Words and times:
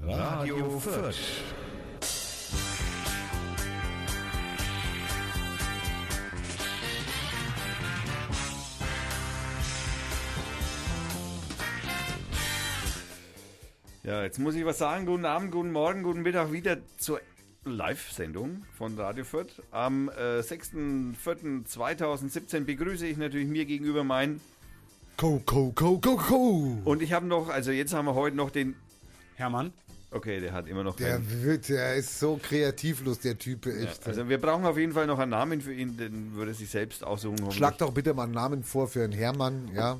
Radio 0.00 0.80
Fürth. 0.80 1.14
Ja, 14.02 14.24
jetzt 14.24 14.38
muss 14.38 14.54
ich 14.54 14.64
was 14.64 14.78
sagen. 14.78 15.04
Guten 15.06 15.26
Abend, 15.26 15.52
guten 15.52 15.70
Morgen, 15.70 16.02
guten 16.02 16.22
Mittag 16.22 16.50
wieder 16.52 16.78
zur 16.96 17.20
Live-Sendung 17.64 18.64
von 18.76 18.98
Radio 18.98 19.24
Fürth. 19.24 19.62
Am 19.70 20.08
äh, 20.08 20.40
6.4.2017 20.40 22.64
begrüße 22.64 23.06
ich 23.06 23.16
natürlich 23.16 23.46
mir 23.46 23.66
gegenüber 23.66 24.02
meinen 24.02 24.40
Co, 25.16 25.40
co, 25.44 25.70
co, 25.72 25.98
co, 25.98 26.16
co. 26.16 26.78
Und 26.84 27.02
ich 27.02 27.12
habe 27.12 27.26
noch, 27.26 27.48
also 27.48 27.70
jetzt 27.70 27.94
haben 27.94 28.06
wir 28.06 28.14
heute 28.14 28.36
noch 28.36 28.50
den 28.50 28.74
Hermann. 29.36 29.72
Okay, 30.10 30.40
der 30.40 30.52
hat 30.52 30.66
immer 30.66 30.84
noch 30.84 30.96
Der 30.96 31.12
keinen- 31.16 31.42
wird, 31.42 31.70
der 31.70 31.94
ist 31.94 32.18
so 32.20 32.38
kreativlos, 32.42 33.20
der 33.20 33.38
Typ, 33.38 33.64
echt. 33.66 34.06
Also 34.06 34.28
wir 34.28 34.38
brauchen 34.38 34.66
auf 34.66 34.76
jeden 34.76 34.92
Fall 34.92 35.06
noch 35.06 35.18
einen 35.18 35.30
Namen 35.30 35.62
für 35.62 35.72
ihn, 35.72 35.96
den 35.96 36.34
würde 36.34 36.50
er 36.50 36.54
sich 36.54 36.68
selbst 36.68 37.02
aussuchen. 37.02 37.50
Schlag 37.50 37.78
doch 37.78 37.92
bitte 37.92 38.12
mal 38.12 38.24
einen 38.24 38.32
Namen 38.34 38.62
vor 38.62 38.88
für 38.88 39.04
einen 39.04 39.14
Hermann, 39.14 39.70
ja. 39.74 39.96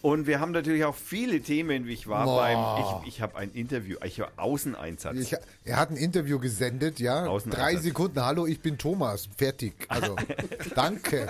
Und 0.00 0.26
wir 0.26 0.40
haben 0.40 0.50
natürlich 0.50 0.84
auch 0.84 0.96
viele 0.96 1.40
Themen, 1.42 1.86
wie 1.86 1.92
ich 1.92 2.08
war 2.08 2.24
Boah. 2.24 2.40
beim, 2.40 3.02
ich, 3.04 3.14
ich 3.14 3.20
habe 3.20 3.36
ein 3.36 3.52
Interview, 3.52 3.98
ich 4.04 4.18
war 4.18 4.32
Außeneinsatz. 4.36 5.16
Ich, 5.16 5.36
er 5.64 5.76
hat 5.76 5.90
ein 5.90 5.96
Interview 5.96 6.40
gesendet, 6.40 6.98
ja. 6.98 7.26
Außeneinsatz. 7.26 7.64
Drei 7.72 7.76
Sekunden, 7.80 8.20
hallo, 8.20 8.46
ich 8.48 8.58
bin 8.58 8.78
Thomas, 8.78 9.28
fertig. 9.36 9.74
Also, 9.86 10.16
danke. 10.74 11.28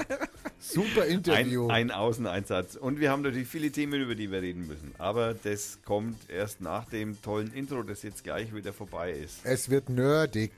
Super 0.63 1.07
Interview. 1.07 1.67
ein, 1.67 1.91
ein 1.91 1.91
Außeneinsatz. 1.91 2.77
Und 2.77 3.01
wir 3.01 3.11
haben 3.11 3.23
natürlich 3.23 3.49
viele 3.49 3.73
Themen, 3.73 4.01
über 4.01 4.15
die 4.15 4.31
wir 4.31 4.43
reden 4.43 4.69
müssen. 4.69 4.95
Aber 4.97 5.35
das 5.35 5.81
kommt 5.85 6.31
erst 6.31 6.61
nach 6.61 6.85
dem 6.85 7.21
tollen 7.21 7.53
Intro, 7.53 7.83
das 7.83 8.03
jetzt 8.03 8.23
gleich 8.23 8.55
wieder 8.55 8.73
vorbei 8.73 9.11
ist. 9.11 9.41
es 9.45 9.69
wird 9.71 9.89
nerdig. 9.89 10.53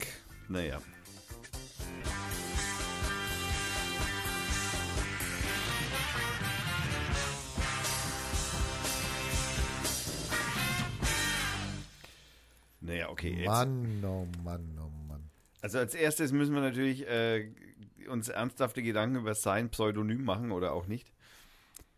Naja. 0.48 0.80
Naja, 12.82 13.08
okay. 13.08 13.34
Jetzt, 13.38 13.46
Mann, 13.46 14.04
oh 14.04 14.26
Mann, 14.44 14.78
oh 14.78 14.90
Mann. 15.08 15.30
Also 15.62 15.78
als 15.78 15.94
erstes 15.94 16.32
müssen 16.32 16.54
wir 16.54 16.60
natürlich 16.60 17.08
äh, 17.08 17.48
uns 18.08 18.28
ernsthafte 18.28 18.82
Gedanken 18.82 19.16
über 19.16 19.34
sein 19.34 19.70
Pseudonym 19.70 20.24
machen 20.24 20.52
oder 20.52 20.72
auch 20.72 20.86
nicht. 20.86 21.12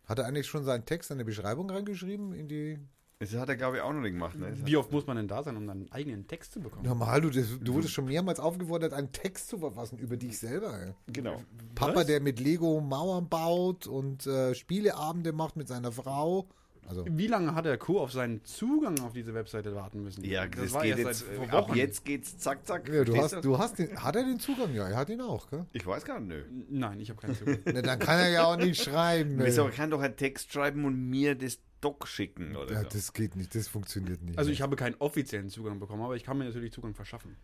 Hat 0.04 0.18
er 0.18 0.26
eigentlich 0.26 0.46
schon 0.46 0.64
seinen 0.64 0.84
Text, 0.84 1.08
seine 1.08 1.24
Beschreibung 1.24 1.68
reingeschrieben 1.70 2.32
in 2.32 2.48
die... 2.48 2.78
Das 3.18 3.34
hat 3.34 3.48
er, 3.48 3.56
glaube 3.56 3.78
ich, 3.78 3.82
auch 3.82 3.94
noch 3.94 4.02
nicht 4.02 4.12
gemacht. 4.12 4.38
Ne? 4.38 4.52
Wie 4.66 4.76
oft 4.76 4.92
muss 4.92 5.06
man 5.06 5.16
denn 5.16 5.26
da 5.26 5.42
sein, 5.42 5.56
um 5.56 5.68
einen 5.68 5.90
eigenen 5.90 6.26
Text 6.26 6.52
zu 6.52 6.60
bekommen? 6.60 6.84
Normal, 6.84 7.22
du, 7.22 7.30
das, 7.30 7.46
du 7.60 7.72
wurdest 7.72 7.94
schon 7.94 8.04
mehrmals 8.04 8.38
aufgefordert, 8.38 8.92
einen 8.92 9.10
Text 9.10 9.48
zu 9.48 9.58
verfassen 9.58 9.98
über 9.98 10.18
dich 10.18 10.38
selber. 10.38 10.94
Genau. 11.06 11.42
Papa, 11.74 12.00
Was? 12.00 12.06
der 12.06 12.20
mit 12.20 12.40
Lego 12.40 12.78
Mauern 12.82 13.28
baut 13.30 13.86
und 13.86 14.26
äh, 14.26 14.54
Spieleabende 14.54 15.32
macht 15.32 15.56
mit 15.56 15.66
seiner 15.66 15.92
Frau. 15.92 16.46
Also, 16.88 17.04
Wie 17.08 17.26
lange 17.26 17.54
hat 17.54 17.64
der 17.64 17.78
Kuh 17.78 17.98
auf 17.98 18.12
seinen 18.12 18.44
Zugang 18.44 18.98
auf 19.00 19.12
diese 19.12 19.34
Webseite 19.34 19.74
warten 19.74 20.02
müssen? 20.02 20.24
Ja, 20.24 20.46
das, 20.46 20.72
war 20.72 20.82
geht 20.82 20.98
jetzt. 20.98 21.26
seit 21.26 21.50
Ab 21.52 21.68
Wochen. 21.68 21.76
jetzt 21.76 22.04
geht's 22.04 22.38
zack, 22.38 22.64
zack. 22.66 22.88
ja, 22.88 23.02
du 23.04 23.16
hast, 23.16 23.44
du 23.44 23.58
hast 23.58 23.78
den, 23.78 23.96
hat 24.02 24.14
er 24.16 24.24
den 24.24 24.38
Zugang? 24.38 24.72
Ja, 24.74 24.88
er 24.88 24.96
hat 24.96 25.08
ihn 25.10 25.20
auch, 25.20 25.50
gell? 25.50 25.66
Ich 25.72 25.84
weiß 25.86 26.04
gar 26.04 26.20
nicht. 26.20 26.28
Nö. 26.50 26.64
Nein, 26.70 27.00
ich 27.00 27.10
habe 27.10 27.20
keinen 27.20 27.34
Zugang. 27.34 27.58
Na, 27.64 27.82
dann 27.82 27.98
kann 27.98 28.18
er 28.20 28.28
ja 28.30 28.44
auch 28.44 28.56
nicht 28.56 28.80
schreiben. 28.82 29.40
ey. 29.40 29.46
Wieso, 29.46 29.62
er 29.64 29.70
kann 29.70 29.90
doch 29.90 30.00
einen 30.00 30.16
Text 30.16 30.52
schreiben 30.52 30.84
und 30.84 31.08
mir 31.10 31.34
das 31.34 31.58
Doc 31.80 32.06
schicken 32.08 32.56
oder 32.56 32.72
Ja, 32.72 32.82
so. 32.82 32.88
das 32.90 33.12
geht 33.12 33.36
nicht, 33.36 33.54
das 33.54 33.68
funktioniert 33.68 34.22
nicht. 34.22 34.38
Also 34.38 34.50
ich 34.50 34.62
habe 34.62 34.76
keinen 34.76 34.94
offiziellen 35.00 35.50
Zugang 35.50 35.78
bekommen, 35.80 36.02
aber 36.02 36.16
ich 36.16 36.24
kann 36.24 36.38
mir 36.38 36.44
natürlich 36.44 36.72
Zugang 36.72 36.94
verschaffen. 36.94 37.36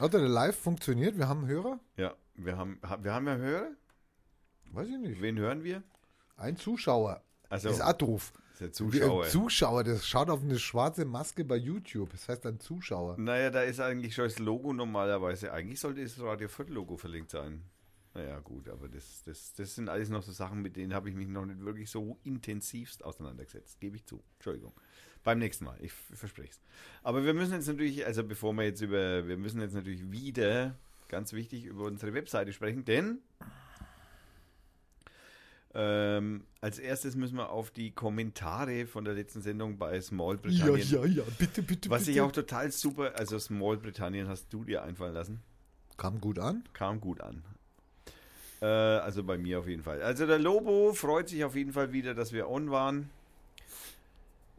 Hat 0.00 0.14
der 0.14 0.20
Live 0.20 0.56
funktioniert? 0.56 1.18
Wir 1.18 1.28
haben 1.28 1.40
einen 1.40 1.48
Hörer? 1.48 1.80
Ja, 1.96 2.14
wir 2.34 2.56
haben, 2.56 2.80
ha- 2.82 2.98
wir 3.02 3.12
haben 3.12 3.26
ja 3.26 3.36
Hörer. 3.36 3.70
Weiß 4.72 4.88
ich 4.88 4.96
nicht. 4.98 5.20
Wen 5.20 5.38
hören 5.38 5.64
wir? 5.64 5.82
Ein 6.42 6.56
Zuschauer. 6.56 7.22
Also, 7.48 7.68
Das 7.68 7.78
ist 7.78 7.82
Atruf. 7.82 8.32
ist 8.52 8.60
der 8.60 8.72
Zuschauer. 8.72 9.24
Ein 9.24 9.30
Zuschauer, 9.30 9.84
das 9.84 10.06
schaut 10.06 10.28
auf 10.30 10.42
eine 10.42 10.58
schwarze 10.58 11.04
Maske 11.04 11.44
bei 11.44 11.56
YouTube. 11.56 12.10
Das 12.10 12.28
heißt 12.28 12.44
ein 12.46 12.58
Zuschauer. 12.60 13.16
naja, 13.18 13.50
da 13.50 13.62
ist 13.62 13.80
eigentlich 13.80 14.14
schon 14.14 14.24
das 14.24 14.38
Logo 14.38 14.72
normalerweise. 14.72 15.52
Eigentlich 15.52 15.80
sollte 15.80 16.02
das 16.02 16.18
Radio 16.20 16.48
Fürth 16.48 16.70
Logo 16.70 16.96
verlinkt 16.96 17.30
sein. 17.30 17.62
Naja, 18.14 18.40
gut, 18.40 18.68
aber 18.68 18.88
das, 18.88 19.22
das, 19.24 19.54
das 19.54 19.74
sind 19.74 19.88
alles 19.88 20.10
noch 20.10 20.22
so 20.22 20.32
Sachen, 20.32 20.60
mit 20.60 20.76
denen 20.76 20.92
habe 20.92 21.08
ich 21.08 21.14
mich 21.14 21.28
noch 21.28 21.46
nicht 21.46 21.64
wirklich 21.64 21.90
so 21.90 22.18
intensivst 22.24 23.04
auseinandergesetzt. 23.04 23.80
Gebe 23.80 23.96
ich 23.96 24.04
zu. 24.04 24.22
Entschuldigung. 24.34 24.72
Beim 25.24 25.38
nächsten 25.38 25.64
Mal, 25.64 25.78
ich 25.80 25.92
verspreche 25.92 26.50
es. 26.50 26.60
Aber 27.02 27.24
wir 27.24 27.32
müssen 27.32 27.54
jetzt 27.54 27.68
natürlich, 27.68 28.04
also 28.04 28.24
bevor 28.24 28.52
wir 28.54 28.64
jetzt 28.64 28.80
über, 28.82 29.26
wir 29.28 29.36
müssen 29.38 29.60
jetzt 29.60 29.72
natürlich 29.74 30.10
wieder, 30.10 30.74
ganz 31.08 31.32
wichtig, 31.32 31.64
über 31.64 31.84
unsere 31.84 32.12
Webseite 32.12 32.52
sprechen, 32.52 32.84
denn 32.84 33.18
ähm, 35.74 36.44
als 36.60 36.78
erstes 36.78 37.16
müssen 37.16 37.36
wir 37.36 37.50
auf 37.50 37.70
die 37.70 37.90
Kommentare 37.92 38.86
von 38.86 39.04
der 39.04 39.14
letzten 39.14 39.40
Sendung 39.40 39.78
bei 39.78 40.00
Small 40.00 40.36
Britannien. 40.36 41.14
ja, 41.14 41.22
bitte, 41.38 41.62
bitte, 41.62 41.88
Was 41.88 42.00
bitte. 42.02 42.12
ich 42.12 42.20
auch 42.20 42.32
total 42.32 42.70
super, 42.70 43.12
also 43.16 43.38
Small 43.38 43.78
Britannien 43.78 44.28
hast 44.28 44.52
du 44.52 44.64
dir 44.64 44.82
einfallen 44.82 45.14
lassen. 45.14 45.40
Kam 45.96 46.20
gut 46.20 46.38
an. 46.38 46.64
Kam 46.72 47.00
gut 47.00 47.20
an. 47.20 47.42
Äh, 48.60 48.66
also 48.66 49.24
bei 49.24 49.38
mir 49.38 49.58
auf 49.60 49.66
jeden 49.68 49.82
Fall. 49.82 50.02
Also 50.02 50.26
der 50.26 50.38
Lobo 50.38 50.92
freut 50.92 51.28
sich 51.28 51.44
auf 51.44 51.56
jeden 51.56 51.72
Fall 51.72 51.92
wieder, 51.92 52.14
dass 52.14 52.32
wir 52.32 52.48
on 52.48 52.70
waren. 52.70 53.10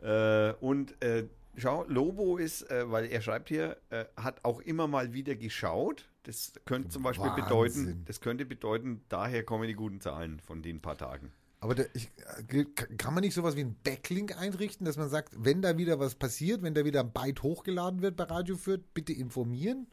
Äh, 0.01 0.53
und 0.61 1.01
äh, 1.01 1.25
schau, 1.55 1.85
Lobo 1.87 2.37
ist, 2.37 2.69
äh, 2.69 2.89
weil 2.89 3.05
er 3.05 3.21
schreibt 3.21 3.49
hier, 3.49 3.77
äh, 3.89 4.05
hat 4.17 4.43
auch 4.43 4.59
immer 4.61 4.87
mal 4.87 5.13
wieder 5.13 5.35
geschaut. 5.35 6.09
Das 6.23 6.53
könnte 6.65 6.89
zum 6.89 7.03
Beispiel 7.03 7.25
Wahnsinn. 7.27 7.43
bedeuten, 7.43 8.03
das 8.05 8.21
könnte 8.21 8.45
bedeuten, 8.45 9.03
daher 9.09 9.43
kommen 9.43 9.67
die 9.67 9.73
guten 9.73 9.99
Zahlen 9.99 10.39
von 10.39 10.61
den 10.61 10.81
paar 10.81 10.97
Tagen. 10.97 11.31
Aber 11.59 11.75
der, 11.75 11.87
ich, 11.95 12.09
äh, 12.49 12.65
kann 12.97 13.13
man 13.13 13.21
nicht 13.21 13.33
sowas 13.33 13.55
wie 13.55 13.61
einen 13.61 13.77
Backlink 13.83 14.37
einrichten, 14.37 14.85
dass 14.85 14.97
man 14.97 15.09
sagt, 15.09 15.33
wenn 15.37 15.61
da 15.61 15.77
wieder 15.77 15.99
was 15.99 16.15
passiert, 16.15 16.61
wenn 16.61 16.73
da 16.73 16.83
wieder 16.83 17.01
ein 17.01 17.11
Byte 17.11 17.41
hochgeladen 17.41 18.01
wird 18.01 18.17
bei 18.17 18.25
Radio 18.25 18.57
Fürth, 18.57 18.83
bitte 18.93 19.13
informieren? 19.13 19.87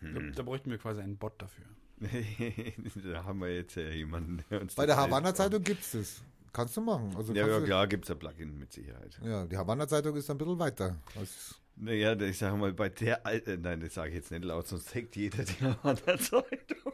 Da, 0.00 0.20
da 0.34 0.42
bräuchten 0.42 0.70
wir 0.70 0.78
quasi 0.78 1.00
einen 1.00 1.16
Bot 1.16 1.40
dafür. 1.42 1.64
da 3.12 3.24
haben 3.24 3.40
wir 3.40 3.54
jetzt 3.54 3.76
äh, 3.76 3.94
jemanden, 3.94 4.44
der 4.50 4.60
uns 4.60 4.74
Bei 4.74 4.86
der 4.86 4.96
das 4.96 5.04
Havanna 5.04 5.28
hilft. 5.28 5.36
Zeitung 5.38 5.62
gibt's 5.62 5.92
das. 5.92 6.22
Kannst 6.54 6.76
du 6.76 6.80
machen. 6.80 7.12
Also 7.16 7.34
Ja, 7.34 7.46
ja 7.46 7.58
du, 7.58 7.64
klar, 7.66 7.86
gibt 7.88 8.04
es 8.06 8.10
ein 8.12 8.18
Plugin 8.18 8.56
mit 8.58 8.72
Sicherheit. 8.72 9.20
Ja, 9.22 9.44
die 9.44 9.56
Havanna 9.58 9.86
Zeitung 9.86 10.16
ist 10.16 10.30
ein 10.30 10.38
bisschen 10.38 10.58
weiter. 10.58 10.96
als- 11.18 11.56
Naja, 11.76 12.14
ich 12.18 12.38
sage 12.38 12.56
mal, 12.56 12.72
bei 12.72 12.88
der 12.88 13.26
alten, 13.26 13.60
nein, 13.60 13.80
das 13.80 13.94
sage 13.94 14.10
ich 14.10 14.14
jetzt 14.14 14.30
nicht 14.30 14.44
laut, 14.44 14.66
sonst 14.68 14.94
hackt 14.94 15.16
jeder 15.16 15.42
die 15.44 15.56
andere 15.82 16.18
Zeitung. 16.18 16.44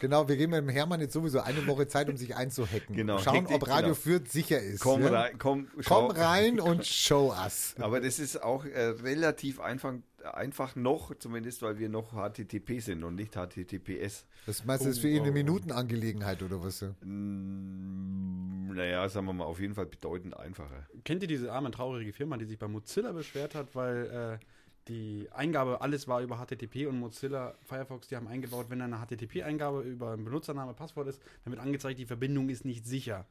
Genau, 0.00 0.28
wir 0.28 0.36
geben 0.36 0.52
dem 0.52 0.68
Hermann 0.68 1.00
jetzt 1.00 1.12
sowieso 1.12 1.40
eine 1.40 1.66
Woche 1.66 1.88
Zeit, 1.88 2.08
um 2.08 2.16
sich 2.16 2.36
einzuhacken. 2.36 2.94
Genau, 2.94 3.18
Schauen, 3.18 3.34
Hektik, 3.34 3.56
ob 3.56 3.66
Radio 3.68 3.82
genau. 3.88 3.94
Fürth 3.96 4.28
sicher 4.30 4.60
ist. 4.60 4.80
Komm 4.80 5.02
ja? 5.02 5.08
rein, 5.08 5.38
komm. 5.38 5.66
Komm 5.84 6.12
rein 6.12 6.60
und 6.60 6.86
show 6.86 7.32
us. 7.32 7.74
Aber 7.80 8.00
das 8.00 8.20
ist 8.20 8.40
auch 8.40 8.64
äh, 8.64 8.80
relativ 9.02 9.58
einfach, 9.58 9.94
einfach 10.24 10.76
noch, 10.76 11.14
zumindest 11.18 11.62
weil 11.62 11.78
wir 11.78 11.88
noch 11.88 12.12
HTTP 12.12 12.80
sind 12.80 13.04
und 13.04 13.14
nicht 13.14 13.34
HTTPS. 13.34 14.26
Das 14.46 14.64
meinst 14.64 14.84
du, 14.84 14.88
das 14.88 14.96
ist 14.96 15.00
für 15.00 15.08
ihn 15.08 15.22
eine 15.22 15.32
Minutenangelegenheit 15.32 16.42
oder 16.42 16.62
was? 16.62 16.80
ja? 16.80 16.88
Mm, 17.02 18.74
Naja, 18.74 19.08
sagen 19.08 19.26
wir 19.26 19.32
mal, 19.32 19.44
auf 19.44 19.60
jeden 19.60 19.74
Fall 19.74 19.86
bedeutend 19.86 20.36
einfacher. 20.36 20.86
Kennt 21.04 21.22
ihr 21.22 21.28
diese 21.28 21.52
arme, 21.52 21.70
traurige 21.70 22.12
Firma, 22.12 22.36
die 22.36 22.44
sich 22.44 22.58
bei 22.58 22.68
Mozilla 22.68 23.12
beschwert 23.12 23.54
hat, 23.54 23.74
weil 23.74 24.38
äh, 24.40 24.44
die 24.88 25.28
Eingabe, 25.32 25.80
alles 25.82 26.08
war 26.08 26.22
über 26.22 26.36
HTTP 26.38 26.86
und 26.86 26.98
Mozilla, 26.98 27.54
Firefox, 27.64 28.08
die 28.08 28.16
haben 28.16 28.26
eingebaut, 28.26 28.66
wenn 28.70 28.80
eine 28.80 28.96
HTTP-Eingabe 28.96 29.82
über 29.82 30.12
einen 30.12 30.24
Benutzername, 30.24 30.74
Passwort 30.74 31.08
ist, 31.08 31.20
dann 31.44 31.52
wird 31.52 31.62
angezeigt, 31.62 31.98
die 31.98 32.06
Verbindung 32.06 32.48
ist 32.48 32.64
nicht 32.64 32.86
sicher. 32.86 33.26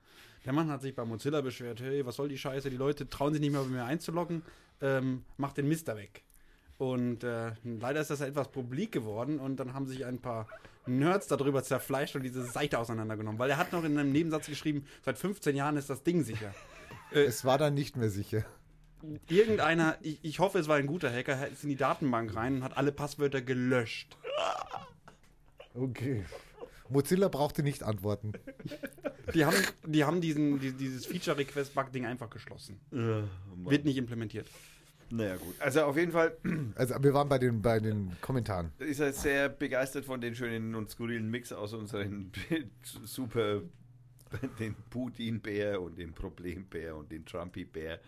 Der 0.46 0.54
Mann 0.54 0.70
hat 0.70 0.82
sich 0.82 0.96
bei 0.96 1.04
Mozilla 1.04 1.42
beschwert, 1.42 1.82
hey, 1.82 2.06
was 2.06 2.16
soll 2.16 2.30
die 2.30 2.38
Scheiße, 2.38 2.70
die 2.70 2.78
Leute 2.78 3.10
trauen 3.10 3.34
sich 3.34 3.42
nicht 3.42 3.52
mehr 3.52 3.62
bei 3.62 3.70
mir 3.70 3.86
einzuloggen, 3.86 4.44
ähm, 4.82 5.24
macht 5.38 5.58
den 5.58 5.68
Mist 5.68 5.88
da 5.88 5.98
weg. 5.98 6.24
Und 6.78 7.24
äh, 7.24 7.54
leider 7.64 8.02
ist 8.02 8.10
das 8.12 8.22
etwas 8.22 8.52
publik 8.52 8.92
geworden 8.92 9.40
und 9.40 9.58
dann 9.58 9.74
haben 9.74 9.88
sich 9.88 10.06
ein 10.06 10.20
paar 10.20 10.48
Nerds 10.86 11.28
darüber 11.28 11.64
zerfleischt 11.64 12.16
und 12.16 12.24
diese 12.24 12.44
Seite 12.44 12.80
auseinandergenommen. 12.80 13.40
Weil 13.40 13.50
er 13.50 13.58
hat 13.58 13.74
noch 13.74 13.84
in 13.84 13.98
einem 13.98 14.12
Nebensatz 14.12 14.48
geschrieben, 14.48 14.86
seit 15.04 15.18
15 15.18 15.56
Jahren 15.56 15.78
ist 15.78 15.90
das 15.90 16.04
Ding 16.04 16.24
sicher. 16.24 16.54
Es 17.14 17.46
war 17.46 17.58
dann 17.58 17.74
nicht 17.74 17.96
mehr 17.96 18.10
sicher. 18.10 18.46
Irgendeiner, 19.30 19.98
ich, 20.02 20.20
ich 20.24 20.40
hoffe, 20.40 20.60
es 20.60 20.68
war 20.68 20.76
ein 20.76 20.88
guter 20.88 21.10
Hacker, 21.10 21.48
ist 21.48 21.64
in 21.64 21.70
die 21.70 21.78
Datenbank 21.78 22.36
rein 22.36 22.58
und 22.58 22.64
hat 22.66 22.76
alle 22.76 22.92
Passwörter 22.92 23.42
gelöscht. 23.42 24.18
Okay. 25.74 26.26
Mozilla 26.90 27.30
brauchte 27.30 27.64
nicht 27.64 27.84
antworten. 27.84 28.34
Die 29.34 29.46
haben, 29.46 29.56
die 29.86 30.04
haben 30.04 30.20
diesen, 30.20 30.60
die, 30.60 30.74
dieses 30.74 31.06
Feature-Request-Bug-Ding 31.06 32.06
einfach 32.06 32.30
geschlossen. 32.30 32.80
Wird 32.92 33.86
nicht 33.86 33.98
implementiert. 33.98 34.48
Naja, 35.10 35.38
gut. 35.38 35.56
Also 35.60 35.84
auf 35.84 35.98
jeden 35.98 36.12
Fall 36.12 36.38
Also 36.76 36.96
wir 37.02 37.14
waren 37.14 37.30
bei 37.30 37.38
den, 37.38 37.62
bei 37.62 37.80
den 37.80 38.12
Kommentaren. 38.22 38.72
ist 38.80 39.00
er 39.00 39.14
sehr 39.14 39.50
begeistert 39.50 40.06
von 40.06 40.22
den 40.22 40.36
schönen 40.36 40.76
und 40.76 40.90
skurrilen 40.90 41.30
Mix 41.30 41.52
aus 41.52 41.74
unseren 41.74 42.32
super 42.82 43.62
den 44.60 44.76
Putin-Bär 44.90 45.82
und 45.82 45.98
den 45.98 46.14
Problembär 46.14 46.96
und 46.96 47.12
den 47.12 47.26
Trumpy-Bär. 47.26 48.00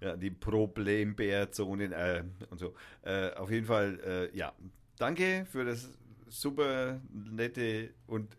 Ja, 0.00 0.16
die 0.16 0.30
Problembär-Zonen 0.30 1.92
äh, 1.92 2.22
und 2.50 2.58
so. 2.58 2.74
Äh, 3.02 3.30
auf 3.34 3.50
jeden 3.50 3.66
Fall, 3.66 3.98
äh, 4.04 4.36
ja, 4.36 4.52
danke 4.98 5.46
für 5.50 5.64
das 5.64 5.88
super 6.28 7.00
nette 7.12 7.90
und 8.06 8.36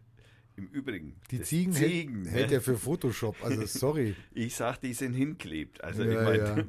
im 0.57 0.67
Übrigen. 0.67 1.15
Die 1.31 1.41
Ziegen, 1.41 1.71
Ziegen 1.71 2.25
hält, 2.25 2.33
hält 2.33 2.49
ne? 2.49 2.55
er 2.55 2.61
für 2.61 2.77
Photoshop, 2.77 3.35
also 3.43 3.65
sorry. 3.65 4.15
Ich 4.33 4.55
sag, 4.55 4.77
die 4.81 4.93
sind 4.93 5.13
hinklebt. 5.13 5.83
Also 5.83 6.03
Ja, 6.03 6.11
ich 6.11 6.39
meine. 6.41 6.67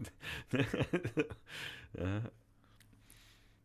ja. 1.98 2.22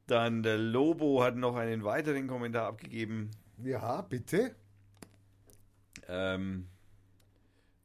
Dann 0.08 0.44
der 0.44 0.58
Lobo 0.58 1.24
hat 1.24 1.36
noch 1.36 1.56
einen 1.56 1.84
weiteren 1.84 2.28
Kommentar 2.28 2.68
abgegeben, 2.68 3.32
Ja, 3.64 4.02
bitte. 4.02 4.56
ähm, 6.08 6.68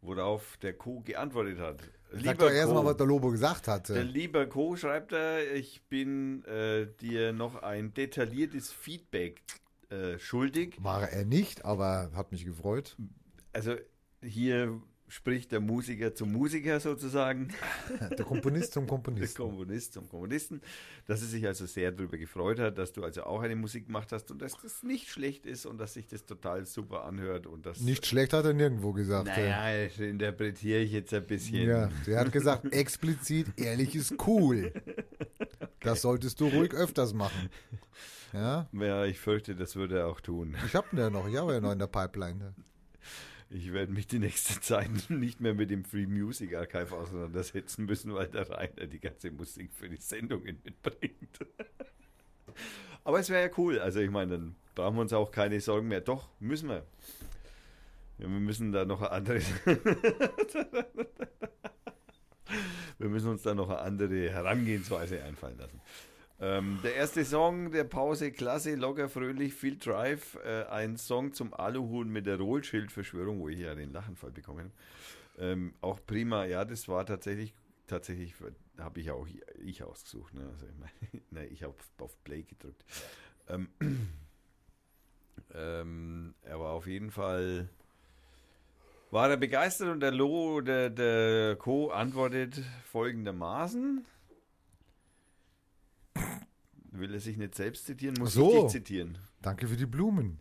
worauf 0.00 0.56
der 0.58 0.74
Co 0.74 1.00
geantwortet 1.00 1.58
hat. 1.58 1.82
Sag 2.12 2.38
doch 2.38 2.50
erstmal, 2.50 2.84
was 2.84 2.96
der 2.96 3.06
Lobo 3.06 3.30
gesagt 3.30 3.66
der 3.66 3.74
hatte. 3.74 4.00
lieber 4.02 4.46
Co 4.46 4.76
schreibt 4.76 5.12
er, 5.12 5.54
ich 5.54 5.82
bin 5.88 6.42
äh, 6.44 6.86
dir 7.00 7.32
noch 7.32 7.62
ein 7.62 7.92
detailliertes 7.94 8.72
Feedback 8.72 9.42
äh, 9.90 10.18
schuldig. 10.18 10.76
War 10.80 11.08
er 11.08 11.24
nicht, 11.24 11.64
aber 11.64 12.10
hat 12.14 12.32
mich 12.32 12.44
gefreut. 12.44 12.96
Also 13.52 13.74
hier 14.22 14.80
spricht 15.08 15.52
der 15.52 15.60
Musiker 15.60 16.14
zum 16.14 16.32
Musiker 16.32 16.80
sozusagen. 16.80 17.48
Der 18.18 18.24
Komponist 18.24 18.74
zum 18.74 18.84
Der 18.84 18.90
Komponisten. 18.90 19.42
Komponist 19.42 19.92
zum 19.94 20.08
Komponisten, 20.08 20.60
dass 21.06 21.22
er 21.22 21.28
sich 21.28 21.46
also 21.46 21.66
sehr 21.66 21.92
darüber 21.92 22.18
gefreut 22.18 22.58
hat, 22.58 22.78
dass 22.78 22.92
du 22.92 23.02
also 23.02 23.22
auch 23.24 23.40
eine 23.40 23.56
Musik 23.56 23.86
gemacht 23.86 24.12
hast 24.12 24.30
und 24.30 24.42
dass 24.42 24.52
das 24.62 24.82
nicht 24.82 25.08
schlecht 25.08 25.46
ist 25.46 25.66
und 25.66 25.78
dass 25.78 25.94
sich 25.94 26.06
das 26.06 26.26
total 26.26 26.66
super 26.66 27.04
anhört 27.04 27.46
und 27.46 27.64
das 27.64 27.80
Nicht 27.80 28.06
schlecht 28.06 28.32
hat 28.32 28.44
er 28.44 28.52
nirgendwo 28.52 28.92
gesagt. 28.92 29.28
Naja, 29.28 29.86
das 29.86 29.98
interpretiere 29.98 30.80
ich 30.80 30.92
jetzt 30.92 31.14
ein 31.14 31.26
bisschen. 31.26 31.68
Ja, 31.68 31.90
der 32.06 32.20
hat 32.20 32.32
gesagt, 32.32 32.66
explizit, 32.72 33.46
ehrlich 33.56 33.94
ist 33.96 34.14
cool. 34.26 34.72
Das 35.80 36.02
solltest 36.02 36.40
du 36.40 36.48
ruhig 36.48 36.74
öfters 36.74 37.14
machen. 37.14 37.48
Ja, 38.32 38.68
Ja, 38.72 39.04
ich 39.04 39.18
fürchte, 39.18 39.54
das 39.54 39.76
würde 39.76 39.98
er 40.00 40.06
auch 40.06 40.20
tun. 40.20 40.56
ich 40.66 40.74
hab 40.74 40.92
ihn 40.92 40.98
ja 40.98 41.10
noch, 41.10 41.26
ich 41.28 41.36
habe 41.36 41.54
ja 41.54 41.60
noch 41.60 41.72
in 41.72 41.78
der 41.78 41.86
Pipeline. 41.86 42.54
Ich 43.50 43.72
werde 43.72 43.92
mich 43.92 44.06
die 44.06 44.18
nächste 44.18 44.60
Zeit 44.60 44.90
nicht 45.08 45.40
mehr 45.40 45.54
mit 45.54 45.70
dem 45.70 45.84
Free 45.84 46.06
Music 46.06 46.54
Archive 46.54 46.94
auseinandersetzen 46.94 47.86
müssen, 47.86 48.14
weil 48.14 48.28
der 48.28 48.50
Rainer 48.50 48.86
die 48.86 49.00
ganze 49.00 49.30
Musik 49.30 49.72
für 49.72 49.88
die 49.88 49.96
Sendungen 49.96 50.60
mitbringt. 50.62 51.38
Aber 53.04 53.20
es 53.20 53.30
wäre 53.30 53.48
ja 53.48 53.54
cool. 53.56 53.78
Also 53.78 54.00
ich 54.00 54.10
meine, 54.10 54.32
dann 54.32 54.54
brauchen 54.74 54.96
wir 54.96 55.00
uns 55.02 55.14
auch 55.14 55.30
keine 55.30 55.58
Sorgen 55.60 55.88
mehr. 55.88 56.02
Doch, 56.02 56.28
müssen 56.40 56.68
wir. 56.68 56.84
Wir 58.18 58.28
müssen 58.28 58.72
da 58.72 58.84
noch 58.84 59.00
eine 59.00 59.12
andere. 59.12 59.40
wir 62.98 63.08
müssen 63.08 63.30
uns 63.30 63.42
da 63.42 63.54
noch 63.54 63.70
eine 63.70 63.78
andere 63.78 64.28
Herangehensweise 64.28 65.22
einfallen 65.22 65.56
lassen. 65.56 65.80
Ähm, 66.40 66.78
der 66.84 66.94
erste 66.94 67.24
Song 67.24 67.72
der 67.72 67.84
Pause, 67.84 68.30
klasse, 68.30 68.76
locker, 68.76 69.08
fröhlich, 69.08 69.54
viel 69.54 69.76
Drive. 69.76 70.38
Äh, 70.44 70.64
ein 70.64 70.96
Song 70.96 71.32
zum 71.32 71.52
Aluhuhn 71.52 72.08
mit 72.08 72.26
der 72.26 72.38
Rohlschildverschwörung, 72.38 73.40
wo 73.40 73.48
ich 73.48 73.58
ja 73.58 73.74
den 73.74 73.92
Lachenfall 73.92 74.30
bekommen 74.30 74.70
habe. 75.36 75.50
Ähm, 75.50 75.74
auch 75.80 76.00
prima, 76.04 76.44
ja, 76.44 76.64
das 76.64 76.88
war 76.88 77.06
tatsächlich, 77.06 77.54
tatsächlich 77.86 78.34
habe 78.78 79.00
ich 79.00 79.10
auch 79.10 79.26
ich 79.64 79.82
ausgesucht. 79.82 80.34
Ne? 80.34 80.48
Also 80.52 80.66
ich 80.66 80.78
meine, 80.78 81.24
nein, 81.30 81.48
ich 81.50 81.62
habe 81.64 81.74
auf 81.98 82.22
Play 82.22 82.42
gedrückt. 82.42 82.84
Ähm, 83.48 83.68
ähm, 85.54 86.34
er 86.42 86.60
war 86.60 86.70
auf 86.70 86.86
jeden 86.86 87.10
Fall, 87.10 87.68
war 89.10 89.28
er 89.28 89.36
begeistert 89.36 89.88
und 89.88 90.00
der 90.00 90.12
Lo, 90.12 90.60
der, 90.60 90.90
der 90.90 91.56
Co. 91.56 91.90
antwortet 91.90 92.62
folgendermaßen. 92.84 94.04
Will 96.92 97.12
er 97.14 97.20
sich 97.20 97.36
nicht 97.36 97.54
selbst 97.54 97.86
zitieren, 97.86 98.16
muss 98.18 98.32
so. 98.32 98.50
ich 98.50 98.62
dich 98.62 98.72
zitieren. 98.72 99.18
Danke 99.42 99.68
für 99.68 99.76
die 99.76 99.86
Blumen. 99.86 100.40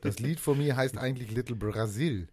Das 0.00 0.18
Lied 0.20 0.40
von 0.40 0.58
mir 0.58 0.76
heißt 0.76 0.96
eigentlich 0.96 1.30
Little 1.32 1.56
Brazil. 1.56 2.28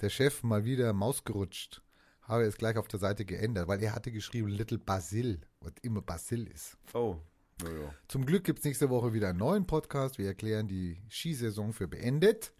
Der 0.00 0.08
Chef 0.08 0.42
mal 0.42 0.64
wieder 0.64 0.92
Maus 0.92 1.24
gerutscht. 1.24 1.82
Habe 2.22 2.44
es 2.44 2.56
gleich 2.56 2.76
auf 2.76 2.88
der 2.88 3.00
Seite 3.00 3.24
geändert, 3.24 3.68
weil 3.68 3.82
er 3.82 3.94
hatte 3.94 4.12
geschrieben 4.12 4.48
Little 4.48 4.78
Basil, 4.78 5.40
was 5.60 5.72
immer 5.82 6.00
Basil 6.00 6.46
ist. 6.46 6.78
Oh, 6.94 7.16
naja. 7.62 7.92
Zum 8.08 8.24
Glück 8.24 8.44
gibt 8.44 8.60
es 8.60 8.64
nächste 8.64 8.88
Woche 8.88 9.12
wieder 9.12 9.28
einen 9.28 9.38
neuen 9.38 9.66
Podcast. 9.66 10.18
Wir 10.18 10.26
erklären 10.26 10.68
die 10.68 11.02
Skisaison 11.10 11.72
für 11.72 11.88
beendet. 11.88 12.52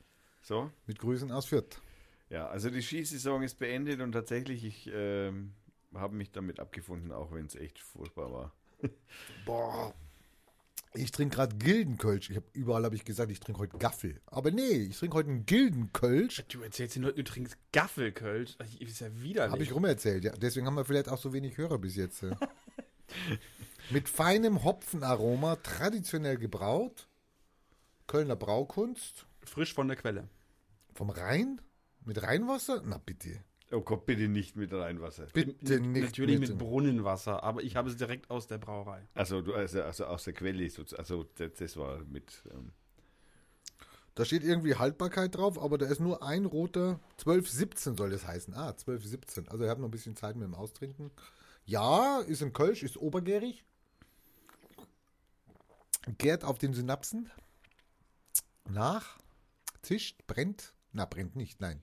So, 0.43 0.71
Mit 0.87 0.99
Grüßen 0.99 1.31
aus 1.31 1.47
Fürth. 1.47 1.81
ja, 2.29 2.49
also 2.49 2.69
die 2.69 2.83
Skisaison 2.83 3.43
ist 3.45 3.59
beendet 3.61 4.01
und 4.01 4.11
tatsächlich, 4.13 4.65
ich 4.65 4.91
ähm, 4.93 5.53
habe 5.95 6.17
mich 6.17 6.33
damit 6.33 6.59
abgefunden, 6.59 7.13
auch 7.13 7.33
wenn 7.33 7.47
es 7.47 7.55
echt 7.55 7.79
furchtbar 7.79 8.33
war. 8.33 8.53
Boah. 9.47 9.95
Ich 10.95 11.11
trinke 11.11 11.37
gerade 11.37 11.57
Gildenkölsch. 11.57 12.31
Ich 12.31 12.37
hab, 12.37 12.45
überall 12.53 12.85
habe 12.85 12.95
ich 12.95 13.05
gesagt, 13.05 13.31
ich 13.31 13.41
trinke 13.41 13.61
heute 13.61 13.79
Gaffel. 13.79 14.21
Aber 14.27 14.51
nee, 14.51 14.73
ich 14.73 14.99
trinke 14.99 15.17
heute 15.17 15.31
einen 15.31 15.47
Gildenkölsch. 15.47 16.45
Du 16.49 16.61
erzählst 16.63 16.97
den 16.97 17.03
Leuten, 17.03 17.17
du 17.17 17.25
trinkst 17.25 17.57
Gaffelkölsch. 17.73 18.57
Das 18.59 18.75
ist 18.75 19.01
ja 19.01 19.09
widerlich. 19.23 19.53
Habe 19.53 19.63
ich 19.63 19.75
rumerzählt, 19.75 20.25
ja. 20.25 20.33
Deswegen 20.33 20.67
haben 20.67 20.75
wir 20.75 20.85
vielleicht 20.85 21.09
auch 21.09 21.19
so 21.19 21.33
wenig 21.33 21.57
Hörer 21.57 21.79
bis 21.79 21.97
jetzt. 21.97 22.25
Mit 23.91 24.09
feinem 24.09 24.65
Hopfenaroma, 24.65 25.57
traditionell 25.57 26.37
gebraut. 26.37 27.09
Kölner 28.07 28.37
Braukunst. 28.37 29.27
Frisch 29.45 29.73
von 29.73 29.89
der 29.89 29.97
Quelle. 29.97 30.29
Vom 30.95 31.11
Rhein? 31.11 31.61
Mit 32.05 32.23
Rheinwasser? 32.23 32.83
Na 32.85 32.99
bitte. 32.99 33.43
Oh 33.73 33.81
Gott, 33.81 34.05
bitte 34.07 34.29
nicht 34.29 34.55
mit 34.55 34.73
Reinwasser. 34.73 35.27
Bitte 35.33 35.77
N- 35.77 35.93
nicht. 35.93 36.03
Natürlich 36.05 36.39
bitte. 36.41 36.53
mit 36.53 36.59
Brunnenwasser, 36.61 37.43
aber 37.43 37.63
ich 37.63 37.75
habe 37.77 37.89
es 37.89 37.97
direkt 37.97 38.31
aus 38.31 38.47
der 38.47 38.59
Brauerei. 38.59 39.09
Also, 39.15 39.41
du, 39.41 39.55
also, 39.55 39.83
also 39.83 40.05
aus 40.07 40.25
der 40.25 40.35
Quelle, 40.35 40.69
sozusagen. 40.69 41.01
also 41.03 41.25
das, 41.37 41.53
das 41.55 41.77
war 41.77 41.99
mit. 42.05 42.43
Ähm, 42.53 42.73
Da 44.15 44.25
steht 44.27 44.45
irgendwie 44.45 44.75
Haltbarkeit 44.75 45.35
drauf, 45.35 45.59
aber 45.59 45.79
da 45.79 45.87
ist 45.87 46.01
nur 46.01 46.23
ein 46.23 46.45
roter. 46.45 47.01
1217 47.21 47.97
soll 47.97 48.11
das 48.11 48.27
heißen. 48.27 48.53
Ah, 48.55 48.69
1217. 48.73 49.49
Also, 49.49 49.65
ihr 49.65 49.71
habt 49.71 49.81
noch 49.81 49.89
ein 49.89 49.91
bisschen 49.93 50.17
Zeit 50.17 50.37
mit 50.37 50.45
dem 50.45 50.55
Austrinken. 50.55 51.11
Ja, 51.65 52.21
ist 52.21 52.43
ein 52.43 52.53
Kölsch, 52.53 52.83
ist 52.83 52.99
obergärig. 52.99 53.65
Gärt 56.19 56.45
auf 56.45 56.59
den 56.59 56.75
Synapsen. 56.75 57.31
Nach. 58.69 59.19
Zischt, 59.83 60.27
brennt. 60.27 60.75
Na, 60.93 61.05
brennt 61.07 61.37
nicht, 61.37 61.61
nein. 61.61 61.81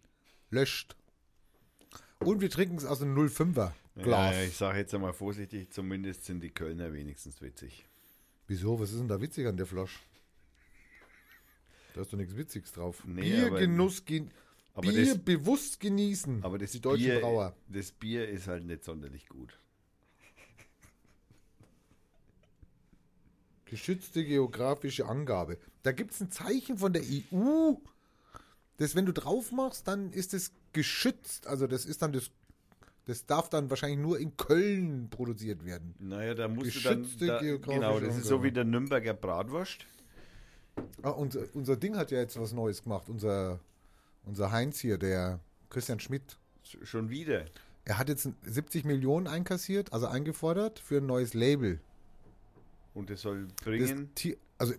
Löscht. 0.52 0.96
Und 2.20 2.42
wir 2.42 2.50
trinken 2.50 2.76
es 2.78 2.86
aus 2.86 3.02
einem 3.02 3.18
05er 3.18 3.72
Glas. 3.96 4.36
Ja, 4.36 4.44
ich 4.44 4.58
sage 4.58 4.80
jetzt 4.80 4.94
einmal 4.94 5.14
vorsichtig, 5.14 5.72
zumindest 5.72 6.26
sind 6.26 6.42
die 6.42 6.50
Kölner 6.50 6.94
wenigstens 6.94 7.42
witzig. 7.42 7.86
Wieso? 8.48 8.80
Was 8.80 8.92
ist 8.92 9.00
denn 9.00 9.08
da 9.08 9.22
witzig 9.22 9.48
an 9.48 9.56
der 9.58 9.66
Flasche? 9.66 10.00
Da 11.94 12.02
ist 12.02 12.12
doch 12.12 12.18
nichts 12.18 12.36
Witziges 12.36 12.72
drauf. 12.74 13.04
Nee, 13.06 13.22
Biergenuss, 13.22 14.04
gen 14.06 14.32
Bier 14.82 15.06
das- 15.14 15.18
bewusst 15.18 15.80
genießen. 15.80 16.44
Aber 16.44 16.58
das 16.58 16.72
die 16.72 16.82
deutschen 16.82 17.06
Bier, 17.06 17.22
Brauer. 17.22 17.56
das 17.68 17.92
Bier 17.92 18.28
ist 18.28 18.48
halt 18.48 18.66
nicht 18.66 18.84
sonderlich 18.84 19.28
gut. 19.28 19.58
Geschützte 23.66 24.26
geografische 24.26 25.06
Angabe. 25.08 25.58
Da 25.84 25.92
gibt 25.92 26.12
es 26.14 26.22
ein 26.22 26.32
Zeichen 26.32 26.78
von 26.78 26.92
der 26.94 27.04
EU, 27.04 27.74
das, 28.78 28.96
wenn 28.96 29.06
du 29.06 29.14
drauf 29.14 29.52
machst, 29.52 29.88
dann 29.88 30.12
ist 30.12 30.34
es 30.34 30.52
geschützt. 30.74 31.48
Also 31.48 31.68
das 31.68 31.86
ist 31.86 32.02
dann 32.02 32.12
das, 32.14 32.32
das 33.06 33.26
darf 33.26 33.50
dann 33.50 33.70
wahrscheinlich 33.70 34.00
nur 34.00 34.20
in 34.20 34.36
Köln 34.38 35.10
produziert 35.10 35.66
werden. 35.66 35.96
Naja, 36.00 36.34
da 36.34 36.48
musst 36.48 36.76
du 36.76 36.80
dann. 36.82 37.02
Geschützte 37.04 37.28
Da, 37.28 37.40
genau, 37.40 38.00
das 38.00 38.18
ist 38.18 38.26
so 38.26 38.44
wie 38.44 38.52
der 38.52 38.64
Nürnberger 38.66 39.14
Bratwurst. 39.14 39.86
Ah, 41.02 41.10
unser, 41.10 41.42
unser 41.54 41.76
Ding 41.76 41.98
hat 41.98 42.12
ja 42.12 42.20
jetzt 42.20 42.40
was 42.40 42.54
Neues 42.54 42.84
gemacht. 42.84 43.10
Unser, 43.10 43.60
unser 44.26 44.52
Heinz 44.52 44.80
hier, 44.80 44.98
der 44.98 45.40
Christian 45.70 46.00
Schmidt. 46.00 46.38
Sch- 46.66 46.86
Schon 46.86 47.10
wieder. 47.10 47.46
Er 47.86 47.98
hat 47.98 48.08
jetzt 48.10 48.30
70 48.44 48.86
Millionen 48.86 49.28
einkassiert, 49.28 49.92
also 49.94 50.06
eingefordert 50.08 50.80
für 50.80 50.98
ein 50.98 51.06
neues 51.06 51.34
Label. 51.34 51.80
Und 52.94 53.10
das 53.10 53.22
soll 53.22 53.48
Das 53.48 53.56
bringen. 53.66 54.14
Tier, 54.16 54.38
also, 54.58 54.74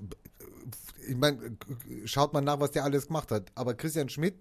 ich 1.08 1.16
meine, 1.16 1.56
schaut 2.04 2.32
mal 2.32 2.40
nach, 2.40 2.60
was 2.60 2.70
der 2.70 2.84
alles 2.84 3.08
gemacht 3.08 3.30
hat. 3.30 3.50
Aber 3.54 3.74
Christian 3.74 4.08
Schmidt 4.08 4.34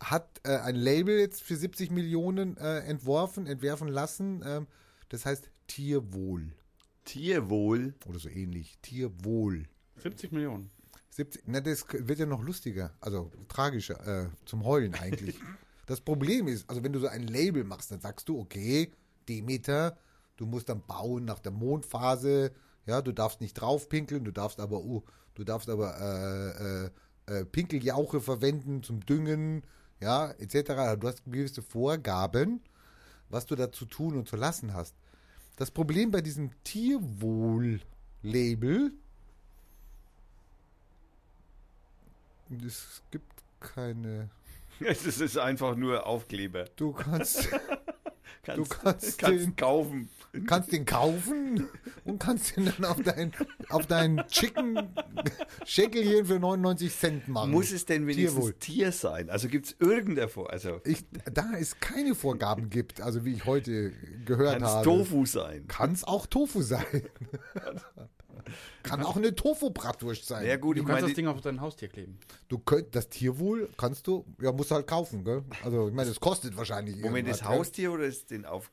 hat 0.00 0.40
äh, 0.44 0.56
ein 0.58 0.76
Label 0.76 1.18
jetzt 1.18 1.42
für 1.42 1.56
70 1.56 1.90
Millionen 1.90 2.56
äh, 2.56 2.80
entworfen, 2.80 3.46
entwerfen 3.46 3.88
lassen. 3.88 4.42
Ähm, 4.46 4.66
das 5.08 5.24
heißt 5.24 5.50
Tierwohl 5.66 6.52
Tierwohl. 7.06 7.94
oder 8.06 8.18
so 8.18 8.28
ähnlich. 8.28 8.76
Tierwohl. 8.82 9.64
70 10.02 10.32
Millionen. 10.32 10.70
70, 11.10 11.44
na, 11.46 11.60
das 11.60 11.86
wird 11.90 12.18
ja 12.18 12.26
noch 12.26 12.42
lustiger, 12.42 12.94
also 13.00 13.30
tragischer, 13.48 14.24
äh, 14.24 14.28
zum 14.44 14.64
Heulen 14.64 14.94
eigentlich. 14.94 15.40
das 15.86 16.02
Problem 16.02 16.46
ist, 16.46 16.68
also 16.68 16.84
wenn 16.84 16.92
du 16.92 16.98
so 16.98 17.06
ein 17.06 17.26
Label 17.26 17.64
machst, 17.64 17.90
dann 17.90 18.00
sagst 18.00 18.28
du, 18.28 18.38
okay, 18.38 18.92
Demeter, 19.26 19.96
du 20.36 20.44
musst 20.44 20.68
dann 20.68 20.82
bauen 20.82 21.24
nach 21.24 21.38
der 21.38 21.52
Mondphase, 21.52 22.52
ja, 22.84 23.00
du 23.00 23.12
darfst 23.12 23.40
nicht 23.40 23.54
draufpinkeln, 23.54 24.24
du 24.24 24.30
darfst 24.30 24.60
aber, 24.60 24.84
uh, 24.84 25.02
du 25.34 25.44
darfst 25.44 25.70
aber 25.70 25.98
äh, 25.98 26.84
äh, 26.84 27.40
äh, 27.40 27.44
Pinkeljauche 27.46 28.20
verwenden 28.20 28.82
zum 28.82 29.00
Düngen, 29.00 29.62
ja, 30.00 30.30
etc. 30.32 30.96
Du 30.98 31.08
hast 31.08 31.24
gewisse 31.24 31.62
Vorgaben, 31.62 32.60
was 33.28 33.46
du 33.46 33.54
da 33.56 33.70
zu 33.72 33.86
tun 33.86 34.16
und 34.16 34.28
zu 34.28 34.36
lassen 34.36 34.72
hast. 34.74 34.94
Das 35.56 35.70
Problem 35.70 36.10
bei 36.10 36.20
diesem 36.20 36.50
Tierwohl-Label, 36.64 38.92
es 42.66 43.02
gibt 43.10 43.32
keine. 43.60 44.28
Es 44.78 45.06
ist 45.06 45.38
einfach 45.38 45.74
nur 45.74 46.04
Aufkleber. 46.06 46.66
Du 46.76 46.92
kannst, 46.92 47.48
Kannst, 48.42 48.58
Du 48.58 48.64
kannst 48.78 49.16
kannst 49.18 49.44
den- 49.46 49.56
kaufen. 49.56 50.10
Kannst 50.44 50.72
den 50.72 50.84
kaufen 50.84 51.68
und 52.04 52.18
kannst 52.18 52.56
den 52.56 52.66
dann 52.66 52.84
auf 52.84 53.02
dein, 53.02 53.32
auf 53.70 53.86
dein 53.86 54.24
Chicken 54.28 54.88
Schäckelchen 55.64 56.26
für 56.26 56.38
99 56.38 56.94
Cent 56.94 57.28
machen. 57.28 57.50
Muss 57.50 57.72
es 57.72 57.84
denn 57.84 58.06
wenigstens 58.06 58.34
Tierwohl. 58.34 58.54
Tier 58.54 58.92
sein? 58.92 59.30
Also 59.30 59.48
gibt 59.48 59.66
es 59.66 59.76
irgendeine 59.78 60.28
Vor... 60.28 60.50
Also 60.50 60.80
ich, 60.84 61.04
da 61.32 61.52
es 61.58 61.80
keine 61.80 62.14
Vorgaben 62.14 62.70
gibt, 62.70 63.00
also 63.00 63.24
wie 63.24 63.34
ich 63.34 63.44
heute 63.46 63.92
gehört 64.24 64.54
kann 64.54 64.62
es 64.62 64.68
habe, 64.68 64.84
Tofu 64.84 65.26
sein? 65.26 65.66
kann 65.68 65.92
es 65.92 66.04
auch 66.04 66.26
Tofu 66.26 66.62
sein. 66.62 66.84
kann 68.82 69.02
auch 69.02 69.16
eine 69.16 69.34
Tofu-Bratwurst 69.34 70.26
sein. 70.26 70.46
Ja 70.46 70.56
gut, 70.56 70.76
Du 70.76 70.80
ich 70.80 70.86
kannst 70.86 71.02
meine, 71.02 71.12
das 71.12 71.16
Ding 71.16 71.26
auf 71.26 71.40
dein 71.40 71.60
Haustier 71.60 71.88
kleben. 71.88 72.18
Du 72.48 72.58
könnt, 72.58 72.94
das 72.94 73.08
Tierwohl 73.08 73.68
kannst 73.76 74.06
du, 74.06 74.24
ja, 74.40 74.52
musst 74.52 74.70
du 74.70 74.76
halt 74.76 74.86
kaufen, 74.86 75.24
gell? 75.24 75.42
Also, 75.64 75.88
ich 75.88 75.94
meine, 75.94 76.08
das 76.08 76.20
kostet 76.20 76.56
wahrscheinlich 76.56 76.96
Moment, 76.96 77.28
das? 77.28 77.44
Haustier 77.44 77.92
oder 77.92 78.04
ist 78.04 78.30
den 78.30 78.44
auf... 78.44 78.70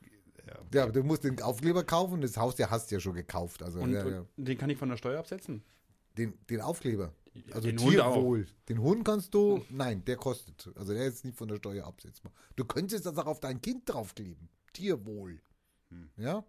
Ja. 0.72 0.84
Ja, 0.84 0.90
du 0.90 1.02
musst 1.02 1.24
den 1.24 1.40
Aufkleber 1.42 1.84
kaufen, 1.84 2.20
das 2.20 2.36
Haustier 2.36 2.70
hast 2.70 2.90
du 2.90 2.96
ja 2.96 3.00
schon 3.00 3.14
gekauft. 3.14 3.62
Also, 3.62 3.80
Und, 3.80 3.92
ja, 3.92 4.08
ja. 4.08 4.26
und 4.36 4.48
den 4.48 4.56
kann 4.58 4.70
ich 4.70 4.78
von 4.78 4.88
der 4.88 4.96
Steuer 4.96 5.18
absetzen? 5.18 5.62
Den, 6.16 6.34
den 6.48 6.60
Aufkleber. 6.60 7.12
Also 7.50 7.68
den 7.68 7.80
Hund 7.80 8.00
auch. 8.00 8.14
Tierwohl. 8.14 8.46
Den 8.68 8.80
Hund 8.80 9.04
kannst 9.04 9.34
du, 9.34 9.64
nein, 9.68 10.04
der 10.04 10.16
kostet. 10.16 10.70
Also 10.76 10.94
der 10.94 11.06
ist 11.06 11.24
nicht 11.24 11.36
von 11.36 11.48
der 11.48 11.56
Steuer 11.56 11.84
absetzbar. 11.84 12.32
Du 12.54 12.64
könntest 12.64 13.06
das 13.06 13.18
auch 13.18 13.26
auf 13.26 13.40
dein 13.40 13.60
Kind 13.60 13.82
draufkleben. 13.86 14.48
Tierwohl. 14.72 15.40
Hm. 15.90 16.10
Ja? 16.16 16.44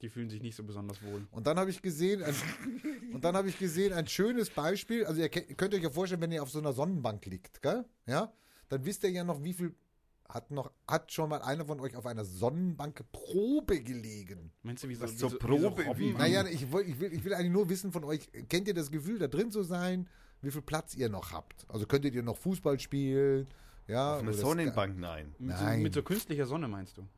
Die 0.00 0.08
fühlen 0.08 0.30
sich 0.30 0.42
nicht 0.42 0.54
so 0.54 0.62
besonders 0.62 1.02
wohl. 1.02 1.26
Und 1.32 1.46
dann 1.46 1.58
habe 1.58 1.70
ich 1.70 1.82
gesehen, 1.82 2.22
ein, 2.22 2.34
und 3.12 3.24
dann 3.24 3.36
habe 3.36 3.48
ich 3.48 3.58
gesehen, 3.58 3.92
ein 3.92 4.06
schönes 4.06 4.50
Beispiel. 4.50 5.04
Also 5.04 5.20
ihr 5.20 5.28
könnt 5.28 5.74
euch 5.74 5.82
ja 5.82 5.90
vorstellen, 5.90 6.20
wenn 6.20 6.30
ihr 6.30 6.42
auf 6.42 6.50
so 6.50 6.60
einer 6.60 6.72
Sonnenbank 6.72 7.26
liegt, 7.26 7.62
gell? 7.62 7.84
Ja? 8.06 8.32
Dann 8.68 8.84
wisst 8.84 9.02
ihr 9.02 9.10
ja 9.10 9.24
noch, 9.24 9.42
wie 9.42 9.54
viel 9.54 9.74
hat 10.28 10.50
noch, 10.50 10.70
hat 10.86 11.10
schon 11.10 11.30
mal 11.30 11.40
einer 11.42 11.64
von 11.64 11.80
euch 11.80 11.96
auf 11.96 12.04
einer 12.06 12.24
Sonnenbank 12.24 13.02
Probe 13.12 13.80
gelegen? 13.82 14.52
Meinst 14.62 14.84
du, 14.84 14.88
wie 14.88 14.94
so, 14.94 15.04
Was 15.04 15.12
wie 15.12 15.16
zur 15.16 15.30
so, 15.30 15.38
Probe, 15.38 15.78
wie 15.78 15.88
so 15.88 15.98
wie- 15.98 16.12
Naja, 16.12 16.46
ich, 16.46 16.62
ich, 16.62 16.72
will, 16.72 17.12
ich 17.12 17.24
will 17.24 17.34
eigentlich 17.34 17.52
nur 17.52 17.68
wissen 17.70 17.92
von 17.92 18.04
euch, 18.04 18.28
kennt 18.48 18.68
ihr 18.68 18.74
das 18.74 18.90
Gefühl, 18.90 19.18
da 19.18 19.26
drin 19.26 19.50
zu 19.50 19.62
sein, 19.62 20.06
wie 20.42 20.50
viel 20.50 20.62
Platz 20.62 20.94
ihr 20.94 21.08
noch 21.08 21.32
habt? 21.32 21.64
Also 21.68 21.86
könntet 21.86 22.14
ihr 22.14 22.22
noch 22.22 22.36
Fußball 22.36 22.78
spielen? 22.78 23.48
Ja, 23.86 24.16
Auf 24.16 24.20
einer 24.22 24.34
Sonnenbank, 24.34 24.98
nein. 24.98 25.34
mit, 25.38 25.56
so, 25.56 25.64
Nein. 25.64 25.82
mit 25.82 25.94
so 25.94 26.02
künstlicher 26.02 26.44
Sonne 26.46 26.68
meinst 26.68 26.98
du? 26.98 27.08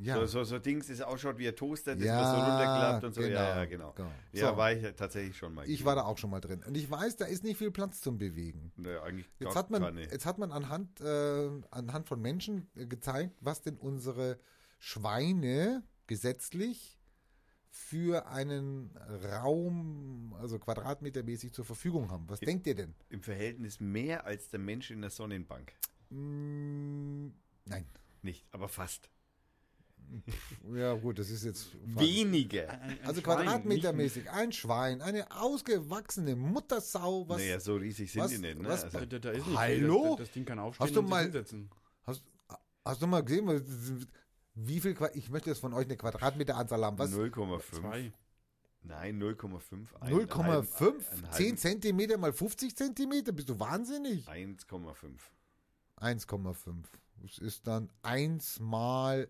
Ja, 0.00 0.14
So, 0.16 0.26
so, 0.26 0.44
so 0.44 0.58
Dings, 0.58 0.86
das 0.86 1.00
ausschaut 1.02 1.38
wie 1.38 1.48
ein 1.48 1.54
Toaster, 1.54 1.94
das 1.94 2.04
ja 2.04 2.20
man 2.20 2.24
so 2.24 2.50
runterklappt 2.50 3.04
und 3.04 3.14
so. 3.14 3.20
Genau, 3.20 3.34
ja, 3.34 3.56
ja, 3.56 3.64
genau. 3.66 3.92
genau. 3.92 4.10
Ja, 4.32 4.50
So. 4.50 4.56
war 4.56 4.72
ich 4.72 4.94
tatsächlich 4.94 5.36
schon 5.36 5.54
mal. 5.54 5.68
ich 5.68 5.84
war 5.84 5.94
da 5.94 6.02
auch 6.04 6.18
schon 6.18 6.30
mal 6.30 6.40
drin. 6.40 6.62
Und 6.66 6.76
ich 6.76 6.90
weiß, 6.90 7.16
da 7.16 7.26
ist 7.26 7.44
nicht 7.44 7.58
viel 7.58 7.70
Platz 7.70 8.00
zum 8.00 8.18
Bewegen. 8.18 8.72
Nee, 8.76 8.96
eigentlich 8.96 9.26
Jetzt 9.38 9.54
hat 9.54 9.70
man, 9.70 9.98
jetzt 9.98 10.24
hat 10.26 10.38
man 10.38 10.50
anhand, 10.50 11.00
äh, 11.00 11.50
anhand 11.70 12.08
von 12.08 12.20
Menschen 12.20 12.70
äh, 12.74 12.86
gezeigt, 12.86 13.36
was 13.40 13.60
denn 13.62 13.76
unsere 13.76 14.38
Schweine 14.78 15.82
gesetzlich 16.06 16.98
für 17.68 18.26
einen 18.26 18.96
Raum, 19.24 20.34
also 20.38 20.58
quadratmetermäßig 20.58 21.52
zur 21.52 21.64
Verfügung 21.64 22.10
haben. 22.10 22.28
Was 22.28 22.40
denkt 22.40 22.66
ihr 22.66 22.74
denn? 22.74 22.94
Im 23.08 23.22
Verhältnis 23.22 23.80
mehr 23.80 24.26
als 24.26 24.50
der 24.50 24.60
Mensch 24.60 24.90
in 24.90 25.00
der 25.00 25.10
Sonnenbank. 25.10 25.72
Mm, 26.10 27.28
nein. 27.64 27.86
Nicht, 28.20 28.46
aber 28.52 28.68
fast. 28.68 29.08
Ja, 30.74 30.94
gut, 30.94 31.18
das 31.18 31.30
ist 31.30 31.44
jetzt. 31.44 31.68
Weniger. 31.84 32.68
Ein- 32.70 32.80
ein 32.80 32.98
Also 33.04 33.20
Schwein, 33.20 33.36
quadratmetermäßig, 33.46 34.30
ein 34.30 34.52
Schwein, 34.52 35.02
eine 35.02 35.30
ausgewachsene 35.40 36.36
Muttersau, 36.36 37.28
was. 37.28 37.38
naja, 37.38 37.60
so 37.60 37.76
riesig 37.76 38.10
sind 38.12 38.22
was- 38.22 38.30
die 38.30 38.38
nicht. 38.38 38.58
Ne? 38.60 38.68
was- 38.68 38.84
Also, 38.84 39.04
da, 39.06 39.18
da 39.18 39.30
ist 39.30 39.46
nicht 39.46 39.58
Hallo? 39.58 40.00
viel. 40.02 40.10
Das, 40.10 40.18
das 40.18 40.30
Ding 40.32 40.44
kann 40.44 40.58
aufstehen 40.58 40.86
Hast 40.86 40.96
du 40.96 41.00
und 41.00 41.08
mal- 41.08 41.22
hinsetzen. 41.24 41.70
Hast, 42.04 42.24
hast 42.84 43.02
du 43.02 43.06
mal 43.06 43.22
gesehen, 43.24 44.06
wie 44.54 44.80
viel 44.80 44.94
Qua- 44.94 45.10
ich 45.14 45.30
möchte 45.30 45.50
jetzt 45.50 45.60
von 45.60 45.72
euch 45.72 45.86
eine 45.86 45.96
Quadratmeteranzahl 45.96 46.84
haben. 46.84 46.98
Was? 46.98 47.10
0,5. 47.10 47.72
Zwei. 47.80 48.12
Nein, 48.84 49.18
0,5. 49.22 49.94
Ein- 50.00 50.12
0,5? 50.12 51.08
ein- 51.12 51.24
ein 51.24 51.32
10 51.32 51.44
halben- 51.46 51.56
Zentimeter 51.56 52.18
mal 52.18 52.32
50 52.32 52.76
Zentimeter? 52.76 53.32
Bist 53.32 53.48
du 53.48 53.58
wahnsinnig? 53.60 54.26
1,5. 54.28 55.20
1,5. 55.96 56.84
Das 57.22 57.38
ist 57.38 57.66
dann 57.66 57.88
1 58.02 58.58
mal 58.60 59.28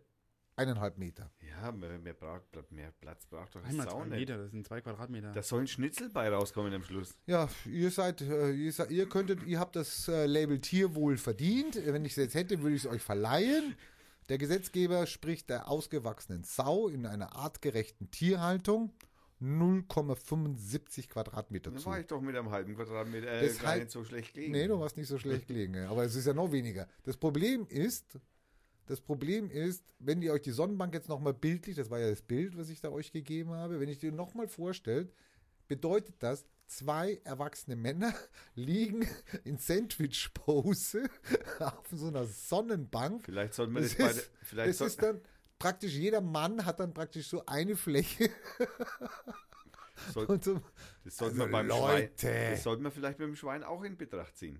eineinhalb 0.62 0.98
Meter. 0.98 1.30
Ja, 1.48 1.70
mehr, 1.72 2.14
braucht, 2.14 2.42
mehr 2.72 2.92
Platz 3.00 3.26
braucht 3.26 3.54
doch 3.54 3.62
Einmal 3.64 3.86
Sau 3.88 3.98
zwei 4.00 4.08
nicht. 4.08 4.18
Meter, 4.20 4.38
das 4.38 4.50
sind 4.50 4.66
zwei 4.66 4.80
Quadratmeter. 4.80 5.32
Da 5.32 5.42
soll 5.42 5.60
ein 5.60 5.66
Schnitzel 5.66 6.08
bei 6.10 6.28
rauskommen 6.28 6.72
am 6.74 6.82
Schluss. 6.82 7.14
Ja, 7.26 7.48
ihr 7.66 7.90
seid, 7.90 8.20
äh, 8.22 8.50
ihr, 8.52 8.72
seid, 8.72 8.90
ihr 8.90 9.08
könntet, 9.08 9.42
ihr 9.44 9.60
habt 9.60 9.76
das 9.76 10.08
äh, 10.08 10.26
Label 10.26 10.58
Tierwohl 10.60 11.16
verdient. 11.16 11.78
Wenn 11.84 12.04
ich 12.04 12.12
es 12.12 12.16
jetzt 12.16 12.34
hätte, 12.34 12.62
würde 12.62 12.74
ich 12.76 12.84
es 12.84 12.90
euch 12.90 13.02
verleihen. 13.02 13.76
Der 14.28 14.38
Gesetzgeber 14.38 15.06
spricht 15.06 15.50
der 15.50 15.68
ausgewachsenen 15.68 16.44
Sau 16.44 16.88
in 16.88 17.06
einer 17.06 17.36
artgerechten 17.36 18.10
Tierhaltung 18.10 18.92
0,75 19.42 21.08
Quadratmeter 21.08 21.70
Dann 21.70 21.80
zu. 21.80 21.86
war 21.86 21.98
ich 22.00 22.06
doch 22.06 22.20
mit 22.20 22.36
einem 22.36 22.50
halben 22.50 22.74
Quadratmeter 22.76 23.26
äh, 23.26 23.46
Das 23.46 23.58
gar 23.58 23.72
halt- 23.72 23.82
nicht 23.82 23.92
so 23.92 24.04
schlecht 24.04 24.34
gelegen. 24.34 24.52
Nee, 24.52 24.68
du 24.68 24.78
warst 24.78 24.96
nicht 24.96 25.08
so 25.08 25.18
schlecht 25.18 25.48
gelegen. 25.48 25.76
Aber 25.86 26.04
es 26.04 26.14
ist 26.14 26.26
ja 26.26 26.32
noch 26.34 26.52
weniger. 26.52 26.86
Das 27.04 27.16
Problem 27.16 27.66
ist, 27.68 28.18
das 28.86 29.00
Problem 29.00 29.50
ist, 29.50 29.84
wenn 29.98 30.22
ihr 30.22 30.32
euch 30.32 30.42
die 30.42 30.50
Sonnenbank 30.50 30.94
jetzt 30.94 31.08
nochmal 31.08 31.34
bildlich, 31.34 31.76
das 31.76 31.90
war 31.90 31.98
ja 32.00 32.10
das 32.10 32.22
Bild, 32.22 32.56
was 32.56 32.68
ich 32.68 32.80
da 32.80 32.90
euch 32.90 33.12
gegeben 33.12 33.50
habe, 33.52 33.80
wenn 33.80 33.88
ich 33.88 33.98
dir 33.98 34.12
nochmal 34.12 34.48
vorstellt, 34.48 35.12
bedeutet 35.68 36.16
das, 36.18 36.44
zwei 36.66 37.20
erwachsene 37.24 37.76
Männer 37.76 38.14
liegen 38.54 39.06
in 39.44 39.58
Sandwich-Pose 39.58 41.04
auf 41.60 41.84
so 41.92 42.08
einer 42.08 42.24
Sonnenbank. 42.26 43.24
Vielleicht 43.24 43.54
sollten 43.54 43.74
wir 43.74 43.82
Das 43.82 43.96
das, 43.96 44.06
beide. 44.06 44.18
ist, 44.18 44.30
Vielleicht 44.42 44.80
das 44.80 44.86
ist 44.88 45.02
dann 45.02 45.20
praktisch, 45.58 45.92
jeder 45.94 46.20
Mann 46.20 46.64
hat 46.64 46.80
dann 46.80 46.92
praktisch 46.94 47.28
so 47.28 47.44
eine 47.46 47.76
Fläche. 47.76 48.30
soll, 50.12 50.26
so, 50.42 50.60
das 51.04 51.16
sollten 51.16 51.40
Also 51.40 51.46
wir 51.46 51.52
beim 51.52 51.68
Leute. 51.68 52.12
Schwein. 52.18 52.50
Das 52.52 52.62
sollten 52.62 52.82
wir 52.84 52.90
vielleicht 52.90 53.18
mit 53.18 53.28
dem 53.28 53.36
Schwein 53.36 53.62
auch 53.62 53.82
in 53.84 53.96
Betracht 53.96 54.36
ziehen. 54.36 54.58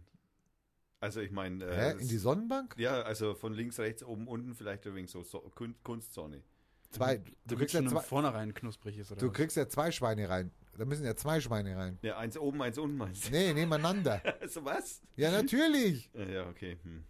Also 1.03 1.21
ich 1.21 1.33
meine. 1.33 1.65
Äh, 1.65 1.95
hä, 1.95 2.01
in 2.01 2.09
die 2.09 2.17
Sonnenbank? 2.17 2.75
ja, 2.79 3.03
also 3.03 3.35
von 3.35 3.53
links, 3.53 3.79
rechts, 3.79 4.03
oben, 4.05 4.29
unten, 4.29 4.55
vielleicht 4.55 4.87
übrigens 4.87 5.11
so, 5.13 5.23
so 5.23 5.41
Kun- 5.55 5.75
Kunstsonne. 5.83 6.43
Zwei, 6.91 7.17
du, 7.19 7.33
Damit 7.47 7.59
kriegst 7.59 7.75
ja 7.75 7.87
zwei, 7.87 8.01
Vornherein 8.03 8.55
knusprig 8.55 8.99
ist, 8.99 9.11
oder 9.11 9.21
du 9.21 9.29
was? 9.29 9.33
kriegst 9.35 9.57
ja 9.57 9.69
zwei 9.69 9.91
Schweine 9.91 10.29
rein. 10.29 10.51
Da 10.79 10.85
müssen 10.85 11.05
ja 11.05 11.17
zwei 11.17 11.41
Schweine 11.41 11.77
rein. 11.77 11.99
Ja, 12.03 12.19
eins 12.19 12.37
oben, 12.39 12.63
eins 12.63 12.79
unten 12.79 12.97
meinst 12.99 13.27
du? 13.29 13.31
Nee, 13.33 13.53
nebeneinander. 13.53 14.23
Also 14.41 14.65
was? 14.65 15.03
Ja, 15.17 15.31
natürlich. 15.31 16.11
Ja, 16.15 16.49
okay. 16.49 16.79
Hm. 16.83 17.05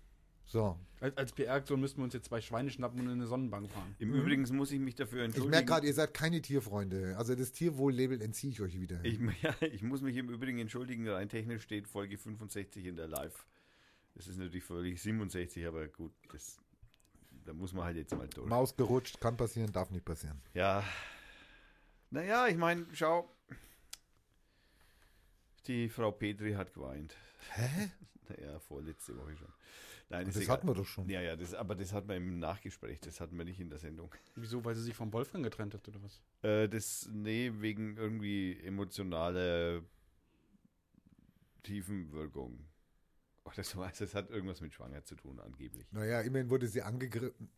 So. 0.44 0.78
Als, 1.00 1.16
als 1.16 1.32
PR-Aktion 1.32 1.80
müssten 1.80 1.99
wir 2.00 2.04
uns 2.04 2.14
jetzt 2.14 2.26
zwei 2.26 2.40
Schweine 2.40 2.70
schnappen 2.70 3.00
und 3.00 3.06
in 3.06 3.12
eine 3.12 3.26
Sonnenbank 3.26 3.70
fahren. 3.70 3.94
Im 3.99 4.12
Übrigen 4.14 4.42
muss 4.56 4.70
ich 4.72 4.78
mich 4.80 4.94
dafür 4.94 5.20
Ich 5.20 5.25
entschuldigen. 5.26 5.50
merke 5.50 5.66
gerade, 5.66 5.87
ihr 5.87 5.94
seid 5.94 6.14
keine 6.14 6.40
Tierfreunde. 6.42 7.14
Also 7.18 7.34
das 7.34 7.52
Tierwohl-Label 7.52 8.20
entziehe 8.22 8.52
ich 8.52 8.61
euch 8.61 8.78
wieder. 8.80 9.00
Ich, 9.04 9.18
ja, 9.42 9.54
ich 9.61 9.82
muss 9.82 10.00
mich 10.02 10.16
im 10.16 10.28
Übrigen 10.28 10.58
entschuldigen, 10.58 11.08
rein 11.08 11.28
technisch 11.28 11.62
steht 11.62 11.88
Folge 11.88 12.18
65 12.18 12.87
in 12.87 12.96
der 12.96 13.08
Live. 13.08 13.46
Das 14.14 14.26
ist 14.26 14.37
natürlich 14.38 14.64
Folge 14.64 14.97
67, 14.97 15.66
aber 15.66 15.88
gut, 15.88 16.12
das, 16.31 16.59
da 17.45 17.52
muss 17.52 17.73
man 17.73 17.85
halt 17.85 17.97
jetzt 17.97 18.14
mal 18.14 18.28
durch. 18.28 18.49
Maus 18.49 18.76
gerutscht, 18.76 19.21
kann 19.21 19.37
passieren, 19.37 19.73
darf 19.73 19.90
nicht 19.90 20.04
passieren. 20.04 20.40
Ja. 20.54 20.85
Naja, 22.11 22.47
ich 22.47 22.57
meine, 22.57 22.87
schau. 22.92 23.35
Die 25.66 25.88
Frau 25.88 26.11
Petri 26.11 26.52
hat 26.52 26.73
geweint. 26.73 27.16
Hä? 27.52 27.90
Naja, 28.28 28.59
vorletzte 28.61 29.14
Woche 29.19 29.37
schon. 29.37 29.52
Nein, 30.09 30.26
Das 30.26 30.37
egal. 30.37 30.49
hatten 30.57 30.69
wir 30.69 30.75
doch 30.75 30.87
schon. 30.87 31.09
Ja, 31.09 31.21
ja, 31.21 31.37
das, 31.37 31.54
aber 31.54 31.75
das 31.75 31.92
hatten 31.92 32.09
wir 32.09 32.16
im 32.16 32.38
Nachgespräch, 32.38 33.00
das 33.00 33.21
hatten 33.21 33.37
wir 33.37 33.45
nicht 33.45 33.59
in 33.61 33.69
der 33.69 33.78
Sendung. 33.78 34.14
Wieso? 34.37 34.64
Weil 34.64 34.75
sie 34.75 34.83
sich 34.83 34.95
vom 34.95 35.12
Wolfgang 35.12 35.42
getrennt 35.45 35.75
hat, 35.75 35.87
oder 35.88 36.00
was? 36.02 36.23
Äh, 36.42 36.69
das, 36.69 37.09
nee, 37.12 37.50
wegen 37.57 37.97
irgendwie 37.97 38.59
emotionaler 38.62 39.83
Tiefenwirkung. 41.62 42.64
Ach, 43.52 43.56
das 43.56 43.76
weiß, 43.76 43.99
das 43.99 44.14
hat 44.14 44.30
irgendwas 44.30 44.62
mit 44.62 44.73
Schwanger 44.73 45.04
zu 45.04 45.14
tun, 45.14 45.38
angeblich. 45.38 45.87
Naja, 45.92 46.23
immerhin 46.23 46.49
wurde 46.49 46.66
sie 46.66 46.80
angegriffen. 46.80 47.50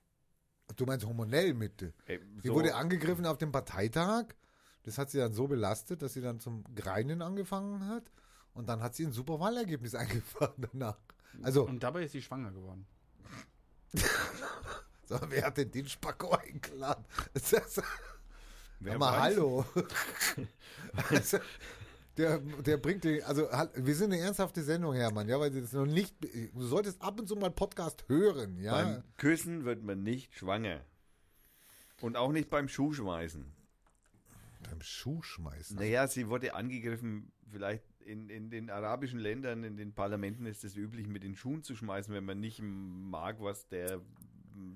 Du 0.74 0.86
meinst 0.86 1.06
hormonell 1.06 1.54
mit. 1.54 1.82
Ey, 2.06 2.20
Sie 2.42 2.48
so- 2.48 2.54
wurde 2.54 2.74
angegriffen 2.74 3.24
auf 3.26 3.38
dem 3.38 3.52
Parteitag. 3.52 4.34
Das 4.82 4.98
hat 4.98 5.10
sie 5.10 5.18
dann 5.18 5.32
so 5.32 5.46
belastet, 5.46 6.02
dass 6.02 6.14
sie 6.14 6.20
dann 6.20 6.40
zum 6.40 6.64
Greinen 6.74 7.22
angefangen 7.22 7.86
hat. 7.86 8.10
Und 8.54 8.68
dann 8.68 8.82
hat 8.82 8.94
sie 8.96 9.06
ein 9.06 9.12
super 9.12 9.38
Wahlergebnis 9.38 9.94
eingefahren 9.94 10.66
danach. 10.72 10.98
Also, 11.42 11.64
Und 11.66 11.80
dabei 11.82 12.04
ist 12.04 12.12
sie 12.12 12.22
schwanger 12.22 12.50
geworden. 12.50 12.86
so, 15.04 15.18
wer 15.28 15.44
hat 15.46 15.56
denn 15.58 15.70
den 15.70 15.86
Spacko 15.88 16.32
eingeladen? 16.32 17.04
Wer 17.34 17.62
Sag 17.68 18.98
mal, 18.98 19.12
weiß? 19.12 19.20
hallo. 19.36 19.64
also, 21.10 21.38
Der, 22.16 22.38
der 22.38 22.76
bringt 22.76 23.04
den, 23.04 23.22
also 23.24 23.50
halt, 23.50 23.70
wir 23.74 23.94
sind 23.94 24.12
eine 24.12 24.22
ernsthafte 24.22 24.62
Sendung, 24.62 24.94
Hermann, 24.94 25.28
ja, 25.28 25.40
weil 25.40 25.50
das 25.50 25.72
noch 25.72 25.86
nicht, 25.86 26.14
du 26.22 26.62
solltest 26.62 27.02
ab 27.02 27.18
und 27.18 27.26
zu 27.26 27.34
mal 27.34 27.50
Podcast 27.50 28.04
hören, 28.08 28.56
ja. 28.58 28.72
Beim 28.72 29.02
Küssen 29.16 29.64
wird 29.64 29.82
man 29.82 30.02
nicht 30.02 30.34
schwanger. 30.34 30.80
Und 32.00 32.16
auch 32.16 32.30
nicht 32.30 32.50
beim 32.50 32.68
Schuhschmeißen. 32.68 33.44
Beim 34.62 34.80
Schuhschmeißen. 34.80 35.76
Naja, 35.76 36.06
sie 36.06 36.28
wurde 36.28 36.54
angegriffen, 36.54 37.32
vielleicht 37.50 37.84
in, 38.04 38.28
in 38.28 38.50
den 38.50 38.70
arabischen 38.70 39.18
Ländern, 39.18 39.64
in 39.64 39.76
den 39.76 39.92
Parlamenten 39.92 40.46
ist 40.46 40.64
es 40.64 40.76
üblich, 40.76 41.08
mit 41.08 41.24
den 41.24 41.34
Schuhen 41.34 41.62
zu 41.62 41.74
schmeißen, 41.74 42.14
wenn 42.14 42.24
man 42.24 42.38
nicht 42.38 42.60
mag, 42.62 43.40
was 43.40 43.66
der 43.68 44.00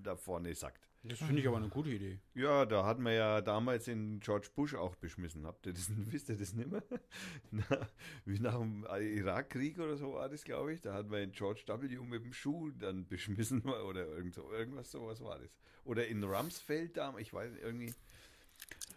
da 0.03 0.17
vorne 0.17 0.55
sagt. 0.55 0.88
Das 1.09 1.19
finde 1.19 1.41
ich 1.41 1.49
aber 1.49 1.57
eine 1.57 1.69
gute 1.69 1.91
Idee. 1.91 2.19
Ja, 2.35 2.67
da 2.67 2.85
hat 2.85 2.99
man 2.99 3.15
ja 3.15 3.41
damals 3.41 3.89
in 3.89 4.21
George 4.21 4.49
Bush 4.55 4.75
auch 4.75 4.95
beschmissen. 4.97 5.47
Habt 5.47 5.67
ihr 5.67 5.73
das, 5.73 5.91
wisst 5.97 6.29
ihr 6.29 6.37
das 6.37 6.53
nicht 6.53 6.71
mehr? 6.71 6.83
Na, 7.51 7.89
wie 8.25 8.39
nach 8.39 8.59
dem 8.59 8.85
Irakkrieg 8.85 9.79
oder 9.79 9.97
so 9.97 10.15
war 10.15 10.29
das, 10.29 10.45
glaube 10.45 10.73
ich. 10.75 10.81
Da 10.81 10.93
hat 10.93 11.09
man 11.09 11.23
in 11.23 11.33
George 11.33 11.63
W. 11.67 11.99
mit 12.01 12.25
dem 12.25 12.33
Schuh 12.33 12.71
dann 12.71 13.07
beschmissen 13.07 13.63
oder 13.89 14.07
irgend 14.07 14.35
so, 14.35 14.53
irgendwas 14.53 14.91
sowas 14.91 15.23
war 15.23 15.39
das. 15.39 15.51
Oder 15.85 16.07
in 16.07 16.23
Rumsfeld 16.23 16.97
da, 16.97 17.17
ich 17.19 17.33
weiß 17.33 17.53
irgendwie. 17.63 17.95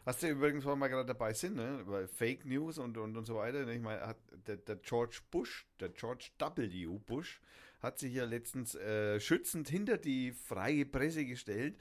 Hast 0.05 0.23
du 0.23 0.29
übrigens, 0.29 0.65
weil 0.65 0.75
wir 0.77 0.89
gerade 0.89 1.07
dabei 1.07 1.33
sind, 1.33 1.55
ne? 1.55 1.83
Bei 1.87 2.07
Fake 2.07 2.45
News 2.45 2.79
und, 2.79 2.97
und, 2.97 3.15
und 3.15 3.25
so 3.25 3.35
weiter. 3.35 3.65
ne? 3.65 3.75
Ich 3.75 3.81
meine, 3.81 4.15
der, 4.47 4.57
der 4.57 4.75
George 4.77 5.19
Bush, 5.29 5.67
der 5.79 5.89
George 5.89 6.31
W. 6.39 6.99
Bush, 7.05 7.39
hat 7.81 7.99
sich 7.99 8.13
ja 8.13 8.25
letztens 8.25 8.75
äh, 8.75 9.19
schützend 9.19 9.69
hinter 9.69 9.97
die 9.97 10.31
freie 10.31 10.85
Presse 10.85 11.25
gestellt, 11.25 11.77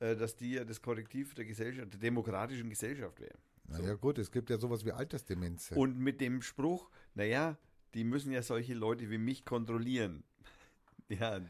äh, 0.00 0.16
dass 0.16 0.36
die 0.36 0.52
ja 0.52 0.64
das 0.64 0.82
Korrektiv 0.82 1.34
der 1.34 1.44
Gesellschaft, 1.44 1.92
der 1.92 2.00
demokratischen 2.00 2.70
Gesellschaft 2.70 3.20
wäre. 3.20 3.38
Naja, 3.68 3.94
gut, 3.94 4.18
es 4.18 4.30
gibt 4.30 4.50
ja 4.50 4.58
sowas 4.58 4.84
wie 4.84 4.92
Altersdemenz. 4.92 5.72
Und 5.72 5.98
mit 5.98 6.20
dem 6.20 6.40
Spruch, 6.40 6.90
naja, 7.14 7.58
die 7.94 8.04
müssen 8.04 8.32
ja 8.32 8.42
solche 8.42 8.74
Leute 8.74 9.10
wie 9.10 9.18
mich 9.18 9.44
kontrollieren. 9.44 10.24
Ja, 11.10 11.40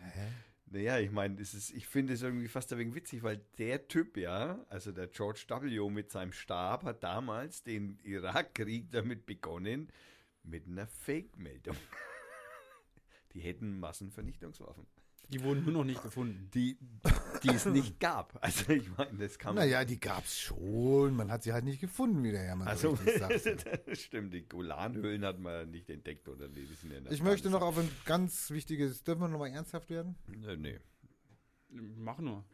naja, 0.71 1.00
ich 1.00 1.11
meine, 1.11 1.40
ich 1.40 1.88
finde 1.88 2.12
es 2.12 2.23
irgendwie 2.23 2.47
fast 2.47 2.73
ein 2.73 2.78
wenig 2.78 2.95
witzig, 2.95 3.25
weil 3.25 3.40
der 3.59 3.88
Typ, 3.88 4.17
ja, 4.17 4.64
also 4.69 4.93
der 4.93 5.09
George 5.09 5.45
W. 5.49 5.90
mit 5.90 6.12
seinem 6.12 6.31
Stab 6.31 6.85
hat 6.85 7.02
damals 7.02 7.64
den 7.64 7.99
Irakkrieg 8.05 8.93
damit 8.93 9.26
begonnen, 9.26 9.88
mit 10.45 10.69
einer 10.69 10.87
Fake-Meldung. 10.87 11.75
Die 13.38 13.45
hätten 13.45 13.78
Massenvernichtungswaffen. 13.78 14.85
Die 15.28 15.40
wurden 15.45 15.62
nur 15.62 15.73
noch 15.73 15.85
nicht 15.85 16.02
gefunden. 16.02 16.50
Die, 16.54 16.76
die 17.45 17.50
es 17.50 17.66
nicht 17.66 18.00
gab. 18.00 18.37
Also 18.40 18.73
ich 18.73 18.88
meine, 18.97 19.16
das 19.16 19.38
kann 19.38 19.54
man. 19.54 19.64
Naja, 19.64 19.85
die 19.85 20.00
gab's 20.00 20.37
schon, 20.40 21.14
man 21.14 21.30
hat 21.30 21.45
sie 21.45 21.52
halt 21.52 21.64
nicht 21.64 21.80
gefunden, 21.80 22.25
wie 22.25 22.33
der 22.33 22.40
Hermann 22.40 22.66
Also, 22.66 22.99
das 23.87 24.00
stimmt, 24.00 24.35
die 24.35 24.49
Golanhöhlen 24.49 25.25
hat 25.25 25.38
man 25.38 25.71
nicht 25.71 25.88
entdeckt 25.88 26.28
oder 26.28 26.49
nee, 26.49 26.66
die 26.68 26.75
sind 26.75 26.90
ja 26.90 26.99
Ich 27.12 27.23
möchte 27.23 27.49
noch 27.49 27.62
auf 27.62 27.78
ein 27.78 27.88
ganz 28.07 28.50
wichtiges, 28.50 29.04
dürfen 29.04 29.21
wir 29.21 29.28
noch 29.28 29.38
mal 29.38 29.50
ernsthaft 29.50 29.88
werden? 29.90 30.16
Nee, 30.26 30.57
nee. 30.57 30.80
Mach 31.68 32.18
nur. 32.18 32.45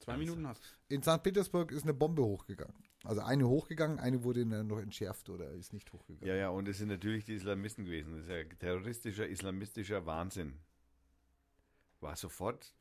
Zwei 0.00 0.16
Minuten 0.16 0.44
hast. 0.48 0.60
In 0.88 1.04
St. 1.04 1.22
Petersburg 1.22 1.70
ist 1.70 1.84
eine 1.84 1.94
Bombe 1.94 2.24
hochgegangen. 2.24 2.74
Also 3.04 3.20
eine 3.20 3.46
hochgegangen, 3.48 3.98
eine 4.00 4.24
wurde 4.24 4.44
dann 4.46 4.66
noch 4.66 4.80
entschärft 4.80 5.28
oder 5.28 5.50
ist 5.52 5.72
nicht 5.72 5.92
hochgegangen. 5.92 6.26
Ja, 6.26 6.34
ja, 6.34 6.48
und 6.48 6.66
es 6.68 6.78
sind 6.78 6.88
natürlich 6.88 7.24
die 7.24 7.34
Islamisten 7.34 7.84
gewesen. 7.84 8.12
Das 8.16 8.22
ist 8.24 8.30
ja 8.30 8.42
terroristischer, 8.58 9.26
islamistischer 9.28 10.04
Wahnsinn. 10.06 10.58
War 12.00 12.16
sofort, 12.16 12.74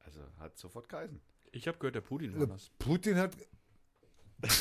also 0.00 0.20
hat 0.38 0.58
sofort 0.58 0.88
geheißen. 0.88 1.20
Ich 1.52 1.68
habe 1.68 1.78
gehört, 1.78 1.94
der 1.94 2.00
Putin 2.02 2.38
war 2.38 2.46
das. 2.46 2.70
Putin 2.78 3.16
hat, 3.16 3.36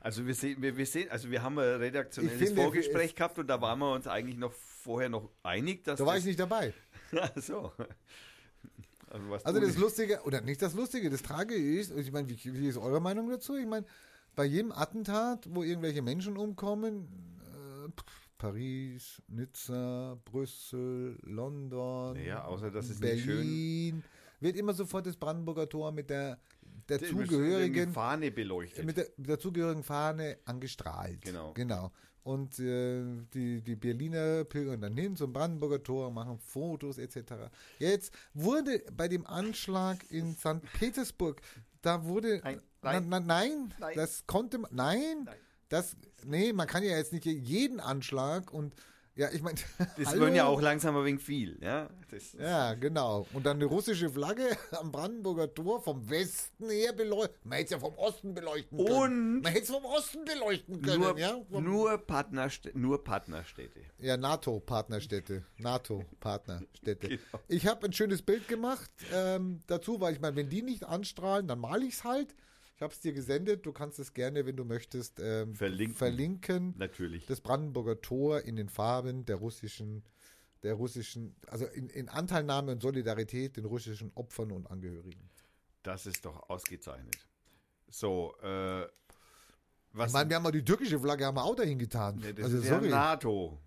Also 0.00 0.24
wir 0.26 0.34
sehen, 0.34 0.62
wir, 0.62 0.76
wir 0.76 0.86
sehen, 0.86 1.10
also 1.10 1.28
wir 1.30 1.42
haben 1.42 1.58
ein 1.58 1.64
redaktionelles 1.76 2.40
Ich 2.40 2.46
finde, 2.48 2.62
Vorgespräch 2.62 3.10
es- 3.10 3.14
gehabt 3.16 3.38
und 3.38 3.48
da 3.48 3.60
waren 3.60 3.78
wir 3.80 3.92
uns 3.92 4.06
eigentlich 4.06 4.36
noch 4.38 4.52
vorher 4.52 5.08
noch 5.08 5.28
einig, 5.42 5.82
dass 5.84 5.98
da 5.98 6.06
war 6.06 6.14
das, 6.14 6.20
ich 6.22 6.26
nicht 6.28 6.40
dabei. 6.40 6.72
Ach 7.12 7.32
so. 7.36 7.72
Also, 9.10 9.34
Also 9.44 9.60
das 9.60 9.76
Lustige, 9.76 10.20
oder 10.24 10.40
nicht 10.40 10.60
das 10.62 10.74
Lustige, 10.74 11.10
das 11.10 11.22
Tragische 11.22 11.60
ist, 11.60 11.96
ich 11.96 12.12
meine, 12.12 12.28
wie, 12.28 12.38
wie 12.44 12.68
ist 12.68 12.76
eure 12.78 13.00
Meinung 13.00 13.28
dazu? 13.30 13.56
Ich 13.56 13.66
meine, 13.66 13.86
bei 14.34 14.44
jedem 14.44 14.72
Attentat, 14.72 15.46
wo 15.50 15.62
irgendwelche 15.62 16.02
Menschen 16.02 16.36
umkommen, 16.36 17.08
äh, 17.86 17.90
Paris, 18.36 19.20
Nizza, 19.28 20.16
Brüssel, 20.24 21.18
London, 21.22 22.14
Naja, 22.14 22.44
außer, 22.44 22.70
dass 22.70 22.88
es 22.88 23.00
nicht 23.00 23.24
schön- 23.24 23.36
Berlin, 23.38 24.04
wird 24.40 24.56
immer 24.56 24.72
sofort 24.74 25.06
das 25.06 25.16
Brandenburger 25.16 25.68
Tor 25.68 25.90
mit 25.90 26.08
der, 26.10 26.38
der 26.88 26.98
Die- 26.98 27.12
mit 27.14 27.28
zugehörigen 27.28 27.74
der 27.74 27.88
Fahne 27.88 28.30
beleuchtet. 28.30 28.84
mit 28.84 28.96
der, 28.96 29.08
mit 29.16 29.28
der 29.28 29.38
zugehörigen 29.40 29.82
Fahne 29.82 30.38
angestrahlt. 30.44 31.20
Genau. 31.22 31.52
Genau. 31.54 31.90
Und 32.28 32.58
äh, 32.58 33.02
die, 33.32 33.62
die 33.62 33.74
Berliner 33.74 34.44
pilgern 34.44 34.82
dann 34.82 34.94
hin 34.98 35.16
zum 35.16 35.32
Brandenburger 35.32 35.82
Tor, 35.82 36.10
machen 36.10 36.38
Fotos 36.38 36.98
etc. 36.98 37.32
Jetzt 37.78 38.12
wurde 38.34 38.82
bei 38.94 39.08
dem 39.08 39.26
Anschlag 39.26 40.04
in 40.10 40.36
St. 40.36 40.60
Petersburg, 40.78 41.40
da 41.80 42.04
wurde. 42.04 42.42
Nein, 42.44 42.60
Na, 42.82 42.92
nein. 42.92 43.06
na, 43.08 43.20
nein, 43.20 43.74
Nein. 43.78 43.92
das 43.96 44.26
konnte 44.26 44.58
man. 44.58 44.70
Nein, 44.74 45.22
Nein. 45.24 45.36
das. 45.70 45.96
Nee, 46.22 46.52
man 46.52 46.66
kann 46.66 46.82
ja 46.82 46.98
jetzt 46.98 47.14
nicht 47.14 47.24
jeden 47.24 47.80
Anschlag 47.80 48.52
und. 48.52 48.74
Ja, 49.18 49.28
ich 49.32 49.42
meine. 49.42 49.58
das 49.98 50.16
wird 50.16 50.34
ja 50.36 50.46
auch 50.46 50.60
langsam 50.62 50.96
ein 50.96 51.04
wenig 51.04 51.20
viel, 51.22 51.58
ja. 51.60 51.90
Das, 52.08 52.34
Ja, 52.34 52.74
genau. 52.74 53.26
Und 53.32 53.44
dann 53.44 53.56
eine 53.56 53.64
russische 53.64 54.08
Flagge 54.08 54.44
am 54.70 54.92
Brandenburger 54.92 55.52
Tor 55.52 55.82
vom 55.82 56.08
Westen 56.08 56.70
her 56.70 56.92
beleuchtet. 56.92 57.44
Man 57.44 57.58
hätte 57.58 57.64
es 57.64 57.70
ja 57.72 57.78
vom 57.80 57.94
Osten 57.98 58.32
beleuchten 58.32 58.78
können. 58.78 58.96
Und- 58.96 59.42
man 59.42 59.50
hätte 59.52 59.64
es 59.64 59.70
vom 59.70 59.84
Osten 59.84 60.24
beleuchten 60.24 60.82
können, 60.82 61.00
nur, 61.00 61.18
ja? 61.18 61.36
Vom, 61.50 61.64
nur, 61.64 61.98
Partnerst 61.98 62.70
nur 62.74 63.02
Partnerstädte. 63.02 63.80
ja, 63.98 64.16
NATO-Partnerstädte. 64.16 65.42
NATO-Partnerstädte. 65.56 67.08
Genau. 67.18 67.42
Ich 67.48 67.66
habe 67.66 67.86
ein 67.86 67.92
schönes 67.92 68.22
Bild 68.22 68.46
gemacht 68.46 68.90
ähm, 69.12 69.62
dazu, 69.66 70.00
weil 70.00 70.14
ich 70.14 70.20
meine, 70.20 70.36
wenn 70.36 70.48
die 70.48 70.62
nicht 70.62 70.84
anstrahlen, 70.84 71.48
dann 71.48 71.58
male 71.58 71.84
ich 71.84 71.94
es 71.94 72.04
halt. 72.04 72.34
Ich 72.78 72.82
habe 72.82 72.94
es 72.94 73.00
dir 73.00 73.12
gesendet. 73.12 73.66
Du 73.66 73.72
kannst 73.72 73.98
es 73.98 74.14
gerne, 74.14 74.46
wenn 74.46 74.54
du 74.54 74.64
möchtest, 74.64 75.18
ähm, 75.18 75.56
Verlinken. 75.56 75.96
verlinken. 75.96 76.74
Natürlich. 76.78 77.26
Das 77.26 77.40
Brandenburger 77.40 78.00
Tor 78.00 78.42
in 78.42 78.54
den 78.54 78.68
Farben 78.68 79.24
der 79.24 79.34
russischen, 79.34 80.04
der 80.62 80.74
russischen, 80.74 81.34
also 81.48 81.66
in, 81.66 81.88
in 81.88 82.08
Anteilnahme 82.08 82.70
und 82.70 82.80
Solidarität 82.80 83.56
den 83.56 83.64
russischen 83.64 84.12
Opfern 84.14 84.52
und 84.52 84.70
Angehörigen. 84.70 85.28
Das 85.82 86.06
ist 86.06 86.24
doch 86.24 86.48
ausgezeichnet. 86.48 87.18
So, 87.88 88.36
äh, 88.42 88.86
was? 89.92 90.10
Ich 90.10 90.12
meine, 90.12 90.30
wir 90.30 90.36
haben 90.36 90.44
mal 90.44 90.52
die 90.52 90.64
türkische 90.64 91.00
Flagge 91.00 91.26
haben 91.26 91.36
wir 91.36 91.42
auch 91.42 91.56
dahin 91.56 91.80
getan. 91.80 92.20
Ja, 92.20 92.32
das 92.32 92.44
also 92.44 92.58
ist 92.58 92.68
sorry. 92.68 92.90
ja 92.90 92.96
NATO. 92.96 93.58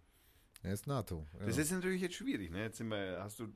Ja, 0.64 0.72
ist 0.72 0.88
NATO. 0.88 1.28
Ja. 1.38 1.48
Das 1.48 1.58
ist 1.58 1.70
natürlich 1.70 2.02
jetzt 2.02 2.16
schwierig, 2.16 2.50
ne? 2.50 2.64
Jetzt 2.64 2.78
sind 2.78 2.88
wir, 2.88 3.22
hast 3.22 3.42
du, 3.42 3.50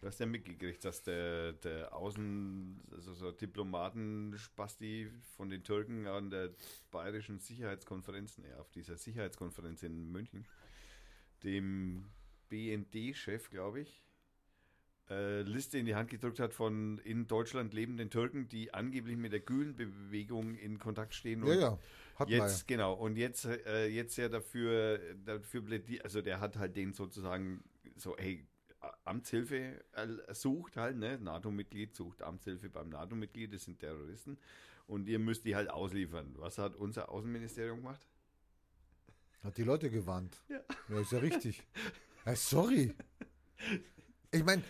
du 0.00 0.06
hast 0.06 0.20
ja 0.20 0.26
mitgekriegt, 0.26 0.84
dass 0.84 1.02
der, 1.02 1.52
der 1.54 1.94
Außen, 1.94 2.80
also 2.92 3.14
so 3.14 3.32
Diplomaten-Spasti 3.32 5.10
von 5.36 5.50
den 5.50 5.64
Türken 5.64 6.06
an 6.06 6.30
der 6.30 6.50
bayerischen 6.90 7.38
Sicherheitskonferenz, 7.38 8.38
ne, 8.38 8.58
auf 8.58 8.70
dieser 8.70 8.96
Sicherheitskonferenz 8.96 9.82
in 9.82 10.10
München, 10.10 10.46
dem 11.42 12.10
BND-Chef, 12.48 13.50
glaube 13.50 13.80
ich, 13.80 14.02
äh, 15.10 15.42
Liste 15.42 15.78
in 15.78 15.86
die 15.86 15.94
Hand 15.94 16.10
gedrückt 16.10 16.38
hat 16.38 16.52
von 16.52 16.98
in 16.98 17.26
Deutschland 17.26 17.72
lebenden 17.72 18.10
Türken, 18.10 18.48
die 18.48 18.74
angeblich 18.74 19.16
mit 19.16 19.32
der 19.32 19.40
Gülen-Bewegung 19.40 20.54
in 20.54 20.78
Kontakt 20.78 21.14
stehen. 21.14 21.44
ja, 21.46 21.52
und 21.52 21.60
ja. 21.60 21.78
Hat 22.16 22.28
man 22.30 22.38
Jetzt, 22.40 22.66
genau, 22.66 22.94
und 22.94 23.16
jetzt, 23.16 23.44
äh, 23.44 23.86
jetzt 23.86 24.16
ja 24.16 24.28
dafür, 24.28 25.00
dafür 25.24 25.62
plädiert, 25.62 26.04
also 26.04 26.20
der 26.20 26.40
hat 26.40 26.56
halt 26.56 26.76
den 26.76 26.92
sozusagen 26.92 27.62
so, 27.96 28.16
hey, 28.18 28.44
Amtshilfe 29.04 29.84
äh, 29.92 30.34
sucht 30.34 30.76
halt, 30.76 30.96
ne, 30.96 31.18
NATO-Mitglied 31.18 31.94
sucht 31.94 32.22
Amtshilfe 32.22 32.68
beim 32.70 32.88
NATO-Mitglied, 32.90 33.52
das 33.52 33.64
sind 33.64 33.78
Terroristen, 33.80 34.38
und 34.86 35.08
ihr 35.08 35.18
müsst 35.18 35.44
die 35.44 35.56
halt 35.56 35.68
ausliefern. 35.70 36.34
Was 36.38 36.58
hat 36.58 36.76
unser 36.76 37.08
Außenministerium 37.10 37.78
gemacht? 37.78 38.06
Hat 39.42 39.56
die 39.56 39.62
Leute 39.64 39.90
gewarnt. 39.90 40.36
Ja. 40.48 40.60
Ja, 40.88 41.00
ist 41.00 41.12
ja 41.12 41.18
richtig. 41.18 41.62
Ja, 42.26 42.34
sorry. 42.36 42.94
Ich 44.30 44.44
meine, 44.44 44.62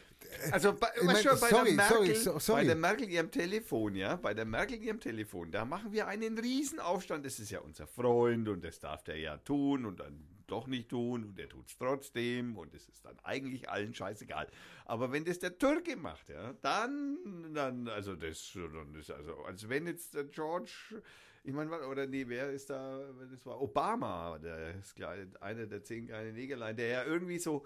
Also 0.53 0.73
bei, 0.75 0.88
Ich 0.97 1.03
mein, 1.05 1.16
du, 1.23 1.29
bei 1.31 1.49
sorry, 1.49 1.64
der 1.68 1.75
Merkel, 1.75 1.97
sorry, 1.97 2.14
so- 2.14 2.38
sorry. 2.38 2.61
bei 2.62 2.66
der 2.66 2.77
Merkel 2.77 3.09
ihrem 3.09 3.31
Telefon, 3.31 3.94
ja, 3.94 4.16
bei 4.16 4.35
der 4.35 4.44
Merkel 4.44 4.81
ihrem 4.83 5.01
Telefon, 5.01 5.51
da 5.51 5.64
machen 5.64 5.92
wir 5.92 6.07
einen 6.07 6.38
Riesenaufstand. 6.38 7.25
Das 7.27 7.38
ist 7.40 7.51
ja 7.51 7.61
unser 7.61 7.87
Freund 7.87 8.49
und 8.49 8.62
das 8.64 8.79
darf 8.79 9.03
der 9.05 9.16
ja 9.18 9.37
tun 9.38 9.85
und 9.87 10.01
dann 10.01 10.23
doch 10.49 10.67
nicht 10.67 10.89
tun 10.89 11.25
und 11.25 11.39
er 11.39 11.49
tut 11.49 11.69
es 11.69 11.77
trotzdem 11.77 12.57
und 12.57 12.75
es 12.75 12.89
ist 12.89 13.05
dann 13.05 13.19
eigentlich 13.23 13.69
allen 13.69 13.95
scheißegal. 13.95 14.49
Aber 14.85 15.13
wenn 15.13 15.25
das 15.25 15.39
der 15.39 15.57
Türke 15.57 15.97
macht, 15.97 16.29
ja, 16.29 16.55
dann, 16.61 17.53
dann, 17.55 17.89
also 17.89 18.17
das, 18.17 18.51
dann 18.53 18.95
ist 18.95 19.11
also, 19.11 19.37
als 19.45 19.69
wenn 19.69 19.87
jetzt 19.87 20.15
der 20.15 20.25
George, 20.25 21.03
ich 21.45 21.53
meine, 21.53 21.71
oder 21.87 22.07
nee, 22.07 22.25
wer 22.27 22.51
ist 22.51 22.71
da, 22.71 23.01
das 23.31 23.45
war 23.47 23.61
Obama, 23.61 24.39
der 24.39 24.75
ist 24.77 25.01
einer 25.41 25.67
der 25.67 25.85
zehn 25.85 26.07
kleinen 26.07 26.35
Negerlein, 26.35 26.77
der 26.77 26.89
ja 26.89 27.05
irgendwie 27.05 27.39
so, 27.39 27.65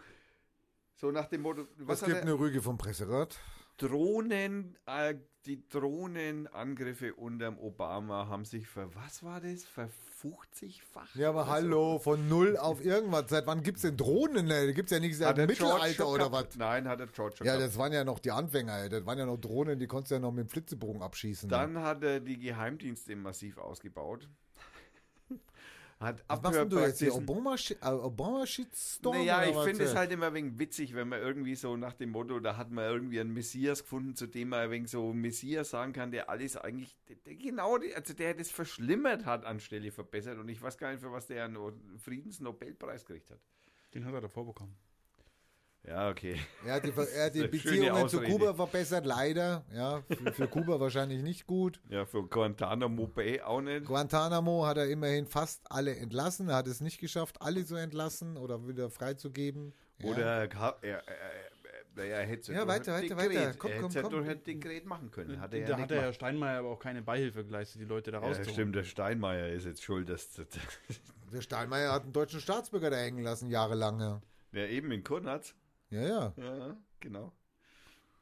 so 0.96 1.10
nach 1.10 1.26
dem 1.26 1.42
Motto, 1.42 1.66
was 1.78 2.02
hat 2.02 2.08
gibt 2.10 2.22
eine 2.22 2.38
Rüge 2.38 2.60
vom 2.60 2.78
Presserat? 2.78 3.38
Drohnen, 3.78 4.76
äh, 4.86 5.14
die 5.46 5.68
Drohnenangriffe 5.68 7.14
unterm 7.14 7.58
Obama 7.58 8.28
haben 8.28 8.44
sich 8.44 8.68
ver, 8.68 8.94
was 8.94 9.22
war 9.22 9.40
das? 9.40 9.64
Verfuchzigfach? 10.22 11.14
Ja, 11.14 11.30
aber 11.30 11.48
hallo, 11.48 11.98
von 11.98 12.28
null 12.28 12.56
auf 12.56 12.84
irgendwas. 12.84 13.24
Seit 13.28 13.46
wann 13.46 13.62
gibt's 13.62 13.82
denn 13.82 13.96
Drohnen? 13.96 14.46
Ne? 14.46 14.66
Da 14.66 14.72
gibt's 14.72 14.92
ja 14.92 15.00
nichts 15.00 15.18
seit 15.18 15.36
Mittelalter 15.36 16.08
oder 16.08 16.30
was. 16.30 16.56
Nein, 16.56 16.88
hat 16.88 17.00
der 17.00 17.08
George 17.08 17.36
schon 17.38 17.46
Ja, 17.46 17.56
gehabt. 17.56 17.68
das 17.72 17.78
waren 17.78 17.92
ja 17.92 18.04
noch 18.04 18.18
die 18.18 18.30
Anfänger. 18.30 18.82
ey. 18.82 18.88
Das 18.88 19.04
waren 19.04 19.18
ja 19.18 19.26
noch 19.26 19.38
Drohnen, 19.38 19.78
die 19.78 19.86
konntest 19.86 20.12
du 20.12 20.14
ja 20.16 20.20
noch 20.20 20.32
mit 20.32 20.46
dem 20.46 20.48
Flitzebogen 20.48 21.02
abschießen. 21.02 21.48
ne? 21.48 21.56
Dann 21.56 21.78
hat 21.82 22.02
er 22.04 22.20
die 22.20 22.38
Geheimdienste 22.38 23.16
massiv 23.16 23.58
ausgebaut. 23.58 24.28
Hat 26.02 26.22
was 26.28 26.42
machst 26.42 26.72
du 26.72 26.78
jetzt 26.80 26.98
hier? 26.98 27.08
Abhörpraxisen- 27.12 27.26
Obama, 27.26 27.54
äh? 27.54 29.20
Naja, 29.20 29.44
ich 29.50 29.56
finde 29.64 29.84
es 29.84 29.90
halt 29.96 30.10
immer 30.12 30.26
ein 30.26 30.34
wenig 30.34 30.58
witzig, 30.58 30.94
wenn 30.94 31.08
man 31.08 31.20
irgendwie 31.20 31.54
so 31.54 31.76
nach 31.76 31.94
dem 31.94 32.10
Motto, 32.10 32.40
da 32.40 32.56
hat 32.56 32.70
man 32.70 32.84
irgendwie 32.84 33.20
einen 33.20 33.32
Messias 33.32 33.82
gefunden, 33.82 34.14
zu 34.16 34.26
dem 34.26 34.48
man 34.50 34.60
ein 34.60 34.70
wenig 34.70 34.90
so 34.90 35.12
Messias 35.12 35.70
sagen 35.70 35.92
kann, 35.92 36.10
der 36.10 36.28
alles 36.28 36.56
eigentlich, 36.56 36.96
der, 37.08 37.16
der 37.16 37.36
genau, 37.36 37.78
die- 37.78 37.94
also 37.94 38.12
der 38.14 38.34
das 38.34 38.50
verschlimmert 38.50 39.24
hat 39.24 39.44
anstelle 39.44 39.90
verbessert 39.92 40.38
und 40.38 40.48
ich 40.48 40.60
weiß 40.60 40.76
gar 40.76 40.90
nicht, 40.90 41.00
für 41.00 41.12
was 41.12 41.28
der 41.28 41.44
einen 41.46 41.56
Friedensnobelpreis 41.98 43.04
gekriegt 43.06 43.30
hat. 43.30 43.40
Den 43.94 44.04
hat 44.04 44.14
er 44.14 44.20
davor 44.22 44.44
bekommen. 44.46 44.76
Ja, 45.86 46.10
okay. 46.10 46.38
Er 46.64 46.74
hat 46.74 46.84
die, 46.84 46.92
er 46.92 47.26
hat 47.26 47.34
die 47.34 47.48
Beziehungen 47.48 48.08
zu. 48.08 48.20
Kuba 48.22 48.54
verbessert, 48.54 49.04
leider. 49.04 49.64
Ja, 49.74 50.02
für, 50.08 50.32
für 50.32 50.46
Kuba 50.48 50.78
wahrscheinlich 50.78 51.22
nicht 51.22 51.46
gut. 51.46 51.80
Ja, 51.88 52.04
für 52.06 52.22
Guantanamo 52.22 53.08
Bay 53.08 53.40
auch 53.40 53.60
nicht. 53.60 53.84
Guantanamo 53.86 54.64
hat 54.64 54.76
er 54.76 54.88
immerhin 54.88 55.26
fast 55.26 55.62
alle 55.70 55.96
entlassen. 55.96 56.48
Er 56.48 56.56
hat 56.56 56.68
es 56.68 56.80
nicht 56.80 56.98
geschafft, 57.00 57.42
alle 57.42 57.64
zu 57.66 57.74
entlassen 57.74 58.36
oder 58.36 58.66
wieder 58.68 58.90
freizugeben. 58.90 59.74
Ja. 59.98 60.10
Oder 60.10 60.24
er, 60.24 60.42
er, 60.52 60.82
er, 60.82 61.02
er, 61.96 62.04
er 62.04 62.26
hätte 62.26 62.52
Ja, 62.52 62.58
durch 62.64 62.68
weiter, 62.68 62.92
weiter, 62.94 63.14
Dekret- 63.16 63.30
weiter. 63.34 63.54
Komm, 63.58 63.70
er 63.72 63.80
komm, 63.80 63.90
hätte 63.90 64.02
komm. 64.02 64.10
durch 64.12 64.28
ein 64.28 64.42
Dekret 64.44 64.86
machen 64.86 65.10
können. 65.10 65.40
Hat 65.40 65.52
er 65.52 65.60
ja 65.60 65.66
da 65.66 65.72
nicht 65.74 65.82
hat 65.82 65.90
der 65.90 66.00
Herr. 66.02 66.12
Steinmeier 66.12 66.58
aber 66.60 66.68
auch 66.68 66.78
keine 66.78 67.02
Beihilfe 67.02 67.44
geleistet, 67.44 67.80
die 67.80 67.86
Leute 67.86 68.12
da 68.12 68.18
Ja, 68.20 68.24
rauszuholen. 68.26 68.52
stimmt, 68.52 68.76
der 68.76 68.84
Steinmeier 68.84 69.48
ist 69.48 69.66
jetzt 69.66 69.82
schuld, 69.82 70.08
dass, 70.08 70.32
dass 70.32 70.46
Der 71.32 71.40
Steinmeier 71.40 71.92
hat 71.92 72.04
einen 72.04 72.12
deutschen 72.12 72.40
Staatsbürger 72.40 72.90
da 72.90 72.96
hängen 72.98 73.24
lassen, 73.24 73.48
jahrelang. 73.50 74.22
Ja, 74.52 74.64
eben 74.66 74.92
in 74.92 75.02
Kurnatz. 75.02 75.56
Ja. 75.92 76.02
ja. 76.02 76.34
Ja, 76.36 76.76
genau. 77.00 77.32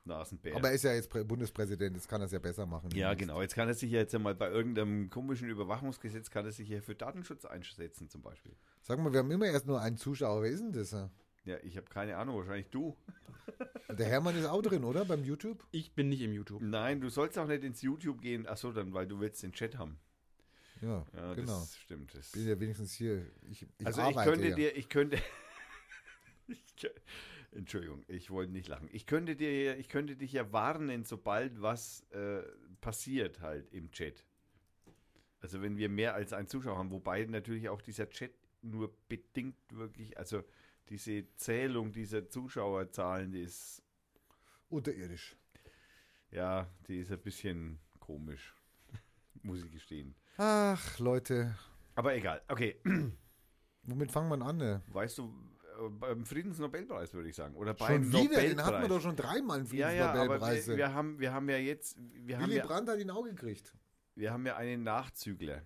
Nasenbär. 0.04 0.56
Aber 0.56 0.68
er 0.68 0.74
ist 0.74 0.84
ja 0.84 0.94
jetzt 0.94 1.10
Prä- 1.12 1.24
Bundespräsident, 1.24 1.94
jetzt 1.94 2.08
kann 2.08 2.20
er 2.22 2.24
es 2.24 2.32
ja 2.32 2.38
besser 2.38 2.66
machen. 2.66 2.90
ja, 2.94 3.12
genau. 3.14 3.42
Jetzt 3.42 3.54
kann 3.54 3.68
er 3.68 3.74
sich 3.74 3.90
ja 3.90 3.98
jetzt 4.00 4.14
einmal 4.14 4.34
bei 4.34 4.48
irgendeinem 4.50 5.10
komischen 5.10 5.48
Überwachungsgesetz, 5.48 6.30
kann 6.30 6.46
er 6.46 6.52
sich 6.52 6.68
ja 6.68 6.80
für 6.80 6.94
Datenschutz 6.94 7.44
einsetzen 7.44 8.08
zum 8.08 8.22
Beispiel. 8.22 8.52
Sag 8.82 8.98
mal, 8.98 9.12
wir 9.12 9.18
haben 9.20 9.30
immer 9.30 9.46
erst 9.46 9.66
nur 9.66 9.80
einen 9.80 9.96
Zuschauer. 9.98 10.42
Wer 10.42 10.50
ist 10.50 10.60
denn 10.60 10.72
das? 10.72 10.90
ja? 10.92 11.10
Ja, 11.44 11.56
ich 11.62 11.76
habe 11.76 11.86
keine 11.88 12.16
Ahnung, 12.16 12.36
wahrscheinlich 12.36 12.68
du. 12.70 12.96
Der 13.98 14.06
Hermann 14.06 14.36
ist 14.36 14.46
auch 14.46 14.62
drin, 14.62 14.84
oder? 14.84 15.04
Beim 15.04 15.24
YouTube? 15.24 15.64
Ich 15.70 15.92
bin 15.94 16.08
nicht 16.08 16.22
im 16.22 16.32
YouTube. 16.32 16.62
Nein, 16.62 17.00
du 17.00 17.08
sollst 17.08 17.38
auch 17.38 17.46
nicht 17.46 17.64
ins 17.64 17.82
YouTube 17.82 18.20
gehen. 18.20 18.46
Achso, 18.46 18.72
dann, 18.72 18.92
weil 18.92 19.06
du 19.06 19.20
willst 19.20 19.42
den 19.42 19.52
Chat 19.52 19.76
haben. 19.78 19.98
Ja, 20.80 21.04
Ja, 21.14 21.34
genau. 21.34 21.60
das 21.60 21.76
stimmt. 21.76 22.14
Das 22.14 22.30
bin 22.32 22.46
ja 22.48 22.58
wenigstens 22.58 22.92
hier. 22.94 23.26
Ich, 23.50 23.66
ich 23.78 23.86
also 23.86 24.00
ich 24.00 24.06
arbeite 24.06 24.30
könnte 24.30 24.48
ja. 24.48 24.56
dir, 24.56 24.76
ich 24.76 24.88
könnte, 24.88 25.18
ich, 26.48 26.90
Entschuldigung, 27.52 28.04
ich 28.06 28.30
wollte 28.30 28.52
nicht 28.52 28.68
lachen. 28.68 28.88
Ich 28.92 29.06
könnte 29.06 29.34
dir, 29.34 29.76
ich 29.76 29.88
könnte 29.88 30.16
dich 30.16 30.32
ja 30.32 30.52
warnen, 30.52 31.04
sobald 31.04 31.60
was 31.60 32.06
äh, 32.10 32.42
passiert 32.80 33.40
halt 33.40 33.72
im 33.72 33.90
Chat. 33.90 34.24
Also 35.40 35.60
wenn 35.62 35.76
wir 35.76 35.88
mehr 35.88 36.14
als 36.14 36.32
einen 36.32 36.48
Zuschauer 36.48 36.76
haben, 36.78 36.90
wobei 36.90 37.24
natürlich 37.24 37.68
auch 37.68 37.82
dieser 37.82 38.08
Chat 38.08 38.32
nur 38.62 38.94
bedingt 39.08 39.56
wirklich, 39.72 40.16
also 40.18 40.44
diese 40.88 41.24
Zählung 41.36 41.92
dieser 41.92 42.28
Zuschauerzahlen, 42.28 43.32
die 43.32 43.42
ist, 43.42 43.82
Unterirdisch. 44.68 45.36
ja, 46.30 46.68
die 46.86 47.00
ist 47.00 47.10
ein 47.10 47.20
bisschen 47.20 47.80
komisch, 47.98 48.54
muss 49.42 49.64
ich 49.64 49.72
gestehen. 49.72 50.14
Ach, 50.36 50.98
Leute. 50.98 51.56
Aber 51.96 52.14
egal, 52.14 52.42
okay. 52.48 52.80
Womit 53.82 54.12
fangen 54.12 54.28
wir 54.28 54.46
an? 54.46 54.58
Ne? 54.58 54.82
Weißt 54.88 55.18
du, 55.18 55.34
beim 55.88 56.26
Friedensnobelpreis 56.26 57.14
würde 57.14 57.28
ich 57.28 57.36
sagen. 57.36 57.54
Oder 57.54 57.74
beim 57.74 58.10
Schon 58.10 58.22
wieder? 58.24 58.40
Den 58.40 58.62
hatten 58.62 58.82
wir 58.82 58.88
doch 58.88 59.00
schon 59.00 59.16
dreimal 59.16 59.60
einen 59.60 59.74
Ja, 59.74 59.90
ja, 59.90 60.08
Friedensnobelpreis. 60.10 60.68
wir, 60.68 60.76
wir, 60.76 60.92
haben, 60.94 61.18
wir 61.18 61.32
haben 61.32 61.48
ja 61.48 61.56
jetzt, 61.56 61.96
wir 61.98 62.38
haben 62.38 62.46
Willy 62.48 62.56
ja, 62.58 62.66
Brandt 62.66 62.88
hat 62.88 62.98
ihn 62.98 63.10
auch 63.10 63.24
gekriegt. 63.24 63.74
wir 64.14 64.32
haben 64.32 64.44
ja 64.46 64.56
einen 64.56 64.82
Nachzügler. 64.82 65.62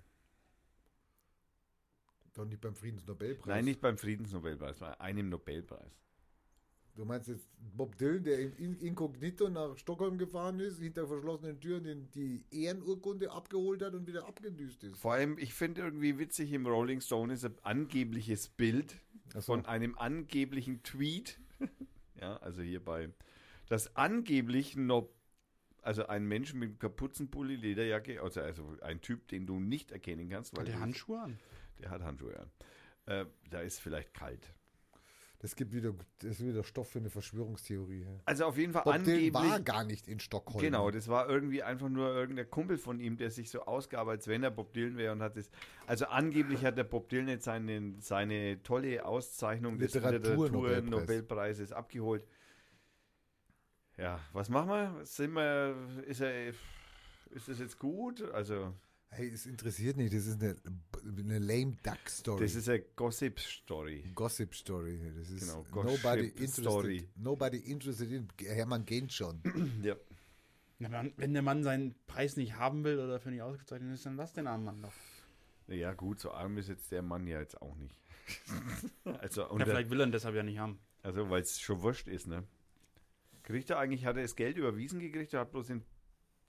Doch 2.34 2.44
nicht 2.44 2.60
beim 2.60 2.74
Friedensnobelpreis. 2.74 3.46
Nein, 3.46 3.64
nicht 3.64 3.80
beim 3.80 3.96
Friedensnobelpreis, 3.96 4.78
bei 4.78 5.00
einem 5.00 5.28
Nobelpreis. 5.28 6.03
Du 6.96 7.04
meinst 7.04 7.28
jetzt 7.28 7.48
Bob 7.76 7.98
Dylan, 7.98 8.22
der 8.22 8.38
in- 8.38 8.56
in- 8.56 8.78
inkognito 8.78 9.48
nach 9.48 9.76
Stockholm 9.76 10.16
gefahren 10.16 10.60
ist, 10.60 10.78
hinter 10.78 11.08
verschlossenen 11.08 11.58
Türen 11.60 11.82
den, 11.84 12.10
die 12.12 12.44
Ehrenurkunde 12.52 13.32
abgeholt 13.32 13.82
hat 13.82 13.94
und 13.94 14.06
wieder 14.06 14.26
abgedüst 14.28 14.84
ist. 14.84 14.96
Vor 14.98 15.14
allem, 15.14 15.36
ich 15.38 15.54
finde 15.54 15.82
irgendwie 15.82 16.18
witzig, 16.18 16.52
im 16.52 16.66
Rolling 16.66 17.00
Stone 17.00 17.32
ist 17.34 17.44
ein 17.44 17.56
angebliches 17.62 18.48
Bild 18.48 18.94
so. 19.32 19.40
von 19.40 19.66
einem 19.66 19.96
angeblichen 19.98 20.84
Tweet. 20.84 21.40
ja, 22.20 22.36
also 22.36 22.62
hier 22.62 22.84
bei, 22.84 23.10
das 23.68 23.96
angeblich 23.96 24.76
noch, 24.76 25.08
also 25.82 26.06
ein 26.06 26.24
Mensch 26.26 26.54
mit 26.54 26.78
Kapuzenpulli, 26.78 27.56
Lederjacke, 27.56 28.22
also, 28.22 28.40
also 28.40 28.76
ein 28.82 29.00
Typ, 29.00 29.26
den 29.26 29.46
du 29.46 29.58
nicht 29.58 29.90
erkennen 29.90 30.28
kannst. 30.30 30.56
Hat 30.56 30.68
der 30.68 30.78
Handschuhe 30.78 31.18
an? 31.20 31.38
Der 31.80 31.90
hat 31.90 32.02
Handschuhe 32.02 32.38
an. 32.38 32.50
Äh, 33.06 33.26
da 33.50 33.60
ist 33.62 33.80
vielleicht 33.80 34.14
kalt. 34.14 34.53
Das 35.44 35.54
gibt 35.54 35.74
wieder, 35.74 35.92
das 36.20 36.40
ist 36.40 36.46
wieder 36.46 36.64
Stoff 36.64 36.88
für 36.88 37.00
eine 37.00 37.10
Verschwörungstheorie. 37.10 38.06
Also 38.24 38.46
auf 38.46 38.56
jeden 38.56 38.72
Fall 38.72 38.82
Bob 38.82 38.94
Dylan 38.94 39.08
angeblich. 39.10 39.34
war 39.34 39.60
gar 39.60 39.84
nicht 39.84 40.08
in 40.08 40.18
Stockholm. 40.18 40.64
Genau, 40.64 40.90
das 40.90 41.06
war 41.08 41.28
irgendwie 41.28 41.62
einfach 41.62 41.90
nur 41.90 42.08
irgendein 42.14 42.48
Kumpel 42.48 42.78
von 42.78 42.98
ihm, 42.98 43.18
der 43.18 43.30
sich 43.30 43.50
so 43.50 43.60
ausgab, 43.66 44.08
als 44.08 44.26
wenn 44.26 44.42
er 44.42 44.50
Bob 44.50 44.72
Dylan 44.72 44.96
wäre 44.96 45.12
und 45.12 45.20
hat 45.20 45.36
es. 45.36 45.50
Also 45.86 46.06
angeblich 46.06 46.64
hat 46.64 46.78
der 46.78 46.84
Bob 46.84 47.10
Dylan 47.10 47.28
jetzt 47.28 47.44
seine, 47.44 47.92
seine 48.00 48.62
tolle 48.62 49.04
Auszeichnung 49.04 49.76
des 49.76 49.92
Literatur-Nobelpreis. 49.92 50.82
Literatur-Nobelpreises 50.82 51.72
abgeholt. 51.72 52.26
Ja, 53.98 54.20
was 54.32 54.48
machen 54.48 54.70
wir? 54.70 55.04
Sind 55.04 55.34
wir, 55.34 55.76
ist 56.06 56.22
er, 56.22 56.54
ist 57.32 57.48
das 57.48 57.58
jetzt 57.58 57.78
gut? 57.78 58.22
Also, 58.32 58.72
Hey, 59.16 59.28
es 59.28 59.46
interessiert 59.46 59.96
nicht, 59.96 60.12
das 60.12 60.26
ist 60.26 60.42
eine, 60.42 60.56
eine 61.18 61.38
lame 61.38 61.76
duck 61.82 62.08
Story. 62.08 62.42
das 62.44 62.54
ist 62.56 62.68
eine 62.68 62.80
Gossip-Story. 62.96 64.10
Gossip 64.14 64.54
Story. 64.54 64.98
Das 65.16 65.30
ist 65.30 65.40
Genau, 65.40 65.64
nobody 65.72 66.30
Gossip 66.30 66.40
interested. 66.40 66.64
Story. 66.64 67.08
Nobody 67.16 67.58
interested 67.58 68.10
in 68.10 68.28
Hermann 68.46 68.84
Gent 68.84 69.12
schon. 69.12 69.40
Ja. 69.82 69.94
Na, 70.80 70.88
man- 70.88 71.12
wenn 71.16 71.32
der 71.32 71.42
Mann 71.42 71.62
seinen 71.62 71.94
Preis 72.06 72.36
nicht 72.36 72.56
haben 72.56 72.82
will 72.82 72.98
oder 72.98 73.20
für 73.20 73.30
nicht 73.30 73.42
ausgezeichnet 73.42 73.94
ist, 73.94 74.04
dann 74.04 74.16
lass 74.16 74.32
den 74.32 74.46
armen 74.48 74.64
Mann 74.64 74.82
doch. 74.82 74.92
Ja, 75.68 75.94
gut, 75.94 76.18
so 76.20 76.32
arm 76.32 76.58
ist 76.58 76.68
jetzt 76.68 76.90
der 76.90 77.02
Mann 77.02 77.26
ja 77.26 77.38
jetzt 77.40 77.62
auch 77.62 77.76
nicht. 77.76 77.96
also, 79.20 79.42
Ja, 79.42 79.46
unter, 79.48 79.66
vielleicht 79.66 79.90
will 79.90 80.00
er 80.00 80.06
ihn 80.06 80.12
deshalb 80.12 80.34
ja 80.34 80.42
nicht 80.42 80.58
haben. 80.58 80.78
Also, 81.02 81.30
weil 81.30 81.42
es 81.42 81.60
schon 81.60 81.80
wurscht 81.82 82.08
ist, 82.08 82.26
ne? 82.26 82.42
Kriegt 83.44 83.70
er 83.70 83.78
eigentlich, 83.78 84.04
hat 84.06 84.16
er 84.16 84.22
das 84.22 84.36
Geld 84.36 84.56
überwiesen 84.56 84.98
gekriegt, 85.00 85.32
er 85.34 85.40
hat 85.40 85.52
bloß 85.52 85.68
den, 85.68 85.82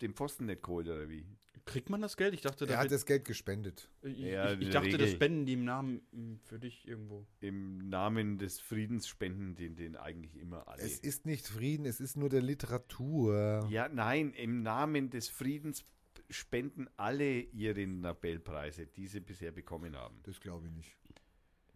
den 0.02 0.14
Pfosten 0.14 0.46
nicht 0.46 0.64
geholt, 0.64 0.88
oder 0.88 1.10
wie? 1.10 1.26
Kriegt 1.66 1.90
man 1.90 2.00
das 2.00 2.16
Geld? 2.16 2.36
Ich 2.36 2.42
dachte, 2.42 2.66
Er 2.66 2.68
da 2.68 2.78
hat 2.78 2.92
das 2.92 3.08
Geld 3.08 3.26
gespendet. 3.26 3.90
ich, 4.04 4.20
Ja, 4.20 4.54
ich, 4.54 4.62
ich 4.62 4.70
dachte 4.70 4.90
der 4.90 5.00
das 5.00 5.08
Regel. 5.08 5.16
spenden 5.16 5.46
die 5.48 5.54
im 5.54 5.66
Namen 5.66 6.40
für 6.44 6.60
dich 6.60 6.88
irgendwo. 6.88 7.26
Im 7.40 7.90
Namen 7.90 8.38
des 8.38 8.60
Friedens 8.60 9.08
spenden 9.08 9.56
den, 9.56 9.76
den 9.76 9.96
eigentlich 9.96 10.36
immer 10.38 10.68
alle. 10.68 10.84
Es 10.84 11.00
ist 11.00 11.26
nicht 11.26 11.48
Frieden, 11.48 11.88
es 11.88 12.00
ist 12.00 12.18
nur 12.18 12.30
der 12.30 12.44
Literatur. 12.44 13.68
ja, 13.72 13.90
nein, 13.90 14.32
im 14.34 14.62
Namen 14.62 15.10
des 15.10 15.28
Friedens 15.30 15.84
spenden 16.30 16.88
alle 16.98 17.40
ihre 17.42 17.86
Nobelpreise, 17.88 18.86
die 18.86 19.08
sie 19.08 19.20
bisher 19.20 19.52
bekommen 19.52 19.96
haben. 19.96 20.20
Das 20.24 20.40
glaube 20.40 20.68
ich 20.68 20.74
nicht. 20.74 20.96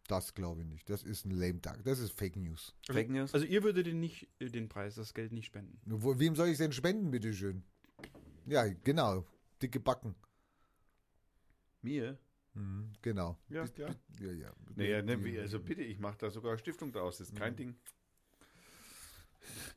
Das 0.08 0.34
glaube 0.34 0.62
ich 0.62 0.68
nicht. 0.68 0.90
Das 0.90 1.04
ist 1.04 1.26
ein 1.26 1.32
lame 1.32 1.60
duck. 1.60 1.84
Das 1.84 2.00
ist 2.00 2.12
Fake 2.12 2.36
News. 2.36 2.76
Fake 2.92 3.10
News? 3.10 3.34
Also 3.34 3.46
ihr 3.46 3.62
würdet 3.64 3.86
den 3.86 4.00
nicht, 4.00 4.28
äh, 4.40 4.48
den 4.50 4.68
Preis, 4.68 4.96
das 4.96 5.14
Geld 5.14 5.32
nicht 5.32 5.46
spenden. 5.46 5.80
Wo, 5.86 6.18
wem 6.20 6.36
soll 6.36 6.48
ich 6.50 6.58
denn 6.58 6.72
spenden, 6.72 7.12
bitteschön? 7.12 7.64
Ja, 8.50 8.66
genau. 8.84 9.26
Dicke 9.62 9.80
Backen. 9.80 10.16
Mir? 11.82 12.18
Mhm, 12.56 12.92
genau. 13.02 13.38
Ja, 13.50 13.62
Bis- 13.62 13.74
klar. 13.74 13.96
bis- 14.08 14.20
Ja, 14.20 14.32
ja. 14.32 14.52
Naja, 14.76 15.02
ne, 15.02 15.40
also 15.40 15.60
bitte, 15.60 15.82
ich 15.82 16.00
mache 16.00 16.18
da 16.18 16.30
sogar 16.30 16.58
Stiftung 16.58 16.92
draus, 16.92 17.20
das 17.20 17.30
ist 17.30 17.36
kein 17.38 17.56
Ding. 17.56 17.76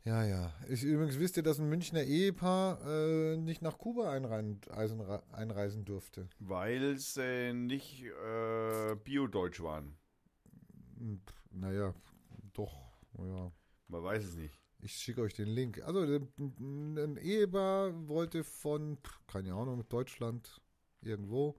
Ja, 0.05 0.25
ja. 0.25 0.53
Ich 0.69 0.83
übrigens 0.83 1.19
wisst 1.19 1.37
ihr, 1.37 1.43
dass 1.43 1.59
ein 1.61 1.69
Münchner 1.69 2.03
Ehepaar 2.03 2.85
äh, 2.87 3.37
nicht 3.37 3.63
nach 3.63 3.79
Kuba 3.79 4.11
einreisen, 4.11 4.61
eisen- 4.71 5.01
einreisen 5.33 5.85
durfte. 5.85 6.29
Weil 6.41 6.99
sie 6.99 7.53
nicht 7.55 8.03
äh, 8.05 8.97
biodeutsch 8.97 9.61
waren. 9.61 9.97
Hm, 10.99 11.21
Naja, 11.51 11.95
doch. 12.55 12.75
Ja. 13.19 13.53
Man 13.89 14.03
weiß 14.03 14.25
es 14.25 14.35
nicht. 14.35 14.59
Ich 14.85 14.95
schicke 14.95 15.23
euch 15.23 15.33
den 15.33 15.47
Link. 15.49 15.81
Also, 15.83 16.01
ein 16.01 17.17
Ehepaar 17.17 18.09
wollte 18.09 18.43
von, 18.43 18.99
keine 19.29 19.55
Ahnung, 19.55 19.89
Deutschland 19.89 20.61
irgendwo 21.01 21.57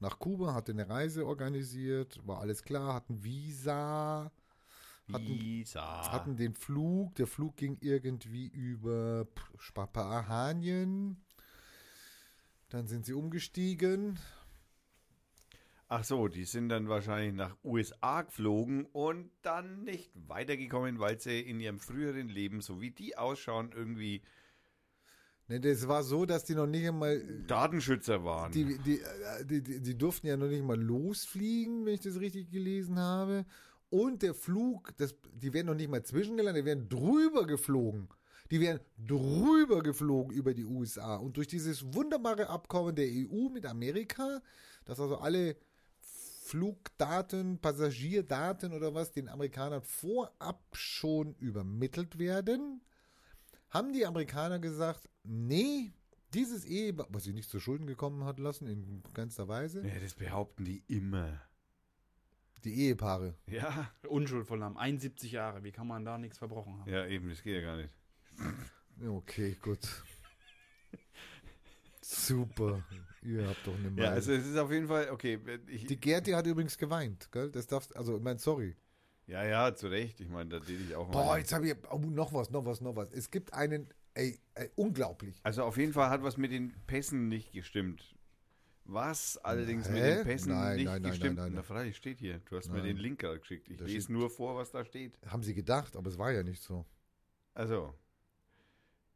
nach 0.00 0.18
Kuba, 0.18 0.52
hatte 0.52 0.72
eine 0.72 0.88
Reise 0.88 1.26
organisiert, 1.26 2.20
war 2.26 2.40
alles 2.40 2.62
klar, 2.62 2.94
hat 2.94 3.08
ein 3.08 3.24
Visa, 3.24 4.30
hatten, 5.10 5.40
Visa. 5.40 6.12
hatten 6.12 6.36
den 6.36 6.54
Flug. 6.54 7.14
Der 7.14 7.26
Flug 7.26 7.56
ging 7.56 7.78
irgendwie 7.80 8.46
über 8.48 9.26
Spapahanien. 9.56 11.24
Dann 12.68 12.86
sind 12.86 13.06
sie 13.06 13.14
umgestiegen. 13.14 14.18
Ach 15.88 16.04
so, 16.04 16.28
die 16.28 16.44
sind 16.44 16.68
dann 16.68 16.88
wahrscheinlich 16.88 17.34
nach 17.34 17.56
USA 17.64 18.22
geflogen 18.22 18.84
und 18.86 19.30
dann 19.42 19.84
nicht 19.84 20.12
weitergekommen, 20.14 20.98
weil 20.98 21.18
sie 21.18 21.40
in 21.40 21.60
ihrem 21.60 21.78
früheren 21.78 22.28
Leben, 22.28 22.60
so 22.60 22.80
wie 22.80 22.90
die 22.90 23.16
ausschauen, 23.16 23.72
irgendwie 23.74 24.22
Ne, 25.48 25.60
das 25.60 25.88
war 25.88 26.02
so, 26.02 26.26
dass 26.26 26.44
die 26.44 26.54
noch 26.54 26.66
nicht 26.66 26.86
einmal. 26.86 27.22
Datenschützer 27.46 28.22
waren. 28.22 28.52
Die, 28.52 28.78
die, 28.78 29.00
äh, 29.00 29.44
die, 29.46 29.62
die, 29.62 29.80
die 29.80 29.96
durften 29.96 30.26
ja 30.26 30.36
noch 30.36 30.48
nicht 30.48 30.62
mal 30.62 30.78
losfliegen, 30.78 31.86
wenn 31.86 31.94
ich 31.94 32.02
das 32.02 32.20
richtig 32.20 32.50
gelesen 32.50 32.98
habe. 32.98 33.46
Und 33.88 34.20
der 34.22 34.34
Flug, 34.34 34.94
das, 34.98 35.14
die 35.32 35.54
werden 35.54 35.68
noch 35.68 35.74
nicht 35.74 35.90
mal 35.90 36.02
zwischengelandet, 36.02 36.62
die 36.62 36.66
werden 36.66 36.88
drüber 36.90 37.46
geflogen. 37.46 38.08
Die 38.50 38.60
werden 38.60 38.80
drüber 38.98 39.82
geflogen 39.82 40.34
über 40.34 40.52
die 40.52 40.66
USA. 40.66 41.16
Und 41.16 41.38
durch 41.38 41.48
dieses 41.48 41.94
wunderbare 41.94 42.48
Abkommen 42.48 42.94
der 42.94 43.06
EU 43.06 43.48
mit 43.48 43.64
Amerika, 43.64 44.42
dass 44.84 45.00
also 45.00 45.16
alle 45.16 45.56
Flugdaten, 46.48 47.58
Passagierdaten 47.58 48.72
oder 48.72 48.94
was 48.94 49.12
den 49.12 49.28
Amerikanern 49.28 49.82
vorab 49.82 50.64
schon 50.72 51.34
übermittelt 51.34 52.18
werden, 52.18 52.80
haben 53.68 53.92
die 53.92 54.06
Amerikaner 54.06 54.58
gesagt, 54.58 55.10
nee, 55.24 55.92
dieses 56.32 56.64
Ehepaar, 56.64 57.06
was 57.10 57.24
sie 57.24 57.34
nicht 57.34 57.50
zu 57.50 57.60
Schulden 57.60 57.86
gekommen 57.86 58.24
hat 58.24 58.38
lassen, 58.38 58.66
in 58.66 59.02
ganzer 59.12 59.46
Weise, 59.46 59.86
ja, 59.86 60.00
das 60.00 60.14
behaupten 60.14 60.64
die 60.64 60.82
immer. 60.88 61.38
die 62.64 62.74
Ehepaare. 62.86 63.34
Ja, 63.46 63.90
Unschuld 64.08 64.48
Namen. 64.50 64.78
71 64.78 65.32
Jahre. 65.32 65.62
Wie 65.64 65.72
kann 65.72 65.86
man 65.86 66.06
da 66.06 66.16
nichts 66.16 66.38
verbrochen 66.38 66.80
haben? 66.80 66.90
ja, 66.90 67.06
eben, 67.06 67.28
das 67.28 67.42
geht 67.42 67.56
ja 67.56 67.60
gar 67.60 67.76
nicht. 67.76 67.92
Okay, 69.06 69.54
gut. 69.60 69.86
Super. 72.00 72.82
Ihr 73.28 73.46
habt 73.46 73.66
doch 73.66 73.74
eine 73.74 73.82
Meinung. 73.90 73.98
Ja, 73.98 74.10
also 74.10 74.32
es 74.32 74.46
ist 74.46 74.56
auf 74.56 74.70
jeden 74.72 74.86
Fall, 74.88 75.10
okay, 75.10 75.38
ich, 75.66 75.86
die 75.86 76.00
Gerti 76.00 76.30
hat 76.32 76.46
übrigens 76.46 76.78
geweint, 76.78 77.30
gell? 77.30 77.50
Das 77.50 77.66
darfst, 77.66 77.94
also, 77.96 78.16
ich 78.16 78.22
meine, 78.22 78.38
sorry. 78.38 78.74
ja, 79.26 79.44
ja, 79.44 79.74
zu 79.74 79.88
Recht, 79.88 80.20
ich 80.20 80.28
meine, 80.28 80.48
da 80.50 80.60
täte 80.60 80.82
ich 80.82 80.94
auch 80.94 81.10
Boah, 81.10 81.26
mal. 81.26 81.38
jetzt 81.38 81.52
habe 81.52 81.68
ich, 81.68 81.76
oh, 81.90 81.98
noch 81.98 82.32
was, 82.32 82.50
noch 82.50 82.64
was, 82.64 82.80
noch 82.80 82.96
was. 82.96 83.12
Es 83.12 83.30
gibt 83.30 83.52
einen, 83.52 83.88
ey, 84.14 84.38
ey 84.54 84.70
unglaublich. 84.76 85.38
Also 85.42 85.62
auf 85.64 85.76
jeden 85.76 85.92
Fall 85.92 86.08
hat 86.08 86.22
was 86.22 86.36
mit 86.38 86.52
den 86.52 86.72
Pässen 86.86 87.28
nicht 87.28 87.52
gestimmt. 87.52 88.14
Was 88.90 89.36
allerdings 89.44 89.86
mit 89.90 90.02
Hä? 90.02 90.14
den 90.14 90.24
Pässen 90.24 90.52
Nein, 90.52 90.76
nicht 90.76 90.84
nein, 90.86 91.02
nein, 91.02 91.10
gestimmt. 91.10 91.36
nein, 91.36 91.44
nein, 91.44 91.52
Na 91.52 91.56
nein. 91.56 91.64
freilich, 91.64 91.96
steht 91.98 92.18
hier. 92.20 92.40
Du 92.48 92.56
hast 92.56 92.70
mir 92.72 92.80
den 92.80 92.96
Link 92.96 93.18
gerade 93.18 93.38
geschickt. 93.38 93.68
Ich 93.68 93.76
Da 93.76 93.84
lese 93.84 94.00
steht- 94.04 94.08
nur 94.16 94.30
vor, 94.30 94.56
was 94.56 94.70
da 94.70 94.82
steht. 94.82 95.18
Haben 95.26 95.42
sie 95.42 95.52
gedacht, 95.52 95.94
aber 95.94 96.08
es 96.08 96.16
war 96.16 96.32
ja 96.32 96.42
nicht 96.42 96.62
so. 96.62 96.86
Also, 97.52 97.92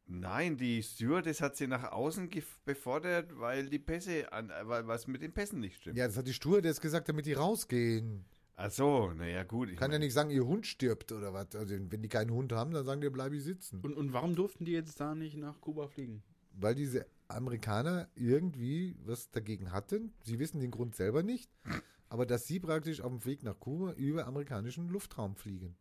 nein, 0.07 0.57
die 0.57 0.83
Stewardess 0.83 1.41
hat 1.41 1.57
sie 1.57 1.67
nach 1.67 1.93
außen 1.93 2.29
befordert, 2.65 3.39
weil 3.39 3.69
die 3.69 3.79
Pässe, 3.79 4.33
an, 4.33 4.51
äh, 4.51 4.67
weil 4.69 4.87
was 4.87 5.07
mit 5.07 5.23
den 5.23 5.33
Pässen 5.33 5.61
nicht 5.61 5.77
stimmt. 5.81 5.97
Ja, 5.97 6.07
das 6.07 6.17
hat 6.17 6.27
die 6.27 6.33
Stewardess 6.35 6.81
gesagt, 6.81 7.09
damit 7.09 7.27
die 7.27 7.33
rausgehen. 7.33 8.25
Ach 8.57 8.71
so, 8.71 9.13
naja, 9.13 9.45
gut. 9.45 9.71
Ich 9.71 9.77
Kann 9.77 9.91
ja 9.91 9.95
mein- 9.99 10.07
nicht 10.07 10.13
sagen, 10.13 10.31
ihr 10.31 10.47
Hund 10.47 10.67
stirbt 10.67 11.11
oder 11.13 11.33
was. 11.33 11.55
Also, 11.57 11.75
wenn 11.75 12.03
die 12.03 12.09
keinen 12.09 12.31
Hund 12.31 12.53
haben, 12.53 12.73
dann 12.73 12.85
sagen 12.85 13.01
die, 13.01 13.09
bleib 13.11 13.33
ich 13.33 13.43
sitzen. 13.43 13.81
Und, 13.81 13.95
und 13.97 14.13
warum 14.13 14.35
durften 14.35 14.65
die 14.65 14.73
jetzt 14.73 15.01
da 15.01 15.15
nicht 15.15 15.37
nach 15.37 15.61
Kuba 15.61 15.89
fliegen? 15.89 16.23
Weil 16.53 16.75
diese 16.75 17.07
Amerikaner 17.29 18.09
irgendwie 18.15 18.95
was 19.05 19.31
dagegen 19.31 19.73
hatten. 19.73 20.13
Sie 20.23 20.39
wissen 20.39 20.61
den 20.61 20.71
Grund 20.71 20.95
selber 20.95 21.23
nicht. 21.23 21.51
Aber 22.11 22.27
dass 22.27 22.47
sie 22.47 22.61
praktisch 22.61 23.01
auf 23.01 23.11
dem 23.11 23.25
Weg 23.25 23.43
nach 23.43 23.59
Kuba 23.59 23.93
über 23.93 24.27
amerikanischen 24.27 24.89
Luftraum 24.89 25.35
fliegen. 25.35 25.75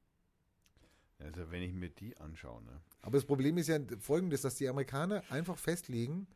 Also, 1.24 1.52
wenn 1.52 1.62
ich 1.62 1.74
mir 1.74 1.90
die 1.90 2.18
anschaue, 2.18 2.64
ne? 2.64 2.82
Aber 3.02 3.18
das 3.18 3.26
Problem 3.26 3.58
ist 3.58 3.68
ja 3.68 3.80
folgendes, 4.00 4.42
dass 4.42 4.56
die 4.56 4.68
Amerikaner 4.68 5.24
einfach 5.30 5.58
festlegen, 5.58 6.28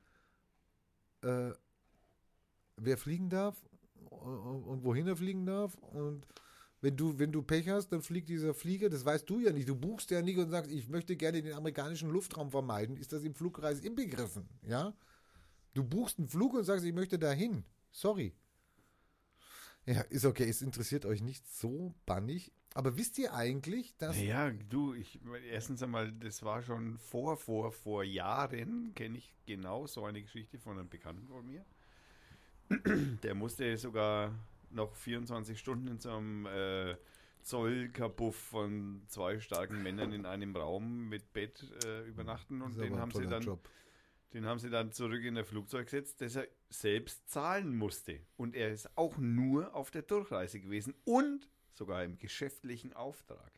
äh, 1.21 1.51
wer 2.77 2.97
fliegen 2.97 3.29
darf 3.29 3.55
und, 4.09 4.83
wohin 4.83 5.07
er 5.07 5.15
fliegen 5.15 5.45
darf. 5.45 5.75
Und 5.75 6.27
wenn 6.81 6.95
du, 6.95 7.17
wenn 7.17 7.31
du 7.31 7.41
Pech 7.41 7.69
hast, 7.69 7.89
dann 7.89 8.01
fliegt 8.01 8.29
dieser 8.29 8.53
Flieger, 8.53 8.89
das 8.89 9.05
weißt 9.05 9.29
du 9.29 9.39
ja 9.39 9.51
nicht. 9.51 9.67
Du 9.67 9.75
buchst 9.75 10.11
ja 10.11 10.21
nicht 10.21 10.37
und 10.37 10.49
sagst, 10.49 10.71
ich 10.71 10.87
möchte 10.89 11.15
gerne 11.15 11.41
den 11.41 11.53
amerikanischen 11.53 12.09
Luftraum 12.09 12.51
vermeiden. 12.51 12.97
Ist 12.97 13.13
das 13.13 13.23
im 13.23 13.33
Flugreis 13.33 13.79
inbegriffen? 13.79 14.47
Ja? 14.61 14.93
Du 15.73 15.83
buchst 15.83 16.19
einen 16.19 16.27
Flug 16.27 16.53
und 16.53 16.63
sagst, 16.63 16.85
ich 16.85 16.93
möchte 16.93 17.19
dahin. 17.19 17.63
Sorry. 17.91 18.33
Ja, 19.85 20.01
ist 20.01 20.25
okay, 20.25 20.49
es 20.49 20.61
interessiert 20.61 21.05
euch 21.05 21.21
nicht 21.21 21.47
so 21.47 21.93
bannig. 22.05 22.51
Aber 22.75 22.97
wisst 22.97 23.17
ihr 23.17 23.33
eigentlich, 23.33 23.95
dass 23.97 24.17
Naja, 24.17 24.51
du, 24.69 24.93
ich, 24.93 25.19
erstens 25.49 25.81
einmal, 25.81 26.11
das 26.11 26.43
war 26.43 26.61
schon 26.61 26.97
vor, 26.97 27.37
vor, 27.37 27.71
vor 27.71 28.03
Jahren, 28.03 28.93
kenne 28.93 29.17
ich 29.17 29.33
genau 29.45 29.87
so 29.87 30.03
eine 30.03 30.21
Geschichte 30.21 30.59
von 30.59 30.77
einem 30.77 30.89
Bekannten 30.89 31.25
von 31.29 31.45
mir. 31.45 31.65
Der 33.23 33.33
musste 33.33 33.77
sogar 33.77 34.35
noch 34.71 34.93
24 34.93 35.57
Stunden 35.57 35.87
in 35.87 35.99
so 35.99 36.11
einem 36.17 36.45
äh, 36.47 36.97
Zollkabuff 37.43 38.35
von 38.35 39.03
zwei 39.07 39.39
starken 39.39 39.81
Männern 39.81 40.11
in 40.11 40.25
einem 40.25 40.53
Raum 40.53 41.07
mit 41.07 41.31
Bett 41.31 41.63
äh, 41.85 42.01
übernachten 42.05 42.61
und 42.61 42.75
Das 42.75 42.83
den 42.83 42.97
haben 42.99 43.11
sie 43.11 43.25
dann 43.25 43.43
Job. 43.43 43.69
den 44.33 44.45
haben 44.45 44.59
sie 44.59 44.69
dann 44.69 44.91
zurück 44.91 45.23
in 45.23 45.35
der 45.35 45.45
Flugzeug 45.45 45.85
gesetzt, 45.85 46.19
das 46.19 46.35
er 46.35 46.47
selbst 46.69 47.29
zahlen 47.29 47.73
musste. 47.77 48.19
Und 48.35 48.53
er 48.53 48.71
ist 48.71 48.97
auch 48.97 49.17
nur 49.17 49.73
auf 49.73 49.91
der 49.91 50.01
Durchreise 50.01 50.59
gewesen 50.59 50.93
und 51.05 51.47
sogar 51.75 52.03
im 52.03 52.17
geschäftlichen 52.17 52.93
Auftrag. 52.93 53.51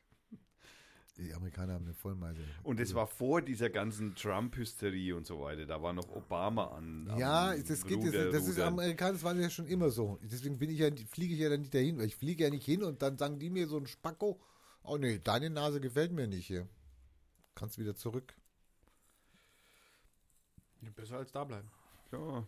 Die 1.18 1.34
Amerikaner 1.34 1.74
haben 1.74 1.86
eine 1.86 1.96
Vollmeise. 1.96 2.40
Und 2.62 2.80
es 2.80 2.94
war 2.94 3.08
vor 3.08 3.42
dieser 3.42 3.72
ganzen 3.72 4.14
Trump-Hysterie 4.14 5.14
und 5.16 5.26
so 5.26 5.40
weiter. 5.42 5.66
Da 5.66 5.82
war 5.82 5.92
noch 5.92 6.08
Obama 6.10 6.68
an. 6.78 7.10
am 7.10 7.18
Ja, 7.18 7.56
das 7.56 7.84
geht 7.86 7.98
Ruder- 7.98 8.26
jetzt, 8.26 8.36
das 8.36 8.48
ist. 8.48 8.60
Amerikaner, 8.60 9.14
das 9.14 9.24
war 9.24 9.34
ja 9.36 9.50
schon 9.50 9.66
immer 9.66 9.90
so. 9.90 10.20
Deswegen 10.22 10.60
bin 10.60 10.70
ich 10.70 10.78
ja, 10.78 10.90
fliege 11.10 11.34
ich 11.34 11.40
ja 11.40 11.50
dann 11.50 11.62
nicht 11.62 11.74
dahin, 11.74 11.98
weil 11.98 12.06
ich 12.06 12.16
fliege 12.16 12.44
ja 12.44 12.52
nicht 12.52 12.66
hin 12.66 12.84
und 12.84 13.02
dann 13.02 13.18
sagen 13.18 13.40
die 13.40 13.50
mir 13.50 13.68
so 13.68 13.78
ein 13.78 13.88
Spacko, 13.88 14.40
oh 14.84 14.98
nee, 14.98 15.18
deine 15.18 15.50
Nase 15.50 15.82
gefällt 15.82 16.12
mir 16.12 16.28
nicht 16.28 16.46
hier. 16.46 16.68
Kannst 17.56 17.80
wieder 17.80 17.96
zurück. 17.96 18.36
Ja, 20.82 20.92
besser 20.92 21.18
als 21.18 21.32
da 21.32 21.44
bleiben. 21.44 21.70
Ja. 22.12 22.46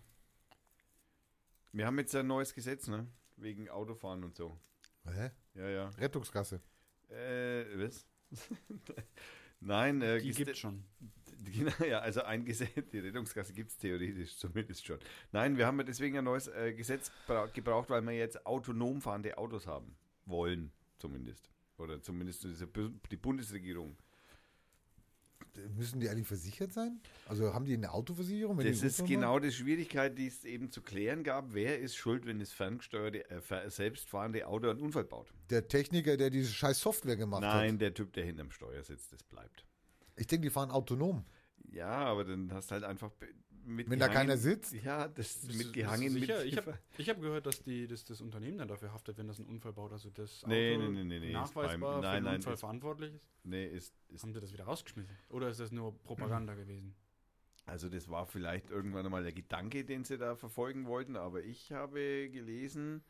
Wir 1.72 1.88
haben 1.88 1.98
jetzt 1.98 2.14
ein 2.16 2.28
neues 2.28 2.54
Gesetz, 2.54 2.88
ne? 2.88 3.08
Wegen 3.38 3.68
Autofahren 3.70 4.24
und 4.24 4.36
so. 4.36 4.60
Hä? 5.06 5.32
Ja, 5.60 5.68
ja. 5.70 5.90
Rettungskasse. 5.98 6.62
Äh, 7.10 7.66
was? 7.76 8.06
Nein, 9.60 10.02
äh, 10.02 10.20
Die 10.20 10.28
Geste- 10.28 10.46
gibt's 10.46 10.60
schon. 10.60 10.84
Genau, 11.42 11.72
ja, 11.86 12.00
also 12.00 12.22
ein 12.24 12.44
Gesetz, 12.44 12.74
die 12.92 13.00
Rettungskasse 13.00 13.54
gibt 13.54 13.70
es 13.72 13.78
theoretisch 13.78 14.38
zumindest 14.38 14.86
schon. 14.86 15.00
Nein, 15.32 15.58
wir 15.58 15.66
haben 15.68 15.78
ja 15.78 15.84
deswegen 15.86 16.18
ein 16.18 16.26
neues 16.26 16.48
äh, 16.48 16.74
Gesetz 16.74 17.12
bra- 17.28 17.46
gebraucht, 17.48 17.90
weil 17.90 18.02
wir 18.02 18.12
jetzt 18.12 18.46
autonom 18.46 19.00
fahrende 19.02 19.38
Autos 19.38 19.66
haben. 19.66 19.96
Wollen, 20.26 20.72
zumindest. 20.98 21.50
Oder 21.78 22.02
zumindest 22.02 22.46
die 22.46 23.16
Bundesregierung. 23.18 23.96
Müssen 25.76 26.00
die 26.00 26.10
eigentlich 26.10 26.28
versichert 26.28 26.72
sein? 26.74 27.00
Also 27.28 27.54
haben 27.54 27.66
die 27.66 27.74
eine 27.74 27.92
Autoversicherung? 27.92 28.58
Das 28.60 28.84
ist 28.84 29.06
genau 29.06 29.40
die 29.40 29.52
Schwierigkeit, 29.52 30.18
die 30.18 30.28
es 30.28 30.46
eben 30.46 30.72
zu 30.72 30.82
klären 30.82 31.24
gab. 31.24 31.54
Wer 31.54 31.80
ist 31.80 31.96
schuld, 31.96 32.26
wenn 32.26 32.40
das 32.40 32.52
ferngesteuerte, 32.52 33.30
äh, 33.30 33.70
selbstfahrende 33.70 34.48
Auto 34.48 34.70
einen 34.70 34.80
Unfall 34.80 35.04
baut? 35.04 35.34
Der 35.50 35.68
Techniker, 35.68 36.18
der 36.18 36.30
diese 36.30 36.52
scheiß 36.52 36.80
Software 36.80 37.18
gemacht 37.18 37.42
Nein, 37.42 37.74
hat. 37.74 37.82
der 37.82 37.94
Typ, 37.94 38.14
der 38.14 38.26
hinterm 38.26 38.52
Steuer 38.52 38.84
sitzt, 38.84 39.12
das 39.14 39.24
bleibt. 39.24 39.66
Ich 40.16 40.28
denke, 40.28 40.48
die 40.48 40.50
fahren 40.52 40.72
autonom. 40.72 41.26
Ja, 41.72 41.90
aber 41.90 42.26
dann 42.26 42.52
hast 42.52 42.72
du 42.72 42.74
halt 42.74 42.84
einfach 42.84 43.12
mit 43.70 43.90
Wenn 43.90 44.00
da 44.00 44.08
keiner 44.08 44.36
sitzt? 44.38 44.74
Ja, 44.74 45.08
das 45.08 45.42
du- 45.42 45.56
mitgehangen 45.56 46.14
mit. 46.14 46.24
Ich 46.30 46.58
habe 46.58 46.78
hab 46.98 47.22
gehört, 47.22 47.46
dass, 47.46 47.64
die, 47.64 47.88
dass 47.88 48.04
das 48.04 48.20
Unternehmen 48.22 48.58
dann 48.58 48.68
dafür 48.68 48.92
haftet, 48.92 49.18
wenn 49.18 49.28
das 49.28 49.40
ein 49.40 49.46
Unfall 49.46 49.74
baut. 49.74 49.92
Also 49.92 50.10
das 50.10 50.44
Auto 50.44 50.50
Nee, 50.50 50.78
nee, 50.78 51.04
nee, 51.04 51.20
nee, 51.20 51.32
nachweisbar 51.32 51.80
beim- 51.80 52.02
für 52.02 52.02
nein, 52.02 52.16
den 52.18 52.24
nein, 52.26 52.36
Unfall 52.38 52.54
ist- 52.56 52.60
verantwortlich 52.60 53.14
ist. 53.14 53.26
nee, 53.44 53.66
ist, 53.68 53.94
ist 54.10 54.24
Haben 54.24 54.34
sie 54.34 54.40
das 54.42 54.52
wieder 54.52 54.66
rausgeschmissen? 54.66 55.16
Oder 55.30 55.50
ist 55.50 55.60
das 55.60 55.72
nur 55.72 55.98
Propaganda 56.04 56.56
gewesen? 56.56 56.96
Also 57.66 57.88
das 57.88 58.10
war 58.10 58.26
vielleicht 58.26 58.70
irgendwann 58.72 59.06
einmal 59.06 59.22
der 59.24 59.32
Gedanke, 59.34 59.86
den 59.86 60.04
sie 60.04 60.18
da 60.18 60.36
verfolgen 60.36 60.88
wollten, 60.88 61.16
aber 61.16 61.44
ich 61.44 61.72
habe 61.72 62.30
gelesen, 62.32 63.04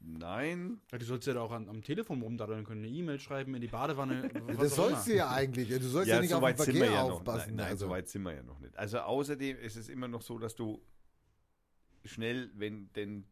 nein, 0.00 0.80
Ja, 0.92 0.98
du 0.98 1.04
sollst 1.04 1.26
ja 1.26 1.38
auch 1.40 1.52
an, 1.52 1.68
am 1.68 1.82
Telefon 1.82 2.22
rumdaddeln 2.22 2.64
können, 2.64 2.84
eine 2.84 2.92
E-Mail 2.92 3.18
schreiben, 3.18 3.54
in 3.54 3.60
die 3.60 3.68
Badewanne. 3.68 4.30
was 4.46 4.56
Das 4.58 4.72
auch 4.72 4.76
sollst 4.90 5.06
immer. 5.06 5.14
du 5.14 5.16
ja 5.16 5.30
eigentlich. 5.30 5.68
Du 5.68 5.80
sollst 5.80 6.08
ja, 6.08 6.16
ja, 6.16 6.20
nicht 6.20 6.30
so 6.30 6.36
auf 6.36 6.40
den 6.42 6.46
weit 6.46 6.58
sind 6.58 6.74
wir 6.74 6.80
Verkehr 6.82 6.96
ja 6.96 7.08
noch. 7.08 7.14
aufpassen. 7.16 7.46
Nein, 7.48 7.56
nein 7.56 7.66
also. 7.68 7.86
so 7.86 7.90
weit 7.92 8.08
sind 8.08 8.22
wir 8.22 8.34
ja 8.34 8.42
noch 8.42 8.58
nicht. 8.60 8.76
Also 8.76 8.98
außerdem 9.00 9.58
ist 9.58 9.76
es 9.76 9.88
immer 9.88 10.08
noch 10.08 10.22
so, 10.22 10.38
dass 10.38 10.54
du 10.54 10.82
schnell, 12.04 12.50
wenn 12.54 12.92
denn 12.92 13.26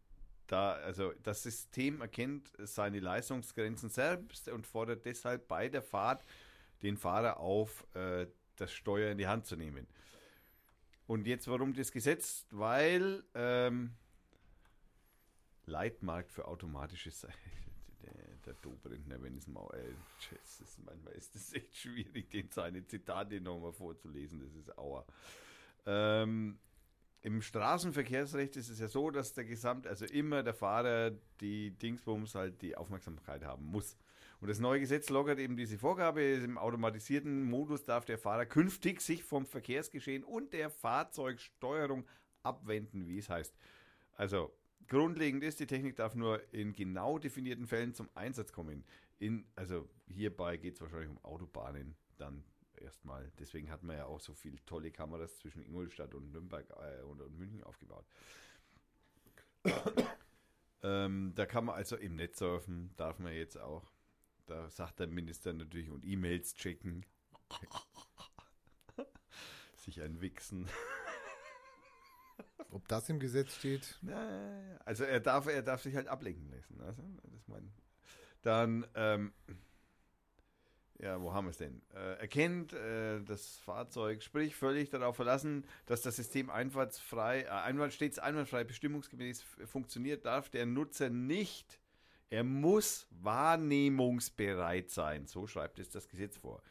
da, 0.47 0.73
also 0.73 1.13
das 1.23 1.43
System 1.43 2.01
erkennt 2.01 2.51
seine 2.59 3.01
Leistungsgrenzen 3.01 3.89
selbst 3.89 4.49
und 4.49 4.67
fordert 4.67 5.05
deshalb 5.05 5.49
bei 5.49 5.69
der 5.69 5.83
Fahrt 5.83 6.25
den 6.83 6.97
Fahrer 6.97 7.39
auf, 7.39 7.87
äh, 7.95 8.27
das 8.57 8.73
Steuer 8.73 9.11
in 9.13 9.19
die 9.19 9.27
Hand 9.27 9.47
zu 9.47 9.57
nehmen. 9.57 9.87
Und 11.07 11.27
jetzt 11.27 11.49
warum 11.49 11.75
das 11.75 11.93
Gesetz? 11.93 12.47
Weil 12.51 13.25
ähm, 13.35 13.93
Leitmarkt 15.67 16.33
für 16.33 16.47
automatische 16.47 17.11
Se- 17.11 17.29
der 18.47 18.55
Dobrentner, 18.55 19.23
wenn 19.23 19.37
es 19.37 19.47
mal, 19.47 19.69
das 20.31 20.61
ist, 20.61 20.79
manchmal 20.85 21.13
ist 21.15 21.35
es 21.37 21.53
echt 21.53 21.77
schwierig, 21.77 22.31
den 22.31 22.51
seine 22.51 22.85
Zitate 22.87 23.41
nochmal 23.41 23.73
vorzulesen, 23.73 24.41
das 24.41 24.55
ist 24.55 24.77
Auer. 24.77 25.07
Ähm, 25.87 26.59
Im 27.23 27.41
Straßenverkehrsrecht 27.41 28.57
ist 28.57 28.69
es 28.69 28.81
ja 28.81 28.89
so, 28.89 29.11
dass 29.11 29.33
der 29.35 29.45
Gesamt, 29.45 29.87
also 29.87 30.05
immer 30.07 30.43
der 30.43 30.55
Fahrer 30.55 31.13
die 31.41 31.71
Dingsbums 31.71 32.35
halt 32.35 32.61
die 32.63 32.77
Aufmerksamkeit 32.77 33.45
haben 33.45 33.67
muss. 33.67 33.97
Und 34.41 34.49
das 34.49 34.59
neue 34.59 34.81
Gesetz 34.81 35.09
lockert 35.09 35.39
eben 35.39 35.57
diese 35.57 35.79
Vorgabe. 35.79 36.21
Im 36.21 36.59
automatisierten 36.59 37.45
Modus 37.45 37.85
darf 37.85 38.05
der 38.05 38.19
Fahrer 38.19 38.45
künftig 38.45 39.01
sich 39.01 39.23
vom 39.23 39.47
Verkehrsgeschehen 39.47 40.25
und 40.25 40.53
der 40.53 40.69
Fahrzeugsteuerung 40.69 42.09
abwenden, 42.43 43.07
wie 43.07 43.19
es 43.19 43.29
heißt. 43.31 43.55
Also 44.15 44.53
grundlegend 44.93 45.43
ist, 45.43 45.59
die 45.59 45.67
Technik 45.67 45.97
darf 45.97 46.15
nur 46.15 46.43
in 46.53 46.75
genau 46.75 47.19
definierten 47.19 47.67
Fällen 47.67 47.95
zum 47.95 48.11
Einsatz 48.15 48.53
kommen. 48.53 48.85
In, 49.19 49.47
also 49.57 49.89
hierbei 50.07 50.59
geht 50.59 50.75
es 50.75 50.83
wahrscheinlich 50.83 51.09
um 51.09 51.25
Autobahnen 51.25 51.97
dann 52.19 52.45
erstmal. 52.79 53.33
Deswegen 53.39 53.71
hat 53.71 53.83
man 53.83 53.97
ja 53.97 54.05
auch 54.05 54.21
so 54.21 54.35
viele 54.35 54.63
tolle 54.67 54.91
Kameras 54.91 55.39
zwischen 55.39 55.63
Ingolstadt 55.63 56.15
und 56.15 56.31
Nürnberg 56.31 56.69
äh, 56.71 57.03
und, 57.05 57.23
und 57.23 57.39
München 57.39 57.65
aufgebaut. 57.65 58.05
ähm, 60.83 61.33
da 61.35 61.47
kann 61.47 61.65
man 61.65 61.75
also 61.75 61.97
im 61.97 62.17
Netz 62.17 62.39
surfen, 62.39 62.91
darf 62.97 63.19
man 63.19 63.33
jetzt 63.33 63.59
auch. 63.59 63.91
Da 64.45 64.69
sagt 64.69 65.01
der 65.01 65.07
Minister 65.07 65.55
natürlich 65.55 65.89
und 65.89 66.05
E-Mails 66.05 66.55
checken. 66.55 67.07
Sich 69.77 70.03
ein 70.03 70.21
Wichsen. 70.21 70.69
Ob 72.71 72.89
das 72.89 73.09
im 73.09 73.21
Gesetz 73.21 73.55
steht? 73.55 73.99
Na, 74.01 74.79
Also 74.85 75.05
er 75.05 75.21
darf, 75.21 75.47
er 75.47 75.63
darf 75.63 75.83
sich 75.83 75.95
halt 75.95 76.09
ablenken 76.09 76.51
lassen. 76.51 76.81
Also, 76.81 77.03
das 77.31 77.47
mein, 77.49 77.71
dann, 78.43 78.87
ähm, 78.95 79.33
ja, 80.99 81.21
wo 81.21 81.33
haben 81.33 81.47
wir 81.47 81.51
es 81.51 81.59
denn? 81.59 81.83
Äh, 81.95 82.21
erkennt 82.21 82.73
äh, 82.73 83.21
das 83.23 83.59
Fahrzeug, 83.59 84.23
sprich 84.23 84.55
völlig 84.55 84.91
darauf 84.91 85.17
verlassen, 85.17 85.65
dass 85.87 86.03
das 86.03 86.17
System 86.17 86.49
einwandfrei, 86.49 87.43
äh, 87.43 87.49
einwand, 87.49 87.93
stets 87.93 88.19
einwandfrei 88.19 88.65
bestimmungsgemäß 88.65 89.43
funktioniert, 89.65 90.25
darf 90.25 90.49
der 90.49 90.65
Nutzer 90.65 91.11
nicht. 91.11 91.79
Er 92.31 92.45
muss 92.45 93.07
wahrnehmungsbereit 93.11 94.91
sein. 94.91 95.27
So 95.27 95.47
schreibt 95.47 95.79
es 95.79 95.91
das 95.91 96.09
Gesetz 96.09 96.37
vor. 96.37 96.63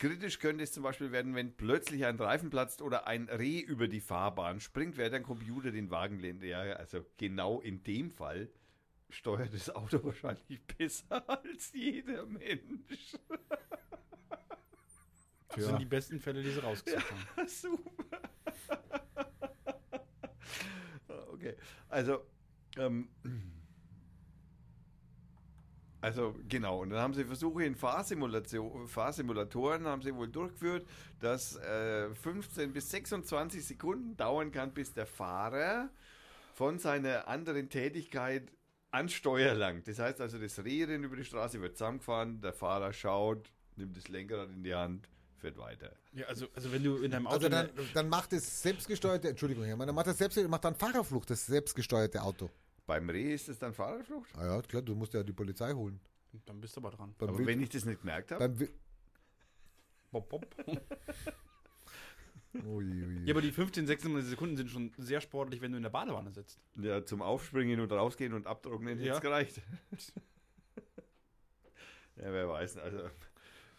Kritisch 0.00 0.38
könnte 0.38 0.64
es 0.64 0.72
zum 0.72 0.82
Beispiel 0.82 1.12
werden, 1.12 1.34
wenn 1.34 1.54
plötzlich 1.58 2.06
ein 2.06 2.16
Reifen 2.16 2.48
platzt 2.48 2.80
oder 2.80 3.06
ein 3.06 3.28
Reh 3.28 3.60
über 3.60 3.86
die 3.86 4.00
Fahrbahn 4.00 4.58
springt, 4.58 4.96
wäre 4.96 5.10
der 5.10 5.20
Computer 5.20 5.72
den 5.72 5.90
Wagen 5.90 6.18
lenkt. 6.18 6.42
Ja, 6.42 6.60
also 6.60 7.04
genau 7.18 7.60
in 7.60 7.82
dem 7.82 8.10
Fall 8.10 8.48
steuert 9.10 9.52
das 9.52 9.68
Auto 9.68 10.02
wahrscheinlich 10.02 10.64
besser 10.78 11.28
als 11.28 11.74
jeder 11.74 12.24
Mensch. 12.24 13.14
Das 15.48 15.56
Ja. 15.58 15.62
sind 15.66 15.80
die 15.80 15.84
besten 15.84 16.18
Fälle, 16.18 16.42
die 16.42 16.50
sie 16.50 16.62
rausgesucht 16.62 17.04
haben. 17.36 17.46
Super. 17.48 18.22
okay, 21.28 21.56
also, 21.90 22.24
ähm, 22.78 23.10
also 26.00 26.34
genau, 26.48 26.80
und 26.80 26.90
dann 26.90 27.00
haben 27.00 27.14
sie 27.14 27.24
Versuche 27.24 27.64
in 27.64 27.74
Fahrsimulation, 27.74 28.88
Fahrsimulatoren 28.88 29.86
haben 29.86 30.02
sie 30.02 30.14
wohl 30.14 30.28
durchgeführt, 30.28 30.86
dass 31.20 31.56
äh, 31.56 32.14
15 32.14 32.72
bis 32.72 32.90
26 32.90 33.64
Sekunden 33.64 34.16
dauern 34.16 34.50
kann, 34.50 34.72
bis 34.72 34.94
der 34.94 35.06
Fahrer 35.06 35.90
von 36.54 36.78
seiner 36.78 37.28
anderen 37.28 37.68
Tätigkeit 37.68 38.50
an 38.90 39.08
Steuer 39.08 39.54
langt. 39.54 39.86
Das 39.88 39.98
heißt 39.98 40.20
also, 40.20 40.38
das 40.38 40.62
Rehrennen 40.64 41.04
über 41.04 41.16
die 41.16 41.24
Straße 41.24 41.60
wird 41.60 41.76
zusammengefahren, 41.76 42.40
der 42.40 42.52
Fahrer 42.52 42.92
schaut, 42.92 43.52
nimmt 43.76 43.96
das 43.96 44.08
Lenkrad 44.08 44.50
in 44.50 44.64
die 44.64 44.74
Hand, 44.74 45.08
fährt 45.38 45.58
weiter. 45.58 45.92
Ja, 46.12 46.26
also, 46.26 46.46
also 46.54 46.72
wenn 46.72 46.82
du 46.82 46.96
in 46.96 47.10
deinem 47.10 47.26
Auto. 47.26 47.36
Also 47.36 47.48
dann, 47.50 47.70
dann 47.94 48.08
macht 48.08 48.32
das 48.32 48.62
selbstgesteuerte, 48.62 49.28
Entschuldigung, 49.28 49.64
Herr 49.64 49.76
Mann, 49.76 49.86
dann 49.86 49.94
macht 49.94 50.06
das 50.06 50.18
selbst, 50.18 50.36
macht 50.48 50.64
dann 50.64 50.74
Fahrerflucht, 50.74 51.30
das 51.30 51.46
selbstgesteuerte 51.46 52.22
Auto. 52.22 52.50
Beim 52.90 53.08
Reh 53.08 53.34
ist 53.34 53.48
es 53.48 53.56
dann 53.56 53.72
Fahrerflucht? 53.72 54.36
Ah 54.36 54.44
ja, 54.56 54.62
klar, 54.62 54.82
du 54.82 54.96
musst 54.96 55.14
ja 55.14 55.22
die 55.22 55.32
Polizei 55.32 55.72
holen. 55.72 56.00
dann 56.44 56.60
bist 56.60 56.74
du 56.74 56.80
aber 56.80 56.90
dran. 56.90 57.14
Beim 57.18 57.28
Aber 57.28 57.38
Wild- 57.38 57.46
wenn 57.46 57.60
ich 57.62 57.68
das 57.68 57.84
nicht 57.84 58.00
gemerkt 58.00 58.32
habe, 58.32 58.68
Bop, 60.10 60.28
bop. 60.28 60.56
Ui, 62.64 62.84
ui. 62.84 63.24
Ja, 63.26 63.32
aber 63.32 63.42
die 63.42 63.52
15, 63.52 63.86
16 63.86 64.22
Sekunden 64.22 64.56
sind 64.56 64.68
schon 64.70 64.90
sehr 64.98 65.20
sportlich, 65.20 65.60
wenn 65.60 65.70
du 65.70 65.76
in 65.76 65.84
der 65.84 65.90
Badewanne 65.90 66.32
sitzt. 66.32 66.58
ja, 66.82 67.04
zum 67.04 67.22
Aufspringen 67.22 67.78
und 67.78 67.92
rausgehen 67.92 68.32
und 68.32 68.48
abtrocknen 68.48 68.96
hätte 68.98 69.06
Ja. 69.06 69.14
es 69.14 69.20
gereicht. 69.20 69.62
ja, 72.16 72.32
wer 72.32 72.48
weiß. 72.48 72.76
Also, 72.78 73.08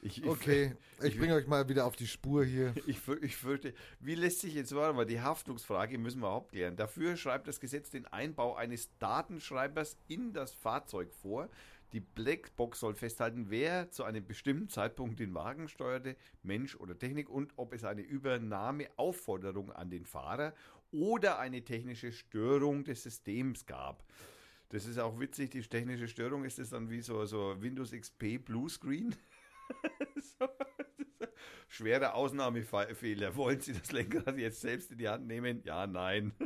ich, 0.02 0.18
ich, 0.18 0.26
Okay, 0.26 0.76
ich 1.04 1.18
bringe 1.18 1.36
euch 1.36 1.48
mal 1.48 1.70
wieder 1.70 1.86
auf 1.86 1.96
die 1.96 2.08
Spur 2.08 2.44
hier. 2.44 2.74
Ich, 2.88 3.00
ich 3.22 3.36
fürchte, 3.38 3.74
wie 4.00 4.16
lässt 4.16 4.42
sich 4.42 4.56
jetzt, 4.56 4.76
warte 4.76 4.96
mal, 4.96 5.06
die 5.06 5.22
Haftungsfrage 5.22 5.98
müssen 5.98 6.20
wir 6.20 6.28
überhaupt 6.28 6.52
klären. 6.52 6.76
Dafür 6.76 7.16
schreibt 7.16 7.48
das 7.48 7.60
Gesetz 7.60 7.90
den 7.90 8.06
Einbau 8.08 8.56
eines 8.56 8.90
Datenschreibers 9.00 9.98
in 10.08 10.34
das 10.34 10.54
Fahrzeug 10.54 11.14
vor. 11.14 11.50
Die 11.94 12.00
Blackbox 12.00 12.80
soll 12.80 12.96
festhalten, 12.96 13.48
wer 13.50 13.92
zu 13.92 14.04
einem 14.06 14.26
bestimmten 14.26 14.70
Zeitpunkt 14.70 15.20
den 15.20 15.34
Wagen 15.34 15.68
steuerte, 15.68 16.16
Mensch 16.42 16.76
oder 16.76 16.98
Technik, 16.98 17.30
und 17.30 17.52
ob 17.58 17.74
es 17.74 17.84
eine 17.84 18.02
Übernahmeaufforderung 18.02 19.72
an 19.72 19.90
den 19.90 20.06
Fahrer 20.06 20.54
oder 20.92 21.40
eine 21.40 21.64
technische 21.64 22.12
Störung 22.12 22.86
des 22.86 23.04
Systems 23.04 23.66
gab. 23.66 24.06
Das 24.70 24.86
ist 24.86 25.00
auch 25.00 25.20
witzig, 25.20 25.52
die 25.52 25.62
technische 25.62 26.08
Störung 26.08 26.46
ist 26.46 26.58
es 26.58 26.70
dann 26.70 26.90
wie 26.90 27.02
so, 27.02 27.26
so 27.26 27.62
Windows 27.62 27.92
XP 27.92 28.38
Bluescreen. 28.38 29.14
so, 30.39 30.47
schwerer 31.67 32.15
Ausnahmefehler. 32.15 33.36
Wollen 33.36 33.60
Sie 33.60 33.74
das 33.74 33.91
Lenkrad 33.91 34.38
jetzt 34.38 34.62
selbst 34.62 34.91
in 34.91 34.97
die 34.97 35.10
Hand 35.10 35.28
nehmen? 35.28 35.62
Ja, 35.63 35.88
nein. 35.88 36.34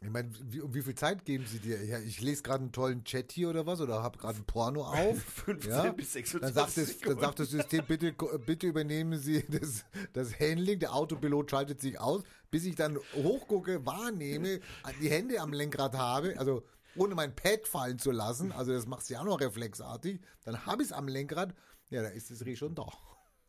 Ich 0.00 0.10
meine, 0.10 0.30
wie, 0.44 0.60
um 0.60 0.72
wie 0.72 0.82
viel 0.82 0.94
Zeit 0.94 1.24
geben 1.24 1.44
sie 1.44 1.58
dir? 1.58 1.84
Ja, 1.84 1.98
ich 1.98 2.20
lese 2.20 2.42
gerade 2.42 2.62
einen 2.62 2.72
tollen 2.72 3.02
Chat 3.02 3.32
hier 3.32 3.50
oder 3.50 3.66
was 3.66 3.80
oder 3.80 4.00
habe 4.02 4.16
gerade 4.16 4.38
ein 4.38 4.44
Porno 4.44 4.82
auf. 4.86 5.20
15 5.20 5.70
ja? 5.70 5.92
bis 5.92 6.12
Dann 6.12 6.22
26 6.24 6.54
sagt, 6.54 6.78
es, 6.78 6.98
dann 7.00 7.18
sagt 7.18 7.40
das 7.40 7.50
System, 7.50 7.84
bitte, 7.86 8.14
bitte 8.46 8.68
übernehmen 8.68 9.18
Sie 9.18 9.44
das, 9.48 9.84
das 10.12 10.38
Handling, 10.38 10.78
der 10.78 10.94
Autopilot 10.94 11.50
schaltet 11.50 11.80
sich 11.80 11.98
aus, 11.98 12.22
bis 12.50 12.64
ich 12.64 12.76
dann 12.76 12.96
hochgucke, 13.14 13.84
wahrnehme, 13.84 14.60
die 15.02 15.10
Hände 15.10 15.40
am 15.40 15.52
Lenkrad 15.52 15.94
habe, 15.94 16.38
also 16.38 16.62
ohne 16.98 17.14
mein 17.14 17.34
Pad 17.34 17.66
fallen 17.66 17.98
zu 17.98 18.10
lassen, 18.10 18.52
also 18.52 18.72
das 18.72 18.86
machst 18.86 19.08
du 19.10 19.14
ja 19.14 19.24
noch 19.24 19.40
reflexartig, 19.40 20.20
dann 20.44 20.66
habe 20.66 20.82
ich 20.82 20.88
es 20.88 20.92
am 20.92 21.08
Lenkrad, 21.08 21.54
ja, 21.90 22.02
da 22.02 22.08
ist 22.08 22.30
das 22.30 22.44
Reh 22.44 22.56
schon 22.56 22.74
da. 22.74 22.86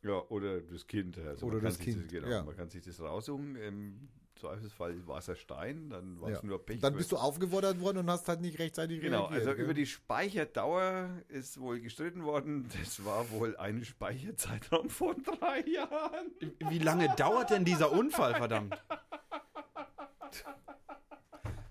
Ja, 0.02 0.22
oder 0.30 0.62
das 0.62 0.88
Kind. 0.88 1.18
Also 1.18 1.46
Oder 1.48 1.56
man 1.56 1.64
kann 1.64 1.70
das 1.72 1.76
sich 1.78 1.86
Kind, 1.86 2.06
Das, 2.06 2.12
genau, 2.12 2.28
ja. 2.30 2.44
Man 2.44 2.56
kann 2.56 2.70
sich 2.70 2.82
das 2.86 3.02
raussuchen. 3.02 3.58
Im 3.58 4.08
Zweifelsfall 4.40 5.06
war 5.06 5.18
es 5.18 5.28
ein 5.28 5.36
Stein, 5.36 5.90
dann 5.90 6.22
war 6.22 6.30
Ja. 6.30 6.38
es 6.38 6.44
nur 6.44 6.66
Pech. 6.66 6.80
Dann 6.80 6.96
bist 6.96 7.12
du 7.12 7.18
aufgefordert 7.18 7.82
worden 7.82 7.98
und 7.98 8.10
hast 8.10 8.30
halt 8.30 8.40
nicht 8.40 8.60
rechtzeitig 8.60 9.02
Genau, 9.02 9.24
reagiert. 9.26 9.42
also 9.42 9.56
gell? 9.56 9.66
über 9.66 9.74
die 9.74 9.86
Speicherdauer 9.86 11.10
ist 11.28 11.60
wohl 11.60 11.82
gestritten 11.82 12.24
worden. 12.24 12.70
Das 12.80 13.04
war 13.04 13.30
wohl 13.32 13.58
ein 13.58 13.84
Speicherzeitraum 13.84 14.90
von 14.90 15.22
drei 15.22 15.66
Jahren. 15.68 16.32
Wie 16.70 16.80
lange 16.80 17.14
dauert 17.18 17.50
denn 17.50 17.66
dieser 17.66 17.92
Unfall, 17.92 18.36
verdammt? 18.36 18.82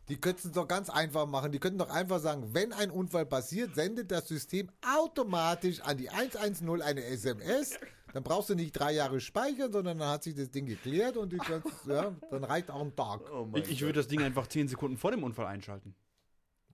Die 0.09 0.21
könnten 0.21 0.49
es 0.49 0.55
doch 0.55 0.67
ganz 0.67 0.89
einfach 0.89 1.27
machen. 1.27 1.53
Die 1.53 1.59
könnten 1.59 1.79
doch 1.79 1.91
einfach 1.91 2.19
sagen, 2.19 2.55
wenn 2.55 2.73
ein 2.73 2.91
Unfall 2.91 3.27
passiert, 3.27 3.75
sendet 3.75 4.11
das 4.11 4.29
System 4.29 4.71
automatisch 4.83 5.81
an 5.81 5.99
die 5.99 6.09
110 6.09 6.83
eine 6.83 7.05
SMS. 7.05 7.79
Dann 8.15 8.23
brauchst 8.23 8.49
du 8.49 8.55
nicht 8.55 8.73
drei 8.73 8.93
Jahre 8.93 9.21
speichern, 9.21 9.71
sondern 9.71 9.99
dann 9.99 10.09
hat 10.09 10.23
sich 10.23 10.35
das 10.35 10.51
Ding 10.51 10.65
geklärt 10.65 11.17
und 11.19 11.33
die 11.33 11.37
kannst, 11.37 11.69
ja, 11.87 12.17
dann 12.31 12.45
reicht 12.45 12.71
auch 12.71 12.81
ein 12.81 12.97
Tag. 12.97 13.21
Oh 13.31 13.47
Ich, 13.55 13.71
ich 13.71 13.81
würde 13.83 13.95
das 14.01 14.09
Ding 14.09 14.23
einfach 14.23 14.47
10 14.47 14.69
Sekunden 14.69 14.97
vor 14.97 15.11
dem 15.11 15.23
Unfall 15.23 15.47
einschalten. 15.47 15.95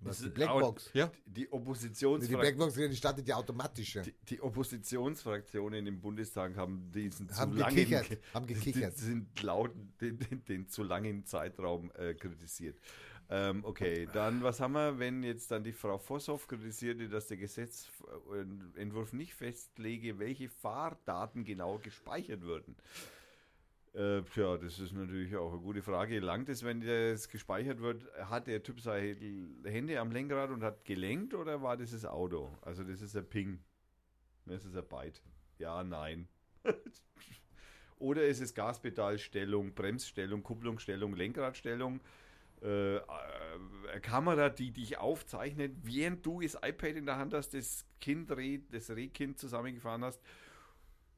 Das 0.05 0.18
ist 0.18 0.27
die 0.27 0.31
Blackbox. 0.31 0.90
Ja. 0.92 1.11
Die 1.27 1.33
Die 1.33 1.53
Oppositionsfraktion. 1.53 2.40
Blackbox, 2.40 2.75
die 2.75 2.97
startet 2.97 3.27
ja 3.27 3.37
automatisch. 3.37 3.94
ja. 3.94 4.03
Die, 4.03 4.14
die 4.29 4.40
Oppositionsfraktionen 4.42 5.87
im 5.87 6.01
Bundestag 6.01 6.57
haben 6.57 6.90
diesen 6.92 7.29
Haben 7.37 7.53
zu 7.53 7.59
langen, 7.59 7.77
gekichert, 7.77 8.18
haben 8.35 8.47
gekichert. 8.47 8.94
Die, 8.99 9.03
sind 9.03 9.42
laut 9.42 9.73
den, 10.01 10.18
den, 10.18 10.44
den 10.44 10.68
zu 10.68 10.83
langen 10.83 11.25
Zeitraum 11.25 11.90
äh, 11.92 12.14
kritisiert. 12.14 12.79
Ähm, 13.31 13.65
okay, 13.65 14.07
dann 14.13 14.43
was 14.43 14.61
haben 14.61 14.73
wir, 14.73 14.99
wenn 14.99 15.22
jetzt 15.22 15.51
dann 15.51 15.64
die 15.64 15.72
Frau 15.72 15.99
Vosshoff 15.99 16.47
kritisierte, 16.47 17.09
dass 17.09 17.29
der 17.29 17.39
Gesetzentwurf 17.39 19.12
nicht 19.12 19.35
festlege, 19.35 20.18
welche 20.18 20.49
Fahrdaten 20.49 21.45
genau 21.45 21.79
gespeichert 21.79 22.43
würden? 22.43 22.77
Äh, 23.95 24.22
tja, 24.22 24.57
das 24.57 24.81
ist 24.81 24.93
natürlich 24.93 25.37
auch 25.37 25.53
eine 25.53 25.61
gute 25.61 25.81
Frage. 25.81 26.18
Langt 26.18 26.49
es, 26.49 26.64
wenn 26.64 26.81
das 26.81 27.29
gespeichert 27.29 27.81
wird, 27.81 28.05
hat 28.29 28.49
der 28.49 28.62
Typ 28.62 28.81
seine 28.81 29.16
Hände 29.64 30.01
am 30.01 30.11
Lenkrad 30.11 30.51
und 30.51 30.64
hat 30.64 30.85
gelenkt 30.85 31.33
oder 31.33 31.62
war 31.62 31.77
das 31.77 31.93
das 31.93 32.05
Auto? 32.05 32.51
Also 32.62 32.83
das 32.83 33.01
ist 33.01 33.16
ein 33.16 33.29
Ping. 33.29 33.61
Das 34.47 34.64
ist 34.64 34.77
ein 34.77 34.87
Byte. 34.87 35.22
Ja, 35.59 35.85
nein. 35.85 36.29
oder 37.99 38.27
ist 38.27 38.41
es 38.41 38.53
Gaspedalstellung, 38.53 39.75
Bremsstellung, 39.75 40.43
Kupplungsstellung, 40.43 41.14
Lenkradstellung? 41.14 42.01
Äh, 42.62 42.96
äh, 42.96 43.02
eine 43.92 44.00
Kamera, 44.00 44.48
die 44.48 44.72
dich 44.72 44.98
aufzeichnet, 44.98 45.72
während 45.82 46.24
du 46.24 46.40
das 46.40 46.55
iPad 46.55 46.96
in 46.96 47.07
der 47.07 47.16
Hand 47.16 47.34
hast, 47.34 47.55
das 47.55 47.84
Kind, 48.00 48.30
das 48.30 48.90
Rehkind 48.90 49.38
zusammengefahren 49.38 50.05
hast. 50.05 50.20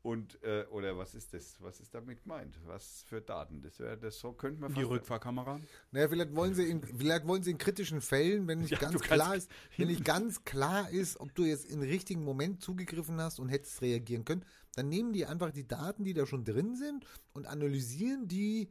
Und, 0.06 0.40
äh, 0.44 0.64
oder 0.70 0.96
was 0.96 1.16
ist 1.16 1.34
das? 1.34 1.56
Was 1.60 1.80
ist 1.80 1.92
damit 1.92 2.22
gemeint? 2.22 2.56
Was 2.64 3.02
für 3.08 3.20
Daten? 3.20 3.60
Das 3.60 3.80
wäre 3.80 3.98
das 3.98 4.20
so, 4.20 4.32
könnte 4.32 4.60
man 4.60 4.72
Die 4.72 4.82
Rückfahrkamera. 4.82 5.58
Naja, 5.90 6.08
vielleicht 6.08 6.36
wollen 6.36 6.54
sie 6.54 6.70
in, 6.70 6.80
vielleicht 6.80 7.26
wollen 7.26 7.42
sie 7.42 7.50
in 7.50 7.58
kritischen 7.58 8.00
Fällen, 8.00 8.46
wenn 8.46 8.60
nicht 8.60 8.70
Ja, 8.70 8.78
ganz 8.78 9.00
klar 9.00 9.34
ist, 9.34 9.50
wenn 9.76 9.88
nicht 9.88 10.04
ganz 10.04 10.44
klar 10.44 10.88
ist, 10.90 11.18
ob 11.18 11.34
du 11.34 11.44
jetzt 11.44 11.64
im 11.64 11.80
richtigen 11.80 12.22
Moment 12.22 12.62
zugegriffen 12.62 13.20
hast 13.20 13.40
und 13.40 13.48
hättest 13.48 13.82
reagieren 13.82 14.24
können, 14.24 14.44
dann 14.76 14.88
nehmen 14.88 15.12
die 15.12 15.26
einfach 15.26 15.50
die 15.50 15.66
Daten, 15.66 16.04
die 16.04 16.14
da 16.14 16.24
schon 16.24 16.44
drin 16.44 16.76
sind 16.76 17.04
und 17.32 17.46
analysieren 17.46 18.28
die, 18.28 18.70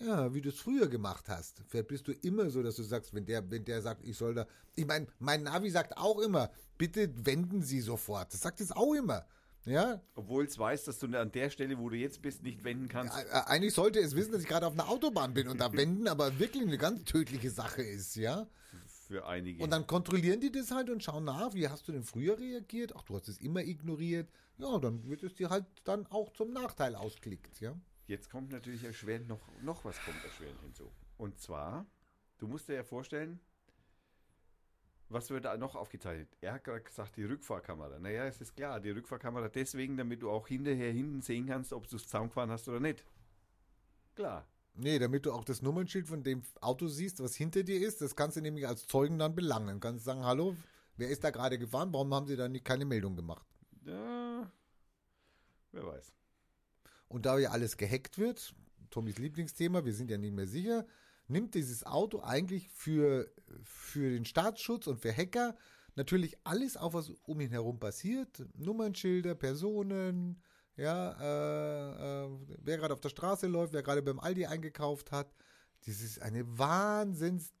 ja, 0.00 0.34
wie 0.34 0.40
du 0.40 0.48
es 0.50 0.58
früher 0.58 0.88
gemacht 0.88 1.28
hast. 1.28 1.62
Vielleicht 1.68 1.88
bist 1.88 2.06
du 2.08 2.12
immer 2.12 2.50
so, 2.50 2.62
dass 2.62 2.76
du 2.76 2.82
sagst, 2.82 3.14
wenn 3.14 3.24
der, 3.26 3.50
wenn 3.50 3.64
der 3.64 3.80
sagt, 3.82 4.04
ich 4.06 4.16
soll 4.16 4.34
da, 4.34 4.46
ich 4.74 4.86
meine, 4.86 5.06
mein 5.18 5.42
Navi 5.42 5.70
sagt 5.70 5.96
auch 5.96 6.18
immer, 6.20 6.50
bitte 6.78 7.10
wenden 7.24 7.62
Sie 7.62 7.80
sofort. 7.80 8.32
Das 8.32 8.40
sagt 8.40 8.60
es 8.60 8.72
auch 8.72 8.94
immer. 8.94 9.26
Ja, 9.64 10.00
Obwohl 10.14 10.44
es 10.44 10.56
weiß, 10.56 10.84
dass 10.84 11.00
du 11.00 11.08
an 11.18 11.32
der 11.32 11.50
Stelle, 11.50 11.76
wo 11.76 11.88
du 11.88 11.96
jetzt 11.96 12.22
bist, 12.22 12.44
nicht 12.44 12.62
wenden 12.62 12.88
kannst. 12.88 13.12
Ä- 13.16 13.24
äh, 13.26 13.42
eigentlich 13.46 13.74
sollte 13.74 13.98
es 13.98 14.14
wissen, 14.14 14.30
dass 14.30 14.42
ich 14.42 14.46
gerade 14.46 14.64
auf 14.64 14.74
einer 14.74 14.88
Autobahn 14.88 15.34
bin 15.34 15.48
und 15.48 15.58
da 15.60 15.72
wenden, 15.72 16.06
aber 16.06 16.38
wirklich 16.38 16.62
eine 16.62 16.78
ganz 16.78 17.02
tödliche 17.02 17.50
Sache 17.50 17.82
ist, 17.82 18.14
ja. 18.14 18.46
Für 19.08 19.26
einige. 19.26 19.64
Und 19.64 19.70
dann 19.70 19.84
kontrollieren 19.88 20.40
die 20.40 20.52
das 20.52 20.70
halt 20.70 20.88
und 20.88 21.02
schauen 21.02 21.24
nach, 21.24 21.52
wie 21.54 21.68
hast 21.68 21.88
du 21.88 21.92
denn 21.92 22.04
früher 22.04 22.38
reagiert? 22.38 22.92
Ach, 22.94 23.02
du 23.02 23.16
hast 23.16 23.28
es 23.28 23.38
immer 23.38 23.62
ignoriert. 23.64 24.28
Ja, 24.58 24.78
dann 24.78 25.04
wird 25.08 25.24
es 25.24 25.34
dir 25.34 25.50
halt 25.50 25.64
dann 25.82 26.06
auch 26.06 26.32
zum 26.32 26.52
Nachteil 26.52 26.94
ausgelegt, 26.94 27.60
ja. 27.60 27.74
Jetzt 28.06 28.30
kommt 28.30 28.52
natürlich 28.52 28.84
erschwerend 28.84 29.28
noch, 29.28 29.40
noch 29.62 29.84
was 29.84 29.98
kommt 30.04 30.22
erschwerend 30.24 30.60
hinzu. 30.60 30.90
Und 31.16 31.38
zwar, 31.40 31.86
du 32.38 32.46
musst 32.46 32.68
dir 32.68 32.74
ja 32.74 32.84
vorstellen, 32.84 33.40
was 35.08 35.30
wird 35.30 35.44
da 35.44 35.56
noch 35.56 35.76
aufgezeichnet? 35.76 36.28
Er 36.40 36.54
hat 36.54 36.64
gerade 36.64 36.82
gesagt, 36.82 37.16
die 37.16 37.24
Rückfahrkamera. 37.24 37.98
Naja, 37.98 38.26
es 38.26 38.40
ist 38.40 38.56
klar, 38.56 38.80
die 38.80 38.90
Rückfahrkamera 38.90 39.48
deswegen, 39.48 39.96
damit 39.96 40.22
du 40.22 40.30
auch 40.30 40.48
hinterher 40.48 40.92
hinten 40.92 41.22
sehen 41.22 41.46
kannst, 41.46 41.72
ob 41.72 41.88
du 41.88 41.96
es 41.96 42.04
zusammengefahren 42.04 42.50
hast 42.50 42.68
oder 42.68 42.80
nicht. 42.80 43.04
Klar. 44.14 44.46
Nee, 44.74 44.98
damit 44.98 45.24
du 45.24 45.32
auch 45.32 45.44
das 45.44 45.62
Nummernschild 45.62 46.06
von 46.08 46.22
dem 46.22 46.42
Auto 46.60 46.86
siehst, 46.88 47.22
was 47.22 47.34
hinter 47.34 47.62
dir 47.62 47.86
ist, 47.86 48.02
das 48.02 48.14
kannst 48.14 48.36
du 48.36 48.40
nämlich 48.40 48.66
als 48.66 48.86
Zeugen 48.86 49.18
dann 49.18 49.34
belangen. 49.34 49.80
Kannst 49.80 50.04
sagen, 50.04 50.24
hallo, 50.24 50.56
wer 50.96 51.08
ist 51.08 51.24
da 51.24 51.30
gerade 51.30 51.58
gefahren? 51.58 51.92
Warum 51.92 52.12
haben 52.12 52.26
sie 52.26 52.36
da 52.36 52.48
nicht 52.48 52.64
keine 52.64 52.84
Meldung 52.84 53.16
gemacht? 53.16 53.46
Ja, 53.84 54.50
wer 55.72 55.86
weiß. 55.86 56.12
Und 57.08 57.26
da 57.26 57.38
ja 57.38 57.50
alles 57.50 57.76
gehackt 57.76 58.18
wird, 58.18 58.54
Tommys 58.90 59.18
Lieblingsthema, 59.18 59.84
wir 59.84 59.94
sind 59.94 60.10
ja 60.10 60.18
nicht 60.18 60.34
mehr 60.34 60.46
sicher, 60.46 60.86
nimmt 61.28 61.54
dieses 61.54 61.84
Auto 61.84 62.20
eigentlich 62.20 62.68
für, 62.70 63.30
für 63.62 64.10
den 64.10 64.24
Staatsschutz 64.24 64.86
und 64.86 65.00
für 65.00 65.14
Hacker 65.14 65.56
natürlich 65.96 66.36
alles 66.44 66.76
auf, 66.76 66.94
was 66.94 67.10
um 67.24 67.40
ihn 67.40 67.50
herum 67.50 67.78
passiert. 67.78 68.44
Nummernschilder, 68.54 69.34
Personen, 69.34 70.40
ja, 70.76 71.12
äh, 71.20 72.24
äh, 72.24 72.38
wer 72.62 72.76
gerade 72.76 72.94
auf 72.94 73.00
der 73.00 73.08
Straße 73.08 73.46
läuft, 73.46 73.72
wer 73.72 73.82
gerade 73.82 74.02
beim 74.02 74.20
Aldi 74.20 74.46
eingekauft 74.46 75.10
hat. 75.10 75.34
Das 75.86 76.00
ist 76.00 76.20
eine 76.20 76.58
Wahnsinns, 76.58 77.52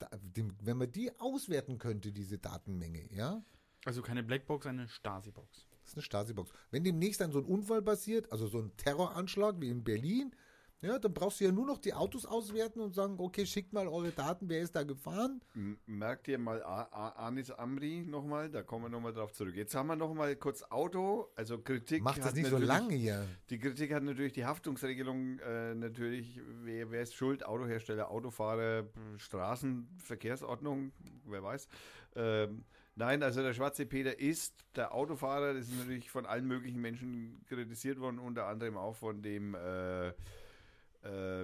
wenn 0.62 0.76
man 0.76 0.90
die 0.90 1.12
auswerten 1.18 1.78
könnte, 1.78 2.12
diese 2.12 2.38
Datenmenge, 2.38 3.12
ja. 3.12 3.42
Also 3.84 4.02
keine 4.02 4.22
Blackbox, 4.22 4.66
eine 4.66 4.88
Stasi-Box. 4.88 5.68
Das 5.86 5.92
ist 5.92 5.98
eine 5.98 6.02
Stasi-Box. 6.02 6.50
Wenn 6.72 6.82
demnächst 6.82 7.20
dann 7.20 7.30
so 7.30 7.38
ein 7.38 7.44
Unfall 7.44 7.80
passiert, 7.80 8.32
also 8.32 8.48
so 8.48 8.58
ein 8.58 8.76
Terroranschlag 8.76 9.54
wie 9.60 9.70
in 9.70 9.84
Berlin, 9.84 10.34
ja, 10.82 10.98
dann 10.98 11.14
brauchst 11.14 11.40
du 11.40 11.44
ja 11.44 11.52
nur 11.52 11.64
noch 11.64 11.78
die 11.78 11.94
Autos 11.94 12.26
auswerten 12.26 12.80
und 12.80 12.92
sagen, 12.92 13.14
okay, 13.18 13.46
schickt 13.46 13.72
mal 13.72 13.86
eure 13.88 14.10
Daten, 14.10 14.48
wer 14.48 14.60
ist 14.60 14.74
da 14.74 14.82
gefahren? 14.82 15.40
Merkt 15.86 16.26
ihr 16.28 16.38
mal 16.38 16.60
A- 16.64 16.88
A- 16.90 17.26
Anis 17.26 17.50
Amri 17.52 18.04
nochmal? 18.06 18.50
Da 18.50 18.62
kommen 18.62 18.84
wir 18.84 18.88
nochmal 18.88 19.12
drauf 19.14 19.32
zurück. 19.32 19.54
Jetzt 19.54 19.74
haben 19.76 19.86
wir 19.86 19.96
nochmal 19.96 20.34
kurz 20.36 20.62
Auto, 20.64 21.28
also 21.36 21.58
Kritik. 21.58 22.02
Macht 22.02 22.18
das 22.18 22.34
nicht 22.34 22.50
so 22.50 22.58
lange 22.58 22.94
hier. 22.94 23.24
Die 23.48 23.58
Kritik 23.58 23.94
hat 23.94 24.02
natürlich 24.02 24.32
die 24.32 24.44
Haftungsregelung, 24.44 25.38
äh, 25.38 25.74
natürlich, 25.76 26.40
wer, 26.64 26.90
wer 26.90 27.02
ist 27.02 27.14
schuld? 27.14 27.46
Autohersteller, 27.46 28.10
Autofahrer, 28.10 28.84
Straßenverkehrsordnung, 29.16 30.92
wer 31.26 31.42
weiß. 31.42 31.68
Ähm, 32.16 32.64
nein, 32.96 33.22
also 33.22 33.42
der 33.42 33.54
schwarze 33.54 33.86
Peter 33.86 34.18
ist 34.18 34.66
der 34.74 34.92
Autofahrer, 34.92 35.54
das 35.54 35.68
ist 35.68 35.78
natürlich 35.78 36.10
von 36.10 36.26
allen 36.26 36.46
möglichen 36.46 36.80
Menschen 36.80 37.44
kritisiert 37.48 38.00
worden, 38.00 38.18
unter 38.18 38.46
anderem 38.46 38.76
auch 38.76 38.96
von 38.96 39.22
dem, 39.22 39.54
äh, 39.54 40.08
äh, 40.08 40.12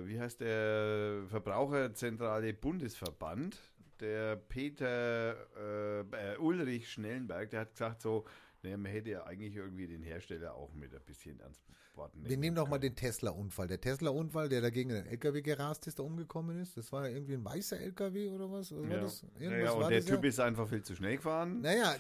wie 0.07 0.19
heißt 0.19 0.41
der, 0.41 1.25
Verbraucherzentrale 1.29 2.53
Bundesverband. 2.53 3.59
Der 4.01 4.35
Peter 4.35 5.37
äh, 5.57 6.01
äh, 6.01 6.39
Ulrich 6.39 6.91
Schnellenberg, 6.91 7.51
der 7.51 7.61
hat 7.61 7.71
gesagt 7.71 8.03
so, 8.03 8.25
naja, 8.63 8.77
man 8.77 8.93
hätte 8.93 9.11
ja 9.11 9.25
eigentlich 9.25 9.57
irgendwie 9.57 9.87
den 9.87 10.03
Hersteller 10.03 10.55
auch 10.55 10.73
mit 10.75 10.95
ein 10.95 11.01
bisschen 11.05 11.41
ans 11.41 11.61
Bord 11.95 12.13
Wir 12.15 12.37
nehmen 12.39 12.57
doch 12.57 12.69
mal 12.69 12.79
den 12.79 12.95
Tesla-Unfall. 12.95 13.67
Der 13.67 13.81
Tesla-Unfall, 13.81 14.49
der 14.49 14.61
dagegen 14.63 14.93
einen 14.93 15.07
LKW 15.07 15.43
gerast 15.43 15.87
ist, 15.87 15.99
der 15.99 16.05
umgekommen 16.07 16.59
ist, 16.61 16.77
das 16.77 16.91
war 16.93 17.07
ja 17.07 17.15
irgendwie 17.15 17.35
ein 17.35 17.45
weißer 17.45 17.79
LKW 17.79 18.29
oder 18.29 18.51
was? 18.51 18.73
war 18.73 18.83
Ja, 18.89 19.01
das? 19.01 19.23
naja, 19.23 19.51
Irgendwas 19.51 19.75
und 19.75 19.81
war 19.83 19.89
der 19.91 19.99
das 19.99 20.07
Typ 20.07 20.23
ja? 20.23 20.29
ist 20.29 20.41
einfach 20.41 20.69
viel 20.69 20.83
zu 20.83 20.97
schnell 20.97 21.17
gefahren. 21.17 21.61
Naja, 21.61 21.95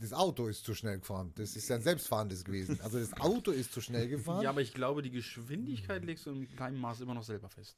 das 0.00 0.12
Auto 0.12 0.48
ist 0.48 0.64
zu 0.64 0.74
schnell 0.74 0.98
gefahren. 0.98 1.32
Das 1.36 1.56
ist 1.56 1.68
ja 1.68 1.76
ein 1.76 1.82
selbstfahrendes 1.82 2.44
gewesen. 2.44 2.78
Also 2.82 2.98
das 2.98 3.12
Auto 3.14 3.50
ist 3.52 3.72
zu 3.72 3.80
schnell 3.80 4.08
gefahren. 4.10 4.42
Ja, 4.42 4.50
aber 4.50 4.60
ich 4.60 4.74
glaube, 4.74 5.02
die 5.02 5.10
Geschwindigkeit 5.10 6.04
legst 6.04 6.26
du 6.26 6.32
in 6.32 6.48
kleinem 6.54 6.78
Maß 6.80 7.00
immer 7.00 7.14
noch 7.14 7.24
selber 7.24 7.48
fest. 7.48 7.76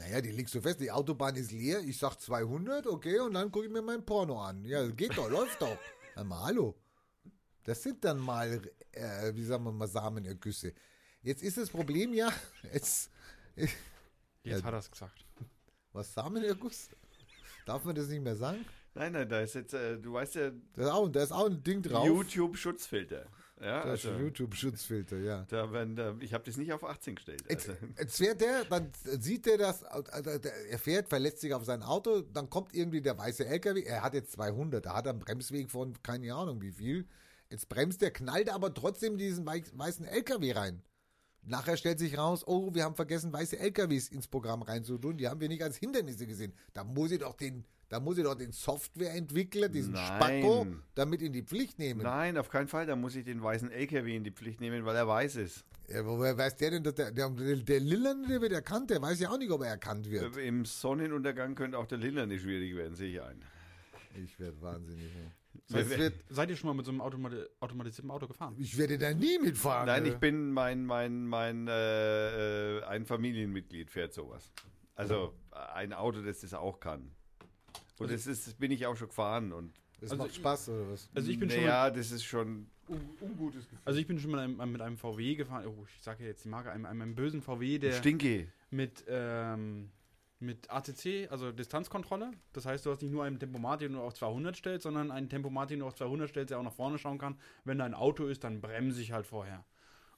Ja. 0.00 0.06
Naja, 0.06 0.20
die 0.20 0.30
legst 0.32 0.54
du 0.54 0.60
fest, 0.60 0.80
die 0.80 0.90
Autobahn 0.90 1.36
ist 1.36 1.52
leer, 1.52 1.80
ich 1.80 1.98
sag 1.98 2.16
200, 2.16 2.86
okay, 2.86 3.18
und 3.20 3.34
dann 3.34 3.50
gucke 3.52 3.66
ich 3.66 3.72
mir 3.72 3.82
mein 3.82 4.04
Porno 4.04 4.40
an. 4.42 4.64
Ja, 4.64 4.86
geht 4.88 5.16
doch, 5.16 5.30
läuft 5.30 5.60
doch. 5.60 5.76
Sag 6.14 6.26
mal, 6.26 6.42
hallo. 6.42 6.74
Das 7.64 7.82
sind 7.82 8.04
dann 8.04 8.18
mal, 8.18 8.60
äh, 8.92 9.34
wie 9.34 9.44
sagen 9.44 9.64
wir 9.64 9.72
mal, 9.72 9.86
Samenergüsse. 9.86 10.72
Jetzt 11.22 11.42
ist 11.42 11.56
das 11.58 11.70
Problem 11.70 12.12
ja, 12.14 12.32
jetzt, 12.72 13.10
Jetzt 13.54 13.74
Ja. 14.42 14.62
hat 14.62 14.72
er 14.72 14.78
es 14.78 14.90
gesagt. 14.90 15.24
was 15.92 16.12
Samenerguss? 16.14 16.88
Darf 17.66 17.84
man 17.84 17.94
das 17.94 18.08
nicht 18.08 18.22
mehr 18.22 18.36
sagen? 18.36 18.64
Nein, 18.94 19.12
nein, 19.12 19.28
da 19.28 19.40
ist 19.40 19.54
jetzt, 19.54 19.74
äh, 19.74 19.98
du 19.98 20.14
weißt 20.14 20.34
ja, 20.34 20.50
Da 20.72 20.82
ist 20.82 20.88
auch, 20.90 21.08
da 21.08 21.22
ist 21.22 21.32
auch 21.32 21.46
ein 21.46 21.62
Ding 21.62 21.82
drauf. 21.82 22.06
YouTube-Schutzfilter. 22.06 23.26
Ja, 23.60 23.84
Das 23.84 24.06
also, 24.06 24.18
YouTube-Schutzfilter, 24.18 25.18
ja. 25.18 25.44
da 25.48 25.70
werden, 25.72 25.94
da, 25.94 26.16
ich 26.20 26.32
habe 26.32 26.44
das 26.44 26.56
nicht 26.56 26.72
auf 26.72 26.82
18 26.82 27.14
gestellt. 27.16 27.44
Jetzt, 27.48 27.68
Also, 27.68 27.80
jetzt 27.98 28.16
fährt 28.16 28.40
der, 28.40 28.64
dann 28.64 28.90
sieht 29.04 29.44
der 29.46 29.58
das, 29.58 29.82
äh, 29.82 30.40
er 30.70 30.78
fährt, 30.78 31.08
verletzt 31.08 31.42
sich 31.42 31.52
auf 31.52 31.64
sein 31.64 31.82
Auto, 31.82 32.22
dann 32.22 32.48
kommt 32.48 32.74
irgendwie 32.74 33.02
der 33.02 33.18
weiße 33.18 33.44
LKW, 33.46 33.82
er 33.82 34.02
hat 34.02 34.14
jetzt 34.14 34.32
200, 34.32 34.84
da 34.86 34.94
hat 34.94 35.06
er 35.06 35.10
einen 35.10 35.18
Bremsweg 35.20 35.70
von 35.70 35.94
keine 36.02 36.34
Ahnung 36.34 36.62
wie 36.62 36.72
viel. 36.72 37.06
Jetzt 37.50 37.68
bremst 37.68 38.00
der, 38.00 38.12
knallt 38.12 38.48
aber 38.48 38.72
trotzdem 38.72 39.18
diesen 39.18 39.44
wei- 39.44 39.62
weißen 39.74 40.06
LKW 40.06 40.52
rein. 40.52 40.82
Nachher 41.42 41.76
stellt 41.76 41.98
sich 41.98 42.16
raus, 42.16 42.44
oh, 42.46 42.72
wir 42.74 42.84
haben 42.84 42.94
vergessen, 42.94 43.32
weiße 43.32 43.58
LKWs 43.58 44.08
ins 44.08 44.28
Programm 44.28 44.62
reinzutun, 44.62 45.16
die 45.18 45.26
haben 45.28 45.40
wir 45.40 45.48
nicht 45.48 45.62
als 45.62 45.76
Hindernisse 45.76 46.26
gesehen. 46.26 46.52
Da 46.74 46.84
muss 46.84 47.10
ich 47.10 47.18
doch 47.18 47.34
den, 47.34 47.64
da 47.90 47.98
muss 47.98 48.16
ich 48.18 48.24
doch 48.24 48.36
den 48.36 48.52
Softwareentwickler, 48.52 49.68
diesen 49.68 49.94
Nein. 49.94 50.06
Spacko, 50.06 50.66
damit 50.94 51.22
in 51.22 51.32
die 51.32 51.42
Pflicht 51.42 51.78
nehmen. 51.80 52.02
nein, 52.02 52.38
auf 52.38 52.48
keinen 52.48 52.68
Fall, 52.68 52.86
da 52.86 52.94
muss 52.94 53.16
ich 53.16 53.24
den 53.24 53.42
weißen 53.42 53.70
LKW 53.70 54.16
in 54.16 54.22
die 54.22 54.30
Pflicht 54.30 54.60
nehmen, 54.60 54.84
weil 54.84 54.94
er 54.94 55.08
weiß 55.08 55.36
es. 55.36 55.64
Ja, 55.88 56.06
woher 56.06 56.38
weiß 56.38 56.56
der 56.56 56.70
denn, 56.70 56.84
dass 56.84 56.94
der, 56.94 57.10
der, 57.10 57.28
der 57.28 57.80
Lillerne, 57.80 58.28
der 58.28 58.40
wird 58.40 58.52
erkannt, 58.52 58.90
der 58.90 59.02
weiß 59.02 59.18
ja 59.18 59.30
auch 59.30 59.38
nicht, 59.38 59.50
ob 59.50 59.62
er 59.62 59.70
erkannt 59.70 60.08
wird. 60.08 60.36
Äh, 60.36 60.46
Im 60.46 60.64
Sonnenuntergang 60.64 61.56
könnte 61.56 61.78
auch 61.78 61.86
der 61.86 61.98
Liller 61.98 62.26
nicht 62.26 62.42
schwierig 62.42 62.76
werden, 62.76 62.94
sehe 62.94 63.10
ich 63.10 63.20
ein. 63.20 63.42
Ich 64.22 64.38
werde 64.38 64.62
wahnsinnig. 64.62 65.10
Wird, 65.66 66.14
Seid 66.28 66.50
ihr 66.50 66.56
schon 66.56 66.68
mal 66.68 66.74
mit 66.74 66.86
so 66.86 66.92
einem 66.92 67.00
automati 67.00 67.38
automatisierten 67.58 68.10
Auto 68.12 68.28
gefahren? 68.28 68.54
ich 68.56 68.78
werde 68.78 68.98
da 68.98 69.12
nie 69.12 69.38
mitfahren. 69.40 69.86
Nein, 69.86 70.06
äh. 70.06 70.10
ich 70.10 70.16
bin 70.16 70.52
mein, 70.52 70.84
mein, 70.84 71.26
mein, 71.26 71.66
äh, 71.66 72.78
äh, 72.78 72.84
ein 72.84 73.04
Familienmitglied 73.04 73.90
fährt 73.90 74.14
sowas. 74.14 74.52
Also 74.94 75.34
ein 75.50 75.92
Auto, 75.92 76.22
das 76.22 76.40
das 76.40 76.54
auch 76.54 76.78
kann. 76.78 77.10
Und 78.00 78.10
das 78.12 78.26
ist, 78.26 78.46
das 78.46 78.54
bin 78.54 78.70
ich 78.70 78.86
auch 78.86 78.96
schon 78.96 79.08
gefahren 79.08 79.52
und 79.52 79.72
Das 80.00 80.10
Also 80.12 80.22
macht 80.22 80.30
ich- 80.30 80.36
Spaß, 80.36 80.68
oder 80.70 80.90
was? 80.90 81.08
Also 81.14 81.30
ich 81.30 81.38
bin 81.38 81.50
schon 81.50 81.60
naja, 81.60 81.90
das 81.90 82.10
ist 82.10 82.24
schon 82.24 82.66
un 82.88 83.00
ungutes 83.20 83.64
Gefühl. 83.64 83.78
Also 83.84 84.00
ich 84.00 84.06
bin 84.06 84.18
schon 84.18 84.30
mit 84.30 84.40
einem, 84.40 84.72
mit 84.72 84.80
einem 84.80 84.96
VW 84.96 85.34
gefahren. 85.34 85.66
Oh, 85.66 85.84
ich 85.94 86.02
sage 86.02 86.24
jetzt 86.24 86.44
die 86.44 86.48
Marke, 86.48 86.72
einem, 86.72 86.86
einem, 86.86 87.02
einem 87.02 87.14
bösen 87.14 87.42
VW, 87.42 87.78
der 87.78 87.92
Stinke. 87.92 88.48
mit, 88.70 89.04
ähm, 89.08 89.90
mit 90.38 90.70
ATC, 90.70 91.28
also 91.30 91.52
Distanzkontrolle. 91.52 92.30
Das 92.54 92.64
heißt, 92.64 92.86
du 92.86 92.90
hast 92.90 93.02
nicht 93.02 93.12
nur 93.12 93.24
einen 93.24 93.38
Tempomat, 93.38 93.82
den 93.82 93.92
du 93.92 94.00
auf 94.00 94.14
200 94.14 94.56
stellst, 94.56 94.84
sondern 94.84 95.10
einen 95.10 95.28
Tempomat, 95.28 95.68
den 95.68 95.80
du 95.80 95.86
auf 95.86 95.94
200 95.94 96.30
stellst, 96.30 96.50
der 96.50 96.58
auch 96.58 96.62
nach 96.64 96.72
vorne 96.72 96.96
schauen 96.96 97.18
kann. 97.18 97.38
Wenn 97.64 97.76
da 97.78 97.84
ein 97.84 97.92
Auto 97.94 98.24
ist, 98.26 98.42
dann 98.42 98.62
bremse 98.62 99.02
ich 99.02 99.12
halt 99.12 99.26
vorher. 99.26 99.66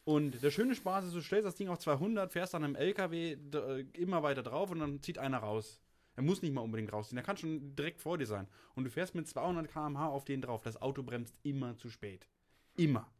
Und 0.05 0.41
der 0.43 0.51
schöne 0.53 0.76
Spaß 0.76 1.07
ist, 1.07 1.14
du 1.14 1.20
stellst 1.20 1.47
das 1.47 1.57
Ding 1.57 1.68
auf 1.68 1.80
200, 1.80 2.33
fährst 2.33 2.55
an 2.55 2.62
einem 2.62 2.76
LKW 2.76 3.33
äh, 3.53 3.80
immer 3.95 4.22
weiter 4.22 4.45
drauf 4.45 4.70
und 4.70 4.78
dann 4.78 5.03
zieht 5.03 5.18
einer 5.18 5.39
raus. 5.39 5.80
Er 6.14 6.22
muss 6.22 6.42
nicht 6.42 6.52
mal 6.52 6.60
unbedingt 6.60 6.92
rausziehen, 6.92 7.16
der 7.16 7.24
kann 7.24 7.36
schon 7.36 7.74
direkt 7.74 8.00
vor 8.00 8.18
dir 8.18 8.26
sein. 8.26 8.46
Und 8.74 8.84
du 8.84 8.90
fährst 8.90 9.14
mit 9.14 9.26
200 9.26 9.68
km/h 9.70 10.08
auf 10.08 10.24
den 10.24 10.42
drauf. 10.42 10.62
Das 10.62 10.80
Auto 10.80 11.02
bremst 11.02 11.34
immer 11.42 11.76
zu 11.76 11.88
spät. 11.88 12.26
Immer. 12.76 13.10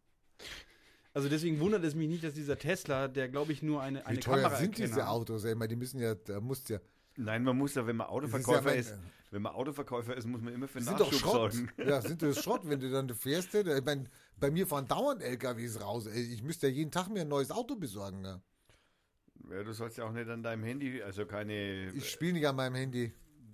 Also 1.15 1.29
deswegen 1.29 1.61
wundert 1.61 1.85
es 1.85 1.95
mich 1.95 2.09
nicht, 2.09 2.25
dass 2.25 2.35
dieser 2.35 2.59
Tesla, 2.59 3.09
der 3.09 3.29
glaube 3.29 3.53
ich 3.53 3.63
nur 3.63 3.83
eine, 3.83 4.05
eine 4.07 4.17
Wie 4.17 4.21
teuer 4.21 4.43
Kamera 4.43 4.57
sind 4.57 4.79
diese 4.79 5.07
Autos? 5.09 5.45
Ey? 5.45 5.53
Ich 5.53 5.59
meine, 5.59 5.69
die 5.69 5.77
müssen 5.77 6.01
ja, 6.01 6.15
da 6.15 6.41
musst 6.41 6.69
ja. 6.71 6.79
Nein, 7.17 7.45
man 7.45 7.57
muss 7.59 7.75
ja, 7.75 7.87
wenn 7.87 7.97
man 7.97 8.07
Das 8.07 8.17
ist 8.31 8.35
Autoverkäufer 8.35 8.73
ja 8.75 8.81
ist, 8.81 8.91
mein- 8.91 9.11
wenn 9.31 9.43
man 9.43 9.53
Autoverkäufer 9.55 10.17
ist, 10.17 10.27
muss 10.27 10.41
man 10.43 10.53
immer 10.55 10.69
für 10.69 10.81
sind 10.83 10.99
doch 11.01 11.11
Nachschub 11.11 11.21
Schrott. 11.21 11.53
sorgen. 11.55 11.71
Ja, 11.79 12.01
sind 12.03 12.21
das 12.23 12.43
Schrott, 12.43 12.63
wenn 12.65 12.81
du 12.81 12.91
dann 12.91 13.09
fährst. 13.11 13.55
Ich 13.55 13.85
mein, 13.85 14.09
bei 14.39 14.51
mir 14.51 14.67
fahren 14.67 14.87
dauernd 14.87 15.23
LKWs 15.23 15.81
raus. 15.81 16.07
Ich 16.07 16.43
müsste 16.43 16.69
ja 16.69 16.73
jeden 16.75 16.91
Tag 16.91 17.09
mir 17.09 17.23
ein 17.23 17.29
neues 17.29 17.51
Auto 17.51 17.77
besorgen. 17.77 18.21
Ne? 18.21 18.43
Ja, 19.53 19.63
du 19.63 19.73
sollst 19.73 19.99
ja 19.99 20.05
auch 20.05 20.13
nicht 20.13 20.29
an 20.29 20.43
deinem 20.43 20.65
Handy, 20.65 21.03
also 21.03 21.27
keine 21.27 21.91
Ich 21.93 22.11
spiele 22.11 22.33
nicht 22.35 22.47
an 22.47 22.57
meinem 22.57 22.75
Handy. 22.75 23.13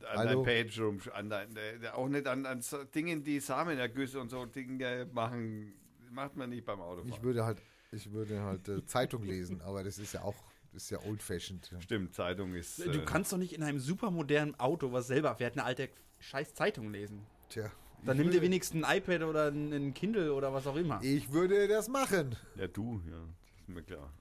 an 0.09 0.19
hallo. 0.19 0.45
deinem 0.45 0.45
Page 0.45 0.81
rum, 0.81 1.01
an 1.13 1.29
dein, 1.29 1.57
äh, 1.57 1.89
auch 1.93 2.09
nicht 2.09 2.27
an, 2.29 2.47
an 2.47 2.61
so 2.61 2.85
Dingen, 2.85 3.25
die 3.25 3.41
Samenergüsse 3.41 4.21
und 4.21 4.29
so 4.31 4.47
Dinge 4.47 5.09
machen, 5.13 5.75
macht 6.13 6.37
man 6.37 6.51
nicht 6.51 6.65
beim 6.65 6.79
Ich 6.79 6.85
Autofahren. 6.85 7.23
würde 7.25 7.45
halt, 7.45 7.63
ich 7.91 8.13
würde 8.13 8.41
halt 8.43 8.69
äh, 8.69 8.85
Zeitung 8.87 9.25
lesen, 9.25 9.61
aber 9.65 9.83
das 9.83 9.99
ist 9.99 10.13
ja 10.15 10.23
auch, 10.23 10.37
das 10.73 10.85
ist 10.85 10.91
ja 10.91 11.03
old 11.05 11.21
fashioned. 11.23 11.69
Ja. 11.73 11.81
Stimmt, 11.81 12.15
Zeitung 12.15 12.55
ist. 12.55 12.79
Du 12.79 12.91
äh, 12.91 13.05
kannst 13.05 13.33
doch 13.33 13.39
nicht 13.39 13.53
in 13.55 13.65
einem 13.65 13.81
supermodernen 13.81 14.59
Auto, 14.61 14.93
was 14.93 15.09
selber 15.09 15.35
fährt, 15.35 15.55
eine 15.55 15.65
alte 15.65 15.89
scheiß 16.21 16.55
Zeitung 16.55 16.93
lesen. 16.93 17.27
Tja. 17.49 17.73
Dann 18.05 18.17
ich 18.17 18.23
nimm 18.23 18.33
dir 18.33 18.43
wenigstens 18.43 18.85
ein 18.85 18.99
iPad 18.99 19.23
oder 19.23 19.49
ein, 19.49 19.73
ein 19.73 19.95
Kindle 19.95 20.33
oder 20.33 20.53
was 20.55 20.69
auch 20.69 20.77
immer. 20.77 21.01
Ich 21.03 21.33
würde 21.33 21.67
das 21.67 21.89
machen. 21.89 22.37
Ja, 22.55 22.69
du, 22.69 23.03
ja, 23.11 23.17
das 23.17 23.61
ist 23.63 23.69
mir 23.69 23.83
klar. 23.83 24.13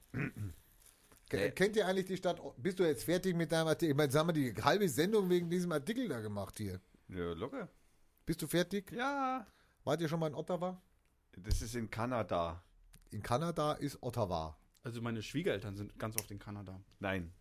Nee. 1.30 1.50
Kennt 1.50 1.76
ihr 1.76 1.86
eigentlich 1.86 2.06
die 2.06 2.16
Stadt? 2.16 2.40
Bist 2.56 2.78
du 2.78 2.84
jetzt 2.84 3.04
fertig 3.04 3.36
mit 3.36 3.52
deinem 3.52 3.68
Artikel? 3.68 3.90
Ich 3.90 3.96
meine, 3.96 4.06
jetzt 4.06 4.16
haben 4.16 4.28
wir 4.28 4.32
die 4.32 4.54
halbe 4.62 4.88
Sendung 4.88 5.28
wegen 5.28 5.50
diesem 5.50 5.72
Artikel 5.72 6.08
da 6.08 6.20
gemacht 6.20 6.56
hier. 6.56 6.80
Ja, 7.08 7.32
locker. 7.32 7.68
Bist 8.24 8.42
du 8.42 8.46
fertig? 8.46 8.92
Ja. 8.92 9.46
Wart 9.84 10.00
ihr 10.00 10.08
schon 10.08 10.20
mal 10.20 10.28
in 10.28 10.34
Ottawa? 10.34 10.80
Das 11.36 11.62
ist 11.62 11.74
in 11.74 11.90
Kanada. 11.90 12.62
In 13.10 13.22
Kanada 13.22 13.72
ist 13.72 14.02
Ottawa. 14.02 14.56
Also 14.82 15.02
meine 15.02 15.22
Schwiegereltern 15.22 15.76
sind 15.76 15.98
ganz 15.98 16.16
oft 16.16 16.30
in 16.30 16.38
Kanada. 16.38 16.80
Nein. 17.00 17.32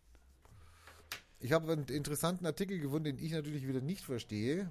Ich 1.40 1.52
habe 1.52 1.72
einen 1.72 1.86
interessanten 1.86 2.46
Artikel 2.46 2.80
gefunden, 2.80 3.06
den 3.06 3.20
ich 3.20 3.32
natürlich 3.32 3.68
wieder 3.68 3.82
nicht 3.82 4.04
verstehe, 4.04 4.70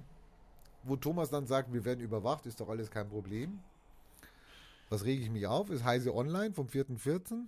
wo 0.83 0.95
Thomas 0.95 1.29
dann 1.29 1.47
sagt, 1.47 1.73
wir 1.73 1.85
werden 1.85 2.01
überwacht, 2.01 2.45
ist 2.45 2.59
doch 2.59 2.69
alles 2.69 2.91
kein 2.91 3.09
Problem. 3.09 3.59
Was 4.89 5.05
rege 5.05 5.23
ich 5.23 5.29
mich 5.29 5.47
auf? 5.47 5.69
Ist 5.69 5.83
Heise 5.83 6.13
Online 6.13 6.53
vom 6.53 6.67
4.14. 6.67 7.45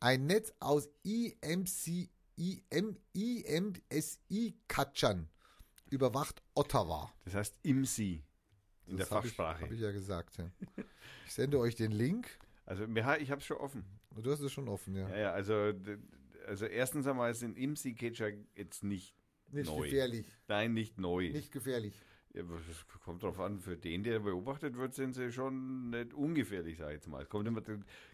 Ein 0.00 0.26
Netz 0.26 0.52
aus 0.60 0.88
IMC, 1.04 2.10
IM, 2.36 2.96
IMSI-Katschern 3.14 5.28
überwacht 5.90 6.42
Ottawa. 6.54 7.10
Das 7.24 7.34
heißt 7.34 7.58
IMSI 7.62 8.22
in 8.86 8.96
der 8.96 9.06
Das 9.06 9.10
hab 9.12 9.22
Fachsprache. 9.22 9.62
Habe 9.64 9.74
ich 9.74 9.80
ja 9.80 9.92
gesagt. 9.92 10.36
Ja. 10.38 10.50
Ich 11.26 11.32
sende 11.32 11.58
euch 11.58 11.74
den 11.74 11.92
Link. 11.92 12.28
also 12.66 12.84
ich 12.84 13.30
habe 13.30 13.40
es 13.40 13.46
schon 13.46 13.56
offen. 13.56 13.84
Du 14.22 14.30
hast 14.30 14.40
es 14.40 14.52
schon 14.52 14.68
offen, 14.68 14.94
ja. 14.94 15.08
Ja, 15.10 15.18
ja, 15.18 15.32
also, 15.32 15.72
also 16.46 16.66
erstens 16.66 17.06
einmal 17.06 17.34
sind 17.34 17.56
IMSI-Catcher 17.58 18.30
jetzt 18.54 18.84
nicht, 18.84 19.14
Nicht 19.50 19.66
neu. 19.66 19.82
gefährlich. 19.84 20.26
nein, 20.48 20.72
nicht 20.74 20.98
neu. 20.98 21.30
Nicht 21.30 21.52
gefährlich. 21.52 21.94
Ja, 22.36 22.42
kommt 23.02 23.22
drauf 23.22 23.40
an, 23.40 23.60
für 23.60 23.76
den, 23.78 24.02
der 24.02 24.18
beobachtet 24.18 24.76
wird, 24.76 24.92
sind 24.94 25.14
sie 25.14 25.32
schon 25.32 25.88
nicht 25.90 26.12
ungefährlich, 26.12 26.76
sag 26.76 26.88
ich 26.88 26.94
jetzt 26.94 27.08
mal. 27.08 27.22
Es 27.22 27.30
kommt 27.30 27.48
immer, 27.48 27.62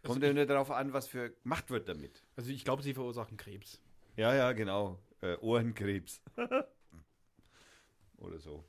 kommt 0.05 0.23
immer 0.23 0.47
darauf 0.47 0.70
an, 0.70 0.93
was 0.93 1.09
für 1.09 1.31
gemacht 1.43 1.70
wird 1.70 1.89
damit. 1.89 2.23
Also 2.37 2.51
ich 2.53 2.64
glaube, 2.64 2.83
sie 2.83 2.95
verursachen 2.95 3.37
Krebs. 3.37 3.81
Ja, 4.16 4.33
ja, 4.33 4.53
genau. 4.53 5.01
Äh, 5.23 5.37
Ohrenkrebs. 5.41 6.23
Oder 8.18 8.39
so. 8.39 8.64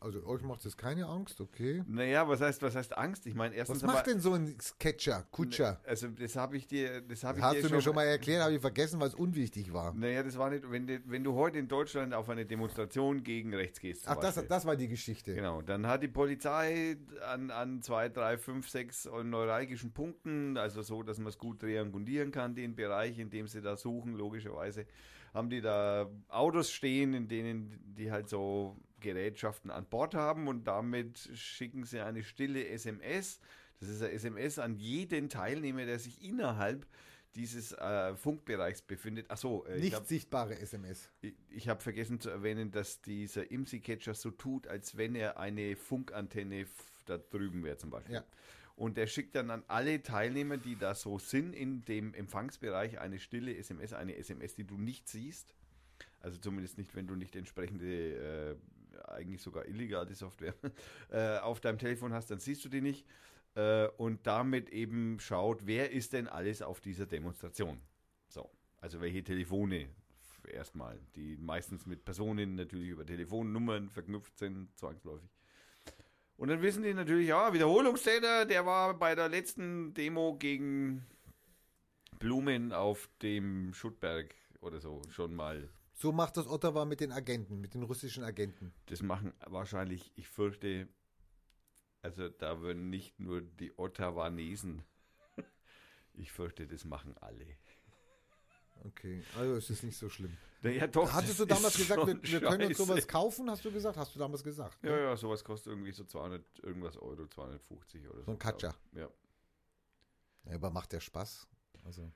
Also 0.00 0.24
euch 0.26 0.42
macht 0.42 0.64
das 0.64 0.76
keine 0.76 1.06
Angst, 1.06 1.40
okay. 1.40 1.82
Naja, 1.86 2.28
was 2.28 2.40
heißt, 2.40 2.62
was 2.62 2.76
heißt 2.76 2.96
Angst? 2.96 3.26
Ich 3.26 3.34
meine, 3.34 3.54
erstens 3.54 3.82
Was 3.82 3.92
macht 3.94 4.06
denn 4.06 4.20
so 4.20 4.34
ein 4.34 4.58
Sketcher, 4.60 5.26
Kutscher? 5.30 5.80
Also 5.84 6.08
das 6.08 6.36
habe 6.36 6.56
ich 6.56 6.66
dir, 6.66 7.00
das 7.00 7.24
habe 7.24 7.38
ich 7.38 7.44
Hast 7.44 7.56
dir 7.56 7.68
du 7.68 7.74
mir 7.74 7.82
schon 7.82 7.94
mal 7.94 8.04
erklärt, 8.04 8.42
habe 8.42 8.54
ich 8.54 8.60
vergessen, 8.60 9.00
weil 9.00 9.08
es 9.08 9.14
unwichtig 9.14 9.72
war. 9.72 9.94
Naja, 9.94 10.22
das 10.22 10.36
war 10.38 10.50
nicht, 10.50 10.70
wenn 10.70 10.86
du, 10.86 11.00
wenn 11.06 11.24
du 11.24 11.34
heute 11.34 11.58
in 11.58 11.68
Deutschland 11.68 12.14
auf 12.14 12.28
eine 12.28 12.44
Demonstration 12.46 13.22
gegen 13.22 13.54
rechts 13.54 13.80
gehst. 13.80 14.06
Ach, 14.06 14.16
das, 14.16 14.46
das 14.46 14.66
war 14.66 14.76
die 14.76 14.88
Geschichte. 14.88 15.34
Genau, 15.34 15.62
dann 15.62 15.86
hat 15.86 16.02
die 16.02 16.08
Polizei 16.08 16.96
an, 17.26 17.50
an 17.50 17.82
zwei, 17.82 18.08
drei, 18.08 18.38
fünf, 18.38 18.68
sechs 18.68 19.08
neuralgischen 19.24 19.92
Punkten, 19.92 20.56
also 20.56 20.82
so, 20.82 21.02
dass 21.02 21.18
man 21.18 21.28
es 21.28 21.38
gut 21.38 21.60
triangulieren 21.60 22.30
kann, 22.30 22.54
den 22.54 22.74
Bereich, 22.74 23.18
in 23.18 23.30
dem 23.30 23.46
sie 23.48 23.60
da 23.60 23.76
suchen, 23.76 24.14
logischerweise, 24.14 24.86
haben 25.34 25.50
die 25.50 25.60
da 25.60 26.10
Autos 26.28 26.70
stehen, 26.70 27.14
in 27.14 27.28
denen 27.28 27.94
die 27.96 28.10
halt 28.10 28.28
so 28.28 28.76
Gerätschaften 29.06 29.70
an 29.70 29.86
Bord 29.86 30.14
haben 30.14 30.48
und 30.48 30.64
damit 30.64 31.18
schicken 31.34 31.84
sie 31.84 32.00
eine 32.00 32.22
stille 32.24 32.66
SMS. 32.68 33.40
Das 33.80 33.88
ist 33.88 34.02
eine 34.02 34.12
SMS 34.12 34.58
an 34.58 34.76
jeden 34.76 35.28
Teilnehmer, 35.28 35.86
der 35.86 35.98
sich 35.98 36.22
innerhalb 36.22 36.86
dieses 37.34 37.72
äh, 37.72 38.14
Funkbereichs 38.16 38.82
befindet. 38.82 39.30
Achso, 39.30 39.64
äh, 39.68 39.76
ich 39.76 39.82
Nicht 39.84 39.94
hab- 39.96 40.06
sichtbare 40.06 40.58
SMS. 40.58 41.10
ich, 41.20 41.34
ich 41.50 41.68
habe 41.68 41.82
vergessen 41.82 42.18
zu 42.18 42.30
erwähnen, 42.30 42.70
dass 42.70 43.00
dieser 43.02 43.50
IMSI-Catcher 43.50 44.14
so 44.14 44.30
tut, 44.30 44.66
als 44.66 44.96
wenn 44.96 45.14
er 45.14 45.38
eine 45.38 45.76
Funkantenne 45.76 46.66
da 47.04 47.18
drüben 47.18 47.62
wäre 47.62 47.76
zum 47.76 47.90
Beispiel. 47.90 48.14
Ja. 48.16 48.24
Und 48.74 48.96
der 48.96 49.06
schickt 49.06 49.36
dann 49.36 49.50
an 49.50 49.62
alle 49.68 50.02
Teilnehmer, 50.02 50.56
die 50.56 50.76
da 50.76 50.94
so 50.94 51.18
sind, 51.18 51.54
in 51.54 51.84
dem 51.84 52.12
Empfangsbereich 52.14 52.98
eine 52.98 53.18
stille 53.18 53.54
SMS, 53.56 53.92
eine 53.92 54.16
SMS, 54.16 54.54
die 54.54 54.64
du 54.64 54.76
nicht 54.78 55.08
siehst. 55.08 55.54
Also 56.20 56.38
zumindest 56.38 56.76
nicht, 56.78 56.94
wenn 56.96 57.06
du 57.06 57.14
nicht 57.14 57.36
entsprechende, 57.36 57.86
äh, 58.50 58.56
eigentlich 59.08 59.42
sogar 59.42 59.66
illegale 59.66 60.14
Software 60.14 60.54
äh, 61.10 61.38
auf 61.38 61.60
deinem 61.60 61.78
Telefon 61.78 62.12
hast, 62.12 62.30
dann 62.30 62.38
siehst 62.38 62.64
du 62.64 62.68
die 62.68 62.80
nicht. 62.80 63.06
Äh, 63.54 63.88
und 63.96 64.26
damit 64.26 64.70
eben 64.70 65.18
schaut, 65.20 65.66
wer 65.66 65.90
ist 65.90 66.12
denn 66.12 66.28
alles 66.28 66.62
auf 66.62 66.80
dieser 66.80 67.06
Demonstration. 67.06 67.80
So, 68.28 68.50
also 68.78 69.00
welche 69.00 69.22
Telefone 69.22 69.88
erstmal, 70.46 71.00
die 71.16 71.36
meistens 71.36 71.86
mit 71.86 72.04
Personen 72.04 72.54
natürlich 72.54 72.90
über 72.90 73.04
Telefonnummern 73.04 73.90
verknüpft 73.90 74.38
sind, 74.38 74.68
zwangsläufig. 74.76 75.28
Und 76.36 76.48
dann 76.48 76.60
wissen 76.62 76.82
die 76.82 76.92
natürlich, 76.92 77.28
ja, 77.28 77.52
Wiederholungstäter, 77.52 78.44
der 78.44 78.66
war 78.66 78.94
bei 78.94 79.14
der 79.14 79.28
letzten 79.28 79.94
Demo 79.94 80.36
gegen 80.36 81.06
Blumen 82.18 82.72
auf 82.72 83.08
dem 83.22 83.72
Schuttberg 83.72 84.34
oder 84.60 84.80
so 84.80 85.00
schon 85.10 85.34
mal. 85.34 85.68
So 85.98 86.12
macht 86.12 86.36
das 86.36 86.46
Ottawa 86.46 86.84
mit 86.84 87.00
den 87.00 87.10
Agenten, 87.10 87.58
mit 87.58 87.72
den 87.72 87.82
russischen 87.82 88.22
Agenten. 88.22 88.74
Das 88.84 89.00
machen 89.00 89.32
wahrscheinlich, 89.46 90.12
ich 90.14 90.28
fürchte, 90.28 90.88
also 92.02 92.28
da 92.28 92.60
würden 92.60 92.90
nicht 92.90 93.18
nur 93.18 93.40
die 93.40 93.72
Ottawanesen, 93.78 94.82
ich 96.12 96.30
fürchte, 96.30 96.66
das 96.66 96.84
machen 96.84 97.16
alle. 97.22 97.46
Okay, 98.84 99.22
also 99.38 99.54
es 99.54 99.70
ist 99.70 99.84
nicht 99.84 99.96
so 99.96 100.10
schlimm. 100.10 100.36
Naja, 100.60 100.86
doch. 100.86 101.10
Hattest 101.10 101.40
du 101.40 101.46
damals 101.46 101.74
gesagt, 101.78 102.06
wir, 102.06 102.22
wir 102.22 102.40
können 102.40 102.66
uns 102.68 102.76
sowas 102.76 103.08
kaufen? 103.08 103.48
Hast 103.50 103.64
du 103.64 103.72
gesagt? 103.72 103.96
Hast 103.96 104.14
du 104.14 104.18
damals 104.18 104.44
gesagt? 104.44 104.82
ne? 104.82 104.90
Ja, 104.90 104.98
ja, 104.98 105.16
sowas 105.16 105.42
kostet 105.42 105.72
irgendwie 105.72 105.92
so 105.92 106.04
200 106.04 106.44
irgendwas 106.58 106.98
Euro, 106.98 107.26
250 107.26 108.06
oder 108.06 108.18
so. 108.18 108.24
So 108.24 108.30
ein 108.32 108.38
Katscher. 108.38 108.74
Ja. 108.92 109.08
Ja, 110.44 110.54
aber 110.56 110.70
macht 110.70 110.92
der 110.92 111.00
Spaß? 111.00 111.48
Also, 111.84 112.12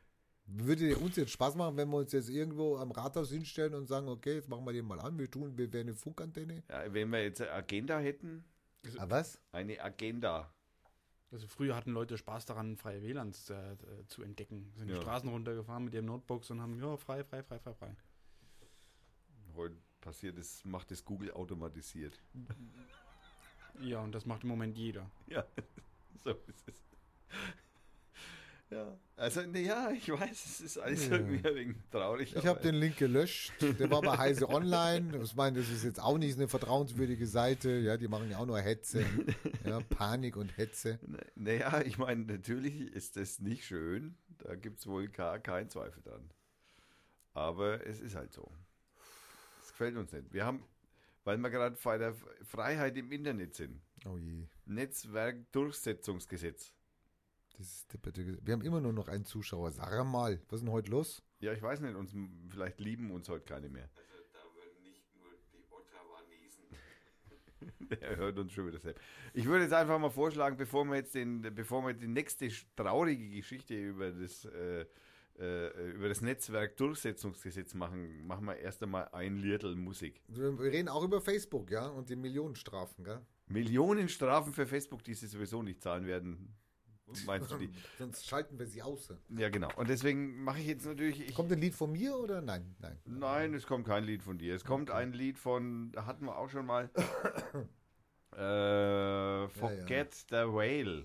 würde 0.52 0.96
uns 0.96 1.16
jetzt 1.16 1.30
Spaß 1.32 1.54
machen, 1.54 1.76
wenn 1.76 1.88
wir 1.90 1.98
uns 1.98 2.12
jetzt 2.12 2.28
irgendwo 2.28 2.76
am 2.76 2.90
Rathaus 2.90 3.30
hinstellen 3.30 3.74
und 3.74 3.86
sagen, 3.86 4.08
okay, 4.08 4.34
jetzt 4.34 4.48
machen 4.48 4.64
wir 4.64 4.72
den 4.72 4.84
mal 4.86 5.00
an, 5.00 5.18
wir 5.18 5.30
tun, 5.30 5.56
wir 5.56 5.72
wären 5.72 5.88
eine 5.88 5.94
Funkantenne? 5.96 6.62
ja. 6.68 6.92
Wenn 6.92 7.10
wir 7.10 7.22
jetzt 7.22 7.40
eine 7.40 7.52
Agenda 7.52 7.98
hätten, 7.98 8.44
Ah, 8.98 9.04
was? 9.08 9.38
eine 9.52 9.78
Agenda. 9.80 10.52
Also 11.30 11.46
früher 11.46 11.76
hatten 11.76 11.92
Leute 11.92 12.16
Spaß 12.18 12.46
daran, 12.46 12.76
freie 12.76 13.02
WLANs 13.02 13.50
äh, 13.50 13.76
zu 14.08 14.22
entdecken. 14.22 14.72
Sind 14.76 14.88
Ja. 14.88 14.96
die 14.96 15.00
Straßen 15.02 15.28
runtergefahren 15.28 15.84
mit 15.84 15.94
ihren 15.94 16.06
Notebooks 16.06 16.50
und 16.50 16.60
haben, 16.60 16.78
ja, 16.82 16.96
frei, 16.96 17.22
frei, 17.22 17.42
frei, 17.42 17.58
frei, 17.60 17.74
frei. 17.74 17.96
Heute 19.54 19.76
passiert 20.00 20.38
es, 20.38 20.64
macht 20.64 20.90
es 20.90 21.04
Google 21.04 21.30
automatisiert. 21.32 22.18
Ja, 23.80 24.00
und 24.00 24.12
das 24.12 24.26
macht 24.26 24.42
im 24.42 24.48
Moment 24.48 24.76
jeder. 24.76 25.08
Ja, 25.28 25.44
so 26.24 26.30
ist 26.30 26.68
es. 26.68 26.82
Ja, 28.70 28.96
also, 29.16 29.42
ne, 29.42 29.62
ja, 29.62 29.90
ich 29.90 30.08
weiß, 30.08 30.44
es 30.46 30.60
ist 30.60 30.78
alles 30.78 31.08
Ja. 31.08 31.16
irgendwie 31.16 31.44
ein 31.44 31.54
wenig 31.56 31.76
traurig. 31.90 32.36
Ich 32.36 32.46
habe 32.46 32.60
den 32.60 32.76
Link 32.76 32.96
gelöscht. 32.98 33.52
Der 33.60 33.90
war 33.90 34.00
bei 34.00 34.16
Heise 34.16 34.48
Online. 34.48 35.20
Ich 35.24 35.34
meine, 35.34 35.58
das 35.58 35.68
ist 35.70 35.82
jetzt 35.82 35.98
auch 36.00 36.18
nicht 36.18 36.36
eine 36.36 36.46
vertrauenswürdige 36.46 37.26
Seite. 37.26 37.68
Ja, 37.78 37.96
die 37.96 38.06
machen 38.06 38.30
ja 38.30 38.38
auch 38.38 38.46
nur 38.46 38.60
Hetze. 38.60 39.04
Ja, 39.64 39.80
Panik 39.80 40.36
und 40.36 40.56
Hetze. 40.56 41.00
Naja, 41.34 41.82
ich 41.84 41.98
meine, 41.98 42.22
natürlich 42.24 42.80
ist 42.80 43.16
das 43.16 43.40
nicht 43.40 43.64
schön. 43.64 44.14
Da 44.38 44.54
gibt 44.54 44.78
es 44.78 44.86
wohl 44.86 45.08
gar 45.08 45.40
keinen 45.40 45.68
Zweifel 45.68 46.00
dran. 46.04 46.30
Aber 47.34 47.84
es 47.86 47.98
ist 48.00 48.14
halt 48.14 48.32
so. 48.32 48.52
Es 49.62 49.70
gefällt 49.70 49.96
uns 49.96 50.12
nicht. 50.12 50.32
Wir 50.32 50.44
haben, 50.46 50.62
weil 51.24 51.38
wir 51.38 51.50
gerade 51.50 51.76
bei 51.82 51.98
der 51.98 52.14
Freiheit 52.44 52.96
im 52.96 53.10
Internet 53.10 53.56
sind, 53.56 53.80
Oh 54.06 54.16
je. 54.16 54.44
Netzwerkdurchsetzungsgesetz. 54.66 56.68
Das 56.68 56.68
ist 56.68 56.70
depperte 56.70 56.70
Ges- 56.70 56.72
Wir 58.44 58.52
haben 58.52 58.62
immer 58.62 58.80
nur 58.80 58.92
noch 58.92 59.08
einen 59.08 59.24
Zuschauer. 59.24 59.70
Sag 59.70 60.04
mal, 60.06 60.40
was 60.48 60.60
ist 60.60 60.64
denn 60.64 60.72
heute 60.72 60.90
los? 60.90 61.22
Ja, 61.40 61.52
ich 61.52 61.62
weiß 61.62 61.80
nicht, 61.80 61.94
uns, 61.94 62.14
vielleicht 62.48 62.80
lieben 62.80 63.10
uns 63.10 63.28
heute 63.28 63.44
keine 63.44 63.68
mehr. 63.68 63.90
Also 63.96 64.22
da 64.32 64.40
würden 64.54 64.82
nicht 64.82 65.02
nur 65.16 65.30
die 65.52 65.64
Ottawanesen. 65.70 66.64
er 68.00 68.16
hört 68.16 68.38
uns 68.38 68.52
schon 68.52 68.66
wieder 68.66 68.78
selbst. 68.78 69.02
Ich 69.34 69.46
würde 69.46 69.64
jetzt 69.64 69.72
einfach 69.72 69.98
mal 69.98 70.10
vorschlagen, 70.10 70.56
bevor 70.56 70.84
wir 70.84 70.96
jetzt 70.96 71.14
den, 71.14 71.42
bevor 71.54 71.86
wir 71.86 71.94
die 71.94 72.08
nächste 72.08 72.48
traurige 72.76 73.28
Geschichte 73.30 73.74
über 73.74 74.10
das, 74.10 74.44
äh, 74.46 74.86
äh, 75.38 75.90
über 75.92 76.08
das 76.08 76.20
Netzwerk 76.20 76.76
Durchsetzungsgesetz 76.76 77.74
machen, 77.74 78.26
machen 78.26 78.46
wir 78.46 78.56
erst 78.56 78.82
einmal 78.82 79.08
ein 79.12 79.36
Liedl 79.36 79.76
Musik. 79.76 80.20
Wir 80.28 80.58
reden 80.58 80.88
auch 80.88 81.04
über 81.04 81.20
Facebook, 81.20 81.70
ja, 81.70 81.88
und 81.88 82.10
die 82.10 82.16
Millionenstrafen, 82.16 83.04
gell? 83.04 83.20
Millionen 83.48 84.08
Strafen 84.08 84.52
für 84.52 84.66
Facebook, 84.66 85.02
die 85.02 85.14
sie 85.14 85.26
sowieso 85.26 85.62
nicht 85.62 85.82
zahlen 85.82 86.06
werden. 86.06 86.54
Meinst 87.26 87.50
du 87.50 87.56
die? 87.56 87.70
Sonst 87.98 88.26
schalten 88.26 88.58
wir 88.58 88.66
sie 88.66 88.82
aus. 88.82 89.12
Ja, 89.30 89.48
genau. 89.48 89.68
Und 89.76 89.88
deswin 89.88 90.42
mache 90.42 90.60
ich 90.60 90.66
jetzt 90.66 90.86
natürlich. 90.86 91.28
Ich, 91.28 91.34
Kommt 91.34 91.52
ein 91.52 91.60
Lied 91.60 91.74
von 91.74 91.92
mir 91.92 92.16
oder 92.16 92.40
nein? 92.40 92.74
Nein. 92.80 92.98
Nein, 93.04 93.54
es 93.54 93.66
kommt 93.66 93.86
kein 93.86 94.04
Lied 94.04 94.22
von 94.22 94.38
dir. 94.38 94.54
Es 94.54 94.64
kommt 94.64 94.90
ein 94.90 95.12
Lied 95.12 95.38
von, 95.38 95.92
da 95.92 96.06
hatten 96.06 96.24
wir 96.26 96.36
auch 96.36 96.48
schon 96.48 96.66
mal. 96.66 96.90
äh, 98.32 99.48
Forget 99.48 100.14
the 100.30 100.46
Whale. 100.46 101.04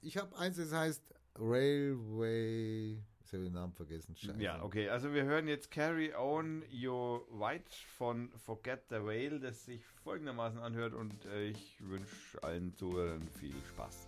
Ich 0.00 0.16
habe 0.16 0.36
eins, 0.38 0.56
das 0.56 0.72
heißt 0.72 1.02
Railway. 1.38 2.98
Ich 3.28 3.34
habe 3.34 3.44
den 3.44 3.52
Namen 3.52 3.74
vergessen. 3.74 4.16
Scheiße. 4.16 4.40
Ja, 4.42 4.62
okay. 4.62 4.88
Also 4.88 5.12
wir 5.12 5.24
hören 5.24 5.48
jetzt 5.48 5.70
Carry 5.70 6.14
On 6.14 6.64
Your 6.72 7.26
White 7.30 7.70
von 7.98 8.30
Forget 8.38 8.84
the 8.88 8.96
Whale, 8.96 9.38
das 9.38 9.66
sich 9.66 9.84
folgendermaßen 10.02 10.58
anhört 10.58 10.94
und 10.94 11.26
äh, 11.26 11.48
ich 11.48 11.76
wünsche 11.80 12.42
allen 12.42 12.74
Zuhörern 12.74 13.28
viel 13.38 13.54
Spaß. 13.68 14.07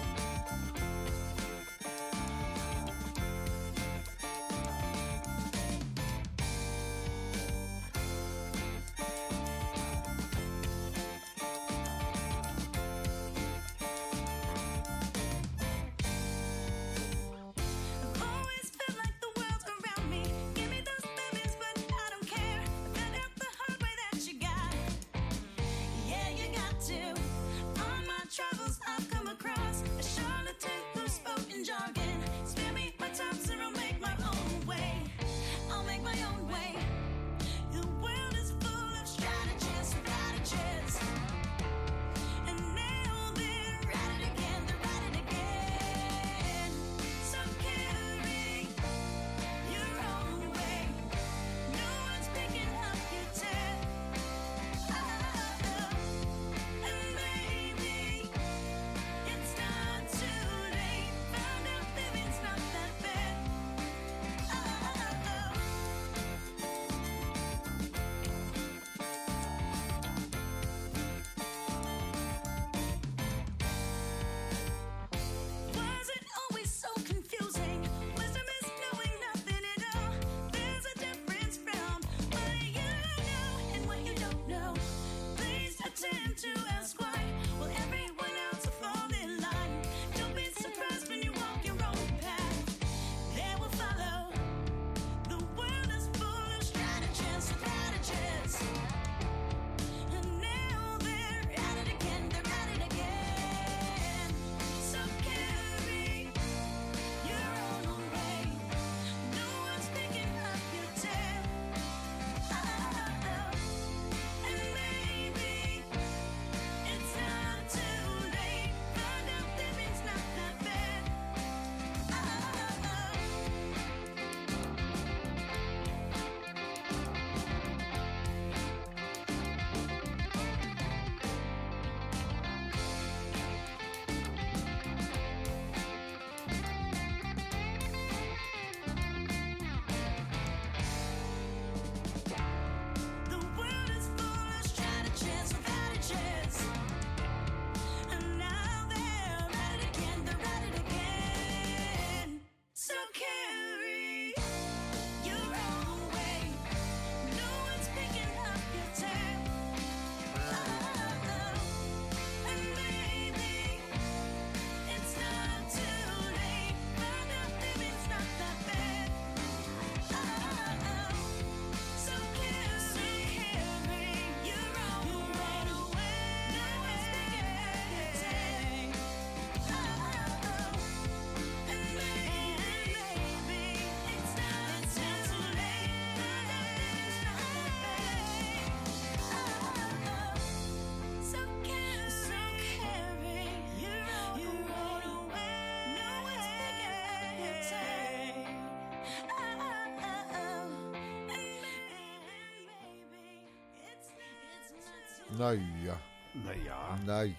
Naja, 205.37 205.99
Naja. 206.33 206.97
naja. 207.05 207.33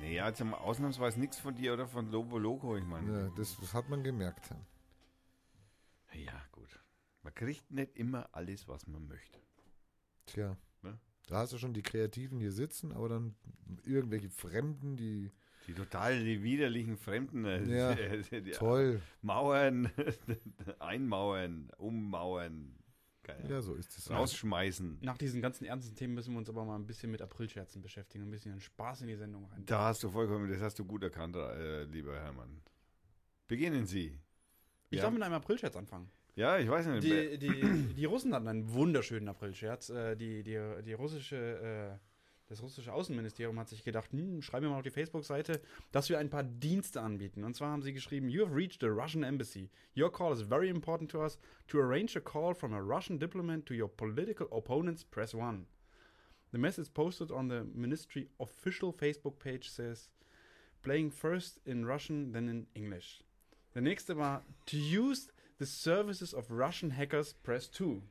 Naja, 0.00 0.28
jetzt 0.28 0.40
haben 0.40 0.50
wir 0.50 0.60
ausnahmsweise 0.60 1.20
nichts 1.20 1.38
von 1.38 1.54
dir 1.54 1.72
oder 1.74 1.86
von 1.86 2.10
Lobo 2.10 2.38
Loco, 2.38 2.76
ich 2.76 2.84
meine. 2.84 3.12
Ja, 3.24 3.30
das, 3.36 3.56
das 3.60 3.72
hat 3.74 3.88
man 3.88 4.02
gemerkt. 4.02 4.50
Ja, 6.14 6.42
gut. 6.50 6.80
Man 7.22 7.34
kriegt 7.34 7.70
nicht 7.70 7.96
immer 7.96 8.28
alles, 8.32 8.66
was 8.68 8.86
man 8.86 9.06
möchte. 9.06 9.38
Tja. 10.26 10.56
Ne? 10.82 10.98
Da 11.28 11.38
hast 11.38 11.52
du 11.52 11.58
schon 11.58 11.72
die 11.74 11.82
Kreativen 11.82 12.40
hier 12.40 12.52
sitzen, 12.52 12.92
aber 12.92 13.08
dann 13.08 13.34
irgendwelche 13.84 14.28
Fremden, 14.30 14.96
die 14.96 15.30
Die 15.68 15.74
total 15.74 16.18
die 16.24 16.42
widerlichen 16.42 16.96
Fremden. 16.96 17.44
äh, 17.44 17.62
Ja, 17.64 17.94
die, 17.94 18.42
die 18.42 18.50
toll. 18.50 19.00
Mauern, 19.20 19.90
einmauern, 20.80 21.70
ummauern, 21.78 22.74
keine 23.22 23.48
Ja, 23.48 23.60
so 23.60 23.74
ist 23.74 23.96
es. 23.98 24.10
rausschmeißen. 24.10 24.98
Nach 25.02 25.16
diesen 25.18 25.40
ganzen 25.40 25.64
ernsten 25.64 25.94
Themen 25.94 26.14
müssen 26.14 26.32
wir 26.32 26.38
uns 26.38 26.48
aber 26.48 26.64
mal 26.64 26.76
ein 26.76 26.86
bisschen 26.86 27.10
mit 27.10 27.22
Aprilscherzen 27.22 27.80
beschäftigen, 27.82 28.24
ein 28.24 28.30
bisschen 28.30 28.60
Spaß 28.60 29.02
in 29.02 29.08
die 29.08 29.16
Sendung 29.16 29.44
rein. 29.46 29.64
Da 29.66 29.84
hast 29.86 30.02
du 30.02 30.10
vollkommen, 30.10 30.50
das 30.50 30.60
hast 30.60 30.78
du 30.78 30.84
gut 30.84 31.02
erkannt, 31.02 31.36
äh, 31.36 31.84
lieber 31.84 32.14
Hermann. 32.18 32.60
Beginnen 33.48 33.86
Sie. 33.86 34.18
Ich 34.90 34.98
Ja. 34.98 35.04
darf 35.04 35.12
mit 35.14 35.22
einem 35.22 35.34
Aprilscherz 35.34 35.76
anfangen. 35.76 36.10
Ja, 36.34 36.58
ich 36.58 36.68
weiß 36.68 36.86
nicht. 36.86 37.02
Die, 37.04 37.38
die, 37.38 37.94
die 37.94 38.04
Russen 38.06 38.34
hatten 38.34 38.48
einen 38.48 38.72
wunderschönen 38.72 39.28
Aprilscherz. 39.28 39.90
Äh, 39.90 40.16
die, 40.16 40.42
die, 40.42 40.58
die 40.84 40.92
russische, 40.94 41.98
äh, 41.98 41.98
das 42.52 42.62
russische 42.62 42.92
Außenministerium 42.92 43.58
hat 43.58 43.70
sich 43.70 43.82
gedacht, 43.82 44.12
hm, 44.12 44.42
schreiben 44.42 44.66
wir 44.66 44.70
mal 44.70 44.76
auf 44.76 44.82
die 44.82 44.90
Facebook-Seite, 44.90 45.62
dass 45.90 46.10
wir 46.10 46.18
ein 46.18 46.28
paar 46.28 46.42
Dienste 46.42 47.00
anbieten. 47.00 47.44
Und 47.44 47.56
zwar 47.56 47.70
haben 47.70 47.80
sie 47.80 47.94
geschrieben, 47.94 48.28
You 48.28 48.44
have 48.44 48.54
reached 48.54 48.80
the 48.80 48.88
Russian 48.88 49.22
embassy. 49.22 49.70
Your 49.96 50.12
call 50.12 50.34
is 50.34 50.42
very 50.42 50.68
important 50.68 51.10
to 51.12 51.22
us. 51.22 51.38
To 51.68 51.78
arrange 51.78 52.14
a 52.14 52.20
call 52.20 52.54
from 52.54 52.74
a 52.74 52.80
Russian 52.80 53.18
diplomat 53.18 53.64
to 53.66 53.74
your 53.74 53.88
political 53.88 54.46
opponents, 54.50 55.02
press 55.02 55.32
1. 55.34 55.66
The 56.52 56.58
message 56.58 56.92
posted 56.92 57.30
on 57.30 57.48
the 57.48 57.64
ministry 57.74 58.28
official 58.38 58.92
Facebook 58.92 59.38
page 59.38 59.70
says, 59.70 60.10
playing 60.82 61.10
first 61.10 61.58
in 61.64 61.86
Russian, 61.86 62.32
then 62.32 62.48
in 62.50 62.66
English. 62.74 63.24
Der 63.74 63.80
nächste 63.80 64.18
war, 64.18 64.44
to 64.66 64.76
use 64.76 65.32
the 65.58 65.64
services 65.64 66.34
of 66.34 66.50
Russian 66.50 66.90
hackers, 66.90 67.32
press 67.32 67.70
2. 67.70 68.02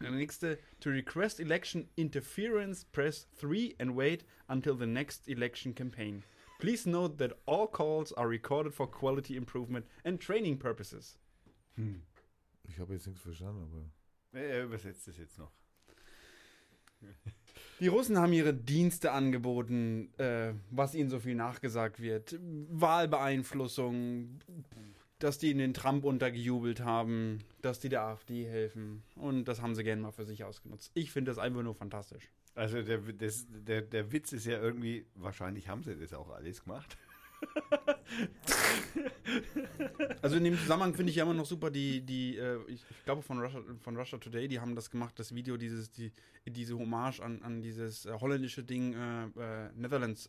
Der 0.00 0.10
nächste, 0.10 0.58
to 0.80 0.90
request 0.90 1.40
election 1.40 1.88
interference, 1.96 2.84
press 2.84 3.26
3 3.40 3.74
and 3.78 3.96
wait 3.96 4.24
until 4.48 4.76
the 4.76 4.86
next 4.86 5.28
election 5.28 5.74
campaign. 5.74 6.22
Please 6.60 6.88
note 6.88 7.18
that 7.18 7.32
all 7.46 7.66
calls 7.66 8.12
are 8.12 8.28
recorded 8.28 8.74
for 8.74 8.90
quality 8.90 9.36
improvement 9.36 9.86
and 10.04 10.20
training 10.20 10.58
purposes. 10.58 11.18
Ich 12.64 12.78
habe 12.78 12.94
jetzt 12.94 13.06
nichts 13.06 13.22
verstanden, 13.22 13.62
aber. 13.62 13.90
Er 14.32 14.64
übersetzt 14.64 15.08
es 15.08 15.18
jetzt 15.18 15.38
noch. 15.38 15.52
Die 17.80 17.86
Russen 17.86 18.18
haben 18.18 18.32
ihre 18.32 18.52
Dienste 18.52 19.12
angeboten, 19.12 20.12
äh, 20.18 20.52
was 20.70 20.94
ihnen 20.94 21.10
so 21.10 21.20
viel 21.20 21.36
nachgesagt 21.36 22.00
wird. 22.00 22.36
Wahlbeeinflussung, 22.40 24.40
dass 25.18 25.38
die 25.38 25.50
in 25.50 25.58
den 25.58 25.74
Trump 25.74 26.04
untergejubelt 26.04 26.80
haben, 26.80 27.40
dass 27.62 27.80
die 27.80 27.88
der 27.88 28.02
AfD 28.02 28.44
helfen. 28.44 29.02
Und 29.16 29.46
das 29.46 29.60
haben 29.60 29.74
sie 29.74 29.84
gerne 29.84 30.02
mal 30.02 30.12
für 30.12 30.24
sich 30.24 30.44
ausgenutzt. 30.44 30.90
Ich 30.94 31.10
finde 31.10 31.30
das 31.30 31.38
einfach 31.38 31.62
nur 31.62 31.74
fantastisch. 31.74 32.30
Also 32.54 32.82
der, 32.82 32.98
das, 32.98 33.46
der, 33.48 33.82
der 33.82 34.12
Witz 34.12 34.32
ist 34.32 34.46
ja 34.46 34.60
irgendwie, 34.60 35.06
wahrscheinlich 35.14 35.68
haben 35.68 35.82
sie 35.82 35.96
das 35.96 36.12
auch 36.12 36.30
alles 36.30 36.62
gemacht. 36.62 36.96
Also 40.22 40.36
in 40.36 40.44
dem 40.44 40.58
Zusammenhang 40.58 40.94
finde 40.94 41.10
ich 41.10 41.16
ja 41.16 41.24
immer 41.24 41.34
noch 41.34 41.46
super 41.46 41.70
die, 41.70 42.00
die 42.00 42.36
äh, 42.36 42.58
ich, 42.66 42.84
ich 42.90 43.04
glaube 43.04 43.22
von 43.22 43.40
Russia, 43.40 43.62
von 43.80 43.96
Russia 43.96 44.18
Today, 44.18 44.48
die 44.48 44.58
haben 44.58 44.74
das 44.74 44.90
gemacht, 44.90 45.18
das 45.18 45.34
Video, 45.34 45.56
dieses, 45.56 45.90
die, 45.90 46.12
diese 46.46 46.78
Hommage 46.78 47.20
an, 47.20 47.42
an 47.42 47.60
dieses 47.60 48.06
äh, 48.06 48.12
holländische 48.12 48.64
Ding 48.64 48.94
äh, 48.94 49.66
äh, 49.66 49.70
Netherlands 49.74 50.28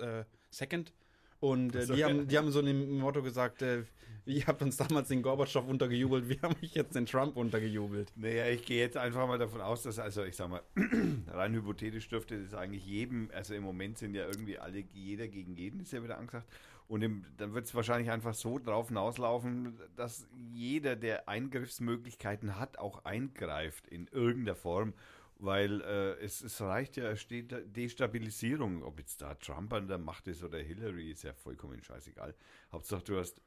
Second. 0.50 0.94
Und 1.40 1.76
äh, 1.76 1.86
die, 1.86 2.04
haben, 2.04 2.28
die 2.28 2.38
haben 2.38 2.52
so 2.52 2.60
ein 2.60 3.00
Motto 3.00 3.22
gesagt, 3.22 3.62
äh, 3.62 3.84
ihr 4.26 4.46
habt 4.46 4.62
uns 4.62 4.78
damals 4.78 5.08
den 5.08 5.22
Gorbatschow 5.22 5.68
untergejubelt, 5.68 6.30
wir 6.30 6.42
haben 6.42 6.56
euch 6.62 6.74
jetzt 6.74 6.96
den 6.96 7.06
Trump 7.06 7.38
untergejubelt. 7.38 8.12
Naja, 8.16 8.48
ich 8.48 8.66
gehe 8.66 8.80
jetzt 8.80 8.98
einfach 8.98 9.28
mal 9.28 9.38
davon 9.38 9.62
aus, 9.62 9.84
dass, 9.84 10.00
also 10.00 10.24
ich 10.24 10.36
sag 10.36 10.50
mal, 10.50 10.62
rein 11.28 11.54
hypothetisch 11.54 12.10
dürfte 12.10 12.42
das 12.42 12.54
eigentlich 12.54 12.86
jedem, 12.86 13.30
also 13.34 13.54
im 13.54 13.64
Moment 13.64 13.98
sind 13.98 14.16
ja 14.16 14.26
irgendwie 14.26 14.60
alle, 14.60 14.84
jeder 14.94 15.28
gegen 15.28 15.56
jeden, 15.56 15.80
ist 15.80 15.94
ja 15.94 16.04
wieder 16.04 16.18
angesagt. 16.18 16.48
Und 16.88 17.04
im, 17.04 17.24
dann 17.38 17.54
wird 17.54 17.66
es 17.66 17.76
wahrscheinlich 17.76 18.10
einfach 18.10 18.34
so 18.34 18.58
drauf 18.58 18.88
hinauslaufen, 18.88 19.78
dass 19.96 20.28
jeder, 20.52 20.96
der 20.96 21.30
Eingriffsmöglichkeiten 21.30 22.60
hat, 22.60 22.80
auch 22.80 23.06
eingreift 23.06 23.88
in 23.88 24.08
irgendeiner 24.08 24.56
Form. 24.56 24.94
Weil 25.42 25.82
äh, 25.82 26.14
es, 26.24 26.42
es 26.42 26.60
reicht 26.60 26.98
ja, 26.98 27.10
es 27.12 27.22
steht 27.22 27.56
Destabilisierung, 27.76 28.84
ob 28.84 29.00
jetzt 29.00 29.22
da 29.22 29.36
Trump 29.36 29.72
an 29.74 29.88
der 29.88 29.98
Macht 29.98 30.28
ist 30.28 30.44
oder 30.44 30.58
Hillary, 30.60 31.12
ist 31.12 31.24
ja 31.24 31.34
vollkommen 31.34 31.82
scheißegal. 31.82 32.36
Hauptsache, 32.74 33.04
du 33.04 33.18
hast 33.18 33.42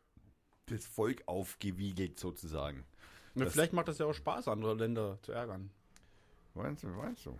das 0.66 0.86
Volk 0.86 1.22
aufgewiegelt 1.26 2.18
sozusagen. 2.18 2.84
Das- 3.34 3.53
vielleicht 3.53 3.74
macht 3.74 3.88
das 3.88 3.99
ja 3.99 4.07
auch 4.07 4.14
Spaß, 4.14 4.49
andere 4.49 4.74
Länder 4.74 5.18
zu 5.22 5.32
ärgern. 5.32 5.70
Meinst 6.55 6.82
du, 6.82 6.88
meinst 6.88 7.26
du? 7.26 7.38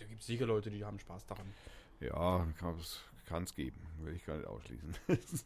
Da 0.00 0.06
gibt 0.06 0.20
es 0.20 0.26
sicher 0.26 0.46
Leute, 0.46 0.70
die 0.70 0.84
haben 0.84 0.98
Spaß 0.98 1.26
daran. 1.26 1.46
Ja, 2.00 2.46
kann 3.26 3.44
es 3.44 3.54
geben. 3.54 3.80
Will 4.00 4.14
ich 4.14 4.24
gar 4.26 4.36
nicht 4.36 4.46
ausschließen. 4.46 4.94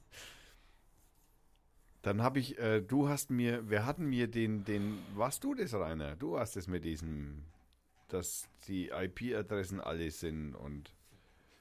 Dann 2.02 2.22
habe 2.22 2.38
ich, 2.38 2.58
äh, 2.58 2.80
du 2.80 3.08
hast 3.08 3.30
mir, 3.30 3.68
wir 3.68 3.84
hatten 3.84 4.06
mir 4.06 4.28
den, 4.28 4.64
den, 4.64 4.98
warst 5.14 5.44
du 5.44 5.54
das, 5.54 5.74
Rainer? 5.74 6.16
Du 6.16 6.38
hast 6.38 6.56
es 6.56 6.66
mit 6.68 6.84
diesem, 6.84 7.44
dass 8.08 8.48
die 8.66 8.88
IP-Adressen 8.88 9.80
alle 9.80 10.10
sind 10.10 10.54
und 10.54 10.92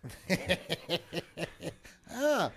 Ah, 2.10 2.52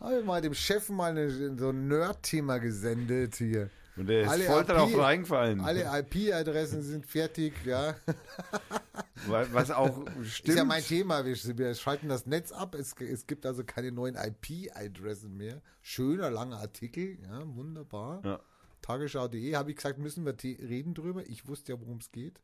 habe 0.00 0.18
ich 0.20 0.24
mal 0.24 0.40
dem 0.40 0.54
Chef 0.54 0.88
mal 0.88 1.10
eine, 1.10 1.30
so 1.58 1.68
ein 1.70 1.88
Nerd-Thema 1.88 2.58
gesendet 2.58 3.36
hier. 3.36 3.68
und 3.96 4.06
der 4.08 4.22
ist 4.22 4.28
Alle 4.30 4.44
voll 4.44 4.60
IP 4.62 4.66
drauf 4.68 4.96
reingefallen. 4.98 5.60
Alle 5.60 5.82
IP-Adressen 6.00 6.82
sind 6.82 7.06
fertig, 7.06 7.52
ja. 7.64 7.94
Wa- 9.26 9.46
Was 9.52 9.70
auch 9.70 10.06
Ist 10.20 10.36
stimmt. 10.38 10.56
ja 10.58 10.64
mein 10.64 10.82
Thema. 10.82 11.24
Wir, 11.24 11.74
schalten 11.74 12.08
das 12.08 12.26
Netz 12.26 12.50
ab. 12.50 12.74
Es, 12.74 12.94
es 12.98 13.26
gibt 13.26 13.44
also 13.46 13.62
keine 13.64 13.92
neuen 13.92 14.16
IP-Adressen 14.16 15.36
mehr. 15.36 15.60
Schöner, 15.82 16.30
langer 16.30 16.58
Artikel. 16.58 17.18
Ja, 17.22 17.42
wunderbar. 17.54 18.22
Ja. 18.24 18.40
Tagesschau.de 18.82 19.54
habe 19.54 19.70
ich 19.70 19.76
gesagt, 19.76 19.98
müssen 19.98 20.24
wir 20.26 20.34
reden 20.42 20.94
drüber. 20.94 21.22
Ich 21.28 21.46
wusste 21.46 21.72
ja, 21.72 21.80
worum 21.80 21.98
es 21.98 22.10
geht. 22.10 22.40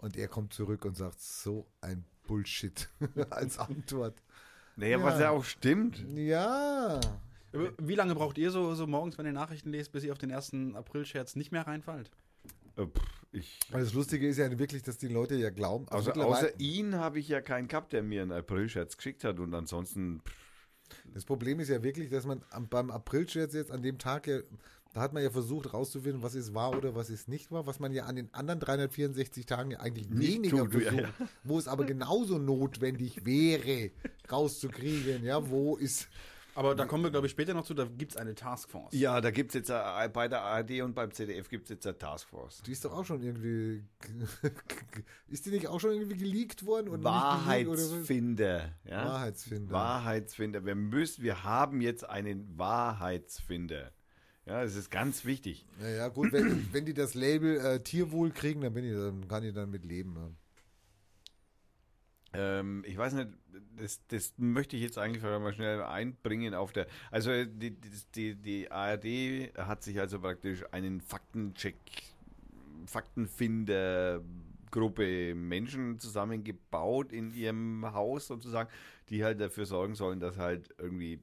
Und 0.00 0.16
er 0.16 0.28
kommt 0.28 0.52
zurück 0.54 0.84
und 0.84 0.96
sagt, 0.96 1.20
so 1.20 1.66
ein 1.80 2.04
Bullshit 2.26 2.88
als 3.30 3.58
Antwort. 3.58 4.22
Naja, 4.76 4.98
Ja. 4.98 5.04
was 5.04 5.20
ja 5.20 5.30
auch 5.30 5.44
stimmt. 5.44 6.02
Ja. 6.14 7.00
Wie 7.78 7.94
lange 7.96 8.14
braucht 8.14 8.38
ihr 8.38 8.50
so, 8.50 8.74
so 8.74 8.86
morgens, 8.86 9.18
wenn 9.18 9.26
ihr 9.26 9.32
Nachrichten 9.32 9.70
lest, 9.70 9.92
bis 9.92 10.04
ihr 10.04 10.12
auf 10.12 10.18
den 10.18 10.30
1. 10.32 10.52
April-Scherz 10.74 11.36
nicht 11.36 11.50
mehr 11.52 11.66
reinfallt? 11.66 12.10
Äh, 12.76 12.86
Ich, 13.32 13.58
Weil 13.70 13.82
das 13.82 13.92
Lustige 13.92 14.26
ist 14.28 14.38
ja 14.38 14.58
wirklich, 14.58 14.82
dass 14.82 14.98
die 14.98 15.08
Leute 15.08 15.34
ja 15.36 15.50
glauben. 15.50 15.86
also 15.88 16.12
außer 16.12 16.58
ihn 16.58 16.94
habe 16.96 17.18
ich 17.18 17.28
ja 17.28 17.40
keinen 17.40 17.68
gehabt, 17.68 17.92
der 17.92 18.02
mir 18.02 18.22
einen 18.22 18.32
April-Scherz 18.32 18.96
geschickt 18.96 19.22
hat 19.24 19.38
und 19.38 19.52
ansonsten 19.54 20.20
pff, 20.24 21.04
Das 21.14 21.24
Problem 21.24 21.60
ist 21.60 21.68
ja 21.68 21.82
wirklich, 21.82 22.08
dass 22.10 22.24
man 22.24 22.42
am, 22.50 22.68
beim 22.68 22.90
Aprilscherz 22.90 23.52
jetzt 23.54 23.70
an 23.70 23.82
dem 23.82 23.98
Tag 23.98 24.26
ja, 24.26 24.40
da 24.92 25.00
hat 25.00 25.12
man 25.12 25.22
ja 25.22 25.30
versucht 25.30 25.72
rauszufinden, 25.72 26.22
was 26.22 26.34
ist 26.34 26.52
wahr 26.54 26.76
oder 26.76 26.94
was 26.94 27.10
ist 27.10 27.28
nicht 27.28 27.50
wahr, 27.52 27.66
was 27.66 27.78
man 27.78 27.92
ja 27.92 28.04
an 28.04 28.16
den 28.16 28.34
anderen 28.34 28.58
364 28.60 29.46
Tagen 29.46 29.70
ja 29.70 29.80
eigentlich 29.80 30.08
Nicht 30.08 30.34
weniger 30.34 30.68
tut, 30.68 30.82
ja, 30.82 30.90
versucht, 30.92 31.14
wo 31.44 31.58
es 31.58 31.68
aber 31.68 31.84
genauso 31.84 32.38
notwendig 32.38 33.24
wäre, 33.24 33.92
rauszukriegen, 34.30 35.24
ja, 35.24 35.48
wo 35.48 35.76
ist, 35.76 36.08
Aber 36.56 36.74
da 36.74 36.84
kommen 36.86 37.04
wir, 37.04 37.10
glaube 37.10 37.26
ich, 37.26 37.30
später 37.30 37.54
noch 37.54 37.64
zu, 37.64 37.74
da 37.74 37.84
gibt 37.84 38.12
es 38.12 38.16
eine 38.16 38.34
Taskforce. 38.34 38.92
Ja, 38.92 39.20
da 39.20 39.30
gibt 39.30 39.50
es 39.50 39.54
jetzt 39.54 39.70
äh, 39.70 40.08
bei 40.12 40.26
der 40.26 40.42
ARD 40.42 40.82
und 40.82 40.94
beim 40.94 41.12
ZDF 41.12 41.48
gibt 41.48 41.64
es 41.64 41.70
jetzt 41.70 41.86
eine 41.86 41.96
Taskforce. 41.96 42.62
die 42.66 42.72
ist 42.72 42.84
doch 42.84 42.92
auch 42.92 43.04
schon 43.04 43.22
irgendwie, 43.22 43.84
ist 45.28 45.46
die 45.46 45.50
nicht 45.50 45.68
auch 45.68 45.78
schon 45.78 45.92
irgendwie 45.92 46.16
geleakt 46.16 46.66
worden? 46.66 46.88
Und 46.88 47.00
nicht 47.00 47.44
geleakt 47.44 47.68
oder 47.68 47.78
was? 47.78 47.90
Wahrheitsfinder. 47.92 48.74
Ja? 48.84 49.04
Wahrheitsfinder. 49.04 49.72
Wahrheitsfinder. 49.72 50.64
Wir 50.66 50.74
müssen, 50.74 51.22
wir 51.22 51.44
haben 51.44 51.80
jetzt 51.80 52.08
einen 52.08 52.58
Wahrheitsfinder. 52.58 53.92
Ja, 54.46 54.62
das 54.62 54.74
ist 54.74 54.90
ganz 54.90 55.24
wichtig. 55.24 55.66
Naja, 55.80 56.08
gut, 56.08 56.32
wenn, 56.32 56.72
wenn 56.72 56.84
die 56.84 56.94
das 56.94 57.14
Label 57.14 57.58
äh, 57.58 57.80
Tierwohl 57.82 58.30
kriegen, 58.30 58.62
dann, 58.62 58.72
bin 58.72 58.84
ich, 58.84 58.94
dann 58.94 59.28
kann 59.28 59.44
ich 59.44 59.54
damit 59.54 59.84
leben. 59.84 60.16
Ja. 60.16 60.30
Ähm, 62.32 62.84
ich 62.86 62.96
weiß 62.96 63.14
nicht, 63.14 63.28
das, 63.76 64.00
das 64.08 64.34
möchte 64.36 64.76
ich 64.76 64.82
jetzt 64.82 64.98
eigentlich 64.98 65.22
mal 65.22 65.52
schnell 65.52 65.82
einbringen 65.82 66.54
auf 66.54 66.72
der. 66.72 66.86
Also 67.10 67.44
die, 67.44 67.76
die, 68.14 68.34
die 68.36 68.70
ARD 68.70 69.56
hat 69.56 69.82
sich 69.82 69.98
also 69.98 70.20
praktisch 70.20 70.64
einen 70.72 71.00
Faktencheck, 71.00 71.76
Faktenfinder. 72.86 74.22
Gruppe 74.70 75.34
Menschen 75.34 75.98
zusammengebaut 75.98 77.12
in 77.12 77.32
ihrem 77.34 77.92
Haus 77.92 78.28
sozusagen, 78.28 78.70
die 79.08 79.24
halt 79.24 79.40
dafür 79.40 79.66
sorgen 79.66 79.96
sollen, 79.96 80.20
dass 80.20 80.36
halt 80.36 80.72
irgendwie 80.78 81.18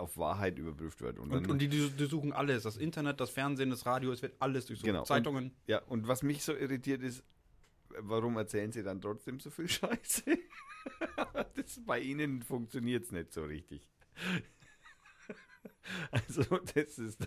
auf 0.00 0.16
Wahrheit 0.16 0.58
überprüft 0.58 1.00
wird. 1.00 1.18
Und, 1.18 1.32
und 1.32 1.58
die, 1.58 1.68
die, 1.68 1.90
die 1.90 2.06
suchen 2.06 2.32
alles. 2.32 2.64
Das 2.64 2.76
Internet, 2.76 3.20
das 3.20 3.30
Fernsehen, 3.30 3.70
das 3.70 3.86
Radio, 3.86 4.12
es 4.12 4.22
wird 4.22 4.34
alles 4.38 4.66
durchsucht. 4.66 4.86
Genau. 4.86 5.04
Zeitungen. 5.04 5.52
Ja, 5.66 5.82
und 5.84 6.08
was 6.08 6.22
mich 6.22 6.42
so 6.42 6.54
irritiert 6.54 7.02
ist, 7.02 7.22
warum 7.98 8.36
erzählen 8.36 8.72
sie 8.72 8.82
dann 8.82 9.00
trotzdem 9.00 9.40
so 9.40 9.50
viel 9.50 9.68
Scheiße? 9.68 10.24
das, 11.54 11.80
bei 11.84 12.00
ihnen 12.00 12.42
funktioniert 12.42 13.04
es 13.04 13.12
nicht 13.12 13.32
so 13.32 13.44
richtig. 13.44 13.88
Also 16.10 16.42
das 16.74 16.98
ist, 16.98 17.26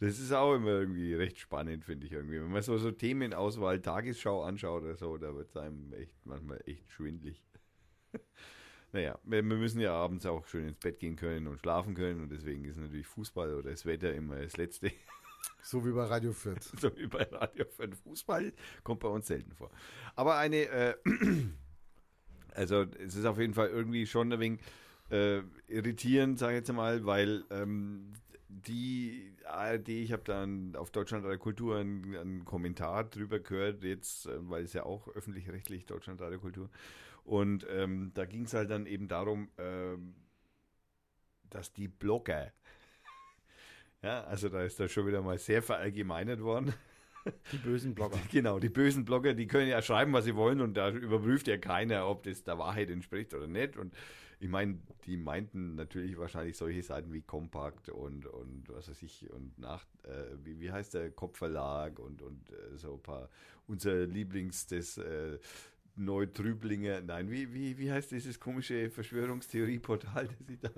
das 0.00 0.18
ist 0.18 0.32
auch 0.32 0.54
immer 0.54 0.70
irgendwie 0.70 1.14
recht 1.14 1.38
spannend, 1.38 1.84
finde 1.84 2.06
ich 2.06 2.12
irgendwie. 2.12 2.40
Wenn 2.40 2.50
man 2.50 2.62
so, 2.62 2.76
so 2.78 2.90
Themenauswahl, 2.90 3.80
Tagesschau 3.80 4.42
anschaut 4.42 4.82
oder 4.82 4.96
so, 4.96 5.16
da 5.16 5.34
wird 5.34 5.48
es 5.48 5.56
einem 5.56 5.92
echt 5.92 6.14
manchmal 6.24 6.62
echt 6.66 6.88
schwindlig. 6.90 7.42
Naja, 8.92 9.18
wir 9.24 9.42
wir 9.44 9.56
müssen 9.56 9.80
ja 9.80 9.92
abends 9.92 10.26
auch 10.26 10.46
schön 10.46 10.68
ins 10.68 10.78
Bett 10.78 10.98
gehen 10.98 11.16
können 11.16 11.46
und 11.46 11.58
schlafen 11.60 11.94
können 11.94 12.22
und 12.22 12.30
deswegen 12.30 12.64
ist 12.64 12.78
natürlich 12.78 13.06
Fußball 13.06 13.54
oder 13.54 13.70
das 13.70 13.84
Wetter 13.84 14.14
immer 14.14 14.36
das 14.36 14.56
Letzte. 14.56 14.92
So 15.62 15.84
wie 15.84 15.92
bei 15.92 16.04
Radio 16.04 16.32
Fürth. 16.32 16.62
so 16.80 16.96
wie 16.96 17.06
bei 17.06 17.24
Radio 17.24 17.64
für 17.64 17.88
den 17.88 17.96
Fußball, 17.96 18.52
kommt 18.82 19.00
bei 19.00 19.08
uns 19.08 19.26
selten 19.26 19.52
vor. 19.52 19.70
Aber 20.14 20.36
eine, 20.36 20.68
äh, 20.68 20.94
also 22.54 22.86
es 23.04 23.14
ist 23.16 23.24
auf 23.24 23.38
jeden 23.38 23.54
Fall 23.54 23.68
irgendwie 23.68 24.06
schon 24.06 24.32
ein 24.32 24.40
wenig 24.40 24.60
äh, 25.10 25.40
irritierend, 25.68 26.38
sage 26.38 26.54
ich 26.54 26.58
jetzt 26.58 26.72
mal, 26.72 27.04
weil 27.04 27.44
ähm, 27.50 28.12
die 28.48 29.32
ARD, 29.44 29.88
ich 29.88 30.12
habe 30.12 30.22
dann 30.24 30.74
auf 30.76 30.90
Deutschland 30.90 31.24
Radio 31.24 31.38
Kultur 31.38 31.78
einen, 31.78 32.16
einen 32.16 32.44
Kommentar 32.44 33.04
drüber 33.04 33.40
gehört, 33.40 33.82
jetzt, 33.84 34.26
äh, 34.26 34.38
weil 34.48 34.64
es 34.64 34.72
ja 34.72 34.84
auch 34.84 35.08
öffentlich-rechtlich 35.08 35.86
Deutschland 35.86 36.20
Radio 36.20 36.38
Kultur. 36.38 36.70
Und 37.26 37.66
ähm, 37.68 38.12
da 38.14 38.24
ging 38.24 38.44
es 38.44 38.54
halt 38.54 38.70
dann 38.70 38.86
eben 38.86 39.08
darum, 39.08 39.50
ähm, 39.58 40.14
dass 41.50 41.72
die 41.72 41.88
Blogger, 41.88 42.52
ja, 44.02 44.22
also 44.24 44.48
da 44.48 44.62
ist 44.62 44.78
da 44.78 44.88
schon 44.88 45.08
wieder 45.08 45.22
mal 45.22 45.36
sehr 45.36 45.60
verallgemeinert 45.60 46.40
worden. 46.40 46.72
Die 47.50 47.58
bösen 47.58 47.96
Blogger. 47.96 48.18
Genau, 48.30 48.60
die 48.60 48.68
bösen 48.68 49.04
Blogger, 49.04 49.34
die 49.34 49.48
können 49.48 49.68
ja 49.68 49.82
schreiben, 49.82 50.12
was 50.12 50.26
sie 50.26 50.36
wollen 50.36 50.60
und 50.60 50.74
da 50.74 50.90
überprüft 50.90 51.48
ja 51.48 51.58
keiner, 51.58 52.08
ob 52.08 52.22
das 52.22 52.44
der 52.44 52.56
Wahrheit 52.56 52.88
entspricht 52.88 53.34
oder 53.34 53.48
nicht. 53.48 53.76
Und 53.76 53.92
ich 54.38 54.48
meine, 54.48 54.78
die 55.06 55.16
meinten 55.16 55.74
natürlich 55.74 56.16
wahrscheinlich 56.18 56.56
solche 56.56 56.84
Seiten 56.84 57.12
wie 57.12 57.22
Kompakt 57.22 57.88
und, 57.88 58.26
und 58.26 58.68
was 58.68 58.88
weiß 58.88 59.02
ich, 59.02 59.28
und 59.32 59.58
nach, 59.58 59.84
äh, 60.04 60.36
wie, 60.44 60.60
wie 60.60 60.70
heißt 60.70 60.94
der 60.94 61.10
Kopfverlag 61.10 61.98
und, 61.98 62.22
und 62.22 62.48
äh, 62.50 62.76
so 62.76 62.94
ein 62.94 63.02
paar, 63.02 63.28
unser 63.66 64.06
Lieblings 64.06 64.68
des 64.68 64.98
äh, 64.98 65.38
Neutrüblinger, 65.96 67.00
nein, 67.00 67.30
wie, 67.30 67.52
wie, 67.54 67.78
wie 67.78 67.90
heißt 67.90 68.10
dieses 68.10 68.38
komische 68.38 68.90
Verschwörungstheorieportal, 68.90 70.28
das 70.38 70.48
ich 70.48 70.60
da, 70.60 70.70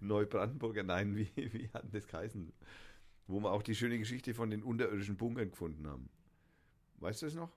Neubrandenburger, 0.00 0.82
nein, 0.82 1.16
wie, 1.16 1.30
wie 1.36 1.68
hat 1.72 1.84
das 1.94 2.06
geheißen? 2.06 2.52
Wo 3.28 3.40
wir 3.40 3.52
auch 3.52 3.62
die 3.62 3.74
schöne 3.74 3.98
Geschichte 3.98 4.34
von 4.34 4.50
den 4.50 4.62
unterirdischen 4.62 5.16
Bunkern 5.16 5.50
gefunden 5.50 5.86
haben. 5.86 6.08
Weißt 6.98 7.22
du 7.22 7.26
es 7.26 7.34
noch? 7.34 7.50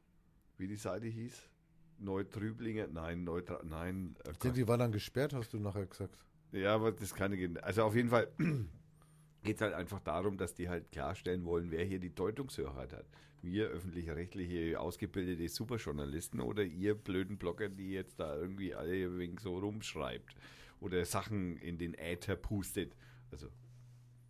Wie 0.58 0.68
die 0.68 0.76
Seite 0.76 1.08
hieß? 1.08 1.50
Neutrüblinger? 1.98 2.88
Nein, 2.88 3.24
Neutra 3.24 3.62
nein. 3.64 4.16
äh, 4.26 4.32
Ich 4.32 4.52
die 4.52 4.68
war 4.68 4.78
dann 4.78 4.92
gesperrt, 4.92 5.34
hast 5.34 5.54
du 5.54 5.60
nachher 5.60 5.86
gesagt. 5.86 6.18
ja, 6.52 6.76
aber 6.76 6.92
das 6.92 7.14
kann 7.16 7.32
nicht. 7.32 7.64
Also 7.64 7.84
auf 7.84 7.96
jeden 7.96 8.10
Fall 8.10 8.28
geht 9.44 9.56
es 9.56 9.62
halt 9.62 9.74
einfach 9.74 10.00
darum, 10.02 10.38
dass 10.38 10.54
die 10.54 10.70
halt 10.70 10.92
klarstellen 10.92 11.46
wollen, 11.46 11.72
wer 11.72 11.86
hier 11.86 12.00
die 12.00 12.14
Deutungshoheit 12.14 12.94
hat. 12.94 13.06
Wir 13.42 13.68
öffentlich-rechtliche 13.68 14.80
ausgebildete 14.80 15.48
Superjournalisten 15.48 16.42
oder 16.42 16.64
ihr 16.64 16.96
blöden 16.96 17.38
Blogger, 17.38 17.70
die 17.70 17.92
jetzt 17.92 18.20
da 18.20 18.36
irgendwie 18.36 18.76
alle 18.76 19.18
wegen 19.18 19.38
so 19.38 19.58
rumschreibt 19.58 20.36
oder 20.80 21.04
Sachen 21.06 21.58
in 21.58 21.78
den 21.78 21.94
Äther 21.96 22.36
pustet. 22.36 22.96
Also 23.32 23.48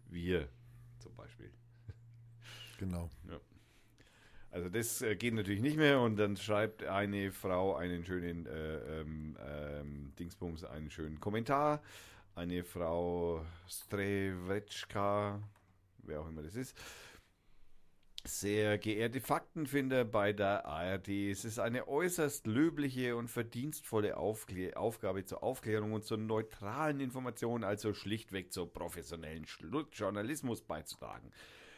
wir 0.09 0.47
zum 0.99 1.16
Beispiel. 1.16 1.51
Genau. 2.78 3.09
Also 4.51 4.68
das 4.68 5.01
äh, 5.01 5.16
geht 5.16 5.34
natürlich 5.34 5.62
nicht 5.62 5.78
mehr 5.78 6.01
und 6.01 6.18
dann 6.18 6.36
schreibt 6.36 6.84
eine 6.84 7.32
Frau 7.32 7.76
einen 7.76 8.03
schönen 8.03 8.45
äh, 8.45 8.99
ähm, 8.99 9.38
ähm, 9.39 10.14
Dingsbums, 10.20 10.66
einen 10.66 10.89
schönen 10.89 11.20
Kommentar. 11.20 11.82
Eine 12.36 12.64
Frau 12.64 13.45
Strevechka, 13.68 15.41
wer 16.03 16.22
auch 16.22 16.28
immer 16.28 16.43
das 16.43 16.55
ist. 16.55 16.78
Sehr 18.24 18.78
geehrte 18.78 19.19
Faktenfinder 19.19 20.05
bei 20.05 20.32
der 20.32 20.67
ARD, 20.67 21.07
es 21.32 21.43
ist 21.43 21.57
eine 21.57 21.88
äußerst 21.88 22.45
löbliche 22.45 23.15
und 23.15 23.30
verdienstvolle 23.30 24.15
Aufklä 24.15 24.76
Aufgabe 24.76 25.26
zur 25.26 25.41
Aufklärung 25.41 25.93
und 25.93 26.03
zur 26.03 26.17
neutralen 26.17 26.99
Information, 26.99 27.63
also 27.63 27.95
schlichtweg 27.95 28.53
zur 28.53 28.72
professionellen 28.72 29.45
Journalismus 29.91 30.61
beizutragen. 30.61 31.32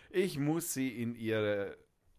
Ich 0.09 0.37
muss 0.37 0.73
sie 0.73 0.89
in 0.89 1.15
ihre 1.15 1.77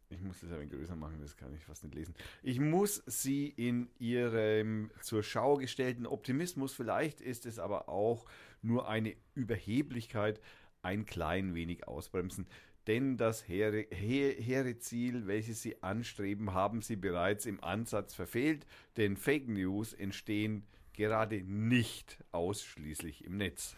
ich 0.09 0.21
muss 0.21 0.41
das 0.41 0.53
ein 0.53 0.69
größer 0.69 0.97
machen, 0.97 1.21
das 1.21 1.37
kann 1.37 1.55
ich 1.55 1.65
fast 1.65 1.83
nicht 1.83 1.95
lesen. 1.95 2.15
Ich 2.43 2.61
muss 2.61 3.03
sie 3.07 3.49
in 3.49 3.91
ihrem 3.99 4.91
zur 5.01 5.23
Schau 5.23 5.57
gestellten 5.57 6.07
Optimismus, 6.07 6.73
vielleicht 6.73 7.21
ist 7.21 7.47
es 7.47 7.59
aber 7.59 7.89
auch 7.89 8.27
nur 8.63 8.89
eine 8.89 9.17
Überheblichkeit, 9.35 10.41
ein 10.83 11.05
klein 11.05 11.55
wenig 11.55 11.89
ausbremsen. 11.89 12.47
Denn 12.87 13.17
das 13.17 13.49
hehre, 13.49 13.87
he- 13.91 14.35
hehre 14.39 14.79
Ziel, 14.79 15.27
welches 15.27 15.63
sie 15.63 15.83
anstreben, 15.83 16.53
haben 16.53 16.83
sie 16.83 16.97
bereits 16.97 17.47
im 17.47 17.63
Ansatz 17.65 18.15
verfehlt, 18.15 18.67
denn 18.97 19.17
Fake 19.17 19.49
News 19.49 19.95
entstehen 19.95 20.67
gerade 20.93 21.43
nicht 21.43 22.23
ausschließlich 22.33 23.25
im 23.25 23.39
Netz. 23.39 23.75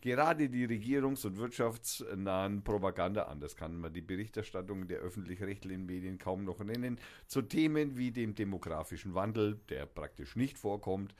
Gerade 0.00 0.48
die 0.48 0.66
regierungs- 0.66 1.24
und 1.24 1.36
wirtschaftsnahen 1.36 2.62
Propaganda, 2.62 3.24
anders 3.24 3.54
kann 3.56 3.76
man 3.76 3.92
die 3.92 4.00
Berichterstattung 4.00 4.88
der 4.88 4.98
öffentlich-rechtlichen 4.98 5.86
Medien 5.86 6.18
kaum 6.18 6.44
noch 6.44 6.58
nennen, 6.60 6.98
zu 7.26 7.42
Themen 7.42 7.96
wie 7.96 8.10
dem 8.10 8.34
demografischen 8.34 9.14
Wandel, 9.14 9.60
der 9.68 9.86
praktisch 9.86 10.36
nicht 10.36 10.58
vorkommt, 10.58 11.14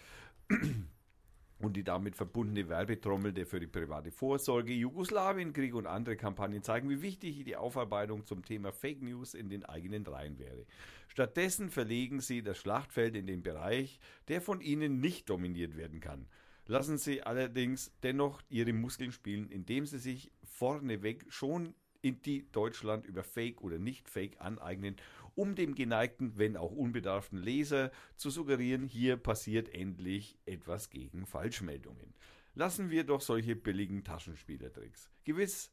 und 1.58 1.76
die 1.76 1.84
damit 1.84 2.16
verbundene 2.16 2.68
Werbetrommel, 2.68 3.32
der 3.32 3.46
für 3.46 3.60
die 3.60 3.66
private 3.66 4.10
Vorsorge, 4.10 4.72
Jugoslawienkrieg 4.72 5.74
und 5.74 5.86
andere 5.86 6.16
Kampagnen 6.16 6.62
zeigen, 6.62 6.90
wie 6.90 7.02
wichtig 7.02 7.44
die 7.44 7.56
Aufarbeitung 7.56 8.26
zum 8.26 8.44
Thema 8.44 8.72
Fake 8.72 9.02
News 9.02 9.34
in 9.34 9.48
den 9.48 9.64
eigenen 9.64 10.06
Reihen 10.06 10.38
wäre. 10.38 10.66
Stattdessen 11.08 11.70
verlegen 11.70 12.20
sie 12.20 12.42
das 12.42 12.58
Schlachtfeld 12.58 13.16
in 13.16 13.26
den 13.26 13.42
Bereich, 13.42 13.98
der 14.28 14.40
von 14.40 14.60
ihnen 14.60 15.00
nicht 15.00 15.30
dominiert 15.30 15.76
werden 15.76 16.00
kann. 16.00 16.26
Lassen 16.68 16.98
Sie 16.98 17.22
allerdings 17.22 17.92
dennoch 18.02 18.42
Ihre 18.48 18.72
Muskeln 18.72 19.12
spielen, 19.12 19.48
indem 19.50 19.86
Sie 19.86 19.98
sich 19.98 20.32
vorneweg 20.42 21.24
schon 21.28 21.74
in 22.02 22.20
die 22.22 22.50
Deutschland 22.50 23.06
über 23.06 23.22
Fake 23.22 23.62
oder 23.62 23.78
nicht 23.78 24.08
Fake 24.08 24.40
aneignen, 24.40 24.96
um 25.36 25.54
dem 25.54 25.74
geneigten, 25.76 26.36
wenn 26.36 26.56
auch 26.56 26.72
unbedarften 26.72 27.38
Leser 27.38 27.92
zu 28.16 28.30
suggerieren, 28.30 28.86
hier 28.86 29.16
passiert 29.16 29.72
endlich 29.72 30.36
etwas 30.46 30.90
gegen 30.90 31.26
Falschmeldungen. 31.26 32.14
Lassen 32.54 32.90
wir 32.90 33.04
doch 33.04 33.20
solche 33.20 33.54
billigen 33.54 34.02
Taschenspielertricks. 34.02 35.10
Gewiss, 35.24 35.70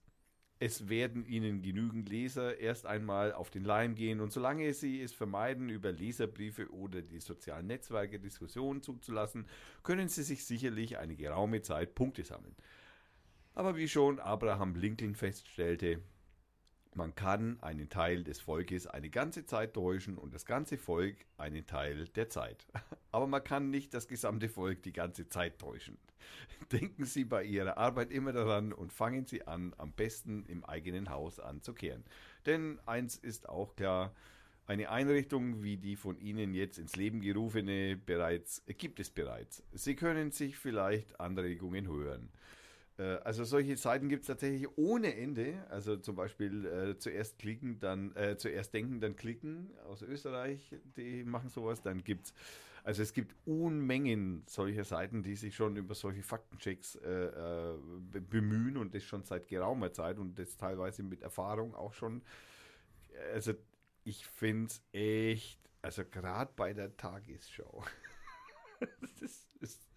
es 0.59 0.87
werden 0.87 1.25
Ihnen 1.25 1.61
genügend 1.61 2.09
Leser 2.09 2.57
erst 2.59 2.85
einmal 2.85 3.33
auf 3.33 3.49
den 3.49 3.63
Leim 3.63 3.95
gehen 3.95 4.19
und 4.19 4.31
solange 4.31 4.71
Sie 4.73 5.01
es 5.01 5.13
vermeiden, 5.13 5.69
über 5.69 5.91
Leserbriefe 5.91 6.71
oder 6.71 7.01
die 7.01 7.19
sozialen 7.19 7.67
Netzwerke 7.67 8.19
Diskussionen 8.19 8.81
zuzulassen, 8.81 9.47
können 9.81 10.09
Sie 10.09 10.23
sich 10.23 10.45
sicherlich 10.45 10.97
eine 10.97 11.15
geraume 11.15 11.61
Zeit 11.61 11.95
Punkte 11.95 12.23
sammeln. 12.23 12.55
Aber 13.55 13.75
wie 13.75 13.87
schon 13.87 14.19
Abraham 14.19 14.75
Lincoln 14.75 15.15
feststellte, 15.15 16.01
man 16.95 17.15
kann 17.15 17.57
einen 17.61 17.89
Teil 17.89 18.23
des 18.23 18.39
Volkes 18.39 18.87
eine 18.87 19.09
ganze 19.09 19.45
Zeit 19.45 19.73
täuschen 19.73 20.17
und 20.17 20.33
das 20.33 20.45
ganze 20.45 20.77
Volk 20.77 21.15
einen 21.37 21.65
Teil 21.65 22.07
der 22.09 22.29
Zeit. 22.29 22.65
Aber 23.11 23.27
man 23.27 23.43
kann 23.43 23.69
nicht 23.69 23.93
das 23.93 24.07
gesamte 24.07 24.49
Volk 24.49 24.83
die 24.83 24.93
ganze 24.93 25.27
Zeit 25.27 25.59
täuschen. 25.59 25.97
Denken 26.71 27.05
Sie 27.05 27.25
bei 27.25 27.43
Ihrer 27.43 27.77
Arbeit 27.77 28.11
immer 28.11 28.33
daran 28.33 28.73
und 28.73 28.93
fangen 28.93 29.25
Sie 29.25 29.45
an, 29.47 29.73
am 29.77 29.91
besten 29.91 30.45
im 30.45 30.63
eigenen 30.63 31.09
Haus 31.09 31.39
anzukehren. 31.39 32.03
Denn 32.45 32.79
eins 32.85 33.15
ist 33.15 33.49
auch 33.49 33.75
klar, 33.75 34.13
eine 34.65 34.89
Einrichtung 34.89 35.61
wie 35.61 35.77
die 35.77 35.97
von 35.97 36.17
Ihnen 36.17 36.53
jetzt 36.53 36.77
ins 36.77 36.95
Leben 36.95 37.19
gerufene 37.19 37.97
bereits 37.97 38.63
gibt 38.77 38.99
es 38.99 39.09
bereits. 39.09 39.61
Sie 39.73 39.95
können 39.95 40.31
sich 40.31 40.57
vielleicht 40.57 41.19
Anregungen 41.19 41.87
hören. 41.87 42.29
Äh, 42.97 43.03
Also 43.23 43.43
solche 43.43 43.75
Seiten 43.77 44.09
gibt 44.09 44.21
es 44.23 44.27
tatsächlich 44.27 44.67
ohne 44.77 45.15
Ende. 45.15 45.65
Also 45.69 45.97
zum 45.97 46.15
Beispiel 46.15 46.65
äh, 46.65 46.97
zuerst 46.99 47.39
klicken, 47.39 47.79
dann 47.79 48.15
äh, 48.15 48.37
zuerst 48.37 48.73
denken, 48.73 48.99
dann 48.99 49.15
klicken 49.15 49.71
aus 49.85 50.01
Österreich, 50.01 50.75
die 50.97 51.23
machen 51.23 51.49
sowas. 51.49 51.81
Dann 51.81 52.03
gibt's 52.03 52.33
also 52.85 53.01
es 53.01 53.13
gibt 53.13 53.33
Unmengen 53.45 54.43
solcher 54.45 54.83
Seiten, 54.83 55.23
die 55.23 55.35
sich 55.35 55.55
schon 55.55 55.77
über 55.77 55.95
solche 55.95 56.21
Faktenchecks 56.21 56.95
äh, 56.95 57.09
äh, 57.27 57.77
be- 58.11 58.19
bemühen 58.19 58.75
und 58.75 58.93
das 58.93 59.03
schon 59.03 59.23
seit 59.23 59.47
geraumer 59.47 59.93
Zeit 59.93 60.17
und 60.19 60.37
das 60.37 60.57
teilweise 60.57 61.01
mit 61.01 61.21
Erfahrung 61.21 61.75
auch 61.75 61.93
schon. 61.93 62.21
Also 63.33 63.53
ich 64.03 64.25
finde 64.27 64.67
es 64.67 64.81
echt, 64.91 65.59
also 65.81 66.03
gerade 66.05 66.51
bei 66.55 66.73
der 66.73 66.95
Tagesschau. 66.97 67.83
das 69.21 69.47
ist, 69.61 69.87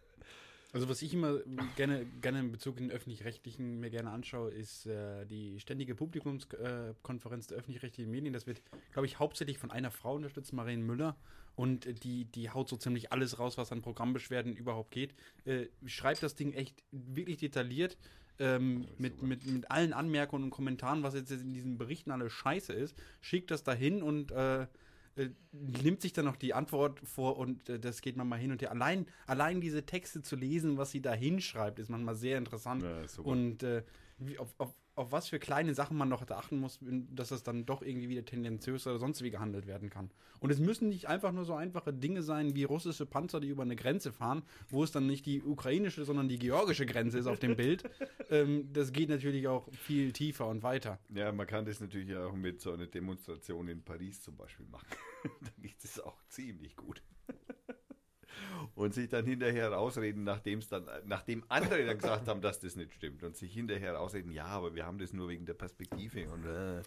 Also 0.72 0.88
was 0.88 1.00
ich 1.02 1.14
immer 1.14 1.38
gerne, 1.76 2.04
gerne 2.20 2.40
in 2.40 2.52
Bezug 2.52 2.78
in 2.78 2.88
den 2.88 2.96
öffentlich-rechtlichen 2.96 3.80
mir 3.80 3.90
gerne 3.90 4.10
anschaue, 4.10 4.50
ist 4.50 4.86
äh, 4.86 5.24
die 5.26 5.58
ständige 5.60 5.94
Publikumskonferenz 5.94 7.02
Konferenz 7.02 7.46
der 7.46 7.58
öffentlich-rechtlichen 7.58 8.10
Medien. 8.10 8.32
Das 8.32 8.46
wird, 8.46 8.60
glaube 8.92 9.06
ich, 9.06 9.18
hauptsächlich 9.18 9.58
von 9.58 9.70
einer 9.70 9.90
Frau 9.90 10.14
unterstützt, 10.14 10.52
Marien 10.52 10.82
Müller. 10.82 11.16
Und 11.54 12.04
die, 12.04 12.26
die 12.26 12.50
haut 12.50 12.68
so 12.68 12.76
ziemlich 12.76 13.12
alles 13.12 13.38
raus, 13.38 13.56
was 13.56 13.72
an 13.72 13.80
Programmbeschwerden 13.80 14.54
überhaupt 14.54 14.90
geht. 14.90 15.14
Äh, 15.46 15.68
schreibt 15.86 16.22
das 16.22 16.34
Ding 16.34 16.52
echt 16.52 16.82
wirklich 16.90 17.38
detailliert. 17.38 17.96
Ähm, 18.38 18.86
mit, 18.98 19.22
mit, 19.22 19.46
mit 19.46 19.70
allen 19.70 19.94
Anmerkungen 19.94 20.44
und 20.44 20.50
Kommentaren, 20.50 21.02
was 21.02 21.14
jetzt 21.14 21.30
in 21.30 21.54
diesen 21.54 21.78
Berichten 21.78 22.10
alles 22.10 22.34
scheiße 22.34 22.74
ist, 22.74 22.94
schickt 23.22 23.50
das 23.50 23.64
dahin 23.64 24.02
und 24.02 24.30
äh, 24.30 24.66
äh, 25.16 25.30
nimmt 25.52 26.02
sich 26.02 26.12
dann 26.12 26.26
noch 26.26 26.36
die 26.36 26.54
Antwort 26.54 27.00
vor 27.00 27.38
und 27.38 27.68
äh, 27.68 27.78
das 27.78 28.02
geht 28.02 28.16
man 28.16 28.28
mal 28.28 28.38
hin 28.38 28.52
und 28.52 28.62
her. 28.62 28.70
Allein, 28.70 29.06
allein 29.26 29.60
diese 29.60 29.84
Texte 29.84 30.22
zu 30.22 30.36
lesen, 30.36 30.76
was 30.76 30.90
sie 30.90 31.00
da 31.00 31.12
hinschreibt, 31.12 31.78
ist 31.78 31.88
manchmal 31.88 32.14
sehr 32.14 32.38
interessant. 32.38 32.82
Ja, 32.82 33.22
und 33.22 33.62
äh, 33.62 33.82
wie, 34.18 34.38
auf, 34.38 34.54
auf, 34.58 34.74
auf 34.94 35.12
was 35.12 35.28
für 35.28 35.38
kleine 35.38 35.74
Sachen 35.74 35.96
man 35.96 36.08
noch 36.08 36.28
achten 36.30 36.58
muss, 36.58 36.78
dass 36.80 37.28
das 37.28 37.42
dann 37.42 37.66
doch 37.66 37.82
irgendwie 37.82 38.08
wieder 38.08 38.24
tendenziös 38.24 38.86
oder 38.86 38.98
sonst 38.98 39.22
wie 39.22 39.30
gehandelt 39.30 39.66
werden 39.66 39.90
kann. 39.90 40.10
Und 40.40 40.50
es 40.50 40.58
müssen 40.58 40.88
nicht 40.88 41.06
einfach 41.06 41.32
nur 41.32 41.44
so 41.44 41.54
einfache 41.54 41.92
Dinge 41.92 42.22
sein 42.22 42.54
wie 42.54 42.64
russische 42.64 43.06
Panzer, 43.06 43.40
die 43.40 43.48
über 43.48 43.62
eine 43.62 43.76
Grenze 43.76 44.12
fahren, 44.12 44.42
wo 44.68 44.82
es 44.82 44.92
dann 44.92 45.06
nicht 45.06 45.26
die 45.26 45.42
ukrainische, 45.42 46.04
sondern 46.04 46.28
die 46.28 46.38
georgische 46.38 46.86
Grenze 46.86 47.18
ist 47.18 47.26
auf 47.26 47.38
dem 47.38 47.56
Bild. 47.56 47.84
ähm, 48.30 48.72
das 48.72 48.92
geht 48.92 49.08
natürlich 49.08 49.48
auch 49.48 49.68
viel 49.72 50.12
tiefer 50.12 50.46
und 50.46 50.62
weiter. 50.62 50.98
Ja, 51.14 51.32
man 51.32 51.46
kann 51.46 51.64
das 51.64 51.80
natürlich 51.80 52.14
auch 52.16 52.34
mit 52.34 52.60
so 52.60 52.72
einer 52.72 52.86
Demonstration 52.86 53.68
in 53.68 53.82
Paris 53.82 54.22
zum 54.22 54.36
Beispiel 54.36 54.66
machen. 54.66 54.88
da 55.40 55.50
geht 55.60 55.82
es 55.84 56.00
auch 56.00 56.22
ziemlich 56.28 56.76
gut. 56.76 57.02
Und 58.74 58.94
sich 58.94 59.08
dann 59.08 59.24
hinterher 59.24 59.72
rausreden, 59.72 60.24
nachdem 60.24 60.58
es 60.58 60.68
dann, 60.68 60.86
nachdem 61.06 61.44
andere 61.48 61.84
dann 61.84 61.98
gesagt 61.98 62.28
haben, 62.28 62.40
dass 62.40 62.60
das 62.60 62.76
nicht 62.76 62.92
stimmt. 62.92 63.22
Und 63.22 63.36
sich 63.36 63.52
hinterher 63.52 63.94
rausreden, 63.94 64.30
ja, 64.30 64.46
aber 64.46 64.74
wir 64.74 64.84
haben 64.86 64.98
das 64.98 65.12
nur 65.12 65.28
wegen 65.28 65.46
der 65.46 65.54
Perspektive. 65.54 66.28
Und 66.28 66.44
äh, 66.44 66.82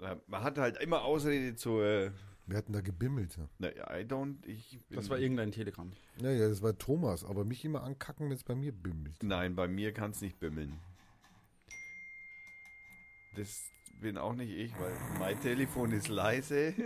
ja, 0.00 0.16
man 0.26 0.42
hat 0.42 0.58
halt 0.58 0.78
immer 0.78 1.02
Ausrede 1.02 1.54
zu, 1.56 1.80
äh, 1.80 2.10
Wir 2.46 2.56
hatten 2.56 2.72
da 2.72 2.80
gebimmelt. 2.80 3.36
Ja. 3.36 3.48
naja, 3.58 3.98
I 3.98 4.04
don't, 4.04 4.36
ich 4.46 4.80
bin, 4.88 4.96
Das 4.96 5.08
war 5.08 5.18
irgendein 5.18 5.52
Telegramm. 5.52 5.92
Naja, 6.20 6.48
das 6.48 6.62
war 6.62 6.76
Thomas, 6.76 7.24
aber 7.24 7.44
mich 7.44 7.64
immer 7.64 7.82
ankacken, 7.82 8.26
wenn 8.28 8.36
es 8.36 8.44
bei 8.44 8.54
mir 8.54 8.72
bimmelt. 8.72 9.22
Nein, 9.22 9.54
bei 9.54 9.68
mir 9.68 9.92
kann 9.92 10.10
es 10.10 10.20
nicht 10.20 10.38
bimmeln. 10.40 10.78
Das 13.36 13.70
bin 14.00 14.18
auch 14.18 14.34
nicht 14.34 14.50
ich, 14.50 14.72
weil 14.80 14.92
mein 15.18 15.40
Telefon 15.40 15.92
ist 15.92 16.08
leise. 16.08 16.74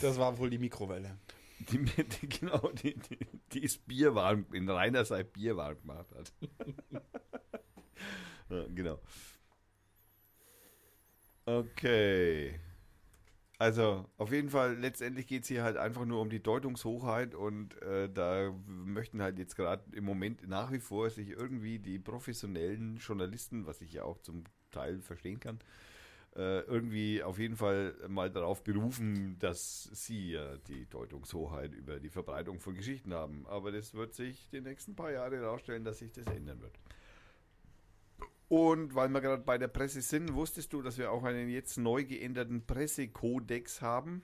Das 0.00 0.18
war 0.18 0.38
wohl 0.38 0.50
die 0.50 0.58
Mikrowelle. 0.58 1.18
Die, 1.58 1.78
die, 2.20 2.28
genau, 2.28 2.70
die, 2.70 2.94
die, 2.94 3.18
die 3.52 3.64
ist 3.64 3.86
bierwarm, 3.86 4.46
in 4.52 4.68
reiner 4.68 5.04
Zeit 5.04 5.32
bierwarm 5.32 5.76
gemacht 5.80 6.06
hat. 6.14 6.32
ja, 8.50 8.64
genau. 8.68 9.00
Okay. 11.44 12.60
Also, 13.60 14.08
auf 14.18 14.30
jeden 14.30 14.50
Fall, 14.50 14.76
letztendlich 14.76 15.26
geht 15.26 15.42
es 15.42 15.48
hier 15.48 15.64
halt 15.64 15.76
einfach 15.76 16.04
nur 16.04 16.20
um 16.20 16.30
die 16.30 16.40
Deutungshochheit 16.40 17.34
und 17.34 17.80
äh, 17.82 18.08
da 18.08 18.52
möchten 18.66 19.20
halt 19.20 19.36
jetzt 19.36 19.56
gerade 19.56 19.82
im 19.96 20.04
Moment 20.04 20.46
nach 20.46 20.70
wie 20.70 20.78
vor 20.78 21.10
sich 21.10 21.30
irgendwie 21.30 21.80
die 21.80 21.98
professionellen 21.98 22.98
Journalisten, 22.98 23.66
was 23.66 23.80
ich 23.80 23.94
ja 23.94 24.04
auch 24.04 24.20
zum 24.20 24.44
Teil 24.70 25.00
verstehen 25.00 25.40
kann, 25.40 25.58
äh, 26.38 26.60
irgendwie 26.60 27.20
auf 27.22 27.40
jeden 27.40 27.56
Fall 27.56 27.96
mal 28.06 28.30
darauf 28.30 28.62
berufen, 28.62 29.36
dass 29.40 29.90
sie 29.92 30.32
ja 30.32 30.56
die 30.68 30.86
Deutungshoheit 30.86 31.74
über 31.74 31.98
die 31.98 32.10
Verbreitung 32.10 32.60
von 32.60 32.76
Geschichten 32.76 33.12
haben. 33.12 33.44
Aber 33.48 33.72
das 33.72 33.92
wird 33.92 34.14
sich 34.14 34.48
die 34.50 34.60
nächsten 34.60 34.94
paar 34.94 35.10
Jahre 35.10 35.36
herausstellen, 35.36 35.84
dass 35.84 35.98
sich 35.98 36.12
das 36.12 36.26
ändern 36.26 36.60
wird. 36.60 36.78
Und 38.48 38.94
weil 38.94 39.08
wir 39.08 39.20
gerade 39.20 39.42
bei 39.42 39.58
der 39.58 39.66
Presse 39.66 40.00
sind, 40.00 40.32
wusstest 40.32 40.72
du, 40.72 40.80
dass 40.80 40.96
wir 40.96 41.10
auch 41.10 41.24
einen 41.24 41.48
jetzt 41.50 41.76
neu 41.76 42.04
geänderten 42.04 42.64
Pressekodex 42.64 43.82
haben? 43.82 44.22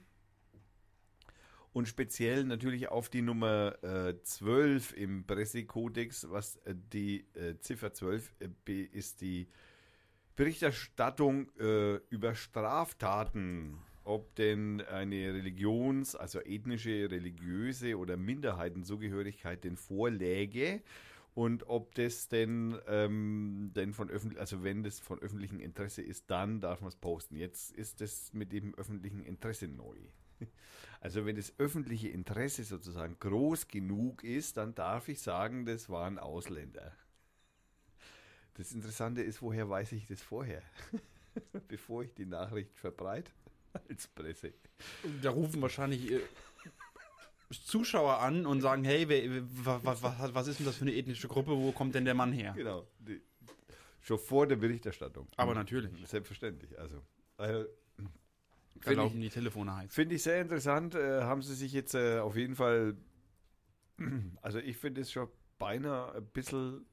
Und 1.72 1.88
speziell 1.88 2.44
natürlich 2.44 2.86
auf 2.88 3.08
die 3.08 3.22
Nummer 3.22 3.74
äh, 3.82 4.14
12 4.22 4.96
im 4.96 5.26
Pressekodex, 5.26 6.30
was 6.30 6.56
äh, 6.58 6.76
die 6.92 7.26
äh, 7.34 7.58
Ziffer 7.58 7.92
12 7.92 8.32
äh, 8.38 8.82
ist 8.92 9.20
die 9.20 9.48
Berichterstattung 10.36 11.48
äh, 11.58 11.96
über 12.10 12.34
Straftaten, 12.34 13.78
ob 14.02 14.34
denn 14.34 14.80
eine 14.82 15.32
Religions-, 15.32 16.16
also 16.16 16.40
ethnische, 16.40 17.10
religiöse 17.10 17.96
oder 17.96 18.16
Minderheitenzugehörigkeit 18.16 19.64
denn 19.64 19.76
vorläge 19.76 20.82
und 21.34 21.68
ob 21.68 21.94
das 21.96 22.28
denn, 22.28 22.78
ähm, 22.86 23.72
denn 23.74 23.92
von 23.92 24.08
öffentlich, 24.08 24.40
also 24.40 24.62
wenn 24.62 24.84
das 24.84 25.00
von 25.00 25.18
öffentlichem 25.18 25.58
Interesse 25.58 26.00
ist, 26.00 26.30
dann 26.30 26.60
darf 26.60 26.80
man 26.80 26.88
es 26.88 26.96
posten. 26.96 27.36
Jetzt 27.36 27.72
ist 27.72 28.00
das 28.00 28.32
mit 28.32 28.52
dem 28.52 28.74
öffentlichen 28.76 29.24
Interesse 29.24 29.68
neu. 29.68 29.96
Also 31.00 31.26
wenn 31.26 31.36
das 31.36 31.52
öffentliche 31.58 32.08
Interesse 32.08 32.64
sozusagen 32.64 33.18
groß 33.20 33.68
genug 33.68 34.24
ist, 34.24 34.56
dann 34.56 34.74
darf 34.74 35.08
ich 35.08 35.20
sagen, 35.20 35.66
das 35.66 35.90
waren 35.90 36.18
Ausländer. 36.18 36.92
Das 38.54 38.72
Interessante 38.72 39.22
ist, 39.22 39.42
woher 39.42 39.68
weiß 39.68 39.92
ich 39.92 40.06
das 40.06 40.22
vorher? 40.22 40.62
Bevor 41.68 42.04
ich 42.04 42.14
die 42.14 42.26
Nachricht 42.26 42.76
verbreite 42.76 43.32
als 43.88 44.06
Presse. 44.06 44.54
Da 45.22 45.30
rufen 45.30 45.60
wahrscheinlich 45.60 46.12
äh, 46.12 46.20
Zuschauer 47.50 48.20
an 48.20 48.46
und 48.46 48.60
sagen, 48.60 48.84
hey, 48.84 49.08
wer, 49.08 49.42
was, 49.84 50.02
was, 50.02 50.34
was 50.34 50.46
ist 50.46 50.60
denn 50.60 50.66
das 50.66 50.76
für 50.76 50.82
eine 50.82 50.94
ethnische 50.94 51.28
Gruppe? 51.28 51.50
Wo 51.52 51.72
kommt 51.72 51.94
denn 51.94 52.04
der 52.04 52.14
Mann 52.14 52.32
her? 52.32 52.52
Genau. 52.56 52.86
Die, 52.98 53.20
schon 54.00 54.18
vor 54.18 54.46
der 54.46 54.56
Berichterstattung. 54.56 55.26
Aber 55.36 55.54
natürlich. 55.54 55.90
Selbstverständlich. 56.06 56.78
Also, 56.78 57.02
also 57.36 57.66
finde 58.80 59.06
ich, 59.06 59.12
die 59.12 59.28
Telefone 59.30 59.76
heiß. 59.76 59.94
find 59.94 60.12
ich 60.12 60.22
sehr 60.22 60.40
interessant. 60.40 60.94
Äh, 60.94 61.22
haben 61.22 61.42
sie 61.42 61.54
sich 61.54 61.72
jetzt 61.72 61.94
äh, 61.94 62.18
auf 62.18 62.36
jeden 62.36 62.54
Fall. 62.54 62.96
Also, 64.42 64.58
ich 64.58 64.76
finde 64.76 65.02
es 65.02 65.12
schon 65.12 65.28
beinahe 65.58 66.16
ein 66.16 66.26
bisschen. 66.26 66.84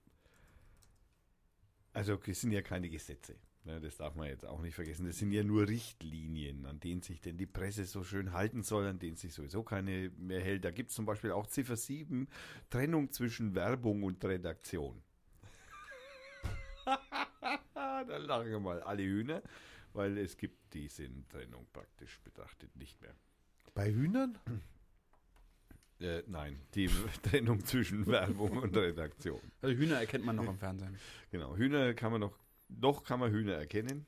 Also, 1.94 2.20
es 2.26 2.42
sind 2.42 2.52
ja 2.52 2.62
keine 2.62 2.90
Gesetze. 2.90 3.36
Ne, 3.64 3.80
das 3.80 3.98
darf 3.98 4.16
man 4.16 4.28
jetzt 4.28 4.46
auch 4.46 4.60
nicht 4.62 4.74
vergessen. 4.74 5.06
Das 5.06 5.20
sind 5.20 5.32
ja 5.32 5.44
nur 5.44 5.68
Richtlinien, 5.68 6.66
an 6.66 6.80
denen 6.80 7.04
sich 7.04 7.22
denn 7.22 7.38
die 7.38 7.46
Presse 7.46 7.86
so 7.86 8.04
schön 8.04 8.34
halten 8.34 8.64
soll, 8.64 8.88
an 8.88 8.98
denen 8.98 9.18
sich 9.18 9.34
sowieso 9.34 9.62
keine 9.62 10.10
mehr 10.18 10.42
hält. 10.42 10.66
Da 10.66 10.72
gibt 10.72 10.90
es 10.90 10.96
zum 10.96 11.06
Beispiel 11.06 11.32
auch 11.32 11.46
Ziffer 11.46 11.76
7, 11.76 12.28
Trennung 12.72 13.12
zwischen 13.12 13.54
Werbung 13.54 14.02
und 14.02 14.24
Redaktion. 14.26 15.04
da 17.76 18.18
lachen 18.18 18.64
mal 18.64 18.82
alle 18.82 19.04
Hühner, 19.04 19.44
weil 19.94 20.18
es 20.18 20.38
gibt 20.38 20.74
diese 20.74 21.08
Trennung 21.30 21.68
praktisch 21.72 22.20
betrachtet 22.22 22.76
nicht 22.76 23.00
mehr. 23.00 23.14
Bei 23.76 23.92
Hühnern? 23.92 24.40
Äh, 26.02 26.24
nein, 26.28 26.60
die 26.74 26.90
Trennung 27.24 27.64
zwischen 27.64 28.06
Werbung 28.08 28.58
und 28.58 28.76
Redaktion. 28.76 29.40
Also 29.62 29.76
Hühner 29.76 30.00
erkennt 30.00 30.26
man 30.26 30.36
noch 30.36 30.48
am 30.48 30.58
Fernsehen. 30.58 30.98
Genau, 31.32 31.56
Hühner 31.56 31.94
kann 31.94 32.12
man 32.12 32.22
noch, 32.22 32.38
noch 32.70 33.04
kann 33.04 33.20
man 33.20 33.32
Hühner 33.32 33.54
erkennen. 33.54 34.06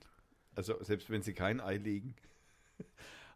Also 0.55 0.81
selbst 0.83 1.09
wenn 1.09 1.21
sie 1.21 1.33
kein 1.33 1.59
Ei 1.61 1.77
legen. 1.77 2.15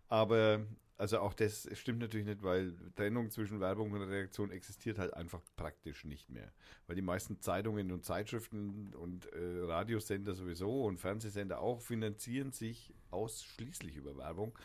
Aber 0.10 0.66
also 0.97 1.20
auch 1.20 1.36
das 1.36 1.70
stimmt 1.74 1.99
natürlich 1.99 2.26
nicht, 2.26 2.41
weil 2.41 2.74
Trennung 2.95 3.30
zwischen 3.30 3.60
Werbung 3.60 3.91
und 3.91 4.01
Redaktion 4.01 4.49
existiert 4.49 4.97
halt 4.97 5.14
einfach 5.14 5.41
praktisch 5.55 6.05
nicht 6.05 6.30
mehr. 6.30 6.51
Weil 6.88 6.95
die 6.95 7.03
meisten 7.03 7.39
Zeitungen 7.39 7.91
und 7.91 8.03
Zeitschriften 8.03 8.95
und 8.95 9.32
äh, 9.34 9.60
Radiosender 9.66 10.34
sowieso 10.34 10.86
und 10.86 10.97
Fernsehsender 10.97 11.60
auch 11.60 11.82
finanzieren 11.82 12.51
sich 12.51 12.95
ausschließlich 13.12 13.95
über 13.95 14.18
Werbung. 14.18 14.58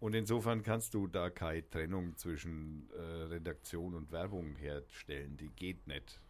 Und 0.00 0.14
insofern 0.14 0.62
kannst 0.62 0.94
du 0.94 1.06
da 1.06 1.28
keine 1.28 1.68
Trennung 1.68 2.16
zwischen 2.16 2.88
äh, 2.90 3.00
Redaktion 3.00 3.94
und 3.94 4.10
Werbung 4.10 4.56
herstellen. 4.56 5.36
Die 5.36 5.50
geht 5.50 5.86
nicht. 5.86 6.20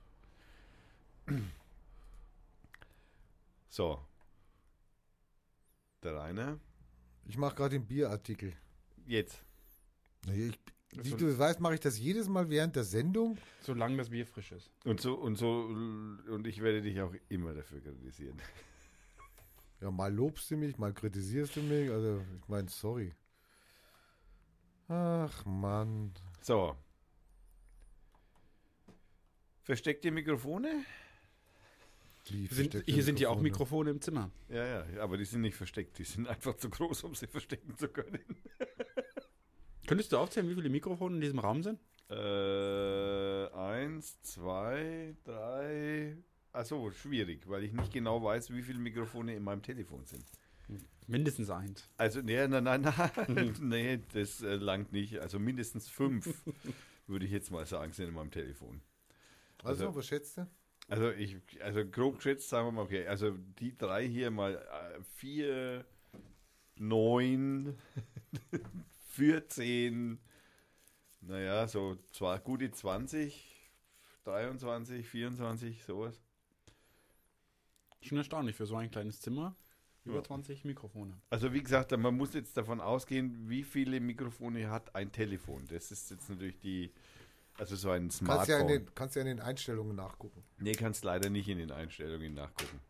So. 3.72 4.04
Der 6.02 6.16
Rainer. 6.16 6.58
Ich 7.24 7.38
mache 7.38 7.54
gerade 7.54 7.78
den 7.78 7.86
Bierartikel. 7.86 8.52
Jetzt. 9.06 9.44
Naja, 10.26 10.48
ich, 10.48 10.58
wie 11.04 11.10
du 11.10 11.38
weißt, 11.38 11.60
mache 11.60 11.74
ich 11.74 11.80
das 11.80 11.96
jedes 11.96 12.28
Mal 12.28 12.50
während 12.50 12.74
der 12.74 12.82
Sendung. 12.82 13.38
Solange 13.60 13.96
das 13.96 14.10
Bier 14.10 14.26
frisch 14.26 14.50
ist. 14.50 14.72
Und 14.84 15.00
so, 15.00 15.14
und 15.14 15.36
so, 15.36 15.66
und 15.66 16.46
ich 16.48 16.60
werde 16.60 16.82
dich 16.82 17.00
auch 17.00 17.14
immer 17.28 17.54
dafür 17.54 17.80
kritisieren. 17.80 18.42
Ja, 19.80 19.92
mal 19.92 20.12
lobst 20.12 20.50
du 20.50 20.56
mich, 20.56 20.76
mal 20.76 20.92
kritisierst 20.92 21.54
du 21.54 21.62
mich. 21.62 21.90
Also, 21.90 22.20
ich 22.42 22.48
meine, 22.48 22.68
sorry. 22.68 23.14
Ach, 24.90 25.44
Mann. 25.44 26.12
So. 26.40 26.74
Versteckte 29.62 30.10
Mikrofone? 30.10 30.84
Die 32.28 32.46
Sind, 32.48 32.82
hier 32.86 33.04
sind 33.04 33.20
ja 33.20 33.28
auch 33.28 33.40
Mikrofone. 33.40 33.90
Mikrofone 33.90 33.90
im 33.90 34.00
Zimmer. 34.00 34.30
Ja, 34.48 34.66
ja, 34.66 35.02
aber 35.02 35.16
die 35.16 35.24
sind 35.24 35.42
nicht 35.42 35.54
versteckt. 35.54 35.96
Die 35.98 36.04
sind 36.04 36.26
einfach 36.26 36.56
zu 36.56 36.68
groß, 36.68 37.04
um 37.04 37.14
sie 37.14 37.28
verstecken 37.28 37.76
zu 37.78 37.86
können. 37.88 38.18
Könntest 39.86 40.10
du 40.10 40.18
aufzählen, 40.18 40.48
wie 40.48 40.54
viele 40.56 40.68
Mikrofone 40.68 41.14
in 41.14 41.20
diesem 41.20 41.38
Raum 41.38 41.62
sind? 41.62 41.78
Äh, 42.10 43.46
eins, 43.54 44.20
zwei, 44.22 45.14
drei. 45.22 46.16
Achso, 46.52 46.90
schwierig, 46.90 47.48
weil 47.48 47.62
ich 47.62 47.72
nicht 47.72 47.92
genau 47.92 48.24
weiß, 48.24 48.52
wie 48.52 48.62
viele 48.62 48.80
Mikrofone 48.80 49.36
in 49.36 49.44
meinem 49.44 49.62
Telefon 49.62 50.04
sind. 50.04 50.24
Mindestens 51.06 51.50
eins. 51.50 51.88
Also, 51.96 52.20
nee, 52.22 52.46
nein, 52.46 52.62
nein, 52.64 52.82
nein, 52.82 53.56
nee, 53.60 54.00
das 54.12 54.42
äh, 54.42 54.54
langt 54.56 54.92
nicht. 54.92 55.18
Also 55.18 55.38
mindestens 55.38 55.88
fünf, 55.88 56.42
würde 57.06 57.24
ich 57.26 57.32
jetzt 57.32 57.50
mal 57.50 57.66
sagen, 57.66 57.92
sind 57.92 58.08
in 58.08 58.14
meinem 58.14 58.30
Telefon. 58.30 58.80
Also, 59.64 59.86
Also- 59.86 59.98
was 59.98 60.06
schätzt 60.06 60.38
du? 60.38 60.46
Also 60.88 61.10
ich, 61.12 61.36
also 61.62 61.84
grob 61.86 62.16
geschätzt 62.16 62.48
sagen 62.48 62.66
wir 62.66 62.72
mal, 62.72 62.82
okay, 62.82 63.06
also 63.06 63.30
die 63.60 63.76
drei 63.78 64.08
hier 64.08 64.30
mal 64.32 64.56
äh, 64.56 65.00
vier, 65.04 65.84
9, 66.76 67.76
14, 69.10 70.18
naja, 71.20 71.68
so 71.68 71.96
zwar 72.12 72.40
gute 72.40 72.70
20, 72.72 73.70
23, 74.24 75.06
24, 75.06 75.84
sowas. 75.84 76.20
Schon 78.02 78.18
erstaunlich 78.18 78.56
für 78.56 78.66
so 78.66 78.76
ein 78.76 78.90
kleines 78.90 79.20
Zimmer. 79.20 79.54
Über 80.04 80.16
Ja. 80.16 80.22
20 80.22 80.64
Mikrofone. 80.64 81.14
Also 81.30 81.52
wie 81.52 81.62
gesagt, 81.62 81.96
man 81.96 82.16
muss 82.16 82.32
jetzt 82.34 82.56
davon 82.56 82.80
ausgehen, 82.80 83.48
wie 83.48 83.62
viele 83.62 84.00
Mikrofone 84.00 84.70
hat 84.70 84.94
ein 84.94 85.12
Telefon. 85.12 85.64
Das 85.70 85.90
ist 85.92 86.10
jetzt 86.10 86.28
natürlich 86.30 86.58
die, 86.58 86.90
also 87.58 87.76
so 87.76 87.90
ein 87.90 88.04
Kannst 88.08 88.20
ja, 88.22 88.26
Smartphone. 88.26 88.60
in 88.60 88.68
den, 88.68 88.94
kannst 88.94 89.16
ja 89.16 89.20
in 89.22 89.28
den 89.28 89.40
Einstellungen 89.40 89.94
nachgucken. 89.96 90.42
nee, 90.58 90.72
kannst 90.72 91.04
leider 91.04 91.28
nicht 91.28 91.48
in 91.48 91.58
den 91.58 91.70
Einstellungen 91.70 92.32
nachgucken. 92.34 92.80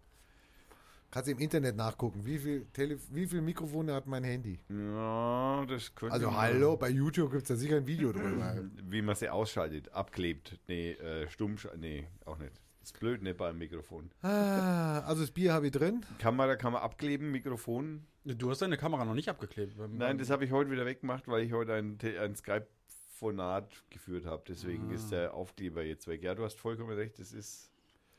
Kannst 1.11 1.29
im 1.29 1.39
Internet 1.41 1.75
nachgucken, 1.75 2.25
wie 2.25 2.39
viel, 2.39 2.67
Tele 2.67 2.97
wie 3.11 3.27
viel 3.27 3.41
Mikrofone 3.43 3.93
hat 3.93 4.07
mein 4.07 4.23
Handy. 4.23 4.61
Ja, 4.69 5.67
das 5.67 5.93
könnte 5.93 6.13
Also 6.15 6.33
hallo, 6.33 6.77
bei 6.77 6.91
YouTube 6.91 7.33
gibt 7.33 7.43
es 7.43 7.49
da 7.49 7.57
sicher 7.57 7.79
ein 7.79 7.87
Video 7.89 8.13
drüber. 8.13 8.57
Wie 8.85 9.03
man 9.03 9.17
sie 9.17 9.29
ausschaltet, 9.29 9.91
abklebt. 9.93 10.61
Nee, 10.69 10.93
äh, 10.93 11.29
stumm, 11.29 11.57
nee, 11.79 12.07
auch 12.25 12.39
nicht. 12.39 12.53
Ist 12.83 12.99
blöd, 12.99 13.23
ne, 13.23 13.35
beim 13.35 13.59
Mikrofon. 13.59 14.11
ah, 14.23 15.01
also 15.01 15.23
das 15.23 15.31
Bier 15.31 15.53
habe 15.53 15.67
ich 15.67 15.73
drin. 15.73 16.05
Kamera 16.19 16.57
kann 16.57 16.73
man 16.73 16.83
abkleben, 16.83 17.31
Mikrofon. 17.31 18.07
Du 18.25 18.51
hast 18.51 18.63
deine 18.63 18.77
Kamera 18.77 19.05
noch 19.05 19.15
nicht 19.15 19.29
abgeklebt. 19.29 19.77
Nein, 19.93 20.19
das 20.19 20.31
habe 20.31 20.45
ich 20.45 20.53
heute 20.53 20.71
wieder 20.71 20.85
weggemacht, 20.87 21.27
weil 21.29 21.43
ich 21.45 21.53
heute 21.53 21.75
ein, 21.75 21.99
ein 22.21 22.37
Skype-Phonat 22.37 23.85
geführt 23.91 24.27
habe. 24.27 24.43
Deswegen 24.49 24.91
Ah. 24.91 24.95
ist 24.95 25.11
der 25.11 25.35
Aufkleber 25.35 25.83
jetzt 25.83 26.07
weg. 26.07 26.23
Ja, 26.23 26.35
du 26.35 26.45
hast 26.45 26.59
vollkommen 26.59 26.93
recht, 26.93 27.19
das 27.19 27.33
ist 27.33 27.71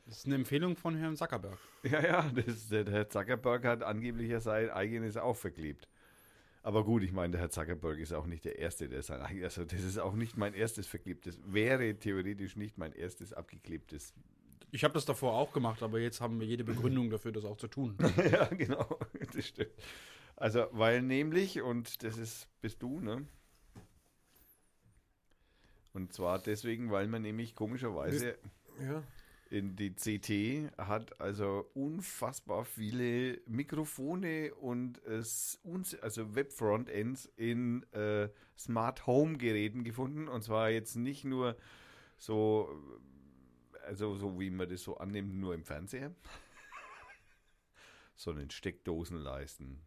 Das 0.06 0.18
ist 0.18 0.26
eine 0.26 0.34
Empfehlung 0.36 0.76
von 0.76 0.96
Herrn 0.96 1.16
Zuckerberg. 1.16 1.58
Ja, 1.84 2.00
ja, 2.02 2.30
das, 2.34 2.68
der, 2.68 2.84
der 2.84 2.94
Herr 2.94 3.08
Zuckerberg 3.08 3.64
hat 3.64 3.82
angeblich 3.82 4.28
ja 4.30 4.40
sein 4.40 4.70
eigenes 4.70 5.16
auch 5.16 5.36
verklebt. 5.36 5.88
Aber 6.64 6.84
gut, 6.84 7.02
ich 7.02 7.12
meine, 7.12 7.32
der 7.32 7.40
Herr 7.40 7.50
Zuckerberg 7.50 7.98
ist 7.98 8.12
auch 8.12 8.26
nicht 8.26 8.44
der 8.44 8.58
Erste, 8.58 8.88
der 8.88 9.02
sein 9.02 9.20
eigenes, 9.20 9.58
also 9.58 9.64
das 9.64 9.82
ist 9.84 9.98
auch 9.98 10.14
nicht 10.14 10.36
mein 10.36 10.54
erstes 10.54 10.86
verklebtes, 10.86 11.40
wäre 11.44 11.94
theoretisch 11.96 12.54
nicht 12.56 12.78
mein 12.78 12.92
erstes 12.92 13.32
abgeklebtes. 13.32 14.12
Ich 14.74 14.84
habe 14.84 14.94
das 14.94 15.04
davor 15.04 15.34
auch 15.34 15.52
gemacht, 15.52 15.82
aber 15.82 16.00
jetzt 16.00 16.22
haben 16.22 16.40
wir 16.40 16.46
jede 16.46 16.64
Begründung 16.64 17.10
dafür, 17.10 17.30
das 17.30 17.44
auch 17.44 17.58
zu 17.58 17.68
tun. 17.68 17.96
ja, 18.32 18.46
genau, 18.46 18.98
das 19.34 19.46
stimmt. 19.46 19.70
Also, 20.34 20.66
weil 20.72 21.02
nämlich, 21.02 21.60
und 21.60 22.02
das 22.02 22.16
ist, 22.16 22.48
bist 22.62 22.82
du, 22.82 22.98
ne? 23.00 23.26
Und 25.92 26.14
zwar 26.14 26.38
deswegen, 26.38 26.90
weil 26.90 27.06
man 27.06 27.20
nämlich 27.20 27.54
komischerweise 27.54 28.38
Ja. 28.80 29.02
in 29.50 29.76
die 29.76 29.94
CT 29.94 30.72
hat 30.78 31.20
also 31.20 31.70
unfassbar 31.74 32.64
viele 32.64 33.42
Mikrofone 33.46 34.54
und 34.54 35.02
also 36.00 36.34
Web-Frontends 36.34 37.26
in 37.36 37.82
äh, 37.92 38.30
Smart 38.58 39.06
Home 39.06 39.36
Geräten 39.36 39.84
gefunden 39.84 40.28
und 40.28 40.42
zwar 40.42 40.70
jetzt 40.70 40.96
nicht 40.96 41.24
nur 41.24 41.56
so 42.16 42.70
also 43.84 44.14
so 44.14 44.38
wie 44.40 44.50
man 44.50 44.68
das 44.68 44.82
so 44.82 44.96
annimmt 44.96 45.34
nur 45.34 45.54
im 45.54 45.64
Fernseher 45.64 46.14
sondern 48.16 48.44
in 48.44 48.50
Steckdosenleisten 48.50 49.80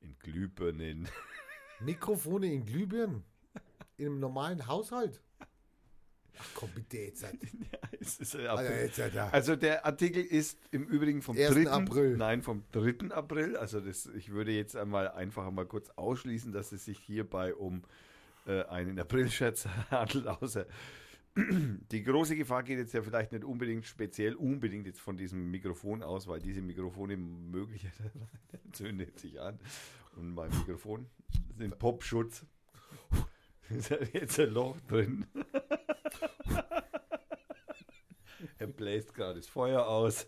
in 0.00 0.18
Glühbirnen 0.18 1.08
Mikrofone 1.84 2.52
in 2.52 2.64
Glühbirnen? 2.64 3.24
In 3.96 4.06
einem 4.06 4.20
normalen 4.20 4.66
Haushalt? 4.66 5.20
Ach 6.38 6.48
komm, 6.54 6.70
bitte 6.74 6.98
jetzt. 6.98 7.24
halt. 7.24 7.38
Also 8.48 8.72
jetzt 8.72 8.98
ja 8.98 9.08
da. 9.10 9.28
Also 9.28 9.54
der 9.54 9.84
Artikel 9.84 10.24
ist 10.24 10.58
im 10.70 10.84
Übrigen 10.84 11.22
vom 11.22 11.36
1. 11.36 11.54
3. 11.54 11.70
April. 11.70 12.16
Nein, 12.16 12.42
vom 12.42 12.64
3. 12.72 13.10
April. 13.14 13.56
Also 13.56 13.80
das, 13.80 14.06
ich 14.06 14.30
würde 14.30 14.52
jetzt 14.52 14.76
einmal 14.76 15.08
einfach 15.10 15.50
mal 15.50 15.66
kurz 15.66 15.90
ausschließen, 15.90 16.52
dass 16.52 16.72
es 16.72 16.84
sich 16.84 16.98
hierbei 16.98 17.54
um 17.54 17.82
äh, 18.46 18.62
einen 18.64 18.98
Aprilscherz 18.98 19.66
handelt, 19.90 20.26
außer 20.26 20.66
die 21.34 22.02
große 22.02 22.36
Gefahr 22.36 22.62
geht 22.62 22.78
jetzt 22.78 22.92
ja 22.92 23.02
vielleicht 23.02 23.32
nicht 23.32 23.44
unbedingt 23.44 23.86
speziell 23.86 24.34
unbedingt 24.34 24.86
jetzt 24.86 25.00
von 25.00 25.16
diesem 25.16 25.50
Mikrofon 25.50 26.02
aus, 26.02 26.26
weil 26.28 26.40
diese 26.40 26.60
Mikrofone 26.60 27.16
möglicherweise 27.16 28.28
zündet 28.72 29.18
sich 29.18 29.40
an 29.40 29.58
und 30.16 30.34
mein 30.34 30.50
Mikrofon 30.50 31.06
sind 31.56 31.78
Popschutz. 31.78 32.44
Ist 33.70 33.88
ja 33.88 33.96
jetzt 34.12 34.38
ein 34.40 34.50
Loch 34.50 34.78
drin. 34.82 35.26
Er 38.58 38.66
bläst 38.66 39.14
gerade 39.14 39.38
das 39.40 39.48
Feuer 39.48 39.86
aus. 39.86 40.26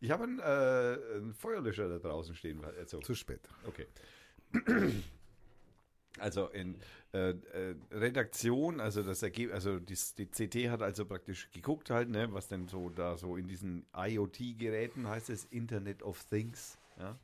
Ich 0.00 0.10
habe 0.10 0.24
einen, 0.24 0.38
äh, 0.38 1.16
einen 1.16 1.34
Feuerlöscher 1.34 1.88
da 1.88 1.98
draußen 1.98 2.34
stehen. 2.34 2.64
Also, 2.64 3.00
Zu 3.00 3.14
spät. 3.14 3.40
okay. 3.66 3.86
Also 6.18 6.48
in 6.48 6.78
äh, 7.16 7.30
äh, 7.30 7.74
Redaktion, 7.92 8.80
also 8.80 9.02
das 9.02 9.22
Ergebnis, 9.22 9.54
also 9.54 9.78
die, 9.78 9.96
die 10.18 10.26
CT 10.26 10.70
hat 10.70 10.82
also 10.82 11.04
praktisch 11.06 11.50
geguckt 11.52 11.90
halt, 11.90 12.10
ne, 12.10 12.28
was 12.32 12.48
denn 12.48 12.68
so 12.68 12.90
da 12.90 13.16
so 13.16 13.36
in 13.36 13.48
diesen 13.48 13.86
IoT-Geräten 13.96 15.08
heißt 15.08 15.30
es 15.30 15.44
Internet 15.46 16.02
of 16.02 16.22
Things, 16.24 16.78
ja, 16.98 17.18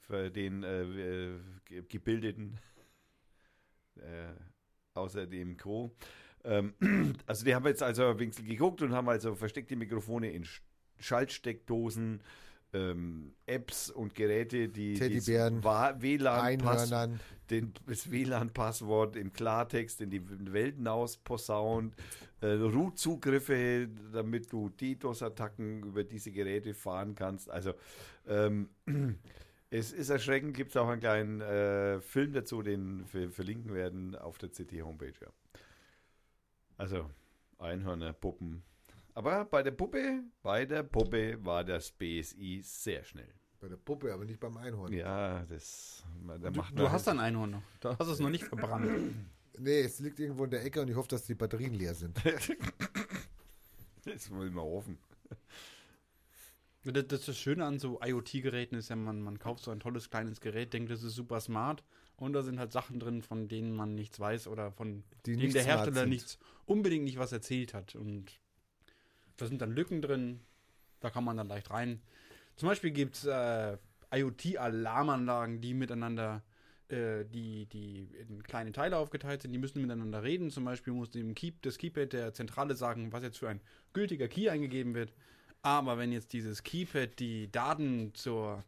für 0.00 0.30
den 0.30 0.62
äh, 0.64 0.82
äh, 0.82 1.40
ge- 1.66 1.84
gebildeten 1.88 2.58
äh, 3.96 4.32
außer 4.94 5.26
dem 5.26 5.56
Co. 5.56 5.92
Ähm, 6.44 6.74
also 7.26 7.44
die 7.44 7.54
haben 7.54 7.66
jetzt 7.66 7.82
also 7.82 8.18
wenig 8.18 8.36
geguckt 8.36 8.82
und 8.82 8.92
haben 8.92 9.08
also 9.08 9.34
versteckte 9.34 9.76
Mikrofone 9.76 10.30
in 10.30 10.44
Sch- 10.44 10.60
Schaltsteckdosen, 10.98 12.20
ähm, 12.72 13.32
Apps 13.46 13.90
und 13.90 14.14
Geräte, 14.14 14.68
die 14.68 14.94
Teddybären, 14.94 15.62
Einhörnern. 15.64 17.20
den, 17.50 17.72
das 17.86 18.10
WLAN-Passwort 18.10 19.16
im 19.16 19.32
Klartext 19.32 20.00
in 20.00 20.10
die 20.10 20.22
Welt 20.52 20.76
hinaus 20.76 21.16
posaunt, 21.16 21.94
äh, 22.40 22.46
Root-Zugriffe, 22.46 23.88
damit 24.12 24.52
du 24.52 24.68
DDoS-Attacken 24.68 25.82
über 25.82 26.04
diese 26.04 26.30
Geräte 26.30 26.74
fahren 26.74 27.14
kannst. 27.14 27.50
Also 27.50 27.72
ähm, 28.26 28.68
es 29.70 29.92
ist 29.92 30.10
erschreckend, 30.10 30.54
gibt 30.54 30.70
es 30.70 30.76
auch 30.76 30.88
einen 30.88 31.00
kleinen 31.00 31.40
äh, 31.40 32.00
Film 32.00 32.32
dazu, 32.32 32.62
den 32.62 33.04
wir 33.12 33.30
verlinken 33.30 33.74
werden 33.74 34.14
auf 34.14 34.38
der 34.38 34.50
CT-Homepage. 34.50 35.14
Ja. 35.20 35.28
Also 36.76 37.10
Einhörner, 37.58 38.12
Puppen. 38.12 38.62
Aber 39.18 39.46
bei 39.46 39.64
der 39.64 39.72
Puppe, 39.72 40.22
bei 40.42 40.64
der 40.64 40.84
Puppe 40.84 41.44
war 41.44 41.64
das 41.64 41.90
BSI 41.90 42.60
sehr 42.62 43.02
schnell. 43.02 43.34
Bei 43.58 43.66
der 43.66 43.76
Puppe, 43.76 44.14
aber 44.14 44.24
nicht 44.24 44.38
beim 44.38 44.56
Einhorn. 44.56 44.92
Ja, 44.92 45.44
das 45.46 46.04
da 46.24 46.50
Du, 46.50 46.56
macht 46.56 46.78
du 46.78 46.88
hast 46.88 47.08
ein 47.08 47.18
Einhorn 47.18 47.50
noch. 47.50 47.62
Du 47.80 47.88
hast 47.88 48.06
es 48.06 48.20
noch 48.20 48.30
nicht 48.30 48.44
verbrannt. 48.44 48.88
Nee, 49.60 49.80
es 49.80 49.98
liegt 49.98 50.20
irgendwo 50.20 50.44
in 50.44 50.50
der 50.50 50.64
Ecke 50.64 50.80
und 50.80 50.88
ich 50.88 50.94
hoffe, 50.94 51.08
dass 51.08 51.24
die 51.24 51.34
Batterien 51.34 51.74
leer 51.74 51.94
sind. 51.94 52.16
Das 54.04 54.30
wollen 54.30 54.54
wir 54.54 54.62
hoffen. 54.62 54.98
Das, 56.84 57.08
das, 57.08 57.26
das 57.26 57.36
Schöne 57.36 57.64
an 57.64 57.80
so 57.80 58.00
IoT-Geräten 58.00 58.76
ist 58.76 58.88
ja, 58.88 58.94
man, 58.94 59.20
man 59.20 59.40
kauft 59.40 59.64
so 59.64 59.72
ein 59.72 59.80
tolles 59.80 60.10
kleines 60.10 60.40
Gerät, 60.40 60.72
denkt, 60.72 60.92
das 60.92 61.02
ist 61.02 61.16
super 61.16 61.40
smart 61.40 61.82
und 62.16 62.34
da 62.34 62.42
sind 62.42 62.60
halt 62.60 62.70
Sachen 62.70 63.00
drin, 63.00 63.22
von 63.22 63.48
denen 63.48 63.74
man 63.74 63.96
nichts 63.96 64.20
weiß 64.20 64.46
oder 64.46 64.70
von 64.70 65.02
Die 65.26 65.36
denen 65.36 65.52
der 65.52 65.64
Hersteller 65.64 66.06
nichts 66.06 66.38
unbedingt 66.66 67.04
nicht 67.04 67.18
was 67.18 67.32
erzählt 67.32 67.74
hat. 67.74 67.96
Und 67.96 68.38
da 69.38 69.46
sind 69.46 69.62
dann 69.62 69.72
Lücken 69.72 70.02
drin, 70.02 70.40
da 71.00 71.10
kann 71.10 71.24
man 71.24 71.36
dann 71.36 71.48
leicht 71.48 71.70
rein. 71.70 72.02
Zum 72.56 72.68
Beispiel 72.68 72.90
gibt 72.90 73.16
es 73.16 73.24
äh, 73.24 73.78
IoT-Alarmanlagen, 74.12 75.60
die 75.60 75.74
miteinander, 75.74 76.42
äh, 76.88 77.24
die, 77.24 77.66
die 77.66 78.08
in 78.28 78.42
kleine 78.42 78.72
Teile 78.72 78.98
aufgeteilt 78.98 79.42
sind, 79.42 79.52
die 79.52 79.58
müssen 79.58 79.80
miteinander 79.80 80.22
reden. 80.22 80.50
Zum 80.50 80.64
Beispiel 80.64 80.92
muss 80.92 81.10
dem 81.10 81.34
Keep, 81.34 81.62
das 81.62 81.78
Keypad 81.78 82.12
der 82.12 82.34
Zentrale 82.34 82.74
sagen, 82.74 83.12
was 83.12 83.22
jetzt 83.22 83.38
für 83.38 83.48
ein 83.48 83.60
gültiger 83.92 84.28
Key 84.28 84.50
eingegeben 84.50 84.94
wird. 84.94 85.12
Aber 85.62 85.98
wenn 85.98 86.12
jetzt 86.12 86.32
dieses 86.32 86.62
Keypad 86.62 87.18
die 87.18 87.50
Daten 87.50 88.12
zur 88.14 88.64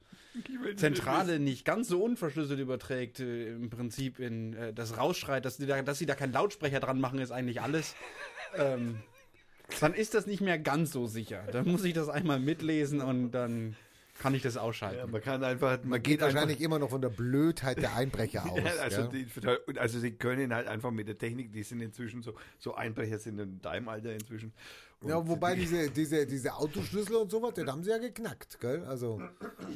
Zentrale 0.76 1.38
nicht 1.38 1.64
ganz 1.64 1.88
so 1.88 2.02
unverschlüsselt 2.02 2.60
überträgt, 2.60 3.20
äh, 3.20 3.54
im 3.54 3.70
Prinzip 3.70 4.20
in 4.20 4.54
äh, 4.54 4.72
das 4.72 4.96
rausschreit, 4.96 5.44
dass, 5.44 5.56
die 5.56 5.66
da, 5.66 5.82
dass 5.82 5.98
sie 5.98 6.06
da 6.06 6.14
keinen 6.14 6.32
Lautsprecher 6.32 6.78
dran 6.78 7.00
machen, 7.00 7.18
ist 7.18 7.30
eigentlich 7.30 7.60
alles. 7.60 7.94
ähm, 8.56 9.02
dann 9.80 9.94
ist 9.94 10.14
das 10.14 10.26
nicht 10.26 10.40
mehr 10.40 10.58
ganz 10.58 10.92
so 10.92 11.06
sicher. 11.06 11.44
Dann 11.52 11.68
muss 11.68 11.84
ich 11.84 11.94
das 11.94 12.08
einmal 12.08 12.40
mitlesen 12.40 13.00
und 13.00 13.30
dann 13.30 13.76
kann 14.20 14.34
ich 14.34 14.42
das 14.42 14.56
ausschalten. 14.56 14.98
Ja, 14.98 15.06
man 15.06 15.20
kann 15.20 15.42
einfach. 15.42 15.82
Man 15.82 16.02
geht 16.02 16.20
wahrscheinlich 16.20 16.60
immer 16.60 16.78
noch 16.78 16.90
von 16.90 17.00
der 17.00 17.08
Blödheit 17.08 17.78
der 17.78 17.96
Einbrecher 17.96 18.44
aus. 18.50 18.58
Ja, 18.58 18.82
also, 18.82 19.00
ja? 19.02 19.06
Die, 19.08 19.78
also 19.78 19.98
sie 19.98 20.12
können 20.12 20.54
halt 20.54 20.68
einfach 20.68 20.90
mit 20.90 21.08
der 21.08 21.18
Technik, 21.18 21.52
die 21.52 21.62
sind 21.62 21.80
inzwischen 21.80 22.22
so, 22.22 22.34
so 22.58 22.74
Einbrecher 22.74 23.18
sind 23.18 23.38
in 23.38 23.60
deinem 23.60 23.88
Alter 23.88 24.12
inzwischen. 24.12 24.52
Und 25.02 25.08
Ja, 25.08 25.26
wobei 25.26 25.54
die, 25.54 25.62
diese, 25.62 25.90
diese, 25.90 26.26
diese 26.26 26.54
Autoschlüssel 26.54 27.16
und 27.16 27.30
sowas, 27.30 27.54
den 27.54 27.70
haben 27.70 27.82
sie 27.82 27.88
ja 27.88 27.96
geknackt, 27.96 28.60
gell? 28.60 28.84
Also, 28.84 29.22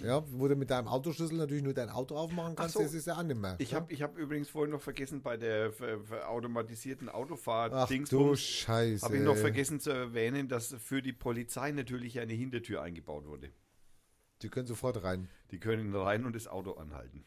ja, 0.02 0.22
wo 0.30 0.48
du 0.48 0.54
mit 0.54 0.68
deinem 0.68 0.86
Autoschlüssel 0.86 1.38
natürlich 1.38 1.62
nur 1.62 1.72
dein 1.72 1.88
Auto 1.88 2.14
aufmachen 2.14 2.56
kannst, 2.56 2.74
so. 2.74 2.82
das 2.82 2.92
ist 2.92 3.06
ja 3.06 3.22
mehr. 3.22 3.56
ich 3.58 3.72
habe 3.72 3.90
ich 3.90 4.02
hab 4.02 4.18
übrigens 4.18 4.50
vorhin 4.50 4.70
noch 4.70 4.82
vergessen, 4.82 5.22
bei 5.22 5.38
der 5.38 5.72
automatisierten 6.28 7.08
Autofahrt 7.08 7.72
Ach 7.72 7.88
du 7.88 8.36
Scheiße. 8.36 9.04
habe 9.04 9.16
ich 9.16 9.22
noch 9.22 9.36
vergessen 9.36 9.80
zu 9.80 9.90
erwähnen, 9.90 10.48
dass 10.48 10.74
für 10.74 11.00
die 11.00 11.14
Polizei 11.14 11.70
natürlich 11.72 12.20
eine 12.20 12.34
Hintertür 12.34 12.82
eingebaut 12.82 13.24
wurde. 13.26 13.50
Die 14.42 14.50
können 14.50 14.66
sofort 14.66 15.02
rein. 15.02 15.28
Die 15.52 15.58
können 15.58 15.94
rein 15.94 16.26
und 16.26 16.36
das 16.36 16.48
Auto 16.48 16.72
anhalten. 16.72 17.24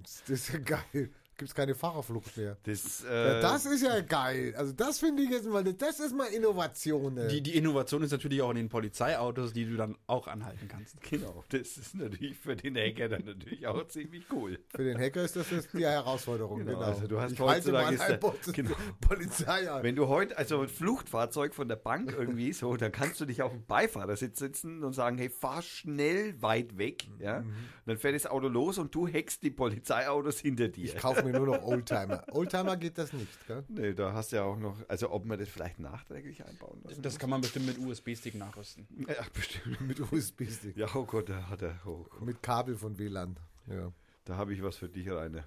Das 0.00 0.28
ist 0.28 0.52
ja 0.52 0.58
geil. 0.58 1.10
Gibt 1.38 1.50
es 1.50 1.54
keine 1.54 1.74
Fahrerflucht 1.74 2.34
mehr. 2.38 2.56
Das, 2.62 3.02
Ja, 3.04 3.38
äh, 3.38 3.40
das 3.42 3.66
ist 3.66 3.82
ja 3.82 4.00
geil. 4.00 4.54
Also 4.56 4.72
das 4.72 4.98
finde 5.00 5.22
ich 5.22 5.28
jetzt 5.30 5.46
mal, 5.46 5.62
das 5.64 6.00
ist 6.00 6.14
mal 6.16 6.28
Innovation. 6.28 7.12
ne? 7.12 7.28
Die, 7.28 7.42
die 7.42 7.54
Innovation 7.56 8.02
ist 8.02 8.10
natürlich 8.10 8.40
auch 8.40 8.48
in 8.50 8.56
den 8.56 8.68
Polizeiautos, 8.70 9.52
die 9.52 9.66
du 9.66 9.76
dann 9.76 9.98
auch 10.06 10.28
anhalten 10.28 10.66
kannst. 10.66 10.98
Genau, 11.02 11.44
das 11.50 11.76
ist 11.76 11.94
natürlich 11.94 12.38
für 12.38 12.56
den 12.56 12.74
Hacker 12.76 13.10
dann 13.10 13.24
natürlich 13.26 13.66
auch 13.66 13.86
ziemlich 13.88 14.24
cool. 14.32 14.58
Für 14.74 14.84
den 14.84 14.98
Hacker 14.98 15.24
ist 15.24 15.36
das 15.36 15.50
jetzt 15.50 15.74
die 15.74 15.84
Herausforderung. 15.84 16.60
Genau, 16.60 16.72
Genau. 16.78 16.82
also 16.86 17.06
du 17.06 17.20
hast 17.20 17.32
ich 17.32 17.40
halte 17.40 17.70
mal 17.72 17.84
heutzutage 17.86 18.12
ein 18.22 18.30
ist 18.38 18.46
der- 18.46 18.52
genau. 18.54 18.76
Polizei 19.02 19.70
an. 19.70 19.82
Wenn 19.82 19.94
du 19.96 20.08
heute, 20.08 20.38
also 20.38 20.62
ein 20.62 20.68
Fluchtfahrzeug 20.68 21.54
von 21.54 21.68
der 21.68 21.76
Bank 21.76 22.14
irgendwie 22.16 22.54
so, 22.54 22.76
dann 22.78 22.92
kannst 22.92 23.20
du 23.20 23.26
dich 23.26 23.42
auf 23.42 23.52
dem 23.52 23.66
Beifahrersitz 23.66 24.38
sitzen 24.38 24.82
und 24.82 24.94
sagen, 24.94 25.18
hey, 25.18 25.28
fahr 25.28 25.60
schnell 25.60 26.40
weit 26.40 26.78
weg, 26.78 27.08
ja. 27.18 27.40
Mhm. 27.40 27.52
Dann 27.84 27.98
fährt 27.98 28.14
das 28.14 28.26
Auto 28.26 28.48
los 28.48 28.78
und 28.78 28.94
du 28.94 29.06
hackst 29.06 29.42
die 29.42 29.50
Polizeiautos 29.50 30.38
hinter 30.40 30.68
dir. 30.68 30.84
Ich 30.86 30.96
kaufe 30.96 31.25
mir 31.26 31.38
nur 31.38 31.46
noch 31.46 31.62
Oldtimer. 31.62 32.24
Oldtimer 32.32 32.76
geht 32.76 32.98
das 32.98 33.12
nicht, 33.12 33.46
gell? 33.46 33.64
Nee, 33.68 33.94
da 33.94 34.12
hast 34.12 34.32
du 34.32 34.36
ja 34.36 34.44
auch 34.44 34.56
noch, 34.56 34.76
also 34.88 35.10
ob 35.10 35.24
man 35.24 35.38
das 35.38 35.48
vielleicht 35.48 35.78
nachträglich 35.78 36.44
einbauen 36.44 36.80
lassen 36.84 37.02
Das 37.02 37.18
kann 37.18 37.30
man 37.30 37.40
bestimmt 37.40 37.66
mit 37.66 37.78
USB-Stick 37.78 38.34
nachrüsten. 38.34 38.86
Ja, 39.06 39.14
bestimmt. 39.32 39.80
Mit 39.80 40.00
USB-Stick. 40.00 40.76
Ja, 40.76 40.88
oh 40.94 41.04
Gott, 41.04 41.28
da 41.28 41.48
hat 41.48 41.62
er, 41.62 41.80
oh 41.84 42.04
Gott. 42.08 42.22
Mit 42.22 42.42
Kabel 42.42 42.76
von 42.76 42.98
WLAN. 42.98 43.38
Ja. 43.66 43.92
da 44.24 44.36
habe 44.36 44.54
ich 44.54 44.62
was 44.62 44.76
für 44.76 44.88
dich, 44.88 45.10
Rainer. 45.10 45.46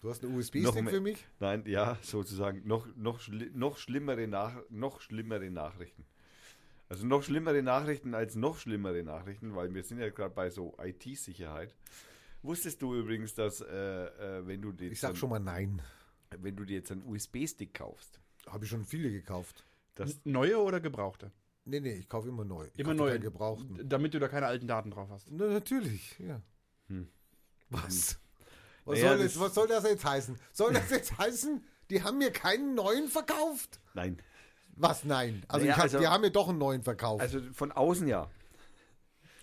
Du 0.00 0.08
hast 0.08 0.24
einen 0.24 0.36
USB-Stick 0.36 0.88
für 0.88 1.00
mich? 1.00 1.26
Nein, 1.40 1.64
ja, 1.66 1.98
sozusagen 2.02 2.66
noch, 2.66 2.86
noch, 2.96 3.20
schli 3.20 3.50
noch, 3.52 3.76
schlimmere 3.76 4.26
Nach 4.28 4.54
noch 4.70 5.00
schlimmere 5.00 5.50
Nachrichten. 5.50 6.06
Also 6.88 7.06
noch 7.06 7.22
schlimmere 7.22 7.62
Nachrichten 7.62 8.14
als 8.14 8.34
noch 8.34 8.58
schlimmere 8.58 9.04
Nachrichten, 9.04 9.54
weil 9.54 9.72
wir 9.72 9.84
sind 9.84 10.00
ja 10.00 10.10
gerade 10.10 10.34
bei 10.34 10.50
so 10.50 10.76
IT-Sicherheit. 10.82 11.74
Wusstest 12.42 12.80
du 12.82 12.94
übrigens, 12.94 13.34
dass 13.34 13.60
äh, 13.60 13.66
äh, 13.66 14.46
wenn 14.46 14.62
du 14.62 14.72
dir 14.72 14.90
Ich 14.90 15.00
sag 15.00 15.10
jetzt 15.10 15.18
schon 15.18 15.30
mal 15.30 15.38
nein. 15.40 15.80
einen- 16.30 16.42
wenn 16.42 16.56
du 16.56 16.64
dir 16.64 16.76
jetzt 16.78 16.90
einen 16.92 17.02
USB-Stick 17.04 17.74
kaufst, 17.74 18.20
Habe 18.46 18.64
ich 18.64 18.70
schon 18.70 18.84
viele 18.84 19.10
gekauft. 19.10 19.64
dass 19.96 20.20
Neue 20.24 20.58
oder 20.58 20.80
gebrauchte? 20.80 21.32
Nee, 21.64 21.80
nee, 21.80 21.92
ich 21.94 22.08
kaufe 22.08 22.28
immer 22.28 22.44
neu. 22.44 22.66
Ich 22.72 22.78
Immer 22.78 22.96
keinen 22.96 23.20
gebrauchten. 23.20 23.86
Damit 23.88 24.14
du 24.14 24.18
da 24.18 24.28
keine 24.28 24.46
alten 24.46 24.66
Daten 24.66 24.90
drauf 24.90 25.08
hast. 25.10 25.30
Na, 25.30 25.46
natürlich, 25.48 26.18
ja. 26.18 26.40
Hm. 26.88 27.08
Was? 27.68 28.18
Was, 28.84 28.98
Naja, 28.98 29.08
soll 29.10 29.18
das- 29.18 29.32
das, 29.34 29.40
was 29.42 29.54
soll 29.54 29.68
das 29.68 29.84
jetzt 29.84 30.04
heißen? 30.04 30.38
Soll 30.52 30.72
das 30.72 30.88
jetzt 30.90 31.18
heißen, 31.18 31.62
die 31.90 32.02
haben 32.02 32.18
mir 32.18 32.30
keinen 32.32 32.74
neuen 32.74 33.08
verkauft? 33.08 33.80
nein, 33.94 34.16
Was, 34.76 35.04
nein? 35.04 35.44
Also, 35.48 35.64
Naja, 35.66 35.72
ich 35.72 35.76
hab, 35.76 35.82
also- 35.84 35.98
die 35.98 36.06
haben 36.08 36.20
mir 36.22 36.30
doch 36.30 36.48
einen 36.48 36.58
neuen 36.58 36.82
verkauft. 36.82 37.20
also 37.20 37.40
von 37.52 37.70
außen 37.72 38.08
ja. 38.08 38.30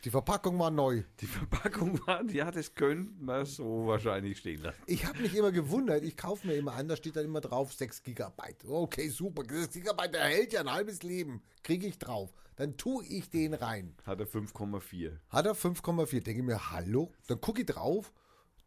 Die 0.04 0.10
Verpackung 0.12 0.58
war 0.60 0.70
neu. 0.72 1.04
Die 1.20 1.26
Verpackung 1.26 2.00
war, 2.08 2.24
ja, 2.30 2.52
das 2.52 2.76
könnte 2.76 3.12
man 3.20 3.46
so 3.46 3.88
wahrscheinlich 3.88 4.38
stehen 4.38 4.62
lassen. 4.62 4.82
Ich 4.86 5.06
habe 5.06 5.20
mich 5.22 5.36
immer 5.36 5.52
gewundert, 5.52 6.04
ich 6.04 6.16
kaufe 6.16 6.48
mir 6.48 6.56
immer 6.56 6.74
an, 6.74 6.88
da 6.88 6.96
steht 6.96 7.16
dann 7.16 7.26
immer 7.26 7.42
drauf 7.42 7.74
6 7.74 8.04
Gigabyte. 8.04 8.66
Okay, 8.66 9.10
super, 9.10 9.44
6 9.50 9.74
Gigabyte, 9.74 10.14
der 10.14 10.24
hält 10.26 10.54
ja 10.54 10.62
ein 10.62 10.72
halbes 10.72 11.04
Leben. 11.04 11.42
Kriege 11.64 11.88
ich 11.88 11.98
drauf. 11.98 12.34
Dann 12.56 12.76
tue 12.78 13.06
ich 13.06 13.30
den 13.30 13.54
rein. 13.54 13.96
Hat 14.06 14.20
er 14.20 14.28
5,4. 14.28 15.12
Hat 15.30 15.46
er 15.46 15.56
5,4. 15.56 16.22
Denke 16.24 16.44
mir, 16.44 16.72
hallo? 16.72 17.12
Dann 17.28 17.40
gucke 17.42 17.62
ich 17.62 17.68
drauf, 17.68 18.12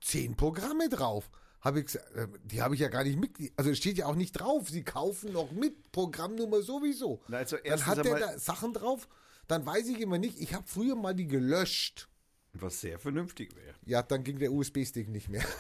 10 0.01 0.37
Programme 0.37 0.89
drauf. 0.89 1.31
Habe 1.61 1.81
ich 1.81 1.95
äh, 1.95 2.27
die 2.45 2.63
habe 2.63 2.75
ich 2.75 2.81
ja 2.81 2.89
gar 2.89 3.05
nicht 3.05 3.19
mit. 3.19 3.33
Also 3.57 3.71
es 3.71 3.77
steht 3.79 3.99
ja 3.99 4.07
auch 4.07 4.15
nicht 4.15 4.33
drauf. 4.33 4.71
Sie 4.71 4.83
kaufen 4.83 5.33
noch 5.33 5.51
mit 5.53 5.93
Programmnummer 5.93 6.63
sowieso. 6.63 7.21
Na, 7.29 7.39
also 7.39 7.57
dann 7.63 7.85
hat 7.87 7.99
der 7.99 8.15
einmal- 8.15 8.21
da 8.33 8.39
Sachen 8.39 8.73
drauf. 8.73 9.09
Dann 9.51 9.67
weiß 9.67 9.89
ich 9.89 10.01
immer 10.01 10.19
nicht. 10.19 10.41
Ich 10.41 10.55
habe 10.55 10.65
früher 10.67 10.95
mal 10.95 11.13
die 11.13 11.27
gelöscht. 11.27 12.09
Was 12.53 12.81
sehr 12.81 13.01
vernünftig 13.01 13.57
wäre. 13.57 13.75
Ja, 13.85 14.03
dann 14.03 14.23
ging 14.23 14.39
der 14.39 14.53
USB-Stick 14.53 15.09
nicht 15.09 15.29
mehr. 15.29 15.45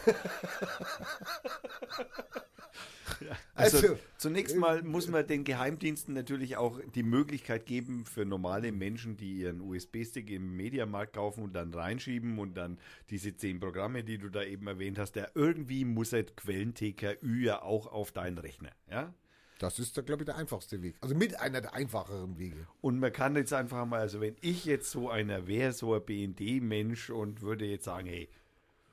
Also, 3.54 3.76
Also, 3.76 3.98
zunächst 4.16 4.56
mal 4.56 4.82
muss 4.82 5.08
man 5.08 5.26
den 5.26 5.44
Geheimdiensten 5.44 6.14
natürlich 6.14 6.56
auch 6.56 6.80
die 6.94 7.02
Möglichkeit 7.02 7.66
geben 7.66 8.06
für 8.06 8.24
normale 8.24 8.72
Menschen, 8.72 9.18
die 9.18 9.40
ihren 9.40 9.60
USB-Stick 9.60 10.30
im 10.30 10.56
Mediamarkt 10.56 11.12
kaufen 11.12 11.44
und 11.44 11.52
dann 11.52 11.74
reinschieben 11.74 12.38
und 12.38 12.54
dann 12.54 12.78
diese 13.10 13.36
zehn 13.36 13.60
Programme, 13.60 14.04
die 14.04 14.16
du 14.16 14.30
da 14.30 14.42
eben 14.42 14.66
erwähnt 14.66 14.98
hast, 14.98 15.16
der 15.16 15.32
irgendwie 15.34 15.84
muss 15.84 16.14
halt 16.14 16.34
Quellen-TKÜ 16.36 17.42
ja 17.44 17.60
auch 17.60 17.86
auf 17.88 18.10
deinen 18.10 18.38
Rechner, 18.38 18.70
ja? 18.90 19.12
Das 19.60 19.78
ist, 19.78 19.94
glaube 20.06 20.22
ich, 20.22 20.24
der 20.24 20.36
einfachste 20.36 20.80
Weg. 20.80 20.96
Also 21.02 21.14
mit 21.14 21.38
einer 21.38 21.60
der 21.60 21.74
einfacheren 21.74 22.38
Wege. 22.38 22.66
Und 22.80 22.98
man 22.98 23.12
kann 23.12 23.36
jetzt 23.36 23.52
einfach 23.52 23.84
mal, 23.84 24.00
also 24.00 24.18
wenn 24.22 24.34
ich 24.40 24.64
jetzt 24.64 24.90
so 24.90 25.10
einer 25.10 25.46
wäre, 25.46 25.74
so 25.74 25.92
ein 25.94 26.02
BND-Mensch 26.02 27.10
und 27.10 27.42
würde 27.42 27.66
jetzt 27.66 27.84
sagen, 27.84 28.08
hey, 28.08 28.30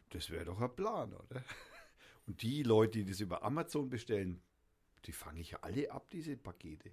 das 0.10 0.30
wäre 0.30 0.44
doch 0.44 0.60
ein 0.60 0.76
Plan, 0.76 1.14
oder? 1.14 1.42
Und 2.28 2.42
die 2.42 2.64
Leute, 2.64 3.00
die 3.00 3.06
das 3.06 3.22
über 3.22 3.44
Amazon 3.44 3.90
bestellen, 3.90 4.42
die 5.06 5.14
fange 5.14 5.40
ich 5.40 5.52
ja 5.52 5.60
alle 5.62 5.90
ab, 5.90 6.10
diese 6.12 6.36
Pakete. 6.36 6.92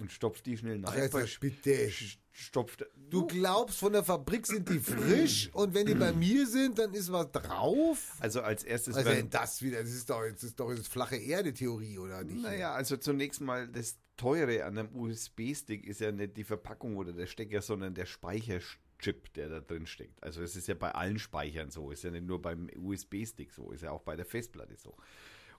Und 0.00 0.10
stopf 0.10 0.40
die 0.40 0.56
schnell 0.56 0.78
nach. 0.78 0.92
Ach, 0.92 0.96
jetzt 0.96 1.14
das 1.14 1.38
bitte. 1.38 1.90
Stopft. 2.32 2.86
Du 3.10 3.26
glaubst, 3.26 3.78
von 3.78 3.92
der 3.92 4.02
Fabrik 4.02 4.46
sind 4.46 4.68
die 4.68 4.78
frisch 4.78 5.50
und 5.52 5.74
wenn 5.74 5.86
die 5.86 5.94
bei 5.94 6.12
mir 6.12 6.46
sind, 6.46 6.78
dann 6.78 6.94
ist 6.94 7.12
was 7.12 7.30
drauf? 7.32 8.16
Also 8.20 8.40
als 8.40 8.64
erstes. 8.64 8.96
Werden- 8.96 9.14
denn 9.14 9.30
das 9.30 9.60
wieder? 9.60 9.82
Das 9.82 9.92
ist 9.92 10.08
doch, 10.08 10.22
das 10.22 10.42
ist 10.44 10.58
doch 10.58 10.72
das 10.74 10.88
flache 10.88 11.16
Erde-Theorie, 11.16 11.98
oder 11.98 12.24
nicht? 12.24 12.40
Naja, 12.42 12.72
also 12.72 12.96
zunächst 12.96 13.40
mal, 13.42 13.68
das 13.68 13.98
Teure 14.16 14.64
an 14.64 14.78
einem 14.78 14.94
USB-Stick 14.94 15.86
ist 15.86 16.00
ja 16.00 16.12
nicht 16.12 16.36
die 16.36 16.44
Verpackung 16.44 16.96
oder 16.96 17.12
der 17.12 17.26
Stecker, 17.26 17.60
sondern 17.60 17.94
der 17.94 18.06
Speicherchip, 18.06 19.32
der 19.34 19.48
da 19.48 19.60
drin 19.60 19.86
steckt. 19.86 20.22
Also 20.22 20.42
es 20.42 20.56
ist 20.56 20.68
ja 20.68 20.74
bei 20.74 20.92
allen 20.92 21.18
Speichern 21.18 21.70
so, 21.70 21.90
ist 21.90 22.04
ja 22.04 22.10
nicht 22.10 22.26
nur 22.26 22.40
beim 22.40 22.70
USB-Stick 22.76 23.52
so, 23.52 23.70
ist 23.72 23.82
ja 23.82 23.90
auch 23.90 24.02
bei 24.02 24.16
der 24.16 24.26
Festplatte 24.26 24.76
so. 24.76 24.96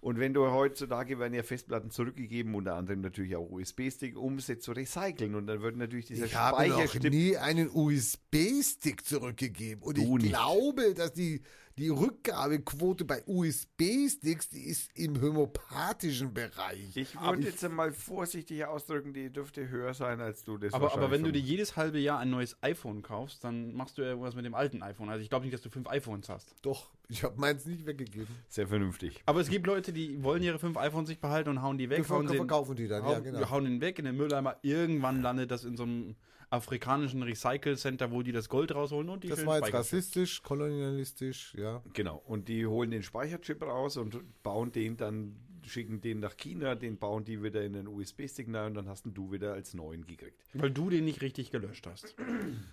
Und 0.02 0.18
wenn 0.18 0.34
du 0.34 0.50
heutzutage 0.50 1.20
werden 1.20 1.36
ja 1.36 1.44
Festplatten 1.44 1.92
zurückgegeben, 1.92 2.56
unter 2.56 2.76
anderem 2.76 3.02
natürlich 3.02 3.36
auch 3.36 3.48
USB-Stick, 3.52 4.18
um 4.18 4.40
sie 4.40 4.58
zu 4.58 4.72
recyceln. 4.72 5.36
Und 5.36 5.46
dann 5.46 5.62
wird 5.62 5.78
natürlich 5.78 6.08
dieser 6.08 6.26
Ich 6.26 6.36
habe 6.36 6.68
noch 6.68 6.94
nie 7.04 7.38
einen 7.38 7.70
USB-Stick 7.72 9.06
zurückgegeben. 9.06 9.84
Und 9.84 9.98
Du 9.98 10.18
ich 10.18 10.24
nicht. 10.24 10.30
glaube, 10.34 10.96
dass 10.96 11.14
die, 11.14 11.44
die 11.82 11.90
Rückgabequote 11.90 13.06
bei 13.06 13.24
USB-Sticks, 13.26 14.50
die 14.50 14.66
ist 14.66 14.92
im 14.96 15.20
homöopathischen 15.20 16.32
Bereich. 16.32 16.96
Ich 16.96 17.20
würde 17.20 17.42
jetzt 17.42 17.66
einmal 17.66 17.92
vorsichtig 17.92 18.64
ausdrücken, 18.66 19.14
die 19.14 19.32
dürfte 19.32 19.68
höher 19.68 19.96
sein, 19.96 20.22
als 20.22 20.44
du 20.44 20.60
das 20.60 20.76
Aber, 20.76 20.94
aber 20.94 21.10
wenn 21.10 21.24
du 21.24 21.32
dir 21.32 21.42
jedes 21.42 21.76
halbe 21.76 21.98
Jahr 21.98 22.20
ein 22.20 22.30
neues 22.30 22.56
iPhone 22.62 23.02
kaufst, 23.02 23.44
dann 23.44 23.74
machst 23.74 23.98
du 23.98 24.04
ja 24.04 24.10
irgendwas 24.10 24.36
mit 24.36 24.46
dem 24.46 24.54
alten 24.54 24.84
iPhone. 24.84 25.10
Also 25.10 25.24
ich 25.24 25.30
glaube 25.30 25.46
nicht, 25.46 25.56
dass 25.56 25.62
du 25.62 25.72
fünf 25.72 25.90
iPhones 25.90 26.30
hast. 26.30 26.54
Doch, 26.62 26.92
ich 27.10 27.24
habe 27.24 27.40
meins 27.42 27.66
nicht 27.66 27.88
weggegeben. 27.88 28.28
Sehr 28.48 28.68
vernünftig. 28.68 29.24
Aber 29.26 29.42
es 29.42 29.50
gibt 29.50 29.66
Leute, 29.66 29.92
die 29.92 30.24
wollen 30.24 30.44
ihre 30.44 30.60
fünf 30.60 30.78
iPhones 30.78 31.10
sich 31.10 31.20
behalten 31.20 31.50
und 31.50 31.62
hauen 31.64 31.80
die 31.80 31.90
weg. 31.90 31.98
In- 31.98 32.06
verkaufen 32.06 32.76
die 32.76 32.88
dann, 32.88 33.04
ja, 33.04 33.16
hauen, 33.16 33.24
genau. 33.24 33.50
hauen 33.50 33.66
ihn 33.66 33.82
weg 33.82 33.98
in 33.98 34.06
den 34.06 34.18
Mülleimer. 34.18 34.58
Irgendwann 34.62 35.24
landet 35.24 35.50
das 35.50 35.64
in 35.64 35.76
so 35.76 35.84
einem 35.84 36.16
afrikanischen 36.52 37.24
Recycle-Center, 37.24 38.12
wo 38.12 38.22
die 38.22 38.34
das 38.34 38.50
Gold 38.50 38.76
rausholen 38.76 39.10
und 39.10 39.24
die 39.24 39.30
Das 39.30 39.46
war 39.46 39.60
jetzt 39.60 39.74
rassistisch, 39.74 40.44
kolonialistisch, 40.44 41.56
ja. 41.58 41.82
Genau. 41.94 42.22
Und 42.26 42.50
die 42.50 42.68
holen 42.68 42.92
den 42.92 43.04
Speicherchip 43.04 43.62
raus 43.64 43.96
und 43.96 44.20
bauen 44.44 44.74
den 44.74 44.98
dann, 44.98 45.38
schicken 45.66 46.02
den 46.02 46.20
nach 46.20 46.36
China, 46.36 46.76
den 46.76 46.98
bauen 46.98 47.24
die 47.24 47.42
wieder 47.42 47.64
in 47.64 47.72
den 47.72 47.88
USB-Stick 47.88 48.54
rein 48.54 48.66
und 48.68 48.74
dann 48.74 48.90
hast 48.90 49.06
du 49.06 49.32
wieder 49.32 49.54
als 49.54 49.74
neuen 49.74 50.06
gekriegt. 50.06 50.44
Weil 50.54 50.72
du 50.72 50.90
den 50.90 51.06
nicht 51.06 51.22
richtig 51.22 51.52
gelöscht 51.52 51.88
hast. 51.88 52.14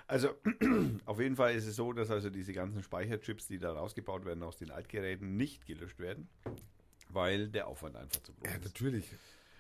Also 0.10 0.30
auf 1.06 1.20
jeden 1.20 1.36
Fall 1.36 1.54
ist 1.54 1.68
es 1.68 1.76
so, 1.76 1.94
dass 1.94 2.10
also 2.10 2.32
diese 2.32 2.52
ganzen 2.52 2.82
Speicherchips, 2.82 3.46
die 3.46 3.60
da 3.60 3.74
rausgebaut 3.74 4.26
werden 4.26 4.42
aus 4.42 4.58
den 4.58 4.72
Altgeräten, 4.72 5.38
nicht 5.38 5.68
gelöscht 5.68 6.00
werden, 6.00 6.28
weil 7.10 7.48
der 7.48 7.68
Aufwand 7.68 7.96
einfach 7.96 8.20
zu 8.24 8.34
groß 8.34 8.50
ja, 8.50 8.56
ist. 8.56 8.66
natürlich. 8.66 9.06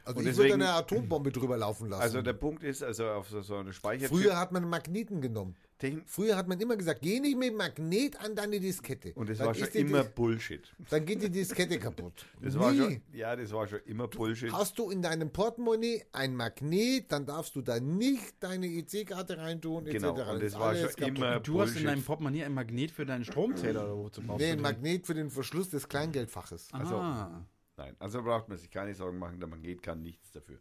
Also 0.09 0.21
Und 0.21 0.27
ich 0.27 0.37
würde 0.37 0.47
deswegen- 0.49 0.63
eine 0.63 0.73
Atombombe 0.73 1.31
drüber 1.31 1.55
laufen 1.57 1.87
lassen. 1.89 2.01
Also 2.01 2.21
der 2.23 2.33
Punkt 2.33 2.63
ist, 2.63 2.81
also 2.81 3.05
auf 3.09 3.29
so, 3.29 3.41
so 3.41 3.57
eine 3.57 3.73
Speicherchip... 3.73 4.09
Früher 4.17 4.39
hat 4.39 4.51
man 4.51 4.67
Magneten 4.67 5.21
genommen. 5.21 5.55
Techn- 5.79 6.01
Früher 6.07 6.35
hat 6.35 6.47
man 6.47 6.59
immer 6.59 6.75
gesagt, 6.75 7.01
geh 7.03 7.19
nicht 7.19 7.37
mit 7.37 7.49
dem 7.49 7.57
Magnet 7.57 8.19
an 8.19 8.35
deine 8.35 8.59
Diskette. 8.59 9.13
und 9.13 9.29
das 9.29 9.37
Dann 9.37 9.47
war 9.47 9.53
schon 9.53 9.67
immer 9.69 10.01
Dis- 10.03 10.09
Bullshit. 10.15 10.75
Dann 10.89 11.05
geht 11.05 11.21
die 11.21 11.29
Diskette 11.29 11.77
kaputt. 11.77 12.25
Das 12.41 12.57
war 12.57 12.71
Nie. 12.71 12.77
schon, 12.79 13.01
ja, 13.13 13.35
das 13.35 13.51
war 13.53 13.67
schon 13.67 13.79
immer 13.85 14.07
Bullshit. 14.07 14.51
Hast 14.51 14.79
du 14.79 14.89
in 14.89 15.03
deinem 15.03 15.29
Portemonnaie 15.29 16.03
ein 16.11 16.35
Magnet, 16.35 17.11
dann 17.11 17.27
darfst 17.27 17.55
du 17.55 17.61
da 17.61 17.79
nicht 17.79 18.33
deine 18.41 18.65
EC-Karte 18.65 19.37
reintun, 19.37 19.85
Genau, 19.85 20.15
etc. 20.17 20.29
und 20.31 20.35
das 20.41 20.43
ist 20.53 20.59
war 20.59 20.75
schon 20.75 20.89
kaputt. 20.89 21.17
immer 21.17 21.39
Du 21.39 21.61
hast 21.61 21.67
in 21.69 21.73
Bullshit. 21.75 21.87
deinem 21.87 22.03
Portemonnaie 22.03 22.43
ein 22.45 22.53
Magnet 22.55 22.89
für 22.91 23.05
deinen 23.05 23.25
Stromzähler 23.25 23.83
oder 23.85 23.95
wo 23.95 24.09
zu 24.09 24.21
brauchen. 24.21 24.41
Nee, 24.41 24.51
ein 24.53 24.61
Magnet 24.61 25.05
für 25.05 25.13
den 25.13 25.29
Verschluss 25.29 25.69
des 25.69 25.87
Kleingeldfaches. 25.87 26.69
Also, 26.73 26.95
Ah. 26.95 27.45
Nein, 27.79 27.95
also 27.99 28.21
braucht 28.21 28.49
man 28.49 28.57
sich 28.57 28.69
keine 28.69 28.93
Sorgen 28.93 29.19
machen, 29.19 29.39
der 29.39 29.47
Magnet 29.47 29.81
kann 29.81 30.03
nichts 30.03 30.33
dafür. 30.33 30.59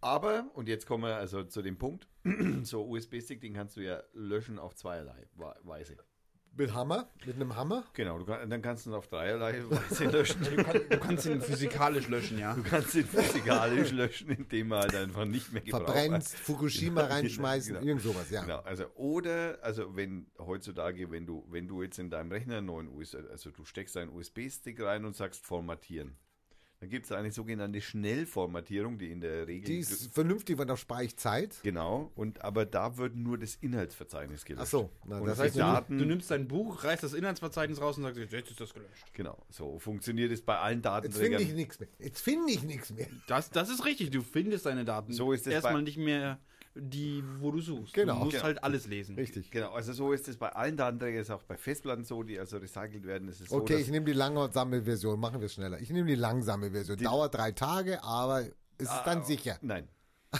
Aber, 0.00 0.50
und 0.54 0.68
jetzt 0.68 0.84
kommen 0.84 1.04
wir 1.04 1.14
also 1.14 1.44
zu 1.44 1.62
dem 1.62 1.78
Punkt, 1.78 2.08
so 2.64 2.84
USB-Stick, 2.84 3.40
den 3.40 3.54
kannst 3.54 3.76
du 3.76 3.82
ja 3.82 4.02
löschen 4.12 4.58
auf 4.58 4.74
zweierlei 4.74 5.28
Weise. 5.62 5.96
Mit 6.56 6.74
Hammer? 6.74 7.08
Mit 7.24 7.36
einem 7.36 7.56
Hammer? 7.56 7.84
Genau, 7.94 8.18
du 8.18 8.24
kann, 8.26 8.50
dann 8.50 8.60
kannst 8.60 8.84
du 8.84 8.90
ihn 8.90 8.94
auf 8.94 9.06
dreierlei 9.06 9.62
Weise 9.70 10.04
löschen. 10.04 10.42
Du, 10.42 10.62
kann, 10.62 10.80
du 10.90 10.98
kannst 10.98 11.26
ihn 11.26 11.40
physikalisch 11.40 12.08
löschen, 12.08 12.38
ja. 12.38 12.54
Du 12.54 12.62
kannst 12.62 12.94
ihn 12.94 13.06
physikalisch 13.06 13.92
löschen, 13.92 14.30
indem 14.30 14.68
man 14.68 14.80
halt 14.80 14.94
einfach 14.94 15.24
nicht 15.24 15.52
mehr 15.52 15.62
gebraucht 15.62 15.84
Verbrennst, 15.84 16.36
Fukushima 16.36 17.02
Genau, 17.02 17.14
reinschmeißen, 17.14 17.74
genau. 17.74 17.86
irgend 17.86 18.02
sowas, 18.02 18.30
ja. 18.30 18.42
Genau, 18.42 18.58
also 18.60 18.84
oder, 18.96 19.58
also 19.62 19.96
wenn 19.96 20.26
heutzutage, 20.38 21.10
wenn 21.10 21.24
du, 21.24 21.46
wenn 21.50 21.68
du 21.68 21.82
jetzt 21.82 21.98
in 21.98 22.10
deinem 22.10 22.30
Rechner 22.32 22.58
einen 22.58 22.66
neuen 22.66 22.88
USB, 22.88 23.16
also 23.30 23.50
du 23.50 23.64
steckst 23.64 23.96
einen 23.96 24.10
USB-Stick 24.10 24.80
rein 24.82 25.04
und 25.04 25.16
sagst 25.16 25.46
formatieren, 25.46 26.16
dann 26.80 26.88
gibt 26.88 27.04
es 27.04 27.12
eine 27.12 27.30
sogenannte 27.30 27.78
Schnellformatierung, 27.82 28.96
die 28.96 29.10
in 29.10 29.20
der 29.20 29.46
Regel 29.46 29.66
Die 29.66 29.78
ist 29.80 30.14
vernünftig, 30.14 30.56
weil 30.56 30.64
da 30.64 30.78
spare 30.78 31.04
ich 31.04 31.14
Zeit. 31.14 31.60
genau, 31.62 32.10
und 32.14 32.42
aber 32.42 32.64
da 32.64 32.96
wird 32.96 33.14
nur 33.16 33.36
das 33.36 33.56
Inhaltsverzeichnis 33.56 34.46
gelöscht. 34.46 34.62
Ach 34.62 34.70
so, 34.70 34.90
na, 35.04 35.18
und 35.18 35.26
das 35.26 35.38
heißt, 35.38 35.56
du- 35.56 35.58
Daten, 35.60 35.98
Du 35.98 36.06
nimmst 36.06 36.30
dein 36.30 36.48
Buch, 36.48 36.82
reißt 36.82 37.02
das 37.02 37.12
Inhaltsverzeichnis 37.12 37.82
raus 37.82 37.98
und 37.98 38.04
sagst, 38.04 38.18
jetzt 38.18 38.50
ist 38.50 38.58
das 38.60 38.72
gelöscht. 38.72 39.12
genau, 39.12 39.44
so 39.50 39.78
funktioniert 39.78 40.32
es 40.32 40.40
bei 40.40 40.56
allen 40.58 40.78
Jetzt 40.78 40.86
finde 40.86 41.00
Datenträgern. 41.10 41.42
ich 41.42 41.52
nichts 41.52 41.80
mehr. 41.80 41.88
Jetzt 41.98 42.20
finde 42.20 42.50
ich 42.52 42.62
nichts 42.62 42.90
mehr. 42.90 43.08
Das, 43.26 43.50
das 43.50 43.68
ist 43.68 43.84
richtig, 43.84 44.10
du 44.10 44.22
findest 44.22 44.64
deine 44.64 44.86
Daten. 44.86 45.12
So 45.12 45.32
ist 45.32 45.46
es 45.46 45.52
Erstmal 45.52 45.74
bei- 45.74 45.80
nicht 45.82 45.98
mehr 45.98 46.38
die, 46.80 47.22
wo 47.38 47.50
du 47.50 47.60
suchst. 47.60 47.94
Genau. 47.94 48.14
Du 48.14 48.18
musst 48.20 48.32
Genau. 48.32 48.44
halt 48.44 48.64
alles 48.64 48.86
lesen. 48.86 49.14
Richtig. 49.16 49.50
Genau, 49.50 49.70
also 49.72 49.92
so 49.92 50.12
ist 50.12 50.26
es 50.28 50.36
bei 50.36 50.48
allen 50.50 50.76
Datenträgern, 50.76 51.20
ist 51.22 51.30
auch 51.30 51.42
bei 51.42 51.56
Festplatten 51.56 52.04
so, 52.04 52.22
die 52.22 52.38
also 52.38 52.56
recycelt 52.58 53.04
werden. 53.06 53.28
Es 53.28 53.40
ist 53.40 53.50
so, 53.50 53.56
Okay, 53.56 53.74
dass- 53.74 53.82
ich 53.82 53.90
nehme 53.90 54.06
die 54.06 54.12
langsame 54.12 54.82
Version, 54.82 55.20
machen 55.20 55.40
wir 55.40 55.46
es 55.46 55.54
schneller. 55.54 55.78
Ich 55.80 55.90
nehme 55.90 56.08
die 56.08 56.14
langsame 56.14 56.70
Version. 56.70 56.96
Dauert 56.98 57.34
drei 57.34 57.52
Tage, 57.52 58.02
aber 58.02 58.40
es 58.42 58.48
ist 58.78 58.90
Ah, 58.90 59.02
dann 59.04 59.24
sicher. 59.24 59.58
Nein. 59.62 59.86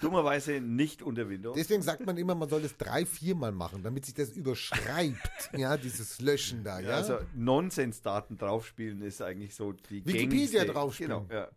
Dummerweise 0.00 0.60
nicht 0.60 1.02
unter 1.02 1.28
Windows. 1.28 1.56
Deswegen 1.56 1.82
sagt 1.82 2.04
man 2.06 2.16
immer, 2.16 2.34
man 2.34 2.48
soll 2.48 2.64
es 2.64 2.76
drei, 2.76 3.04
viermal 3.04 3.52
machen, 3.52 3.82
damit 3.82 4.06
sich 4.06 4.14
das 4.14 4.30
überschreibt. 4.30 5.50
ja, 5.56 5.76
dieses 5.76 6.20
Löschen 6.20 6.64
da, 6.64 6.80
ja. 6.80 6.88
Ja, 6.90 6.94
also 6.96 7.18
Nonsensdaten 7.34 8.38
draufspielen 8.38 9.02
ist 9.02 9.20
eigentlich 9.22 9.54
so 9.54 9.72
die 9.72 10.04
Wikipedia 10.06 10.62
gängigste- 10.62 10.72
draufspielen. 10.72 11.28
Genau, 11.28 11.40
ja, 11.40 11.48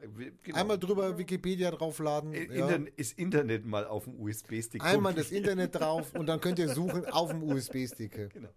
genau. 0.44 0.58
Einmal 0.58 0.78
drüber 0.80 1.18
Wikipedia 1.18 1.72
draufladen. 1.72 2.34
I- 2.34 2.38
ja. 2.48 2.66
Internet, 2.66 2.94
ist 2.98 3.18
Internet 3.18 3.66
mal 3.66 3.86
auf 3.86 4.04
dem 4.06 4.20
USB-Stick. 4.20 4.84
Einmal 4.84 5.14
das 5.14 5.32
Internet 5.32 5.76
drauf 5.76 6.14
und 6.14 6.26
dann 6.26 6.42
könnt 6.42 6.60
ihr 6.60 6.70
suchen 6.74 7.06
auf 7.06 7.30
dem 7.32 7.44
USB-Stick. 7.44 8.32
Genau. 8.34 8.50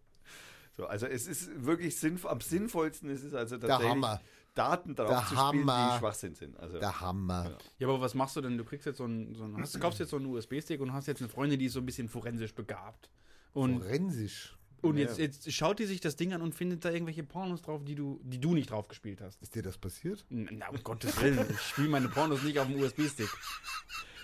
So, 0.77 0.87
also 0.87 1.07
es 1.07 1.27
ist 1.27 1.65
wirklich 1.65 1.97
sinnvoll, 1.99 2.31
am 2.33 2.41
sinnvollsten 2.43 3.09
ist 3.09 3.25
es 3.25 3.33
also 3.33 3.57
Der 3.57 3.69
tatsächlich 3.69 3.93
Hammer. 3.95 4.21
Daten 4.57 4.95
drauf 4.97 5.29
zu 5.29 5.35
spielen, 5.37 5.39
Hammer. 5.69 5.91
die 5.93 5.99
Schwachsinn 6.01 6.35
sind. 6.35 6.59
Also, 6.59 6.79
Der 6.79 7.01
Hammer. 7.01 7.59
Ja, 7.79 7.89
aber 7.89 8.01
was 8.01 8.15
machst 8.15 8.35
du 8.37 8.41
denn? 8.41 8.57
Du 8.59 8.65
kriegst 8.65 8.87
jetzt 8.87 8.99
so 8.99 9.05
einen, 9.05 9.35
so 9.35 9.45
einen 9.45 9.59
hast, 9.61 9.75
du 9.75 9.79
kaufst 9.79 10.01
jetzt 10.01 10.11
so 10.11 10.17
einen 10.17 10.27
USB-Stick 10.27 10.81
und 10.81 10.93
hast 10.93 11.07
jetzt 11.07 11.21
eine 11.21 11.29
Freundin, 11.29 11.59
die 11.59 11.67
ist 11.67 11.75
so 11.75 11.81
ein 11.81 11.87
bisschen 11.87 12.09
forensisch 12.09 12.55
begabt. 12.55 13.11
Und, 13.53 13.83
Forensisch. 13.83 14.57
und 14.83 14.99
jetzt, 14.99 15.19
jetzt 15.19 15.51
schaut 15.53 15.79
die 15.79 15.87
sich 15.87 16.01
das 16.01 16.17
Ding 16.17 16.33
an 16.33 16.43
und 16.43 16.55
findet 16.55 16.85
da 16.85 16.91
irgendwelche 16.91 17.23
Pornos 17.23 17.63
drauf, 17.63 17.83
die 17.85 17.95
du, 17.95 18.21
die 18.25 18.39
du 18.41 18.55
nicht 18.55 18.71
drauf 18.71 18.89
gespielt 18.89 19.21
hast. 19.21 19.41
Ist 19.43 19.55
dir 19.55 19.63
das 19.63 19.79
passiert? 19.79 20.25
Na, 20.29 20.69
um 20.69 20.83
Gottes 20.83 21.21
Willen, 21.23 21.47
ich 21.51 21.61
spiele 21.61 21.89
meine 21.89 22.09
Pornos 22.09 22.43
nicht 22.43 22.59
auf 22.59 22.67
dem 22.67 22.81
USB-Stick. 22.81 23.29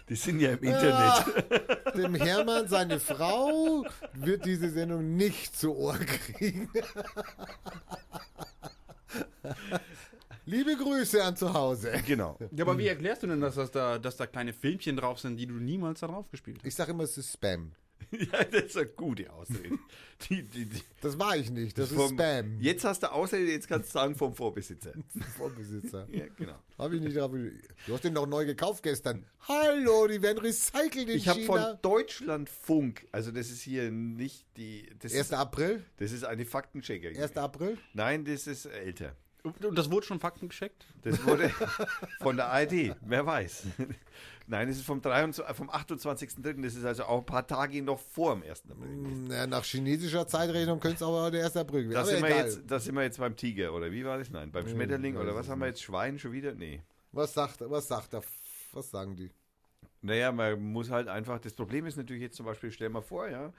die 0.09 0.17
sind 0.17 0.41
ja 0.41 0.53
im 0.53 0.63
Internet. 0.63 1.95
Dem 1.95 2.15
Hermann, 2.15 2.69
seine 2.69 3.01
Frau, 3.01 3.85
wird 4.15 4.45
diese 4.45 4.71
Sendung 4.71 5.17
nicht 5.17 5.57
zu 5.57 5.75
Ohr 5.77 5.99
kriegen. 5.99 6.69
Liebe 10.53 10.77
Grüße 10.77 11.25
an 11.25 11.35
zu 11.35 11.55
Hause. 11.55 11.93
Genau. 12.07 12.39
Ja, 12.55 12.65
aber 12.65 12.77
wie 12.77 12.87
erklärst 12.87 13.23
du 13.23 13.27
denn, 13.27 13.41
dass, 13.41 13.55
das 13.55 13.71
da, 13.71 13.99
dass 13.99 14.19
da 14.19 14.27
kleine 14.27 14.53
Filmchen 14.53 14.97
drauf 14.99 15.19
sind, 15.19 15.39
die 15.39 15.47
du 15.47 15.55
niemals 15.55 16.01
da 16.01 16.09
drauf 16.09 16.31
gespielt 16.31 16.59
hast? 16.59 16.67
Ich 16.67 16.75
sage 16.75 16.91
immer, 16.91 17.05
es 17.05 17.17
ist 17.17 17.33
Spam. 17.33 17.73
ja, 18.11 18.45
das 18.45 18.65
ist 18.65 18.77
eine 18.77 18.89
gute 18.89 19.33
Ausrede. 19.33 19.79
Die, 20.29 20.43
die, 20.43 20.67
die, 20.67 20.83
Das 21.01 21.19
war 21.19 21.37
ich 21.39 21.51
nicht, 21.51 21.79
das 21.79 21.91
ist 21.91 21.97
vom- 21.97 22.13
Spam. 22.13 22.61
Jetzt 22.61 22.85
hast 22.85 23.03
du 23.03 23.11
Ausrede, 23.11 23.51
jetzt 23.51 23.67
kannst 23.67 23.89
du 23.89 23.93
sagen 23.95 24.15
vom 24.15 24.35
Vorbesitzer. 24.35 24.93
Vorbesitzer. 25.39 26.07
Ja, 26.11 26.27
genau. 26.37 26.59
Habe 26.77 26.97
ich 26.97 27.01
nicht 27.01 27.17
drauf. 27.17 27.31
Du 27.87 27.95
hast 27.95 28.05
den 28.05 28.13
doch 28.13 28.27
neu 28.27 28.45
gekauft 28.45 28.83
gestern. 28.83 29.25
Hallo, 29.49 30.07
die 30.07 30.21
werden 30.21 30.39
recycelt 30.39 31.09
in 31.09 31.17
Ich 31.17 31.29
habe 31.29 31.41
von 31.45 31.63
Deutschlandfunk, 31.81 33.07
also 33.11 33.31
das 33.31 33.51
ist 33.51 33.63
hier 33.63 33.91
nicht 33.91 34.45
die, 34.59 34.91
das 34.99 35.13
1. 35.15 35.21
ist, 35.23 35.33
April? 35.33 35.83
das 35.97 36.13
ist 36.13 36.25
eine 36.25 36.45
Faktenchecker. 36.45 37.09
1. 37.19 37.39
April? 37.39 37.79
Nein, 37.95 38.27
das 38.27 38.47
ist 38.47 38.67
älter. 38.67 39.17
Und 39.43 39.77
das 39.77 39.91
wurde 39.91 40.07
schon 40.07 40.21
Fakten 40.21 40.49
gescheckt? 40.49 40.87
Das 41.03 41.25
wurde 41.25 41.49
von 42.21 42.37
der 42.37 42.47
ARD, 42.47 42.95
wer 43.01 43.27
weiß. 43.27 43.67
Nein, 44.47 44.69
das 44.69 44.77
ist 44.77 44.87
vom, 44.87 45.01
23, 45.01 45.57
vom 45.57 45.71
28.03., 45.71 46.63
das 46.63 46.75
ist 46.75 46.85
also 46.85 47.05
auch 47.05 47.19
ein 47.19 47.27
paar 47.27 47.47
Tage 47.47 47.83
noch 47.83 47.99
vor 47.99 48.35
dem 48.35 48.43
1. 48.43 48.65
April. 48.71 48.89
Na, 49.29 49.47
nach 49.47 49.65
chinesischer 49.65 50.27
Zeitrechnung 50.27 50.79
könnte 50.79 50.97
es 50.97 51.03
aber 51.03 51.31
der 51.31 51.45
1. 51.45 51.57
April 51.57 51.89
werden. 51.89 51.95
Da 51.95 52.05
sind, 52.05 52.23
wir 52.23 52.37
jetzt, 52.37 52.61
da 52.67 52.79
sind 52.79 52.95
wir 52.95 53.03
jetzt 53.03 53.19
beim 53.19 53.37
Tiger, 53.37 53.73
oder 53.73 53.91
wie 53.91 54.05
war 54.05 54.19
das? 54.19 54.31
Nein, 54.31 54.53
beim 54.53 54.69
Schmetterling, 54.69 55.17
oder 55.17 55.35
was 55.35 55.49
haben 55.49 55.61
wir 55.61 55.69
jetzt? 55.69 55.83
Schwein 55.83 56.19
schon 56.19 56.33
wieder? 56.33 56.55
Nee. 56.55 56.83
Was 57.13 57.35
sagt, 57.35 57.61
was 57.61 57.89
sagt 57.89 58.15
er? 58.15 58.23
Was 58.73 58.91
sagen 58.91 59.17
die? 59.17 59.31
Naja, 60.03 60.33
man 60.33 60.61
muss 60.61 60.91
halt 60.91 61.09
einfach, 61.09 61.41
das 61.41 61.55
Problem 61.55 61.87
ist 61.87 61.97
natürlich 61.97 62.23
jetzt 62.23 62.37
zum 62.37 62.47
Beispiel, 62.47 62.73
stell 62.73 62.89
mal 62.89 63.03
vor, 63.03 63.29
ja, 63.29 63.47
äh, 63.47 63.53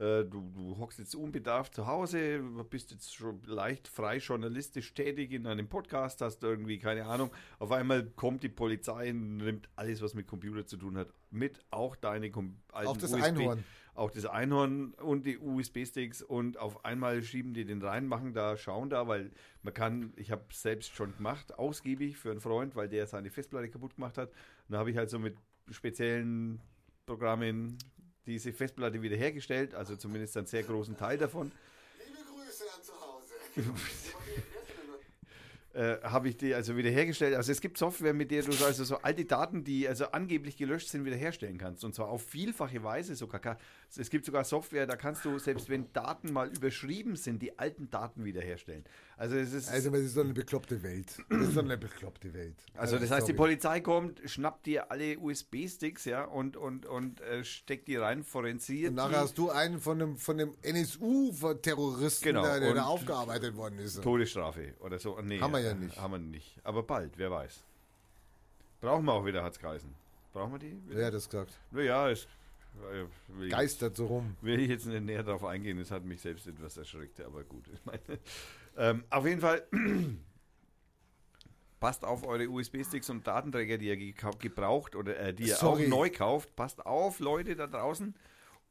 du, 0.00 0.50
du 0.54 0.78
hockst 0.78 0.98
jetzt 0.98 1.14
unbedarft 1.14 1.74
zu 1.74 1.86
Hause, 1.86 2.40
bist 2.70 2.90
jetzt 2.90 3.14
schon 3.14 3.42
leicht 3.44 3.86
frei 3.86 4.16
journalistisch 4.16 4.94
tätig 4.94 5.30
in 5.32 5.46
einem 5.46 5.68
Podcast, 5.68 6.22
hast 6.22 6.42
irgendwie, 6.42 6.78
keine 6.78 7.04
Ahnung, 7.04 7.30
auf 7.58 7.70
einmal 7.70 8.04
kommt 8.16 8.42
die 8.42 8.48
Polizei 8.48 9.10
und 9.10 9.36
nimmt 9.36 9.68
alles, 9.76 10.00
was 10.00 10.14
mit 10.14 10.26
Computer 10.26 10.64
zu 10.66 10.78
tun 10.78 10.96
hat, 10.96 11.12
mit, 11.30 11.60
auch 11.70 11.96
deine 11.96 12.28
kom- 12.28 12.54
Auch 12.72 12.96
das 12.96 13.12
USB 13.12 13.22
Einhorn. 13.22 13.64
Auch 13.92 14.10
das 14.10 14.24
Einhorn 14.24 14.94
und 14.94 15.26
die 15.26 15.36
USB-Sticks 15.36 16.22
und 16.22 16.56
auf 16.58 16.84
einmal 16.86 17.22
schieben 17.22 17.52
die 17.52 17.66
den 17.66 17.82
rein, 17.82 18.06
machen 18.06 18.32
da, 18.32 18.56
schauen 18.56 18.88
da, 18.88 19.06
weil 19.06 19.30
man 19.62 19.74
kann, 19.74 20.14
ich 20.16 20.30
habe 20.30 20.44
selbst 20.52 20.94
schon 20.94 21.14
gemacht, 21.14 21.58
ausgiebig 21.58 22.16
für 22.16 22.30
einen 22.30 22.40
Freund, 22.40 22.74
weil 22.74 22.88
der 22.88 23.06
seine 23.06 23.30
Festplatte 23.30 23.68
kaputt 23.68 23.96
gemacht 23.96 24.16
hat. 24.16 24.30
Und 24.30 24.72
da 24.72 24.78
habe 24.78 24.90
ich 24.90 24.96
halt 24.96 25.10
so 25.10 25.18
mit 25.18 25.36
speziellen 25.70 26.60
Programmen 27.04 27.76
diese 28.26 28.52
Festplatte 28.52 29.02
wiederhergestellt, 29.02 29.74
also 29.74 29.96
zumindest 29.96 30.36
einen 30.36 30.46
sehr 30.46 30.62
großen 30.62 30.96
Teil 30.96 31.18
davon. 31.18 31.52
Liebe 31.98 32.18
Grüße 32.28 32.64
an 32.74 32.82
zu 32.82 32.92
Hause. 33.00 33.34
äh, 35.72 35.98
habe 36.02 36.28
ich 36.28 36.36
die 36.36 36.52
also 36.54 36.76
wiederhergestellt. 36.76 37.34
Also 37.36 37.52
es 37.52 37.60
gibt 37.60 37.78
Software, 37.78 38.12
mit 38.12 38.30
der 38.32 38.42
du 38.42 38.50
so- 38.52 38.64
also 38.64 38.82
so 38.84 38.96
alte 39.02 39.24
Daten, 39.24 39.62
die 39.62 39.86
also 39.86 40.06
angeblich 40.06 40.56
gelöscht 40.56 40.88
sind, 40.88 41.04
wiederherstellen 41.04 41.58
kannst. 41.58 41.84
Und 41.84 41.94
zwar 41.94 42.08
auf 42.08 42.22
vielfache 42.24 42.82
Weise 42.82 43.14
sogar. 43.14 43.56
Es 43.96 44.10
gibt 44.10 44.24
sogar 44.26 44.44
Software, 44.44 44.86
da 44.86 44.96
kannst 44.96 45.24
du, 45.24 45.38
selbst 45.38 45.68
wenn 45.68 45.92
Daten 45.92 46.32
mal 46.32 46.48
überschrieben 46.48 47.14
sind, 47.16 47.40
die 47.42 47.58
alten 47.58 47.88
Daten 47.90 48.24
wiederherstellen. 48.24 48.84
Also 49.16 49.36
es 49.36 49.52
ist. 49.52 49.68
Also, 49.68 49.90
das 49.90 50.00
ist 50.00 50.14
so 50.14 50.22
eine 50.22 50.32
bekloppte 50.32 50.82
Welt. 50.82 51.18
Das 51.28 51.40
ist 51.48 51.54
so 51.54 51.60
eine 51.60 51.76
bekloppte 51.78 52.32
Welt. 52.34 52.56
Also 52.74 52.98
das 52.98 53.10
heißt, 53.10 53.28
die. 53.28 53.32
Polizei 53.34 53.80
kommt, 53.80 54.20
schnappt 54.28 54.66
dir 54.66 54.90
alle 54.90 55.18
USB-Sticks, 55.18 56.04
ja, 56.04 56.24
und, 56.24 56.56
und, 56.56 56.86
und 56.86 57.20
äh, 57.20 57.44
steckt 57.44 57.86
die 57.88 57.96
rein, 57.96 58.24
forensiert 58.24 58.90
Und 58.90 58.96
die. 58.96 59.02
nachher 59.02 59.20
hast 59.20 59.38
du 59.38 59.50
einen 59.50 59.78
von 59.80 59.98
dem, 59.98 60.16
von 60.16 60.36
dem 60.38 60.54
NSU-Terroristen, 60.62 62.24
Genau, 62.24 62.42
der 62.42 62.70
und- 62.70 62.76
da 62.76 62.84
aufgearbeitet 62.84 63.56
worden 63.56 63.78
ist. 63.78 64.02
Todesstrafe 64.02 64.74
oder 64.80 64.98
so. 64.98 65.18
Nee, 65.20 65.40
Haben 65.40 65.52
wir 65.62 65.70
ja 65.70 65.74
nicht. 65.74 66.00
Haben 66.00 66.12
wir 66.12 66.18
nicht. 66.18 66.60
Aber 66.64 66.82
bald, 66.82 67.16
wer 67.18 67.30
weiß. 67.30 67.64
Brauchen 68.80 69.04
wir 69.04 69.12
auch 69.12 69.24
wieder, 69.24 69.42
hat's 69.42 69.58
geheißen. 69.58 69.92
Brauchen 70.32 70.52
wir 70.52 70.58
die? 70.58 70.80
Wer 70.86 71.06
hat 71.06 71.14
das 71.14 71.28
gesagt? 71.28 71.58
Naja, 71.70 72.08
ist. 72.08 72.28
äh, 73.40 73.48
Geistert 73.48 73.96
so 73.96 74.06
rum. 74.06 74.36
Will 74.40 74.60
ich 74.60 74.68
jetzt 74.68 74.86
nicht 74.86 75.02
näher 75.02 75.22
darauf 75.22 75.44
eingehen, 75.44 75.78
das 75.78 75.90
hat 75.90 76.04
mich 76.04 76.20
selbst 76.20 76.46
etwas 76.46 76.76
erschreckt, 76.76 77.20
aber 77.20 77.42
gut. 77.44 77.64
Ich 77.72 77.84
meine, 77.84 78.00
ähm, 78.76 79.04
auf 79.10 79.26
jeden 79.26 79.40
Fall 79.40 79.66
passt 81.80 82.04
auf 82.04 82.24
eure 82.26 82.48
USB-Sticks 82.48 83.10
und 83.10 83.26
Datenträger, 83.26 83.78
die 83.78 83.88
ihr 83.88 83.96
gebraucht 84.38 84.94
oder 84.94 85.18
äh, 85.18 85.34
die 85.34 85.48
ihr 85.48 85.56
Sorry. 85.56 85.84
auch 85.86 85.88
neu 85.88 86.10
kauft. 86.10 86.54
Passt 86.56 86.84
auf, 86.86 87.18
Leute 87.20 87.56
da 87.56 87.66
draußen. 87.66 88.14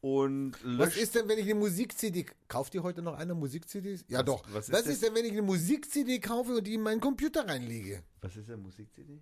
Und 0.02 0.54
Was 0.64 0.64
löscht. 0.96 0.98
ist 0.98 1.16
denn, 1.16 1.28
wenn 1.28 1.38
ich 1.40 1.46
eine 1.46 1.56
Musik-CD... 1.56 2.26
Kauft 2.48 2.74
ihr 2.74 2.84
heute 2.84 3.02
noch 3.02 3.16
eine 3.18 3.34
Musik-CDs? 3.36 4.06
Ja 4.08 4.20
Was- 4.20 4.26
doch. 4.26 4.44
was 4.54 4.72
Was, 4.72 4.82
ist 4.82 4.88
ist, 4.88 5.04
das? 5.04 5.10
denn, 5.10 5.16
wenn 5.16 5.26
ich 5.26 5.34
eine 5.34 5.42
Musik-CD 5.42 6.20
kaufe 6.20 6.56
und 6.56 6.66
die 6.66 6.76
in 6.76 6.82
meinen 6.82 7.02
Computer 7.02 7.46
reinlege? 7.48 8.04
Was 8.22 8.36
ist 8.38 8.48
eine 8.48 8.58
Musik-CD? 8.58 9.22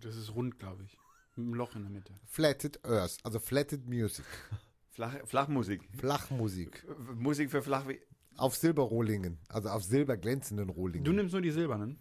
Das 0.00 0.16
ist 0.16 0.34
rund, 0.34 0.58
glaube 0.58 0.84
ich. 0.84 0.96
Mit 1.36 1.46
einem 1.46 1.54
Loch 1.54 1.74
in 1.74 1.82
der 1.82 1.90
Mitte. 1.90 2.12
Flatted 2.26 2.84
Earth, 2.84 3.16
also 3.24 3.38
Flatted 3.40 3.86
Music. 3.88 4.24
Flach, 4.90 5.14
Flachmusik. 5.26 5.82
Flachmusik. 5.98 6.86
Musik 7.14 7.50
für 7.50 7.62
Flach. 7.62 7.84
Auf 8.36 8.56
Silberrohlingen, 8.56 9.38
also 9.48 9.68
auf 9.68 9.82
silberglänzenden 9.84 10.68
Rohlingen. 10.68 11.04
Du 11.04 11.12
nimmst 11.12 11.32
nur 11.32 11.42
die 11.42 11.50
silbernen. 11.50 11.98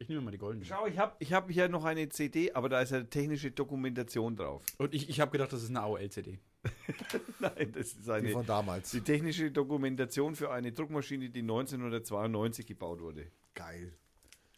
Ich 0.00 0.08
nehme 0.08 0.20
mal 0.20 0.30
die 0.30 0.38
goldenen. 0.38 0.64
Schau, 0.64 0.86
ich 0.86 0.96
habe 0.98 1.16
ich 1.18 1.32
hab 1.32 1.50
hier 1.50 1.68
noch 1.68 1.84
eine 1.84 2.08
CD, 2.08 2.52
aber 2.52 2.68
da 2.68 2.80
ist 2.80 2.92
eine 2.92 3.08
technische 3.10 3.50
Dokumentation 3.50 4.36
drauf. 4.36 4.64
Und 4.78 4.94
ich, 4.94 5.08
ich 5.08 5.20
habe 5.20 5.32
gedacht, 5.32 5.52
das 5.52 5.62
ist 5.62 5.70
eine 5.70 5.80
AOL-CD. 5.80 6.38
Nein, 7.38 7.72
das 7.72 7.88
ist 7.88 8.06
die 8.06 8.10
eine. 8.10 8.30
von 8.30 8.46
damals. 8.46 8.90
Die 8.90 9.00
technische 9.00 9.50
Dokumentation 9.50 10.34
für 10.34 10.50
eine 10.50 10.72
Druckmaschine, 10.72 11.30
die 11.30 11.40
1992 11.40 12.66
gebaut 12.66 13.00
wurde. 13.00 13.30
Geil. 13.54 13.92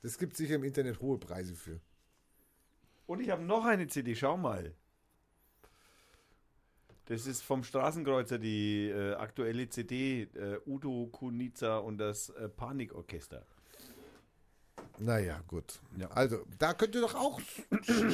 Das 0.02 0.18
gibt 0.18 0.36
sicher 0.36 0.54
im 0.56 0.64
Internet 0.64 1.00
hohe 1.00 1.18
Preise 1.18 1.54
für. 1.54 1.80
Und 3.06 3.20
ich 3.20 3.30
habe 3.30 3.42
noch 3.42 3.64
eine 3.64 3.86
CD, 3.88 4.14
schau 4.14 4.36
mal. 4.36 4.74
Das 7.06 7.26
ist 7.26 7.42
vom 7.42 7.64
Straßenkreuzer 7.64 8.38
die 8.38 8.88
äh, 8.88 9.14
aktuelle 9.14 9.68
CD, 9.68 10.28
äh, 10.34 10.60
Udo 10.64 11.08
Kunica 11.08 11.78
und 11.78 11.98
das 11.98 12.30
äh, 12.30 12.48
Panikorchester. 12.48 13.44
Naja, 15.00 15.42
gut. 15.48 15.80
Ja. 15.96 16.08
Also, 16.10 16.44
da 16.58 16.74
könnte 16.74 17.00
doch 17.00 17.14
auch 17.14 17.40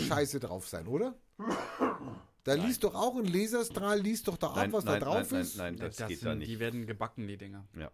Scheiße 0.09 0.41
drauf 0.41 0.67
sein, 0.67 0.87
oder? 0.87 1.15
Da 2.47 2.55
liest 2.55 2.85
doch 2.85 2.95
auch 2.95 3.17
ein 3.17 3.25
Laserstrahl, 3.25 4.01
liest 4.01 4.29
doch 4.29 4.37
da 4.37 4.53
ab, 4.53 4.69
was 4.71 4.85
da 4.85 5.01
drauf 5.01 5.33
nein, 5.33 5.41
ist. 5.41 5.57
Nein, 5.57 5.75
nein, 5.75 5.91
das, 5.91 5.97
geht 5.97 6.21
sind, 6.21 6.29
da 6.29 6.35
nicht. 6.37 6.49
Die 6.49 6.61
werden 6.61 6.87
gebacken, 6.87 7.27
die 7.27 7.37
Dinger. 7.37 7.67
ja, 7.77 7.91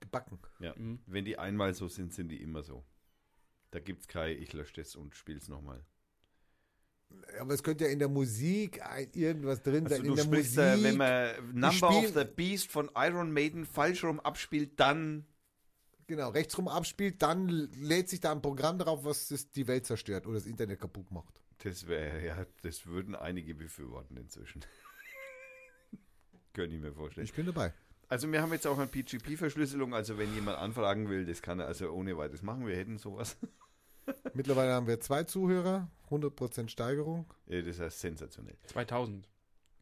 Gebacken. 0.00 0.38
ja. 0.60 0.74
Mhm. 0.76 0.98
Wenn 1.06 1.24
die 1.24 1.38
einmal 1.38 1.72
so 1.72 1.88
sind, 1.88 2.12
sind 2.12 2.28
die 2.28 2.42
immer 2.42 2.62
so. 2.62 2.84
Da 3.70 3.80
gibt 3.80 4.02
es 4.02 4.08
kein, 4.08 4.36
ich 4.36 4.52
lösche 4.52 4.74
das 4.74 4.96
und 4.96 5.16
spiel's 5.16 5.48
nochmal. 5.48 5.82
Aber 7.40 7.54
es 7.54 7.62
könnte 7.62 7.84
ja 7.84 7.90
in 7.90 7.98
der 7.98 8.08
Musik 8.08 8.82
irgendwas 9.14 9.62
drin 9.62 9.84
Also 9.84 9.96
sein. 9.96 10.04
du 10.04 10.10
in 10.10 10.16
der 10.16 10.24
sprichst, 10.24 10.56
Musik. 10.56 10.84
wenn 10.84 10.96
man 10.98 11.54
Number 11.54 11.88
of 11.88 12.08
the 12.14 12.24
Beast 12.24 12.70
von 12.70 12.90
Iron 12.96 13.32
Maiden 13.32 13.64
falsch 13.64 14.04
rum 14.04 14.20
abspielt, 14.20 14.78
dann 14.78 15.24
genau, 16.06 16.28
rechtsrum 16.28 16.68
abspielt, 16.68 17.22
dann 17.22 17.48
lädt 17.48 18.10
sich 18.10 18.20
da 18.20 18.32
ein 18.32 18.42
Programm 18.42 18.78
drauf, 18.78 19.04
was 19.04 19.28
das, 19.28 19.50
die 19.50 19.66
Welt 19.66 19.86
zerstört 19.86 20.26
oder 20.26 20.34
das 20.34 20.46
Internet 20.46 20.80
kaputt 20.80 21.10
macht. 21.10 21.40
Das 21.62 21.86
wäre, 21.86 22.24
ja, 22.24 22.46
das 22.62 22.86
würden 22.86 23.14
einige 23.14 23.54
befürworten 23.54 24.16
inzwischen. 24.16 24.62
Könnte 26.52 26.76
ich 26.76 26.82
mir 26.82 26.92
vorstellen. 26.92 27.24
Ich 27.24 27.32
bin 27.32 27.46
dabei. 27.46 27.72
Also 28.08 28.30
wir 28.30 28.40
haben 28.40 28.52
jetzt 28.52 28.66
auch 28.66 28.78
eine 28.78 28.86
PGP-Verschlüsselung, 28.86 29.92
also 29.92 30.16
wenn 30.16 30.32
jemand 30.34 30.58
anfragen 30.58 31.08
will, 31.08 31.26
das 31.26 31.42
kann 31.42 31.58
er 31.58 31.66
also 31.66 31.90
ohne 31.90 32.16
weiteres 32.16 32.42
machen. 32.42 32.66
Wir 32.66 32.76
hätten 32.76 32.98
sowas. 32.98 33.36
Mittlerweile 34.34 34.72
haben 34.72 34.86
wir 34.86 35.00
zwei 35.00 35.24
Zuhörer, 35.24 35.90
100% 36.10 36.68
Steigerung. 36.68 37.26
Ja, 37.46 37.62
das 37.62 37.80
heißt 37.80 38.00
sensationell. 38.00 38.56
2000. 38.66 39.28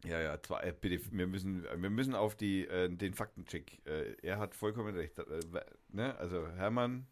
Ja, 0.04 0.20
ja, 0.20 0.42
zwar, 0.42 0.64
äh, 0.64 0.74
bitte, 0.78 1.00
wir 1.12 1.26
müssen, 1.26 1.64
wir 1.64 1.90
müssen 1.90 2.14
auf 2.14 2.34
die, 2.34 2.66
äh, 2.66 2.88
den 2.88 3.14
Faktencheck. 3.14 3.80
Äh, 3.86 4.14
er 4.22 4.38
hat 4.38 4.54
vollkommen 4.54 4.94
recht. 4.94 5.18
Äh, 5.18 5.24
ne? 5.88 6.16
Also 6.16 6.46
Hermann, 6.48 7.06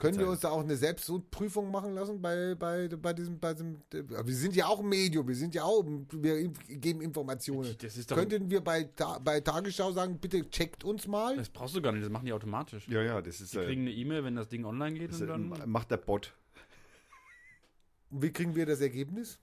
Können 0.00 0.18
wir 0.18 0.28
uns 0.28 0.40
da 0.40 0.48
auch 0.48 0.60
eine 0.60 0.76
Selbstprüfung 0.76 1.70
machen 1.70 1.92
lassen 1.92 2.22
bei, 2.22 2.54
bei, 2.54 2.88
bei 2.88 3.12
diesem, 3.12 3.38
bei 3.38 3.52
diesem, 3.52 3.82
wir 3.92 4.34
sind 4.34 4.56
ja 4.56 4.66
auch 4.66 4.80
ein 4.80 4.88
Medium, 4.88 5.28
wir 5.28 5.34
sind 5.34 5.54
ja 5.54 5.64
auch, 5.64 5.84
wir 6.10 6.48
geben 6.68 7.02
Informationen. 7.02 7.76
Das 7.78 7.96
ist 7.98 8.10
doch- 8.10 8.16
Könnten 8.16 8.48
wir 8.50 8.62
bei, 8.62 8.88
bei 9.22 9.40
Tagesschau 9.40 9.92
sagen, 9.92 10.18
bitte 10.18 10.48
checkt 10.48 10.84
uns 10.84 11.06
mal? 11.06 11.36
Das 11.36 11.50
brauchst 11.50 11.76
du 11.76 11.82
gar 11.82 11.92
nicht, 11.92 12.02
das 12.02 12.10
machen 12.10 12.24
die 12.24 12.32
automatisch. 12.32 12.88
Ja, 12.88 13.02
ja, 13.02 13.20
das 13.20 13.42
ist, 13.42 13.52
Die 13.52 13.58
äh, 13.58 13.66
kriegen 13.66 13.82
eine 13.82 13.92
E-Mail, 13.92 14.24
wenn 14.24 14.36
das 14.36 14.48
Ding 14.48 14.64
online 14.64 14.98
geht 14.98 15.10
das 15.12 15.20
und 15.20 15.28
äh, 15.28 15.30
dann. 15.58 15.70
macht 15.70 15.90
der 15.90 15.98
Bot. 15.98 16.34
Und 18.10 18.22
wie 18.22 18.30
kriegen 18.32 18.54
wir 18.54 18.64
das 18.64 18.80
Ergebnis? 18.80 19.38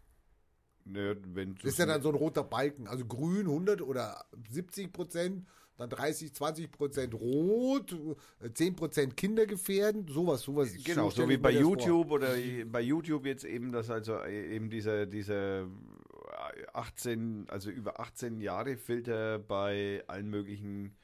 Ne, 0.85 1.15
wenn 1.35 1.53
Das 1.55 1.65
ist 1.65 1.77
ja 1.77 1.85
dann 1.85 2.01
so 2.01 2.09
ein 2.09 2.15
roter 2.15 2.43
Balken, 2.43 2.87
also 2.87 3.05
grün 3.05 3.45
100 3.45 3.83
oder 3.83 4.25
70 4.49 4.91
Prozent, 4.91 5.45
dann 5.81 5.89
30, 5.89 6.33
20 6.33 6.71
Prozent 6.71 7.13
rot, 7.13 7.95
äh, 8.39 8.51
10 8.51 8.75
Prozent 8.75 9.17
kindergefährdend, 9.17 10.09
sowas, 10.09 10.41
sowas. 10.41 10.69
Genau, 10.83 11.05
so 11.05 11.11
stell 11.11 11.29
wie 11.29 11.37
bei 11.37 11.51
das 11.51 11.61
vor. 11.61 11.71
YouTube 11.71 12.11
oder 12.11 12.35
bei 12.65 12.81
YouTube 12.81 13.25
jetzt 13.25 13.43
eben, 13.43 13.71
dass 13.71 13.89
also 13.89 14.23
eben 14.25 14.69
dieser, 14.69 15.05
dieser 15.05 15.67
18, 16.73 17.45
also 17.49 17.69
über 17.69 17.99
18 17.99 18.39
Jahre 18.41 18.77
Filter 18.77 19.39
bei 19.39 20.03
allen 20.07 20.29
möglichen, 20.29 20.95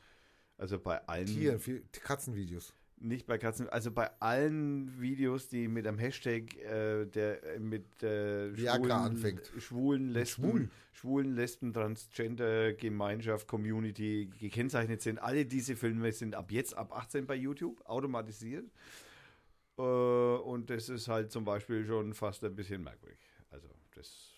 also 0.58 0.80
bei 0.80 1.06
allen, 1.08 1.28
Tieren, 1.28 1.62
Katzenvideos. 1.92 2.74
Nicht 3.00 3.28
bei 3.28 3.38
Katzen, 3.38 3.70
also 3.70 3.92
bei 3.92 4.10
allen 4.20 5.00
Videos, 5.00 5.48
die 5.48 5.68
mit 5.68 5.86
einem 5.88 6.00
Hashtag, 6.00 6.56
äh, 6.58 7.06
der 7.06 7.44
äh, 7.44 7.60
mit 7.60 8.02
äh, 8.04 8.56
schwulen, 8.56 8.92
anfängt. 8.92 9.52
schwulen, 9.58 10.10
Lesben, 10.10 10.44
Schwul. 10.44 10.70
schwulen, 10.94 11.36
Lesben, 11.36 11.74
Transgender, 11.74 12.74
Gemeinschaft, 12.74 13.48
Community 13.48 14.30
gekennzeichnet 14.40 15.02
sind. 15.02 15.20
Alle 15.20 15.46
diese 15.46 15.76
Filme 15.76 16.12
sind 16.12 16.36
ab 16.36 16.52
jetzt 16.52 16.76
ab 16.76 16.92
18 16.96 17.28
bei 17.28 17.36
YouTube 17.36 17.86
automatisiert. 17.86 18.66
Äh, 19.78 19.82
und 19.82 20.70
das 20.70 20.90
ist 20.90 21.08
halt 21.08 21.32
zum 21.32 21.46
Beispiel 21.46 21.86
schon 21.86 22.14
fast 22.14 22.44
ein 22.44 22.56
bisschen 22.56 22.84
merkwürdig. 22.84 23.20
Also 23.52 23.68
das 23.96 24.32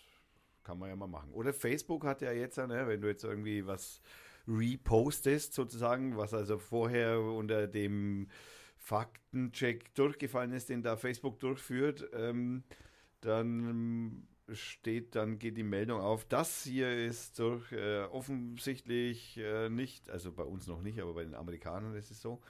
kann 0.62 0.78
man 0.78 0.90
ja 0.90 0.96
mal 0.96 1.06
machen. 1.06 1.32
Oder 1.32 1.52
Facebook 1.52 2.04
hat 2.04 2.20
ja 2.20 2.32
jetzt, 2.32 2.58
ne, 2.58 2.86
wenn 2.86 3.00
du 3.00 3.08
jetzt 3.08 3.24
irgendwie 3.24 3.66
was 3.66 4.00
repostest 4.46 5.54
sozusagen, 5.54 6.16
was 6.16 6.34
also 6.34 6.58
vorher 6.58 7.20
unter 7.20 7.66
dem 7.66 8.28
Faktencheck 8.76 9.94
durchgefallen 9.94 10.52
ist, 10.52 10.68
den 10.68 10.82
da 10.82 10.96
Facebook 10.96 11.38
durchführt, 11.40 12.08
ähm, 12.12 12.64
dann 13.20 14.26
steht, 14.52 15.14
dann 15.14 15.38
geht 15.38 15.56
die 15.56 15.62
Meldung 15.62 16.00
auf, 16.00 16.24
das 16.24 16.64
hier 16.64 16.92
ist 16.92 17.38
durch 17.38 17.70
äh, 17.72 18.02
offensichtlich 18.04 19.36
äh, 19.38 19.68
nicht, 19.68 20.10
also 20.10 20.32
bei 20.32 20.42
uns 20.42 20.66
noch 20.66 20.82
nicht, 20.82 21.00
aber 21.00 21.14
bei 21.14 21.24
den 21.24 21.34
Amerikanern 21.34 21.94
ist 21.94 22.10
es 22.10 22.20
so. 22.20 22.40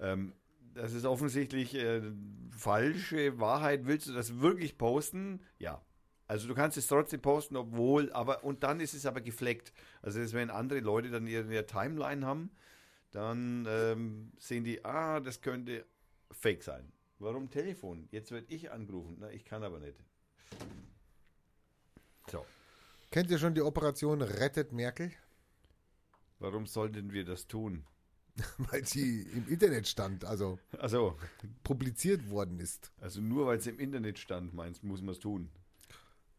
Ähm, 0.00 0.32
das 0.74 0.92
ist 0.92 1.04
offensichtlich 1.04 1.74
äh, 1.74 2.02
falsche 2.50 3.38
Wahrheit. 3.38 3.86
Willst 3.86 4.08
du 4.08 4.12
das 4.12 4.40
wirklich 4.40 4.76
posten? 4.76 5.40
Ja. 5.58 5.82
Also 6.26 6.48
du 6.48 6.54
kannst 6.54 6.76
es 6.78 6.86
trotzdem 6.86 7.20
posten, 7.20 7.56
obwohl, 7.56 8.10
aber 8.12 8.44
und 8.44 8.62
dann 8.62 8.80
ist 8.80 8.94
es 8.94 9.04
aber 9.04 9.20
gefleckt. 9.20 9.72
Also 10.02 10.20
das, 10.20 10.32
wenn 10.32 10.50
andere 10.50 10.80
Leute 10.80 11.10
dann 11.10 11.26
ihre, 11.26 11.66
Timeline 11.66 12.24
haben, 12.26 12.50
dann 13.10 13.66
ähm, 13.68 14.32
sehen 14.38 14.64
die, 14.64 14.84
ah, 14.84 15.20
das 15.20 15.40
könnte 15.40 15.84
Fake 16.30 16.62
sein. 16.62 16.92
Warum 17.18 17.50
Telefon? 17.50 18.08
Jetzt 18.10 18.32
werde 18.32 18.46
ich 18.52 18.70
angerufen. 18.70 19.16
Na, 19.20 19.30
ich 19.30 19.44
kann 19.44 19.62
aber 19.62 19.78
nicht. 19.78 20.02
So. 22.30 22.44
Kennt 23.10 23.30
ihr 23.30 23.38
schon 23.38 23.54
die 23.54 23.62
Operation 23.62 24.22
Rettet 24.22 24.72
Merkel? 24.72 25.12
Warum 26.38 26.66
sollten 26.66 27.12
wir 27.12 27.24
das 27.24 27.46
tun? 27.46 27.86
Weil 28.58 28.84
sie 28.84 29.22
im 29.22 29.46
Internet 29.46 29.86
stand, 29.86 30.24
also 30.24 30.58
Also, 30.78 31.16
publiziert 31.62 32.28
worden 32.30 32.58
ist. 32.58 32.92
also 33.00 33.20
nur 33.20 33.46
weil 33.46 33.58
es 33.58 33.66
im 33.68 33.78
Internet 33.78 34.18
stand, 34.18 34.52
meinst 34.54 34.82
muss 34.82 35.00
man 35.00 35.10
es 35.10 35.20
tun. 35.20 35.50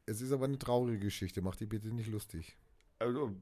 Es 0.06 0.22
ist 0.22 0.32
aber 0.32 0.46
eine 0.46 0.60
traurige 0.60 1.00
Geschichte, 1.00 1.42
macht 1.42 1.60
die 1.60 1.66
bitte 1.66 1.88
nicht 1.88 2.10
lustig. 2.10 2.58
Also, 3.00 3.36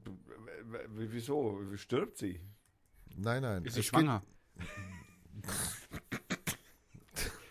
wieso? 0.88 1.60
Stirbt 1.76 2.18
sie? 2.18 2.40
Nein, 3.16 3.42
nein. 3.42 3.64
Ist 3.64 3.74
sie 3.74 3.80
Es 3.80 3.86
schwanger? 3.86 4.22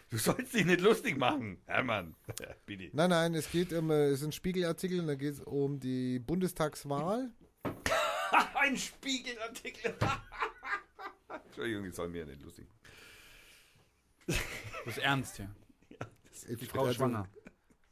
Du 0.09 0.19
sollst 0.19 0.53
dich 0.53 0.63
nicht 0.63 0.81
lustig 0.81 1.17
machen, 1.17 1.57
Hermann. 1.65 2.15
Bitte. 2.67 2.91
Nein, 2.93 3.09
nein, 3.09 3.33
es 3.33 3.49
geht 3.49 3.73
um, 3.73 3.89
äh, 3.89 4.09
es 4.09 4.21
ist 4.21 4.27
ein 4.27 4.31
Spiegelartikel 4.31 4.99
und 4.99 5.07
da 5.07 5.15
geht 5.15 5.33
es 5.33 5.39
um 5.39 5.79
die 5.79 6.19
Bundestagswahl. 6.19 7.31
Ein 8.53 8.77
Spiegelartikel. 8.77 9.95
Entschuldigung, 11.45 11.85
ich 11.85 11.95
soll 11.95 12.09
mir 12.09 12.27
nicht 12.27 12.43
lustig. 12.43 12.67
Das 14.27 14.37
ist 14.85 14.97
ernst 14.99 15.37
hier. 15.37 15.49
Die 16.59 16.65
Frau 16.67 16.81
Also, 16.81 16.91
ist 16.91 16.97
schwanger. 16.97 17.27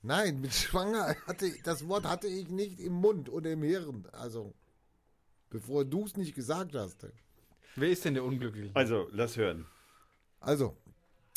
Nein, 0.04 0.42
mit 0.42 0.54
schwanger 0.54 1.16
hatte 1.28 1.52
das 1.64 1.88
Wort 1.88 2.06
hatte 2.06 2.28
ich 2.28 2.50
nicht 2.50 2.80
im 2.80 2.94
Mund 2.94 3.30
oder 3.30 3.52
im 3.52 3.62
Hirn. 3.64 4.08
Also 4.12 4.54
bevor 5.50 5.86
du 5.86 6.06
es 6.06 6.18
nicht 6.18 6.34
gesagt 6.34 6.76
hast. 6.76 7.06
Wer 7.76 7.90
ist 7.90 8.04
denn 8.04 8.16
der 8.16 8.24
Unglückliche? 8.24 8.76
Also, 8.76 9.08
lass 9.12 9.38
hören. 9.38 9.66
Also 10.40 10.76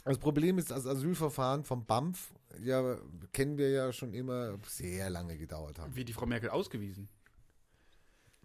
Das 0.05 0.19
Problem 0.19 0.59
ist, 0.59 0.71
das 0.71 0.87
Asylverfahren 0.87 1.65
vom 1.65 1.85
BAMF, 1.87 2.33
ja, 2.61 2.99
kennen 3.33 3.57
wir 3.57 3.71
ja 3.71 3.93
schon 3.93 4.13
immer, 4.15 4.59
sehr 4.67 5.11
lange 5.11 5.37
gedauert 5.37 5.79
haben. 5.79 5.95
Wie 5.95 6.05
die 6.05 6.13
Frau 6.13 6.27
Merkel 6.27 6.51
ausgewiesen. 6.51 7.09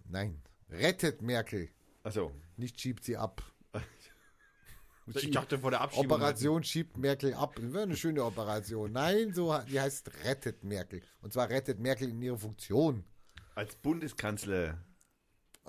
Nein, 0.06 0.42
rettet 0.70 1.22
Merkel, 1.22 1.70
Also, 2.04 2.32
nicht 2.58 2.80
schiebt 2.80 3.04
sie 3.04 3.18
ab. 3.18 3.44
Ich 5.16 5.32
dachte 5.32 5.60
vor 5.60 5.72
der 5.72 5.82
Abschiebung. 5.82 6.12
Operation 6.12 6.64
schiebt 6.64 6.98
Merkel 6.98 7.34
ab. 7.34 7.56
Das 7.56 7.74
wäre 7.74 7.84
eine 7.84 7.96
schöne 7.96 8.24
Operation. 8.24 8.92
Nein, 8.92 9.34
so 9.34 9.58
die 9.70 9.80
heißt 9.80 10.12
rettet 10.26 10.64
Merkel. 10.64 11.02
Und 11.22 11.34
zwar 11.34 11.50
rettet 11.50 11.80
Merkel 11.80 12.10
in 12.10 12.22
ihrer 12.22 12.38
Funktion. 12.38 13.04
als 13.56 13.76
Bundeskanzler. 13.76 14.78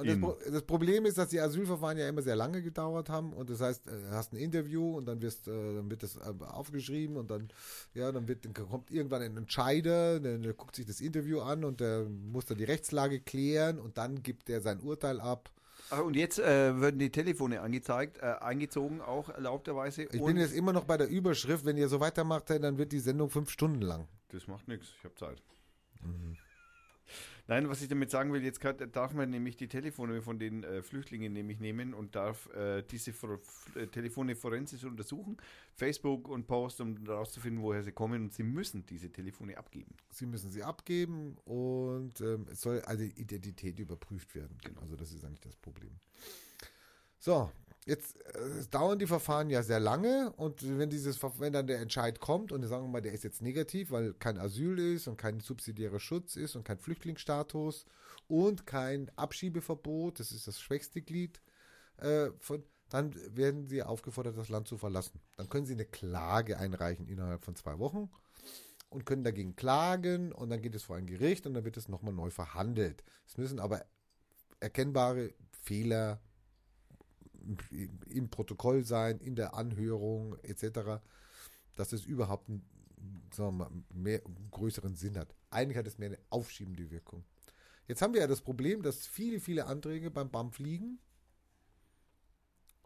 Und 0.01 0.09
das, 0.09 0.19
Pro 0.19 0.39
das 0.51 0.63
Problem 0.63 1.05
ist, 1.05 1.19
dass 1.19 1.29
die 1.29 1.41
Asylverfahren 1.41 1.99
ja 1.99 2.09
immer 2.09 2.23
sehr 2.23 2.37
lange 2.37 2.63
gedauert 2.63 3.11
haben. 3.11 3.35
Und 3.35 3.51
das 3.51 3.61
heißt, 3.61 3.87
äh, 3.87 3.91
du 3.91 4.11
hast 4.13 4.33
ein 4.33 4.37
Interview 4.37 4.97
und 4.97 5.05
dann, 5.07 5.21
wirst, 5.21 5.47
äh, 5.47 5.51
dann 5.51 5.91
wird 5.91 6.03
das 6.03 6.17
äh, 6.17 6.33
aufgeschrieben 6.43 7.17
und 7.17 7.31
dann, 7.31 7.49
ja, 7.93 8.11
dann, 8.11 8.27
wird, 8.27 8.47
dann 8.47 8.55
kommt 8.55 8.91
irgendwann 8.91 9.23
ein 9.23 9.37
Entscheider, 9.37 10.19
der, 10.21 10.39
der 10.39 10.55
guckt 10.55 10.77
sich 10.77 10.87
das 10.87 11.01
Interview 11.01 11.41
an 11.41 11.65
und 11.65 11.81
der 11.81 12.05
muss 12.05 12.47
dann 12.47 12.57
die 12.57 12.65
Rechtslage 12.65 13.21
klären 13.21 13.79
und 13.79 13.99
dann 13.99 14.23
gibt 14.23 14.49
er 14.49 14.63
sein 14.63 14.81
Urteil 14.81 15.21
ab. 15.21 15.51
Ach, 15.91 16.01
und 16.01 16.17
jetzt 16.17 16.39
äh, 16.39 16.81
werden 16.81 16.99
die 16.99 17.11
Telefone 17.11 17.61
angezeigt, 17.61 18.19
äh, 18.19 18.37
eingezogen, 18.41 19.01
auch 19.01 19.29
erlaubterweise. 19.29 20.05
Ich 20.05 20.21
und 20.21 20.27
bin 20.27 20.37
jetzt 20.37 20.55
immer 20.55 20.73
noch 20.73 20.85
bei 20.85 20.97
der 20.97 21.09
Überschrift, 21.09 21.65
wenn 21.65 21.77
ihr 21.77 21.89
so 21.89 22.01
weitermacht, 22.01 22.51
dann 22.51 22.79
wird 22.79 22.93
die 22.93 23.01
Sendung 23.01 23.31
fünf 23.31 23.51
Stunden 23.51 23.83
lang. 23.83 24.09
Das 24.29 24.47
macht 24.47 24.69
nichts, 24.69 24.95
ich 24.99 25.05
habe 25.05 25.15
Zeit. 25.17 25.43
Mhm. 26.03 26.37
Nein, 27.51 27.69
was 27.69 27.83
ich 27.83 27.89
damit 27.89 28.13
sagen 28.13 28.33
will, 28.33 28.45
jetzt 28.45 28.61
kann, 28.61 28.77
darf 28.93 29.13
man 29.13 29.29
nämlich 29.29 29.57
die 29.57 29.67
Telefone 29.67 30.23
von 30.23 30.39
den 30.39 30.63
äh, 30.63 30.85
Flüchtlingen 30.85 31.33
nämlich 31.33 31.59
nehmen 31.59 31.95
und 31.95 32.15
darf 32.15 32.49
äh, 32.55 32.85
diese 32.89 33.13
For 33.13 33.41
äh, 33.75 33.89
Telefone 33.89 34.37
forensisch 34.37 34.85
untersuchen, 34.85 35.37
Facebook 35.75 36.29
und 36.29 36.47
Post, 36.47 36.81
um 36.81 37.05
herauszufinden, 37.05 37.61
woher 37.61 37.83
sie 37.83 37.91
kommen 37.91 38.23
und 38.23 38.33
sie 38.33 38.45
müssen 38.45 38.87
diese 38.87 39.11
Telefone 39.11 39.59
abgeben. 39.59 39.97
Sie 40.11 40.27
müssen 40.27 40.53
sie 40.53 40.63
abgeben 40.63 41.39
und 41.45 42.21
ähm, 42.21 42.47
es 42.53 42.61
soll 42.61 42.83
also 42.83 43.03
Identität 43.03 43.81
überprüft 43.81 44.37
werden. 44.37 44.57
Also 44.81 44.95
das 44.95 45.11
ist 45.11 45.25
eigentlich 45.25 45.41
das 45.41 45.57
Problem. 45.57 45.99
So, 47.19 47.51
jetzt 47.87 48.17
äh, 48.35 48.67
dauern 48.71 48.99
die 48.99 49.07
Verfahren 49.07 49.51
ja 49.51 49.63
sehr 49.63 49.81
lange 49.81 50.33
und 50.37 50.63
wenn 50.79 50.91
dieses 50.91 51.23
wenn 51.39 51.53
dann 51.53 51.67
der 51.67 51.81
Entscheid 51.81 52.21
kommt 52.21 52.53
und 52.53 52.63
sagen 52.67 52.85
wir 52.85 52.91
mal, 52.91 53.03
der 53.03 53.13
ist 53.13 53.25
jetzt 53.25 53.43
negativ, 53.43 53.91
weil 53.91 54.15
kein 54.15 54.39
Asyl 54.39 54.79
ist 54.79 55.09
und 55.09 55.17
kein 55.17 55.41
subsidiärer 55.41 56.01
Schutz 56.01 56.37
ist 56.37 56.57
und 56.57 56.65
kein 56.65 56.79
Flüchtlingsstatus 56.79 57.87
und 58.29 58.67
kein 58.67 59.11
Abschiebeverbot, 59.17 60.21
das 60.21 60.33
ist 60.33 60.47
das 60.47 60.61
schwächste 60.61 61.03
Glied 61.03 61.41
äh, 61.99 62.31
von 62.39 62.63
dann 62.91 63.15
werden 63.37 63.67
sie 63.69 63.83
aufgefordert, 63.85 64.37
das 64.37 64.49
Land 64.49 64.67
zu 64.67 64.77
verlassen. 64.77 65.21
Dann 65.37 65.49
können 65.49 65.65
sie 65.65 65.75
eine 65.75 65.85
Klage 65.85 66.59
einreichen 66.59 67.07
innerhalb 67.07 67.45
von 67.45 67.55
zwei 67.55 67.79
Wochen 67.79 68.11
und 68.89 69.07
können 69.07 69.23
dagegen 69.23 69.55
klagen 69.55 70.33
und 70.33 70.51
dann 70.51 70.61
geht 70.61 70.75
es 70.75 70.83
vor 70.83 70.97
ein 70.97 71.07
Gericht 71.07 71.47
und 71.47 71.55
dann 71.55 71.65
wird 71.65 71.77
es 71.77 71.89
nochmal 71.89 72.13
neu 72.13 72.31
verhandelt. 72.31 73.05
Es 73.27 73.39
müssen 73.39 73.61
aber 73.61 73.85
erkennbare 74.59 75.33
Fehler 75.63 76.21
im- 78.09 78.29
Protokoll 78.31 78.85
sein, 78.85 79.19
in 79.19 79.35
der 79.35 79.55
Anhörung 79.55 80.37
etc., 80.43 81.01
dass 81.77 81.93
es 81.93 82.05
überhaupt 82.05 82.49
einen, 82.49 82.63
sagen 83.33 83.59
wir 83.59 83.71
mal, 83.71 83.83
mehr, 83.93 84.23
größeren 84.51 84.95
Sinn 84.97 85.17
hat. 85.19 85.35
Eigentlich 85.51 85.77
hat 85.79 85.87
es 85.87 85.99
mehr 85.99 86.09
eine 86.11 86.19
aufschiebende 86.31 86.91
Wirkung. 86.91 87.25
Jetzt 87.89 88.03
haben 88.03 88.15
wir 88.15 88.21
ja 88.21 88.27
das 88.27 88.41
Problem, 88.43 88.83
dass 88.83 89.07
viele, 89.07 89.41
viele 89.41 89.67
Anträge 89.67 90.11
beim 90.11 90.31
BAMF 90.31 90.59
liegen 90.59 90.99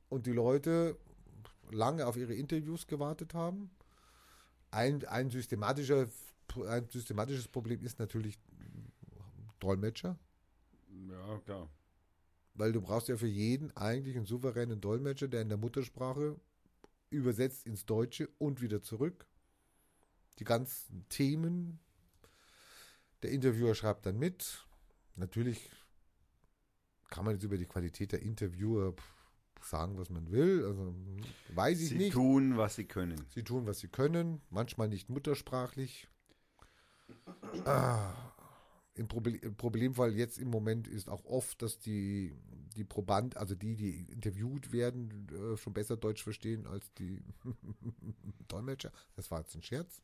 und 0.08 0.26
die 0.26 0.32
Leute 0.32 0.96
lange 1.70 2.06
auf 2.06 2.16
ihre 2.16 2.34
Interviews 2.34 2.86
gewartet 2.86 3.34
haben. 3.34 3.70
Ein, 4.70 5.04
ein, 5.06 5.30
systematischer, 5.30 6.08
ein 6.68 6.88
systematisches 6.88 7.48
Problem 7.48 7.82
ist 7.84 7.98
natürlich 7.98 8.38
Dolmetscher, 9.60 10.18
Ja, 11.08 11.38
klar. 11.40 11.68
Weil 12.54 12.72
du 12.72 12.80
brauchst 12.80 13.08
ja 13.08 13.16
für 13.16 13.26
jeden 13.26 13.76
eigentlich 13.76 14.16
einen 14.16 14.26
souveränen 14.26 14.80
Dolmetscher, 14.80 15.28
der 15.28 15.42
in 15.42 15.48
der 15.48 15.58
Muttersprache 15.58 16.40
übersetzt 17.10 17.66
ins 17.66 17.84
Deutsche 17.86 18.28
und 18.38 18.60
wieder 18.60 18.82
zurück. 18.82 19.26
Die 20.38 20.44
ganzen 20.44 21.06
Themen. 21.08 21.78
Der 23.22 23.30
Interviewer 23.30 23.74
schreibt 23.74 24.06
dann 24.06 24.18
mit. 24.18 24.66
Natürlich 25.16 25.70
kann 27.10 27.24
man 27.24 27.34
jetzt 27.34 27.44
über 27.44 27.56
die 27.56 27.66
Qualität 27.66 28.12
der 28.12 28.22
Interviewer 28.22 28.94
sagen, 29.62 29.96
was 29.96 30.10
man 30.10 30.30
will. 30.30 30.64
Also 30.64 30.94
weiß 31.54 31.80
ich 31.80 31.88
Sie 31.90 31.98
nicht. 31.98 32.12
tun, 32.12 32.56
was 32.56 32.74
sie 32.74 32.84
können. 32.84 33.24
Sie 33.30 33.44
tun, 33.44 33.66
was 33.66 33.78
sie 33.78 33.88
können, 33.88 34.40
manchmal 34.50 34.88
nicht 34.88 35.08
muttersprachlich. 35.08 36.08
Ah, 37.64 38.12
im, 38.94 39.08
Proble 39.08 39.36
Im 39.36 39.56
Problemfall 39.56 40.14
jetzt 40.14 40.38
im 40.38 40.48
Moment 40.48 40.88
ist 40.88 41.08
auch 41.08 41.24
oft, 41.24 41.60
dass 41.62 41.78
die, 41.78 42.32
die 42.76 42.84
Proband, 42.84 43.36
also 43.36 43.54
die, 43.54 43.76
die 43.76 44.06
interviewt 44.12 44.72
werden, 44.72 45.28
äh, 45.32 45.56
schon 45.56 45.72
besser 45.72 45.96
Deutsch 45.96 46.22
verstehen 46.22 46.66
als 46.66 46.92
die 46.94 47.22
Dolmetscher. 48.48 48.92
Das 49.16 49.30
war 49.30 49.40
jetzt 49.40 49.54
ein 49.54 49.62
Scherz. 49.62 50.00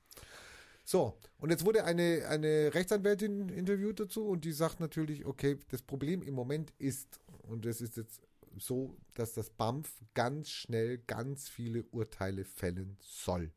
So, 0.84 1.16
und 1.38 1.50
jetzt 1.50 1.64
wurde 1.64 1.84
eine, 1.84 2.26
eine 2.28 2.74
Rechtsanwältin 2.74 3.48
interviewt 3.48 4.00
dazu 4.00 4.26
und 4.26 4.44
die 4.44 4.52
sagt 4.52 4.80
natürlich, 4.80 5.24
okay, 5.24 5.56
das 5.68 5.82
Problem 5.82 6.22
im 6.22 6.34
Moment 6.34 6.72
ist, 6.78 7.20
und 7.42 7.64
das 7.64 7.80
ist 7.80 7.96
jetzt 7.96 8.20
so, 8.58 8.96
dass 9.14 9.34
das 9.34 9.50
BAMF 9.50 9.88
ganz 10.14 10.50
schnell 10.50 10.98
ganz 10.98 11.48
viele 11.48 11.84
Urteile 11.92 12.44
fällen 12.44 12.96
soll. 13.00 13.52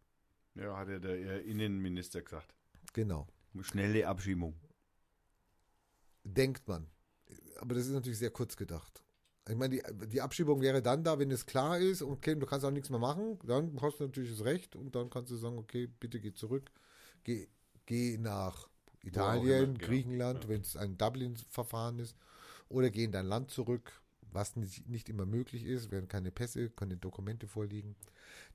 Ja, 0.54 0.78
hat 0.78 0.90
ja 0.90 1.00
der 1.00 1.44
Innenminister 1.44 2.22
gesagt. 2.22 2.54
Genau. 2.94 3.28
Schnelle 3.62 4.08
Abschiebung. 4.08 4.54
Denkt 6.24 6.68
man. 6.68 6.88
Aber 7.60 7.76
das 7.76 7.86
ist 7.86 7.94
natürlich 7.94 8.20
sehr 8.20 8.32
kurz 8.32 8.56
gedacht. 8.56 9.04
Ich 9.50 9.56
meine, 9.56 9.76
die, 9.76 10.08
die 10.08 10.22
Abschiebung 10.22 10.62
wäre 10.62 10.82
dann 10.82 11.04
da, 11.04 11.20
wenn 11.20 11.30
es 11.32 11.46
klar 11.46 11.78
ist, 11.78 12.02
okay, 12.02 12.36
du 12.36 12.46
kannst 12.46 12.66
auch 12.66 12.72
nichts 12.72 12.90
mehr 12.90 13.00
machen, 13.00 13.38
dann 13.46 13.80
hast 13.82 14.00
du 14.00 14.06
natürlich 14.06 14.32
das 14.32 14.46
Recht 14.46 14.76
und 14.76 14.96
dann 14.96 15.10
kannst 15.10 15.32
du 15.32 15.36
sagen, 15.36 15.58
okay, 15.58 15.88
bitte 15.88 16.22
geh 16.22 16.34
zurück, 16.34 16.72
geh, 17.26 17.48
geh 17.86 18.18
nach 18.18 18.70
Italien, 19.04 19.64
immer, 19.64 19.74
genau. 19.74 19.86
Griechenland, 19.86 20.44
Ja. 20.44 20.50
wenn 20.50 20.62
es 20.62 20.78
ein 20.78 20.98
Dublin-Verfahren 20.98 22.00
ist, 22.00 22.16
oder 22.70 22.90
geh 22.90 23.04
in 23.04 23.12
dein 23.12 23.26
Land 23.26 23.52
zurück, 23.52 24.02
was 24.32 24.56
nicht, 24.56 24.88
nicht 24.88 25.10
immer 25.10 25.26
möglich 25.26 25.66
ist, 25.66 25.92
werden 25.92 26.08
keine 26.08 26.32
Pässe, 26.32 26.70
keine 26.70 26.96
Dokumente 26.96 27.48
vorliegen. 27.48 27.96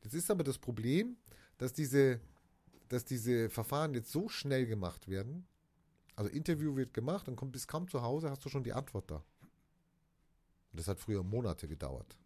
Das 0.00 0.14
ist 0.14 0.30
aber 0.30 0.42
das 0.42 0.58
Problem, 0.58 1.18
dass 1.58 1.74
diese, 1.74 2.18
dass 2.88 3.04
diese 3.04 3.50
Verfahren 3.50 3.92
jetzt 3.92 4.10
so 4.10 4.28
schnell 4.30 4.66
gemacht 4.66 5.06
werden, 5.08 5.46
also 6.18 6.30
Interview 6.32 6.74
wird 6.74 6.92
gemacht 6.92 7.28
und 7.28 7.36
kommt 7.36 7.52
bis 7.52 7.68
kaum 7.68 7.86
zu 7.86 8.02
Hause, 8.02 8.28
hast 8.28 8.44
du 8.44 8.48
schon 8.48 8.64
die 8.64 8.72
Antwort 8.72 9.08
da. 9.08 9.24
Das 10.72 10.88
hat 10.88 10.98
früher 10.98 11.22
Monate 11.22 11.68
gedauert. 11.68 12.18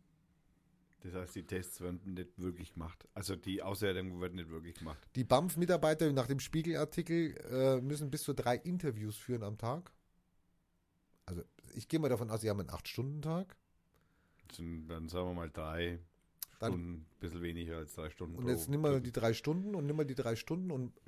Das 1.00 1.12
heißt, 1.12 1.34
die 1.34 1.42
Tests 1.44 1.78
werden 1.82 2.00
nicht 2.14 2.38
wirklich 2.38 2.72
gemacht. 2.72 3.06
Also 3.12 3.36
die 3.36 3.62
Auswertung 3.62 4.18
wird 4.18 4.32
nicht 4.34 4.48
wirklich 4.48 4.76
gemacht. 4.76 5.06
Die 5.14 5.24
BAMF-Mitarbeiter 5.24 6.10
nach 6.12 6.26
dem 6.26 6.40
Spiegelartikel 6.40 7.36
äh, 7.50 7.80
müssen 7.82 8.10
bis 8.10 8.22
zu 8.22 8.32
drei 8.32 8.56
Interviews 8.56 9.18
führen 9.18 9.42
am 9.42 9.58
Tag. 9.58 9.92
Also 11.26 11.42
ich 11.74 11.86
gehe 11.86 12.00
mal 12.00 12.08
davon 12.08 12.30
aus, 12.30 12.40
sie 12.40 12.48
haben 12.48 12.60
einen 12.60 12.70
8-Stunden-Tag. 12.70 13.56
Das 14.48 14.56
sind 14.56 14.88
dann 14.88 15.08
sagen 15.10 15.28
wir 15.28 15.34
mal 15.34 15.50
drei 15.50 15.98
Dann- 16.60 16.72
Stunden, 16.72 16.92
ein 16.92 17.06
bisschen 17.20 17.42
weniger 17.42 17.76
als 17.76 17.94
drei 17.94 18.08
Stunden. 18.08 18.36
Und 18.36 18.48
jetzt 18.48 18.70
nimm 18.70 18.80
mal 18.80 19.02
die 19.02 19.12
drei 19.12 19.34
Stunden 19.34 19.74
und 19.74 19.84
nimm 19.84 19.96
mal 19.96 20.06
die 20.06 20.14
drei 20.14 20.34
Stunden 20.34 20.70
und 20.70 20.98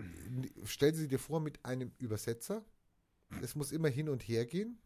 stell 0.64 0.94
sie 0.94 1.08
dir 1.08 1.18
vor 1.18 1.40
mit 1.40 1.64
einem 1.64 1.92
Übersetzer. 1.98 2.62
Es 3.42 3.54
muss 3.54 3.72
immer 3.72 3.88
hin 3.88 4.08
und 4.08 4.22
her 4.22 4.46
gehen. 4.46 4.78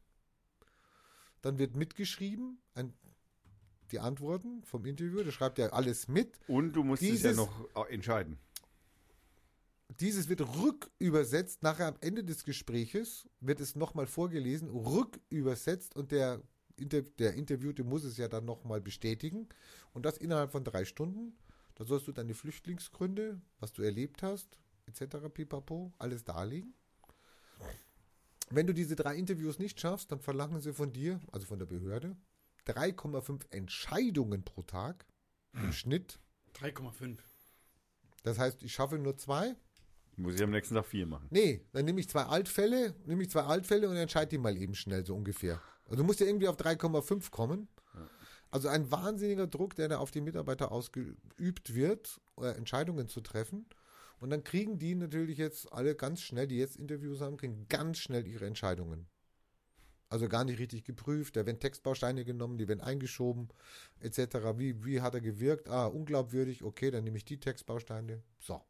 Dann 1.42 1.58
wird 1.58 1.76
mitgeschrieben, 1.76 2.58
ein, 2.74 2.92
die 3.92 4.00
Antworten 4.00 4.62
vom 4.64 4.84
Interview, 4.84 5.22
der 5.22 5.30
schreibt 5.32 5.58
ja 5.58 5.68
alles 5.68 6.08
mit. 6.08 6.38
Und 6.48 6.72
du 6.72 6.82
musst 6.84 7.02
es 7.02 7.08
ja 7.08 7.14
Dieses- 7.30 7.36
noch 7.36 7.68
äh, 7.76 7.92
entscheiden. 7.94 8.38
Dieses 10.00 10.28
wird 10.28 10.42
rückübersetzt. 10.42 11.62
Nachher 11.62 11.86
am 11.88 11.96
Ende 12.00 12.22
des 12.22 12.44
Gespräches 12.44 13.26
wird 13.40 13.60
es 13.60 13.74
nochmal 13.74 14.06
vorgelesen, 14.06 14.68
rückübersetzt 14.68 15.96
und 15.96 16.12
der, 16.12 16.42
der 16.76 17.34
Interviewte 17.34 17.84
muss 17.84 18.04
es 18.04 18.16
ja 18.18 18.28
dann 18.28 18.44
nochmal 18.44 18.80
bestätigen. 18.80 19.48
Und 19.94 20.04
das 20.04 20.18
innerhalb 20.18 20.52
von 20.52 20.62
drei 20.64 20.84
Stunden. 20.84 21.36
Da 21.74 21.84
sollst 21.84 22.06
du 22.08 22.12
deine 22.12 22.34
Flüchtlingsgründe, 22.34 23.40
was 23.60 23.72
du 23.72 23.82
erlebt 23.82 24.22
hast, 24.22 24.58
etc. 24.86 25.28
pipapo, 25.32 25.92
alles 25.98 26.24
darlegen. 26.24 26.74
Wenn 28.50 28.66
du 28.66 28.72
diese 28.74 28.96
drei 28.96 29.16
Interviews 29.16 29.58
nicht 29.58 29.80
schaffst, 29.80 30.10
dann 30.12 30.20
verlangen 30.20 30.60
sie 30.60 30.72
von 30.72 30.92
dir, 30.92 31.20
also 31.32 31.46
von 31.46 31.58
der 31.58 31.66
Behörde, 31.66 32.16
3,5 32.66 33.50
Entscheidungen 33.50 34.44
pro 34.44 34.62
Tag 34.62 35.06
im 35.54 35.72
Schnitt. 35.72 36.18
3,5. 36.54 37.18
Das 38.22 38.38
heißt, 38.38 38.62
ich 38.62 38.72
schaffe 38.72 38.98
nur 38.98 39.16
zwei, 39.16 39.54
Muss 40.16 40.34
ich 40.34 40.42
am 40.42 40.50
nächsten 40.50 40.74
Tag 40.74 40.86
vier 40.86 41.06
machen. 41.06 41.28
Nee, 41.30 41.64
dann 41.72 41.84
nehme 41.84 42.00
ich 42.00 42.08
zwei 42.08 42.24
Altfälle, 42.24 42.94
nehme 43.06 43.22
ich 43.22 43.30
zwei 43.30 43.42
Altfälle 43.42 43.88
und 43.88 43.96
entscheide 43.96 44.30
die 44.30 44.38
mal 44.38 44.56
eben 44.56 44.74
schnell, 44.74 45.06
so 45.06 45.14
ungefähr. 45.14 45.62
Also 45.84 45.96
du 45.96 46.04
musst 46.04 46.20
ja 46.20 46.26
irgendwie 46.26 46.48
auf 46.48 46.56
3,5 46.56 47.30
kommen. 47.30 47.68
Also 48.50 48.68
ein 48.68 48.90
wahnsinniger 48.90 49.46
Druck, 49.46 49.74
der 49.74 49.88
da 49.88 49.98
auf 49.98 50.10
die 50.10 50.20
Mitarbeiter 50.22 50.72
ausgeübt 50.72 51.74
wird. 51.74 52.20
äh, 52.40 52.56
Entscheidungen 52.56 53.08
zu 53.08 53.20
treffen. 53.20 53.66
Und 54.20 54.30
dann 54.30 54.44
kriegen 54.44 54.78
die 54.78 54.94
natürlich 54.94 55.38
jetzt 55.38 55.72
alle 55.72 55.94
ganz 55.94 56.20
schnell, 56.20 56.46
die 56.46 56.58
jetzt 56.58 56.76
Interviews 56.76 57.20
haben, 57.20 57.36
kriegen 57.36 57.66
ganz 57.68 57.98
schnell 57.98 58.26
ihre 58.26 58.46
Entscheidungen. 58.46 59.06
Also 60.10 60.28
gar 60.28 60.44
nicht 60.44 60.58
richtig 60.58 60.84
geprüft. 60.84 61.36
Da 61.36 61.44
werden 61.44 61.60
Textbausteine 61.60 62.24
genommen, 62.24 62.56
die 62.58 62.66
werden 62.66 62.80
eingeschoben, 62.80 63.48
etc. 64.00 64.56
Wie, 64.56 64.84
wie 64.84 65.00
hat 65.00 65.14
er 65.14 65.20
gewirkt? 65.20 65.68
Ah, 65.68 65.86
unglaubwürdig. 65.86 66.64
Okay, 66.64 66.90
dann 66.90 67.04
nehme 67.04 67.18
ich 67.18 67.24
die 67.24 67.38
Textbausteine. 67.38 68.22
So. 68.38 68.62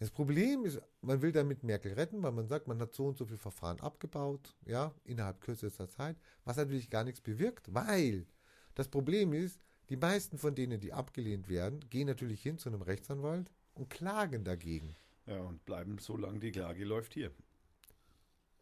Das 0.00 0.10
Problem 0.10 0.64
ist, 0.64 0.80
man 1.00 1.22
will 1.22 1.32
damit 1.32 1.64
Merkel 1.64 1.92
retten, 1.92 2.22
weil 2.22 2.32
man 2.32 2.46
sagt, 2.46 2.68
man 2.68 2.80
hat 2.80 2.94
so 2.94 3.06
und 3.06 3.16
so 3.18 3.26
viel 3.26 3.36
Verfahren 3.36 3.80
abgebaut, 3.80 4.56
ja, 4.64 4.94
innerhalb 5.02 5.40
kürzester 5.40 5.88
Zeit, 5.88 6.16
was 6.44 6.56
natürlich 6.56 6.88
gar 6.88 7.02
nichts 7.02 7.20
bewirkt, 7.20 7.74
weil 7.74 8.26
das 8.74 8.86
Problem 8.86 9.32
ist, 9.32 9.60
die 9.88 9.96
meisten 9.96 10.38
von 10.38 10.54
denen, 10.54 10.80
die 10.80 10.92
abgelehnt 10.92 11.48
werden, 11.48 11.80
gehen 11.90 12.06
natürlich 12.06 12.42
hin 12.42 12.58
zu 12.58 12.68
einem 12.68 12.82
Rechtsanwalt 12.82 13.50
und 13.74 13.88
klagen 13.90 14.44
dagegen. 14.44 14.96
Ja, 15.26 15.40
und 15.40 15.64
bleiben 15.64 15.98
so 15.98 16.16
lange 16.16 16.38
die 16.40 16.52
Klage 16.52 16.84
läuft 16.84 17.14
hier. 17.14 17.30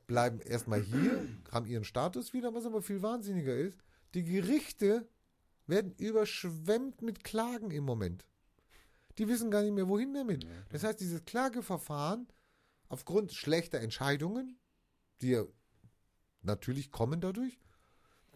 Bleiben 0.07 0.41
erstmal 0.41 0.81
hier, 0.83 1.29
haben 1.51 1.67
ihren 1.67 1.85
Status 1.85 2.33
wieder, 2.33 2.55
was 2.55 2.67
aber 2.67 2.83
viel 2.83 3.03
wahnsinniger 3.03 3.55
ist. 3.57 3.79
Die 4.15 4.23
Gerichte 4.23 5.09
werden 5.67 5.93
überschwemmt 5.99 7.03
mit 7.03 7.25
Klagen 7.25 7.71
im 7.71 7.85
Moment. 7.85 8.25
Die 9.19 9.27
wissen 9.27 9.51
gar 9.51 9.63
nicht 9.63 9.73
mehr, 9.73 9.89
wohin 9.89 10.15
damit. 10.15 10.47
Das 10.69 10.85
heißt, 10.85 11.01
dieses 11.01 11.25
Klageverfahren 11.25 12.29
aufgrund 12.89 13.33
schlechter 13.33 13.81
Entscheidungen, 13.81 14.59
die 15.21 15.31
ja 15.31 15.45
natürlich 16.43 16.91
kommen 16.91 17.21
dadurch, 17.21 17.59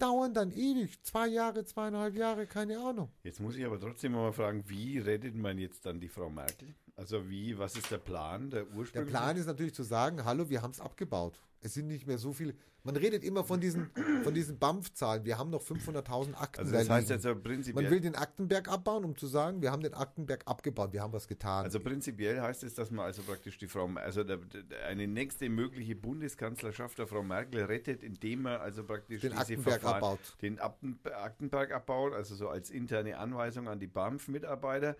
dauern 0.00 0.34
dann 0.34 0.50
ewig. 0.52 1.02
Zwei 1.02 1.28
Jahre, 1.28 1.64
zweieinhalb 1.64 2.16
Jahre, 2.16 2.46
keine 2.46 2.78
Ahnung. 2.78 3.10
Jetzt 3.22 3.40
muss 3.40 3.56
ich 3.56 3.64
aber 3.64 3.78
trotzdem 3.80 4.12
mal 4.12 4.32
fragen, 4.32 4.64
wie 4.66 4.98
rettet 4.98 5.34
man 5.34 5.58
jetzt 5.58 5.86
dann 5.86 6.00
die 6.00 6.08
Frau 6.08 6.30
Merkel? 6.30 6.74
Also 7.00 7.30
wie, 7.30 7.58
was 7.58 7.76
ist 7.76 7.90
der 7.90 7.96
Plan, 7.96 8.50
der 8.50 8.64
Der 8.64 8.76
Ursprung? 8.76 9.06
Plan 9.06 9.34
ist 9.38 9.46
natürlich 9.46 9.72
zu 9.74 9.82
sagen, 9.82 10.22
hallo, 10.26 10.50
wir 10.50 10.60
haben 10.60 10.72
es 10.72 10.80
abgebaut. 10.82 11.40
Es 11.62 11.72
sind 11.72 11.86
nicht 11.88 12.06
mehr 12.06 12.18
so 12.18 12.34
viele. 12.34 12.54
Man 12.84 12.94
redet 12.96 13.24
immer 13.24 13.42
von 13.42 13.58
diesen, 13.58 13.90
von 14.22 14.34
diesen 14.34 14.58
BAMF-Zahlen. 14.58 15.24
Wir 15.24 15.38
haben 15.38 15.48
noch 15.48 15.62
500.000 15.62 16.34
Akten. 16.34 16.60
Also 16.60 16.72
da 16.72 16.78
das 16.78 16.90
heißt 16.90 17.08
jetzt 17.10 17.24
aber 17.24 17.36
Man 17.36 17.42
prinzipiell, 17.42 17.90
will 17.90 18.00
den 18.00 18.14
Aktenberg 18.16 18.68
abbauen, 18.68 19.04
um 19.06 19.16
zu 19.16 19.26
sagen, 19.26 19.62
wir 19.62 19.70
haben 19.72 19.82
den 19.82 19.94
Aktenberg 19.94 20.42
abgebaut, 20.46 20.92
wir 20.92 21.00
haben 21.02 21.12
was 21.14 21.26
getan. 21.26 21.64
also 21.64 21.80
prinzipiell 21.80 22.40
heißt 22.40 22.64
es, 22.64 22.74
dass 22.74 22.90
man 22.90 23.06
also 23.06 23.22
praktisch 23.22 23.56
die 23.56 23.66
Frau, 23.66 23.86
also 23.94 24.22
der, 24.24 24.36
der, 24.38 24.86
eine 24.86 25.06
nächste 25.08 25.48
mögliche 25.48 25.96
Bundeskanzlerschaft 25.96 26.98
der 26.98 27.06
Frau 27.06 27.22
Merkel 27.22 27.64
rettet, 27.64 28.02
indem 28.02 28.42
man 28.42 28.60
also 28.60 28.84
praktisch 28.84 29.22
Den 29.22 29.32
Aktenberg 29.34 29.80
Verfahren- 29.80 29.96
abbaut. 29.96 30.36
den 30.42 30.58
Akten, 30.60 30.98
Aktenberg 31.04 31.72
abbaut, 31.72 32.12
also 32.14 32.34
so 32.34 32.48
als 32.50 32.70
interne 32.70 33.16
Anweisung 33.18 33.68
an 33.68 33.78
die 33.80 33.86
BAMF-Mitarbeiter. 33.86 34.96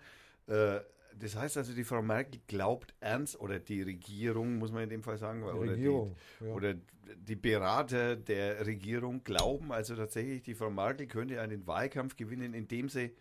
Äh, 0.47 0.79
das 1.19 1.35
heißt 1.35 1.57
also, 1.57 1.73
die 1.73 1.83
Frau 1.83 2.01
Merkel 2.01 2.41
glaubt 2.47 2.93
ernst, 2.99 3.39
oder 3.39 3.59
die 3.59 3.81
Regierung, 3.81 4.57
muss 4.57 4.71
man 4.71 4.83
in 4.83 4.89
dem 4.89 5.03
Fall 5.03 5.17
sagen, 5.17 5.41
Die 5.41 5.45
oder, 5.47 5.71
Regierung, 5.71 6.15
die, 6.39 6.45
ja. 6.45 6.51
oder 6.53 6.73
die 7.15 7.35
Berater 7.35 8.15
der 8.15 8.65
Regierung 8.65 9.23
glauben 9.23 9.71
also 9.71 9.95
tatsächlich, 9.95 10.43
die 10.43 10.55
Frau 10.55 10.69
Merkel 10.69 11.07
könnte 11.07 11.39
einen 11.41 11.67
Wahlkampf 11.67 12.15
gewinnen, 12.15 12.53
indem 12.53 12.89
sie 12.89 13.11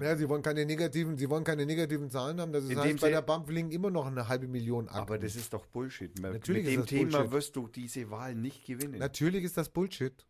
ja, 0.00 0.16
sie 0.16 0.28
wollen 0.28 0.42
keine 0.42 0.64
negativen, 0.66 1.16
sie 1.16 1.28
wollen 1.30 1.44
keine 1.44 1.66
negativen 1.66 2.10
Zahlen 2.10 2.40
haben. 2.40 2.52
Das 2.52 2.64
heißt, 2.64 3.00
bei 3.00 3.10
der 3.10 3.22
BAMF 3.22 3.48
liegen 3.50 3.70
immer 3.70 3.90
noch 3.90 4.06
eine 4.06 4.26
halbe 4.26 4.48
Million 4.48 4.88
Akten. 4.88 4.98
Aber 4.98 5.18
das 5.18 5.36
ist 5.36 5.52
doch 5.52 5.66
Bullshit. 5.66 6.18
Natürlich 6.18 6.64
Mit 6.64 6.74
dem 6.74 6.86
Thema 6.86 7.10
Bullshit. 7.18 7.32
wirst 7.32 7.56
du 7.56 7.68
diese 7.68 8.10
Wahl 8.10 8.34
nicht 8.34 8.66
gewinnen. 8.66 8.98
Natürlich 8.98 9.44
ist 9.44 9.56
das 9.56 9.68
Bullshit. 9.68 10.26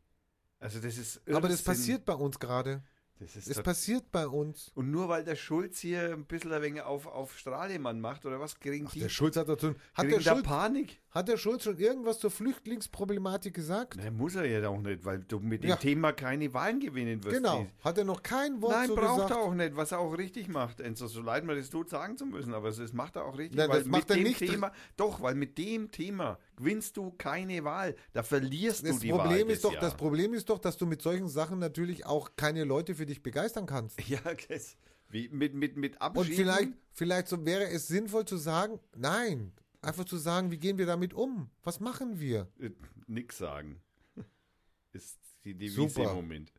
Also 0.59 0.81
das 0.81 0.99
ist 0.99 1.21
Aber 1.29 1.43
das 1.49 1.61
Irrsinn. 1.61 1.65
passiert 1.65 2.05
bei 2.05 2.15
uns 2.15 2.39
gerade. 2.39 2.83
Das 3.25 3.37
ist 3.37 3.49
Es 3.49 3.57
tot- 3.57 3.65
passiert 3.65 4.11
bei 4.13 4.27
uns. 4.27 4.71
und 4.75 4.91
nur 4.91 5.09
weil 5.09 5.25
der 5.25 5.37
Schulz 5.37 5.79
hier 5.81 6.13
ein 6.13 6.25
bisschen 6.27 6.53
ein 6.53 6.63
wenig 6.63 6.83
auf, 6.83 7.07
auf 7.07 7.39
Strahlemann 7.39 8.01
macht 8.01 8.25
oder 8.27 8.39
was, 8.41 8.59
kriegen 8.61 8.89
die, 8.93 9.01
Der 9.01 9.09
Schulz 9.09 9.37
hat 9.37 9.49
dazu. 9.49 9.69
Hat 9.95 10.07
kriegen 10.07 10.11
der, 10.11 10.19
da 10.21 10.33
Schulz, 10.35 10.47
Panik? 10.47 11.01
Hat 11.15 11.29
der 11.29 11.37
Schulz 11.37 11.63
schon 11.63 11.79
irgendwas 11.79 12.19
zur 12.19 12.31
Flüchtlingsproblematik 12.31 13.55
gesagt? 13.55 13.97
Nein, 13.97 14.17
muss 14.17 14.35
er 14.35 14.47
ja 14.47 14.69
auch 14.69 14.81
nicht, 14.81 15.05
weil 15.05 15.21
du 15.21 15.39
mit 15.39 15.63
dem 15.63 15.71
Ja. 15.71 15.77
Thema 15.77 16.13
keine 16.13 16.53
Wahlen 16.53 16.81
gewinnen 16.81 17.23
wirst. 17.23 17.37
Genau. 17.37 17.67
Hat 17.83 17.99
er 17.99 18.05
noch 18.05 18.23
kein 18.23 18.61
Wort 18.61 18.73
Nein, 18.73 18.89
zu 18.89 18.95
braucht 18.97 19.15
gesagt? 19.23 19.31
er 19.31 19.39
auch 19.39 19.55
nicht, 19.55 19.77
was 19.77 19.93
er 19.93 20.01
auch 20.01 20.13
richtig 20.19 20.49
macht. 20.49 20.81
Enzo, 20.81 21.07
so 21.07 21.23
leid 21.23 21.45
mir 21.45 21.55
das 21.55 21.71
tut, 21.71 21.89
sagen 21.89 22.17
zu 22.19 22.27
müssen, 22.27 22.53
aber 22.53 22.71
das 22.71 22.93
macht 22.93 23.17
er 23.17 23.25
auch 23.27 23.39
richtig. 23.39 23.57
Nein, 23.57 23.71
das 23.71 23.85
macht 23.87 24.09
mit 24.09 24.11
er 24.11 24.17
dem 24.17 24.25
nicht. 24.25 24.39
Thema, 24.41 24.73
doch, 24.97 25.23
weil 25.23 25.35
mit 25.37 25.57
dem 25.57 25.91
Thema 25.91 26.39
gewinnst 26.57 26.97
du 26.97 27.13
keine 27.13 27.63
Wahl. 27.65 27.95
Da 28.13 28.23
verlierst 28.25 28.85
Das 28.87 28.97
du 28.97 29.01
die 29.03 29.11
Problem 29.11 29.47
Wahl. 29.47 29.55
ist 29.55 29.65
doch, 29.65 29.73
Jahr. 29.73 29.81
das 29.83 29.95
Problem 29.95 30.35
ist 30.35 30.49
doch, 30.51 30.59
dass 30.59 30.77
du 30.77 30.87
mit 30.87 31.01
solchen 31.01 31.29
Sachen 31.29 31.59
natürlich 31.61 32.07
auch 32.07 32.31
keine 32.37 32.65
Leute 32.65 32.95
für 32.95 33.07
dich 33.07 33.23
begeistern 33.23 33.67
kannst. 33.67 34.01
Ja, 34.09 34.19
das, 34.49 34.77
wie, 35.11 35.29
mit, 35.29 35.55
mit, 35.55 35.77
mit 35.77 35.93
Und 35.95 36.03
Abschieben. 36.03 36.37
vielleicht, 36.37 36.73
vielleicht 36.91 37.29
so 37.29 37.45
wäre 37.47 37.69
es 37.69 37.87
sinnvoll 37.87 38.25
zu 38.25 38.37
sagen, 38.37 38.81
nein, 38.97 39.53
einfach 39.85 40.05
zu 40.05 40.17
sagen, 40.17 40.51
wie 40.51 40.59
gehen 40.59 40.79
wir 40.79 40.87
damit 40.87 41.15
um? 41.15 41.51
Was 41.63 41.81
machen 41.81 42.19
wir? 42.21 42.49
Äh, 42.59 42.71
nix 43.07 43.39
sagen. 43.39 43.81
Ist 44.93 45.19
die 45.45 45.55
Devise 45.55 45.89
Super. 45.89 46.11
im 46.11 46.17
Moment. 46.17 46.53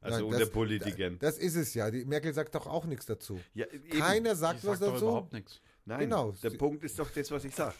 Also 0.00 0.18
Nein, 0.18 0.24
unter 0.26 0.38
das- 0.40 0.50
Politikern. 0.50 1.18
Das 1.18 1.38
ist 1.38 1.56
es 1.56 1.74
ja. 1.74 1.90
Die 1.90 2.04
Merkel 2.04 2.32
sagt 2.32 2.54
doch 2.54 2.66
auch 2.68 2.84
nichts 2.84 3.06
dazu. 3.06 3.40
ja. 3.54 3.66
Keiner 3.90 4.36
sagt 4.36 4.64
was 4.64 4.78
sagt 4.78 4.82
doch 4.82 4.92
dazu. 4.92 5.04
überhaupt 5.06 5.32
nichts. 5.32 5.60
Nein, 5.84 6.00
genau. 6.00 6.32
der 6.32 6.50
Punkt 6.50 6.84
ist 6.84 6.98
doch 6.98 7.10
das, 7.10 7.30
was 7.30 7.44
ich 7.44 7.54
sage. 7.54 7.74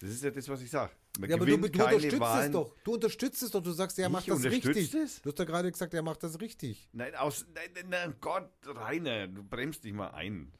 Das 0.00 0.10
ist 0.10 0.24
ja 0.24 0.30
das, 0.30 0.48
was 0.48 0.62
ich 0.62 0.70
sage. 0.70 0.92
Ja, 1.28 1.36
aber 1.36 1.44
du, 1.46 1.56
du 1.58 1.66
unterstützt 1.66 2.18
Wahlen. 2.20 2.46
es 2.46 2.50
doch. 2.52 2.74
Du 2.82 2.94
unterstützt 2.94 3.42
es 3.42 3.50
doch. 3.50 3.62
Du 3.62 3.70
sagst, 3.70 3.98
er 3.98 4.08
macht 4.08 4.28
das 4.28 4.42
richtig. 4.44 4.90
das? 4.90 5.20
Du 5.22 5.30
hast 5.30 5.38
ja 5.38 5.44
gerade 5.44 5.70
gesagt, 5.70 5.92
er 5.94 6.02
macht 6.02 6.22
das 6.22 6.40
richtig. 6.40 6.88
Nein, 6.92 7.14
aus, 7.14 7.46
nein, 7.54 7.70
nein, 7.74 7.86
nein, 7.88 8.14
Gott, 8.20 8.50
Rainer, 8.66 9.28
du 9.28 9.44
bremst 9.44 9.84
dich 9.84 9.92
mal 9.92 10.08
ein. 10.08 10.50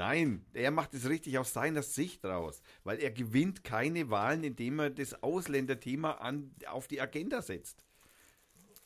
Nein, 0.00 0.46
er 0.54 0.70
macht 0.70 0.94
es 0.94 1.06
richtig 1.10 1.36
aus 1.38 1.52
seiner 1.52 1.82
Sicht 1.82 2.24
raus, 2.24 2.62
weil 2.84 3.00
er 3.00 3.10
gewinnt 3.10 3.64
keine 3.64 4.08
Wahlen, 4.08 4.44
indem 4.44 4.78
er 4.78 4.88
das 4.88 5.22
Ausländerthema 5.22 6.12
an, 6.12 6.52
auf 6.70 6.88
die 6.88 7.02
Agenda 7.02 7.42
setzt. 7.42 7.84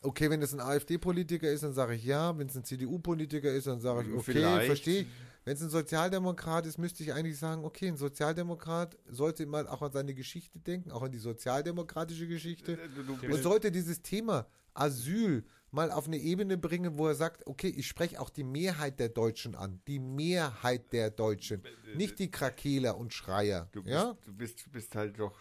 Okay, 0.00 0.28
wenn 0.28 0.42
es 0.42 0.52
ein 0.52 0.58
AfD-Politiker 0.60 1.48
ist, 1.48 1.62
dann 1.62 1.72
sage 1.72 1.94
ich 1.94 2.04
ja. 2.04 2.36
Wenn 2.36 2.48
es 2.48 2.56
ein 2.56 2.64
CDU-Politiker 2.64 3.48
ist, 3.52 3.68
dann 3.68 3.80
sage 3.80 4.08
ich, 4.08 4.12
okay, 4.12 4.32
Vielleicht. 4.32 4.66
verstehe 4.66 5.02
ich. 5.02 5.06
Wenn 5.44 5.54
es 5.54 5.62
ein 5.62 5.70
Sozialdemokrat 5.70 6.66
ist, 6.66 6.78
müsste 6.78 7.04
ich 7.04 7.12
eigentlich 7.12 7.38
sagen, 7.38 7.64
okay, 7.64 7.86
ein 7.86 7.96
Sozialdemokrat 7.96 8.98
sollte 9.06 9.46
mal 9.46 9.68
auch 9.68 9.82
an 9.82 9.92
seine 9.92 10.14
Geschichte 10.14 10.58
denken, 10.58 10.90
auch 10.90 11.02
an 11.02 11.12
die 11.12 11.18
sozialdemokratische 11.18 12.26
Geschichte. 12.26 12.76
Du 13.06 13.32
Und 13.32 13.40
sollte 13.40 13.70
dieses 13.70 14.02
Thema 14.02 14.48
Asyl 14.74 15.44
mal 15.74 15.90
auf 15.90 16.06
eine 16.06 16.18
Ebene 16.18 16.56
bringen, 16.56 16.98
wo 16.98 17.08
er 17.08 17.14
sagt, 17.14 17.46
okay, 17.46 17.68
ich 17.68 17.86
spreche 17.86 18.20
auch 18.20 18.30
die 18.30 18.44
Mehrheit 18.44 19.00
der 19.00 19.08
Deutschen 19.08 19.54
an. 19.54 19.80
Die 19.88 19.98
Mehrheit 19.98 20.92
der 20.92 21.10
Deutschen. 21.10 21.62
Nicht 21.94 22.18
die 22.18 22.30
Krakeler 22.30 22.96
und 22.96 23.12
Schreier. 23.12 23.68
Du 23.72 23.82
bist, 23.82 23.92
ja? 23.92 24.16
du 24.24 24.32
bist, 24.32 24.70
bist 24.70 24.94
halt 24.94 25.18
doch 25.18 25.38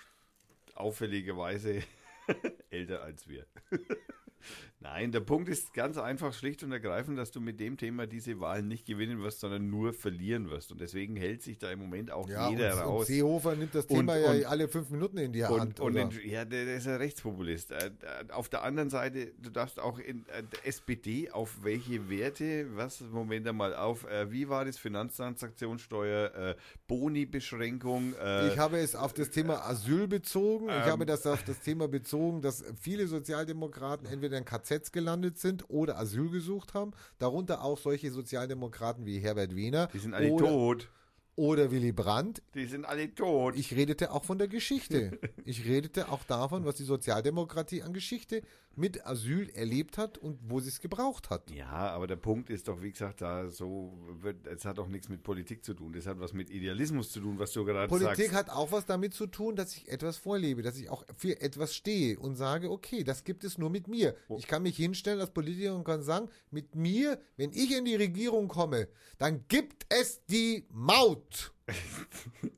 auffälligerweise 0.76 1.84
älter 2.72 3.04
als 3.04 3.28
wir. 3.28 3.46
Nein, 4.84 5.14
der 5.14 5.22
Punkt 5.22 5.48
ist 5.48 5.74
ganz 5.74 5.98
einfach 5.98 6.34
schlicht 6.34 6.62
und 6.62 6.74
ergreifend, 6.74 7.18
dass 7.18 7.32
du 7.32 7.40
mit 7.40 7.58
dem 7.62 7.78
Thema 7.78 8.06
diese 8.06 8.40
Wahlen 8.42 8.68
nicht 8.68 8.86
gewinnen 8.86 9.22
wirst, 9.24 9.40
sondern 9.40 9.70
nur 9.70 9.94
verlieren 9.94 10.50
wirst. 10.50 10.74
Und 10.74 10.82
deswegen 10.82 11.16
hält 11.16 11.42
sich 11.42 11.58
da 11.58 11.72
im 11.72 11.80
Moment 11.80 12.12
auch 12.12 12.28
Ja, 12.28 12.50
jeder 12.50 12.74
und, 12.74 12.80
und 12.80 12.86
raus. 12.88 13.08
Seehofer 13.08 13.56
nimmt 13.56 13.74
das 13.74 13.86
Und- 13.86 13.96
Thema 13.96 14.16
und- 14.16 14.42
ja 14.42 14.50
alle 14.50 14.68
fünf 14.68 14.90
Minuten 14.90 15.18
in 15.20 15.32
die 15.32 15.42
Und, 15.44 15.60
Hand. 15.60 15.80
und 15.80 15.94
oder? 15.96 16.02
in, 16.02 16.30
ja, 16.30 16.44
der, 16.44 16.66
der 16.66 16.76
ist 16.76 16.88
ein 16.88 16.96
Rechtspopulist. 16.98 17.72
Äh, 17.72 17.78
äh, 17.78 17.92
Auf 18.34 18.50
der 18.50 18.64
anderen 18.64 18.90
Seite, 18.90 19.32
du 19.42 19.50
darfst 19.50 19.80
auch 19.80 20.00
in 20.00 20.26
äh, 20.28 20.44
der 20.44 20.68
SPD 20.68 21.32
auf 21.32 21.64
welche 21.64 22.10
Werte, 22.10 22.68
was, 22.76 23.00
Moment 23.00 23.48
einmal, 23.48 23.74
auf, 23.76 24.04
äh, 24.10 24.30
wie 24.34 24.50
war 24.50 24.66
das, 24.66 24.78
Finanztransaktionssteuer, 24.78 26.36
äh, 26.36 26.56
Boni-Beschränkung, 26.88 28.14
äh, 28.22 28.50
Ich 28.50 28.58
habe 28.58 28.80
es 28.80 28.96
auf 28.96 29.14
das 29.14 29.30
Thema 29.30 29.66
Asyl 29.66 30.08
bezogen. 30.08 30.66
ich 30.68 30.74
Ähm. 30.76 30.82
habe 30.92 31.06
das 31.06 31.26
auf 31.26 31.44
das 31.44 31.60
Thema 31.62 31.88
bezogen, 31.88 32.42
dass 32.42 32.64
viele 32.80 33.08
Sozialdemokraten 33.08 34.08
entweder 34.08 34.38
in 34.38 34.46
KZs 34.80 34.92
gelandet 34.92 35.38
sind 35.38 35.70
oder 35.70 35.98
Asyl 35.98 36.30
gesucht 36.30 36.74
haben. 36.74 36.92
Darunter 37.20 37.64
auch 37.64 37.78
solche 37.78 38.12
Sozialdemokraten 38.12 39.06
wie 39.06 39.20
Herbert 39.20 39.56
Wehner 39.56 39.88
die 39.94 40.00
sind 40.00 40.14
alle 40.14 40.36
tot. 40.36 40.90
Oder 41.36 41.72
Willy 41.72 41.92
Brandt. 41.92 42.42
Die 42.54 42.66
sind 42.66 42.86
alle 42.86 43.14
tot. 43.14 43.56
Ich 43.56 43.76
redete 43.76 44.12
auch 44.12 44.24
von 44.24 44.38
der 44.38 44.48
Geschichte. 44.48 45.20
Ich 45.46 45.66
redete 45.66 46.10
auch 46.10 46.24
davon, 46.24 46.66
was 46.66 46.76
die 46.76 46.84
Sozialdemokratie 46.84 47.82
an 47.82 47.94
Geschichte 47.94 48.44
mit 48.76 49.06
Asyl 49.06 49.50
erlebt 49.52 49.98
hat 49.98 50.18
und 50.18 50.40
wo 50.48 50.60
sie 50.60 50.70
es 50.70 50.80
gebraucht 50.80 51.30
hat. 51.30 51.52
Ja, 51.52 51.68
aber 51.68 52.08
der 52.08 52.16
Punkt 52.16 52.50
ist 52.50 52.68
doch, 52.68 52.82
wie 52.82 52.92
gesagt, 52.92 53.22
da 53.22 53.50
so 53.50 53.94
wird, 54.22 54.48
es 54.48 54.66
hat 54.66 54.80
auch 54.80 54.88
nichts 54.88 55.10
mit 55.10 55.22
Politik 55.22 55.64
zu 55.64 55.74
tun. 55.74 55.94
Das 55.94 56.08
hat 56.08 56.20
was 56.20 56.34
mit 56.34 56.50
Idealismus 56.50 57.12
zu 57.12 57.20
tun, 57.20 57.38
was 57.38 57.52
du 57.52 57.66
gerade 57.66 57.88
Politik 57.88 58.32
sagst. 58.32 58.34
hat 58.34 58.50
auch 58.50 58.72
was 58.72 58.86
damit 58.86 59.14
zu 59.14 59.28
tun, 59.28 59.56
dass 59.56 59.76
ich 59.76 59.90
etwas 59.90 60.18
vorlebe, 60.18 60.64
dass 60.64 60.78
ich 60.78 60.90
auch 60.90 61.04
für 61.16 61.40
etwas 61.40 61.76
stehe 61.76 62.18
und 62.18 62.36
sage, 62.36 62.72
okay, 62.72 63.04
das 63.04 63.24
gibt 63.24 63.44
es 63.44 63.58
nur 63.58 63.70
mit 63.70 63.88
mir. 63.88 64.16
Oh. 64.28 64.38
Ich 64.40 64.48
kann 64.48 64.64
mich 64.64 64.78
hinstellen 64.78 65.20
als 65.20 65.32
Politiker 65.32 65.76
und 65.76 65.84
kann 65.84 66.02
sagen, 66.02 66.30
mit 66.50 66.76
mir, 66.76 67.20
wenn 67.38 67.52
ich 67.52 67.78
in 67.78 67.86
die 67.86 67.96
Regierung 67.96 68.48
komme, 68.48 68.88
dann 69.20 69.46
gibt 69.48 69.86
es 69.90 70.26
die 70.26 70.66
Maut. 70.72 71.24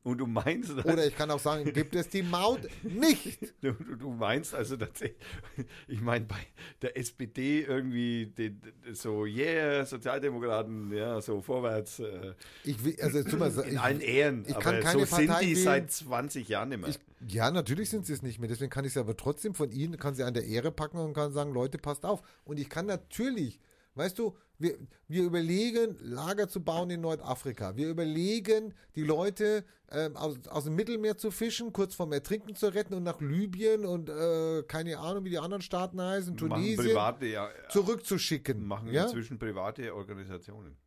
Und 0.03 0.17
du 0.17 0.25
meinst, 0.25 0.71
Oder 0.71 1.05
ich 1.05 1.15
kann 1.15 1.29
auch 1.29 1.39
sagen, 1.39 1.71
gibt 1.73 1.95
es 1.95 2.09
die 2.09 2.23
Maut 2.23 2.61
nicht. 2.81 3.53
du, 3.61 3.73
du 3.73 4.09
meinst 4.11 4.55
also 4.55 4.77
tatsächlich, 4.77 5.17
ich 5.87 6.01
meine 6.01 6.25
bei 6.25 6.39
der 6.81 6.97
SPD 6.97 7.61
irgendwie 7.61 8.27
den, 8.27 8.61
so, 8.93 9.25
yeah, 9.25 9.85
Sozialdemokraten, 9.85 10.91
ja, 10.91 11.21
so 11.21 11.41
vorwärts, 11.41 11.99
äh, 11.99 12.33
Ich 12.63 12.83
will, 12.83 12.95
also, 12.99 13.23
tut 13.23 13.39
mal, 13.39 13.51
in 13.51 13.73
ich, 13.73 13.79
allen 13.79 14.01
Ehren. 14.01 14.43
ich 14.47 14.57
kann 14.59 14.79
keine 14.79 15.05
so 15.05 15.15
sind 15.15 15.27
Partei 15.27 15.45
die 15.45 15.55
wählen. 15.55 15.63
seit 15.63 15.91
20 15.91 16.47
Jahren 16.49 16.69
nicht 16.69 16.81
mehr. 16.81 16.89
Ich, 16.89 16.99
ja, 17.33 17.51
natürlich 17.51 17.89
sind 17.89 18.05
sie 18.07 18.13
es 18.13 18.21
nicht 18.23 18.39
mehr. 18.39 18.49
Deswegen 18.49 18.71
kann 18.71 18.85
ich 18.85 18.93
sie 18.93 18.99
aber 18.99 19.15
trotzdem 19.17 19.53
von 19.53 19.71
ihnen, 19.71 19.97
kann 19.97 20.15
sie 20.15 20.23
an 20.23 20.33
der 20.33 20.45
Ehre 20.45 20.71
packen 20.71 20.97
und 20.97 21.13
kann 21.13 21.31
sagen, 21.31 21.53
Leute, 21.53 21.77
passt 21.77 22.05
auf. 22.05 22.21
Und 22.43 22.59
ich 22.59 22.69
kann 22.69 22.85
natürlich, 22.87 23.59
weißt 23.95 24.19
du, 24.19 24.37
wir, 24.57 24.77
wir 25.07 25.23
überlegen, 25.23 25.97
Lager 26.01 26.47
zu 26.47 26.63
bauen 26.63 26.89
in 26.89 27.01
Nordafrika. 27.01 27.75
Wir 27.75 27.89
überlegen, 27.89 28.73
die 28.95 29.03
Leute 29.03 29.65
ähm, 29.89 30.15
aus, 30.15 30.47
aus 30.47 30.65
dem 30.65 30.75
Mittelmeer 30.75 31.17
zu 31.17 31.31
fischen, 31.31 31.73
kurz 31.73 31.95
vorm 31.95 32.13
Ertrinken 32.13 32.55
zu 32.55 32.67
retten 32.67 32.93
und 32.93 33.03
nach 33.03 33.19
Libyen 33.19 33.85
und 33.85 34.09
äh, 34.09 34.63
keine 34.63 34.97
Ahnung, 34.99 35.25
wie 35.25 35.29
die 35.29 35.39
anderen 35.39 35.61
Staaten 35.61 36.01
heißen, 36.01 36.37
Tunesien, 36.37 36.77
private, 36.77 37.25
ja, 37.25 37.49
zurückzuschicken. 37.69 38.65
machen 38.65 38.91
ja? 38.91 39.03
inzwischen 39.03 39.37
private 39.39 39.93
Organisationen. 39.93 40.77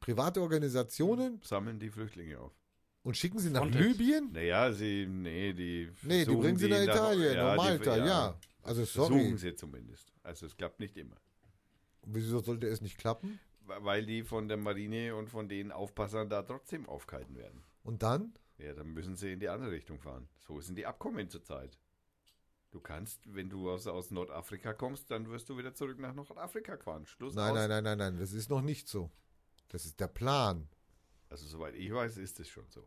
Private 0.00 0.40
Organisationen 0.40 1.40
Sammeln 1.44 1.78
die 1.78 1.88
Flüchtlinge 1.90 2.40
auf. 2.40 2.52
und 3.04 3.16
schicken 3.16 3.38
sie 3.38 3.50
nach 3.50 3.60
Frontex. 3.60 3.84
Libyen? 3.84 4.32
Naja, 4.32 4.72
sie, 4.72 5.06
nee, 5.06 5.52
die 5.52 5.92
Nee, 6.02 6.24
die 6.24 6.34
bringen 6.34 6.56
sie 6.56 6.68
nach 6.68 6.82
Italien, 6.82 7.34
ja, 7.34 7.44
nach 7.44 7.62
die- 7.62 7.68
Malta, 7.68 7.96
ja. 8.04 8.38
Also 8.64 8.84
sorry, 8.84 9.14
Versuchen 9.14 9.38
sie 9.38 9.54
zumindest. 9.54 10.12
Also 10.24 10.46
es 10.46 10.56
klappt 10.56 10.80
nicht 10.80 10.96
immer. 10.96 11.16
Wieso 12.04 12.40
sollte 12.40 12.66
es 12.66 12.80
nicht 12.80 12.98
klappen? 12.98 13.38
Weil 13.66 14.04
die 14.06 14.22
von 14.24 14.48
der 14.48 14.56
Marine 14.56 15.14
und 15.14 15.28
von 15.28 15.48
den 15.48 15.70
Aufpassern 15.72 16.28
da 16.28 16.42
trotzdem 16.42 16.88
aufgehalten 16.88 17.36
werden. 17.36 17.62
Und 17.84 18.02
dann? 18.02 18.34
Ja, 18.58 18.74
dann 18.74 18.88
müssen 18.92 19.16
sie 19.16 19.32
in 19.32 19.40
die 19.40 19.48
andere 19.48 19.70
Richtung 19.70 19.98
fahren. 19.98 20.28
So 20.38 20.60
sind 20.60 20.76
die 20.76 20.86
Abkommen 20.86 21.28
zurzeit. 21.28 21.78
Du 22.70 22.80
kannst, 22.80 23.34
wenn 23.34 23.50
du 23.50 23.70
aus, 23.70 23.86
aus 23.86 24.10
Nordafrika 24.10 24.72
kommst, 24.72 25.10
dann 25.10 25.28
wirst 25.28 25.48
du 25.48 25.58
wieder 25.58 25.74
zurück 25.74 25.98
nach 25.98 26.14
Nordafrika 26.14 26.78
fahren. 26.78 27.06
Schluss 27.06 27.34
Nein, 27.34 27.50
aus. 27.50 27.56
nein, 27.56 27.68
nein, 27.68 27.84
nein, 27.84 27.98
nein, 27.98 28.18
das 28.18 28.32
ist 28.32 28.50
noch 28.50 28.62
nicht 28.62 28.88
so. 28.88 29.10
Das 29.68 29.84
ist 29.84 30.00
der 30.00 30.08
Plan. 30.08 30.68
Also 31.28 31.46
soweit 31.46 31.74
ich 31.74 31.92
weiß, 31.92 32.16
ist 32.18 32.40
es 32.40 32.48
schon 32.48 32.68
so. 32.68 32.86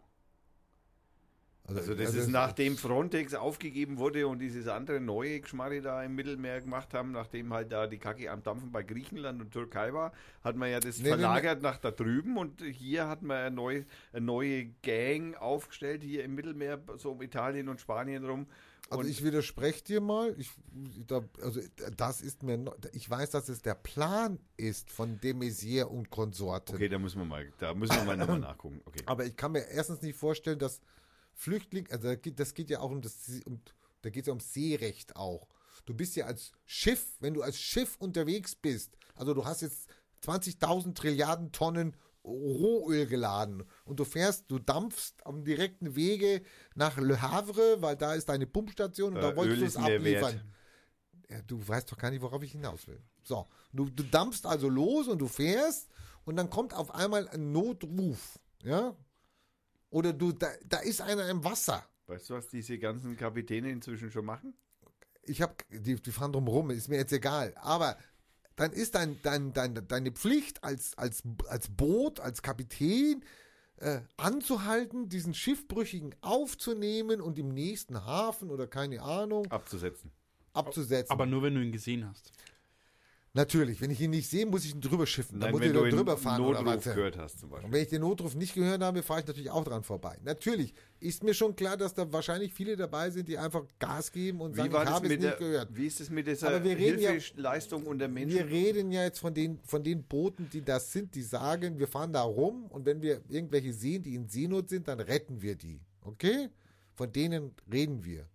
Also, 1.68 1.80
Also 1.80 1.96
das 1.96 2.08
also 2.08 2.20
ist 2.20 2.28
nachdem 2.28 2.78
Frontex 2.78 3.34
aufgegeben 3.34 3.98
wurde 3.98 4.28
und 4.28 4.40
dieses 4.40 4.68
andere 4.68 5.00
neue 5.00 5.40
Geschmarri 5.40 5.82
da 5.82 6.04
im 6.04 6.14
Mittelmeer 6.14 6.62
gemacht 6.62 6.94
haben, 6.94 7.12
nachdem 7.12 7.54
halt 7.54 7.72
da 7.72 7.88
die 7.88 7.98
Kacke 7.98 8.30
am 8.30 8.44
Dampfen 8.44 8.72
bei 8.72 8.84
Griechenland 8.84 9.42
und 9.42 9.52
Türkei 9.52 9.92
war, 9.92 10.14
hat 10.44 10.56
man 10.56 10.70
ja 10.70 10.80
das 10.80 10.98
Nee, 10.98 11.04
nee, 11.04 11.10
verlagert 11.10 11.64
nach 11.64 11.78
da 11.78 11.90
drüben 11.90 12.38
und 12.38 12.62
hier 12.62 13.08
hat 13.08 13.24
man 13.24 13.38
eine 13.38 13.56
neue, 13.56 13.86
eine 14.14 14.26
neue 14.26 14.66
Gang 14.84 15.36
aufgestellt, 15.38 16.04
hier 16.04 16.24
im 16.24 16.36
Mittelmeer, 16.36 16.80
so 16.98 17.12
um 17.12 17.22
Italien 17.24 17.68
und 17.68 17.82
Spanien 17.82 18.26
rum. 18.26 18.46
Also 18.90 19.00
und 19.00 19.10
ich 19.10 19.24
widerspreche 19.24 19.84
dir 19.84 20.02
mal. 20.02 20.36
Ich, 20.38 20.52
da, 21.08 21.24
also 21.42 21.60
das 21.98 22.22
ist 22.22 22.44
mir, 22.44 22.72
ich 22.94 23.10
weiß, 23.10 23.32
dass 23.32 23.50
es 23.50 23.64
der 23.64 23.74
Plan 23.74 24.38
ist 24.58 24.92
von 24.92 25.20
de 25.20 25.34
Maizière 25.34 25.86
und 25.86 26.12
Konsorten. 26.12 26.76
okay, 26.76 26.90
da 26.90 27.00
müssen 27.00 27.18
wir 27.18 27.26
mal, 27.26 27.52
da 27.58 27.74
müssen 27.74 27.96
wir 27.96 28.04
mal 28.04 28.18
nochmal 28.18 28.40
nachgucken. 28.40 28.82
Okay. 28.86 29.02
Aber 29.08 29.26
ich 29.26 29.36
kann 29.36 29.54
mir 29.54 29.68
erstens 29.68 30.04
nicht 30.04 30.16
vorstellen, 30.16 30.60
dass 30.60 30.82
Flüchtlinge, 31.36 31.90
also 31.92 32.08
da 32.08 32.16
geht- 32.16 32.40
das 32.40 32.54
geht 32.54 32.70
ja 32.70 32.80
auch 32.80 32.90
um 32.92 33.02
das, 33.02 33.16
um, 33.46 33.62
da 34.02 34.10
geht 34.10 34.24
es 34.24 34.28
ja 34.28 34.34
ums 34.34 34.54
Seerecht 34.54 35.16
auch. 35.16 35.48
Du 35.86 35.94
bist 35.94 36.16
ja 36.16 36.26
als 36.26 36.52
Schiff, 36.66 37.18
wenn 37.20 37.34
du 37.34 37.42
als 37.44 37.60
Schiff 37.60 37.96
unterwegs 38.00 38.56
bist, 38.56 38.98
also 39.16 39.34
du 39.34 39.46
hast 39.46 39.62
jetzt 39.62 39.88
20.000 40.22 40.96
Trilliarden 40.98 41.52
Tonnen 41.52 41.96
Rohöl 42.24 43.06
geladen 43.06 43.64
und 43.84 44.00
du 44.00 44.06
fährst, 44.06 44.46
du 44.48 44.58
dampfst 44.58 45.14
am 45.26 45.44
direkten 45.44 45.96
Wege 45.96 46.42
nach 46.74 46.98
Le 46.98 47.22
Havre, 47.22 47.82
weil 47.84 47.96
da 47.96 48.16
ist 48.16 48.30
deine 48.30 48.48
Pumpstation 48.48 49.14
und 49.14 49.22
da 49.22 49.30
Äh, 49.32 49.36
wolltest 49.36 49.58
Öl 49.58 49.60
du 49.62 49.66
es 49.68 49.76
abliefern. 49.98 50.54
Ja, 51.30 51.42
du 51.44 51.68
weißt 51.68 51.92
doch 51.92 51.98
gar 51.98 52.10
nicht, 52.10 52.22
worauf 52.22 52.42
ich 52.42 52.52
hinaus 52.54 52.88
will. 52.88 53.00
So, 53.24 53.48
du, 53.74 53.90
du 53.90 54.02
dampfst 54.04 54.46
also 54.48 54.70
los 54.70 55.08
und 55.08 55.20
du 55.20 55.28
fährst 55.28 55.88
und 56.24 56.36
dann 56.36 56.50
kommt 56.50 56.74
auf 56.74 56.94
einmal 56.96 57.28
ein 57.30 57.52
Notruf, 57.52 58.40
ja? 58.64 58.96
Oder 59.96 60.12
du, 60.12 60.34
da, 60.34 60.50
da 60.66 60.80
ist 60.80 61.00
einer 61.00 61.30
im 61.30 61.42
Wasser. 61.46 61.88
Weißt 62.08 62.30
du, 62.30 62.34
was 62.34 62.50
diese 62.50 62.78
ganzen 62.78 63.16
Kapitäne 63.16 63.72
inzwischen 63.72 64.12
schon 64.12 64.26
machen? 64.26 64.54
Ich 65.24 65.42
hab, 65.42 65.64
die, 65.70 65.96
die 65.96 66.12
fahren 66.12 66.34
drum 66.34 66.50
rum, 66.50 66.70
ist 66.70 66.90
mir 66.90 66.98
jetzt 66.98 67.14
egal. 67.14 67.54
Aber 67.62 67.98
dann 68.58 68.74
ist 68.74 68.96
dein, 68.96 69.22
dein, 69.22 69.54
dein, 69.54 69.88
deine 69.88 70.12
Pflicht 70.12 70.66
als, 70.66 70.98
als, 70.98 71.24
als 71.48 71.70
Boot, 71.70 72.20
als 72.20 72.42
Kapitän, 72.42 73.24
äh, 73.78 74.02
anzuhalten, 74.18 75.08
diesen 75.08 75.34
Schiffbrüchigen 75.34 76.14
aufzunehmen 76.20 77.22
und 77.22 77.40
im 77.40 77.48
nächsten 77.48 78.04
Hafen 78.04 78.52
oder 78.52 78.68
keine 78.68 79.02
Ahnung 79.02 79.50
Abzusetzen. 79.50 80.12
abzusetzen. 80.52 81.10
Aber 81.14 81.26
nur, 81.26 81.42
wenn 81.42 81.56
du 81.56 81.62
ihn 81.62 81.72
gesehen 81.72 82.06
hast. 82.06 82.34
Natürlich, 83.36 83.82
wenn 83.82 83.92
ich 83.92 84.00
ihn 84.00 84.12
nicht 84.12 84.30
sehe, 84.30 84.46
muss 84.46 84.64
ich 84.64 84.74
ihn 84.74 84.80
drüber 84.80 85.06
schiffen. 85.06 85.42
Dann 85.42 85.52
Nein, 85.52 85.52
muss 85.52 85.62
wenn 85.76 85.86
ich 85.90 85.94
drüber 85.94 86.16
fahren 86.18 86.42
oder 86.42 86.62
Notruf 86.62 86.86
was. 86.86 86.96
gehört 86.96 87.18
hast 87.18 87.38
zum 87.40 87.50
Beispiel. 87.50 87.66
Und 87.68 87.74
wenn 87.74 87.82
ich 87.84 87.90
den 87.90 88.00
Notruf 88.00 88.34
nicht 88.34 88.54
gehört 88.56 88.82
habe, 88.82 89.04
fahre 89.04 89.20
ich 89.20 89.28
natürlich 89.28 89.52
auch 89.52 89.66
dran 89.66 89.84
vorbei. 89.84 90.18
Natürlich 90.24 90.74
ist 91.02 91.22
mir 91.22 91.34
schon 91.34 91.54
klar, 91.54 91.76
dass 91.76 91.94
da 91.94 92.10
wahrscheinlich 92.14 92.54
viele 92.54 92.78
dabei 92.78 93.10
sind, 93.10 93.28
die 93.28 93.38
einfach 93.38 93.66
Gas 93.78 94.14
geben 94.14 94.40
und 94.40 94.56
sagen, 94.56 94.70
Wie 94.70 94.74
war 94.74 94.84
ich 94.86 94.90
habe 94.90 95.06
es 95.08 95.10
nicht 95.12 95.24
der, 95.24 95.34
gehört. 95.34 95.76
wie 95.76 95.86
ist 95.86 96.00
es 96.00 96.10
mit 96.10 96.28
dieser 96.28 96.48
Aber 96.48 96.64
wir 96.64 96.78
reden 96.78 97.02
ja- 97.02 97.76
unter 97.86 98.08
Menschen? 98.08 98.38
Wir 98.38 98.46
reden 98.48 98.92
ja 98.94 99.04
jetzt 99.04 99.20
von 99.20 99.34
den, 99.34 99.60
von 99.66 99.84
den 99.84 100.04
Booten, 100.06 100.50
die 100.50 100.62
das 100.62 100.94
sind, 100.94 101.14
die 101.14 101.22
sagen, 101.22 101.78
wir 101.78 101.90
fahren 101.90 102.14
da 102.14 102.22
rum 102.22 102.68
und 102.68 102.86
wenn 102.86 103.02
wir 103.02 103.22
irgendwelche 103.28 103.74
sehen, 103.74 104.02
die 104.02 104.16
in 104.16 104.30
Seenot 104.30 104.70
sind, 104.70 104.88
dann 104.88 105.02
retten 105.02 105.42
wir 105.42 105.56
die. 105.56 105.82
Okay? 106.04 106.48
Von 106.94 107.12
denen 107.12 107.52
reden 107.70 108.06
wir. 108.06 108.30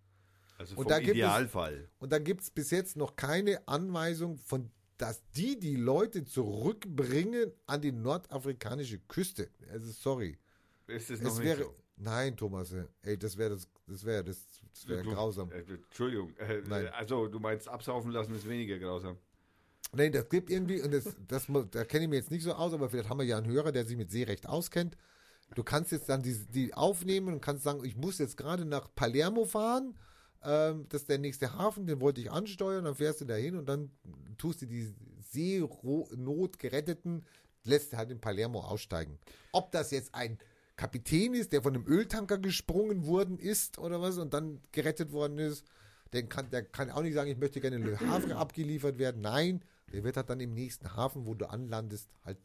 also 0.59 0.73
und 0.77 0.83
vom 0.83 0.89
da 0.91 0.99
gibt 0.99 1.13
es- 1.13 1.15
Idealfall. 1.17 1.89
Und 2.01 2.13
da 2.13 2.19
gibt 2.19 2.43
es 2.43 2.51
bis 2.51 2.71
jetzt 2.71 2.99
noch 2.99 3.17
keine 3.17 3.67
Anweisung 3.67 4.37
von 4.37 4.71
dass 5.01 5.23
die 5.37 5.59
die 5.59 5.77
Leute 5.77 6.25
zurückbringen 6.25 7.53
an 7.67 7.81
die 7.81 7.93
nordafrikanische 7.93 8.99
Küste. 8.99 9.51
Also 9.71 9.91
sorry. 9.93 10.39
ist 10.87 11.11
es 11.11 11.21
Es 11.21 11.35
nicht 11.35 11.43
wäre 11.45 11.65
so. 11.65 11.75
nein, 11.97 12.37
Thomas, 12.37 12.75
ey, 13.03 13.19
das 13.19 13.37
wäre 13.37 13.51
das 13.51 13.69
das 13.91 14.05
wäre 14.05 14.25
das, 14.25 14.39
das 14.73 14.89
wäre 14.89 15.03
grausam. 15.03 15.51
Äh, 15.51 15.61
Entschuldigung. 15.61 16.35
Äh, 16.37 16.63
Nein. 16.69 16.89
Also, 16.89 17.27
du 17.27 17.41
meinst, 17.41 17.69
absaufen 17.69 18.13
lassen 18.13 18.35
ist 18.35 18.49
weniger 18.49 18.79
grausam. 18.79 19.17
Nein, 19.93 20.13
das 20.13 20.29
gibt 20.29 20.51
irgendwie 20.51 20.81
und 20.81 20.95
das, 20.95 21.17
das 21.27 21.49
da 21.73 21.85
kenne 21.85 22.05
ich 22.05 22.11
mir 22.11 22.17
jetzt 22.17 22.31
nicht 22.31 22.45
so 22.45 22.53
aus, 22.53 22.73
aber 22.73 22.89
vielleicht 22.89 23.09
haben 23.09 23.19
wir 23.19 23.27
ja 23.27 23.39
einen 23.39 23.51
Hörer, 23.51 23.73
der 23.73 23.85
sich 23.85 23.97
mit 23.97 24.11
Seerecht 24.11 24.49
auskennt. 24.49 24.97
Du 25.57 25.65
kannst 25.65 25.91
jetzt 25.91 26.09
dann 26.09 26.23
die, 26.23 26.39
die 26.47 26.75
aufnehmen 26.75 27.35
und 27.35 27.41
kannst 27.41 27.65
sagen, 27.65 27.85
ich 27.85 27.97
muss 27.97 28.19
jetzt 28.19 28.37
gerade 28.37 28.65
nach 28.65 28.95
Palermo 28.95 29.45
fahren. 29.45 29.99
Ähm, 30.43 30.87
das 30.89 31.03
ist 31.03 31.11
der 31.11 31.19
nächste 31.19 31.55
Hafen, 31.55 31.87
den 31.87 32.01
wollte 32.01 32.21
ich 32.21 32.31
ansteuern, 32.31 32.85
dann 32.85 32.95
fährst 32.95 33.21
du 33.21 33.25
da 33.25 33.35
hin 33.35 33.57
und 33.57 33.69
dann 33.69 33.91
tust 34.39 34.63
du 34.63 34.67
die 34.67 34.95
Seenotgeretteten, 35.31 37.27
lässt 37.65 37.97
halt 37.97 38.11
in 38.11 38.21
Palermo 38.21 38.61
aussteigen. 38.61 39.19
Ob 39.53 39.71
das 39.73 39.91
jetzt 39.91 40.15
ein 40.15 40.39
Kapitän 40.77 41.35
ist, 41.35 41.53
der 41.53 41.63
von 41.63 41.75
einem 41.75 41.87
Öltanker 41.87 42.39
gesprungen 42.39 43.07
worden 43.07 43.39
ist 43.39 43.79
oder 43.79 44.01
was 44.01 44.17
und 44.17 44.33
dann 44.33 44.61
gerettet 44.73 45.13
worden 45.13 45.39
ist, 45.39 45.67
der 46.13 46.25
kann, 46.25 46.51
der 46.51 46.65
kann 46.65 46.91
auch 46.91 47.03
nicht 47.03 47.15
sagen, 47.15 47.31
ich 47.31 47.37
möchte 47.37 47.61
gerne 47.61 47.77
in 47.77 47.85
Le 47.85 48.01
Havre 48.01 48.37
abgeliefert 48.37 48.99
werden. 48.99 49.21
Nein, 49.21 49.63
der 49.93 50.05
wird 50.05 50.17
halt 50.17 50.31
dann 50.31 50.41
im 50.41 50.55
nächsten 50.55 50.97
Hafen, 50.97 51.27
wo 51.27 51.35
du 51.35 51.49
anlandest, 51.49 52.09
halt 52.25 52.39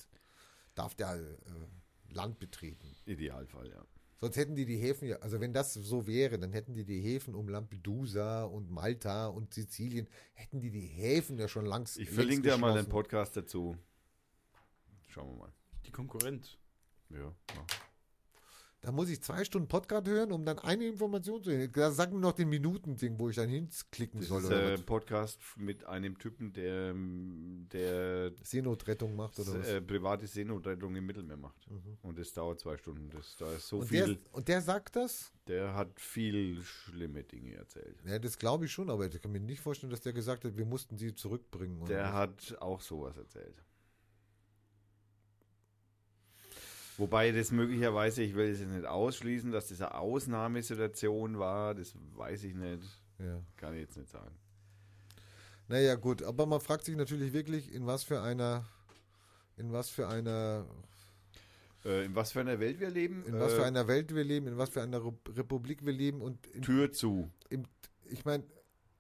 darf 0.75 0.95
der 0.95 1.15
äh, 1.15 2.13
Land 2.13 2.39
betreten. 2.39 2.95
Idealfall, 3.05 3.69
ja. 3.69 3.85
Sonst 4.25 4.37
hätten 4.37 4.55
die 4.55 4.65
die 4.65 4.77
Häfen 4.77 5.07
ja, 5.07 5.17
also 5.17 5.39
wenn 5.39 5.53
das 5.53 5.75
so 5.75 6.07
wäre, 6.07 6.39
dann 6.39 6.51
hätten 6.51 6.73
die 6.73 6.83
die 6.83 6.99
Häfen 6.99 7.35
um 7.35 7.47
Lampedusa 7.47 8.45
und 8.45 8.71
Malta 8.71 9.27
und 9.27 9.53
Sizilien, 9.53 10.07
hätten 10.33 10.61
die 10.61 10.71
die 10.71 10.87
Häfen 10.87 11.37
ja 11.37 11.47
schon 11.47 11.67
langs 11.67 11.95
Ich 11.95 12.09
verlinke 12.09 12.49
dir 12.49 12.57
mal 12.57 12.69
einen 12.69 12.77
geschlossen. 12.77 12.89
Podcast 12.89 13.37
dazu. 13.37 13.77
Schauen 15.09 15.29
wir 15.29 15.37
mal. 15.37 15.53
Die 15.85 15.91
Konkurrenz. 15.91 16.57
Ja, 17.11 17.19
ja. 17.19 17.67
Da 18.85 18.91
muss 18.91 19.09
ich 19.09 19.19
zwei 19.23 19.43
Stunden 19.43 19.67
Podcast 19.67 20.07
hören, 20.07 20.31
um 20.31 20.45
dann 20.45 20.59
eine 20.59 20.85
Information 20.85 21.41
zu 21.43 21.51
hören. 21.51 21.71
Da 21.73 21.89
sagen 21.89 22.19
noch 22.19 22.33
den 22.33 22.49
Minuten-Ding, 22.49 23.19
wo 23.19 23.29
ich 23.29 23.35
dann 23.35 23.49
hinklicken 23.49 24.19
Das 24.19 24.29
soll. 24.29 24.41
ist 24.41 24.47
oder 24.47 24.73
ein. 24.73 24.83
Podcast 24.85 25.39
mit 25.57 25.85
einem 25.87 26.19
Typen, 26.19 26.53
der, 26.53 26.91
ähm, 26.91 27.67
der 27.73 28.31
Seenotrettung 28.43 29.15
macht 29.15 29.39
oder 29.39 29.57
was. 29.59 29.67
äh, 29.69 29.81
private 29.81 30.27
Seenotrettung 30.27 30.95
im 30.95 31.03
Mittelmeer 31.03 31.37
macht. 31.37 31.67
Und 32.03 32.19
das 32.19 32.31
dauert 32.31 32.59
zwei 32.59 32.77
Stunden. 32.77 33.09
Das, 33.09 33.35
da 33.37 33.51
ist 33.53 33.67
so 33.67 33.79
und, 33.79 33.87
viel. 33.87 34.05
der, 34.05 34.17
und 34.33 34.47
der 34.47 34.61
sagt 34.61 34.95
das? 34.95 35.31
Der 35.47 35.73
hat 35.73 35.99
viel 35.99 36.61
schlimme 36.61 37.23
Dinge 37.23 37.55
erzählt. 37.55 37.97
Ja, 38.05 38.19
das 38.19 38.37
glaube 38.37 38.65
ich 38.65 38.71
schon, 38.71 38.91
aber 38.91 39.07
ich 39.07 39.19
kann 39.19 39.31
mir 39.31 39.39
nicht 39.39 39.61
vorstellen, 39.61 39.89
dass 39.89 40.01
der 40.01 40.13
gesagt 40.13 40.45
hat, 40.45 40.55
wir 40.57 40.65
mussten 40.65 40.95
sie 40.95 41.15
zurückbringen. 41.15 41.83
Der 41.85 42.03
was. 42.03 42.13
hat 42.13 42.57
auch 42.61 42.81
sowas 42.81 43.17
erzählt. 43.17 43.64
Wobei 46.97 47.31
das 47.31 47.51
möglicherweise, 47.51 48.23
ich 48.23 48.35
will 48.35 48.49
es 48.49 48.59
jetzt 48.59 48.69
nicht 48.71 48.85
ausschließen, 48.85 49.51
dass 49.51 49.67
das 49.67 49.81
eine 49.81 49.95
Ausnahmesituation 49.95 51.37
war, 51.39 51.75
das 51.75 51.93
weiß 52.15 52.43
ich 52.45 52.55
nicht. 52.55 52.83
Ja. 53.19 53.41
Kann 53.57 53.73
ich 53.73 53.81
jetzt 53.81 53.97
nicht 53.97 54.09
sagen. 54.09 54.35
Naja, 55.67 55.95
gut, 55.95 56.21
aber 56.23 56.45
man 56.45 56.59
fragt 56.61 56.85
sich 56.85 56.95
natürlich 56.95 57.33
wirklich, 57.33 57.73
in 57.73 57.85
was 57.85 58.03
für 58.03 58.21
einer, 58.21 58.65
in 59.57 59.71
was 59.73 59.89
für 59.89 60.07
einer 60.07 60.65
Äh, 61.83 62.05
in 62.05 62.15
was 62.15 62.31
für 62.31 62.41
einer 62.41 62.59
Welt 62.59 62.79
wir 62.79 62.89
leben? 62.89 63.23
in 63.25 63.39
was 63.39 63.53
äh, 63.53 63.55
für 63.57 63.65
einer 63.65 63.87
Welt 63.87 64.13
wir 64.13 64.23
leben, 64.23 64.47
in 64.47 64.57
was 64.57 64.69
für 64.69 64.81
einer 64.81 65.03
Re- 65.03 65.13
Republik 65.29 65.85
wir 65.85 65.93
leben 65.93 66.21
und 66.21 66.45
in, 66.47 66.61
Tür 66.61 66.91
zu. 66.91 67.29
im, 67.49 67.63
ich 68.05 68.25
meine, 68.25 68.43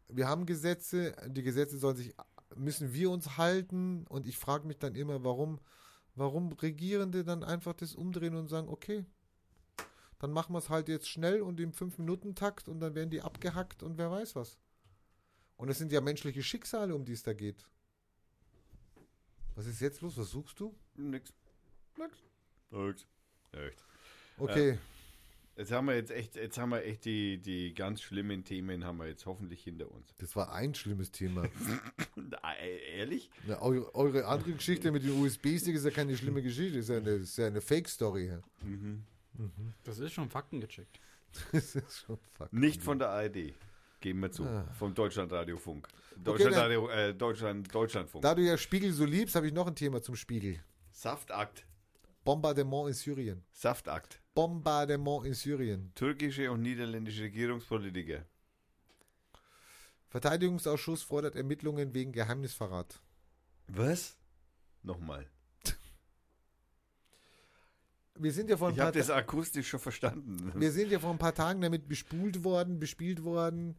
wir 0.09 0.27
haben 0.27 0.45
Gesetze, 0.45 1.15
die 1.27 1.43
Gesetze 1.43 1.77
sollen 1.77 1.97
sich, 1.97 2.13
müssen 2.55 2.93
wir 2.93 3.09
uns 3.11 3.37
halten 3.37 4.05
und 4.07 4.27
ich 4.27 4.37
frage 4.37 4.65
mich 4.67 4.77
dann 4.79 4.95
immer, 4.95 5.23
warum, 5.23 5.59
warum 6.15 6.51
Regierende 6.53 7.23
dann 7.23 7.43
einfach 7.43 7.73
das 7.73 7.95
umdrehen 7.95 8.35
und 8.35 8.47
sagen, 8.47 8.67
okay, 8.69 9.05
dann 10.19 10.31
machen 10.31 10.53
wir 10.53 10.59
es 10.59 10.69
halt 10.69 10.87
jetzt 10.87 11.09
schnell 11.09 11.41
und 11.41 11.59
im 11.59 11.71
5-Minuten-Takt 11.71 12.67
und 12.67 12.79
dann 12.79 12.95
werden 12.95 13.09
die 13.09 13.21
abgehackt 13.21 13.83
und 13.83 13.97
wer 13.97 14.09
weiß 14.09 14.35
was. 14.35 14.57
Und 15.57 15.69
es 15.69 15.77
sind 15.77 15.91
ja 15.91 16.01
menschliche 16.01 16.43
Schicksale, 16.43 16.95
um 16.95 17.05
die 17.05 17.13
es 17.13 17.23
da 17.23 17.33
geht. 17.33 17.67
Was 19.55 19.67
ist 19.67 19.79
jetzt 19.79 20.01
los? 20.01 20.17
Was 20.17 20.29
suchst 20.29 20.59
du? 20.59 20.75
Nix. 20.95 21.33
Nix. 21.97 22.17
Nix. 22.71 23.07
Echt. 23.53 23.85
Okay, 24.37 24.77
Jetzt 25.57 25.71
haben 25.71 25.87
wir 25.87 25.95
jetzt 25.95 26.11
echt, 26.11 26.35
jetzt 26.35 26.57
haben 26.57 26.69
wir 26.69 26.83
echt 26.83 27.05
die, 27.05 27.37
die 27.37 27.73
ganz 27.73 28.01
schlimmen 28.01 28.43
Themen 28.43 28.83
haben 28.83 28.97
wir 28.97 29.07
jetzt 29.07 29.25
hoffentlich 29.25 29.63
hinter 29.63 29.89
uns. 29.89 30.13
das 30.17 30.35
war 30.35 30.51
ein 30.53 30.73
schlimmes 30.75 31.11
Thema. 31.11 31.47
Äh, 32.61 32.97
Ehrlich? 32.99 33.29
Ja, 33.47 33.61
eure, 33.61 33.93
eure 33.95 34.25
andere 34.25 34.53
Geschichte 34.53 34.91
mit 34.91 35.03
den 35.03 35.11
USB-Stick 35.21 35.75
ist 35.75 35.83
ja 35.83 35.91
keine 35.91 36.15
schlimme 36.15 36.41
Geschichte, 36.41 36.79
ist 36.79 36.89
ja 36.89 36.97
eine, 36.97 37.09
ist 37.11 37.37
ja 37.37 37.47
eine 37.47 37.59
Fake-Story. 37.59 38.27
ja. 38.27 38.39
Das 39.83 39.99
ist 39.99 40.13
schon 40.13 40.29
faktengecheckt. 40.29 40.99
Das 41.51 41.75
ist 41.75 42.05
schon 42.05 42.17
fuck. 42.31 42.53
Nicht 42.53 42.81
von 42.81 42.97
der 42.97 43.09
ARD. 43.09 43.53
Geben 43.99 44.21
wir 44.21 44.31
zu. 44.31 44.45
Ah. 44.45 44.71
Vom 44.79 44.93
Deutschlandradiofunk. 44.93 45.87
Deutschlandradio, 46.15 46.87
äh, 46.89 47.13
Deutschland, 47.13 47.73
Deutschlandfunk. 47.73 48.21
Da 48.21 48.33
du 48.35 48.41
ja 48.41 48.57
Spiegel 48.57 48.93
so 48.93 49.03
liebst, 49.03 49.35
habe 49.35 49.47
ich 49.47 49.53
noch 49.53 49.67
ein 49.67 49.75
Thema 49.75 50.01
zum 50.01 50.15
Spiegel. 50.15 50.63
Saftakt. 50.91 51.65
Bombardement 52.23 52.87
in 52.87 52.93
Syrien. 52.93 53.43
Saftakt. 53.51 54.21
Bombardement 54.35 55.25
in 55.25 55.33
Syrien. 55.33 55.91
Türkische 55.95 56.51
und 56.51 56.61
niederländische 56.61 57.23
Regierungspolitiker. 57.23 58.25
Verteidigungsausschuss 60.09 61.03
fordert 61.03 61.35
Ermittlungen 61.35 61.93
wegen 61.93 62.11
Geheimnisverrat. 62.11 63.01
Was? 63.67 64.17
Nochmal. 64.83 65.25
Wir 68.17 68.31
sind 68.31 68.49
ja 68.49 68.55
vor 68.55 68.69
ein 68.69 68.73
Ich 68.73 68.77
paar 68.77 68.87
habe 68.87 68.99
das 68.99 69.09
akustisch 69.09 69.67
schon 69.67 69.79
verstanden. 69.79 70.53
wir 70.55 70.71
sind 70.71 70.91
ja 70.91 70.99
vor 70.99 71.11
ein 71.11 71.17
paar 71.17 71.33
Tagen 71.33 71.59
damit 71.59 71.87
bespult 71.87 72.43
worden, 72.45 72.79
bespielt 72.79 73.23
worden, 73.23 73.77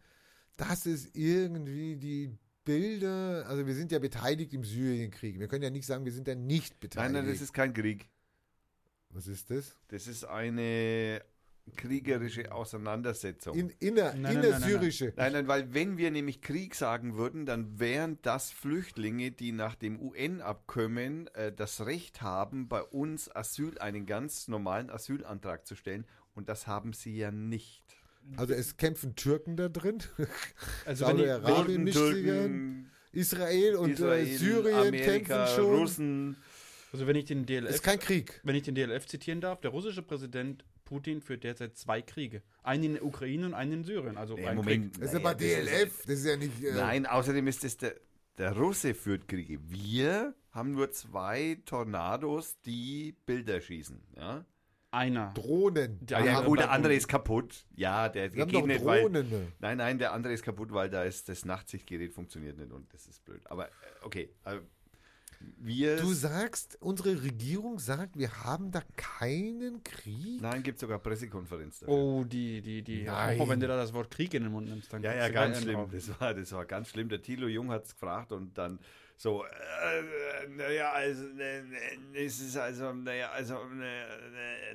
dass 0.56 0.84
es 0.84 1.14
irgendwie 1.14 1.96
die 1.96 2.36
Bilder, 2.64 3.46
also 3.46 3.66
wir 3.66 3.74
sind 3.74 3.92
ja 3.92 3.98
beteiligt 3.98 4.52
im 4.52 4.64
Syrienkrieg. 4.64 5.38
Wir 5.38 5.48
können 5.48 5.62
ja 5.62 5.70
nicht 5.70 5.86
sagen, 5.86 6.04
wir 6.04 6.12
sind 6.12 6.28
ja 6.28 6.34
nicht 6.34 6.80
beteiligt. 6.80 7.12
Nein, 7.14 7.24
nein, 7.24 7.32
das 7.32 7.40
ist 7.40 7.52
kein 7.54 7.72
Krieg. 7.72 8.08
Was 9.16 9.28
ist 9.28 9.50
das? 9.50 9.74
Das 9.88 10.08
ist 10.08 10.24
eine 10.24 11.22
kriegerische 11.74 12.52
Auseinandersetzung. 12.52 13.56
In, 13.56 13.70
inner, 13.80 14.12
Nein, 14.12 14.20
nein, 14.20 14.34
nein, 14.34 14.44
innersyrische. 14.44 15.14
Nein, 15.16 15.32
nein, 15.32 15.48
weil 15.48 15.72
wenn 15.72 15.96
wir 15.96 16.10
nämlich 16.10 16.42
Krieg 16.42 16.74
sagen 16.74 17.16
würden, 17.16 17.46
dann 17.46 17.80
wären 17.80 18.18
das 18.20 18.50
Flüchtlinge, 18.50 19.30
die 19.30 19.52
nach 19.52 19.74
dem 19.74 19.98
UN-Abkommen 19.98 21.28
äh, 21.28 21.50
das 21.50 21.86
Recht 21.86 22.20
haben, 22.20 22.68
bei 22.68 22.82
uns 22.82 23.34
Asyl, 23.34 23.78
einen 23.78 24.04
ganz 24.04 24.48
normalen 24.48 24.90
Asylantrag 24.90 25.66
zu 25.66 25.76
stellen. 25.76 26.04
Und 26.34 26.50
das 26.50 26.66
haben 26.66 26.92
sie 26.92 27.16
ja 27.16 27.30
nicht. 27.30 27.96
Also 28.36 28.52
es 28.52 28.76
kämpfen 28.76 29.16
Türken 29.16 29.56
da 29.56 29.70
drin, 29.70 30.02
Also 30.84 31.06
Saudi-Arabien. 31.06 32.90
Israel 33.16 33.76
und 33.76 33.92
Israel, 33.92 34.26
äh, 34.26 34.36
Syrien 34.36 34.74
Amerika, 34.88 35.36
kämpfen 35.36 35.56
schon. 35.56 35.74
Russen. 35.78 36.36
Also 36.92 37.06
wenn 37.06 37.16
ich 37.16 37.24
den 37.26 37.40
Ist 37.40 37.48
DLF, 37.50 37.82
kein 37.82 37.98
Krieg. 37.98 38.40
wenn 38.44 38.54
ich 38.54 38.62
den 38.62 38.74
DLF 38.74 39.06
zitieren 39.06 39.40
darf, 39.40 39.60
der 39.60 39.70
russische 39.70 40.02
Präsident 40.02 40.64
Putin 40.84 41.20
führt 41.20 41.42
derzeit 41.44 41.76
zwei 41.76 42.00
Kriege. 42.00 42.42
Einen 42.62 42.84
in 42.84 42.92
der 42.94 43.04
Ukraine 43.04 43.46
und 43.46 43.54
einen 43.54 43.72
in 43.72 43.84
Syrien. 43.84 44.16
Also 44.16 44.36
Nee, 44.36 44.54
Moment. 44.54 44.92
Krieg. 44.92 45.00
Das 45.02 45.12
ist 45.12 45.22
Naja, 45.22 45.26
aber 45.30 45.34
das 45.34 45.42
ist- 45.42 45.66
DLF, 45.68 46.02
das 46.06 46.14
ist 46.20 46.26
ja 46.26 46.36
nicht. 46.36 46.62
Äh, 46.64 46.72
Nein, 46.74 47.06
außerdem 47.06 47.46
ist 47.48 47.64
es 47.64 47.76
der, 47.76 47.94
der 48.38 48.52
Russe 48.56 48.94
führt 48.94 49.26
Kriege. 49.26 49.58
Wir 49.68 50.34
haben 50.52 50.72
nur 50.72 50.90
zwei 50.92 51.58
Tornados, 51.64 52.56
die 52.64 53.14
Bilder 53.26 53.60
schießen. 53.60 54.00
Ja, 54.16 54.44
Einer. 54.92 55.32
Drohnen. 55.34 55.98
Der 56.06 56.24
ja, 56.24 56.40
gut, 56.42 56.60
der 56.60 56.70
andere 56.70 56.94
ist 56.94 57.08
kaputt. 57.08 57.66
Ja, 57.74 58.08
der 58.08 58.32
Wir 58.32 58.42
haben 58.42 58.50
geht 58.50 58.60
doch 58.62 58.66
nicht, 58.66 58.84
weil, 58.84 59.02
Drohnen. 59.02 59.28
ne? 59.28 59.48
Nein, 59.58 59.78
nein, 59.78 59.98
der 59.98 60.12
andere 60.12 60.32
ist 60.32 60.42
kaputt, 60.44 60.72
weil 60.72 60.88
da 60.88 61.02
ist 61.02 61.28
das 61.28 61.44
Nachtsichtgerät 61.44 62.12
funktioniert 62.12 62.56
nicht 62.56 62.70
und 62.72 62.92
das 62.94 63.06
ist 63.08 63.24
blöd. 63.24 63.40
Aber 63.46 63.66
äh, 63.66 63.70
okay, 64.02 64.30
äh, 64.44 64.58
wir. 65.58 65.96
Du 65.96 66.12
sagst, 66.12 66.78
unsere 66.80 67.22
Regierung 67.22 67.78
sagt, 67.78 68.16
wir 68.18 68.44
haben 68.44 68.70
da 68.70 68.82
keinen 68.96 69.82
Krieg? 69.84 70.40
nein, 70.40 70.62
gibt 70.62 70.78
sogar 70.78 70.98
Pressekonferenz 70.98 71.80
dafür. 71.80 71.94
Oh, 71.94 72.24
die, 72.24 72.60
die, 72.62 72.82
die. 72.82 73.02
Nein. 73.04 73.40
Oh, 73.40 73.48
wenn 73.48 73.60
du 73.60 73.66
da 73.68 73.76
das 73.76 73.92
Wort 73.92 74.10
Krieg 74.10 74.32
in 74.34 74.44
den 74.44 74.52
Mund 74.52 74.68
nimmst, 74.68 74.92
dann 74.92 75.02
Ja, 75.02 75.14
ja, 75.14 75.28
du 75.28 75.34
ganz 75.34 75.60
schlimm. 75.62 75.74
drauf. 75.76 75.90
Das 75.92 76.20
war, 76.20 76.34
das 76.34 76.52
war 76.52 76.64
ganz 76.64 76.88
schlimm. 76.88 77.08
Der 77.08 77.22
Thilo 77.22 77.46
Jung 77.48 77.70
hat 77.70 77.84
es 77.84 77.92
gefragt 77.94 78.32
und 78.32 78.56
dann 78.58 78.78
so, 79.18 79.44
äh, 79.44 80.48
naja, 80.56 80.92
also, 80.92 81.22
ne, 81.22 81.62
ne, 81.64 82.18
es 82.18 82.38
ist 82.38 82.54
also, 82.58 82.92
naja, 82.92 83.30
also, 83.30 83.64
ne, 83.64 84.04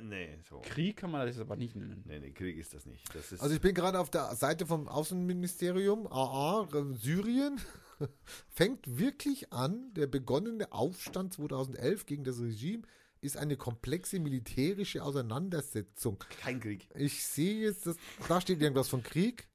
nee, 0.02 0.38
so. 0.48 0.60
Krieg 0.64 0.96
kann 0.96 1.12
man 1.12 1.26
das 1.28 1.38
aber 1.38 1.54
nicht 1.54 1.76
nennen. 1.76 2.02
Nee, 2.06 2.18
nee, 2.18 2.30
Krieg 2.32 2.58
ist 2.58 2.74
das 2.74 2.84
nicht. 2.84 3.04
Das 3.14 3.30
ist, 3.30 3.40
Also 3.40 3.54
ich 3.54 3.60
bin 3.60 3.72
gerade 3.72 4.00
auf 4.00 4.10
der 4.10 4.34
Seite 4.34 4.66
vom 4.66 4.88
Außenministerium, 4.88 6.08
AA, 6.08 6.66
Syrien, 6.94 7.60
fängt 8.48 8.98
wirklich 8.98 9.52
an, 9.52 9.92
der 9.94 10.06
begonnene 10.06 10.72
Aufstand 10.72 11.32
2011 11.32 12.06
gegen 12.06 12.24
das 12.24 12.40
Regime 12.40 12.82
ist 13.20 13.36
eine 13.36 13.56
komplexe 13.56 14.18
militärische 14.18 15.02
Auseinandersetzung. 15.02 16.18
kein 16.40 16.60
Krieg. 16.60 16.88
Ich 16.94 17.24
sehe 17.24 17.62
jetzt, 17.62 17.86
dass, 17.86 17.96
da 18.28 18.40
steht 18.40 18.60
irgendwas 18.60 18.88
von 18.88 19.02
Krieg. 19.02 19.48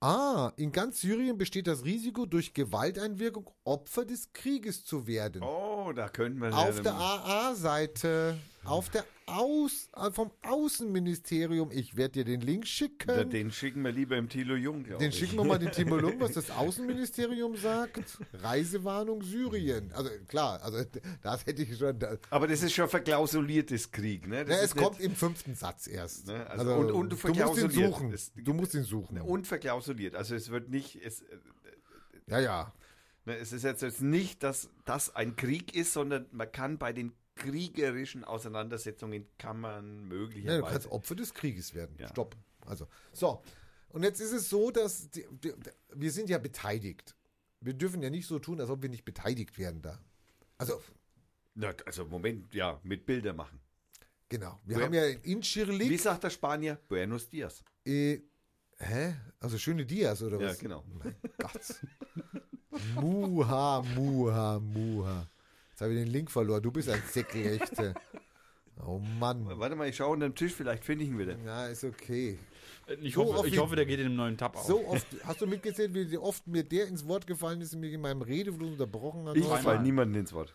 Ah, 0.00 0.52
in 0.56 0.70
ganz 0.70 1.00
Syrien 1.00 1.38
besteht 1.38 1.66
das 1.66 1.84
Risiko, 1.84 2.24
durch 2.24 2.54
Gewalteinwirkung 2.54 3.50
Opfer 3.64 4.04
des 4.04 4.32
Krieges 4.32 4.84
zu 4.84 5.08
werden. 5.08 5.42
Oh, 5.42 5.77
da 5.92 6.08
könnten 6.08 6.40
wir 6.40 6.56
Auf 6.56 6.80
der 6.80 6.94
AA-Seite, 6.94 8.38
auf 8.64 8.88
der 8.90 9.04
Aus, 9.26 9.88
äh, 9.96 10.10
vom 10.10 10.30
Außenministerium, 10.42 11.70
ich 11.70 11.96
werde 11.96 12.12
dir 12.12 12.24
den 12.24 12.40
Link 12.40 12.66
schicken. 12.66 13.28
Den 13.30 13.50
schicken 13.50 13.82
wir 13.84 13.92
lieber 13.92 14.16
im 14.16 14.28
Thilo 14.28 14.54
Jung, 14.56 14.84
Den 14.84 15.10
ich. 15.10 15.18
schicken 15.18 15.36
wir 15.36 15.44
mal 15.44 15.58
den 15.58 15.70
Timo 15.70 15.96
Lung, 15.96 16.14
was 16.18 16.32
das 16.34 16.50
Außenministerium 16.50 17.56
sagt. 17.56 18.18
Reisewarnung 18.34 19.22
Syrien. 19.22 19.90
Also 19.92 20.10
klar, 20.28 20.62
also 20.62 20.82
das 21.22 21.44
hätte 21.46 21.62
ich 21.62 21.76
schon. 21.76 21.98
Da, 21.98 22.16
Aber 22.30 22.46
das 22.46 22.62
ist 22.62 22.72
schon 22.72 22.88
verklausuliertes 22.88 23.90
Krieg, 23.90 24.26
ne? 24.26 24.44
Das 24.44 24.56
ja, 24.56 24.62
es 24.64 24.74
kommt 24.76 25.00
im 25.00 25.14
fünften 25.14 25.54
Satz 25.54 25.86
erst. 25.86 26.26
Ne, 26.28 26.46
also- 26.48 26.74
und- 26.74 26.90
und 26.92 27.10
du 27.10 27.16
musst 27.44 27.58
ihn 27.62 27.70
suchen. 27.70 28.12
Es- 28.12 28.32
Du 28.34 28.54
musst 28.54 28.74
ihn 28.74 28.84
suchen. 28.84 29.20
und 29.20 29.46
verklausuliert. 29.46 30.14
Also 30.14 30.34
es 30.34 30.50
wird 30.50 30.68
nicht, 30.70 30.96
es, 31.04 31.20
äh, 31.22 31.36
Ja, 32.28 32.40
ja. 32.40 32.72
Ne, 33.28 33.36
es 33.36 33.52
ist 33.52 33.62
jetzt, 33.62 33.82
jetzt 33.82 34.00
nicht, 34.02 34.42
dass 34.42 34.68
das 34.84 35.14
ein 35.14 35.36
Krieg 35.36 35.74
ist, 35.74 35.92
sondern 35.92 36.26
man 36.32 36.50
kann 36.50 36.78
bei 36.78 36.92
den 36.92 37.12
kriegerischen 37.36 38.24
Auseinandersetzungen 38.24 39.26
kann 39.38 39.60
man 39.60 39.84
Ja, 39.84 40.08
du 40.08 40.14
möglicherweise. 40.16 40.62
kannst 40.72 40.90
Opfer 40.90 41.14
des 41.14 41.32
Krieges 41.34 41.72
werden. 41.74 41.96
Ja. 41.98 42.08
Stopp. 42.08 42.36
Also, 42.66 42.88
so. 43.12 43.42
Und 43.90 44.02
jetzt 44.02 44.20
ist 44.20 44.32
es 44.32 44.48
so, 44.50 44.70
dass 44.70 45.08
die, 45.10 45.24
die, 45.30 45.52
wir 45.94 46.10
sind 46.10 46.28
ja 46.28 46.38
beteiligt. 46.38 47.14
Wir 47.60 47.74
dürfen 47.74 48.02
ja 48.02 48.10
nicht 48.10 48.26
so 48.26 48.38
tun, 48.38 48.60
als 48.60 48.70
ob 48.70 48.82
wir 48.82 48.88
nicht 48.88 49.04
beteiligt 49.04 49.56
werden 49.58 49.80
da. 49.82 49.98
Also, 50.58 50.82
Na, 51.54 51.72
also 51.86 52.04
Moment, 52.06 52.52
ja, 52.54 52.80
mit 52.82 53.06
Bilder 53.06 53.32
machen. 53.32 53.60
genau. 54.28 54.60
Wir 54.64 54.76
Wer- 54.76 54.84
haben 54.86 54.94
ja 54.94 55.06
in 55.06 55.22
Incirlik. 55.22 55.88
Wie 55.90 55.96
sagt 55.96 56.24
der 56.24 56.30
Spanier? 56.30 56.78
Buenos 56.88 57.28
dias. 57.28 57.62
Äh, 57.86 58.18
hä? 58.78 59.14
Also 59.40 59.56
schöne 59.58 59.86
Dias 59.86 60.22
oder 60.22 60.40
Ja, 60.40 60.48
was? 60.50 60.58
genau. 60.58 60.84
Mein 61.02 61.14
Gott. 61.38 61.52
Muha, 62.94 63.82
muha, 63.94 64.58
muha. 64.60 65.26
Jetzt 65.70 65.80
habe 65.80 65.94
ich 65.94 66.00
den 66.04 66.12
Link 66.12 66.30
verloren. 66.30 66.62
Du 66.62 66.70
bist 66.70 66.88
ein 66.88 67.02
Säckelechte. 67.10 67.94
Oh 68.86 68.98
Mann. 68.98 69.46
Warte 69.58 69.74
mal, 69.74 69.88
ich 69.88 69.96
schaue 69.96 70.12
unter 70.12 70.28
dem 70.28 70.34
Tisch, 70.34 70.52
vielleicht 70.54 70.84
finde 70.84 71.04
ich 71.04 71.10
ihn 71.10 71.18
wieder. 71.18 71.36
Na, 71.44 71.66
ist 71.66 71.84
okay. 71.84 72.38
Ich, 73.00 73.14
So 73.14 73.24
hoffe, 73.24 73.38
oft 73.40 73.48
ich 73.48 73.58
hoffe, 73.58 73.76
der 73.76 73.86
geht 73.86 74.00
in 74.00 74.06
einem 74.06 74.16
neuen 74.16 74.36
Tab 74.36 74.56
auf. 74.56 74.64
So 74.64 74.86
oft, 74.86 75.06
hast 75.24 75.40
du 75.40 75.46
mitgezählt, 75.46 75.92
wie 75.92 76.16
oft 76.16 76.46
mir 76.46 76.64
der 76.64 76.88
ins 76.88 77.06
Wort 77.06 77.26
gefallen 77.26 77.60
ist 77.60 77.74
und 77.74 77.80
mich 77.80 77.92
in 77.92 78.00
meinem 78.00 78.22
Redefluss 78.22 78.70
unterbrochen 78.70 79.26
hat? 79.28 79.36
Ich 79.36 79.44
falle 79.44 79.82
niemanden 79.82 80.14
ins 80.14 80.32
Wort. 80.32 80.54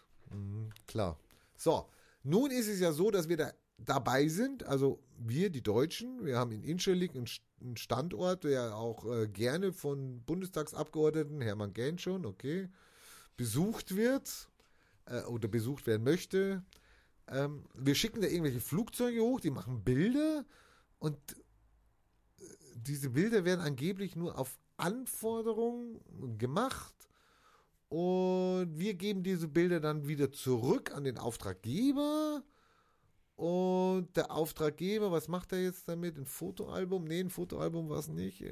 Klar. 0.87 1.17
So, 1.57 1.85
nun 2.23 2.49
ist 2.49 2.67
es 2.67 2.79
ja 2.79 2.91
so, 2.91 3.11
dass 3.11 3.29
wir 3.29 3.37
da 3.37 3.51
dabei 3.77 4.27
sind, 4.27 4.63
also 4.63 4.99
wir, 5.17 5.49
die 5.49 5.63
Deutschen, 5.63 6.25
wir 6.25 6.37
haben 6.37 6.51
in 6.51 6.63
Incirlik 6.63 7.15
einen 7.15 7.25
St- 7.25 7.41
einen 7.61 7.77
Standort, 7.77 8.43
der 8.43 8.75
auch 8.75 9.05
äh, 9.05 9.27
gerne 9.27 9.71
von 9.71 10.21
Bundestagsabgeordneten, 10.25 11.39
Hermann 11.41 11.73
Gähn 11.73 11.97
schon, 11.97 12.25
okay, 12.25 12.69
besucht 13.37 13.95
wird 13.95 14.49
äh, 15.05 15.23
oder 15.23 15.47
besucht 15.47 15.87
werden 15.87 16.03
möchte. 16.03 16.63
Ähm, 17.27 17.63
wir 17.73 17.95
schicken 17.95 18.21
da 18.21 18.27
irgendwelche 18.27 18.59
Flugzeuge 18.59 19.21
hoch, 19.21 19.39
die 19.39 19.49
machen 19.49 19.83
Bilder 19.83 20.45
und 20.99 21.17
äh, 22.39 22.43
diese 22.75 23.11
Bilder 23.11 23.45
werden 23.45 23.61
angeblich 23.61 24.17
nur 24.17 24.37
auf 24.37 24.59
Anforderung 24.75 26.01
gemacht 26.37 26.95
und 27.87 28.77
wir 28.77 28.95
geben 28.95 29.23
diese 29.23 29.47
Bilder 29.47 29.79
dann 29.79 30.07
wieder 30.07 30.31
zurück 30.33 30.91
an 30.93 31.05
den 31.05 31.17
Auftraggeber 31.17 32.43
Und 33.35 34.15
der 34.15 34.31
Auftraggeber, 34.31 35.11
was 35.11 35.27
macht 35.27 35.51
er 35.53 35.61
jetzt 35.63 35.87
damit? 35.87 36.17
Ein 36.17 36.25
Fotoalbum? 36.25 37.03
Nee, 37.05 37.21
ein 37.21 37.29
Fotoalbum 37.29 37.89
war 37.89 37.99
es 37.99 38.07
nicht. 38.07 38.43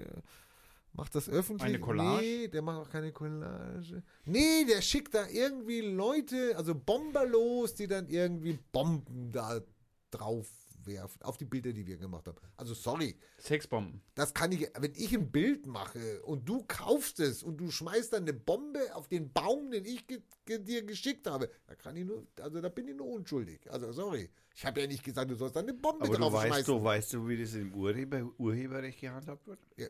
Macht 0.94 1.16
das 1.16 1.30
öffentlich? 1.30 1.70
Eine 1.70 1.80
Collage? 1.80 2.22
Nee, 2.22 2.48
der 2.48 2.62
macht 2.62 2.80
auch 2.80 2.90
keine 2.90 3.12
Collage. 3.12 4.04
Nee, 4.26 4.66
der 4.66 4.82
schickt 4.82 5.14
da 5.14 5.28
irgendwie 5.28 5.82
Leute, 5.82 6.54
also 6.58 6.76
Bomber 6.76 7.26
los, 7.26 7.74
die 7.74 7.88
dann 7.88 8.10
irgendwie 8.10 8.60
Bomben 8.72 9.32
da 9.32 9.62
drauf 10.10 10.50
werfen. 10.86 11.22
Auf 11.22 11.38
die 11.38 11.46
Bilder, 11.46 11.74
die 11.74 11.86
wir 11.86 11.98
gemacht 11.98 12.28
haben. 12.28 12.38
Also 12.58 12.74
sorry, 12.74 13.16
Sexbomben. 13.40 14.02
das 14.16 14.34
kann 14.34 14.52
ich, 14.52 14.70
wenn 14.78 14.94
ich 14.96 15.14
ein 15.14 15.32
Bild 15.32 15.66
mache 15.66 16.22
und 16.24 16.48
du 16.48 16.64
kaufst 16.68 17.20
es 17.20 17.44
und 17.44 17.58
du 17.58 17.72
schmeißt 17.72 18.14
dann 18.14 18.24
eine 18.24 18.34
Bombe 18.34 18.96
auf 18.96 19.08
den 19.08 19.32
Baum, 19.32 19.72
den 19.72 19.86
ich 19.86 20.08
ge 20.08 20.22
ge 20.46 20.60
dir 20.60 20.84
geschickt 20.84 21.28
habe, 21.28 21.50
da 21.68 21.76
kann 21.76 21.96
ich 21.96 22.06
nur, 22.06 22.26
also 22.40 22.62
da 22.62 22.70
bin 22.70 22.88
ich 22.88 22.96
nur 22.96 23.08
unschuldig. 23.08 23.72
Also 23.72 23.92
sorry. 23.92 24.30
Ich 24.54 24.66
habe 24.66 24.82
ja 24.82 24.88
nicht 24.88 25.04
gesagt, 25.04 25.32
du 25.32 25.36
sollst 25.36 25.56
da 25.56 25.62
eine 25.62 25.74
Bombe 25.74 26.04
Aber 26.04 26.14
du 26.14 26.20
drauf 26.22 26.34
weißt, 26.34 26.48
schmeißen. 26.48 26.78
du, 26.78 26.84
weißt 26.84 27.14
du, 27.14 27.28
wie 27.28 27.38
das 27.38 27.54
im 27.54 27.74
Urheber, 27.74 28.30
Urheberrecht 28.38 29.00
gehandhabt 29.00 29.48
wird? 29.48 29.60
Ja, 29.78 29.88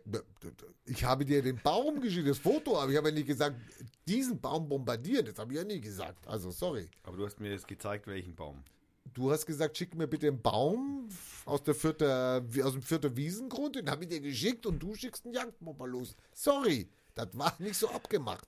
ich 0.85 1.03
habe 1.03 1.25
dir 1.25 1.41
den 1.41 1.59
Baum 1.63 1.99
geschickt, 1.99 2.27
das 2.27 2.37
Foto, 2.37 2.77
aber 2.79 2.91
ich 2.91 2.97
habe 2.97 3.09
ja 3.09 3.15
nicht 3.15 3.27
gesagt, 3.27 3.55
diesen 4.07 4.39
Baum 4.39 4.69
bombardieren. 4.69 5.25
Das 5.25 5.39
habe 5.39 5.51
ich 5.53 5.57
ja 5.57 5.63
nie 5.63 5.81
gesagt. 5.81 6.27
Also 6.27 6.51
sorry. 6.51 6.87
Aber 7.03 7.17
du 7.17 7.25
hast 7.25 7.39
mir 7.39 7.49
jetzt 7.51 7.67
gezeigt, 7.67 8.05
welchen 8.05 8.35
Baum. 8.35 8.63
Du 9.13 9.31
hast 9.31 9.45
gesagt, 9.45 9.77
schick 9.77 9.93
mir 9.95 10.07
bitte 10.07 10.27
einen 10.27 10.41
Baum 10.41 11.09
aus, 11.45 11.63
der 11.63 11.75
Vierter, 11.75 12.43
aus 12.63 12.71
dem 12.73 12.81
Vierter 12.81 13.15
Wiesengrund, 13.17 13.75
den 13.75 13.89
habe 13.89 14.03
ich 14.03 14.09
dir 14.09 14.21
geschickt 14.21 14.65
und 14.65 14.79
du 14.79 14.95
schickst 14.95 15.25
einen 15.25 15.33
Jagdbomber 15.33 15.87
los. 15.87 16.15
Sorry, 16.33 16.87
das 17.15 17.27
war 17.33 17.53
nicht 17.59 17.75
so 17.75 17.89
abgemacht. 17.89 18.47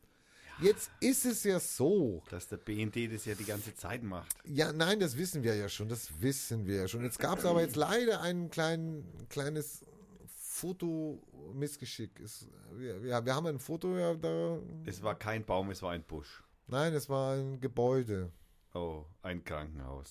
Jetzt 0.61 0.91
ist 0.99 1.25
es 1.25 1.43
ja 1.43 1.59
so. 1.59 2.21
Dass 2.29 2.47
der 2.47 2.57
BND 2.57 3.11
das 3.11 3.25
ja 3.25 3.33
die 3.35 3.43
ganze 3.43 3.75
Zeit 3.75 4.03
macht. 4.03 4.33
Ja, 4.45 4.71
nein, 4.71 4.99
das 4.99 5.17
wissen 5.17 5.43
wir 5.43 5.55
ja 5.55 5.67
schon, 5.67 5.89
das 5.89 6.09
wissen 6.21 6.65
wir 6.67 6.75
ja 6.75 6.87
schon. 6.87 7.03
Jetzt 7.03 7.19
gab 7.19 7.39
es 7.39 7.45
aber 7.45 7.61
jetzt 7.61 7.75
leider 7.75 8.21
ein 8.21 8.49
klein, 8.51 9.03
kleines 9.29 9.83
Fotomissgeschick. 10.27 12.19
Es- 12.19 12.47
Wir, 12.77 13.01
wir, 13.03 13.25
wir 13.25 13.35
haben 13.35 13.47
ein 13.47 13.59
Foto 13.59 13.97
ja 13.97 14.13
da. 14.15 14.59
Es 14.85 15.01
war 15.03 15.15
kein 15.15 15.43
Baum, 15.45 15.69
es 15.71 15.81
war 15.81 15.91
ein 15.91 16.03
Busch. 16.03 16.43
Nein, 16.67 16.93
es 16.93 17.09
war 17.09 17.33
ein 17.35 17.59
Gebäude. 17.59 18.31
Oh, 18.73 19.05
ein 19.21 19.43
Krankenhaus. 19.43 20.09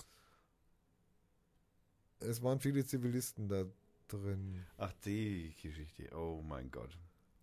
Es 2.27 2.41
waren 2.41 2.59
viele 2.59 2.85
Zivilisten 2.85 3.47
da 3.47 3.65
drin. 4.07 4.63
Ach, 4.77 4.91
die 5.05 5.53
Geschichte. 5.61 6.09
Oh 6.15 6.41
mein 6.47 6.69
Gott. 6.71 6.97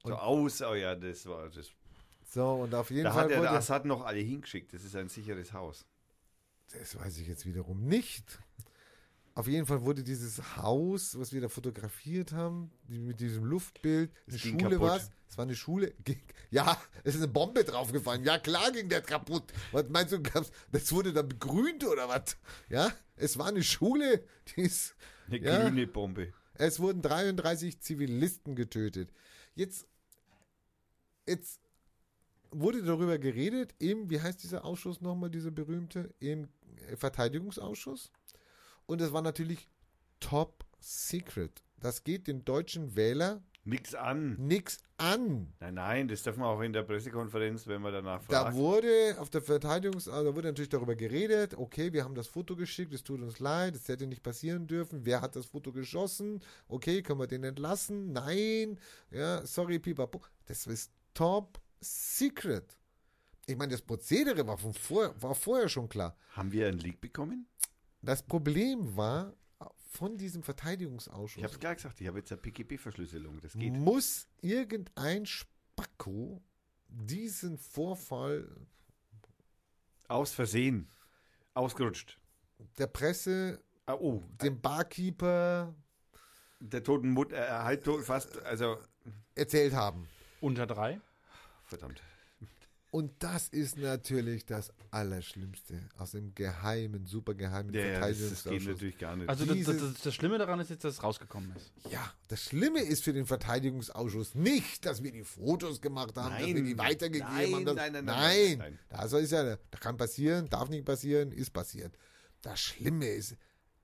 So 0.04 0.10
Und- 0.12 0.18
aus, 0.18 0.62
oh 0.62 0.74
ja, 0.74 0.94
das 0.94 1.26
war 1.26 1.48
das. 1.48 1.70
So, 2.32 2.46
und 2.62 2.74
auf 2.74 2.90
jeden 2.90 3.04
Da 3.04 3.12
Fall 3.12 3.24
hat 3.24 3.30
er 3.32 3.38
wurde, 3.38 3.48
der 3.48 3.58
Assad 3.58 3.84
noch 3.84 4.04
alle 4.04 4.20
hingeschickt. 4.20 4.72
Das 4.72 4.84
ist 4.84 4.94
ein 4.94 5.08
sicheres 5.08 5.52
Haus. 5.52 5.84
Das 6.72 6.96
weiß 6.96 7.18
ich 7.18 7.26
jetzt 7.26 7.44
wiederum 7.46 7.84
nicht. 7.86 8.38
Auf 9.34 9.46
jeden 9.46 9.64
Fall 9.64 9.82
wurde 9.82 10.02
dieses 10.02 10.56
Haus, 10.56 11.18
was 11.18 11.32
wir 11.32 11.40
da 11.40 11.48
fotografiert 11.48 12.32
haben, 12.32 12.70
die, 12.88 12.98
mit 12.98 13.20
diesem 13.20 13.44
Luftbild, 13.44 14.10
eine 14.26 14.36
Es 14.36 14.42
Schule 14.42 14.80
war 14.80 14.96
es. 14.96 15.10
Es 15.28 15.38
war 15.38 15.44
eine 15.44 15.54
Schule. 15.54 15.94
Ging, 16.04 16.20
ja, 16.50 16.76
es 17.04 17.14
ist 17.14 17.22
eine 17.22 17.30
Bombe 17.32 17.62
draufgefallen. 17.62 18.24
Ja, 18.24 18.38
klar 18.38 18.72
ging 18.72 18.88
der 18.88 19.00
kaputt. 19.02 19.52
Was 19.70 19.88
meinst 19.88 20.12
du, 20.12 20.18
das 20.72 20.92
wurde 20.92 21.12
dann 21.12 21.28
begrünt 21.28 21.84
oder 21.84 22.08
was? 22.08 22.36
Ja, 22.68 22.92
es 23.14 23.38
war 23.38 23.46
eine 23.46 23.62
Schule, 23.62 24.24
die 24.48 24.62
ist. 24.62 24.96
Eine 25.28 25.38
Ja. 25.38 25.62
grüne 25.68 25.86
Bombe. 25.86 26.32
Es 26.54 26.80
wurden 26.80 27.00
33 27.00 27.80
Zivilisten 27.80 28.56
getötet. 28.56 29.12
Jetzt, 29.54 29.86
jetzt 31.26 31.60
wurde 32.50 32.82
darüber 32.82 33.18
geredet 33.18 33.74
im, 33.78 34.10
wie 34.10 34.20
heißt 34.20 34.42
dieser 34.42 34.64
Ausschuss 34.64 35.00
nochmal, 35.00 35.30
dieser 35.30 35.52
berühmte, 35.52 36.12
im 36.18 36.48
Verteidigungsausschuss. 36.96 38.10
Und 38.86 39.00
es 39.00 39.12
war 39.12 39.22
natürlich 39.22 39.68
top 40.20 40.64
secret. 40.80 41.62
Das 41.78 42.04
geht 42.04 42.26
den 42.26 42.44
deutschen 42.44 42.96
Wähler 42.96 43.42
Nix 43.64 43.94
an. 43.94 44.36
nichts 44.38 44.78
an. 44.96 45.52
Nein, 45.60 45.74
nein, 45.74 46.08
das 46.08 46.22
darf 46.22 46.36
man 46.36 46.46
auch 46.48 46.60
in 46.62 46.72
der 46.72 46.82
Pressekonferenz, 46.82 47.66
wenn 47.66 47.82
man 47.82 47.92
danach 47.92 48.22
Da 48.26 48.44
fragt. 48.44 48.56
wurde 48.56 49.16
auf 49.18 49.28
der 49.28 49.42
Verteidigungs, 49.42 50.08
also 50.08 50.30
da 50.30 50.34
wurde 50.34 50.48
natürlich 50.48 50.70
darüber 50.70 50.94
geredet, 50.96 51.54
okay, 51.54 51.92
wir 51.92 52.04
haben 52.04 52.14
das 52.14 52.26
Foto 52.26 52.56
geschickt, 52.56 52.92
es 52.94 53.02
tut 53.02 53.20
uns 53.20 53.38
leid, 53.38 53.76
es 53.76 53.86
hätte 53.88 54.06
nicht 54.06 54.22
passieren 54.22 54.66
dürfen, 54.66 55.04
wer 55.04 55.20
hat 55.20 55.36
das 55.36 55.44
Foto 55.46 55.72
geschossen, 55.72 56.40
okay, 56.68 57.02
können 57.02 57.20
wir 57.20 57.26
den 57.26 57.44
entlassen, 57.44 58.12
nein, 58.12 58.78
ja, 59.10 59.44
sorry, 59.46 59.78
pipapo, 59.78 60.22
das 60.46 60.66
ist 60.66 60.90
top 61.12 61.60
secret. 61.80 62.76
Ich 63.46 63.56
meine, 63.56 63.72
das 63.72 63.82
Prozedere 63.82 64.46
war, 64.46 64.56
von 64.56 64.72
vor, 64.72 65.14
war 65.20 65.34
vorher 65.34 65.68
schon 65.68 65.88
klar. 65.88 66.16
Haben 66.30 66.50
wir 66.52 66.66
einen 66.68 66.78
Leak 66.78 67.00
bekommen? 67.00 67.46
Das 68.02 68.22
Problem 68.22 68.96
war, 68.96 69.34
von 69.90 70.16
diesem 70.16 70.42
Verteidigungsausschuss 70.42 71.36
Ich 71.38 71.44
habe 71.44 71.52
es 71.52 71.60
klar 71.60 71.74
gesagt, 71.74 72.00
ich 72.00 72.06
habe 72.06 72.18
jetzt 72.18 72.32
eine 72.32 72.40
PGB-Verschlüsselung. 72.40 73.40
Das 73.40 73.54
geht. 73.54 73.72
muss 73.72 74.28
irgendein 74.40 75.26
Spacko 75.26 76.40
diesen 76.88 77.58
Vorfall 77.58 78.48
Aus 80.08 80.32
Versehen. 80.32 80.88
Ausgerutscht. 81.54 82.18
der 82.78 82.86
Presse, 82.86 83.62
Ah, 83.86 83.94
oh, 83.94 84.22
dem 84.40 84.60
Barkeeper 84.60 85.74
der 86.60 86.84
toten 86.84 87.10
Mutter, 87.10 87.36
äh, 87.36 87.50
halt 87.50 87.84
tot, 87.84 88.04
fast, 88.04 88.38
also, 88.42 88.78
erzählt 89.34 89.72
haben. 89.74 90.06
Unter 90.40 90.66
drei. 90.66 91.00
verdammt. 91.64 92.02
Und 92.92 93.22
das 93.22 93.48
ist 93.48 93.78
natürlich 93.78 94.46
das 94.46 94.72
Allerschlimmste 94.90 95.88
aus 95.96 96.10
dem 96.10 96.34
geheimen, 96.34 97.06
supergeheimen 97.06 97.72
Ja, 97.72 97.80
ja, 97.82 98.00
das, 98.00 98.18
das 98.18 98.18
geht 98.18 98.62
Verteidigungsausschuss. 98.62 98.66
natürlich 98.66 98.98
gar 98.98 99.16
nicht. 99.16 99.28
Also 99.28 99.44
das, 99.44 99.58
das, 99.64 99.76
das, 99.94 100.02
das 100.02 100.14
Schlimme 100.14 100.38
daran 100.38 100.58
ist 100.58 100.70
jetzt, 100.70 100.82
dass 100.82 100.94
es 100.94 101.02
rausgekommen 101.02 101.54
ist. 101.54 101.72
Ja, 101.92 102.12
das 102.26 102.42
Schlimme 102.42 102.80
ist 102.80 103.04
für 103.04 103.12
den 103.12 103.26
Verteidigungsausschuss 103.26 104.34
nicht, 104.34 104.84
dass 104.86 105.02
wir 105.04 105.12
die 105.12 105.22
Fotos 105.22 105.80
gemacht 105.80 106.16
haben, 106.16 106.34
dass 106.34 106.46
wir 106.46 106.54
Nein. 106.54 106.64
die 106.64 106.78
weitergegeben 106.78 107.28
Nein, 107.32 107.54
haben. 107.54 107.64
Dass, 107.64 107.76
nein, 107.76 107.92
nein, 107.92 108.04
nein, 108.04 108.14
nein, 108.16 108.58
nein, 108.58 108.58
nein. 108.58 108.78
Das 108.88 109.12
ist 109.12 109.30
ja, 109.30 109.56
das 109.56 109.80
kann 109.80 109.96
passieren, 109.96 110.48
darf 110.48 110.68
nicht 110.68 110.84
passieren, 110.84 111.30
ist 111.30 111.50
passiert. 111.52 111.96
Das 112.42 112.58
Schlimme 112.58 113.06
ist, 113.06 113.36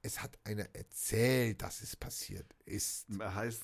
es 0.02 0.20
hat 0.22 0.36
einer 0.44 0.66
erzählt, 0.72 1.62
dass 1.62 1.80
es 1.82 1.94
passiert 1.94 2.46
ist. 2.64 3.06
heißt, 3.20 3.62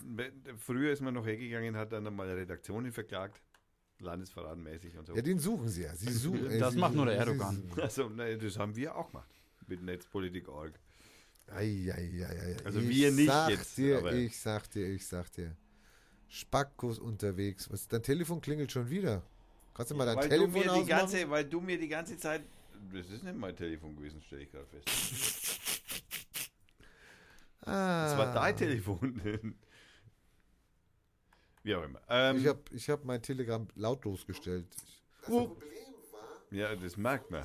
früher 0.59 0.93
ist 0.93 1.03
man 1.03 1.15
noch 1.15 1.27
hergegangen, 1.27 1.77
hat 1.77 1.93
dann 1.93 2.15
mal 2.15 2.29
Redaktionen 2.31 2.93
verklagt, 2.93 3.43
landesverratenmäßig 4.03 4.97
und 4.99 5.07
so. 5.07 5.15
Ja, 5.17 5.23
den 5.23 5.39
suchen 5.39 5.69
sie 5.69 5.83
ja. 5.83 5.95
Sie 5.95 6.13
suchen, 6.13 6.51
äh, 6.51 6.59
Das 6.59 6.73
sie 6.75 6.79
macht 6.81 6.95
nur 6.95 7.07
der 7.07 7.17
Erdogan. 7.17 7.63
Also, 7.81 8.09
ne, 8.09 8.37
das 8.39 8.59
haben 8.59 8.75
wir 8.77 8.95
auch 8.97 9.09
gemacht. 9.11 9.29
Mit 9.67 9.83
Netzpolitik.org. 9.83 10.73
Also 11.47 11.61
ich 12.81 12.89
wir 12.89 13.11
nicht 13.13 13.27
sag 13.27 13.51
jetzt, 13.51 13.77
Dir, 13.77 13.99
aber- 13.99 14.13
ich 14.15 14.39
sag 14.39 14.71
dir, 14.71 14.87
ich 14.89 15.07
sag 15.07 15.31
dir. 15.33 15.57
Spackos 16.29 16.99
unterwegs. 16.99 17.71
Was, 17.71 17.87
dein 17.89 18.03
Telefon 18.03 18.41
klingelt 18.41 18.73
schon 18.73 18.89
wieder. 18.89 19.23
Kannst 19.75 19.91
du 19.91 19.95
mal 19.97 20.07
dein 20.07 20.17
Weil 20.17 20.29
du, 20.29 20.35
Telefon 20.37 20.53
mir 20.53 20.63
die 20.63 20.69
ausmachen? 20.71 20.89
ganze, 20.89 21.31
weil 21.31 21.45
du 21.45 21.61
mir 21.61 21.79
die 21.79 21.89
ganze 21.89 22.17
Zeit. 22.17 22.43
Das 22.93 23.09
ist 23.11 23.23
nicht 23.23 23.37
mein 23.37 23.55
Telefon 23.57 23.95
gewesen, 23.97 24.21
stelle 24.23 24.43
ich 24.43 24.51
gerade 24.51 24.67
fest. 24.67 25.61
ah, 27.63 28.07
Das 28.09 28.19
war 28.19 28.35
dein 28.35 28.57
Telefon. 28.57 29.21
Wie 31.63 31.75
auch 31.75 31.85
immer. 31.85 32.01
Ähm, 32.09 32.39
Ich 32.39 32.47
habe 32.47 32.61
ich 32.73 32.91
hab 32.91 33.05
mein 33.05 33.23
Telegram 33.23 33.67
lautlos 33.75 34.27
gestellt. 34.27 34.67
Das 35.21 35.29
Problem 35.29 35.59
war, 36.13 36.57
ja, 36.57 36.75
das 36.75 36.97
merkt 36.97 37.31
man. 37.31 37.45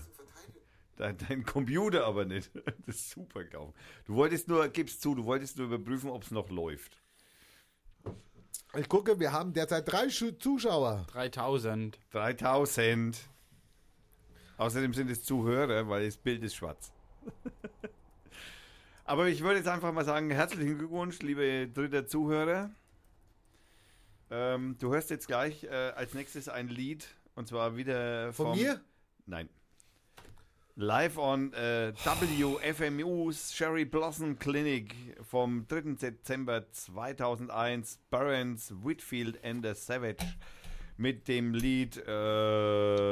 Dein, 0.96 1.16
dein 1.18 1.46
Computer 1.46 2.06
aber 2.06 2.26
nicht. 2.26 2.52
Das 2.86 2.96
ist 2.96 3.10
super 3.12 3.44
kaum. 3.46 3.74
Du 4.06 4.16
wolltest 4.16 4.48
nur, 4.48 4.68
gibst 4.70 5.02
zu, 5.02 5.14
du 5.14 5.26
wolltest 5.26 5.58
nur 5.58 5.68
überprüfen, 5.68 6.10
ob 6.10 6.24
es 6.24 6.32
noch 6.32 6.50
läuft. 6.50 7.00
ich 8.76 8.90
gucke, 8.90 9.20
wir 9.20 9.32
haben 9.32 9.54
derzeit 9.54 9.92
drei 9.92 10.10
Schu 10.10 10.32
Zuschauer. 10.32 11.06
3000. 11.12 12.00
3000. 12.12 13.18
Außerdem 14.58 14.94
sind 14.96 15.12
es 15.12 15.24
Zuhörer, 15.24 15.88
weil 15.88 16.06
das 16.08 16.18
Bild 16.18 16.44
ist 16.44 16.56
schwarz. 16.56 16.92
Aber 19.06 19.28
ich 19.28 19.42
würde 19.42 19.58
jetzt 19.60 19.68
einfach 19.68 19.94
mal 19.94 20.04
sagen, 20.04 20.32
herzlichen 20.32 20.80
Glückwunsch, 20.80 21.20
liebe 21.22 21.68
dritter 21.68 22.08
Zuhörer. 22.08 22.72
Ähm, 24.30 24.76
du 24.80 24.92
hörst 24.92 25.10
jetzt 25.10 25.28
gleich 25.28 25.64
äh, 25.64 25.70
als 25.96 26.14
nächstes 26.14 26.50
ein 26.50 26.68
Lied 26.68 27.08
und 27.36 27.48
zwar 27.48 27.78
wieder 27.78 28.34
Von 28.34 28.48
vom, 28.48 28.58
mir? 28.60 28.82
Nein. 29.26 29.50
Live 30.76 31.18
on 31.18 31.54
äh, 31.54 31.92
WFMU's 31.96 33.52
Sherry 33.56 33.86
Blossom 33.86 34.38
Clinic 34.38 34.94
vom 35.24 35.68
3. 35.68 35.96
Dezember 35.96 36.72
2001. 36.72 38.00
Burns, 38.12 38.74
Whitfield 38.84 39.44
and 39.44 39.66
the 39.66 39.74
Savage 39.74 40.24
mit 40.98 41.28
dem 41.28 41.56
Lied. 41.56 42.04
ähm, 42.08 43.08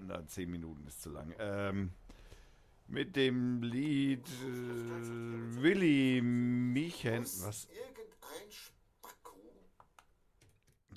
na, 0.00 0.26
10 0.26 0.50
Minuten 0.50 0.86
ist 0.88 1.02
zu 1.02 1.10
lang. 1.10 1.32
Ähm, 1.38 1.90
mit 2.88 3.14
dem 3.14 3.62
Lied 3.62 4.26
äh, 4.26 5.62
Willy 5.62 6.20
Michen. 6.22 7.20
Was? 7.22 7.68
Irgendein 7.70 8.06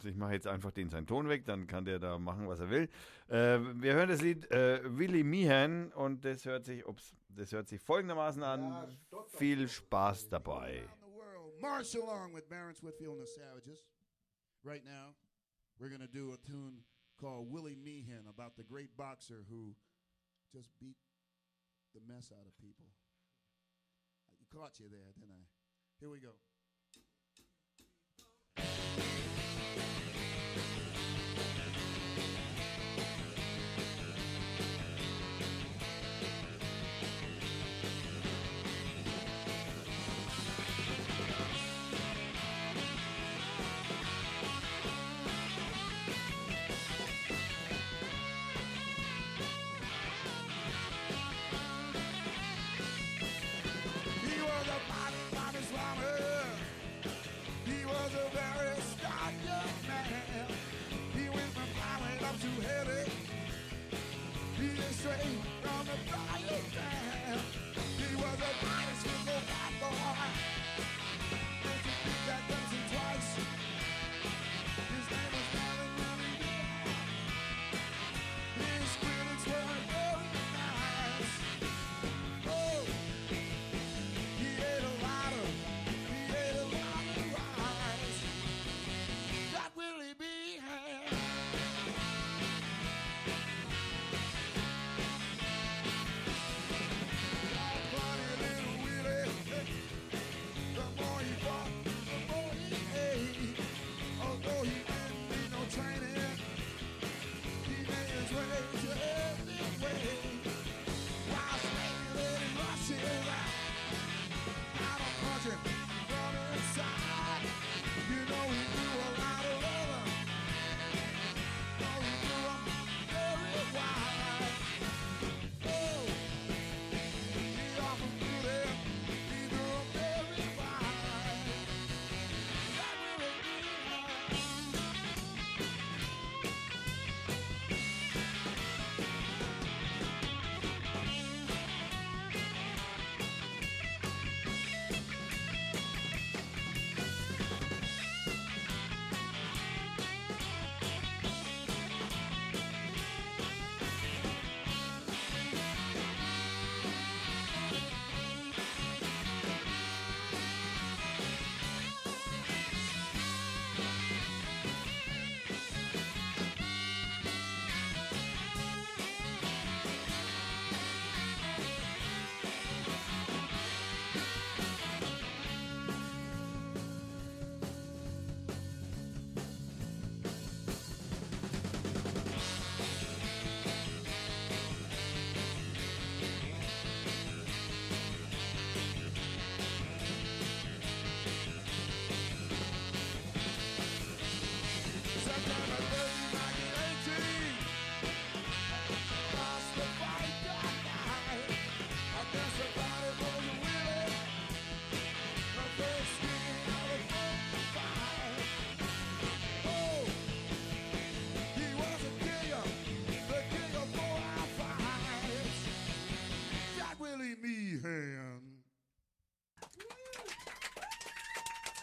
ich 0.06 0.16
mache 0.16 0.34
jetzt 0.34 0.48
einfach 0.48 0.72
den 0.72 0.90
seinen 0.90 1.08
Ton 1.08 1.30
weg, 1.30 1.46
dann 1.46 1.68
kann 1.68 1.86
der 1.86 2.00
da 2.00 2.18
machen, 2.18 2.48
was 2.48 2.60
er 2.60 2.70
will. 2.70 2.90
Äh, 3.28 3.60
wir 3.82 3.94
hören 3.94 4.10
das 4.10 4.22
Lied 4.22 4.50
äh, 4.52 4.82
Willy 4.84 5.24
Mihan 5.24 5.92
und 5.94 6.26
das 6.26 6.46
hört 6.46 6.66
sich, 6.66 6.86
ups, 6.86 7.16
Das 7.36 7.52
hört 7.52 7.68
sich 7.68 7.82
folgendermaßen 7.82 8.44
an. 8.44 8.98
Viel 9.38 9.68
Spaß 9.68 10.30
dabei. 10.30 10.88
March 11.62 11.96
along 11.96 12.34
with 12.34 12.50
Barons 12.50 12.82
Whitfield 12.82 13.20
and 13.20 13.28
the 13.28 13.32
Savages. 13.32 13.86
Right 14.64 14.84
now, 14.84 15.14
we're 15.80 15.90
going 15.90 16.02
to 16.02 16.08
do 16.08 16.34
a 16.34 16.38
tune 16.38 16.84
called 17.20 17.52
Willie 17.52 17.76
Meehan 17.76 18.28
about 18.28 18.56
the 18.58 18.64
great 18.64 18.98
boxer 18.98 19.46
who 19.48 19.76
just 20.52 20.72
beat 20.80 20.98
the 21.94 22.02
mess 22.08 22.32
out 22.32 22.48
of 22.48 22.58
people. 22.58 22.86
I 24.42 24.56
caught 24.56 24.80
you 24.80 24.90
there, 24.90 25.14
didn't 25.20 25.36
I? 25.36 25.46
Here 26.00 26.10
we 26.10 26.20
go. 26.20 26.34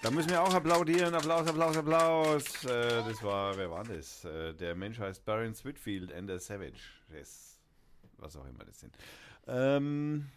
Da 0.08 0.14
müssen 0.14 0.30
wir 0.30 0.42
auch 0.42 0.54
applaudieren. 0.54 1.14
Applaus, 1.14 1.46
Applaus, 1.46 1.76
Applaus. 1.76 2.64
Äh, 2.64 3.04
das 3.04 3.22
war, 3.22 3.54
wer 3.58 3.70
war 3.70 3.84
das? 3.84 4.24
Äh, 4.24 4.54
der 4.54 4.74
Mensch 4.74 4.98
heißt 4.98 5.22
Baron 5.26 5.52
Whitfield 5.62 6.14
and 6.14 6.30
the 6.30 6.38
Savage. 6.38 6.80
Yes. 7.12 7.60
Was 8.16 8.34
auch 8.34 8.46
immer 8.46 8.64
das 8.64 8.80
sind. 8.80 8.96
Ähm, 9.46 10.30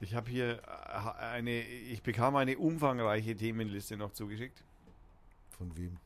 ich 0.00 0.14
habe 0.14 0.28
hier 0.28 0.60
äh, 0.62 1.22
eine, 1.22 1.62
ich 1.62 2.02
bekam 2.02 2.36
eine 2.36 2.58
umfangreiche 2.58 3.34
Themenliste 3.34 3.96
noch 3.96 4.12
zugeschickt. 4.12 4.62
Von 5.56 5.74
wem? 5.74 5.96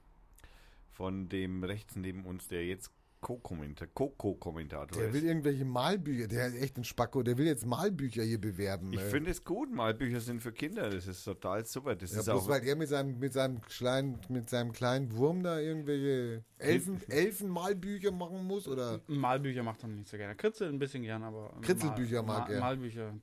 Von 0.92 1.28
dem 1.28 1.64
rechts 1.64 1.96
neben 1.96 2.24
uns, 2.24 2.46
der 2.46 2.64
jetzt 2.64 2.92
Co-Kommentator 3.22 5.00
Der 5.00 5.12
will 5.12 5.22
ist. 5.22 5.28
irgendwelche 5.28 5.64
Malbücher, 5.64 6.26
der 6.28 6.48
ist 6.48 6.56
echt 6.60 6.76
ein 6.76 6.84
Spacko, 6.84 7.22
der 7.22 7.38
will 7.38 7.46
jetzt 7.46 7.64
Malbücher 7.64 8.22
hier 8.22 8.40
bewerben. 8.40 8.92
Ich 8.92 9.00
finde 9.00 9.30
es 9.30 9.42
gut, 9.44 9.72
Malbücher 9.72 10.20
sind 10.20 10.42
für 10.42 10.52
Kinder. 10.52 10.90
Das 10.90 11.06
ist 11.06 11.24
total 11.24 11.64
super. 11.64 11.94
Das 11.94 12.12
ja, 12.12 12.18
ist 12.20 12.26
bloß 12.26 12.42
auch. 12.44 12.48
weil 12.48 12.64
er 12.66 12.76
mit 12.76 12.88
seinem, 12.88 13.18
mit 13.18 13.32
seinem 13.32 13.60
kleinen, 13.62 14.18
mit 14.28 14.50
seinem 14.50 14.72
kleinen 14.72 15.16
Wurm 15.16 15.42
da 15.42 15.58
irgendwelche 15.60 16.44
Elfen, 16.58 17.00
Elfenmalbücher 17.08 18.10
machen 18.10 18.44
muss 18.46 18.66
oder 18.68 19.00
Malbücher 19.06 19.62
macht 19.62 19.82
er 19.82 19.88
nicht 19.88 20.08
so 20.08 20.16
gerne. 20.16 20.34
Kritzel 20.34 20.68
ein 20.68 20.78
bisschen 20.78 21.02
gern, 21.02 21.22
aber. 21.22 21.54
Kritzelbücher 21.62 22.22
mag 22.22 22.50
er. 22.50 22.60
Malbücher. 22.60 23.14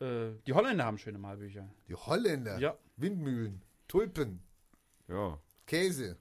Äh, 0.00 0.30
die 0.46 0.52
Holländer 0.52 0.84
haben 0.84 0.98
schöne 0.98 1.18
Malbücher. 1.18 1.68
die 1.88 1.94
Holländer, 1.94 2.58
Ja. 2.58 2.76
Windmühlen, 2.96 3.62
Tulpen, 3.88 4.40
Ja. 5.08 5.38
Käse, 5.66 6.16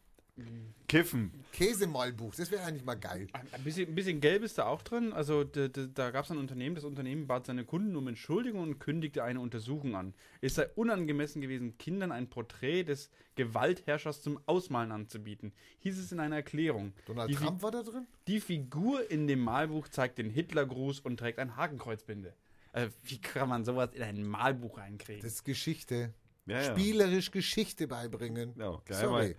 Kiffen. 0.87 1.31
Käsemalbuch, 1.51 2.33
das 2.35 2.49
wäre 2.51 2.63
eigentlich 2.63 2.85
mal 2.85 2.95
geil. 2.95 3.27
Ein 3.33 3.63
bisschen, 3.63 3.89
ein 3.89 3.95
bisschen 3.95 4.21
gelb 4.21 4.43
ist 4.43 4.57
da 4.57 4.67
auch 4.67 4.81
drin. 4.83 5.11
Also 5.11 5.43
d- 5.43 5.67
d- 5.69 5.89
da 5.93 6.11
gab 6.11 6.23
es 6.25 6.31
ein 6.31 6.37
Unternehmen, 6.37 6.75
das 6.75 6.85
Unternehmen 6.85 7.27
bat 7.27 7.45
seine 7.47 7.65
Kunden 7.65 7.95
um 7.95 8.07
Entschuldigung 8.07 8.61
und 8.61 8.79
kündigte 8.79 9.23
eine 9.23 9.39
Untersuchung 9.41 9.95
an. 9.95 10.13
Es 10.39 10.55
sei 10.55 10.67
unangemessen 10.75 11.41
gewesen, 11.41 11.77
Kindern 11.77 12.11
ein 12.11 12.29
Porträt 12.29 12.83
des 12.83 13.09
Gewaltherrschers 13.35 14.21
zum 14.21 14.39
Ausmalen 14.45 14.91
anzubieten, 14.91 15.51
hieß 15.79 15.97
es 15.99 16.11
in 16.11 16.19
einer 16.19 16.37
Erklärung. 16.37 16.93
Donald 17.05 17.29
die, 17.29 17.35
Fi- 17.35 17.43
Trump 17.45 17.61
war 17.63 17.71
da 17.71 17.83
drin? 17.83 18.07
die 18.27 18.39
Figur 18.39 19.09
in 19.11 19.27
dem 19.27 19.39
Malbuch 19.39 19.87
zeigt 19.89 20.17
den 20.19 20.29
Hitlergruß 20.29 21.01
und 21.01 21.17
trägt 21.17 21.39
ein 21.39 21.55
Hakenkreuzbinde. 21.57 22.33
Also, 22.71 22.93
wie 23.03 23.19
kann 23.19 23.49
man 23.49 23.65
sowas 23.65 23.89
in 23.93 24.03
ein 24.03 24.23
Malbuch 24.23 24.77
reinkriegen? 24.77 25.21
Das 25.23 25.33
ist 25.33 25.43
Geschichte. 25.45 26.13
Ja, 26.45 26.61
ja. 26.61 26.71
Spielerisch 26.71 27.31
Geschichte 27.31 27.87
beibringen. 27.87 28.53
Ja, 28.57 28.79
Sorry. 28.89 29.09
mal, 29.29 29.35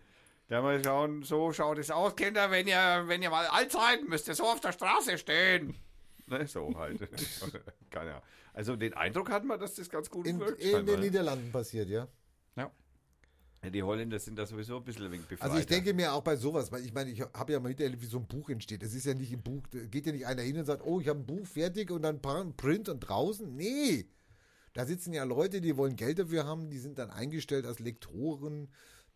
gleich 0.48 0.62
mal 0.62 0.82
schauen, 0.84 1.22
so 1.22 1.52
schaut 1.52 1.78
es 1.78 1.90
aus, 1.90 2.16
Kinder, 2.16 2.50
wenn 2.50 2.66
ihr, 2.66 3.04
wenn 3.06 3.22
ihr 3.22 3.30
mal 3.30 3.46
alt 3.46 3.70
seid, 3.72 4.08
müsst 4.08 4.28
ihr 4.28 4.34
so 4.34 4.44
auf 4.44 4.60
der 4.60 4.72
Straße 4.72 5.16
stehen. 5.18 5.74
Ne, 6.26 6.46
so 6.46 6.74
halt. 6.76 7.00
Keine 7.90 8.10
Ahnung. 8.10 8.22
Also 8.52 8.76
den 8.76 8.92
Eindruck 8.94 9.30
hat 9.30 9.44
man, 9.44 9.58
dass 9.60 9.74
das 9.76 9.88
ganz 9.88 10.10
gut 10.10 10.26
In, 10.26 10.38
wirkt. 10.40 10.60
in 10.60 10.72
scheinbar, 10.72 10.94
den 10.96 11.00
ne? 11.00 11.06
Niederlanden 11.06 11.52
passiert, 11.52 11.88
ja. 11.88 12.08
Ja, 13.60 13.70
die 13.70 13.82
Holländer 13.82 14.20
sind 14.20 14.38
da 14.38 14.46
sowieso 14.46 14.76
ein 14.76 14.84
bisschen 14.84 15.06
ein 15.06 15.10
wenig 15.10 15.26
befreiter. 15.26 15.50
Also 15.50 15.58
ich 15.60 15.66
denke 15.66 15.92
mir 15.92 16.12
auch 16.12 16.22
bei 16.22 16.36
sowas, 16.36 16.70
weil 16.70 16.84
ich 16.84 16.92
meine, 16.94 17.10
ich 17.10 17.20
habe 17.20 17.52
ja 17.52 17.58
mal 17.58 17.70
miterlebt, 17.70 18.00
wie 18.00 18.06
so 18.06 18.18
ein 18.18 18.26
Buch 18.28 18.48
entsteht. 18.50 18.84
Es 18.84 18.94
ist 18.94 19.04
ja 19.04 19.14
nicht 19.14 19.32
im 19.32 19.42
Buch, 19.42 19.64
da 19.72 19.80
geht 19.80 20.06
ja 20.06 20.12
nicht 20.12 20.26
einer 20.26 20.42
hin 20.42 20.58
und 20.58 20.64
sagt, 20.64 20.84
oh, 20.84 21.00
ich 21.00 21.08
habe 21.08 21.18
ein 21.18 21.26
Buch 21.26 21.44
fertig 21.44 21.90
und 21.90 22.02
dann 22.02 22.20
pra- 22.20 22.52
Print 22.56 22.88
und 22.88 23.00
draußen. 23.00 23.56
Nee. 23.56 24.06
Da 24.74 24.86
sitzen 24.86 25.12
ja 25.12 25.24
Leute, 25.24 25.60
die 25.60 25.76
wollen 25.76 25.96
Geld 25.96 26.20
dafür 26.20 26.46
haben, 26.46 26.70
die 26.70 26.78
sind 26.78 27.00
dann 27.00 27.10
eingestellt 27.10 27.66
als 27.66 27.80
Lektoren. 27.80 28.68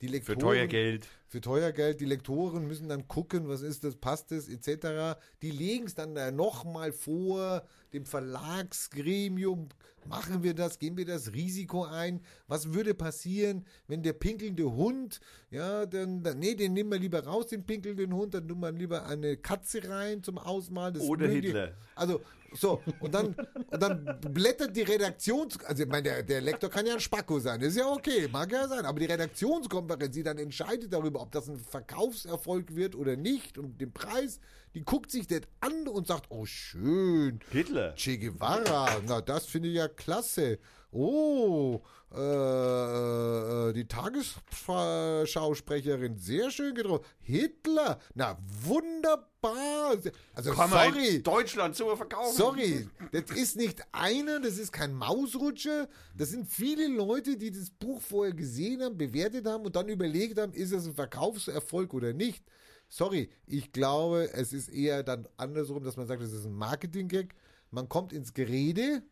Die 0.03 0.09
Für 0.09 0.13
Lektoren, 0.15 0.39
teuer 0.41 0.67
Geld. 0.67 1.09
Für 1.29 1.41
teuer 1.41 1.71
Geld. 1.71 2.01
Die 2.01 2.05
Lektoren 2.07 2.67
müssen 2.67 2.89
dann 2.89 3.07
gucken, 3.07 3.49
was 3.49 3.63
ist 3.63 3.85
das, 3.85 3.95
passt 3.95 4.33
das, 4.33 4.49
etc. 4.49 5.17
Die 5.43 5.53
legen 5.53 5.87
es 5.87 5.95
dann 5.95 6.17
da 6.17 6.33
nochmal 6.33 6.91
vor, 6.93 7.63
dem 7.93 8.05
Verlagsgremium. 8.05 9.69
Machen 10.09 10.43
wir 10.43 10.55
das? 10.55 10.81
Gehen 10.81 10.97
wir 10.97 11.05
das 11.07 11.33
Risiko 11.33 11.85
ein? 11.85 12.21
Was 12.49 12.73
würde 12.75 12.95
passieren, 12.95 13.65
wenn 13.87 14.03
der 14.03 14.15
pinkelnde 14.15 14.73
Hund, 14.75 15.21
ja, 15.51 15.87
dann, 15.87 16.25
dann 16.25 16.41
nee, 16.41 16.57
den 16.57 16.73
nehmen 16.73 16.91
wir 16.91 16.99
lieber 16.99 17.23
raus, 17.25 17.47
den 17.47 17.65
pinkelnden 17.65 18.13
Hund, 18.13 18.35
dann 18.35 18.49
tun 18.49 18.59
wir 18.59 18.73
lieber 18.73 19.07
eine 19.07 19.37
Katze 19.37 19.89
rein 19.89 20.25
zum 20.25 20.39
Ausmalen. 20.39 20.95
Das 20.95 21.05
Oder 21.05 21.29
mögen 21.29 21.43
die- 21.43 21.47
Hitler. 21.49 21.77
Also, 21.95 22.21
so, 22.55 22.81
und 23.01 23.15
dann, 23.15 23.35
und 23.71 23.83
dann 23.83 24.19
blättert 24.21 24.77
die 24.77 24.83
Redaktions... 24.83 25.59
Also, 25.65 25.85
ich 25.85 25.89
meine, 25.89 26.03
der, 26.03 26.23
der 26.23 26.41
Lektor 26.41 26.71
kann 26.71 26.87
ja 26.87 26.95
ein 26.95 27.01
Spacko 27.01 27.39
sein, 27.39 27.61
das 27.61 27.71
ist 27.71 27.79
ja 27.79 27.87
okay, 27.87 28.29
mag 28.31 28.51
ja 28.53 28.69
sein, 28.69 28.85
aber 28.85 28.99
die 28.99 29.07
Redaktionskonferenz, 29.07 30.15
die 30.15 30.23
dann 30.23 30.39
entscheidet 30.39 30.93
darüber, 30.93 31.21
ob 31.21 31.33
das 31.33 31.49
ein 31.49 31.59
Verkaufserfolg 31.59 32.75
wird 32.75 32.95
oder 32.95 33.17
nicht 33.17 33.59
und 33.59 33.81
den 33.81 33.93
Preis, 33.93 34.41
die 34.75 34.85
guckt 34.85 35.11
sich 35.11 35.27
das 35.27 35.43
an 35.61 35.89
und 35.89 36.07
sagt, 36.07 36.27
oh, 36.31 36.47
schön, 36.47 37.41
Hitler. 37.51 37.95
Che 37.95 38.19
Guevara, 38.19 39.01
na, 39.07 39.21
das 39.21 39.47
finde 39.47 39.69
ich 39.69 39.77
ja 39.77 39.89
klasse. 39.89 40.59
Oh, 40.93 41.83
äh, 42.15 43.71
äh, 43.71 43.73
die 43.73 43.89
Tagesschausprecherin, 43.89 46.19
sehr 46.19 46.51
schön 46.51 46.75
gedruckt. 46.75 47.07
Hitler, 47.21 47.99
na, 48.15 48.37
wunderbar. 48.63 49.97
Also, 50.35 50.53
Kann 50.53 50.69
sorry. 50.69 51.23
Deutschland 51.23 51.75
so 51.75 51.97
verkaufen? 51.97 52.37
Sorry, 52.37 52.87
das 53.11 53.31
ist 53.35 53.57
nicht 53.57 53.83
einer, 53.93 54.41
das 54.41 54.59
ist 54.59 54.73
kein 54.73 54.93
Mausrutscher. 54.93 55.89
Das 56.15 56.29
sind 56.29 56.47
viele 56.47 56.89
Leute, 56.89 57.39
die 57.39 57.51
das 57.51 57.71
Buch 57.71 58.03
vorher 58.03 58.35
gesehen 58.35 58.83
haben, 58.83 58.99
bewertet 58.99 59.47
haben 59.47 59.65
und 59.65 59.75
dann 59.75 59.89
überlegt 59.89 60.39
haben, 60.39 60.53
ist 60.53 60.73
es 60.73 60.85
ein 60.87 60.95
Verkaufserfolg 60.95 61.95
oder 61.95 62.13
nicht. 62.13 62.45
Sorry, 62.91 63.31
ich 63.47 63.73
glaube, 63.73 64.31
es 64.35 64.53
ist 64.53 64.69
eher 64.69 65.03
dann 65.03 65.27
andersrum, 65.39 65.83
dass 65.83 65.97
man 65.97 66.07
sagt, 66.07 66.21
es 66.21 66.35
ist 66.35 66.45
ein 66.45 66.53
Marketing-Gag. 66.53 67.35
Man 67.71 67.89
kommt 67.89 68.13
ins 68.13 68.35
Gerede, 68.35 69.03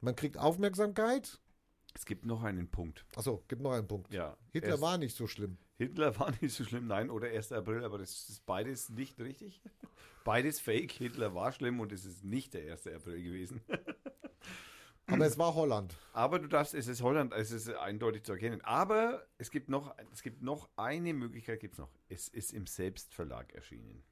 man 0.00 0.16
kriegt 0.16 0.38
Aufmerksamkeit. 0.38 1.40
Es 1.94 2.04
gibt 2.06 2.26
noch 2.26 2.42
einen 2.44 2.70
Punkt. 2.70 3.04
Achso, 3.16 3.42
gibt 3.48 3.62
noch 3.62 3.72
einen 3.72 3.88
Punkt. 3.88 4.12
Ja. 4.12 4.36
Hitler 4.52 4.70
Erst- 4.70 4.82
war 4.82 4.98
nicht 4.98 5.16
so 5.16 5.26
schlimm. 5.26 5.58
Hitler 5.78 6.18
war 6.18 6.30
nicht 6.40 6.54
so 6.54 6.64
schlimm, 6.64 6.86
nein, 6.86 7.10
oder 7.10 7.28
1. 7.28 7.52
April, 7.52 7.84
aber 7.84 7.98
das 7.98 8.28
ist 8.28 8.44
beides 8.46 8.88
nicht 8.90 9.20
richtig. 9.20 9.62
Beides 10.24 10.60
fake. 10.60 10.92
Hitler 10.92 11.34
war 11.34 11.52
schlimm 11.52 11.80
und 11.80 11.90
es 11.90 12.04
ist 12.04 12.22
nicht 12.22 12.52
der 12.52 12.70
1. 12.72 12.86
April 12.88 13.22
gewesen. 13.22 13.62
Aber 15.06 15.24
es 15.24 15.38
war 15.38 15.54
Holland. 15.54 15.96
Aber 16.12 16.38
du 16.38 16.48
darfst, 16.48 16.74
es 16.74 16.86
ist 16.86 17.00
Holland, 17.02 17.32
es 17.32 17.50
ist 17.50 17.70
eindeutig 17.70 18.24
zu 18.24 18.32
erkennen. 18.32 18.60
Aber 18.60 19.26
es 19.38 19.50
gibt 19.50 19.70
noch, 19.70 19.94
es 20.12 20.22
gibt 20.22 20.42
noch 20.42 20.68
eine 20.76 21.14
Möglichkeit, 21.14 21.60
gibt's 21.60 21.78
noch. 21.78 21.88
Es 22.10 22.28
ist 22.28 22.52
im 22.52 22.66
Selbstverlag 22.66 23.54
erschienen. 23.54 24.04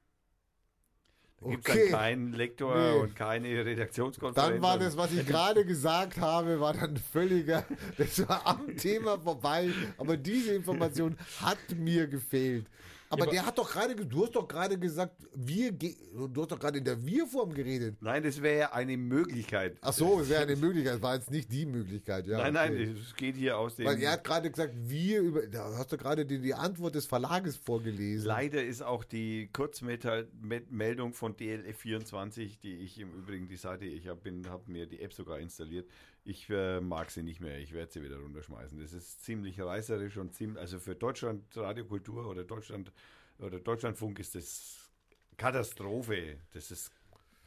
Da 1.39 1.49
gibt 1.51 1.67
es 1.67 1.73
Okay. 1.75 1.89
dann 1.91 1.99
keinen 1.99 2.33
Lektor 2.33 2.75
Nee. 2.75 2.99
und 2.99 3.15
keine 3.15 3.47
Redaktionskonferenz. 3.65 4.53
Dann 4.53 4.61
war 4.61 4.79
das, 4.79 4.97
was 4.97 5.13
ich 5.13 5.25
gerade 5.25 5.63
gesagt 5.65 6.19
habe, 6.19 6.59
war 6.59 6.73
dann 6.73 6.97
völliger, 6.97 7.63
das 7.97 8.27
war 8.27 8.45
am 8.47 8.75
Thema 8.75 9.19
vorbei, 9.19 9.69
aber 9.97 10.17
diese 10.17 10.53
Information 10.55 11.15
hat 11.41 11.57
mir 11.75 12.07
gefehlt. 12.07 12.65
Aber 13.09 13.25
der 13.27 13.45
hat 13.45 13.57
doch 13.57 13.69
gerade, 13.71 13.95
ge- 13.95 14.05
du 14.05 14.23
hast 14.23 14.35
doch 14.35 14.47
gerade 14.47 14.77
gesagt, 14.77 15.27
wir, 15.33 15.71
du 15.71 16.41
hast 16.41 16.51
doch 16.51 16.59
gerade 16.59 16.77
in 16.79 16.83
der 16.83 17.03
Wir-Form 17.05 17.53
geredet. 17.53 17.97
Nein, 18.01 18.23
das 18.23 18.41
wäre 18.41 18.59
ja 18.59 18.73
eine 18.73 18.97
Möglichkeit. 18.97 19.77
Ach 19.81 19.93
so, 19.93 20.19
es 20.19 20.29
wäre 20.29 20.43
eine 20.43 20.55
Möglichkeit, 20.55 21.01
war 21.01 21.15
jetzt 21.15 21.31
nicht 21.31 21.51
die 21.51 21.65
Möglichkeit, 21.65 22.27
ja. 22.27 22.37
nein, 22.37 22.55
okay. 22.55 22.85
nein, 22.85 22.97
es 23.01 23.15
geht 23.15 23.35
hier 23.35 23.57
aus 23.57 23.75
dem. 23.75 23.85
Weil 23.85 24.01
er 24.01 24.11
hat 24.13 24.23
gerade 24.23 24.49
gesagt, 24.51 24.73
wir 24.75 25.21
über, 25.21 25.47
da 25.47 25.75
hast 25.77 25.91
du 25.91 25.97
gerade 25.97 26.25
die, 26.25 26.39
die 26.39 26.53
Antwort 26.53 26.95
des 26.95 27.05
Verlages 27.05 27.55
vorgelesen. 27.55 28.27
Leider 28.27 28.63
ist 28.63 28.81
auch 28.81 29.03
die 29.03 29.49
Kurzmeldung 29.53 31.13
von 31.13 31.35
DLF24, 31.35 32.59
die 32.61 32.75
ich 32.77 32.99
im 32.99 33.13
Übrigen 33.13 33.47
die 33.47 33.57
Seite, 33.57 33.85
ich 33.85 34.07
habe 34.07 34.31
hab 34.49 34.67
mir 34.67 34.85
die 34.85 35.01
App 35.01 35.13
sogar 35.13 35.39
installiert. 35.39 35.87
Ich 36.29 36.49
äh, 36.49 36.81
mag 36.81 37.09
sie 37.09 37.23
nicht 37.23 37.39
mehr, 37.39 37.57
ich 37.57 37.71
werde 37.71 37.89
sie 37.89 38.03
wieder 38.03 38.17
runterschmeißen. 38.17 38.77
Das 38.81 38.91
ist 38.91 39.23
ziemlich 39.23 39.61
reißerisch 39.61 40.17
und 40.17 40.35
ziemlich, 40.35 40.59
also 40.59 40.77
für 40.77 40.93
Deutschland 40.93 41.45
Radiokultur 41.55 42.27
oder 42.27 42.43
Deutschland 42.43 42.91
oder 43.39 43.61
Deutschlandfunk 43.61 44.19
ist 44.19 44.35
das 44.35 44.89
Katastrophe. 45.37 46.35
Das 46.51 46.69
ist 46.69 46.91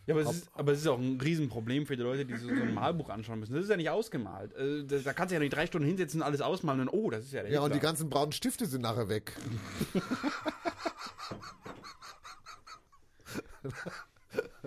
Ja, 0.07 0.15
aber 0.15 0.23
es, 0.23 0.31
ist, 0.31 0.51
aber 0.55 0.73
es 0.73 0.78
ist 0.81 0.86
auch 0.86 0.98
ein 0.98 1.20
Riesenproblem 1.20 1.85
für 1.85 1.94
die 1.94 2.02
Leute, 2.02 2.24
die 2.24 2.35
so, 2.39 2.48
so 2.48 2.55
ein 2.55 2.73
Malbuch 2.73 3.11
anschauen 3.11 3.40
müssen. 3.40 3.52
Das 3.52 3.65
ist 3.65 3.69
ja 3.69 3.77
nicht 3.77 3.90
ausgemalt. 3.90 4.55
Äh, 4.55 4.86
das, 4.86 5.02
da 5.02 5.12
kannst 5.12 5.32
du 5.32 5.35
ja 5.35 5.40
nicht 5.40 5.52
drei 5.52 5.66
Stunden 5.66 5.86
hinsetzen 5.86 6.23
und 6.23 6.27
alles 6.27 6.40
ausmalen 6.40 6.81
und 6.81 6.89
oh, 6.89 7.11
das 7.11 7.24
ist 7.24 7.32
ja 7.32 7.43
der 7.43 7.52
Ja, 7.52 7.61
und 7.61 7.69
die 7.69 7.74
Hitler. 7.74 7.86
ganzen 7.90 8.09
braunen 8.09 8.32
Stifte 8.32 8.65
sind 8.65 8.81
nachher 8.81 9.11
weg. 9.11 9.36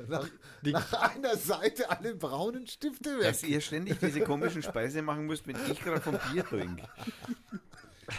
nach, 0.07 0.27
nach 0.71 1.15
einer 1.15 1.35
Seite 1.37 1.89
alle 1.89 2.15
braunen 2.15 2.65
Stifte 2.67 3.17
weg. 3.17 3.23
dass 3.23 3.43
ihr 3.43 3.59
ständig 3.61 3.99
diese 3.99 4.21
komischen 4.21 4.61
Speise 4.63 5.01
machen 5.01 5.25
müsst, 5.25 5.45
wenn 5.47 5.57
ich 5.69 5.79
gerade 5.81 6.01
vom 6.01 6.17
Bier 6.31 6.43
trinke. 6.45 6.83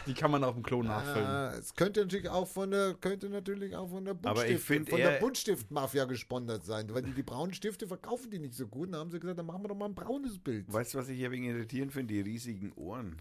Die 0.06 0.14
kann 0.14 0.30
man 0.30 0.42
auf 0.44 0.54
dem 0.54 0.62
Klo 0.62 0.82
nachfüllen. 0.82 1.26
Ah, 1.26 1.52
es 1.58 1.74
könnte 1.74 2.00
natürlich 2.00 2.28
auch 2.30 2.48
von 2.48 2.70
der, 2.70 2.94
könnte 2.94 3.28
natürlich 3.28 3.76
auch 3.76 3.88
von 3.90 4.04
der 4.04 4.14
Buntstift, 4.14 4.64
von 4.88 4.98
Buntstift-Mafia 5.20 6.06
gesponsert 6.06 6.64
sein, 6.64 6.92
weil 6.94 7.02
die, 7.02 7.12
die 7.12 7.22
braunen 7.22 7.52
Stifte 7.52 7.86
verkaufen 7.86 8.30
die 8.30 8.38
nicht 8.38 8.54
so 8.54 8.66
gut. 8.66 8.92
Dann 8.92 9.00
haben 9.00 9.10
sie 9.10 9.20
gesagt, 9.20 9.38
dann 9.38 9.46
machen 9.46 9.62
wir 9.62 9.68
doch 9.68 9.76
mal 9.76 9.84
ein 9.86 9.94
braunes 9.94 10.38
Bild. 10.38 10.72
Weißt 10.72 10.94
du, 10.94 10.98
was 10.98 11.08
ich 11.10 11.18
hier 11.18 11.30
wegen 11.30 11.44
irritierend 11.44 11.92
finde? 11.92 12.14
Die 12.14 12.20
riesigen 12.22 12.72
Ohren. 12.72 13.20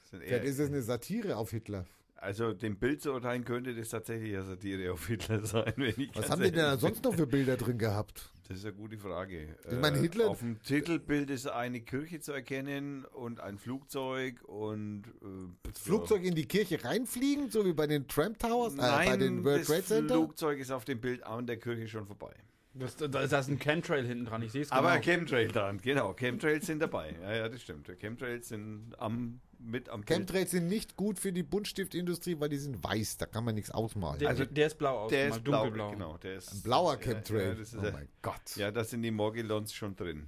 Das 0.00 0.10
sind 0.10 0.20
eher- 0.22 0.28
Vielleicht 0.28 0.44
ist 0.44 0.58
es 0.60 0.68
eine 0.68 0.82
Satire 0.82 1.36
auf 1.36 1.50
Hitler. 1.50 1.84
Also 2.16 2.54
dem 2.54 2.76
Bild 2.76 3.02
zu 3.02 3.12
urteilen 3.12 3.44
könnte 3.44 3.74
das 3.74 3.90
tatsächlich 3.90 4.34
eine 4.34 4.44
Satire 4.44 4.92
auf 4.92 5.06
Hitler 5.06 5.44
sein, 5.44 5.72
wenn 5.76 5.94
ich 6.00 6.10
Was 6.14 6.30
haben 6.30 6.42
die 6.42 6.50
denn 6.50 6.60
da 6.60 6.78
sonst 6.78 7.04
noch 7.04 7.14
für 7.14 7.26
Bilder 7.26 7.56
drin 7.56 7.76
gehabt? 7.76 8.30
Das 8.48 8.58
ist 8.58 8.64
eine 8.66 8.74
gute 8.74 8.96
Frage. 8.98 9.56
Ich 9.70 9.78
meine, 9.78 9.98
Hitler- 9.98 10.28
Auf 10.28 10.38
dem 10.40 10.62
Titelbild 10.62 11.30
ist 11.30 11.46
eine 11.46 11.80
Kirche 11.80 12.20
zu 12.20 12.32
erkennen 12.32 13.04
und 13.06 13.40
ein 13.40 13.58
Flugzeug 13.58 14.42
und 14.44 15.04
äh, 15.22 15.70
Flugzeug 15.78 16.22
in 16.24 16.34
die 16.34 16.46
Kirche 16.46 16.82
reinfliegen, 16.84 17.50
so 17.50 17.64
wie 17.66 17.72
bei 17.72 17.86
den 17.86 18.06
Trump 18.08 18.38
Towers, 18.38 18.74
äh, 18.74 18.76
Nein, 18.76 19.08
bei 19.08 19.16
den 19.16 19.44
World 19.44 19.60
das 19.60 19.66
Trade 19.68 19.82
Center? 19.84 20.14
Flugzeug 20.14 20.58
ist 20.60 20.70
auf 20.70 20.84
dem 20.84 21.00
Bild 21.00 21.22
an 21.24 21.46
der 21.46 21.58
Kirche 21.58 21.88
schon 21.88 22.06
vorbei. 22.06 22.34
Das, 22.76 22.96
da 22.96 23.20
ist 23.20 23.32
das 23.32 23.46
ein 23.48 23.58
Chemtrail 23.60 24.04
hinten 24.04 24.24
dran, 24.24 24.42
ich 24.42 24.50
sehe 24.50 24.62
es 24.62 24.72
Aber 24.72 24.90
genau. 24.98 25.02
Chemtrail 25.04 25.48
dran, 25.48 25.78
genau. 25.80 26.12
Chemtrails 26.14 26.66
sind 26.66 26.80
dabei. 26.80 27.14
Ja, 27.22 27.32
ja, 27.34 27.48
das 27.48 27.62
stimmt. 27.62 27.86
Chemtrails 28.00 28.48
sind 28.48 28.94
am, 28.98 29.40
mit 29.60 29.88
am 29.88 30.00
Bild. 30.00 30.08
Chemtrails 30.08 30.50
sind 30.50 30.66
nicht 30.66 30.96
gut 30.96 31.20
für 31.20 31.32
die 31.32 31.44
Buntstiftindustrie, 31.44 32.40
weil 32.40 32.48
die 32.48 32.58
sind 32.58 32.82
weiß, 32.82 33.18
da 33.18 33.26
kann 33.26 33.44
man 33.44 33.54
nichts 33.54 33.70
ausmalen. 33.70 34.18
Der, 34.18 34.30
Also, 34.30 34.44
der 34.44 34.66
ist 34.66 34.76
blau 34.76 35.04
aus, 35.04 35.10
Der 35.10 35.28
ist 35.28 35.44
blau, 35.44 35.62
dunkelblau. 35.62 35.90
genau. 35.92 36.18
Der 36.18 36.34
ist, 36.34 36.52
Ein 36.52 36.62
blauer 36.62 36.94
ja, 36.94 36.98
Chemtrail. 37.00 37.48
Ja, 37.48 37.54
das 37.54 37.68
ist 37.72 37.78
oh 37.78 37.84
ja- 37.84 37.92
mein 37.92 38.08
Gott. 38.22 38.56
ja, 38.56 38.70
da 38.72 38.82
sind 38.82 39.02
die 39.02 39.12
Morgellons 39.12 39.72
schon 39.72 39.94
drin. 39.94 40.26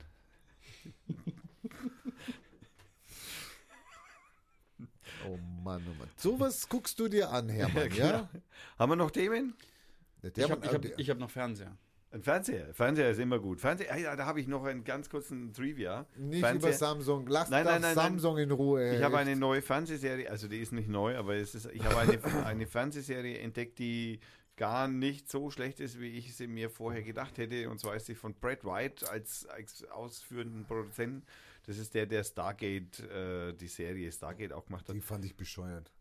Oh 5.28 5.36
Mann, 5.64 5.82
oh 5.90 5.94
Mann. 5.98 6.08
Sowas 6.16 6.68
guckst 6.68 6.98
du 7.00 7.08
dir 7.08 7.30
an, 7.30 7.48
Hermann, 7.50 7.90
ja? 7.92 8.10
Genau. 8.18 8.28
Haben 8.78 8.92
wir 8.92 8.96
noch 8.96 9.10
Themen? 9.10 9.54
Der 10.22 10.30
Ich 10.36 10.50
habe 10.50 10.66
hab, 10.68 10.84
hab 10.84 11.18
noch 11.18 11.30
Fernseher. 11.30 11.76
Ein 12.16 12.22
Fernseher. 12.22 12.72
Fernseher 12.74 13.10
ist 13.10 13.18
immer 13.18 13.38
gut. 13.38 13.60
Fernseher, 13.60 13.96
ja, 13.98 14.16
da 14.16 14.24
habe 14.26 14.40
ich 14.40 14.48
noch 14.48 14.64
einen 14.64 14.84
ganz 14.84 15.10
kurzen 15.10 15.52
Trivia. 15.52 16.06
nicht 16.16 16.40
Fernseher. 16.40 16.70
über 16.70 16.78
Samsung. 16.78 17.26
Lass 17.28 17.50
Nein, 17.50 17.64
nein, 17.64 17.74
nein, 17.82 17.82
nein. 17.82 17.94
Samsung 17.94 18.38
in 18.38 18.50
Ruhe. 18.50 18.96
Ich 18.96 19.02
habe 19.02 19.18
eine 19.18 19.36
neue 19.36 19.60
Fernsehserie, 19.62 20.30
also 20.30 20.48
die 20.48 20.58
ist 20.58 20.72
nicht 20.72 20.88
neu, 20.88 21.16
aber 21.16 21.34
es 21.34 21.54
ist, 21.54 21.66
ich 21.72 21.84
habe 21.84 21.98
eine, 21.98 22.18
eine 22.46 22.66
Fernsehserie 22.66 23.38
entdeckt, 23.38 23.78
die 23.78 24.20
gar 24.56 24.88
nicht 24.88 25.30
so 25.30 25.50
schlecht 25.50 25.80
ist, 25.80 26.00
wie 26.00 26.08
ich 26.08 26.34
sie 26.34 26.46
mir 26.46 26.70
vorher 26.70 27.02
gedacht 27.02 27.36
hätte. 27.36 27.68
Und 27.68 27.78
zwar 27.78 27.94
ist 27.96 28.06
sie 28.06 28.14
von 28.14 28.34
Brad 28.34 28.64
White 28.64 29.10
als, 29.10 29.44
als 29.46 29.84
ausführenden 29.90 30.64
Produzenten. 30.64 31.26
Das 31.66 31.76
ist 31.78 31.94
der, 31.94 32.06
der 32.06 32.24
Stargate, 32.24 33.00
äh, 33.00 33.52
die 33.52 33.66
Serie 33.68 34.10
Stargate 34.10 34.52
auch 34.54 34.64
gemacht 34.64 34.88
hat. 34.88 34.94
Die 34.96 35.00
fand 35.02 35.24
ich 35.26 35.36
bescheuert. 35.36 35.92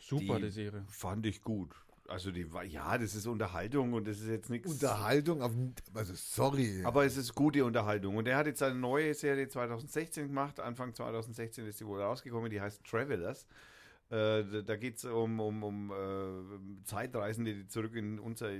Super, 0.00 0.36
Die- 0.36 0.42
die 0.44 0.50
Serie. 0.50 0.84
Fand 0.88 1.26
ich 1.26 1.42
gut. 1.42 1.74
Also 2.08 2.30
die 2.30 2.52
war, 2.52 2.64
ja, 2.64 2.96
das 2.98 3.14
ist 3.14 3.26
Unterhaltung 3.26 3.92
und 3.92 4.06
das 4.06 4.20
ist 4.20 4.28
jetzt 4.28 4.50
nichts. 4.50 4.70
Unterhaltung, 4.70 5.42
auf, 5.42 5.52
also 5.94 6.12
sorry. 6.14 6.82
Aber 6.84 7.04
es 7.04 7.16
ist 7.16 7.34
gute 7.34 7.64
Unterhaltung. 7.64 8.16
Und 8.16 8.28
er 8.28 8.36
hat 8.36 8.46
jetzt 8.46 8.62
eine 8.62 8.74
neue 8.74 9.14
Serie 9.14 9.48
2016 9.48 10.28
gemacht. 10.28 10.60
Anfang 10.60 10.94
2016 10.94 11.66
ist 11.66 11.78
sie 11.78 11.86
wohl 11.86 12.00
rausgekommen. 12.00 12.50
Die 12.50 12.60
heißt 12.60 12.84
Travelers. 12.84 13.46
Äh, 14.10 14.62
da 14.62 14.76
geht 14.76 14.98
es 14.98 15.04
um, 15.04 15.40
um, 15.40 15.62
um 15.62 15.90
äh, 15.90 16.84
Zeitreisende, 16.84 17.54
die 17.54 17.66
zurück 17.66 17.94
in 17.96 18.20
unser 18.20 18.50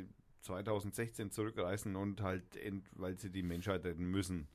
2016 0.43 1.31
zurückreißen 1.31 1.95
und 1.97 2.21
halt, 2.21 2.45
weil 2.93 3.19
sie 3.19 3.31
die 3.31 3.43
Menschheit 3.43 3.85
retten 3.85 4.07
müssen, 4.07 4.49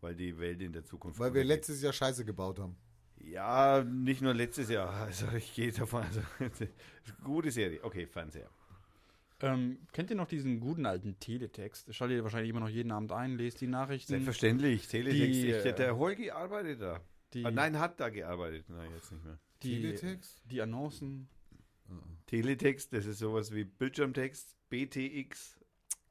weil 0.00 0.14
die 0.14 0.38
Welt 0.38 0.60
in 0.60 0.72
der 0.72 0.84
Zukunft. 0.84 1.18
Weil 1.18 1.34
wir 1.34 1.44
letztes 1.44 1.82
Jahr 1.82 1.92
Scheiße 1.92 2.24
gebaut 2.24 2.58
haben. 2.58 2.76
Ja, 3.30 3.82
nicht 3.84 4.20
nur 4.22 4.34
letztes 4.34 4.68
Jahr. 4.68 4.92
Also 5.06 5.26
ich 5.36 5.54
gehe 5.54 5.72
davon. 5.72 6.02
Also, 6.02 6.20
gute 7.24 7.50
Serie. 7.50 7.82
Okay, 7.82 8.06
Fernseher. 8.06 8.48
Ähm, 9.40 9.78
kennt 9.92 10.10
ihr 10.10 10.16
noch 10.16 10.28
diesen 10.28 10.60
guten 10.60 10.86
alten 10.86 11.18
Teletext? 11.18 11.92
Schaltet 11.94 12.18
ihr 12.18 12.22
wahrscheinlich 12.24 12.50
immer 12.50 12.60
noch 12.60 12.68
jeden 12.68 12.92
Abend 12.92 13.12
ein, 13.12 13.36
lest 13.36 13.60
die 13.60 13.66
Nachrichten. 13.66 14.12
Selbstverständlich. 14.12 14.86
Teletext. 14.88 15.20
Die, 15.42 15.48
ich, 15.50 15.64
äh, 15.66 15.72
der 15.74 15.96
Holgi 15.98 16.30
arbeitet 16.30 16.80
da. 16.80 17.00
Die, 17.34 17.44
Ah, 17.44 17.50
nein, 17.50 17.78
hat 17.78 17.98
da 18.00 18.08
gearbeitet. 18.10 18.68
Nein, 18.68 18.88
jetzt 18.94 19.10
nicht 19.12 19.24
mehr. 19.24 19.38
die, 19.62 19.80
Teletext? 19.80 20.42
die 20.50 20.62
Annoncen. 20.62 21.28
Teletext, 22.26 22.92
das 22.92 23.04
ist 23.06 23.18
sowas 23.18 23.52
wie 23.52 23.64
Bildschirmtext, 23.64 24.56
BTX. 24.70 25.58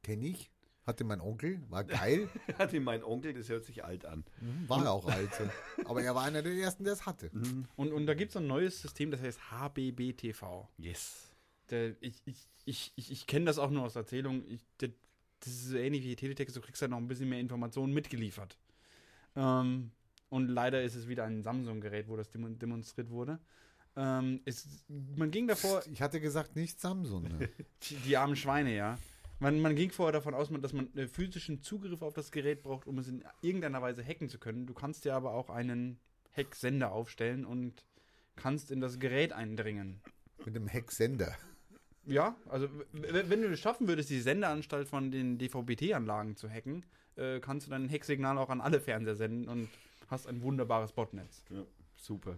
Kenne 0.03 0.27
ich. 0.27 0.52
Hatte 0.85 1.03
mein 1.05 1.22
Onkel. 1.22 1.61
War 1.69 1.84
geil. 1.85 2.27
Hatte 2.57 2.80
mein 2.81 3.03
Onkel, 3.03 3.34
das 3.34 3.47
hört 3.49 3.64
sich 3.65 3.84
alt 3.85 4.05
an. 4.05 4.26
Mhm, 4.41 4.68
War 4.68 4.91
auch 4.91 5.07
alt. 5.07 5.30
so. 5.34 5.43
Aber 5.85 6.03
er 6.03 6.14
war 6.14 6.23
einer 6.23 6.41
der 6.41 6.53
ersten, 6.53 6.84
der 6.84 6.93
es 6.93 7.05
hatte. 7.05 7.31
Und, 7.77 7.93
und 7.93 8.05
da 8.05 8.14
gibt 8.14 8.31
es 8.31 8.38
ein 8.38 8.47
neues 8.47 8.81
System, 8.81 9.10
das 9.11 9.22
heißt 9.22 9.39
HBBTV. 9.51 10.68
Yes. 10.77 11.30
Der, 11.69 11.95
ich 12.01 12.15
ich, 12.26 12.35
ich, 12.65 12.91
ich, 12.95 13.11
ich 13.11 13.27
kenne 13.27 13.45
das 13.45 13.57
auch 13.60 13.69
nur 13.69 13.84
aus 13.84 13.95
Erzählung. 13.95 14.43
Ich, 14.49 14.61
der, 14.81 14.89
das 15.39 15.53
ist 15.53 15.68
so 15.69 15.77
ähnlich 15.77 16.03
wie 16.03 16.15
Teletext, 16.15 16.55
du 16.55 16.61
kriegst 16.61 16.81
halt 16.81 16.91
noch 16.91 16.97
ein 16.97 17.07
bisschen 17.07 17.30
mehr 17.30 17.39
Informationen 17.39 17.93
mitgeliefert. 17.93 18.57
Ähm, 19.35 19.91
und 20.30 20.47
leider 20.47 20.84
ist 20.84 20.95
es 20.95 21.07
wieder 21.07 21.23
ein 21.26 21.43
Samsung-Gerät, 21.43 22.07
wo 22.07 22.18
das 22.18 22.30
demo- 22.30 22.49
demonstriert 22.49 23.10
wurde. 23.10 23.39
Ähm, 23.95 24.41
es, 24.45 24.68
man 25.15 25.30
ging 25.31 25.47
davor, 25.47 25.81
Ich 25.91 26.01
hatte 26.01 26.19
gesagt, 26.19 26.55
nicht 26.55 26.80
Samsung. 26.81 27.23
Ne? 27.23 27.49
die, 27.84 27.95
die 27.97 28.18
armen 28.18 28.35
Schweine, 28.35 28.76
ja. 28.76 28.97
Man, 29.39 29.60
man 29.60 29.76
ging 29.76 29.91
vorher 29.91 30.14
davon 30.14 30.34
aus, 30.34 30.49
dass 30.61 30.73
man 30.73 30.89
physischen 31.10 31.61
Zugriff 31.61 32.01
auf 32.01 32.14
das 32.14 32.31
Gerät 32.31 32.64
braucht, 32.64 32.88
um 32.88 32.97
es 32.97 33.07
in 33.07 33.23
irgendeiner 33.41 33.81
Weise 33.81 34.03
hacken 34.03 34.30
zu 34.30 34.39
können. 34.39 34.65
Du 34.65 34.73
kannst 34.73 35.05
dir 35.05 35.15
aber 35.15 35.34
auch 35.34 35.49
einen 35.49 35.99
Hacksender 36.35 36.91
aufstellen 36.91 37.45
und 37.45 37.85
kannst 38.35 38.72
in 38.72 38.80
das 38.80 38.99
Gerät 38.99 39.34
eindringen. 39.34 40.01
Mit 40.45 40.55
dem 40.55 40.68
Hexsender. 40.68 41.35
Ja, 42.05 42.35
also 42.49 42.68
wenn 42.91 43.41
du 43.41 43.49
es 43.49 43.60
schaffen 43.60 43.88
würdest, 43.88 44.10
die 44.10 44.19
Sendeanstalt 44.19 44.88
von 44.88 45.11
den 45.11 45.38
DVB-T-Anlagen 45.38 46.35
zu 46.35 46.49
hacken, 46.49 46.85
äh, 47.15 47.39
kannst 47.39 47.68
du 47.68 47.72
dein 47.72 47.89
Hacksignal 47.89 48.38
auch 48.38 48.49
an 48.49 48.60
alle 48.60 48.81
Fernseher 48.81 49.15
senden 49.15 49.47
und 49.47 49.69
hast 50.10 50.27
ein 50.27 50.41
wunderbares 50.41 50.91
Botnetz. 50.91 51.43
Ja, 51.49 51.64
super. 51.95 52.38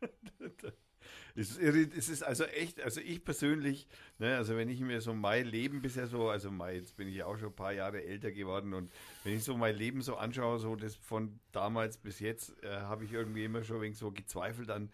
es, 1.36 1.56
ist, 1.56 2.08
ist 2.08 2.22
also 2.22 2.44
echt, 2.44 2.80
also 2.80 3.00
ich 3.00 3.24
persönlich, 3.24 3.86
ne, 4.18 4.36
also 4.36 4.56
wenn 4.56 4.68
ich 4.68 4.80
mir 4.80 5.00
so 5.00 5.14
mein 5.14 5.46
Leben 5.46 5.82
bisher 5.82 6.06
so, 6.06 6.28
also 6.28 6.50
mein, 6.50 6.76
jetzt 6.76 6.96
bin 6.96 7.08
ich 7.08 7.22
auch 7.22 7.36
schon 7.38 7.48
ein 7.48 7.56
paar 7.56 7.72
Jahre 7.72 8.02
älter 8.02 8.32
geworden 8.32 8.74
und 8.74 8.90
wenn 9.24 9.34
ich 9.34 9.44
so 9.44 9.56
mein 9.56 9.76
Leben 9.76 10.02
so 10.02 10.16
anschaue, 10.16 10.58
so 10.58 10.76
das 10.76 10.96
von 10.96 11.38
damals 11.52 11.96
bis 11.98 12.20
jetzt, 12.20 12.62
äh, 12.62 12.80
habe 12.80 13.04
ich 13.04 13.12
irgendwie 13.12 13.44
immer 13.44 13.62
schon 13.62 13.80
wegen 13.80 13.94
so 13.94 14.10
gezweifelt 14.10 14.70
an, 14.70 14.90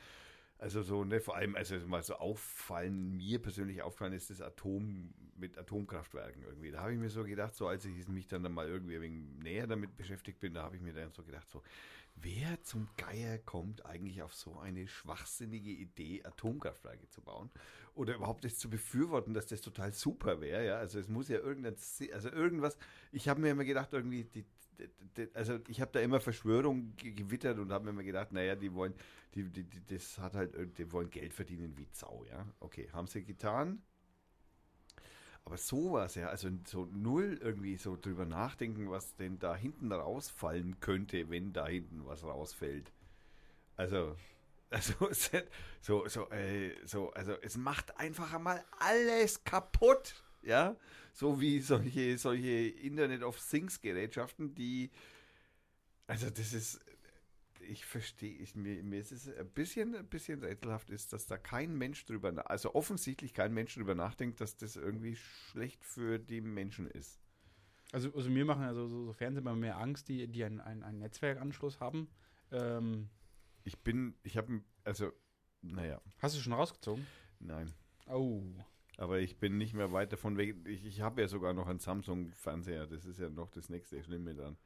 also 0.58 0.82
so, 0.82 1.04
ne, 1.04 1.20
vor 1.20 1.36
allem, 1.36 1.54
also 1.54 1.76
mal 1.86 2.02
so 2.02 2.14
auffallen, 2.14 3.16
mir 3.16 3.40
persönlich 3.40 3.82
auffallen 3.82 4.14
ist 4.14 4.30
das 4.30 4.40
Atom 4.40 5.12
mit 5.36 5.58
Atomkraftwerken 5.58 6.42
irgendwie. 6.42 6.70
Da 6.70 6.80
habe 6.80 6.94
ich 6.94 6.98
mir 6.98 7.10
so 7.10 7.24
gedacht, 7.24 7.54
so 7.54 7.68
als 7.68 7.84
ich 7.84 8.08
mich 8.08 8.26
dann 8.26 8.50
mal 8.50 8.66
irgendwie 8.66 8.96
ein 8.96 9.02
wenig 9.02 9.42
näher 9.42 9.66
damit 9.66 9.96
beschäftigt 9.96 10.40
bin, 10.40 10.54
da 10.54 10.62
habe 10.62 10.76
ich 10.76 10.80
mir 10.80 10.94
dann 10.94 11.12
so 11.12 11.22
gedacht, 11.22 11.48
so, 11.50 11.62
wer 12.22 12.62
zum 12.62 12.88
Geier 12.96 13.38
kommt 13.38 13.84
eigentlich 13.86 14.22
auf 14.22 14.34
so 14.34 14.58
eine 14.58 14.88
schwachsinnige 14.88 15.70
Idee, 15.70 16.22
Atomkraftwerke 16.24 17.08
zu 17.08 17.20
bauen? 17.22 17.50
Oder 17.94 18.14
überhaupt 18.16 18.44
das 18.44 18.58
zu 18.58 18.68
befürworten, 18.68 19.34
dass 19.34 19.46
das 19.46 19.60
total 19.60 19.92
super 19.92 20.40
wäre, 20.40 20.66
ja? 20.66 20.76
Also 20.78 20.98
es 20.98 21.08
muss 21.08 21.28
ja 21.28 21.38
irgendein, 21.38 21.76
also 22.12 22.28
irgendwas, 22.30 22.76
ich 23.12 23.28
habe 23.28 23.40
mir 23.40 23.50
immer 23.50 23.64
gedacht, 23.64 23.92
irgendwie, 23.92 24.24
die, 24.24 24.44
die, 24.78 24.88
die, 25.16 25.34
also 25.34 25.58
ich 25.68 25.80
habe 25.80 25.92
da 25.92 26.00
immer 26.00 26.20
Verschwörung 26.20 26.94
ge- 26.96 27.12
gewittert 27.12 27.58
und 27.58 27.72
habe 27.72 27.84
mir 27.84 27.90
immer 27.90 28.02
gedacht, 28.04 28.32
naja, 28.32 28.54
die 28.54 28.72
wollen, 28.74 28.94
die, 29.34 29.50
das 29.86 30.18
hat 30.18 30.34
halt, 30.34 30.78
die 30.78 30.92
wollen 30.92 31.10
Geld 31.10 31.32
verdienen 31.32 31.76
wie 31.76 31.88
Sau, 31.92 32.24
ja? 32.30 32.46
Okay, 32.60 32.88
haben 32.92 33.06
sie 33.06 33.24
getan. 33.24 33.82
Aber 35.46 35.58
sowas, 35.58 36.16
ja, 36.16 36.28
also 36.28 36.48
so 36.66 36.88
null 36.92 37.38
irgendwie 37.40 37.76
so 37.76 37.96
drüber 37.96 38.24
nachdenken, 38.24 38.90
was 38.90 39.14
denn 39.14 39.38
da 39.38 39.54
hinten 39.54 39.92
rausfallen 39.92 40.80
könnte, 40.80 41.30
wenn 41.30 41.52
da 41.52 41.68
hinten 41.68 42.04
was 42.04 42.24
rausfällt. 42.24 42.90
Also, 43.76 44.16
also, 44.70 44.92
so, 45.80 46.08
so, 46.08 46.28
äh, 46.30 46.74
so, 46.84 47.12
also 47.12 47.36
es 47.42 47.56
macht 47.56 47.96
einfach 47.96 48.32
einmal 48.34 48.64
alles 48.80 49.44
kaputt, 49.44 50.16
ja. 50.42 50.74
So 51.12 51.40
wie 51.40 51.60
solche, 51.60 52.18
solche 52.18 52.66
Internet 52.66 53.22
of 53.22 53.38
Things 53.38 53.80
Gerätschaften, 53.80 54.52
die, 54.52 54.90
also 56.08 56.28
das 56.28 56.54
ist, 56.54 56.80
ich 57.66 57.84
verstehe, 57.84 58.36
ich, 58.38 58.54
mir, 58.54 58.82
mir 58.82 59.00
ist 59.00 59.12
es 59.12 59.28
ein 59.28 59.48
bisschen, 59.50 59.94
ein 59.94 60.06
bisschen 60.06 60.42
rätselhaft 60.42 60.90
ist, 60.90 61.12
dass 61.12 61.26
da 61.26 61.36
kein 61.38 61.76
Mensch 61.76 62.04
drüber, 62.04 62.50
also 62.50 62.74
offensichtlich 62.74 63.34
kein 63.34 63.52
Mensch 63.52 63.74
drüber 63.74 63.94
nachdenkt, 63.94 64.40
dass 64.40 64.56
das 64.56 64.76
irgendwie 64.76 65.16
schlecht 65.16 65.84
für 65.84 66.18
die 66.18 66.40
Menschen 66.40 66.86
ist. 66.86 67.20
Also, 67.92 68.12
also 68.14 68.30
mir 68.30 68.44
machen 68.44 68.62
also 68.64 68.88
so, 68.88 69.04
so 69.04 69.12
Fernseher 69.12 69.42
immer 69.42 69.54
mehr 69.54 69.78
Angst, 69.78 70.08
die, 70.08 70.26
die 70.28 70.44
einen, 70.44 70.60
einen, 70.60 70.82
einen 70.82 70.98
Netzwerkanschluss 70.98 71.80
haben. 71.80 72.08
Ähm, 72.50 73.08
Ich 73.64 73.78
bin, 73.78 74.14
ich 74.22 74.36
habe, 74.36 74.62
also, 74.84 75.12
naja, 75.62 76.00
hast 76.18 76.36
du 76.36 76.40
schon 76.40 76.52
rausgezogen? 76.52 77.06
nein. 77.38 77.72
Oh. 78.08 78.42
Aber 78.98 79.18
ich 79.20 79.38
bin 79.38 79.58
nicht 79.58 79.74
mehr 79.74 79.92
weit 79.92 80.12
davon 80.12 80.36
weg. 80.38 80.56
Ich, 80.66 80.84
ich 80.86 81.00
habe 81.00 81.20
ja 81.20 81.28
sogar 81.28 81.52
noch 81.52 81.66
einen 81.66 81.80
Samsung-Fernseher. 81.80 82.86
Das 82.86 83.04
ist 83.04 83.18
ja 83.18 83.28
noch 83.28 83.50
das 83.50 83.68
nächste 83.68 84.02
Schlimme 84.02 84.34
dann. 84.34 84.56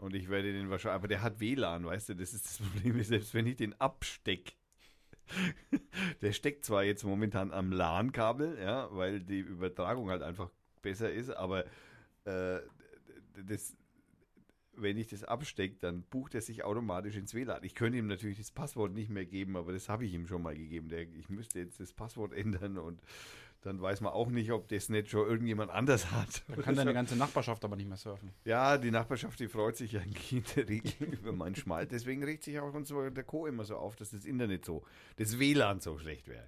Und 0.00 0.14
ich 0.14 0.30
werde 0.30 0.52
den 0.52 0.70
wahrscheinlich, 0.70 0.94
aber 0.94 1.08
der 1.08 1.20
hat 1.20 1.40
WLAN, 1.40 1.84
weißt 1.84 2.08
du, 2.08 2.14
das 2.14 2.32
ist 2.32 2.46
das 2.46 2.58
Problem, 2.66 3.02
selbst 3.02 3.34
wenn 3.34 3.46
ich 3.46 3.56
den 3.56 3.78
absteck. 3.80 4.56
der 6.22 6.32
steckt 6.32 6.64
zwar 6.64 6.82
jetzt 6.84 7.04
momentan 7.04 7.52
am 7.52 7.70
LAN-Kabel, 7.70 8.58
ja, 8.58 8.88
weil 8.92 9.20
die 9.20 9.40
Übertragung 9.40 10.10
halt 10.10 10.22
einfach 10.22 10.50
besser 10.82 11.12
ist, 11.12 11.30
aber 11.30 11.66
äh, 12.24 12.60
das, 13.46 13.76
wenn 14.72 14.96
ich 14.96 15.08
das 15.08 15.22
abstecke, 15.22 15.76
dann 15.78 16.02
bucht 16.04 16.34
er 16.34 16.40
sich 16.40 16.64
automatisch 16.64 17.16
ins 17.16 17.34
WLAN. 17.34 17.62
Ich 17.62 17.74
könnte 17.74 17.98
ihm 17.98 18.06
natürlich 18.06 18.38
das 18.38 18.50
Passwort 18.50 18.92
nicht 18.92 19.10
mehr 19.10 19.26
geben, 19.26 19.54
aber 19.56 19.72
das 19.72 19.90
habe 19.90 20.06
ich 20.06 20.14
ihm 20.14 20.26
schon 20.26 20.42
mal 20.42 20.56
gegeben. 20.56 20.88
Der, 20.88 21.02
ich 21.02 21.28
müsste 21.28 21.60
jetzt 21.60 21.78
das 21.78 21.92
Passwort 21.92 22.32
ändern 22.36 22.78
und 22.78 23.02
dann 23.62 23.80
weiß 23.80 24.00
man 24.00 24.12
auch 24.12 24.28
nicht, 24.28 24.50
ob 24.52 24.68
das 24.68 24.88
nicht 24.88 25.10
schon 25.10 25.26
irgendjemand 25.28 25.70
anders 25.70 26.10
hat. 26.10 26.42
Dann 26.48 26.62
kann 26.62 26.76
deine 26.76 26.94
ganze 26.94 27.16
Nachbarschaft 27.16 27.64
aber 27.64 27.76
nicht 27.76 27.88
mehr 27.88 27.98
surfen. 27.98 28.30
Ja, 28.44 28.78
die 28.78 28.90
Nachbarschaft, 28.90 29.38
die 29.38 29.48
freut 29.48 29.76
sich 29.76 29.98
eigentlich 29.98 30.32
in 30.32 30.44
der 30.56 30.68
Regel 30.68 30.92
über 31.12 31.32
meinen 31.32 31.54
Schmal. 31.54 31.86
Deswegen 31.86 32.24
regt 32.24 32.44
sich 32.44 32.58
auch 32.58 32.72
uns 32.72 32.88
der 32.88 33.24
Co. 33.24 33.46
immer 33.46 33.64
so 33.64 33.76
auf, 33.76 33.96
dass 33.96 34.10
das 34.10 34.24
Internet 34.24 34.64
so, 34.64 34.82
das 35.16 35.38
WLAN 35.38 35.80
so 35.80 35.98
schlecht 35.98 36.28
wäre. 36.28 36.46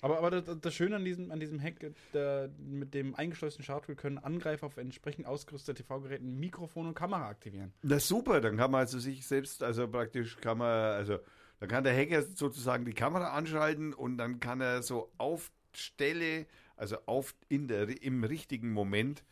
Aber, 0.00 0.18
aber 0.18 0.30
das, 0.30 0.58
das 0.60 0.74
Schöne 0.74 0.96
an 0.96 1.04
diesem, 1.04 1.30
an 1.30 1.38
diesem 1.38 1.62
Hack, 1.62 1.76
der, 2.12 2.50
mit 2.58 2.92
dem 2.92 3.14
eingeschlossenen 3.14 3.64
Schadtool 3.64 3.94
können 3.94 4.18
Angreifer 4.18 4.66
auf 4.66 4.76
entsprechend 4.76 5.26
ausgerüstete 5.26 5.82
TV-Geräten 5.82 6.40
Mikrofon 6.40 6.88
und 6.88 6.94
Kamera 6.94 7.28
aktivieren. 7.28 7.72
Das 7.82 8.02
ist 8.02 8.08
super, 8.08 8.40
dann 8.40 8.56
kann 8.56 8.72
man 8.72 8.80
also 8.80 8.98
sich 8.98 9.24
selbst, 9.24 9.62
also 9.62 9.86
praktisch 9.86 10.38
kann 10.38 10.58
man, 10.58 10.68
also 10.68 11.18
dann 11.60 11.68
kann 11.68 11.84
der 11.84 11.96
Hacker 11.96 12.22
sozusagen 12.22 12.84
die 12.84 12.94
Kamera 12.94 13.28
anschalten 13.34 13.94
und 13.94 14.18
dann 14.18 14.40
kann 14.40 14.60
er 14.60 14.82
so 14.82 15.12
auf 15.18 15.52
Stelle, 15.76 16.46
also 16.76 16.96
auf 17.06 17.34
in 17.48 17.68
der, 17.68 18.02
im 18.02 18.24
richtigen 18.24 18.72
Moment 18.72 19.24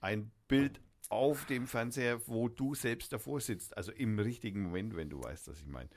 ein 0.00 0.30
Bild 0.48 0.80
auf 1.08 1.44
dem 1.46 1.66
Fernseher, 1.66 2.26
wo 2.28 2.48
du 2.48 2.74
selbst 2.74 3.12
davor 3.12 3.40
sitzt. 3.40 3.76
Also 3.76 3.92
im 3.92 4.18
richtigen 4.18 4.62
Moment, 4.62 4.96
wenn 4.96 5.10
du 5.10 5.22
weißt, 5.22 5.48
was 5.48 5.60
ich 5.60 5.66
meine. 5.66 5.90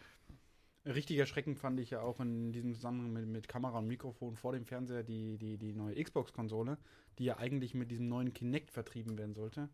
Richtig 0.86 1.18
erschreckend 1.18 1.60
fand 1.60 1.80
ich 1.80 1.92
ja 1.92 2.02
auch 2.02 2.20
in 2.20 2.52
diesem 2.52 2.74
Zusammenhang 2.74 3.14
mit, 3.14 3.28
mit 3.28 3.48
Kamera 3.48 3.78
und 3.78 3.88
Mikrofon 3.88 4.36
vor 4.36 4.52
dem 4.52 4.66
Fernseher 4.66 5.04
die, 5.04 5.38
die, 5.38 5.58
die 5.58 5.74
neue 5.74 6.04
Xbox-Konsole, 6.04 6.78
die 7.20 7.26
ja 7.26 7.38
eigentlich 7.38 7.74
mit 7.74 7.90
diesem 7.90 8.10
neuen 8.10 8.34
Kinect 8.34 8.72
vertrieben 8.72 9.18
werden 9.18 9.34
sollte. 9.34 9.70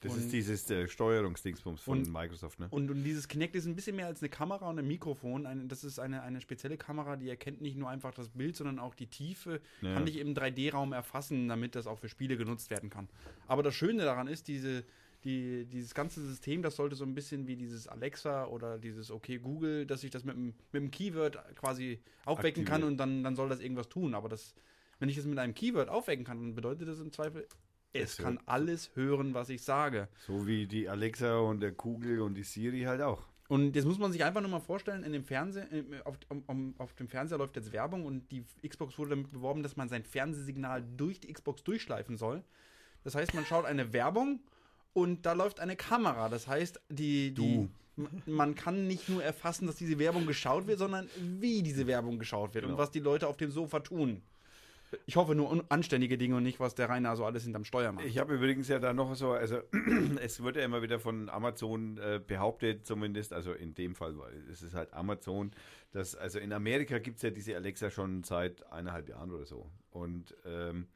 Das 0.00 0.12
Und- 0.12 0.18
ist 0.20 0.32
dieses 0.32 0.70
äh, 0.70 0.86
Steuerungsdingsbums 0.86 1.80
von 1.82 1.98
Und- 1.98 2.12
Microsoft, 2.12 2.60
ne? 2.60 2.68
Und, 2.70 2.90
und 2.90 3.02
dieses 3.02 3.26
Kinect 3.26 3.56
ist 3.56 3.66
ein 3.66 3.74
bisschen 3.74 3.96
mehr 3.96 4.06
als 4.06 4.20
eine 4.22 4.28
Kamera 4.28 4.68
und 4.70 4.78
ein 4.78 4.86
Mikrofon. 4.86 5.44
Eine, 5.46 5.66
das 5.66 5.82
ist 5.82 5.98
eine, 5.98 6.22
eine 6.22 6.40
spezielle 6.40 6.76
Kamera, 6.76 7.16
die 7.16 7.28
erkennt 7.28 7.60
nicht 7.60 7.76
nur 7.76 7.88
einfach 7.88 8.14
das 8.14 8.28
Bild, 8.28 8.54
sondern 8.56 8.78
auch 8.78 8.94
die 8.94 9.06
Tiefe, 9.08 9.60
Ja. 9.80 9.94
kann 9.94 10.06
dich 10.06 10.18
im 10.18 10.34
3D-Raum 10.34 10.92
erfassen, 10.92 11.48
damit 11.48 11.74
das 11.74 11.86
auch 11.86 11.98
für 11.98 12.08
Spiele 12.08 12.36
genutzt 12.36 12.70
werden 12.70 12.90
kann. 12.90 13.08
Aber 13.48 13.62
das 13.62 13.74
Schöne 13.74 14.04
daran 14.04 14.28
ist, 14.28 14.46
diese, 14.46 14.84
die, 15.24 15.64
dieses 15.66 15.94
ganze 15.94 16.24
System, 16.24 16.62
das 16.62 16.76
sollte 16.76 16.94
so 16.94 17.04
ein 17.04 17.14
bisschen 17.16 17.48
wie 17.48 17.56
dieses 17.56 17.88
Alexa 17.88 18.46
oder 18.46 18.78
dieses 18.78 19.10
OK 19.10 19.26
Google, 19.42 19.84
dass 19.84 20.04
ich 20.04 20.10
das 20.12 20.22
mit 20.22 20.36
einem, 20.36 20.54
mit 20.70 20.80
einem 20.82 20.90
Keyword 20.92 21.38
quasi 21.56 21.98
aufwecken 22.24 22.64
kann 22.64 22.82
Aktiviert. 22.82 22.90
und 22.92 22.96
dann, 22.98 23.24
dann 23.24 23.34
soll 23.34 23.48
das 23.48 23.58
irgendwas 23.58 23.88
tun. 23.88 24.14
Aber 24.14 24.28
das, 24.28 24.54
wenn 25.00 25.08
ich 25.08 25.16
das 25.16 25.24
mit 25.24 25.38
einem 25.40 25.54
Keyword 25.54 25.88
aufwecken 25.88 26.24
kann, 26.24 26.38
dann 26.38 26.54
bedeutet 26.54 26.86
das 26.86 27.00
im 27.00 27.10
Zweifel, 27.10 27.48
es 28.02 28.18
Es 28.18 28.24
kann 28.24 28.38
alles 28.46 28.90
hören, 28.94 29.34
was 29.34 29.48
ich 29.48 29.62
sage. 29.62 30.08
So 30.26 30.46
wie 30.46 30.66
die 30.66 30.88
Alexa 30.88 31.38
und 31.38 31.60
der 31.60 31.72
Kugel 31.72 32.20
und 32.20 32.34
die 32.34 32.42
Siri 32.42 32.82
halt 32.82 33.00
auch. 33.02 33.22
Und 33.48 33.74
jetzt 33.76 33.86
muss 33.86 33.98
man 33.98 34.12
sich 34.12 34.22
einfach 34.24 34.42
nur 34.42 34.50
mal 34.50 34.60
vorstellen, 34.60 35.04
in 35.04 35.12
dem 35.12 35.24
Fernseher, 35.24 35.72
äh, 35.72 35.82
auf, 36.04 36.18
um, 36.46 36.74
auf 36.76 36.92
dem 36.94 37.08
Fernseher 37.08 37.38
läuft 37.38 37.56
jetzt 37.56 37.72
Werbung 37.72 38.04
und 38.04 38.30
die 38.30 38.44
Xbox 38.66 38.98
wurde 38.98 39.10
damit 39.10 39.30
beworben, 39.32 39.62
dass 39.62 39.76
man 39.76 39.88
sein 39.88 40.04
Fernsehsignal 40.04 40.84
durch 40.96 41.20
die 41.20 41.32
Xbox 41.32 41.64
durchschleifen 41.64 42.18
soll. 42.18 42.44
Das 43.04 43.14
heißt, 43.14 43.32
man 43.34 43.46
schaut 43.46 43.64
eine 43.64 43.92
Werbung 43.94 44.40
und 44.92 45.24
da 45.24 45.32
läuft 45.32 45.60
eine 45.60 45.76
Kamera. 45.76 46.28
Das 46.28 46.46
heißt, 46.46 46.78
die, 46.90 47.32
die 47.32 47.68
man 48.26 48.54
kann 48.54 48.86
nicht 48.86 49.08
nur 49.08 49.24
erfassen, 49.24 49.66
dass 49.66 49.76
diese 49.76 49.98
Werbung 49.98 50.26
geschaut 50.26 50.66
wird, 50.66 50.78
sondern 50.78 51.08
wie 51.18 51.62
diese 51.62 51.86
Werbung 51.86 52.18
geschaut 52.18 52.54
wird 52.54 52.64
und 52.64 52.72
Genau. 52.72 52.82
was 52.82 52.90
die 52.90 53.00
Leute 53.00 53.26
auf 53.26 53.36
dem 53.36 53.50
Sofa 53.50 53.80
tun. 53.80 54.22
Ich 55.06 55.16
hoffe 55.16 55.34
nur 55.34 55.64
anständige 55.70 56.16
Dinge 56.16 56.36
und 56.36 56.42
nicht, 56.42 56.60
was 56.60 56.74
der 56.74 56.88
Rainer 56.88 57.14
so 57.16 57.24
alles 57.24 57.44
hinterm 57.44 57.64
Steuer 57.64 57.92
macht. 57.92 58.06
Ich 58.06 58.18
habe 58.18 58.34
übrigens 58.34 58.68
ja 58.68 58.78
da 58.78 58.92
noch 58.92 59.14
so, 59.14 59.32
also 59.32 59.60
es 60.22 60.42
wird 60.42 60.56
ja 60.56 60.62
immer 60.62 60.82
wieder 60.82 60.98
von 60.98 61.28
Amazon 61.28 61.98
äh, 61.98 62.20
behauptet, 62.24 62.86
zumindest, 62.86 63.32
also 63.32 63.52
in 63.52 63.74
dem 63.74 63.94
Fall, 63.94 64.18
weil 64.18 64.32
es 64.50 64.62
ist 64.62 64.74
halt 64.74 64.92
Amazon, 64.94 65.50
dass, 65.92 66.14
also 66.14 66.38
in 66.38 66.52
Amerika 66.52 66.98
gibt 66.98 67.16
es 67.16 67.22
ja 67.22 67.30
diese 67.30 67.56
Alexa 67.56 67.90
schon 67.90 68.22
seit 68.24 68.70
eineinhalb 68.72 69.08
Jahren 69.08 69.30
oder 69.30 69.44
so. 69.44 69.70
Und 69.90 70.34
ähm, 70.46 70.86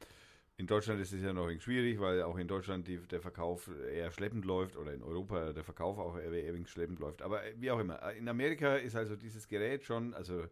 in 0.57 0.67
Deutschland 0.67 1.01
ist 1.01 1.11
es 1.11 1.21
ja 1.21 1.33
noch 1.33 1.49
schwierig, 1.59 1.99
weil 1.99 2.21
auch 2.21 2.37
in 2.37 2.47
Deutschland 2.47 2.87
die, 2.87 2.97
der 2.97 3.21
Verkauf 3.21 3.69
eher 3.91 4.11
schleppend 4.11 4.45
läuft 4.45 4.75
oder 4.75 4.93
in 4.93 5.01
Europa 5.01 5.51
der 5.51 5.63
Verkauf 5.63 5.97
auch 5.97 6.17
eher, 6.17 6.31
eher 6.31 6.65
schleppend 6.65 6.99
läuft. 6.99 7.21
Aber 7.21 7.41
wie 7.57 7.71
auch 7.71 7.79
immer, 7.79 8.11
in 8.13 8.27
Amerika 8.29 8.75
ist 8.75 8.95
also 8.95 9.15
dieses 9.15 9.47
Gerät 9.47 9.83
schon, 9.83 10.13
also 10.13 10.43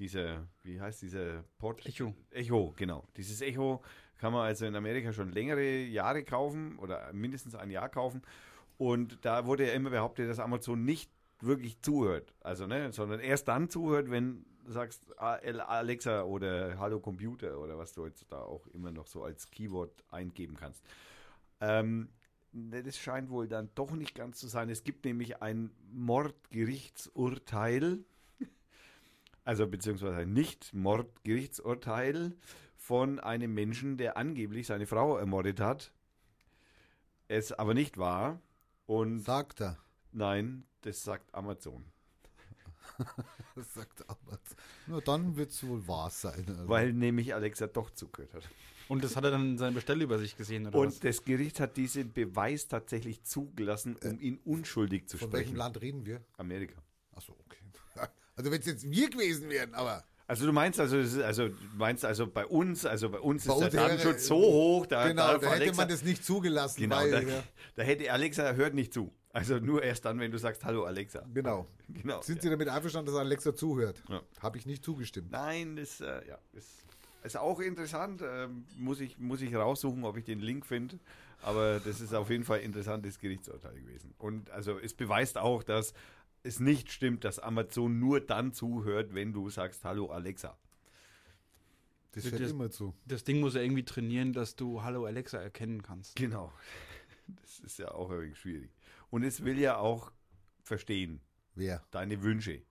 dieser, 0.00 0.48
wie 0.62 0.80
heißt 0.80 1.02
dieser 1.02 1.44
Pod? 1.58 1.84
Echo. 1.86 2.14
Echo, 2.30 2.72
genau. 2.76 3.06
Dieses 3.16 3.40
Echo 3.42 3.82
kann 4.18 4.32
man 4.32 4.46
also 4.46 4.66
in 4.66 4.74
Amerika 4.74 5.12
schon 5.12 5.30
längere 5.30 5.82
Jahre 5.82 6.24
kaufen 6.24 6.76
oder 6.78 7.12
mindestens 7.12 7.54
ein 7.54 7.70
Jahr 7.70 7.88
kaufen. 7.88 8.22
Und 8.78 9.24
da 9.24 9.46
wurde 9.46 9.68
ja 9.68 9.74
immer 9.74 9.90
behauptet, 9.90 10.28
dass 10.28 10.40
Amazon 10.40 10.84
nicht 10.84 11.12
wirklich 11.40 11.80
zuhört. 11.80 12.34
Also, 12.40 12.66
ne, 12.66 12.92
sondern 12.92 13.20
erst 13.20 13.46
dann 13.48 13.70
zuhört, 13.70 14.10
wenn 14.10 14.44
du 14.64 14.72
sagst 14.72 15.06
"Ah, 15.18 15.34
Alexa 15.34 16.22
oder 16.22 16.78
Hallo 16.78 17.00
Computer 17.00 17.58
oder 17.58 17.76
was 17.78 17.92
du 17.92 18.06
jetzt 18.06 18.24
da 18.30 18.40
auch 18.40 18.66
immer 18.68 18.90
noch 18.90 19.06
so 19.06 19.22
als 19.24 19.50
Keyword 19.50 20.04
eingeben 20.10 20.56
kannst. 20.56 20.82
Ähm, 21.60 22.08
ne, 22.52 22.82
das 22.82 22.96
scheint 22.98 23.30
wohl 23.30 23.48
dann 23.48 23.70
doch 23.74 23.90
nicht 23.92 24.14
ganz 24.14 24.38
zu 24.38 24.48
sein. 24.48 24.68
Es 24.70 24.84
gibt 24.84 25.04
nämlich 25.04 25.42
ein 25.42 25.70
Mordgerichtsurteil, 25.92 27.98
also 29.44 29.66
beziehungsweise 29.66 30.16
ein 30.16 30.32
Nicht-Mordgerichtsurteil 30.32 32.36
von 32.76 33.20
einem 33.20 33.54
Menschen, 33.54 33.96
der 33.96 34.16
angeblich 34.16 34.66
seine 34.66 34.86
Frau 34.86 35.16
ermordet 35.16 35.60
hat. 35.60 35.92
Es 37.28 37.52
aber 37.52 37.74
nicht 37.74 37.98
war. 37.98 38.40
Und 38.86 39.20
Sagt 39.20 39.60
er. 39.60 39.78
nein, 40.12 40.64
das 40.80 41.04
sagt 41.04 41.32
Amazon. 41.34 41.84
Das 43.56 43.74
sagt 43.74 44.08
Amazon. 44.08 44.56
Na, 44.86 45.00
dann 45.00 45.36
wird 45.36 45.50
es 45.50 45.66
wohl 45.66 45.86
wahr 45.88 46.10
sein. 46.10 46.44
Also. 46.48 46.68
Weil 46.68 46.92
nämlich 46.92 47.34
Alexa 47.34 47.66
doch 47.66 47.90
zugehört 47.90 48.32
hat. 48.34 48.48
Und 48.88 49.04
das 49.04 49.16
hat 49.16 49.24
er 49.24 49.30
dann 49.32 49.50
in 49.50 49.58
seiner 49.58 49.74
Bestellübersicht 49.74 50.36
gesehen, 50.36 50.66
oder 50.66 50.78
was? 50.78 50.94
Und 50.94 51.04
das 51.04 51.24
Gericht 51.24 51.60
hat 51.60 51.76
diesen 51.76 52.12
Beweis 52.12 52.68
tatsächlich 52.68 53.22
zugelassen, 53.22 53.96
um 54.02 54.20
ihn 54.20 54.38
unschuldig 54.44 55.08
zu 55.08 55.18
Von 55.18 55.32
welchem 55.32 55.48
sprechen. 55.48 55.56
Land 55.58 55.80
reden 55.80 56.06
wir? 56.06 56.24
Amerika. 56.38 56.80
Also 58.40 58.50
wenn 58.50 58.60
es 58.60 58.66
jetzt 58.66 58.90
wir 58.90 59.10
gewesen 59.10 59.50
wären, 59.50 59.74
aber 59.74 60.02
Also 60.26 60.46
du 60.46 60.52
meinst 60.54 60.80
also, 60.80 60.96
also 61.22 61.48
du 61.48 61.54
meinst 61.76 62.06
also 62.06 62.26
bei 62.26 62.46
uns, 62.46 62.86
also 62.86 63.10
bei 63.10 63.18
uns 63.18 63.44
Bei 63.44 63.52
ist 63.52 63.62
uns 63.62 63.70
der 63.70 63.82
Datenschutz 63.82 64.26
so 64.28 64.36
hoch, 64.36 64.86
da, 64.86 65.08
genau, 65.08 65.26
da 65.26 65.32
hätte 65.34 65.50
Alexa, 65.50 65.76
man 65.76 65.88
das 65.88 66.02
nicht 66.02 66.24
zugelassen, 66.24 66.80
genau, 66.80 66.96
weil 66.96 67.10
da, 67.10 67.20
ja, 67.20 67.42
da 67.74 67.82
hätte 67.82 68.10
Alexa 68.10 68.54
hört 68.54 68.72
nicht 68.72 68.94
zu. 68.94 69.12
Also 69.34 69.58
nur 69.58 69.82
erst 69.82 70.06
dann, 70.06 70.18
wenn 70.20 70.30
du 70.32 70.38
sagst 70.38 70.64
Hallo 70.64 70.84
Alexa. 70.84 71.22
genau. 71.34 71.66
Genau. 71.88 72.22
Sind 72.22 72.36
ja. 72.36 72.42
Sie 72.44 72.50
damit 72.50 72.68
einverstanden, 72.68 73.12
dass 73.12 73.20
Alexa 73.20 73.54
zuhört? 73.54 74.02
Ja. 74.08 74.22
Habe 74.40 74.56
ich 74.56 74.64
nicht 74.64 74.82
zugestimmt. 74.82 75.30
Nein, 75.30 75.76
das 75.76 76.00
äh, 76.00 76.06
ja, 76.26 76.38
ist, 76.54 76.86
ist 77.22 77.36
auch 77.36 77.60
interessant. 77.60 78.22
Ähm, 78.24 78.64
muss, 78.78 79.00
ich, 79.00 79.18
muss 79.18 79.42
ich 79.42 79.54
raussuchen, 79.54 80.04
ob 80.04 80.16
ich 80.16 80.24
den 80.24 80.40
Link 80.40 80.64
finde. 80.64 80.98
Aber 81.42 81.80
das 81.80 82.00
ist 82.00 82.14
auf 82.14 82.30
jeden 82.30 82.44
Fall 82.44 82.60
ein 82.60 82.64
interessantes 82.64 83.18
Gerichtsurteil 83.18 83.74
gewesen. 83.74 84.14
Und 84.18 84.50
also 84.50 84.78
es 84.78 84.94
beweist 84.94 85.36
auch, 85.38 85.62
dass 85.62 85.94
es 86.42 86.60
nicht 86.60 86.90
stimmt, 86.92 87.24
dass 87.24 87.38
Amazon 87.38 87.98
nur 87.98 88.20
dann 88.20 88.52
zuhört, 88.52 89.14
wenn 89.14 89.32
du 89.32 89.50
sagst 89.50 89.84
Hallo 89.84 90.06
Alexa. 90.06 90.56
Das 92.12 92.24
hört 92.30 92.40
das- 92.40 92.50
immer 92.50 92.70
zu. 92.70 92.94
Das 93.06 93.22
Ding 93.24 93.40
muss 93.40 93.54
ja 93.54 93.60
irgendwie 93.62 93.84
trainieren, 93.84 94.32
dass 94.32 94.56
du 94.56 94.82
Hallo 94.82 95.04
Alexa 95.06 95.38
erkennen 95.38 95.82
kannst. 95.82 96.16
Genau. 96.16 96.52
Das 97.42 97.60
ist 97.60 97.78
ja 97.78 97.92
auch 97.92 98.10
ein 98.10 98.22
wenig 98.22 98.38
schwierig. 98.38 98.70
Und 99.10 99.22
es 99.22 99.44
will 99.44 99.58
ja 99.58 99.76
auch 99.76 100.10
verstehen, 100.64 101.20
Wer? 101.54 101.84
deine 101.92 102.22
Wünsche. 102.22 102.62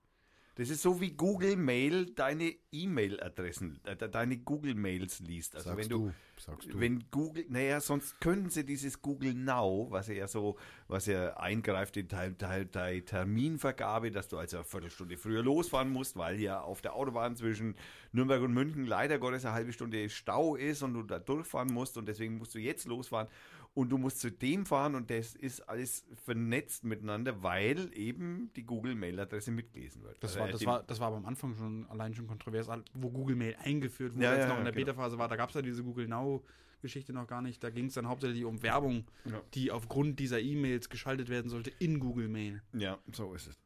Das 0.60 0.68
ist 0.68 0.82
so 0.82 1.00
wie 1.00 1.12
Google 1.12 1.56
Mail 1.56 2.04
deine 2.04 2.54
E-Mail-Adressen, 2.70 3.80
äh, 3.84 3.96
deine 3.96 4.36
Google 4.36 4.74
Mails 4.74 5.20
liest. 5.20 5.56
Also 5.56 5.70
Sagst 5.70 5.84
wenn 5.84 5.88
du, 5.88 6.08
du, 6.08 6.14
sagst 6.36 6.68
du. 6.70 6.78
wenn 6.78 7.04
Google, 7.10 7.46
naja, 7.48 7.80
sonst 7.80 8.20
können 8.20 8.50
sie 8.50 8.66
dieses 8.66 9.00
Google 9.00 9.32
Now, 9.32 9.86
was 9.88 10.08
ja 10.08 10.28
so, 10.28 10.58
was 10.86 11.06
ja 11.06 11.34
eingreift 11.38 11.96
in 11.96 12.08
deine 12.08 12.36
Teil, 12.36 12.66
Teil 12.66 13.00
Terminvergabe, 13.00 14.10
dass 14.10 14.28
du 14.28 14.36
also 14.36 14.58
eine 14.58 14.66
Viertelstunde 14.66 15.16
früher 15.16 15.42
losfahren 15.42 15.88
musst, 15.88 16.18
weil 16.18 16.38
ja 16.38 16.60
auf 16.60 16.82
der 16.82 16.94
Autobahn 16.94 17.36
zwischen 17.36 17.74
Nürnberg 18.12 18.42
und 18.42 18.52
München 18.52 18.84
leider 18.84 19.18
Gottes 19.18 19.46
eine 19.46 19.54
halbe 19.54 19.72
Stunde 19.72 20.10
Stau 20.10 20.56
ist 20.56 20.82
und 20.82 20.92
du 20.92 21.02
da 21.04 21.18
durchfahren 21.18 21.72
musst 21.72 21.96
und 21.96 22.06
deswegen 22.06 22.36
musst 22.36 22.54
du 22.54 22.58
jetzt 22.58 22.84
losfahren 22.84 23.28
und 23.74 23.88
du 23.90 23.98
musst 23.98 24.20
zu 24.20 24.30
dem 24.30 24.66
fahren 24.66 24.94
und 24.94 25.10
das 25.10 25.34
ist 25.34 25.60
alles 25.68 26.04
vernetzt 26.24 26.84
miteinander, 26.84 27.42
weil 27.42 27.90
eben 27.96 28.50
die 28.56 28.64
Google 28.64 28.94
Mail-Adresse 28.94 29.50
mitgelesen 29.52 30.02
wird. 30.02 30.22
Das 30.22 30.32
Also, 30.36 30.40
war, 30.40 30.48
äh, 30.48 30.52
das, 30.52 30.66
war, 30.66 30.82
das 30.82 31.00
war 31.00 31.06
aber 31.08 31.16
am 31.16 31.26
Anfang 31.26 31.54
schon 31.54 31.86
allein 31.86 32.14
schon 32.14 32.26
kontrovers, 32.26 32.68
wo 32.94 33.10
Google 33.10 33.36
Mail 33.36 33.56
eingeführt 33.62 34.14
wurde, 34.14 34.24
Ja, 34.24 34.30
als 34.32 34.40
ja, 34.40 34.48
noch 34.48 34.58
in 34.58 34.64
der 34.64 34.72
genau. 34.72 34.86
Beta-Phase 34.86 35.18
war. 35.18 35.28
Da 35.28 35.36
gab 35.36 35.50
es 35.50 35.54
ja 35.54 35.62
diese 35.62 35.84
Google 35.84 36.08
Now-Geschichte 36.08 37.12
noch 37.12 37.26
gar 37.28 37.42
nicht. 37.42 37.62
Da 37.62 37.70
ging 37.70 37.86
es 37.86 37.94
dann 37.94 38.08
hauptsächlich 38.08 38.44
um 38.44 38.60
Werbung, 38.62 39.06
Ja. 39.24 39.40
die 39.54 39.70
aufgrund 39.70 40.18
dieser 40.18 40.40
E-Mails 40.40 40.88
geschaltet 40.88 41.28
werden 41.28 41.48
sollte 41.48 41.70
in 41.78 42.00
Google 42.00 42.28
Mail. 42.28 42.62
Ja, 42.72 42.98
so 43.12 43.34
ist 43.34 43.46
es. 43.46 43.58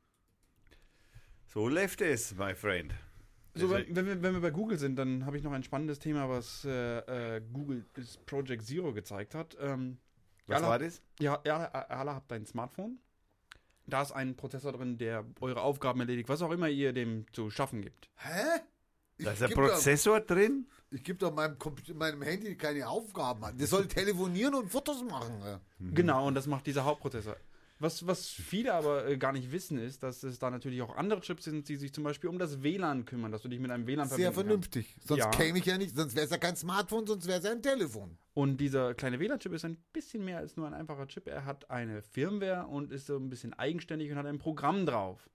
So 1.47 1.69
läuft 1.69 2.01
es, 2.03 2.35
my 2.37 2.55
friend. 2.55 2.93
So, 3.55 3.71
wenn, 3.71 3.95
wenn, 3.95 4.07
wir, 4.07 4.23
wenn 4.23 4.35
wir 4.35 4.41
bei 4.41 4.51
Google 4.51 4.79
sind, 4.79 4.97
dann 4.97 5.25
habe 5.27 5.37
ich 5.37 5.43
noch 5.45 5.53
ein 5.53 5.63
spannendes 5.63 5.99
Thema, 6.01 6.29
was 6.29 6.65
äh, 6.65 7.37
äh, 7.37 7.41
Google 7.53 7.85
das 7.95 8.17
Project 8.19 8.65
Zero 8.67 8.93
gezeigt 8.93 9.35
hat. 9.35 9.57
Ähm, 9.61 9.99
Was 10.47 10.57
Jalla- 10.61 10.69
war 10.69 10.79
das? 10.79 11.03
Ja, 11.21 11.41
ja, 11.45 11.59
alle 11.71 12.15
habt 12.15 12.33
ein 12.33 12.47
Smartphone. 12.47 12.99
Da 13.87 14.03
ist 14.03 14.13
ein 14.13 14.35
Prozessor 14.37 14.73
drin, 14.73 14.97
der 14.99 15.25
eure 15.41 15.61
Aufgaben 15.61 16.01
erledigt, 16.01 16.29
was 16.29 16.43
auch 16.43 16.51
immer 16.51 16.69
ihr 16.69 16.93
dem 16.93 17.27
zu 17.33 17.51
schaffen 17.51 17.83
gibt. 17.83 18.09
Hä? 18.17 18.61
Ich 19.19 19.25
Da 19.27 19.33
ist 19.33 19.43
ein 19.43 19.51
Prozessor 19.51 20.21
drin? 20.21 20.67
Ich 20.91 21.05
gebe 21.05 21.19
doch 21.19 21.33
meinem, 21.33 21.57
meinem 21.95 22.23
Handy 22.23 22.57
keine 22.57 22.89
Aufgaben 22.89 23.45
an. 23.45 23.59
Das 23.59 23.71
soll 23.71 23.87
telefonieren 23.89 24.55
und 24.55 24.69
Fotos 24.71 25.03
machen. 25.05 25.41
Ja. 25.45 25.61
Genau, 25.79 26.27
und 26.27 26.35
das 26.35 26.47
macht 26.47 26.67
dieser 26.67 26.85
Hauptprozessor. 26.85 27.37
Was, 27.81 28.07
was 28.07 28.29
viele 28.29 28.73
aber 28.73 29.07
äh, 29.07 29.17
gar 29.19 29.33
nicht 29.33 29.51
wissen, 29.51 29.79
ist, 29.79 30.03
dass 30.03 30.23
es 30.23 30.39
da 30.39 30.51
natürlich 30.51 30.81
auch 30.83 30.97
andere 30.97 31.21
Chips 31.21 31.45
sind, 31.45 31.69
die 31.69 31.77
sich 31.77 31.93
zum 31.93 32.05
Beispiel 32.05 32.31
um 32.31 32.39
das 32.39 32.63
WLAN 32.63 33.05
kümmern, 33.05 33.33
dass 33.33 33.43
du 33.43 33.49
dich 33.49 33.59
mit 33.59 33.71
einem 33.71 33.87
WLAN 33.87 34.09
Sehr 34.09 34.19
verbinden 34.33 34.35
vernünftig. 34.49 34.97
Sonst 35.05 35.19
Ja. 35.25 35.31
käme 35.31 35.59
ich 35.59 35.65
ja 35.67 35.77
nicht, 35.77 35.97
sonst 35.97 36.15
wäre 36.15 36.25
es 36.25 36.31
ja 36.31 36.39
kein 36.39 36.55
Smartphone, 36.57 37.07
sonst 37.07 37.27
wäre 37.27 37.39
es 37.39 37.45
ja 37.45 37.51
ein 37.51 37.63
Telefon. 37.63 38.11
kannst. 38.11 38.21
Und 38.35 38.57
dieser 38.59 38.95
kleine 38.95 39.19
WLAN-Chip 39.19 39.53
ist 39.53 39.65
ein 39.65 39.77
bisschen 39.93 40.25
mehr 40.25 40.39
als 40.39 40.57
nur 40.57 40.67
ein 40.67 40.75
einfacher 40.75 41.07
Chip. 41.09 41.27
Er 41.27 41.45
hat 41.45 41.69
eine 41.71 42.03
Firmware 42.03 42.67
und 42.67 42.93
ist 42.93 43.07
so 43.07 43.17
ein 43.17 43.29
bisschen 43.29 43.55
eigenständig 43.55 44.11
und 44.11 44.19
hat 44.19 44.27
ein 44.27 44.39
Programm 44.39 44.87
drauf. 44.87 45.29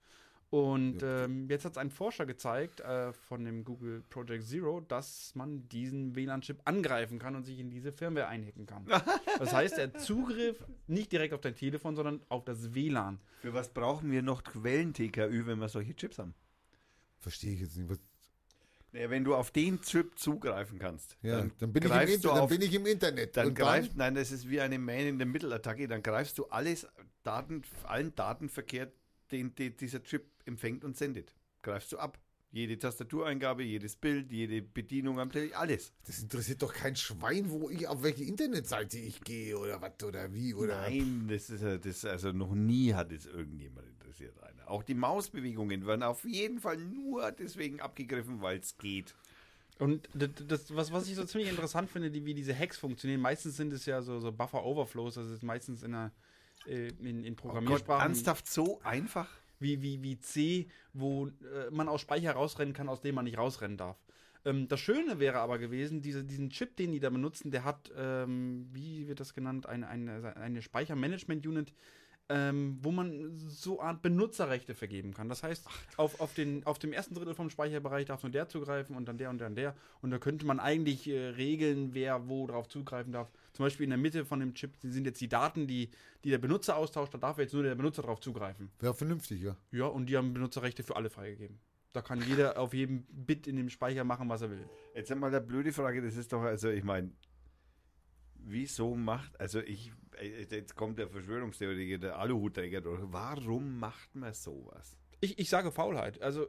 Und 0.51 1.03
ähm, 1.03 1.47
jetzt 1.47 1.63
hat 1.65 1.73
es 1.73 1.77
ein 1.77 1.91
Forscher 1.91 2.25
gezeigt 2.25 2.79
äh, 2.81 3.13
von 3.13 3.45
dem 3.45 3.63
Google 3.63 4.01
Project 4.09 4.45
Zero, 4.47 4.79
dass 4.81 5.35
man 5.35 5.69
diesen 5.69 6.15
WLAN-Chip 6.15 6.61
angreifen 6.65 7.19
kann 7.19 7.35
und 7.35 7.43
sich 7.45 7.59
in 7.59 7.69
diese 7.69 7.91
Firmware 7.91 8.27
einhacken 8.27 8.65
kann. 8.65 8.85
Das 9.37 9.53
heißt, 9.53 9.77
er 9.77 9.85
hat 9.85 10.01
Zugriff 10.01 10.65
nicht 10.87 11.11
direkt 11.11 11.33
auf 11.35 11.41
dein 11.41 11.55
Telefon, 11.55 11.95
sondern 11.95 12.21
auf 12.29 12.43
das 12.45 12.73
WLAN. 12.73 13.19
Für 13.41 13.53
was 13.53 13.69
brauchen 13.69 14.11
wir 14.11 14.21
noch 14.23 14.43
Quellen-TKÜ, 14.43 15.45
wenn 15.45 15.59
wir 15.59 15.69
solche 15.69 15.95
Chips 15.95 16.17
haben? 16.17 16.33
Verstehe 17.19 17.53
ich 17.53 17.61
jetzt 17.61 17.77
nicht. 17.77 17.89
Was, 17.89 17.99
Naja, 18.91 19.09
wenn 19.11 19.23
du 19.23 19.35
auf 19.35 19.51
den 19.51 19.79
Chip 19.81 20.17
zugreifen 20.17 20.79
kannst, 20.79 21.15
ja, 21.21 21.45
dann, 21.59 21.71
bin 21.71 21.83
ich 21.83 21.89
im 21.89 21.91
greifst 21.95 22.15
Inter- 22.15 22.27
du 22.29 22.33
dann 22.33 22.43
auf, 22.43 22.49
bin 22.49 22.61
ich 22.63 22.73
im 22.73 22.85
Internet. 22.87 23.37
dann 23.37 23.47
Und 23.49 23.53
greift, 23.53 23.95
nein, 23.95 24.15
das 24.15 24.31
ist 24.31 24.49
wie 24.49 24.59
eine 24.61 24.79
Man 24.79 24.95
in 24.99 25.17
der 25.19 25.27
Mittelattacke, 25.27 25.87
dann 25.87 26.01
greifst 26.01 26.37
du 26.39 26.45
alles 26.47 26.87
Daten, 27.23 27.61
allen 27.83 28.15
Datenverkehr, 28.15 28.91
den, 29.31 29.55
den 29.55 29.75
dieser 29.77 30.03
Chip 30.03 30.25
empfängt 30.45 30.83
und 30.83 30.97
sendet. 30.97 31.33
Greifst 31.61 31.91
du 31.91 31.97
ab. 31.97 32.19
Jede 32.51 32.79
Tastatureingabe, 32.79 33.61
jedes 33.61 33.95
Bild, 33.95 34.31
jede 34.31 34.63
Bedienung 34.63 35.19
am 35.19 35.31
Telefon, 35.31 35.55
alles. 35.55 35.93
Das 36.07 36.17
interessiert 36.19 36.63
doch 36.63 36.73
kein 36.73 36.95
Schwein, 36.95 37.47
wo 37.51 37.69
ich, 37.69 37.87
auf 37.87 38.01
welche 38.01 38.23
Internetseite 38.23 38.97
ich 38.97 39.21
gehe 39.21 39.55
oder 39.55 39.79
was 39.81 40.03
oder 40.03 40.33
wie 40.33 40.55
oder. 40.55 40.81
Nein, 40.81 41.27
das 41.29 41.51
ist 41.51 41.61
ja- 41.61 41.77
das 41.77 42.05
also 42.05 42.31
noch 42.31 42.55
nie 42.55 42.93
hat 42.95 43.11
es 43.11 43.27
irgendjemand 43.27 43.87
interessiert. 43.87 44.33
Einer. 44.41 44.67
Auch 44.67 44.81
die 44.81 44.95
Mausbewegungen 44.95 45.85
werden 45.85 46.01
auf 46.01 46.25
jeden 46.25 46.59
Fall 46.59 46.77
nur 46.77 47.31
deswegen 47.31 47.81
abgegriffen, 47.81 48.41
weil 48.41 48.57
es 48.59 48.75
geht. 48.79 49.13
Und 49.77 50.09
das, 50.15 50.29
das, 50.47 50.75
was, 50.75 50.91
was 50.91 51.07
ich 51.07 51.15
so 51.15 51.25
ziemlich 51.25 51.49
interessant 51.51 51.89
finde, 51.91 52.09
die, 52.09 52.25
wie 52.25 52.33
diese 52.33 52.57
Hacks 52.57 52.77
funktionieren, 52.77 53.21
meistens 53.21 53.57
sind 53.57 53.71
es 53.73 53.85
ja 53.85 54.01
so, 54.01 54.19
so 54.19 54.31
Buffer-Overflows, 54.31 55.13
das 55.15 55.29
ist 55.29 55.43
meistens 55.43 55.83
in, 55.83 55.93
einer, 55.93 56.11
äh, 56.69 56.89
in, 56.99 57.23
in 57.23 57.23
Oh 57.23 57.23
Gott, 57.23 57.37
Programmiersprachen. 57.37 58.01
ernsthaft 58.03 58.47
so 58.47 58.79
einfach? 58.83 59.27
wie, 59.59 59.81
wie, 59.81 60.01
wie 60.01 60.19
C, 60.19 60.67
wo 60.93 61.27
äh, 61.27 61.69
man 61.71 61.87
aus 61.87 62.01
Speicher 62.01 62.33
rausrennen 62.33 62.73
kann, 62.73 62.89
aus 62.89 63.01
dem 63.01 63.15
man 63.15 63.25
nicht 63.25 63.37
rausrennen 63.37 63.77
darf. 63.77 63.97
Ähm, 64.45 64.67
das 64.67 64.79
Schöne 64.79 65.19
wäre 65.19 65.39
aber 65.39 65.59
gewesen, 65.59 66.01
diese, 66.01 66.23
diesen 66.23 66.49
Chip, 66.49 66.75
den 66.77 66.91
die 66.91 66.99
da 66.99 67.09
benutzen, 67.09 67.51
der 67.51 67.63
hat, 67.63 67.91
ähm, 67.95 68.67
wie 68.71 69.07
wird 69.07 69.19
das 69.19 69.33
genannt, 69.33 69.65
eine, 69.67 69.87
eine, 69.87 70.35
eine 70.37 70.61
Speichermanagement-Unit, 70.61 71.73
ähm, 72.29 72.77
wo 72.81 72.91
man 72.91 73.31
so 73.33 73.81
Art 73.81 74.01
Benutzerrechte 74.01 74.75
vergeben 74.75 75.13
kann. 75.13 75.29
Das 75.29 75.41
heißt, 75.41 75.65
auf, 75.97 76.21
auf, 76.21 76.33
den, 76.35 76.63
auf 76.65 76.77
dem 76.77 76.93
ersten 76.93 77.15
Drittel 77.15 77.33
vom 77.33 77.49
Speicherbereich 77.49 78.05
darf 78.05 78.21
nur 78.21 78.31
der 78.31 78.47
zugreifen 78.47 78.95
und 78.95 79.07
dann 79.07 79.17
der 79.17 79.31
und 79.31 79.39
dann 79.39 79.55
der. 79.55 79.75
Und 80.01 80.11
da 80.11 80.19
könnte 80.19 80.45
man 80.45 80.59
eigentlich 80.59 81.09
äh, 81.09 81.29
regeln, 81.29 81.93
wer 81.93 82.29
wo 82.29 82.45
drauf 82.45 82.67
zugreifen 82.67 83.11
darf. 83.11 83.31
Zum 83.53 83.65
Beispiel 83.65 83.85
in 83.85 83.89
der 83.89 83.97
Mitte 83.97 84.25
von 84.25 84.39
dem 84.39 84.53
Chip 84.53 84.75
sind 84.83 85.05
jetzt 85.05 85.19
die 85.21 85.27
Daten, 85.27 85.65
die, 85.67 85.89
die 86.23 86.29
der 86.29 86.37
Benutzer 86.37 86.77
austauscht, 86.77 87.13
da 87.13 87.17
darf 87.17 87.39
jetzt 87.39 87.53
nur 87.53 87.63
der 87.63 87.75
Benutzer 87.75 88.03
drauf 88.03 88.19
zugreifen. 88.19 88.69
Wäre 88.79 88.93
vernünftig, 88.93 89.41
ja. 89.41 89.57
Ja, 89.71 89.85
und 89.85 90.05
die 90.05 90.15
haben 90.15 90.33
Benutzerrechte 90.33 90.83
für 90.83 90.95
alle 90.95 91.09
freigegeben. 91.09 91.59
Da 91.93 92.03
kann 92.03 92.21
jeder 92.21 92.57
auf 92.59 92.75
jedem 92.75 93.05
Bit 93.09 93.47
in 93.47 93.55
dem 93.55 93.69
Speicher 93.69 94.03
machen, 94.03 94.29
was 94.29 94.43
er 94.43 94.51
will. 94.51 94.69
Jetzt 94.93 95.11
einmal 95.11 95.29
eine 95.29 95.41
blöde 95.41 95.73
Frage, 95.73 96.01
das 96.03 96.15
ist 96.15 96.31
doch, 96.31 96.43
also 96.43 96.69
ich 96.69 96.83
meine, 96.83 97.11
wieso 98.45 98.95
macht, 98.95 99.39
also 99.39 99.59
ich, 99.59 99.91
äh, 100.19 100.45
jetzt 100.49 100.75
kommt 100.75 100.99
der 100.99 101.09
Verschwörungstheoretiker, 101.09 101.97
der 101.97 102.19
Aluhutträger, 102.19 102.81
warum 103.11 103.79
macht 103.79 104.15
man 104.15 104.33
sowas? 104.33 104.95
Ich, 105.21 105.37
ich 105.37 105.49
sage 105.49 105.71
Faulheit. 105.71 106.21
Also, 106.21 106.47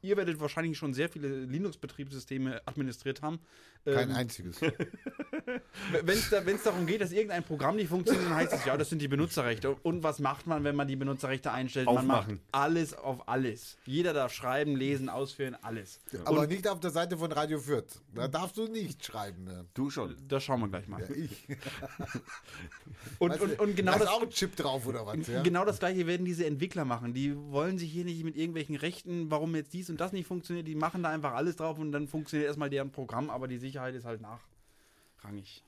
ihr 0.00 0.16
werdet 0.16 0.38
wahrscheinlich 0.40 0.78
schon 0.78 0.94
sehr 0.94 1.08
viele 1.08 1.28
Linux-Betriebssysteme 1.28 2.62
administriert 2.66 3.22
haben. 3.22 3.40
Kein 3.84 4.10
Ähm, 4.10 4.16
einziges. 4.16 4.60
Wenn 6.02 6.18
es 6.18 6.30
da, 6.30 6.40
darum 6.40 6.86
geht, 6.86 7.00
dass 7.00 7.12
irgendein 7.12 7.44
Programm 7.44 7.76
nicht 7.76 7.88
funktioniert, 7.88 8.26
dann 8.26 8.34
heißt 8.34 8.52
es, 8.52 8.64
ja, 8.64 8.76
das 8.76 8.90
sind 8.90 9.00
die 9.00 9.08
Benutzerrechte. 9.08 9.70
Und 9.82 10.02
was 10.02 10.18
macht 10.18 10.46
man, 10.46 10.64
wenn 10.64 10.74
man 10.74 10.88
die 10.88 10.96
Benutzerrechte 10.96 11.52
einstellt? 11.52 11.86
Man 11.86 12.06
macht 12.06 12.20
Aufmachen. 12.20 12.40
alles 12.52 12.94
auf 12.94 13.28
alles. 13.28 13.76
Jeder 13.84 14.12
darf 14.12 14.32
schreiben, 14.32 14.76
lesen, 14.76 15.08
ausführen, 15.08 15.56
alles. 15.62 16.00
Aber 16.24 16.46
nicht 16.46 16.66
auf 16.66 16.80
der 16.80 16.90
Seite 16.90 17.16
von 17.16 17.30
Radio 17.30 17.58
Fürth. 17.58 18.00
Da 18.14 18.26
darfst 18.28 18.56
du 18.56 18.66
nicht 18.66 19.04
schreiben. 19.04 19.44
Ne? 19.44 19.66
Du 19.74 19.90
schon. 19.90 20.16
Das 20.26 20.42
schauen 20.42 20.60
wir 20.60 20.68
gleich 20.68 20.88
mal. 20.88 21.00
Ja, 21.02 21.14
ich. 21.14 21.46
Und, 23.18 23.40
und, 23.40 23.58
und 23.58 23.76
genau 23.76 23.92
da 23.92 23.98
ist 23.98 24.04
das, 24.04 24.10
auch 24.10 24.22
ein 24.22 24.30
Chip 24.30 24.56
drauf 24.56 24.86
oder 24.86 25.06
was? 25.06 25.26
Ja? 25.26 25.42
Genau 25.42 25.64
das 25.64 25.78
gleiche 25.78 26.06
werden 26.06 26.26
diese 26.26 26.44
Entwickler 26.44 26.84
machen. 26.84 27.14
Die 27.14 27.34
wollen 27.36 27.78
sich 27.78 27.90
hier 27.96 28.04
nicht 28.04 28.22
mit 28.24 28.36
irgendwelchen 28.36 28.76
Rechten, 28.76 29.30
warum 29.30 29.54
jetzt 29.56 29.72
dies 29.72 29.90
und 29.90 30.00
das 30.00 30.12
nicht 30.12 30.26
funktioniert, 30.26 30.68
die 30.68 30.74
machen 30.74 31.02
da 31.02 31.10
einfach 31.10 31.34
alles 31.34 31.56
drauf 31.56 31.78
und 31.78 31.92
dann 31.92 32.06
funktioniert 32.06 32.46
erstmal 32.46 32.70
deren 32.70 32.90
Programm, 32.92 33.30
aber 33.30 33.48
die 33.48 33.58
Sicherheit 33.58 33.94
ist 33.94 34.04
halt 34.04 34.20
nachrangig. 34.20 35.64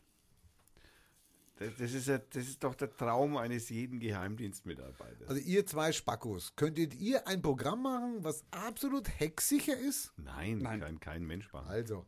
Das, 1.58 1.70
das, 1.76 1.92
ist 1.92 2.06
ja, 2.06 2.18
das 2.18 2.44
ist 2.44 2.62
doch 2.62 2.74
der 2.76 2.94
Traum 2.96 3.36
eines 3.36 3.68
jeden 3.68 3.98
Geheimdienstmitarbeiters. 3.98 5.28
Also 5.28 5.40
ihr 5.42 5.66
zwei 5.66 5.90
Spackos, 5.90 6.54
könntet 6.54 6.94
ihr 6.94 7.26
ein 7.26 7.42
Programm 7.42 7.82
machen, 7.82 8.18
was 8.22 8.44
absolut 8.52 9.08
hacksicher 9.20 9.76
ist? 9.76 10.12
nein, 10.18 10.58
Nein. 10.58 10.80
Kann 10.80 11.00
kein 11.00 11.26
Mensch 11.26 11.52
machen. 11.52 11.68
Also, 11.68 12.06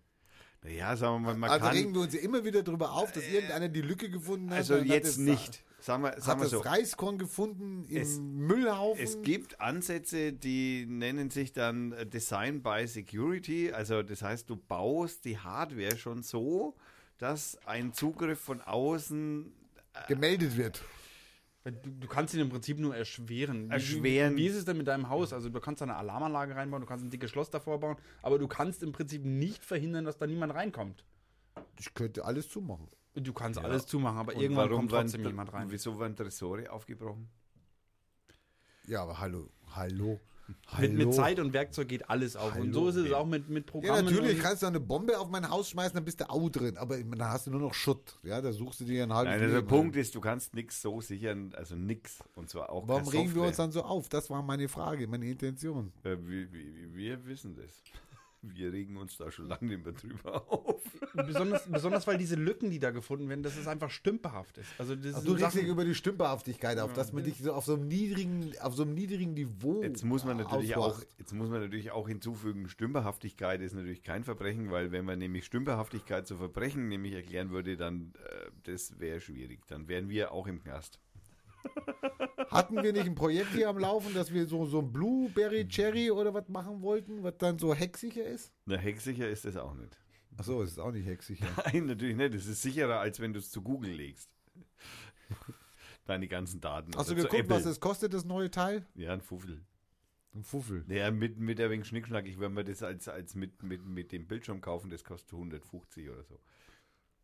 Naja, 0.63 0.97
sagen 0.97 1.23
wir 1.23 1.31
mal, 1.31 1.37
man 1.37 1.51
also 1.51 1.67
kann. 1.67 1.75
regen 1.75 1.95
wir 1.95 2.03
uns 2.03 2.15
ja 2.15 2.21
immer 2.21 2.45
wieder 2.45 2.63
darüber 2.63 2.93
auf, 2.93 3.11
dass 3.11 3.25
irgendeiner 3.27 3.69
die 3.69 3.83
Lücke 3.83 4.09
gefunden 4.09 4.51
hat. 4.51 4.59
Also 4.59 4.77
jetzt 4.77 5.19
nicht. 5.19 5.65
Sagen 5.81 6.03
wir, 6.03 6.11
Hat 6.13 6.23
sagen 6.23 6.41
wir 6.41 6.45
das 6.45 6.51
so. 6.51 6.59
Reiskorn 6.61 7.19
gefunden 7.19 7.85
im 7.89 7.97
Es- 8.03 8.19
Müllhaufen? 8.19 9.03
Es 9.03 9.21
gibt 9.23 9.61
Ansätze, 9.61 10.33
die 10.33 10.87
nennen 10.87 11.31
sich 11.31 11.53
dann 11.53 11.93
äh, 11.93 12.07
Design 12.07 12.63
by 12.63 12.87
Security. 12.87 13.73
Also 13.73 14.03
das 14.03 14.23
heißt, 14.23 14.49
du 14.51 14.57
baust 14.57 15.25
die 15.25 15.39
Hardware 15.39 15.97
schon 15.97 16.23
so, 16.23 16.77
dass 17.19 17.59
ein 17.67 17.93
Zugriff 17.93 18.41
von 18.41 18.61
außen 18.61 19.53
gemeldet 20.09 20.57
wird. 20.57 20.83
Weil 21.65 21.73
Du, 21.73 21.91
du 21.91 22.09
kannst 22.09 22.33
ihn 22.33 22.41
im 22.41 22.49
Prinzip 22.49 22.79
nur 22.79 22.97
erschweren. 22.97 23.69
Wie- 23.69 23.73
Erschweren. 23.75 24.35
Wie, 24.37 24.43
wie 24.43 24.47
ist 24.47 24.57
es 24.57 24.65
denn 24.65 24.79
mit 24.79 24.87
deinem 24.87 25.09
Haus? 25.11 25.33
Also 25.35 25.49
du 25.51 25.61
kannst 25.61 25.81
da 25.83 25.85
eine 25.85 25.97
Alarmanlage 25.97 26.57
reinbauen, 26.57 26.81
du 26.81 26.87
kannst 26.89 27.05
ein 27.05 27.11
dickes 27.11 27.31
Schloss 27.31 27.51
davor 27.51 27.79
bauen, 27.81 27.97
aber 28.23 28.39
du 28.39 28.49
kannst 28.49 28.83
im 28.83 28.93
Prinzip 28.93 29.25
nicht 29.25 29.65
verhindern, 29.65 30.05
dass 30.07 30.17
da 30.17 30.27
niemand 30.27 30.55
reinkommt. 30.55 31.05
Ich 31.79 31.93
könnte 31.93 32.25
alles 32.25 32.49
zumachen. 32.49 32.89
Du 33.15 33.33
kannst 33.33 33.59
alles 33.59 33.87
zumachen, 33.87 34.19
aber 34.19 34.35
Und 34.35 34.41
irgendwann 34.43 34.71
warum 34.71 34.89
kommt 34.89 34.91
trotzdem 34.93 35.23
waren, 35.25 35.31
jemand 35.33 35.53
rein. 35.53 35.71
Wieso 35.71 35.99
waren 35.99 36.15
Tresore 36.15 36.71
aufgebrochen? 36.71 37.29
Ja, 38.87 39.03
aber 39.03 39.19
hallo, 39.21 39.49
hallo, 39.75 40.19
Mit, 40.49 40.57
hallo. 40.69 40.93
mit 40.95 41.15
Zeit 41.15 41.39
und 41.39 41.53
Werkzeug 41.53 41.89
geht 41.89 42.09
alles 42.11 42.35
auf. 42.35 42.55
und 42.57 42.73
Hallo. 42.73 42.73
so 42.73 42.89
ist 42.89 42.97
es 43.07 43.13
auch 43.13 43.27
mit, 43.27 43.49
mit 43.49 43.67
Ja, 43.67 43.71
Programmen. 43.73 44.05
natürlich 44.07 44.37
und, 44.37 44.43
kannst 44.43 44.63
du 44.63 44.67
eine 44.67 44.81
Bombe 44.81 45.19
auf 45.19 45.29
mein 45.29 45.49
Haus 45.49 45.69
schmeißen, 45.71 45.95
dann 45.95 46.05
bist 46.05 46.21
du 46.21 46.29
auch 46.31 46.49
drin. 46.51 46.77
Aber 46.77 46.99
da 47.03 47.31
hast 47.31 47.47
du 47.47 47.51
nur 47.53 47.61
noch 47.61 47.75
Schutt. 47.75 48.17
Ja, 48.23 48.41
da 48.41 48.53
suchst 48.53 48.81
du 48.81 48.85
dir 48.85 49.03
einen 49.05 49.13
halben 49.15 49.31
Nein, 49.31 49.41
also 49.41 49.53
der 49.53 49.61
Leben 49.61 49.69
Punkt 49.69 49.95
rein. 49.97 50.03
ist, 50.03 50.15
du 50.15 50.21
kannst 50.21 50.55
nichts 50.55 50.81
so 50.83 51.01
sichern, 51.01 51.53
also 51.57 51.77
nix. 51.77 52.19
Und 52.35 52.49
zwar 52.49 52.71
auch 52.71 52.89
Warum 52.89 53.07
regen 53.09 53.35
wir 53.35 53.43
uns 53.43 53.57
dann 53.57 53.71
so 53.71 53.83
auf? 53.83 54.09
Das 54.09 54.29
war 54.31 54.43
meine 54.43 54.69
Frage, 54.69 55.07
meine 55.07 55.27
Intention. 55.27 55.93
Äh, 56.03 56.17
wir, 56.21 56.53
wir, 56.53 56.95
wir 56.95 57.27
wissen 57.27 57.55
das. 57.55 57.83
Wir 58.43 58.73
regen 58.73 58.97
uns 58.97 59.17
da 59.17 59.31
schon 59.31 59.49
lange 59.49 59.67
nicht 59.67 59.85
mehr 59.85 59.93
drüber 59.93 60.51
auf. 60.51 60.83
besonders, 61.15 61.67
besonders 61.71 62.07
weil 62.07 62.19
diese 62.19 62.37
Lücken, 62.37 62.71
die 62.71 62.79
da 62.79 62.91
gefunden 62.91 63.29
werden, 63.29 63.43
dass 63.43 63.57
es 63.57 63.67
einfach 63.67 63.91
stümperhaft 63.91 64.59
ist. 64.59 64.69
Also 64.79 64.97
das 64.97 65.17
Ach, 65.17 65.25
du 65.25 65.33
regst 65.33 65.55
dich 65.57 65.67
über 65.67 65.85
die 65.85 65.95
Stümperhaftigkeit 65.95 66.79
auf, 66.79 66.93
dass 66.93 67.13
man 67.13 67.25
dich 67.25 67.39
so 67.39 67.53
auf 67.53 67.65
so 67.65 67.75
einem 67.75 67.89
niedrigen, 67.89 68.53
auf 68.61 68.75
so 68.75 68.83
einem 68.83 68.95
niedrigen 68.95 69.35
Niveau 69.35 69.83
Jetzt 69.83 70.05
muss 70.05 70.25
man 70.25 70.39
natürlich 70.39 70.77
auch, 70.77 70.89
aufwacht. 70.89 71.09
jetzt 71.19 71.35
muss 71.35 71.49
man 71.51 71.61
natürlich 71.61 71.91
auch 71.91 72.09
hinzufügen, 72.09 72.69
Stümperhaftigkeit 72.69 73.61
ist 73.61 73.75
natürlich 73.75 74.03
kein 74.03 74.25
Verbrechen, 74.25 74.71
weil 74.71 74.93
wenn 74.93 75.05
man 75.05 75.19
nämlich 75.19 75.45
Stümperhaftigkeit 75.45 76.27
zu 76.27 76.37
Verbrechen 76.37 76.89
nämlich 76.89 77.13
erklären 77.15 77.51
würde, 77.51 77.77
dann 77.77 78.13
äh, 78.25 78.51
das 78.65 78.99
wäre 78.99 79.21
schwierig. 79.21 79.67
Dann 79.67 79.89
wären 79.89 80.09
wir 80.09 80.33
auch 80.33 80.47
im 80.47 80.63
Knast. 80.63 80.99
Hatten 82.51 82.83
wir 82.83 82.93
nicht 82.93 83.07
ein 83.07 83.15
Projekt 83.15 83.53
hier 83.53 83.69
am 83.69 83.79
Laufen, 83.79 84.13
dass 84.13 84.33
wir 84.33 84.47
so, 84.47 84.67
so 84.67 84.81
ein 84.81 84.93
Blueberry 84.93 85.69
Cherry 85.69 86.11
oder 86.11 86.35
was 86.35 86.49
machen 86.49 86.83
wollten, 86.83 87.23
was 87.23 87.37
dann 87.39 87.59
so 87.59 87.75
hecksicher 87.75 88.25
ist? 88.25 88.53
Na, 88.67 88.77
hecksicher 88.77 89.29
ist 89.29 89.45
das 89.45 89.57
auch 89.57 89.75
nicht. 89.75 89.97
Achso, 90.37 90.63
es 90.63 90.73
ist 90.73 90.79
auch 90.79 90.91
nicht 90.91 91.07
hecksicher. 91.07 91.47
Nein, 91.65 91.87
natürlich 91.87 92.17
nicht. 92.17 92.35
Das 92.35 92.47
ist 92.47 92.63
sicherer, 92.63 92.99
als 92.99 93.21
wenn 93.21 93.33
du 93.33 93.39
es 93.39 93.51
zu 93.51 93.63
Google 93.63 93.93
legst. 93.93 94.31
Deine 96.07 96.27
ganzen 96.27 96.61
Daten. 96.61 96.93
Hast 96.97 97.11
du 97.11 97.15
zu 97.15 97.23
geguckt, 97.23 97.49
was 97.51 97.67
es 97.67 97.79
kostet, 97.79 98.15
das 98.15 98.25
neue 98.25 98.51
Teil? 98.51 98.85
Ja, 98.95 99.13
ein 99.13 99.21
Fuffel. 99.21 99.61
Ein 100.35 100.43
Fuffel. 100.43 100.85
Naja, 100.87 101.11
mit, 101.11 101.39
mit 101.39 101.59
der 101.59 101.71
wegen 101.71 101.85
Schnickschnack, 101.85 102.27
ich 102.27 102.41
wenn 102.41 102.55
wir 102.55 102.65
das 102.65 102.83
als, 102.83 103.09
als 103.09 103.35
mit, 103.35 103.63
mit, 103.63 103.85
mit 103.85 104.13
dem 104.13 104.27
Bildschirm 104.27 104.61
kaufen, 104.61 104.91
das 104.91 105.05
kostet 105.05 105.33
150 105.35 106.09
oder 106.09 106.25
so. 106.25 106.41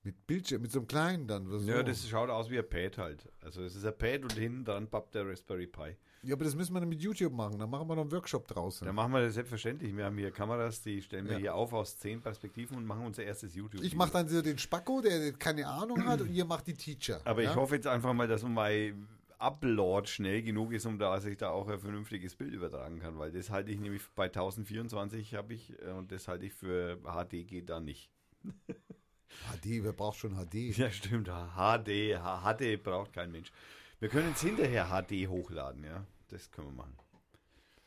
Mit 0.07 0.24
Bildschirm, 0.28 0.62
mit 0.62 0.70
so 0.70 0.78
einem 0.78 0.87
kleinen 0.87 1.27
dann. 1.27 1.49
So. 1.49 1.59
Ja, 1.69 1.83
das 1.83 2.09
schaut 2.09 2.31
aus 2.31 2.49
wie 2.49 2.57
ein 2.61 2.69
Pad 2.69 2.97
halt. 2.97 3.28
Also 3.41 3.65
es 3.65 3.74
ist 3.74 3.85
ein 3.85 3.99
Pad 3.99 4.23
und 4.23 4.35
hinten 4.35 4.65
dran 4.65 4.87
pappt 4.89 5.16
der 5.16 5.28
Raspberry 5.28 5.66
Pi. 5.66 5.97
ja, 6.23 6.37
aber 6.37 6.45
das 6.45 6.55
müssen 6.55 6.73
wir 6.74 6.78
dann 6.78 6.89
mit 6.89 7.03
YouTube 7.03 7.33
machen. 7.33 7.59
Dann 7.59 7.69
machen 7.69 7.89
wir 7.89 7.97
noch 7.97 8.03
einen 8.03 8.12
Workshop 8.12 8.47
draus. 8.47 8.78
Da 8.85 8.93
machen 8.93 9.12
wir 9.12 9.23
das 9.23 9.35
selbstverständlich. 9.35 9.97
Wir 9.97 10.05
haben 10.05 10.16
hier 10.16 10.31
Kameras, 10.31 10.81
die 10.81 11.03
stellen 11.03 11.24
wir 11.24 11.33
Ja. 11.33 11.39
hier 11.39 11.55
auf 11.57 11.73
aus 11.73 11.99
zehn 11.99 12.20
Perspektiven 12.20 12.77
und 12.77 12.87
machen 12.87 13.05
unser 13.05 13.24
erstes 13.24 13.57
YouTube. 13.57 13.83
Ich 13.83 13.97
mache 13.97 14.12
dann 14.12 14.28
so 14.28 14.41
den 14.41 14.59
Spacko, 14.59 15.01
der 15.01 15.33
keine 15.33 15.66
Ahnung 15.66 16.05
hat, 16.07 16.20
und 16.20 16.31
ihr 16.31 16.45
macht 16.45 16.69
die 16.69 16.74
Teacher. 16.74 17.20
Aber 17.24 17.43
ja? 17.43 17.51
ich 17.51 17.57
hoffe 17.57 17.74
jetzt 17.74 17.89
einfach 17.89 18.12
mal, 18.15 18.28
dass 18.28 18.45
mein 18.45 19.09
Upload 19.39 20.07
schnell 20.09 20.41
genug 20.43 20.73
ist, 20.73 20.87
um 20.87 21.01
da 21.01 21.20
sich 21.20 21.37
da 21.37 21.51
auch 21.51 21.66
ein 21.69 21.81
vernünftiges 21.81 22.37
Bild 22.37 22.55
übertragen 22.55 23.01
kann, 23.01 23.19
weil 23.19 23.33
das 23.33 23.51
halte 23.51 23.73
ich 23.73 23.81
nämlich 23.81 24.03
bei 24.15 24.27
1024 24.27 25.35
habe 25.35 25.53
ich 25.55 25.73
äh, 25.83 25.91
und 25.91 26.12
das 26.12 26.28
halte 26.28 26.47
ich 26.47 26.53
für 26.55 26.99
HD 27.03 27.45
geht 27.47 27.70
da 27.70 27.81
nicht. 27.81 28.09
HD, 29.53 29.82
wer 29.82 29.93
braucht 29.93 30.19
schon 30.19 30.35
HD? 30.35 30.55
Ja, 30.77 30.90
stimmt. 30.90 31.28
HD, 31.28 32.16
HD 32.19 32.82
braucht 32.82 33.12
kein 33.12 33.31
Mensch. 33.32 33.53
Wir 33.98 34.09
können 34.09 34.32
es 34.32 34.40
hinterher 34.43 34.86
HD 34.89 35.28
hochladen, 35.28 35.85
ja. 35.85 36.07
Das 36.28 36.51
können 36.51 36.69
wir 36.69 36.74
machen. 36.74 36.97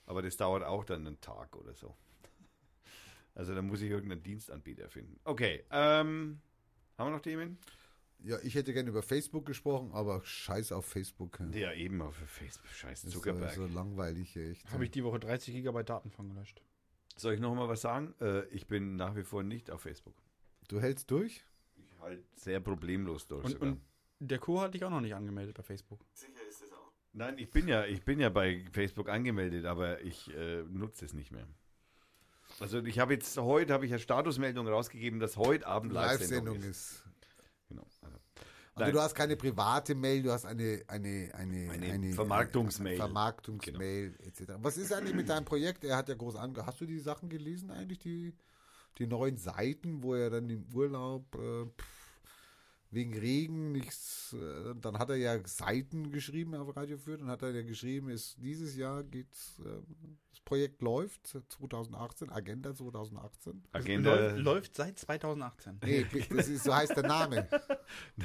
Aber 0.05 0.21
das 0.21 0.37
dauert 0.37 0.63
auch 0.63 0.83
dann 0.85 1.05
einen 1.05 1.21
Tag 1.21 1.55
oder 1.55 1.73
so. 1.75 1.95
Also 3.35 3.53
da 3.55 3.61
muss 3.61 3.81
ich 3.81 3.89
irgendeinen 3.91 4.23
Dienstanbieter 4.23 4.89
finden. 4.89 5.19
Okay, 5.23 5.63
ähm, 5.71 6.39
haben 6.97 7.07
wir 7.07 7.15
noch 7.15 7.21
Themen? 7.21 7.57
Ja, 8.21 8.37
ich 8.43 8.55
hätte 8.55 8.73
gerne 8.73 8.89
über 8.89 9.01
Facebook 9.01 9.45
gesprochen, 9.45 9.91
aber 9.93 10.21
scheiß 10.25 10.73
auf 10.73 10.85
Facebook. 10.85 11.39
Ja. 11.53 11.69
Ja, 11.69 11.73
eben 11.73 12.01
auf 12.01 12.15
Facebook. 12.15 12.67
Scheiß 12.69 13.01
Das 13.01 13.07
ist 13.07 13.13
so, 13.13 13.19
Zuckerberg. 13.19 13.53
so 13.53 13.65
langweilig, 13.67 14.35
echt. 14.35 14.69
habe 14.71 14.83
ich 14.83 14.91
die 14.91 15.03
Woche 15.05 15.19
30 15.19 15.53
Gigabyte 15.53 15.89
Daten 15.89 16.11
von 16.11 16.27
gelöscht. 16.27 16.61
Soll 17.15 17.35
ich 17.35 17.39
noch 17.39 17.55
mal 17.55 17.69
was 17.69 17.81
sagen? 17.81 18.13
Äh, 18.19 18.45
ich 18.47 18.67
bin 18.67 18.95
nach 18.97 19.15
wie 19.15 19.23
vor 19.23 19.43
nicht 19.43 19.71
auf 19.71 19.81
Facebook. 19.81 20.15
Du 20.69 20.79
hältst 20.79 21.09
durch? 21.11 21.43
Ich 21.77 21.99
halte 21.99 22.23
sehr 22.35 22.59
problemlos 22.59 23.27
durch. 23.27 23.43
Und, 23.43 23.51
sogar. 23.51 23.69
und 23.69 23.81
der 24.19 24.37
Co. 24.37 24.61
hatte 24.61 24.77
ich 24.77 24.85
auch 24.85 24.91
noch 24.91 25.01
nicht 25.01 25.15
angemeldet 25.15 25.55
bei 25.57 25.63
Facebook. 25.63 25.99
Nein, 27.11 27.37
ich 27.39 27.49
bin 27.49 27.67
ja, 27.67 27.85
ich 27.85 28.05
bin 28.05 28.19
ja 28.19 28.29
bei 28.29 28.63
Facebook 28.71 29.09
angemeldet, 29.09 29.65
aber 29.65 30.01
ich 30.01 30.31
äh, 30.33 30.61
nutze 30.63 31.05
es 31.05 31.13
nicht 31.13 31.31
mehr. 31.31 31.47
Also 32.59 32.83
ich 32.83 32.99
habe 32.99 33.13
jetzt 33.13 33.35
heute 33.37 33.73
habe 33.73 33.85
ich 33.85 33.91
eine 33.91 33.99
Statusmeldung 33.99 34.67
rausgegeben, 34.67 35.19
dass 35.19 35.37
heute 35.37 35.65
Abend 35.65 35.91
Live-Sendung 35.91 36.55
Live-Sendung 36.55 36.69
ist. 36.69 36.91
ist. 36.91 37.03
Genau. 37.67 37.83
Also, 37.83 38.17
Also 38.75 38.91
du 38.91 39.01
hast 39.01 39.15
keine 39.15 39.35
private 39.37 39.95
Mail, 39.95 40.21
du 40.21 40.31
hast 40.31 40.45
eine 40.45 40.83
eine 40.87 41.31
eine, 41.33 41.71
Eine 41.71 42.13
Vermarktungsmail. 42.13 42.95
Vermarktungsmail 42.95 44.15
etc. 44.19 44.53
Was 44.61 44.77
ist 44.77 44.93
eigentlich 44.93 45.15
mit 45.15 45.29
deinem 45.29 45.45
Projekt? 45.45 45.83
Er 45.83 45.97
hat 45.97 46.09
ja 46.09 46.15
groß 46.15 46.35
ange. 46.35 46.63
Hast 46.63 46.79
du 46.79 46.85
die 46.85 46.99
Sachen 46.99 47.27
gelesen 47.27 47.71
eigentlich 47.71 47.99
die 47.99 48.35
die 48.97 49.07
neuen 49.07 49.37
Seiten, 49.37 50.03
wo 50.03 50.15
er 50.15 50.29
dann 50.29 50.49
im 50.49 50.65
Urlaub 50.73 51.35
äh, 51.35 51.65
pff, 51.65 52.19
wegen 52.91 53.17
Regen 53.17 53.71
nichts. 53.71 54.33
Äh, 54.33 54.73
dann 54.81 54.97
hat 54.97 55.09
er 55.09 55.15
ja 55.17 55.39
Seiten 55.47 56.11
geschrieben 56.11 56.55
auf 56.55 56.75
Radio 56.75 56.97
Fürth 56.97 57.21
und 57.21 57.29
hat 57.29 57.41
er 57.43 57.51
ja 57.51 57.61
geschrieben, 57.61 58.09
ist 58.09 58.35
dieses 58.39 58.75
Jahr 58.75 59.03
geht's, 59.03 59.59
äh, 59.59 59.81
das 60.31 60.39
Projekt 60.41 60.81
läuft 60.81 61.27
2018, 61.27 62.31
Agenda 62.31 62.73
2018. 62.73 63.63
Agenda. 63.71 64.15
Läuft, 64.15 64.37
läuft 64.39 64.75
seit 64.75 64.97
2018. 64.99 65.79
Nee, 65.85 66.05
das 66.35 66.47
ist, 66.47 66.63
so 66.63 66.73
heißt 66.75 66.95
der 66.95 67.07
Name. 67.07 67.47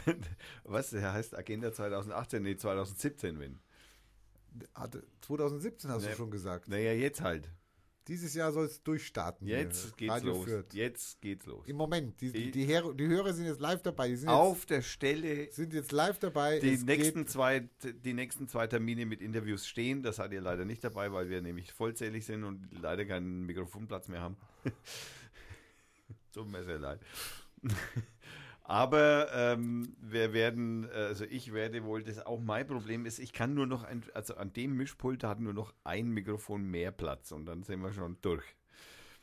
Was? 0.64 0.90
Der 0.90 1.12
heißt 1.12 1.36
Agenda 1.36 1.72
2018, 1.72 2.42
nee, 2.42 2.56
2017, 2.56 3.38
wenn. 3.38 3.58
Hatte- 4.74 5.04
2017 5.22 5.90
hast 5.90 6.04
Nee. 6.04 6.10
du 6.10 6.16
schon 6.16 6.30
gesagt. 6.30 6.68
Naja, 6.68 6.92
jetzt 6.92 7.20
halt. 7.20 7.50
Dieses 8.06 8.34
Jahr 8.34 8.52
soll 8.52 8.66
es 8.66 8.82
durchstarten. 8.82 9.46
Jetzt 9.46 9.96
geht's 9.96 10.12
Radio 10.12 10.32
los. 10.32 10.44
Fürth. 10.44 10.74
Jetzt 10.74 11.20
geht's 11.22 11.46
los. 11.46 11.66
Im 11.66 11.76
Moment, 11.76 12.20
die, 12.20 12.50
die, 12.50 12.64
Her 12.66 12.92
die 12.92 13.06
Hörer 13.06 13.32
sind 13.32 13.46
jetzt 13.46 13.60
live 13.60 13.80
dabei. 13.80 14.14
Sind, 14.14 14.28
Auf 14.28 14.66
der 14.66 14.82
Stelle 14.82 15.34
jetzt, 15.44 15.56
sind 15.56 15.72
jetzt 15.72 15.90
live 15.90 16.18
dabei. 16.18 16.58
die 16.58 16.74
Es 16.74 16.84
nächsten, 16.84 17.26
zwei, 17.26 17.68
die 17.82 18.12
nächsten 18.12 18.46
zwei 18.46 18.66
Termine 18.66 19.06
mit 19.06 19.22
Interviews 19.22 19.66
stehen. 19.66 20.02
Das 20.02 20.16
seid 20.16 20.32
ihr 20.32 20.42
leider 20.42 20.66
nicht 20.66 20.84
dabei, 20.84 21.12
weil 21.12 21.30
wir 21.30 21.40
nämlich 21.40 21.72
vollzählig 21.72 22.26
sind 22.26 22.44
und 22.44 22.68
leider 22.72 23.06
keinen 23.06 23.46
Mikrofonplatz 23.46 24.08
mehr 24.08 24.20
haben. 24.20 24.36
Tut 26.32 26.50
mir 26.50 26.62
sehr 26.62 26.78
leid. 26.78 27.00
Aber 28.66 29.28
ähm, 29.34 29.94
wir 30.00 30.32
werden, 30.32 30.84
äh, 30.88 30.92
also 30.94 31.24
ich 31.24 31.52
werde 31.52 31.84
wohl, 31.84 32.02
das 32.02 32.24
auch 32.24 32.40
mein 32.40 32.66
Problem 32.66 33.04
ist, 33.04 33.18
ich 33.18 33.32
kann 33.34 33.52
nur 33.54 33.66
noch, 33.66 33.84
ein, 33.84 34.02
also 34.14 34.36
an 34.36 34.52
dem 34.54 34.74
Mischpult 34.76 35.22
hat 35.22 35.38
nur 35.38 35.52
noch 35.52 35.74
ein 35.84 36.08
Mikrofon 36.08 36.64
mehr 36.64 36.90
Platz 36.90 37.30
und 37.30 37.44
dann 37.44 37.62
sind 37.62 37.80
wir 37.82 37.92
schon 37.92 38.16
durch. 38.22 38.44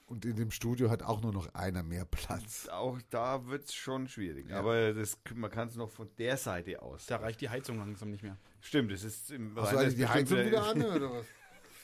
und 0.05 0.25
in 0.25 0.35
dem 0.35 0.51
Studio 0.51 0.91
hat 0.91 1.01
auch 1.01 1.21
nur 1.21 1.33
noch 1.33 1.51
einer 1.55 1.81
mehr 1.81 2.05
Platz. 2.05 2.67
Auch 2.69 2.99
da 3.09 3.47
wird 3.47 3.63
es 3.63 3.73
schon 3.73 4.07
schwierig. 4.07 4.47
Ja. 4.49 4.59
Aber 4.59 4.93
das, 4.93 5.17
man 5.33 5.49
kann 5.49 5.69
es 5.69 5.75
noch 5.75 5.89
von 5.89 6.07
der 6.19 6.37
Seite 6.37 6.79
aus. 6.81 7.07
Da 7.07 7.15
reicht 7.17 7.41
die 7.41 7.49
Heizung 7.49 7.77
langsam 7.79 8.11
nicht 8.11 8.21
mehr. 8.21 8.37
Stimmt, 8.59 8.91
es 8.91 9.03
ist 9.03 9.31
im 9.31 9.55
Hast 9.55 9.73
du 9.73 9.77
eigentlich 9.77 9.95
die 9.95 10.01
das 10.01 10.09
Heizung 10.11 10.45
wieder 10.45 10.63
an 10.67 10.83
oder 10.83 11.11
was? 11.13 11.25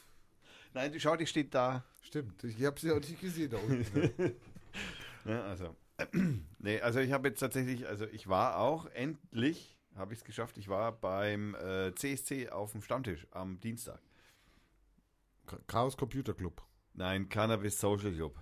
Nein, 0.76 0.92
die- 0.92 1.00
schau, 1.00 1.16
die 1.16 1.26
steht 1.26 1.56
da. 1.56 1.84
Stimmt, 2.04 2.44
ich 2.44 2.64
habe 2.64 2.80
sie 2.80 2.92
auch 2.92 3.00
nicht 3.00 3.20
gesehen 3.20 3.50
da 3.50 3.58
unten. 3.58 4.36
Ja, 5.26 5.44
also. 5.46 5.76
nee, 6.60 6.80
also 6.82 7.00
ich 7.00 7.12
habe 7.12 7.30
jetzt 7.30 7.40
tatsächlich, 7.40 7.88
also 7.88 8.06
ich 8.06 8.28
war 8.28 8.58
auch 8.58 8.86
endlich, 8.88 9.78
habe 9.96 10.14
ich 10.14 10.20
es 10.20 10.26
geschafft, 10.26 10.58
ich 10.58 10.68
war 10.68 10.92
beim 10.92 11.56
äh, 11.56 11.94
CSC 11.96 12.50
auf 12.50 12.72
dem 12.72 12.82
Stammtisch 12.82 13.28
am 13.32 13.60
Dienstag. 13.60 14.00
Chaos 15.66 15.96
Computer 15.96 16.34
Club. 16.34 16.62
Nein, 16.94 17.30
Cannabis 17.30 17.80
Social 17.80 18.12
Club, 18.12 18.40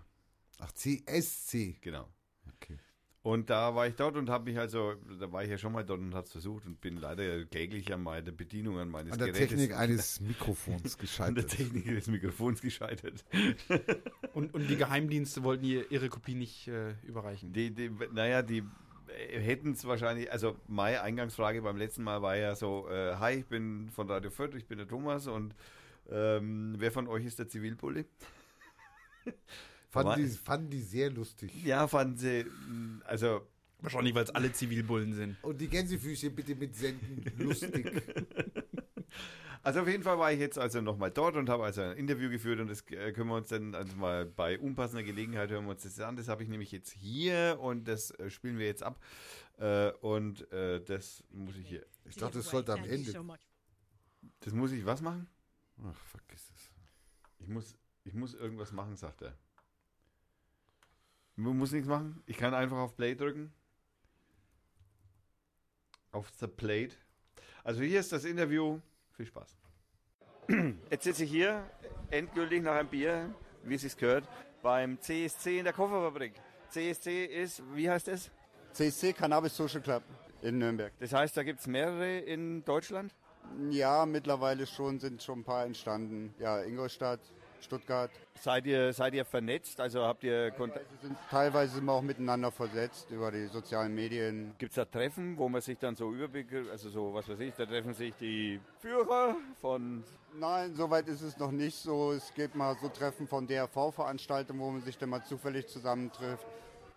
Ach, 0.59 0.71
CSC. 0.71 1.77
genau. 1.81 2.09
Und 3.25 3.49
da 3.49 3.73
war 3.73 3.87
ich 3.87 3.95
dort 3.95 4.17
und 4.17 4.29
habe 4.29 4.51
mich 4.51 4.59
also, 4.59 4.93
da 5.19 5.31
war 5.31 5.43
ich 5.43 5.49
ja 5.49 5.57
schon 5.57 5.71
mal 5.71 5.83
dort 5.83 5.99
und 5.99 6.13
habe 6.13 6.27
es 6.27 6.31
versucht 6.31 6.67
und 6.67 6.79
bin 6.79 6.97
leider 6.97 7.43
kläglich 7.45 7.91
an 7.91 8.03
meine 8.03 8.31
Bedienung 8.31 8.77
an 8.77 8.87
meines 8.87 9.13
An 9.13 9.17
der 9.17 9.29
Gerätes, 9.29 9.49
Technik 9.49 9.75
eines 9.75 10.19
Mikrofons 10.21 10.75
an 10.77 10.89
der 10.91 10.97
gescheitert. 10.99 11.49
Technik 11.49 11.85
des 11.85 12.05
Mikrofons 12.05 12.61
gescheitert. 12.61 13.25
Und, 14.33 14.53
und 14.53 14.69
die 14.69 14.75
Geheimdienste 14.75 15.43
wollten 15.43 15.63
ihr 15.63 15.89
ihre 15.89 16.09
Kopie 16.09 16.35
nicht 16.35 16.67
äh, 16.67 16.91
überreichen. 17.03 17.53
Die, 17.53 17.73
die, 17.73 17.89
naja, 18.11 18.43
die 18.43 18.63
hätten 19.07 19.71
es 19.71 19.85
wahrscheinlich, 19.85 20.31
also 20.31 20.57
meine 20.67 21.01
Eingangsfrage 21.01 21.63
beim 21.63 21.77
letzten 21.77 22.03
Mal 22.03 22.21
war 22.21 22.35
ja 22.35 22.53
so, 22.53 22.87
äh, 22.89 23.15
hi, 23.15 23.35
ich 23.35 23.45
bin 23.45 23.89
von 23.89 24.07
Radio 24.07 24.29
Fürth, 24.29 24.53
ich 24.55 24.67
bin 24.67 24.77
der 24.77 24.87
Thomas 24.87 25.25
und 25.25 25.55
ähm, 26.11 26.75
wer 26.77 26.91
von 26.91 27.07
euch 27.07 27.25
ist 27.25 27.39
der 27.39 27.47
Zivilbulle? 27.47 28.05
Fanden 30.03 30.23
die, 30.23 30.29
fanden 30.29 30.69
die 30.69 30.81
sehr 30.81 31.09
lustig. 31.09 31.51
Ja, 31.63 31.87
fanden 31.87 32.17
sie, 32.17 32.45
mh, 32.45 33.05
also 33.05 33.41
Wahrscheinlich, 33.81 34.15
weil 34.15 34.23
es 34.23 34.31
alle 34.31 34.51
Zivilbullen 34.51 35.13
sind. 35.13 35.37
Und 35.43 35.61
die 35.61 35.67
Gänsefüßchen 35.67 36.33
bitte 36.33 36.55
mitsenden. 36.55 37.23
Lustig. 37.37 37.91
Also 39.61 39.81
auf 39.81 39.87
jeden 39.87 40.03
Fall 40.03 40.19
war 40.19 40.31
ich 40.31 40.39
jetzt 40.39 40.59
also 40.59 40.79
nochmal 40.79 41.09
dort 41.09 41.35
und 41.37 41.49
habe 41.49 41.63
also 41.63 41.81
ein 41.81 41.97
Interview 41.97 42.29
geführt 42.29 42.59
und 42.59 42.67
das 42.67 42.81
äh, 42.91 43.11
können 43.13 43.29
wir 43.29 43.35
uns 43.35 43.47
dann 43.47 43.73
also 43.73 43.95
mal 43.95 44.23
bei 44.23 44.59
unpassender 44.59 45.01
Gelegenheit 45.01 45.49
hören 45.49 45.65
wir 45.65 45.71
uns 45.71 45.81
das 45.81 45.99
an. 46.01 46.15
Das 46.15 46.27
habe 46.27 46.43
ich 46.43 46.49
nämlich 46.49 46.71
jetzt 46.71 46.91
hier 46.91 47.57
und 47.59 47.87
das 47.87 48.11
äh, 48.11 48.29
spielen 48.29 48.59
wir 48.59 48.67
jetzt 48.67 48.83
ab. 48.83 49.03
Äh, 49.57 49.89
und 50.01 50.45
das 50.51 51.23
muss 51.31 51.57
ich 51.57 51.67
hier. 51.67 51.83
Ich 52.07 52.15
dachte, 52.15 52.37
es 52.37 52.45
sollte 52.47 52.73
am 52.73 52.83
Ende. 52.83 53.11
Das 54.41 54.53
muss 54.53 54.71
ich 54.71 54.85
was 54.85 55.01
machen? 55.01 55.27
Ach, 55.83 55.95
vergiss 55.95 56.51
es. 56.53 56.69
Ich 57.39 57.47
muss, 57.47 57.75
ich 58.03 58.13
muss 58.13 58.35
irgendwas 58.35 58.71
machen, 58.71 58.95
sagt 58.95 59.23
er. 59.23 59.35
Man 61.35 61.57
muss 61.57 61.71
nichts 61.71 61.87
machen. 61.87 62.23
Ich 62.25 62.37
kann 62.37 62.53
einfach 62.53 62.77
auf 62.77 62.95
Play 62.95 63.15
drücken. 63.15 63.53
Auf 66.11 66.31
the 66.39 66.47
Plate. 66.47 66.95
Also 67.63 67.81
hier 67.81 67.99
ist 67.99 68.11
das 68.11 68.23
Interview. 68.23 68.79
Viel 69.11 69.25
Spaß. 69.25 69.57
Jetzt 70.89 71.03
sitze 71.03 71.23
ich 71.23 71.31
hier, 71.31 71.69
endgültig 72.11 72.61
nach 72.61 72.75
einem 72.75 72.87
Bier, 72.87 73.33
wie 73.63 73.75
es 73.75 73.81
sich 73.81 73.97
gehört, 73.97 74.27
beim 74.61 74.99
CSC 75.01 75.59
in 75.59 75.63
der 75.63 75.73
Kofferfabrik. 75.73 76.33
CSC 76.69 77.25
ist, 77.25 77.63
wie 77.73 77.89
heißt 77.89 78.07
es? 78.09 78.29
CSC 78.73 79.13
Cannabis 79.13 79.55
Social 79.57 79.81
Club 79.81 80.03
in 80.41 80.59
Nürnberg. 80.59 80.93
Das 80.99 81.13
heißt, 81.13 81.35
da 81.35 81.43
gibt 81.43 81.61
es 81.61 81.67
mehrere 81.67 82.19
in 82.19 82.63
Deutschland? 82.63 83.15
Ja, 83.69 84.05
mittlerweile 84.05 84.67
schon 84.67 84.99
sind 84.99 85.23
schon 85.23 85.39
ein 85.39 85.43
paar 85.43 85.65
entstanden. 85.65 86.33
Ja, 86.39 86.61
Ingolstadt, 86.61 87.21
Stuttgart. 87.65 88.11
Seid 88.39 88.65
ihr, 88.65 88.93
seid 88.93 89.13
ihr 89.13 89.25
vernetzt? 89.25 89.79
Also 89.79 90.03
habt 90.03 90.23
ihr 90.23 90.51
Kontakt? 90.51 90.85
Wir 90.91 91.09
sind, 91.09 91.17
teilweise 91.29 91.75
sind 91.75 91.85
wir 91.85 91.91
auch 91.91 92.01
miteinander 92.01 92.51
versetzt 92.51 93.11
über 93.11 93.31
die 93.31 93.47
sozialen 93.47 93.93
Medien. 93.93 94.53
Gibt 94.57 94.71
es 94.71 94.75
da 94.75 94.85
Treffen, 94.85 95.37
wo 95.37 95.49
man 95.49 95.61
sich 95.61 95.77
dann 95.77 95.95
so 95.95 96.11
Überblick, 96.13 96.47
also 96.71 96.89
so, 96.89 97.13
was 97.13 97.27
weiß 97.27 97.39
ich, 97.39 97.53
da 97.55 97.65
treffen 97.65 97.93
sich 97.93 98.13
die 98.15 98.59
Führer 98.79 99.35
von 99.59 100.03
Nein, 100.37 100.75
soweit 100.75 101.07
ist 101.07 101.21
es 101.21 101.37
noch 101.37 101.51
nicht 101.51 101.77
so. 101.77 102.11
Es 102.11 102.33
gibt 102.33 102.55
mal 102.55 102.75
so 102.81 102.89
Treffen 102.89 103.25
von 103.25 103.47
DRV-Veranstaltungen, 103.47 104.59
wo 104.59 104.69
man 104.69 104.81
sich 104.81 104.97
dann 104.97 105.09
mal 105.09 105.23
zufällig 105.23 105.67
zusammentrifft. 105.67 106.45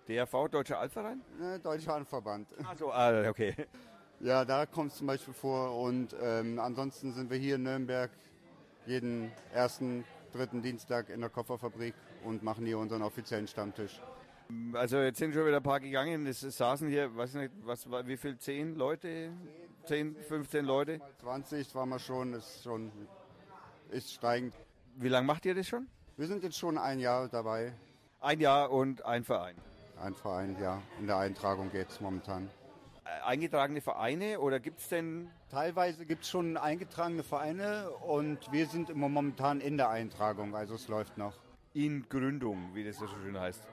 DRV, 0.08 0.48
Deutscher 0.50 0.80
Altverein? 0.80 1.20
Ne, 1.38 1.60
Deutscher 1.60 1.94
Handverband. 1.94 2.48
Also, 2.68 2.90
ah, 2.90 3.28
okay. 3.28 3.54
Ja, 4.20 4.44
da 4.44 4.66
kommt 4.66 4.90
es 4.90 4.98
zum 4.98 5.06
Beispiel 5.06 5.34
vor. 5.34 5.80
Und 5.80 6.16
ähm, 6.20 6.58
ansonsten 6.58 7.12
sind 7.12 7.30
wir 7.30 7.38
hier 7.38 7.54
in 7.54 7.62
Nürnberg 7.62 8.10
jeden 8.86 9.30
ersten, 9.52 10.04
dritten 10.38 10.62
Dienstag 10.62 11.10
in 11.10 11.20
der 11.20 11.30
Kofferfabrik 11.30 11.94
und 12.24 12.42
machen 12.42 12.64
hier 12.64 12.78
unseren 12.78 13.02
offiziellen 13.02 13.48
Stammtisch. 13.48 14.00
Also 14.72 14.98
jetzt 14.98 15.18
sind 15.18 15.34
schon 15.34 15.46
wieder 15.46 15.58
ein 15.58 15.62
paar 15.62 15.80
gegangen. 15.80 16.26
Es 16.26 16.40
saßen 16.40 16.88
hier, 16.88 17.14
weiß 17.14 17.34
nicht, 17.34 17.52
was 17.64 17.90
war, 17.90 18.06
wie 18.06 18.16
viel, 18.16 18.38
zehn 18.38 18.76
Leute? 18.76 19.32
10, 19.86 20.16
15 20.16 20.64
Leute? 20.64 21.00
20 21.20 21.74
waren 21.74 21.88
wir 21.90 21.98
schon, 21.98 22.34
ist 22.34 22.62
schon 22.62 22.90
ist 23.90 24.12
steigend. 24.12 24.54
Wie 24.96 25.08
lange 25.08 25.26
macht 25.26 25.44
ihr 25.44 25.54
das 25.54 25.66
schon? 25.66 25.86
Wir 26.16 26.26
sind 26.26 26.42
jetzt 26.42 26.56
schon 26.56 26.78
ein 26.78 26.98
Jahr 26.98 27.28
dabei. 27.28 27.72
Ein 28.20 28.40
Jahr 28.40 28.70
und 28.70 29.04
ein 29.04 29.24
Verein. 29.24 29.56
Ein 30.00 30.14
Verein, 30.14 30.56
ja. 30.60 30.80
In 30.98 31.06
der 31.06 31.18
Eintragung 31.18 31.70
geht 31.70 31.88
es 31.90 32.00
momentan. 32.00 32.48
Eingetragene 33.24 33.80
Vereine 33.80 34.40
oder 34.40 34.60
gibt 34.60 34.80
es 34.80 34.88
denn 34.88 35.30
Teilweise 35.50 36.04
gibt 36.04 36.24
es 36.24 36.28
schon 36.28 36.58
eingetragene 36.58 37.22
Vereine 37.22 37.88
und 38.06 38.52
wir 38.52 38.66
sind 38.66 38.90
immer 38.90 39.08
momentan 39.08 39.62
in 39.62 39.78
der 39.78 39.88
Eintragung, 39.88 40.54
also 40.54 40.74
es 40.74 40.88
läuft 40.88 41.16
noch. 41.16 41.32
in 41.72 42.06
Gründung, 42.06 42.74
wie 42.74 42.84
das 42.84 42.98
so 42.98 43.06
schön 43.06 43.38
heißt? 43.38 43.66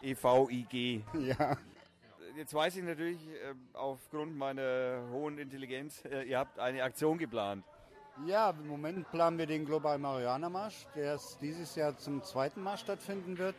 EVIG. 0.00 1.04
Ja. 1.14 1.58
Jetzt 2.34 2.54
weiß 2.54 2.76
ich 2.76 2.82
natürlich 2.82 3.18
äh, 3.28 3.54
aufgrund 3.74 4.38
meiner 4.38 5.02
hohen 5.10 5.36
Intelligenz, 5.36 6.02
äh, 6.06 6.22
ihr 6.22 6.38
habt 6.38 6.58
eine 6.58 6.82
Aktion 6.82 7.18
geplant. 7.18 7.62
Ja, 8.24 8.50
im 8.50 8.68
Moment 8.68 9.10
planen 9.10 9.36
wir 9.36 9.46
den 9.46 9.66
Global 9.66 9.98
Marihuana 9.98 10.48
Marsch, 10.48 10.86
der 10.94 11.16
es 11.16 11.36
dieses 11.42 11.74
Jahr 11.74 11.94
zum 11.98 12.22
zweiten 12.22 12.62
Mal 12.62 12.78
stattfinden 12.78 13.36
wird. 13.36 13.56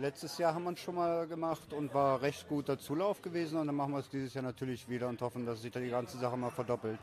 Letztes 0.00 0.38
Jahr 0.38 0.54
haben 0.54 0.62
wir 0.62 0.74
es 0.74 0.78
schon 0.78 0.94
mal 0.94 1.26
gemacht 1.26 1.72
und 1.72 1.92
war 1.92 2.22
recht 2.22 2.48
guter 2.48 2.78
Zulauf 2.78 3.20
gewesen 3.20 3.58
und 3.58 3.66
dann 3.66 3.74
machen 3.74 3.90
wir 3.90 3.98
es 3.98 4.08
dieses 4.08 4.32
Jahr 4.32 4.44
natürlich 4.44 4.88
wieder 4.88 5.08
und 5.08 5.20
hoffen, 5.20 5.44
dass 5.44 5.60
sich 5.62 5.72
da 5.72 5.80
die 5.80 5.90
ganze 5.90 6.18
Sache 6.18 6.36
mal 6.36 6.52
verdoppelt. 6.52 7.00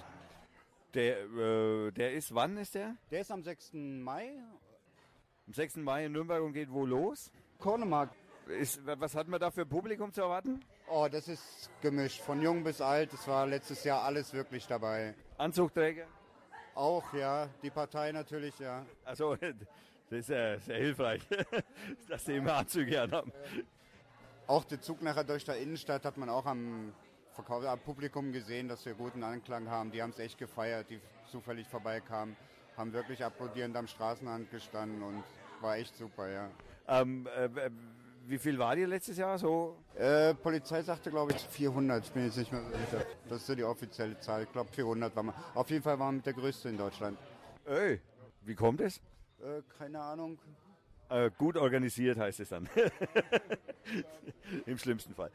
Der, 0.93 1.19
äh, 1.25 1.91
der 1.91 2.13
ist, 2.13 2.33
wann 2.33 2.55
ist 2.55 2.73
der? 2.73 2.95
Der 3.11 3.19
ist 3.19 3.31
am 3.31 3.43
6. 3.43 3.73
Mai. 3.73 4.31
Am 5.45 5.53
6. 5.53 5.75
Mai 5.77 6.05
in 6.05 6.13
Nürnberg 6.13 6.41
und 6.41 6.53
geht 6.53 6.71
wo 6.71 6.85
los? 6.85 7.33
Kornemarkt. 7.59 8.15
Ist, 8.47 8.79
was 8.85 9.13
hat 9.13 9.27
man 9.27 9.41
da 9.41 9.51
für 9.51 9.65
Publikum 9.65 10.13
zu 10.13 10.21
erwarten? 10.21 10.63
Oh, 10.87 11.09
das 11.11 11.27
ist 11.27 11.69
gemischt, 11.81 12.21
von 12.21 12.41
jung 12.41 12.63
bis 12.63 12.79
alt. 12.79 13.11
Es 13.11 13.27
war 13.27 13.45
letztes 13.45 13.83
Jahr 13.83 14.03
alles 14.03 14.31
wirklich 14.31 14.67
dabei. 14.67 15.15
Anzugträger? 15.37 16.07
Auch, 16.75 17.13
ja, 17.13 17.49
die 17.61 17.71
Partei 17.71 18.13
natürlich, 18.13 18.57
ja. 18.59 18.85
Also, 19.03 19.35
das 20.09 20.19
ist 20.19 20.29
ja 20.29 20.59
sehr 20.59 20.77
hilfreich, 20.77 21.21
dass 22.09 22.23
die 22.25 22.35
immer 22.35 22.53
Anzüge 22.53 23.01
anhaben. 23.01 23.31
Auch 24.47 24.63
der 24.63 24.79
Zug 24.81 25.01
nachher 25.01 25.23
durch 25.23 25.43
der 25.43 25.57
Innenstadt 25.57 26.05
hat 26.05 26.17
man 26.17 26.29
auch 26.29 26.45
am, 26.45 26.93
Verkauf, 27.33 27.65
am 27.65 27.79
Publikum 27.79 28.31
gesehen, 28.31 28.67
dass 28.67 28.85
wir 28.85 28.93
guten 28.93 29.23
Anklang 29.23 29.69
haben. 29.69 29.91
Die 29.91 30.01
haben 30.01 30.11
es 30.11 30.19
echt 30.19 30.37
gefeiert, 30.37 30.89
die 30.89 30.99
zufällig 31.31 31.67
vorbeikamen, 31.67 32.35
haben 32.77 32.93
wirklich 32.93 33.23
applaudierend 33.23 33.75
am 33.75 33.87
Straßenrand 33.87 34.51
gestanden 34.51 35.01
und 35.01 35.23
war 35.61 35.77
echt 35.77 35.95
super, 35.95 36.29
ja. 36.29 36.49
Ähm, 36.87 37.27
äh, 37.35 37.49
wie 38.27 38.37
viel 38.37 38.57
war 38.57 38.75
ihr 38.75 38.87
letztes 38.87 39.17
Jahr? 39.17 39.37
So 39.37 39.77
Äh, 39.95 40.33
Polizei 40.35 40.81
sagte, 40.81 41.09
glaube 41.11 41.33
ich, 41.33 41.37
400. 41.41 42.05
Ich 42.05 42.11
bin 42.11 42.25
jetzt 42.25 42.37
nicht 42.37 42.51
mehr 42.51 42.61
so 42.61 42.69
sicher. 42.69 43.05
Das 43.29 43.41
ist 43.41 43.47
so 43.47 43.55
die 43.55 43.63
offizielle 43.63 44.19
Zahl. 44.19 44.43
Ich 44.43 44.51
glaube, 44.51 44.71
400 44.71 45.15
waren 45.15 45.27
wir. 45.27 45.33
Auf 45.53 45.69
jeden 45.69 45.83
Fall 45.83 45.99
waren 45.99 46.15
wir 46.15 46.17
mit 46.17 46.25
der 46.25 46.33
größte 46.33 46.69
in 46.69 46.77
Deutschland. 46.77 47.17
Ey, 47.65 48.01
wie 48.41 48.55
kommt 48.55 48.81
es? 48.81 49.01
Äh, 49.39 49.61
keine 49.77 50.01
Ahnung. 50.01 50.39
Äh, 51.09 51.29
gut 51.37 51.55
organisiert 51.57 52.17
heißt 52.17 52.39
es 52.39 52.49
dann. 52.49 52.67
Im 54.65 54.77
schlimmsten 54.77 55.13
Fall. 55.13 55.31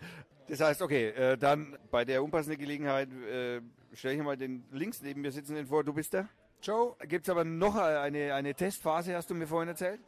Das 0.49 0.61
heißt, 0.61 0.83
okay, 0.83 1.11
äh, 1.11 1.39
dann 1.39 1.79
bei 1.91 2.05
der 2.05 2.23
unpassenden 2.25 2.59
Gelegenheit 2.59 3.09
äh, 3.13 3.61
stelle 3.93 4.15
ich 4.15 4.23
mal 4.23 4.37
den 4.37 4.65
links 4.73 5.01
neben 5.01 5.21
mir 5.21 5.31
sitzenden 5.31 5.67
vor. 5.67 5.85
Du 5.85 5.93
bist 5.93 6.13
der? 6.13 6.29
Joe, 6.63 6.97
Gibt 7.07 7.27
es 7.27 7.31
aber 7.31 7.45
noch 7.45 7.77
eine, 7.77 8.35
eine 8.35 8.55
Testphase, 8.55 9.15
hast 9.15 9.31
du 9.31 9.35
mir 9.35 9.47
vorhin 9.47 9.69
erzählt? 9.69 10.01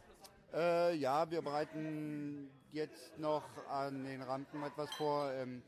Äh, 0.52 0.96
ja, 0.96 1.30
wir 1.30 1.40
bereiten 1.40 2.50
jetzt 2.72 3.18
noch 3.18 3.44
an 3.70 4.04
den 4.04 4.20
Rampen 4.22 4.62
etwas 4.62 4.92
vor. 4.94 5.32
Ähm, 5.32 5.62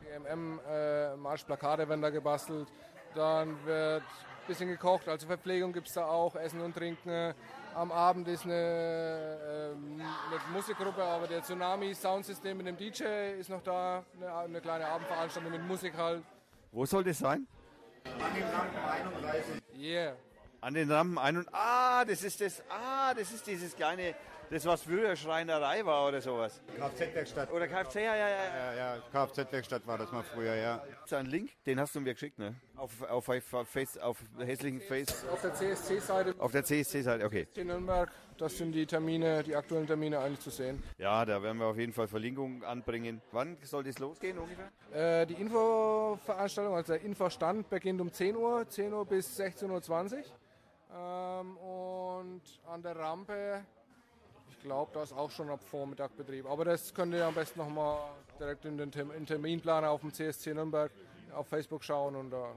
BMM, 0.00 0.60
äh, 0.68 1.16
Marschplakate 1.16 1.88
werden 1.88 2.02
da 2.02 2.10
gebastelt. 2.10 2.68
Dann 3.14 3.64
wird 3.64 4.02
ein 4.02 4.46
bisschen 4.46 4.68
gekocht, 4.68 5.08
also 5.08 5.26
Verpflegung 5.26 5.72
gibt 5.72 5.88
es 5.88 5.94
da 5.94 6.06
auch, 6.06 6.34
Essen 6.34 6.60
und 6.60 6.74
Trinken. 6.74 7.34
Am 7.74 7.90
Abend 7.90 8.28
ist 8.28 8.44
eine, 8.44 9.72
ähm, 9.74 10.00
eine 10.00 10.52
Musikgruppe, 10.52 11.02
aber 11.02 11.26
der 11.26 11.42
Tsunami 11.42 11.92
Soundsystem 11.92 12.56
mit 12.56 12.66
dem 12.68 12.76
DJ 12.76 13.40
ist 13.40 13.50
noch 13.50 13.62
da. 13.62 14.04
Eine, 14.16 14.34
eine 14.34 14.60
kleine 14.60 14.86
Abendveranstaltung 14.86 15.50
mit 15.50 15.66
Musik 15.66 15.96
halt. 15.96 16.22
Wo 16.70 16.86
soll 16.86 17.02
das 17.02 17.18
sein? 17.18 17.48
Yeah. 19.76 20.16
An 20.60 20.74
den 20.74 20.90
Rampen 20.90 21.18
ein 21.18 21.36
und 21.36 21.48
ah, 21.52 22.04
das 22.04 22.22
ist 22.22 22.40
das, 22.40 22.62
ah, 22.70 23.12
das 23.12 23.32
ist 23.32 23.46
dieses 23.46 23.74
kleine, 23.74 24.14
das 24.50 24.64
was 24.66 24.82
früher 24.82 25.16
Schreinerei 25.16 25.84
war 25.84 26.08
oder 26.08 26.20
sowas. 26.20 26.60
Kfz-Werkstatt. 26.76 27.52
Oder 27.52 27.68
Kfz, 27.68 27.94
ja, 27.94 28.00
ja, 28.00 28.28
ja. 28.28 28.28
Ja, 28.28 28.74
ja, 28.74 29.02
Kfz-Werkstatt 29.12 29.86
war 29.86 29.98
das 29.98 30.12
mal 30.12 30.22
früher, 30.22 30.54
ja. 30.54 30.82
Ist 31.04 31.12
da 31.12 31.18
ein 31.18 31.26
Link? 31.26 31.50
Den 31.66 31.80
hast 31.80 31.94
du 31.94 32.00
mir 32.00 32.14
geschickt, 32.14 32.38
ne? 32.38 32.54
Auf, 32.76 33.02
auf, 33.02 33.28
auf, 33.28 33.68
Face, 33.68 33.98
auf 33.98 34.18
hässlichen 34.38 34.80
Face, 34.80 35.24
Auf 35.32 35.40
der 35.40 35.54
CSC-Seite 35.54 36.34
auf 36.38 36.52
der 36.52 36.64
CSC-Seite, 36.64 37.24
okay. 37.24 37.46
in 37.54 37.68
Nürnberg, 37.68 38.10
das 38.36 38.58
sind 38.58 38.72
die 38.72 38.86
Termine, 38.86 39.42
die 39.42 39.54
aktuellen 39.54 39.86
Termine 39.86 40.18
eigentlich 40.18 40.40
zu 40.40 40.50
sehen. 40.50 40.82
Ja, 40.98 41.24
da 41.24 41.42
werden 41.42 41.58
wir 41.58 41.66
auf 41.66 41.78
jeden 41.78 41.92
Fall 41.92 42.08
Verlinkungen 42.08 42.64
anbringen. 42.64 43.22
Wann 43.32 43.56
soll 43.62 43.84
das 43.84 43.98
losgehen 43.98 44.38
ungefähr? 44.38 44.70
Äh, 44.92 45.26
die 45.26 45.34
Infoveranstaltung, 45.34 46.74
also 46.74 46.94
der 46.94 47.02
Infostand 47.02 47.68
beginnt 47.70 48.00
um 48.00 48.12
10 48.12 48.36
Uhr, 48.36 48.68
10 48.68 48.92
Uhr 48.92 49.06
bis 49.06 49.38
16.20 49.38 50.16
Uhr. 50.16 50.24
Ähm, 50.96 51.56
und 51.56 52.42
an 52.66 52.82
der 52.82 52.96
Rampe, 52.96 53.64
glaube, 54.64 54.90
da 54.94 55.02
ist 55.02 55.12
auch 55.12 55.30
schon 55.30 55.48
ab 55.50 55.62
Vormittag 55.62 56.16
Betrieb. 56.16 56.46
Aber 56.46 56.64
das 56.64 56.92
könnt 56.92 57.14
ihr 57.14 57.24
am 57.24 57.34
besten 57.34 57.60
nochmal 57.60 57.98
direkt 58.40 58.64
in 58.64 58.76
den 58.76 58.90
Term 58.90 59.10
in 59.12 59.24
Terminplaner 59.26 59.90
auf 59.90 60.00
dem 60.00 60.12
CSC 60.12 60.54
Nürnberg 60.54 60.90
auf 61.34 61.46
Facebook 61.46 61.84
schauen 61.84 62.16
und 62.16 62.30
da 62.30 62.52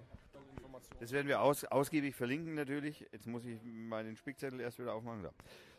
Informationen. 0.55 0.99
Das 0.99 1.11
werden 1.11 1.27
wir 1.27 1.41
aus, 1.41 1.65
ausgiebig 1.65 2.15
verlinken 2.15 2.55
natürlich. 2.55 3.05
Jetzt 3.11 3.27
muss 3.27 3.45
ich 3.45 3.59
meinen 3.63 4.15
Spickzettel 4.15 4.59
erst 4.61 4.79
wieder 4.79 4.93
aufmachen. 4.93 5.21
So, 5.21 5.29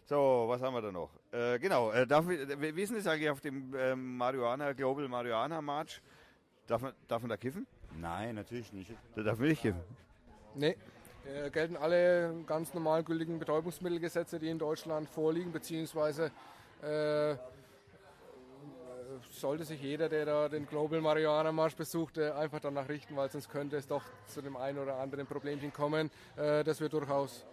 so 0.05 0.45
was 0.49 0.61
haben 0.63 0.75
wir 0.75 0.83
da 0.83 0.93
noch? 0.93 1.11
Äh, 1.33 1.59
genau, 1.59 1.91
äh, 1.93 2.07
darf, 2.07 2.29
wir- 2.29 2.47
denn 2.47 2.95
das 2.95 3.07
eigentlich 3.07 3.31
auf 3.31 3.41
dem 3.41 3.75
ähm, 3.77 4.17
Marihuana, 4.19 4.73
Global 4.75 5.09
Marihuana 5.09 5.61
March? 5.63 6.01
Darf 6.67 6.83
man, 6.83 6.93
darf 7.09 7.23
man 7.23 7.31
da 7.31 7.37
kiffen? 7.39 7.67
Nein, 7.99 8.35
natürlich 8.35 8.71
nicht. 8.75 8.93
Da 9.17 9.23
darf 9.23 9.39
man 9.39 9.49
nicht 9.49 9.63
kiffen. 9.63 9.81
Nee, 10.55 10.77
äh, 11.29 11.51
gelten 11.51 11.77
alle 11.77 12.35
ganz 12.47 12.73
normal 12.75 13.05
gültigen 13.05 13.39
Betäubungsmittelgesetze, 13.39 14.39
die 14.39 14.49
in 14.49 14.59
Deutschland 14.59 15.09
vorliegen, 15.11 15.53
beziehungsweise 15.53 16.31
äh, 16.83 17.33
äh, 17.33 17.37
sollte 19.31 19.65
sich 19.65 19.83
jeder, 19.83 20.09
der 20.09 20.25
da 20.25 20.49
den 20.49 20.67
Global 20.67 21.01
Marihuana 21.01 21.53
Marsch 21.53 21.77
besucht, 21.77 22.19
äh, 22.19 22.31
einfach 22.31 22.61
danach 22.61 22.89
richten, 22.89 23.17
weil 23.17 23.31
sonst 23.31 23.51
könnte 23.51 23.77
es 23.77 23.87
doch 23.87 24.03
zu 24.27 24.43
dem 24.43 24.57
einen 24.57 24.79
oder 24.79 24.97
anderen 24.97 25.27
Problemchen 25.27 25.73
kommen, 25.73 26.11
das 26.37 26.81
wir 26.81 26.89
durchaus 26.89 27.47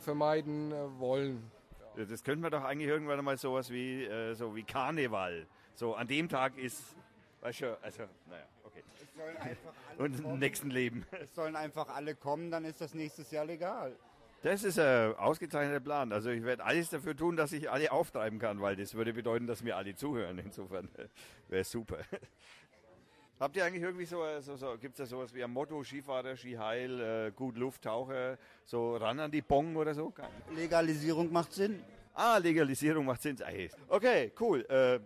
vermeiden 0.00 0.72
wollen. 0.98 1.50
Das 1.96 2.22
könnte 2.22 2.42
man 2.42 2.50
doch 2.50 2.64
eigentlich 2.64 2.88
irgendwann 2.88 3.18
einmal 3.18 3.36
sowas 3.36 3.70
wie, 3.70 4.08
so 4.34 4.54
wie 4.54 4.62
Karneval. 4.62 5.46
So 5.74 5.94
an 5.94 6.06
dem 6.06 6.28
Tag 6.28 6.56
ist, 6.58 6.94
weißt 7.40 7.60
du, 7.62 7.78
also, 7.82 8.02
naja, 8.28 8.44
okay. 8.72 9.56
Und 9.98 10.18
im 10.20 10.38
nächsten 10.38 10.70
Leben. 10.70 11.06
Es 11.10 11.34
sollen 11.34 11.56
einfach 11.56 11.88
alle 11.88 12.14
kommen, 12.14 12.50
dann 12.50 12.64
ist 12.64 12.80
das 12.80 12.94
nächstes 12.94 13.30
Jahr 13.30 13.44
legal. 13.44 13.96
Das 14.42 14.64
ist 14.64 14.78
ein 14.78 15.14
ausgezeichneter 15.14 15.78
Plan. 15.78 16.12
Also 16.12 16.30
ich 16.30 16.42
werde 16.42 16.64
alles 16.64 16.90
dafür 16.90 17.16
tun, 17.16 17.36
dass 17.36 17.52
ich 17.52 17.70
alle 17.70 17.92
auftreiben 17.92 18.40
kann, 18.40 18.60
weil 18.60 18.74
das 18.74 18.94
würde 18.94 19.12
bedeuten, 19.12 19.46
dass 19.46 19.62
mir 19.62 19.76
alle 19.76 19.94
zuhören. 19.94 20.38
Insofern 20.38 20.88
wäre 21.48 21.62
super. 21.62 21.98
Habt 23.38 23.56
ihr 23.56 23.64
eigentlich 23.64 23.82
irgendwie 23.82 24.04
so, 24.04 24.24
so, 24.40 24.56
so 24.56 24.76
gibt 24.78 24.94
es 24.94 24.98
da 24.98 25.06
sowas 25.06 25.32
wie 25.34 25.42
ein 25.42 25.50
Motto, 25.50 25.82
Skifahrer, 25.82 26.36
Skiheil, 26.36 27.00
äh, 27.00 27.32
gut 27.32 27.56
Luft, 27.56 27.82
Taucher, 27.82 28.36
so 28.64 28.96
ran 28.96 29.18
an 29.20 29.30
die 29.30 29.42
Bong 29.42 29.76
oder 29.76 29.94
so? 29.94 30.12
Legalisierung 30.54 31.32
macht 31.32 31.52
Sinn. 31.52 31.82
Ah, 32.14 32.36
Legalisierung 32.38 33.04
macht 33.04 33.22
Sinn. 33.22 33.36
Okay, 33.88 34.32
cool. 34.38 34.64
Äh, 34.66 35.00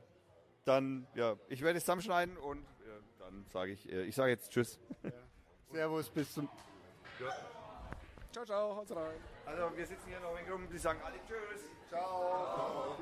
dann, 0.65 1.07
ja, 1.15 1.37
ich 1.49 1.63
werde 1.63 1.79
es 1.79 1.85
zusammenschneiden 1.85 2.37
und 2.37 2.65
dann 3.27 3.45
sage 3.53 3.73
ich, 3.73 3.91
äh, 3.91 4.05
ich 4.05 4.15
sage 4.15 4.31
jetzt 4.31 4.51
Tschüss. 4.51 4.79
Servus, 5.73 6.09
bis 6.11 6.33
zum... 6.33 6.49
Ciao, 8.33 8.45
ciao, 8.45 8.77
haut 8.77 8.91
rein. 8.91 9.17
Also 9.45 9.77
wir 9.77 9.87
sitzen 9.87 10.09
hier 10.09 10.21
noch 10.21 10.39
in 10.39 10.53
rum, 10.53 10.69
die 10.71 10.79
sagen 10.79 11.01
alle 11.03 11.17
Tschüss. 11.27 11.63
Ciao. 11.89 12.97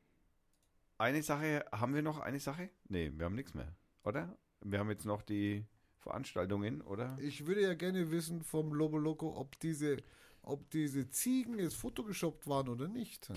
eine 0.98 1.22
Sache. 1.22 1.64
Haben 1.72 1.94
wir 1.94 2.02
noch 2.02 2.20
eine 2.20 2.40
Sache? 2.40 2.70
Nee, 2.88 3.12
wir 3.14 3.24
haben 3.24 3.34
nichts 3.34 3.54
mehr, 3.54 3.74
oder? 4.04 4.36
Wir 4.60 4.78
haben 4.78 4.90
jetzt 4.90 5.04
noch 5.06 5.22
die 5.22 5.64
Veranstaltungen, 5.98 6.80
oder? 6.82 7.16
Ich 7.20 7.46
würde 7.46 7.62
ja 7.62 7.74
gerne 7.74 8.10
wissen 8.10 8.42
vom 8.42 8.72
Lobo 8.72 8.98
Loco, 8.98 9.36
ob 9.36 9.58
diese, 9.60 9.98
ob 10.42 10.70
diese 10.70 11.08
Ziegen 11.10 11.58
jetzt 11.58 11.76
photogeshoppt 11.76 12.46
waren 12.48 12.68
oder 12.68 12.88
nicht. 12.88 13.28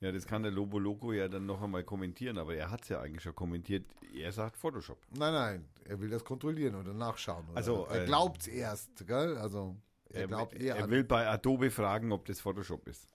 Ja, 0.00 0.12
das 0.12 0.26
kann 0.26 0.42
der 0.42 0.52
Lobo 0.52 0.78
Loco 0.78 1.12
ja 1.12 1.28
dann 1.28 1.44
noch 1.44 1.60
einmal 1.60 1.84
kommentieren, 1.84 2.38
aber 2.38 2.54
er 2.54 2.70
hat 2.70 2.82
es 2.82 2.88
ja 2.88 3.00
eigentlich 3.02 3.22
schon 3.22 3.34
kommentiert. 3.34 3.84
Er 4.14 4.32
sagt 4.32 4.56
Photoshop. 4.56 4.98
Nein, 5.10 5.32
nein, 5.34 5.68
er 5.84 6.00
will 6.00 6.08
das 6.08 6.24
kontrollieren 6.24 6.74
oder 6.74 6.94
nachschauen. 6.94 7.46
Oder 7.48 7.56
Also, 7.58 7.86
er 7.86 8.02
äh, 8.02 8.06
glaubt 8.06 8.40
es 8.42 8.46
erst, 8.48 9.06
gell? 9.06 9.36
Also, 9.36 9.76
er, 10.08 10.22
Er, 10.22 10.26
glaubt 10.28 10.54
er, 10.54 10.60
eher 10.76 10.84
an. 10.84 10.90
will 10.90 11.04
bei 11.04 11.28
Adobe 11.28 11.70
fragen, 11.70 12.12
ob 12.12 12.24
das 12.24 12.40
Photoshop 12.40 12.88
ist. 12.88 13.08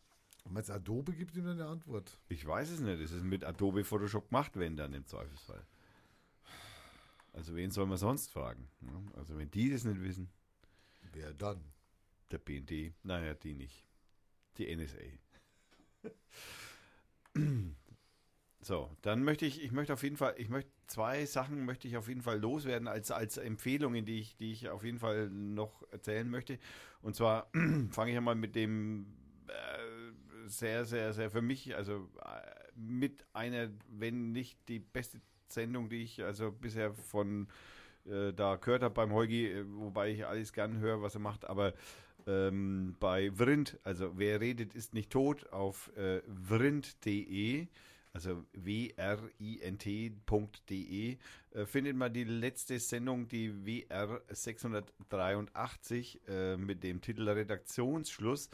Meinst 0.49 0.69
Adobe 0.71 1.13
gibt 1.13 1.35
ihm 1.35 1.47
eine 1.47 1.65
Antwort? 1.65 2.19
Ich 2.29 2.45
weiß 2.45 2.69
es 2.69 2.79
nicht. 2.79 2.99
Es 3.01 3.11
ist 3.11 3.23
mit 3.23 3.43
Adobe 3.43 3.83
Photoshop 3.83 4.29
gemacht, 4.29 4.51
wenn 4.55 4.77
dann 4.77 4.93
im 4.93 5.05
Zweifelsfall. 5.05 5.65
Also 7.33 7.55
wen 7.55 7.71
soll 7.71 7.85
man 7.87 7.97
sonst 7.97 8.31
fragen? 8.31 8.69
ne? 8.79 9.03
Also 9.15 9.37
wenn 9.37 9.51
die 9.51 9.69
das 9.69 9.83
nicht 9.83 10.01
wissen, 10.01 10.29
Wer 11.11 11.33
dann? 11.33 11.61
der 12.31 12.37
BND, 12.39 12.93
naja, 13.03 13.33
die 13.33 13.53
nicht. 13.53 13.85
Die 14.57 14.73
NSA. 14.75 14.97
So, 18.61 18.89
dann 19.03 19.23
möchte 19.23 19.45
ich, 19.45 19.61
ich 19.61 19.71
möchte 19.71 19.93
auf 19.93 20.01
jeden 20.01 20.17
Fall, 20.17 20.33
ich 20.39 20.49
möchte 20.49 20.71
zwei 20.87 21.23
Sachen 21.27 21.65
möchte 21.65 21.87
ich 21.87 21.97
auf 21.97 22.07
jeden 22.07 22.23
Fall 22.23 22.39
loswerden 22.39 22.87
als, 22.87 23.11
als 23.11 23.37
Empfehlungen, 23.37 24.05
die 24.05 24.19
ich, 24.19 24.37
die 24.37 24.51
ich 24.51 24.69
auf 24.69 24.83
jeden 24.83 24.97
Fall 24.97 25.29
noch 25.29 25.83
erzählen 25.91 26.27
möchte. 26.27 26.57
Und 27.03 27.15
zwar 27.15 27.51
fange 27.91 28.09
ich 28.09 28.17
einmal 28.17 28.33
mit 28.33 28.55
dem 28.55 29.05
äh, 29.47 29.53
sehr, 30.47 30.85
sehr, 30.85 31.13
sehr 31.13 31.31
für 31.31 31.41
mich, 31.41 31.75
also 31.75 32.09
äh, 32.21 32.79
mit 32.79 33.25
einer, 33.33 33.69
wenn 33.89 34.31
nicht 34.31 34.57
die 34.67 34.79
beste 34.79 35.19
Sendung, 35.47 35.89
die 35.89 36.03
ich 36.03 36.23
also 36.23 36.51
bisher 36.51 36.93
von 36.93 37.47
äh, 38.05 38.33
da 38.33 38.55
gehört 38.55 38.83
habe 38.83 38.93
beim 38.93 39.13
Heugi, 39.13 39.47
äh, 39.47 39.65
wobei 39.67 40.11
ich 40.11 40.25
alles 40.25 40.53
gern 40.53 40.79
höre, 40.79 41.01
was 41.01 41.15
er 41.15 41.21
macht, 41.21 41.45
aber 41.45 41.73
ähm, 42.27 42.95
bei 42.99 43.31
Vrind, 43.31 43.79
also 43.83 44.17
wer 44.17 44.41
redet 44.41 44.73
ist 44.73 44.93
nicht 44.93 45.11
tot, 45.11 45.51
auf 45.51 45.95
äh, 45.95 46.21
vrind.de, 46.27 47.67
also 48.13 48.45
wrint.de, 48.53 49.97
äh, 51.51 51.65
findet 51.65 51.95
man 51.95 52.13
die 52.13 52.23
letzte 52.23 52.79
Sendung, 52.79 53.27
die 53.27 53.65
WR 53.65 54.21
683 54.29 56.21
äh, 56.27 56.57
mit 56.57 56.83
dem 56.83 57.01
Titel 57.01 57.27
Redaktionsschluss. 57.29 58.49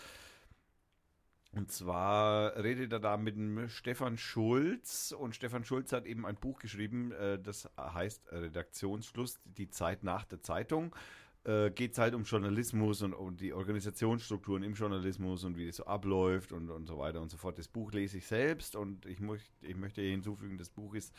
Und 1.54 1.70
zwar 1.70 2.56
redet 2.56 2.94
er 2.94 3.00
da 3.00 3.18
mit 3.18 3.36
dem 3.36 3.68
Stefan 3.68 4.18
Schulz 4.18 5.12
und 5.12 5.36
Stefan 5.36 5.66
Schulz 5.66 5.92
hat 5.92 6.06
eben 6.06 6.26
ein 6.26 6.36
Buch 6.36 6.60
geschrieben, 6.60 7.12
äh, 7.12 7.38
das 7.40 7.70
heißt 7.78 8.32
Redaktionsschluss, 8.32 9.40
die 9.44 9.70
Zeit 9.70 10.04
nach 10.04 10.24
der 10.24 10.42
Zeitung. 10.42 10.96
Äh, 11.44 11.72
Geht 11.72 11.92
es 11.92 11.98
halt 11.98 12.14
um 12.14 12.24
Journalismus 12.24 13.02
und 13.02 13.14
um 13.14 13.36
die 13.36 13.52
Organisationsstrukturen 13.52 14.64
im 14.64 14.76
Journalismus 14.76 15.44
und 15.44 15.58
wie 15.58 15.68
das 15.68 15.76
so 15.76 15.86
abläuft 15.86 16.54
und, 16.54 16.70
und 16.70 16.86
so 16.86 16.98
weiter 16.98 17.20
und 17.20 17.30
so 17.30 17.38
fort. 17.38 17.58
Das 17.58 17.68
Buch 17.68 17.92
lese 17.92 18.20
ich 18.20 18.28
selbst 18.28 18.78
und 18.78 19.06
ich, 19.06 19.20
möcht, 19.20 19.52
ich 19.62 19.76
möchte 19.76 20.02
hinzufügen, 20.02 20.58
das 20.58 20.70
Buch 20.70 20.94
ist 20.94 21.14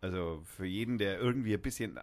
also 0.00 0.40
für 0.44 0.66
jeden, 0.66 0.96
der 0.96 1.18
irgendwie 1.18 1.52
ein 1.52 1.60
bisschen 1.60 1.98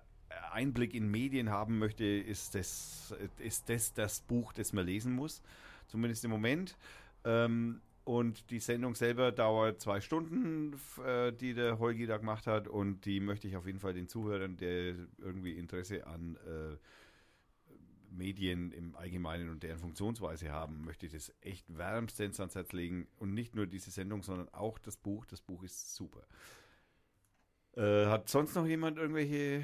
Einblick 0.52 0.94
in 0.94 1.10
Medien 1.10 1.50
haben 1.50 1.80
möchte, 1.80 2.06
ist 2.06 2.54
das, 2.54 3.16
ist 3.40 3.70
das 3.70 3.94
das 3.94 4.22
Buch, 4.22 4.54
das 4.54 4.74
man 4.74 4.86
lesen 4.86 5.14
muss. 5.14 5.42
Zumindest 5.88 6.24
im 6.26 6.32
Moment. 6.32 6.78
Ähm, 7.26 7.82
und 8.06 8.50
die 8.50 8.60
Sendung 8.60 8.96
selber 8.96 9.32
dauert 9.32 9.80
zwei 9.80 10.02
Stunden, 10.02 10.76
äh, 11.06 11.32
die 11.32 11.54
der 11.54 11.80
Holgi 11.80 12.06
da 12.06 12.18
gemacht 12.18 12.48
hat. 12.48 12.68
Und 12.68 13.06
die 13.06 13.22
möchte 13.22 13.48
ich 13.48 13.56
auf 13.56 13.66
jeden 13.66 13.80
Fall 13.80 13.94
den 13.94 14.10
Zuhörern, 14.10 14.58
der 14.58 14.96
irgendwie 15.20 15.54
Interesse 15.54 16.06
an 16.06 16.36
äh, 16.46 16.76
Medien 18.12 18.72
im 18.72 18.96
Allgemeinen 18.96 19.50
und 19.50 19.64
deren 19.64 19.80
Funktionsweise 19.80 20.52
haben, 20.52 20.84
möchte 20.84 21.06
ich 21.06 21.14
das 21.14 21.34
echt 21.42 21.66
wärmstens 21.76 22.40
ans 22.40 22.56
Herz 22.56 22.74
legen. 22.74 23.08
Und 23.18 23.34
nicht 23.34 23.56
nur 23.56 23.68
diese 23.68 23.90
Sendung, 23.90 24.22
sondern 24.22 24.50
auch 24.50 24.80
das 24.80 24.98
Buch. 24.98 25.26
Das 25.26 25.42
Buch 25.42 25.64
ist 25.64 25.96
super. 25.96 26.26
Äh, 27.76 28.08
hat 28.08 28.30
sonst 28.30 28.54
noch 28.56 28.68
jemand 28.68 28.98
irgendwelche 28.98 29.64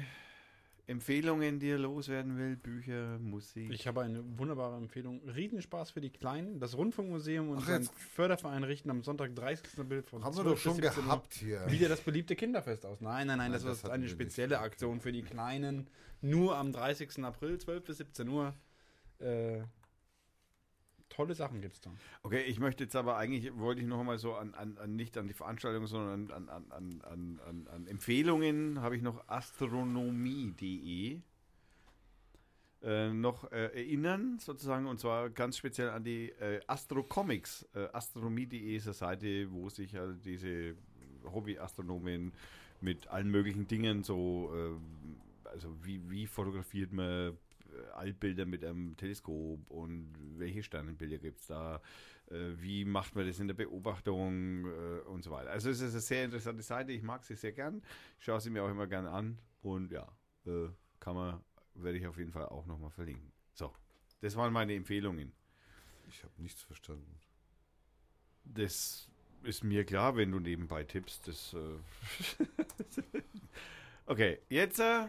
Empfehlungen, 0.90 1.60
die 1.60 1.68
er 1.68 1.78
loswerden 1.78 2.36
will? 2.36 2.56
Bücher, 2.56 3.18
Musik? 3.20 3.70
Ich 3.70 3.86
habe 3.86 4.02
eine 4.02 4.22
wunderbare 4.38 4.76
Empfehlung. 4.76 5.22
Riesenspaß 5.28 5.92
für 5.92 6.00
die 6.00 6.10
Kleinen. 6.10 6.58
Das 6.58 6.76
Rundfunkmuseum 6.76 7.48
und 7.50 7.58
Ach, 7.58 7.66
sein 7.66 7.88
Förderverein 8.12 8.64
richten 8.64 8.90
am 8.90 9.04
Sonntag 9.04 9.34
30. 9.36 9.78
April 9.78 10.02
von 10.02 10.24
Haben 10.24 10.36
wir 10.36 10.42
12 10.42 10.54
doch 10.54 10.58
schon 10.58 10.76
bis 10.78 10.86
17 10.86 11.02
Uhr 11.02 11.04
gehabt 11.06 11.34
hier. 11.34 11.70
wieder 11.70 11.88
das 11.88 12.00
beliebte 12.00 12.34
Kinderfest 12.34 12.84
aus. 12.84 13.00
Nein, 13.00 13.28
nein, 13.28 13.38
nein, 13.38 13.52
das, 13.52 13.62
das 13.62 13.78
ist 13.78 13.84
hatten 13.84 13.94
eine 13.94 14.08
spezielle 14.08 14.58
Aktion 14.58 15.00
für 15.00 15.12
die 15.12 15.22
Kleinen. 15.22 15.88
Nur 16.22 16.56
am 16.56 16.72
30. 16.72 17.24
April, 17.24 17.58
12 17.58 17.84
bis 17.84 17.98
17 17.98 18.28
Uhr. 18.28 18.54
Äh, 19.20 19.60
tolle 21.10 21.34
Sachen 21.34 21.60
gibt 21.60 21.74
es 21.74 21.80
da. 21.82 21.90
Okay, 22.22 22.42
ich 22.44 22.58
möchte 22.58 22.84
jetzt 22.84 22.96
aber 22.96 23.18
eigentlich, 23.18 23.54
wollte 23.58 23.82
ich 23.82 23.86
noch 23.86 24.02
mal 24.02 24.18
so 24.18 24.34
an, 24.34 24.54
an, 24.54 24.78
an 24.78 24.96
nicht 24.96 25.18
an 25.18 25.26
die 25.26 25.34
Veranstaltung, 25.34 25.86
sondern 25.86 26.30
an, 26.30 26.48
an, 26.48 26.70
an, 26.70 27.02
an, 27.02 27.40
an, 27.46 27.68
an 27.68 27.86
Empfehlungen 27.86 28.80
habe 28.80 28.96
ich 28.96 29.02
noch 29.02 29.28
astronomie.de 29.28 31.20
äh, 32.82 33.12
noch 33.12 33.50
äh, 33.52 33.66
erinnern, 33.66 34.38
sozusagen, 34.38 34.86
und 34.86 34.98
zwar 34.98 35.28
ganz 35.28 35.58
speziell 35.58 35.90
an 35.90 36.02
die 36.02 36.30
äh, 36.30 36.60
Astro 36.66 37.02
Comics. 37.02 37.68
Äh, 37.74 37.88
Astronomie.de 37.92 38.76
ist 38.76 38.86
eine 38.86 38.94
Seite, 38.94 39.52
wo 39.52 39.68
sich 39.68 39.94
halt 39.96 40.24
diese 40.24 40.76
Hobby-Astronomen 41.24 42.32
mit 42.80 43.06
allen 43.08 43.30
möglichen 43.30 43.66
Dingen 43.66 44.02
so, 44.02 44.50
äh, 44.54 45.48
also 45.48 45.76
wie, 45.82 46.00
wie 46.08 46.26
fotografiert 46.26 46.92
man 46.92 47.36
Altbilder 47.94 48.46
mit 48.46 48.64
einem 48.64 48.96
Teleskop 48.96 49.70
und 49.70 50.12
welche 50.36 50.62
Sternenbilder 50.62 51.18
gibt 51.18 51.40
es 51.40 51.46
da, 51.46 51.80
äh, 52.30 52.52
wie 52.56 52.84
macht 52.84 53.14
man 53.14 53.26
das 53.26 53.38
in 53.38 53.48
der 53.48 53.54
Beobachtung 53.54 54.66
äh, 54.66 55.00
und 55.08 55.22
so 55.22 55.30
weiter. 55.30 55.50
Also 55.50 55.70
es 55.70 55.80
ist 55.80 55.92
eine 55.92 56.00
sehr 56.00 56.24
interessante 56.24 56.62
Seite, 56.62 56.92
ich 56.92 57.02
mag 57.02 57.24
sie 57.24 57.34
sehr 57.34 57.52
gern, 57.52 57.82
ich 58.18 58.24
schaue 58.24 58.40
sie 58.40 58.50
mir 58.50 58.64
auch 58.64 58.70
immer 58.70 58.86
gern 58.86 59.06
an 59.06 59.38
und 59.62 59.92
ja, 59.92 60.06
äh, 60.46 60.68
kann 60.98 61.14
man, 61.14 61.40
werde 61.74 61.98
ich 61.98 62.06
auf 62.06 62.18
jeden 62.18 62.32
Fall 62.32 62.46
auch 62.46 62.66
nochmal 62.66 62.90
verlinken. 62.90 63.32
So, 63.54 63.72
das 64.20 64.36
waren 64.36 64.52
meine 64.52 64.74
Empfehlungen. 64.74 65.32
Ich 66.08 66.22
habe 66.24 66.34
nichts 66.42 66.62
verstanden. 66.62 67.20
Das 68.44 69.08
ist 69.42 69.64
mir 69.64 69.84
klar, 69.84 70.16
wenn 70.16 70.32
du 70.32 70.40
nebenbei 70.40 70.84
tippst. 70.84 71.28
Das, 71.28 71.54
äh 71.54 71.78
okay, 74.06 74.38
jetzt 74.48 74.80
äh, 74.80 75.06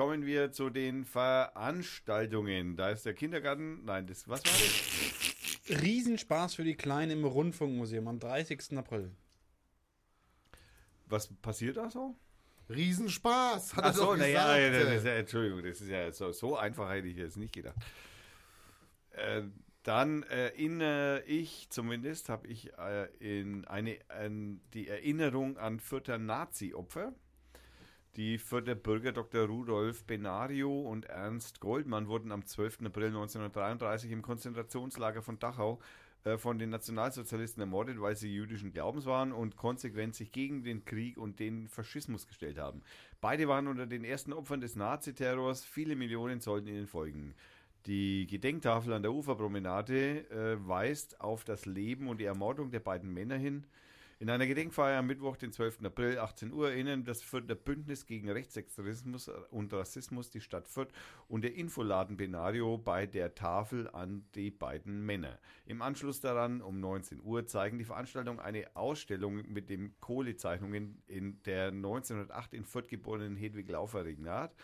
kommen 0.00 0.24
wir 0.24 0.50
zu 0.50 0.70
den 0.70 1.04
Veranstaltungen. 1.04 2.74
Da 2.74 2.88
ist 2.88 3.04
der 3.04 3.12
Kindergarten. 3.12 3.84
Nein, 3.84 4.06
das 4.06 4.26
was 4.26 4.42
war 4.46 4.50
das? 4.50 5.82
Riesenspaß 5.82 6.54
für 6.54 6.64
die 6.64 6.74
Kleinen 6.74 7.18
im 7.18 7.26
Rundfunkmuseum 7.26 8.08
am 8.08 8.18
30. 8.18 8.78
April. 8.78 9.14
Was 11.04 11.30
passiert 11.42 11.76
da 11.76 11.90
so? 11.90 12.16
Riesenspaß, 12.70 13.76
hat 13.76 13.84
Ach 13.84 13.88
er 13.88 13.92
so, 13.92 14.04
doch 14.06 14.12
gesagt. 14.14 14.32
ja, 14.32 14.70
das 14.70 14.94
ist 14.94 15.04
ja, 15.04 15.12
Entschuldigung, 15.16 15.62
das 15.62 15.82
ist 15.82 15.90
ja 15.90 16.10
so, 16.12 16.32
so 16.32 16.56
einfach 16.56 16.90
hätte 16.90 17.08
ich 17.08 17.18
jetzt 17.18 17.36
nicht 17.36 17.52
gedacht. 17.52 17.76
Äh, 19.10 19.42
dann 19.82 20.22
erinnere 20.22 21.24
ich, 21.26 21.68
zumindest 21.68 22.30
habe 22.30 22.46
ich 22.46 22.72
äh, 22.78 23.08
in 23.18 23.66
eine, 23.66 23.98
an 24.08 24.62
die 24.72 24.88
Erinnerung 24.88 25.58
an 25.58 25.78
Fürther 25.78 26.16
Nazi-Opfer. 26.16 27.12
Die 28.16 28.38
Fürther 28.38 28.74
Bürger 28.74 29.12
Dr. 29.12 29.46
Rudolf 29.46 30.04
Benario 30.04 30.80
und 30.80 31.04
Ernst 31.04 31.60
Goldmann 31.60 32.08
wurden 32.08 32.32
am 32.32 32.44
12. 32.44 32.86
April 32.86 33.06
1933 33.06 34.10
im 34.10 34.20
Konzentrationslager 34.20 35.22
von 35.22 35.38
Dachau 35.38 35.78
äh, 36.24 36.36
von 36.36 36.58
den 36.58 36.70
Nationalsozialisten 36.70 37.60
ermordet, 37.60 38.00
weil 38.00 38.16
sie 38.16 38.34
jüdischen 38.34 38.72
Glaubens 38.72 39.06
waren 39.06 39.30
und 39.30 39.56
konsequent 39.56 40.16
sich 40.16 40.32
gegen 40.32 40.64
den 40.64 40.84
Krieg 40.84 41.18
und 41.18 41.38
den 41.38 41.68
Faschismus 41.68 42.26
gestellt 42.26 42.58
haben. 42.58 42.82
Beide 43.20 43.46
waren 43.46 43.68
unter 43.68 43.86
den 43.86 44.02
ersten 44.02 44.32
Opfern 44.32 44.60
des 44.60 44.74
Naziterrors. 44.74 45.64
Viele 45.64 45.94
Millionen 45.94 46.40
sollten 46.40 46.66
ihnen 46.66 46.88
folgen. 46.88 47.36
Die 47.86 48.26
Gedenktafel 48.26 48.92
an 48.92 49.02
der 49.02 49.12
Uferpromenade 49.12 50.28
äh, 50.30 50.68
weist 50.68 51.20
auf 51.20 51.44
das 51.44 51.64
Leben 51.64 52.08
und 52.08 52.18
die 52.18 52.24
Ermordung 52.24 52.72
der 52.72 52.80
beiden 52.80 53.14
Männer 53.14 53.36
hin. 53.36 53.64
In 54.20 54.28
einer 54.28 54.46
Gedenkfeier 54.46 54.98
am 54.98 55.06
Mittwoch, 55.06 55.38
den 55.38 55.50
12. 55.50 55.82
April, 55.82 56.18
18 56.18 56.52
Uhr, 56.52 56.72
erinnern 56.72 57.04
das 57.04 57.22
Fürther 57.22 57.54
Bündnis 57.54 58.04
gegen 58.04 58.28
Rechtsextremismus 58.28 59.30
und 59.48 59.72
Rassismus 59.72 60.28
die 60.28 60.42
Stadt 60.42 60.68
Fürth 60.68 60.92
und 61.26 61.40
der 61.40 61.54
Infoladen 61.54 62.18
Benario 62.18 62.76
bei 62.76 63.06
der 63.06 63.34
Tafel 63.34 63.88
an 63.88 64.26
die 64.34 64.50
beiden 64.50 65.06
Männer. 65.06 65.38
Im 65.64 65.80
Anschluss 65.80 66.20
daran, 66.20 66.60
um 66.60 66.80
19 66.80 67.22
Uhr, 67.22 67.46
zeigen 67.46 67.78
die 67.78 67.86
Veranstaltung 67.86 68.40
eine 68.40 68.66
Ausstellung 68.76 69.50
mit 69.50 69.70
den 69.70 69.98
Kohlezeichnungen 70.00 71.02
in 71.06 71.42
der 71.44 71.68
1908 71.68 72.52
in 72.52 72.66
Fürth 72.66 72.88
geborenen 72.88 73.36
Hedwig 73.36 73.70
Laufer 73.70 74.04
Regnat. 74.04 74.54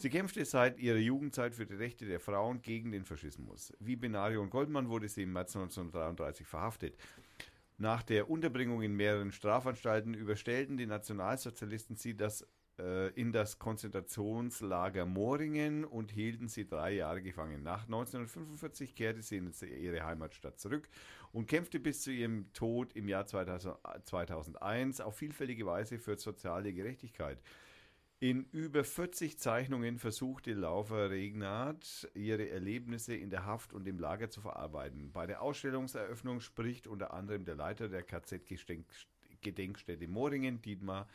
Sie 0.00 0.08
kämpfte 0.08 0.42
seit 0.46 0.78
ihrer 0.78 0.96
Jugendzeit 0.96 1.54
für 1.54 1.66
die 1.66 1.74
Rechte 1.74 2.06
der 2.06 2.20
Frauen 2.20 2.62
gegen 2.62 2.90
den 2.90 3.04
Faschismus. 3.04 3.70
Wie 3.80 3.96
Benario 3.96 4.40
und 4.40 4.48
Goldmann 4.48 4.88
wurde 4.88 5.06
sie 5.06 5.24
im 5.24 5.32
März 5.34 5.54
1933 5.54 6.46
verhaftet. 6.46 6.96
Nach 7.80 8.02
der 8.02 8.28
Unterbringung 8.28 8.82
in 8.82 8.92
mehreren 8.92 9.32
Strafanstalten 9.32 10.12
überstellten 10.12 10.76
die 10.76 10.84
Nationalsozialisten 10.84 11.96
sie 11.96 12.14
das 12.14 12.46
äh, 12.78 13.08
in 13.14 13.32
das 13.32 13.58
Konzentrationslager 13.58 15.06
Moringen 15.06 15.86
und 15.86 16.10
hielten 16.10 16.46
sie 16.46 16.68
drei 16.68 16.92
Jahre 16.92 17.22
gefangen. 17.22 17.62
Nach 17.62 17.84
1945 17.84 18.94
kehrte 18.94 19.22
sie 19.22 19.38
in 19.38 19.50
ihre 19.62 20.04
Heimatstadt 20.04 20.60
zurück 20.60 20.90
und 21.32 21.46
kämpfte 21.46 21.80
bis 21.80 22.02
zu 22.02 22.10
ihrem 22.10 22.52
Tod 22.52 22.92
im 22.92 23.08
Jahr 23.08 23.24
2000, 23.24 23.74
2001 24.04 25.00
auf 25.00 25.16
vielfältige 25.16 25.64
Weise 25.64 25.98
für 25.98 26.18
soziale 26.18 26.74
Gerechtigkeit. 26.74 27.40
In 28.22 28.44
über 28.52 28.84
40 28.84 29.38
Zeichnungen 29.38 29.98
versuchte 29.98 30.52
Laufer 30.52 31.08
Regnat, 31.08 32.06
ihre 32.12 32.50
Erlebnisse 32.50 33.14
in 33.14 33.30
der 33.30 33.46
Haft 33.46 33.72
und 33.72 33.88
im 33.88 33.98
Lager 33.98 34.28
zu 34.28 34.42
verarbeiten. 34.42 35.10
Bei 35.10 35.26
der 35.26 35.40
Ausstellungseröffnung 35.40 36.40
spricht 36.40 36.86
unter 36.86 37.14
anderem 37.14 37.46
der 37.46 37.54
Leiter 37.54 37.88
der 37.88 38.02
KZ-Gedenkstätte 38.02 40.06
Moringen, 40.06 40.60
Dietmar 40.60 41.08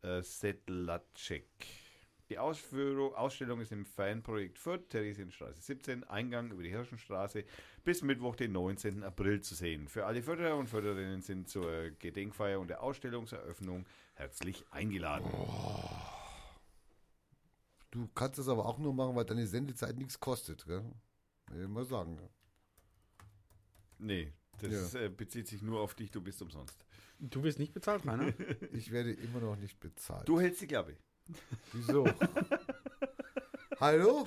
äh, 0.00 0.22
Sedlacek. 0.22 1.44
Die 2.30 2.38
Ausführung, 2.38 3.14
Ausstellung 3.14 3.60
ist 3.60 3.72
im 3.72 3.84
Fanprojekt 3.84 4.58
Fürth, 4.58 4.88
Theresienstraße 4.88 5.60
17, 5.60 6.04
Eingang 6.04 6.50
über 6.50 6.62
die 6.62 6.70
Hirschenstraße, 6.70 7.44
bis 7.84 8.00
Mittwoch, 8.00 8.34
den 8.34 8.52
19. 8.52 9.02
April 9.02 9.42
zu 9.42 9.54
sehen. 9.54 9.88
Für 9.88 10.06
alle 10.06 10.22
Förderer 10.22 10.56
und 10.56 10.70
Förderinnen 10.70 11.20
sind 11.20 11.50
zur 11.50 11.90
Gedenkfeier 11.98 12.60
und 12.60 12.68
der 12.68 12.82
Ausstellungseröffnung 12.82 13.84
herzlich 14.14 14.64
eingeladen. 14.70 15.30
Du 17.96 18.08
kannst 18.14 18.38
es 18.38 18.46
aber 18.48 18.66
auch 18.66 18.78
nur 18.78 18.92
machen, 18.92 19.16
weil 19.16 19.24
deine 19.24 19.46
Sendezeit 19.46 19.96
nichts 19.96 20.20
kostet, 20.20 20.66
gell? 20.66 20.84
Mal 21.66 21.86
sagen. 21.86 22.18
ja. 22.20 22.28
Nee, 23.98 24.32
das 24.60 24.92
Ja. 24.92 25.00
äh, 25.00 25.08
bezieht 25.08 25.48
sich 25.48 25.62
nur 25.62 25.80
auf 25.80 25.94
dich, 25.94 26.10
du 26.10 26.20
bist 26.20 26.42
umsonst. 26.42 26.84
Du 27.18 27.42
wirst 27.42 27.58
nicht 27.58 27.72
bezahlt, 27.72 28.06
Rainer? 28.06 28.34
Ich 28.72 28.90
werde 28.90 29.12
immer 29.12 29.40
noch 29.40 29.56
nicht 29.56 29.80
bezahlt. 29.80 30.28
Du 30.28 30.38
hältst 30.38 30.60
die 30.60 30.66
Klappe. 30.66 30.98
Wieso? 31.72 32.06
Hallo? 33.80 34.26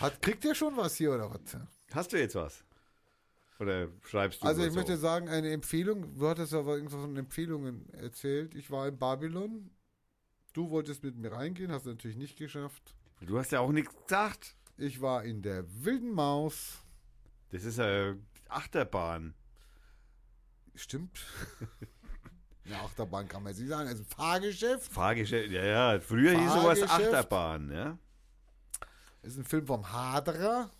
Hat, 0.00 0.20
kriegt 0.20 0.44
ihr 0.44 0.56
schon 0.56 0.76
was 0.76 0.96
hier 0.96 1.12
oder 1.14 1.30
was? 1.30 1.56
Hast 1.92 2.12
du 2.12 2.18
jetzt 2.18 2.34
was? 2.34 2.64
Oder 3.60 3.86
schreibst 4.02 4.42
du 4.42 4.46
Also 4.48 4.64
ich 4.64 4.74
möchte 4.74 4.96
sagen, 4.96 5.28
eine 5.28 5.52
Empfehlung, 5.52 6.12
du 6.18 6.26
hattest 6.26 6.54
aber 6.54 6.74
irgendwas 6.74 7.00
von 7.00 7.16
Empfehlungen 7.16 7.88
erzählt. 7.90 8.56
Ich 8.56 8.68
war 8.72 8.88
in 8.88 8.98
Babylon. 8.98 9.70
Du 10.54 10.70
wolltest 10.70 11.02
mit 11.02 11.16
mir 11.16 11.32
reingehen, 11.32 11.72
hast 11.72 11.84
du 11.84 11.90
natürlich 11.90 12.16
nicht 12.16 12.38
geschafft. 12.38 12.94
Du 13.20 13.38
hast 13.38 13.50
ja 13.50 13.58
auch 13.58 13.72
nichts 13.72 13.92
gesagt. 14.06 14.54
Ich 14.76 15.00
war 15.00 15.24
in 15.24 15.42
der 15.42 15.64
Wilden 15.84 16.12
Maus. 16.12 16.84
Das 17.50 17.64
ist 17.64 17.80
eine 17.80 18.20
Achterbahn. 18.48 19.34
Stimmt. 20.76 21.26
Eine 22.66 22.80
Achterbahn 22.80 23.28
kann 23.28 23.42
man 23.42 23.52
jetzt 23.52 23.60
nicht 23.60 23.68
sagen. 23.68 23.88
Also 23.88 24.04
Fahrgeschäft. 24.04 24.90
Fahrgeschäft, 24.90 25.50
ja, 25.50 25.64
ja. 25.64 26.00
Früher 26.00 26.32
hieß 26.32 26.50
sowas. 26.50 26.82
Achterbahn, 26.82 27.70
ja. 27.70 27.98
ist 29.20 29.36
ein 29.36 29.44
Film 29.44 29.66
vom 29.66 29.92
Haderer. 29.92 30.70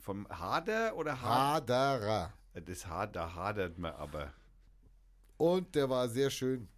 Vom 0.00 0.26
Hader 0.30 0.96
oder 0.96 1.20
Hader? 1.20 2.00
Haderer. 2.00 2.32
Das 2.54 2.86
Hader 2.86 3.34
hadert 3.34 3.76
man 3.76 3.92
aber. 3.92 4.32
Und 5.36 5.74
der 5.74 5.90
war 5.90 6.08
sehr 6.08 6.30
schön. 6.30 6.68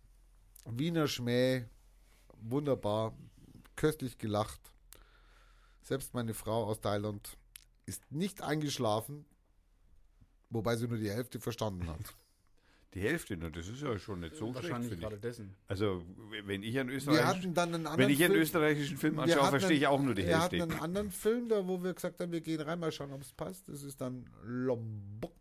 Wiener 0.64 1.06
Schmäh. 1.06 1.66
Wunderbar. 2.50 3.12
Köstlich 3.76 4.18
gelacht. 4.18 4.60
Selbst 5.82 6.14
meine 6.14 6.34
Frau 6.34 6.64
aus 6.64 6.80
Thailand 6.80 7.36
ist 7.84 8.10
nicht 8.10 8.42
eingeschlafen, 8.42 9.24
wobei 10.50 10.76
sie 10.76 10.88
nur 10.88 10.98
die 10.98 11.10
Hälfte 11.10 11.40
verstanden 11.40 11.88
hat. 11.88 11.98
Die 12.94 13.02
Hälfte, 13.02 13.36
nur, 13.36 13.50
das 13.50 13.68
ist 13.68 13.82
ja 13.82 13.98
schon 13.98 14.20
nicht 14.20 14.36
so 14.36 14.46
schlecht, 14.52 14.54
Wahrscheinlich 14.64 14.88
finde 14.88 15.02
gerade 15.02 15.16
ich. 15.16 15.20
dessen. 15.20 15.54
Also, 15.68 16.02
wenn 16.44 16.62
ich 16.62 16.78
einen 16.78 16.88
Wir 16.88 16.96
österreichischen, 16.96 17.26
hatten 17.28 17.54
dann 17.54 17.74
einen 17.74 17.86
anderen 17.86 17.98
wenn 17.98 18.08
ich 18.14 18.22
einen 18.24 18.30
Film. 18.32 18.42
österreichischen 18.42 18.96
Film 18.96 19.16
Wir 19.16 19.22
anschaue, 19.24 19.42
hatten 19.42 19.50
verstehe 19.50 19.76
ich 19.76 19.86
auch 19.86 20.00
nur 20.00 20.14
die 20.14 20.24
Wir 20.24 20.38
hatten 20.40 20.56
Hälfte. 20.56 20.72
einen 20.72 20.82
anderen 20.82 21.10
Film, 21.10 21.48
da 21.50 21.66
wo 21.66 21.82
wir 21.84 21.92
gesagt 21.92 22.20
haben, 22.20 22.32
wir 22.32 22.40
gehen 22.40 22.60
rein, 22.62 22.78
mal 22.80 22.90
schauen, 22.90 23.12
ob 23.12 23.20
es 23.20 23.32
passt. 23.34 23.68
Das 23.68 23.82
ist 23.82 24.00
dann 24.00 24.24
Lombok. 24.44 25.34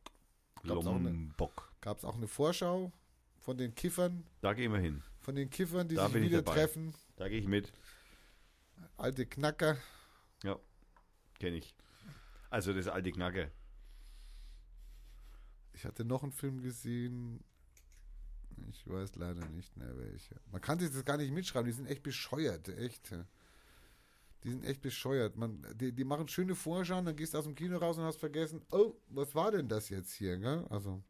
Gab's 0.64 0.84
Lombok. 0.86 1.72
Gab 1.80 1.98
es 2.00 2.04
auch 2.04 2.16
eine 2.18 2.28
Vorschau 2.28 2.92
von 3.40 3.58
den 3.58 3.74
Kiffern, 3.74 4.26
Da 4.42 4.52
gehen 4.52 4.74
wir 4.74 4.80
hin. 4.80 5.02
Von 5.26 5.36
den 5.36 5.50
Kiffern, 5.50 5.88
die 5.88 5.96
Da 5.96 6.08
sich 6.08 6.22
wieder 6.22 6.46
treffen. 6.46 6.94
Da 7.16 7.28
gehe 7.28 7.40
ich 7.40 7.48
mit. 7.48 7.74
Alte 8.96 9.26
Knacker. 9.26 9.78
Ja, 10.44 10.60
kenne 11.40 11.58
ich. 11.58 11.76
Also 12.52 12.74
das 12.74 12.88
alte 12.88 13.12
Knacker. 13.12 13.50
Ich 15.74 15.84
hatte 15.84 16.06
noch 16.06 16.22
einen 16.22 16.32
Film 16.32 16.62
gesehen. 16.62 17.44
Ich 18.70 18.88
weiß 18.88 19.16
leider 19.16 19.44
nicht 19.48 19.76
mehr 19.76 19.98
welche. 19.98 20.36
Man 20.52 20.62
kann 20.62 20.80
sich 20.80 20.92
das 20.92 21.04
gar 21.04 21.18
nicht 21.18 21.34
mitschreiben. 21.34 21.66
Die 21.66 21.76
sind 21.76 21.88
echt 21.88 22.04
bescheuert, 22.04 22.70
echt. 22.70 23.12
Die 24.44 24.50
sind 24.52 24.64
echt 24.64 24.82
bescheuert. 24.82 25.36
Man, 25.38 25.66
die, 25.74 25.92
die 25.92 26.04
machen 26.04 26.28
schöne 26.28 26.54
Vorschauen, 26.54 27.04
dann 27.04 27.16
gehst 27.16 27.34
du 27.34 27.40
aus 27.40 27.46
dem 27.46 27.56
Kino 27.56 27.78
raus 27.78 27.98
und 27.98 28.04
hast 28.04 28.20
vergessen, 28.20 28.62
oh, 28.72 28.94
was 29.08 29.34
war 29.34 29.52
denn 29.52 29.68
das 29.68 29.90
jetzt 29.90 30.14
hier? 30.14 30.38
Gell? 30.38 30.66
Also, 30.70 31.04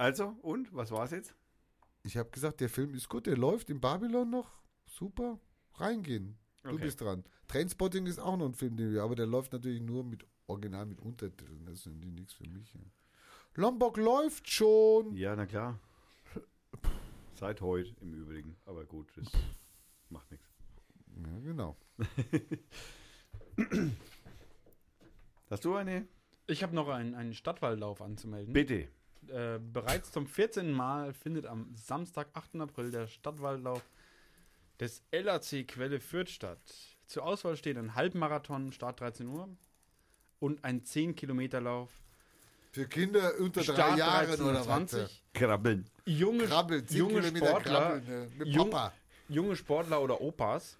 Also, 0.00 0.28
und? 0.40 0.74
Was 0.74 0.90
war's 0.92 1.10
jetzt? 1.10 1.34
ich 2.04 2.16
habe 2.16 2.30
gesagt, 2.30 2.62
der 2.62 2.70
Film 2.70 2.94
ist 2.94 3.10
gut, 3.10 3.26
der 3.26 3.36
läuft 3.36 3.68
in 3.68 3.82
Babylon 3.82 4.30
noch. 4.30 4.50
Super. 4.86 5.38
Reingehen. 5.74 6.38
Du 6.62 6.70
Okay. 6.70 6.84
bist 6.84 7.02
dran. 7.02 7.22
Trainspotting 7.48 8.06
ist 8.06 8.18
auch 8.18 8.38
noch 8.38 8.46
ein 8.46 8.54
Film, 8.54 8.78
den 8.78 8.94
wir, 8.94 9.02
aber 9.02 9.14
der 9.14 9.26
läuft 9.26 9.52
natürlich 9.52 9.82
nur 9.82 10.02
mit 10.02 10.26
Original 10.46 10.86
mit 10.86 11.02
Untertiteln. 11.02 11.66
Das 11.66 11.82
sind 11.82 12.00
die 12.00 12.10
nichts 12.10 12.32
für 12.32 12.48
mich. 12.48 12.72
Ja. 12.72 12.80
Lombok 13.56 13.98
läuft 13.98 14.48
schon. 14.48 15.14
Ja, 15.14 15.36
na 15.36 15.44
klar. 15.44 15.78
Seit 17.34 17.60
heute 17.60 17.94
im 18.00 18.14
Übrigen. 18.14 18.56
Aber 18.64 18.86
gut, 18.86 19.12
das 19.16 19.30
macht 20.08 20.30
nichts. 20.30 20.48
Ja, 21.14 21.38
genau. 21.40 21.76
Hast 25.50 25.62
du 25.66 25.74
eine? 25.74 26.08
Ich 26.46 26.62
habe 26.62 26.74
noch 26.74 26.88
einen, 26.88 27.14
einen 27.14 27.34
Stadtwalllauf 27.34 28.00
anzumelden. 28.00 28.54
Bitte. 28.54 28.88
Äh, 29.28 29.58
bereits 29.60 30.10
zum 30.12 30.26
14. 30.26 30.72
Mal 30.72 31.12
findet 31.12 31.46
am 31.46 31.72
Samstag, 31.74 32.28
8. 32.32 32.56
April, 32.60 32.90
der 32.90 33.06
Stadtwalllauf 33.06 33.82
des 34.80 35.02
LAC 35.12 35.68
Quelle 35.68 36.00
Fürth 36.00 36.30
statt. 36.30 36.58
Zur 37.06 37.24
Auswahl 37.24 37.56
stehen 37.56 37.76
ein 37.76 37.94
Halbmarathon, 37.94 38.72
Start 38.72 39.00
13 39.00 39.26
Uhr, 39.28 39.48
und 40.38 40.64
ein 40.64 40.82
10-Kilometer-Lauf, 40.84 41.90
Für 42.72 42.86
Kinder 42.86 43.32
unter 43.38 43.62
drei 43.62 43.74
Start 43.74 43.98
Jahren 43.98 44.40
oder 44.40 44.66
was? 44.66 44.92
13.20 44.94 45.08
Krabbeln. 45.34 45.86
Junge, 46.06 46.44
Krabbel, 46.46 46.84
10 46.86 46.96
junge 46.98 47.22
Sportler, 47.22 47.60
krabbeln, 47.60 48.06
ne? 48.06 48.28
mit 48.38 48.48
jung- 48.48 48.74
junge 49.28 49.56
Sportler 49.56 50.00
oder 50.02 50.20
Opas 50.20 50.78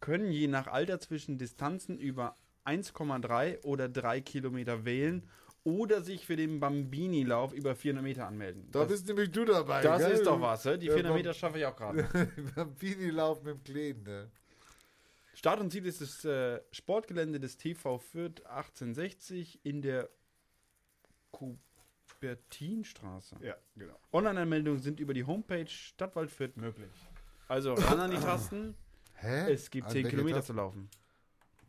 können 0.00 0.30
je 0.32 0.46
nach 0.48 0.66
Alter 0.68 0.98
zwischen 0.98 1.36
Distanzen 1.36 1.98
über 1.98 2.36
1,3 2.64 3.62
oder 3.64 3.88
3 3.88 4.20
Kilometer 4.22 4.84
wählen 4.84 5.28
oder 5.66 6.00
sich 6.00 6.24
für 6.24 6.36
den 6.36 6.60
Bambini-Lauf 6.60 7.52
über 7.52 7.74
400 7.74 8.02
Meter 8.04 8.26
anmelden. 8.26 8.68
Da 8.70 8.80
das 8.80 8.88
bist 8.88 9.08
nämlich 9.08 9.30
du 9.32 9.44
dabei. 9.44 9.82
das 9.82 10.00
gell? 10.00 10.12
ist 10.12 10.24
doch 10.26 10.40
was, 10.40 10.64
hä? 10.64 10.78
die 10.78 10.86
Ja, 10.86 10.92
400 10.94 11.10
Bam- 11.12 11.16
Meter 11.18 11.34
schaffe 11.34 11.58
ich 11.58 11.66
auch 11.66 11.76
gerade. 11.76 12.04
Bambini-Lauf 12.54 13.42
mit 13.42 13.54
dem 13.56 13.64
Kleen, 13.64 14.02
ne? 14.04 14.30
Start 15.34 15.60
und 15.60 15.70
Ziel 15.72 15.84
ist 15.84 16.00
das 16.00 16.24
äh, 16.24 16.60
Sportgelände 16.70 17.40
des 17.40 17.56
TV 17.58 17.98
Fürth 17.98 18.46
1860 18.46 19.60
in 19.64 19.82
der 19.82 20.08
Kubertinstraße. 21.32 23.36
Ja, 23.42 23.56
genau. 23.76 23.98
Online-Anmeldungen 24.12 24.80
sind 24.80 25.00
über 25.00 25.12
die 25.14 25.24
Homepage 25.24 25.66
Stadtwald 25.68 26.30
Fürth 26.30 26.56
möglich. 26.56 26.90
Also 27.48 27.74
ran 27.74 28.00
an 28.00 28.10
die 28.12 28.16
Tasten. 28.18 28.74
Hä? 29.14 29.52
Es 29.52 29.68
gibt 29.70 29.86
An 29.86 29.92
10 29.92 30.04
welcher 30.04 30.10
Kilometer 30.16 30.36
Taste? 30.36 30.52
zu 30.52 30.56
laufen. 30.56 30.88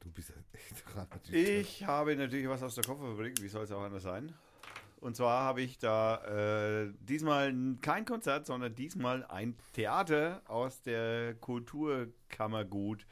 Du 0.08 0.14
bist 0.14 0.32
echt 0.53 0.86
gerade 0.86 1.36
Ich 1.36 1.86
habe 1.86 2.16
natürlich 2.16 2.48
was 2.48 2.64
aus 2.64 2.76
der 2.76 2.86
Kofferfabrik, 2.86 3.42
wie 3.42 3.50
soll 3.50 3.64
es 3.64 3.72
auch 3.72 3.82
anders 3.82 4.03
sein? 4.03 4.34
Und 5.02 5.16
zwar 5.16 5.44
habe 5.44 5.61
ich 5.61 5.77
da 5.77 6.86
äh, 6.86 6.94
diesmal 7.02 7.53
kein 7.82 8.06
Konzert, 8.06 8.45
sondern 8.45 8.74
diesmal 8.74 9.26
ein 9.26 9.56
Theater 9.74 10.42
aus 10.45 10.82
der 10.82 11.36
Kulturkammergut, 11.36 13.06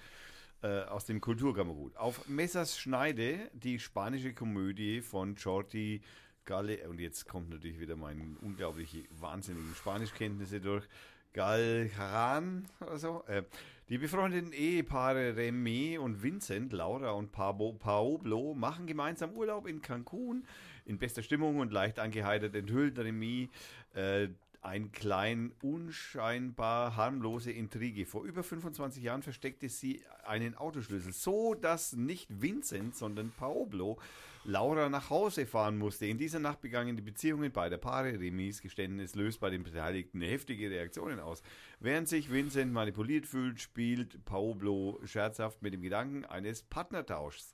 äh, 0.64 0.84
aus 0.84 1.06
dem 1.06 1.20
Kulturkammergut. 1.20 1.96
Auf 1.98 2.28
Messers 2.28 2.80
Schneide, 2.80 3.52
die 3.54 3.80
spanische 3.80 4.34
Komödie 4.34 5.02
von 5.02 5.36
Jordi 5.36 6.02
Galle, 6.46 6.88
und 6.90 7.00
jetzt 7.00 7.28
kommt 7.28 7.50
natürlich 7.50 7.80
wieder 7.80 7.98
meine 7.98 8.24
unglaubliche, 8.42 9.04
wahnsinnigen 9.10 9.76
Spanischkenntnisse 9.76 10.62
durch, 10.62 10.88
Galharan 11.34 12.66
oder 12.80 12.98
so. 12.98 13.24
Äh, 13.28 13.44
die 13.90 14.00
befreundeten 14.00 14.52
Ehepaare 14.52 15.36
Remy 15.36 16.00
und 16.00 16.24
Vincent, 16.24 16.74
Laura 16.74 17.12
und 17.12 17.32
Pablo, 17.32 18.56
machen 18.56 18.88
gemeinsam 18.88 19.32
Urlaub 19.34 19.68
in 19.68 19.82
Cancun. 19.82 20.46
In 20.86 20.98
bester 20.98 21.22
Stimmung 21.22 21.60
und 21.60 21.72
leicht 21.72 22.00
angeheitert 22.00 22.56
enthüllt 22.56 22.98
Remy 22.98 23.50
äh, 23.94 24.30
ein 24.62 24.92
klein 24.92 25.54
unscheinbar 25.62 26.96
harmlose 26.96 27.52
Intrige. 27.52 28.08
Vor 28.08 28.24
über 28.24 28.42
25 28.42 29.04
Jahren 29.04 29.22
versteckte 29.22 29.70
sie 29.70 30.02
einen 30.26 30.56
Autoschlüssel, 30.56 31.14
so 31.14 31.54
dass 31.54 31.94
nicht 31.94 32.42
Vincent, 32.42 32.96
sondern 32.96 33.32
Paoblo 33.38 34.00
Laura 34.46 34.90
nach 34.90 35.10
Hause 35.10 35.46
fahren 35.46 35.78
musste. 35.78 36.06
In 36.06 36.18
dieser 36.18 36.40
Nacht 36.40 36.62
begannen 36.62 36.96
die 36.96 37.02
Beziehungen 37.02 37.52
beider 37.52 37.78
Paare. 37.78 38.20
Remis 38.20 38.62
Geständnis 38.62 39.16
löst 39.16 39.40
bei 39.40 39.50
den 39.50 39.64
Beteiligten 39.64 40.22
heftige 40.22 40.70
Reaktionen 40.70 41.20
aus. 41.20 41.42
Während 41.80 42.08
sich 42.08 42.32
Vincent 42.32 42.72
manipuliert 42.72 43.26
fühlt, 43.26 43.60
spielt 43.60 44.24
Pablo 44.26 45.00
scherzhaft 45.04 45.62
mit 45.62 45.74
dem 45.74 45.82
Gedanken 45.82 46.26
eines 46.26 46.62
Partnertauschs. 46.64 47.54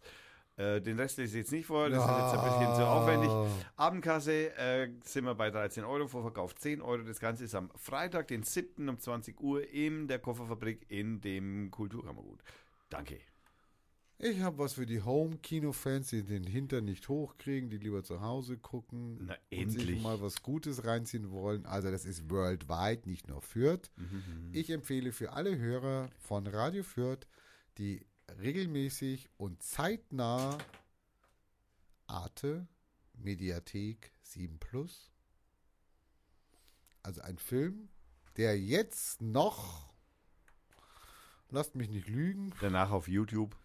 Äh, 0.58 0.82
den 0.82 1.00
Rest 1.00 1.18
lese 1.18 1.38
ich 1.38 1.44
jetzt 1.45 1.52
nicht 1.52 1.66
vor, 1.66 1.90
das 1.90 2.03
ist 2.03 2.10
jetzt 2.10 2.38
ein 2.38 2.44
bisschen 2.44 2.76
zu 2.76 2.86
aufwendig. 2.86 3.32
Abendkasse 3.78 4.56
äh, 4.58 4.90
sind 5.03 5.24
wir 5.26 5.36
bei 5.36 5.50
13 5.50 5.86
Euro, 5.86 6.08
Vorverkauf 6.08 6.56
10 6.56 6.82
Euro. 6.82 7.03
Das 7.03 7.20
Ganze 7.20 7.45
ist 7.45 7.56
am 7.56 7.72
Freitag, 7.76 8.28
den 8.28 8.44
7. 8.44 8.90
um 8.90 9.00
20 9.00 9.40
Uhr 9.40 9.68
in 9.70 10.08
der 10.08 10.20
Kofferfabrik 10.20 10.86
in 10.90 11.22
dem 11.22 11.72
Kulturkammergut. 11.72 12.44
Danke. 12.90 13.20
Ich 14.24 14.40
habe 14.41 14.59
was 14.59 14.74
für 14.74 14.85
die 14.85 15.01
Home-Kino-Fans, 15.01 16.09
die 16.09 16.22
den 16.24 16.43
Hintern 16.45 16.85
nicht 16.85 17.09
hochkriegen, 17.09 17.72
die 17.72 17.77
lieber 17.77 18.03
zu 18.03 18.22
Hause 18.22 18.56
gucken 18.58 19.17
Na, 19.25 19.33
und 19.51 19.69
sich 19.72 19.82
endlich. 19.82 20.01
mal 20.03 20.22
was 20.22 20.43
Gutes 20.43 20.85
reinziehen 20.85 21.32
wollen. 21.32 21.66
Also 21.66 21.90
das 21.90 22.06
ist 22.06 22.30
worldwide, 22.30 23.09
nicht 23.09 23.27
nur 23.27 23.41
Fürth. 23.41 23.90
Mhm, 23.95 24.50
Ich 24.53 24.69
empfehle 24.69 25.11
für 25.11 25.32
alle 25.33 25.58
Hörer 25.58 26.09
von 26.19 26.45
Radio 26.45 26.83
Fürth, 26.83 27.25
die 27.80 28.06
regelmäßig 28.40 29.27
und 29.38 29.64
zeitnah 29.64 30.56
Arte, 32.06 32.67
Mediathek 33.16 34.11
7 34.22 34.59
Plus. 34.59 35.09
Also 37.01 37.22
ein 37.22 37.40
Film, 37.40 37.90
der 38.38 38.59
jetzt 38.59 39.19
noch, 39.22 39.91
lasst 41.50 41.75
mich 41.75 41.90
nicht 41.90 42.08
lügen, 42.08 42.53
Danach 42.61 42.91
auf 42.91 43.08
YouTube. 43.08 43.58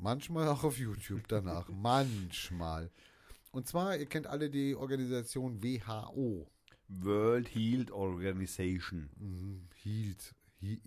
Manchmal 0.00 0.48
auch 0.48 0.64
auf 0.64 0.78
YouTube 0.78 1.28
danach. 1.28 1.68
Manchmal. 1.72 2.90
Und 3.52 3.66
zwar, 3.68 3.96
ihr 3.96 4.06
kennt 4.06 4.26
alle 4.26 4.48
die 4.50 4.74
Organisation 4.74 5.62
WHO. 5.62 6.46
World 6.88 7.48
Healed 7.54 7.90
Organization. 7.90 9.10
Mhm. 9.18 9.68
Healed. 9.82 10.34
He 10.58 10.80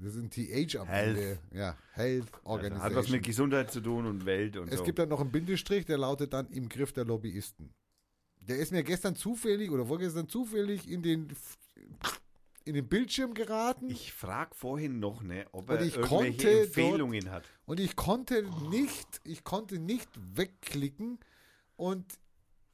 das 0.00 0.14
ein 0.14 0.30
TH 0.30 0.76
am 0.76 0.86
Health. 0.86 1.16
Ende. 1.18 1.38
Ja, 1.52 1.76
Health 1.92 2.32
Also 2.32 2.46
Organization. 2.48 2.82
hat 2.84 2.94
was 2.94 3.08
mit 3.10 3.24
Gesundheit 3.24 3.72
zu 3.72 3.80
tun 3.80 4.06
und 4.06 4.24
Welt 4.26 4.56
und 4.56 4.68
es 4.68 4.78
so. 4.78 4.84
gibt 4.84 4.98
dann 5.00 5.08
noch 5.08 5.20
einen 5.20 5.32
Bindestrich, 5.32 5.86
der 5.86 5.98
lautet 5.98 6.32
dann 6.32 6.48
im 6.50 6.68
Griff 6.68 6.92
der 6.92 7.04
Lobbyisten. 7.04 7.74
Der 8.40 8.58
ist 8.58 8.70
mir 8.70 8.84
gestern 8.84 9.16
zufällig 9.16 9.70
oder 9.70 9.84
vorgestern 9.86 10.28
zufällig 10.28 10.88
in 10.88 11.02
den 11.02 11.28
in 12.68 12.74
den 12.74 12.86
Bildschirm 12.88 13.32
geraten 13.32 13.88
ich 13.88 14.12
frag 14.12 14.54
vorhin 14.54 15.00
noch, 15.00 15.22
ne, 15.22 15.46
ob 15.52 15.70
er 15.70 15.80
irgendwelche 15.80 16.00
konnte 16.02 16.42
dort- 16.52 16.64
Empfehlungen 16.66 17.30
hat. 17.30 17.44
Und 17.64 17.80
ich 17.80 17.96
konnte 17.96 18.42
nicht, 18.70 19.22
ich 19.24 19.42
konnte 19.42 19.78
nicht 19.78 20.08
wegklicken 20.36 21.18
und 21.76 22.04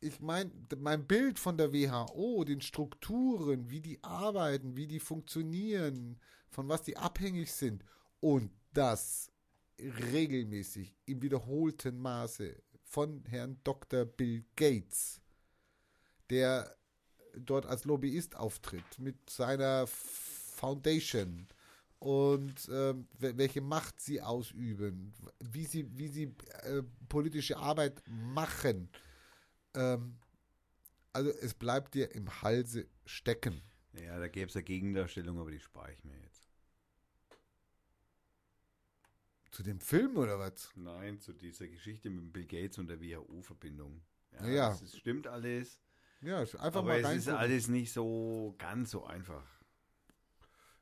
ich 0.01 0.21
meine, 0.21 0.51
mein 0.79 1.07
Bild 1.07 1.39
von 1.39 1.57
der 1.57 1.73
WHO, 1.73 2.43
den 2.45 2.61
Strukturen, 2.61 3.71
wie 3.71 3.81
die 3.81 4.03
arbeiten, 4.03 4.77
wie 4.77 4.87
die 4.89 4.99
funktionieren, 5.01 6.19
von 6.51 6.69
was 6.69 6.83
die 6.83 6.97
abhängig 6.97 7.53
sind 7.53 7.85
und 8.21 8.51
das 8.73 9.31
regelmäßig 9.79 10.93
im 11.07 11.23
wiederholten 11.23 11.99
Maße 11.99 12.61
von 12.83 13.25
Herrn 13.29 13.61
Dr. 13.63 14.05
Bill 14.05 14.45
Gates, 14.57 15.21
der 16.31 16.77
dort 17.39 17.67
als 17.67 17.85
Lobbyist 17.85 18.37
auftritt 18.37 18.99
mit 18.99 19.29
seiner 19.31 19.87
Foundation 19.87 21.47
und 21.99 22.55
wel- 22.69 23.05
welche 23.39 23.61
Macht 23.61 24.01
sie 24.01 24.21
ausüben, 24.21 25.13
wie 25.41 25.65
sie, 25.65 25.87
wie 25.99 26.09
sie 26.09 26.35
äh, 26.63 26.83
politische 27.09 27.57
Arbeit 27.57 28.03
machen. 28.09 28.89
Ähm, 29.75 30.17
also 31.13 31.31
es 31.31 31.55
bleibt 31.55 31.95
dir 31.95 32.15
im 32.15 32.43
Halse 32.43 32.87
stecken. 33.07 33.63
Ja, 33.95 34.19
da 34.19 34.29
gäbe 34.29 34.49
es 34.51 34.57
eine 34.57 34.65
Gegendarstellung, 34.65 35.39
aber 35.39 35.51
die 35.53 35.61
spare 35.61 35.93
ich 35.93 36.03
mir 36.05 36.17
jetzt. 36.21 36.49
Zu 39.51 39.63
dem 39.63 39.79
Film 39.81 40.17
oder 40.17 40.39
was? 40.39 40.71
Nein, 40.75 41.21
zu 41.21 41.33
dieser 41.33 41.69
Geschichte 41.69 42.11
mit 42.11 42.33
Bill 42.33 42.45
Gates 42.47 42.79
und 42.79 42.89
der 42.89 43.01
WHO-Verbindung. 43.01 44.03
Ja, 44.33 44.47
Ja. 44.49 44.69
Das 44.71 44.83
ist, 44.83 44.99
stimmt 44.99 45.29
alles. 45.29 45.79
Ja, 46.25 46.41
einfach 46.41 46.77
aber 46.77 46.83
mal 46.83 47.01
es 47.01 47.27
ist 47.27 47.29
alles 47.29 47.69
nicht 47.69 47.93
so 47.93 48.55
ganz 48.59 48.91
so 48.91 49.05
einfach. 49.05 49.45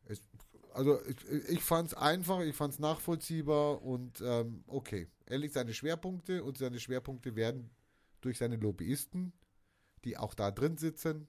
Es, 0.05 0.23
also 0.73 1.01
ich, 1.07 1.51
ich 1.51 1.62
fand 1.62 1.89
es 1.89 1.95
einfach, 1.95 2.41
ich 2.41 2.55
fand 2.55 2.75
es 2.75 2.79
nachvollziehbar 2.79 3.83
und 3.83 4.21
ähm, 4.21 4.62
okay. 4.69 5.09
Er 5.27 5.39
legt 5.39 5.55
seine 5.55 5.75
Schwerpunkte 5.75 6.45
und 6.45 6.59
seine 6.59 6.79
Schwerpunkte 6.79 7.35
werden 7.35 7.71
durch 8.21 8.39
seine 8.39 8.57
Lobbyisten, 8.57 9.33
die 10.05 10.17
auch 10.17 10.35
da 10.35 10.51
drin 10.51 10.77
sitzen, 10.77 11.27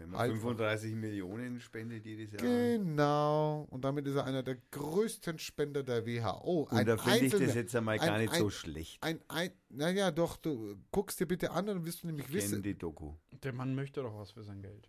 Wenn 0.00 0.08
man 0.10 0.20
Einfach. 0.22 0.38
35 0.40 0.94
Millionen 0.94 1.60
spendet 1.60 2.06
jedes 2.06 2.32
Jahr. 2.32 2.40
Genau. 2.42 3.66
Und 3.68 3.84
damit 3.84 4.06
ist 4.06 4.14
er 4.14 4.24
einer 4.24 4.42
der 4.42 4.56
größten 4.70 5.38
Spender 5.38 5.82
der 5.82 6.06
WHO. 6.06 6.68
Und 6.70 6.88
da 6.88 6.96
finde 6.96 7.26
ich 7.26 7.32
das 7.32 7.54
jetzt 7.54 7.76
einmal 7.76 7.98
gar 7.98 8.12
ein- 8.14 8.22
nicht 8.22 8.32
ein- 8.32 8.40
so 8.40 8.48
schlecht. 8.48 9.02
Ein, 9.02 9.20
ein, 9.28 9.50
naja, 9.68 10.10
doch, 10.10 10.38
du 10.38 10.74
guckst 10.90 11.20
dir 11.20 11.26
bitte 11.26 11.50
an, 11.50 11.66
dann 11.66 11.84
wirst 11.84 12.02
du 12.02 12.06
nämlich 12.06 12.24
Ich 12.26 12.32
kenne 12.32 12.42
wissen. 12.44 12.62
die 12.62 12.78
Doku. 12.78 13.12
Der 13.42 13.52
Mann 13.52 13.74
möchte 13.74 14.00
doch 14.00 14.16
was 14.16 14.30
für 14.30 14.42
sein 14.42 14.62
Geld. 14.62 14.88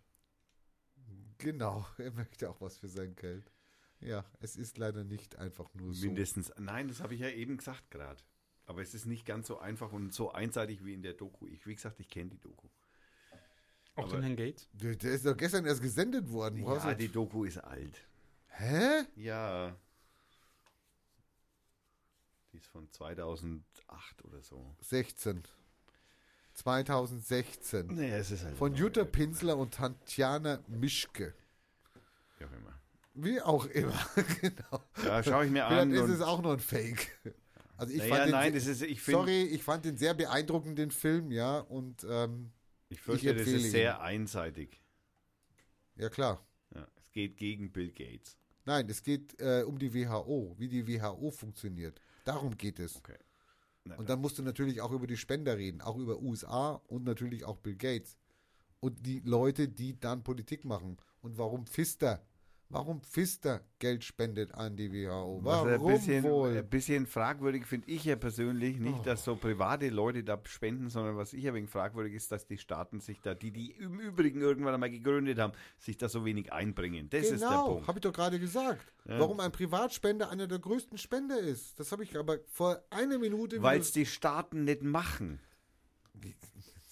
Genau, 1.38 1.84
er 1.98 2.12
möchte 2.12 2.48
auch 2.48 2.60
was 2.62 2.78
für 2.78 2.88
sein 2.88 3.14
Geld. 3.14 3.52
Ja, 4.00 4.24
es 4.40 4.56
ist 4.56 4.78
leider 4.78 5.04
nicht 5.04 5.36
einfach 5.38 5.72
nur 5.74 5.92
so. 5.92 6.06
Mindestens. 6.06 6.50
Nein, 6.58 6.88
das 6.88 7.00
habe 7.00 7.14
ich 7.14 7.20
ja 7.20 7.28
eben 7.28 7.58
gesagt 7.58 7.90
gerade. 7.90 8.22
Aber 8.64 8.80
es 8.80 8.94
ist 8.94 9.06
nicht 9.06 9.26
ganz 9.26 9.46
so 9.48 9.58
einfach 9.58 9.92
und 9.92 10.14
so 10.14 10.32
einseitig 10.32 10.84
wie 10.84 10.94
in 10.94 11.02
der 11.02 11.12
Doku. 11.14 11.46
Ich, 11.48 11.66
wie 11.66 11.74
gesagt, 11.74 12.00
ich 12.00 12.08
kenne 12.08 12.30
die 12.30 12.38
Doku. 12.40 12.68
Auch 13.94 14.04
Aber- 14.04 14.12
den 14.16 14.22
Herrn 14.22 14.36
Gates? 14.36 14.68
Der, 14.72 14.94
der 14.96 15.12
ist 15.12 15.26
doch 15.26 15.36
gestern 15.36 15.66
erst 15.66 15.82
gesendet 15.82 16.30
worden. 16.30 16.62
Brauchst 16.62 16.84
Ja, 16.86 16.92
du- 16.92 16.98
die 16.98 17.08
Doku 17.08 17.44
ist 17.44 17.58
alt. 17.58 17.98
Hä? 18.48 19.02
Ja. 19.16 19.74
Die 22.52 22.56
ist 22.58 22.66
von 22.66 22.90
2008 22.90 24.24
oder 24.24 24.42
so. 24.42 24.74
16. 24.80 25.42
2016. 26.54 27.86
Naja, 27.94 28.16
es 28.18 28.30
ist 28.30 28.44
halt. 28.44 28.56
Von 28.56 28.74
Jutta 28.74 29.04
Pinsler 29.04 29.56
und 29.56 29.74
Tatjana 29.74 30.60
Mischke. 30.68 31.34
Wie 32.38 32.44
auch 32.44 32.52
immer. 32.52 32.78
Wie 33.14 33.40
auch 33.42 33.66
immer. 33.66 34.06
genau. 34.40 34.82
Ja, 35.04 35.22
schaue 35.22 35.46
ich 35.46 35.50
mir 35.50 35.66
Vielleicht 35.66 35.82
an. 35.82 35.92
ist 35.92 36.00
und- 36.02 36.10
es 36.10 36.20
auch 36.20 36.42
nur 36.42 36.52
ein 36.54 36.60
Fake. 36.60 37.18
Also 37.78 37.92
ich 37.94 38.00
naja, 38.00 38.14
fand 38.14 38.26
den 38.26 38.32
nein, 38.32 38.52
se- 38.52 38.58
das 38.58 38.66
ist, 38.68 38.82
ich 38.82 39.00
finde, 39.00 39.20
Sorry, 39.20 39.42
ich 39.44 39.62
fand 39.62 39.84
den 39.86 39.96
sehr 39.96 40.14
beeindruckend, 40.14 40.78
den 40.78 40.90
Film, 40.90 41.30
ja. 41.32 41.58
Und 41.58 42.06
ähm, 42.08 42.52
ich 42.92 43.00
fürchte, 43.00 43.32
ich 43.32 43.36
das 43.38 43.46
ist 43.48 43.64
ihn. 43.64 43.70
sehr 43.70 44.00
einseitig. 44.00 44.80
ja 45.96 46.08
klar. 46.08 46.44
Ja, 46.74 46.86
es 46.96 47.10
geht 47.12 47.36
gegen 47.36 47.70
Bill 47.72 47.90
Gates. 47.92 48.36
Nein, 48.64 48.88
es 48.88 49.02
geht 49.02 49.38
äh, 49.40 49.64
um 49.66 49.78
die 49.78 49.92
WHO, 49.92 50.54
wie 50.58 50.68
die 50.68 50.86
WHO 50.86 51.30
funktioniert. 51.30 52.00
Darum 52.24 52.56
geht 52.56 52.78
es. 52.78 52.96
Okay. 52.96 53.18
Na, 53.84 53.96
Und 53.96 54.08
dann 54.08 54.20
musst 54.20 54.38
du 54.38 54.42
natürlich 54.42 54.80
auch 54.80 54.92
über 54.92 55.06
die 55.06 55.16
Spender 55.16 55.56
reden, 55.58 55.80
auch 55.80 55.96
über 55.96 56.20
USA 56.20 56.80
und 56.86 57.04
natürlich 57.04 57.44
auch 57.44 57.56
Bill 57.56 57.76
Gates. 57.76 58.16
Und 58.80 59.04
die 59.04 59.20
Leute, 59.20 59.68
die 59.68 59.98
dann 59.98 60.22
Politik 60.22 60.64
machen. 60.64 60.96
Und 61.20 61.38
warum 61.38 61.66
Pfister? 61.66 62.24
Warum 62.72 63.02
Pfister 63.02 63.60
Geld 63.78 64.02
spendet 64.02 64.54
an 64.54 64.76
die 64.76 64.90
WHO? 64.90 65.40
Warum 65.42 65.68
ein 65.68 65.82
bisschen, 65.84 66.24
wohl? 66.24 66.56
ein 66.56 66.66
bisschen 66.70 67.06
fragwürdig 67.06 67.66
finde 67.66 67.90
ich 67.90 68.04
ja 68.06 68.16
persönlich 68.16 68.78
nicht, 68.78 69.00
Oh. 69.00 69.02
dass 69.02 69.24
so 69.24 69.36
private 69.36 69.90
Leute 69.90 70.24
da 70.24 70.40
spenden, 70.44 70.88
sondern 70.88 71.18
was 71.18 71.34
ich 71.34 71.46
ein 71.46 71.52
wenig 71.52 71.68
fragwürdig 71.68 72.14
ist, 72.14 72.32
dass 72.32 72.46
die 72.46 72.56
Staaten 72.56 73.00
sich 73.00 73.20
da, 73.20 73.34
die 73.34 73.50
die 73.50 73.72
im 73.72 74.00
Übrigen 74.00 74.40
irgendwann 74.40 74.72
einmal 74.72 74.90
gegründet 74.90 75.38
haben, 75.38 75.52
sich 75.78 75.98
da 75.98 76.08
so 76.08 76.24
wenig 76.24 76.50
einbringen. 76.50 77.10
Das 77.10 77.30
ist 77.30 77.42
der 77.42 77.48
genau, 77.50 77.68
Punkt. 77.74 77.88
habe 77.88 77.98
ich 77.98 78.02
doch 78.02 78.12
gerade 78.12 78.40
gesagt. 78.40 78.90
Ja. 79.04 79.20
Warum 79.20 79.40
ein 79.40 79.52
Privatspender 79.52 80.30
einer 80.30 80.46
der 80.46 80.58
größten 80.58 80.96
Spender 80.96 81.38
ist. 81.38 81.78
Das 81.78 81.92
habe 81.92 82.04
ich 82.04 82.16
aber 82.16 82.38
vor 82.46 82.82
einer 82.88 83.18
Minute... 83.18 83.62
Weil 83.62 83.80
es 83.80 83.92
die 83.92 84.06
Staaten 84.06 84.64
nicht 84.64 84.82
machen. 84.82 85.40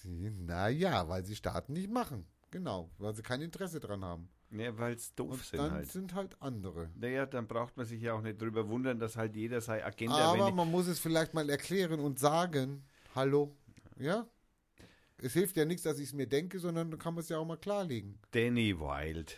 Naja, 0.04 1.08
weil 1.08 1.24
sie 1.24 1.36
Staaten 1.36 1.74
nicht 1.74 1.90
machen. 1.90 2.26
Genau, 2.50 2.90
weil 2.98 3.14
sie 3.14 3.22
kein 3.22 3.42
Interesse 3.42 3.80
dran 3.80 4.04
haben. 4.04 4.28
Ja, 4.52 4.76
weil 4.78 4.94
es 4.94 5.14
doof 5.14 5.30
Und 5.32 5.44
sind 5.44 5.58
dann 5.60 5.70
halt. 5.72 5.92
sind 5.92 6.14
halt 6.14 6.36
andere. 6.42 6.90
Naja, 6.96 7.24
dann 7.26 7.46
braucht 7.46 7.76
man 7.76 7.86
sich 7.86 8.02
ja 8.02 8.14
auch 8.14 8.20
nicht 8.20 8.40
drüber 8.40 8.68
wundern, 8.68 8.98
dass 8.98 9.16
halt 9.16 9.36
jeder 9.36 9.60
sei 9.60 9.84
Agenda, 9.84 10.16
Aber 10.16 10.50
man 10.50 10.70
muss 10.70 10.88
es 10.88 10.98
vielleicht 10.98 11.34
mal 11.34 11.48
erklären 11.48 12.00
und 12.00 12.18
sagen, 12.18 12.82
hallo, 13.14 13.54
ja? 13.96 14.26
Es 15.18 15.34
hilft 15.34 15.56
ja 15.56 15.64
nichts, 15.64 15.82
dass 15.82 15.98
ich 15.98 16.08
es 16.08 16.12
mir 16.14 16.26
denke, 16.26 16.58
sondern 16.58 16.90
dann 16.90 16.98
kann 16.98 17.14
man 17.14 17.22
es 17.22 17.28
ja 17.28 17.38
auch 17.38 17.44
mal 17.46 17.58
klarlegen. 17.58 18.18
Danny 18.32 18.78
Wild. 18.78 19.36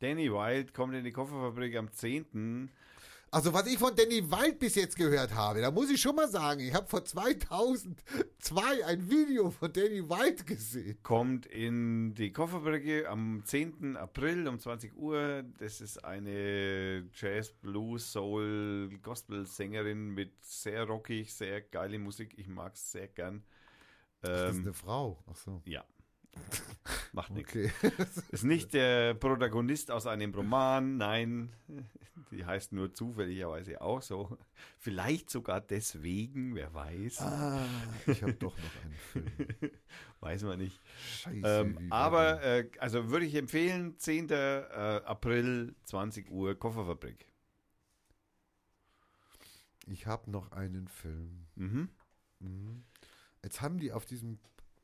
Danny 0.00 0.30
Wild 0.32 0.74
kommt 0.74 0.94
in 0.94 1.04
die 1.04 1.12
Kofferfabrik 1.12 1.76
am 1.76 1.90
10. 1.90 2.70
Also 3.30 3.52
was 3.52 3.66
ich 3.66 3.76
von 3.78 3.94
Danny 3.94 4.30
Wild 4.30 4.58
bis 4.58 4.74
jetzt 4.74 4.96
gehört 4.96 5.34
habe, 5.34 5.60
da 5.60 5.70
muss 5.70 5.90
ich 5.90 6.00
schon 6.00 6.16
mal 6.16 6.28
sagen, 6.28 6.60
ich 6.60 6.72
habe 6.72 6.86
vor 6.88 7.04
2002 7.04 8.84
ein 8.86 9.10
Video 9.10 9.50
von 9.50 9.70
Danny 9.70 10.02
Wild 10.08 10.46
gesehen. 10.46 10.98
Kommt 11.02 11.44
in 11.44 12.14
die 12.14 12.32
Kofferbrücke 12.32 13.06
am 13.08 13.42
10. 13.44 13.96
April 13.98 14.48
um 14.48 14.58
20 14.58 14.96
Uhr. 14.96 15.44
Das 15.58 15.82
ist 15.82 16.02
eine 16.04 17.06
Jazz, 17.12 17.52
Blues, 17.52 18.10
Soul, 18.12 18.98
Gospel-Sängerin 19.02 20.08
mit 20.14 20.32
sehr 20.42 20.84
rockig, 20.84 21.34
sehr 21.34 21.60
geile 21.60 21.98
Musik. 21.98 22.32
Ich 22.38 22.48
mag 22.48 22.74
es 22.74 22.92
sehr 22.92 23.08
gern. 23.08 23.44
Das 24.22 24.52
ist 24.52 24.56
Ähm, 24.56 24.62
eine 24.64 24.72
Frau. 24.72 25.22
Ach 25.30 25.36
so. 25.36 25.60
ja. 25.66 25.84
Macht 27.12 27.30
nichts. 27.30 27.50
Okay. 27.50 27.70
Ist 28.30 28.44
nicht 28.44 28.74
der 28.74 29.14
Protagonist 29.14 29.90
aus 29.90 30.06
einem 30.06 30.34
Roman, 30.34 30.96
nein. 30.96 31.52
Die 32.30 32.44
heißt 32.44 32.72
nur 32.72 32.92
zufälligerweise 32.92 33.80
auch 33.80 34.02
so. 34.02 34.36
Vielleicht 34.78 35.30
sogar 35.30 35.60
deswegen, 35.60 36.54
wer 36.54 36.72
weiß. 36.74 37.20
ah, 37.20 37.66
ich 38.06 38.22
habe 38.22 38.34
doch 38.34 38.56
noch 38.56 38.84
einen 38.84 38.94
Film. 38.94 39.72
Weiß 40.20 40.42
man 40.42 40.58
nicht. 40.58 40.80
Scheiße. 41.22 41.40
Ähm, 41.44 41.92
aber, 41.92 42.42
äh, 42.42 42.68
also 42.80 43.10
würde 43.10 43.24
ich 43.24 43.34
empfehlen, 43.34 43.98
10. 43.98 44.30
Äh, 44.30 44.64
April, 45.04 45.74
20 45.84 46.30
Uhr, 46.30 46.58
Kofferfabrik. 46.58 47.26
ich 49.86 50.06
habe 50.06 50.30
noch 50.30 50.52
einen 50.52 50.88
Film. 50.88 51.46
Mhm. 51.54 51.88
Mhm. 52.40 52.84
Jetzt 53.42 53.60
haben 53.60 53.78
die 53.78 53.92
auf 53.92 54.04
diesem 54.04 54.38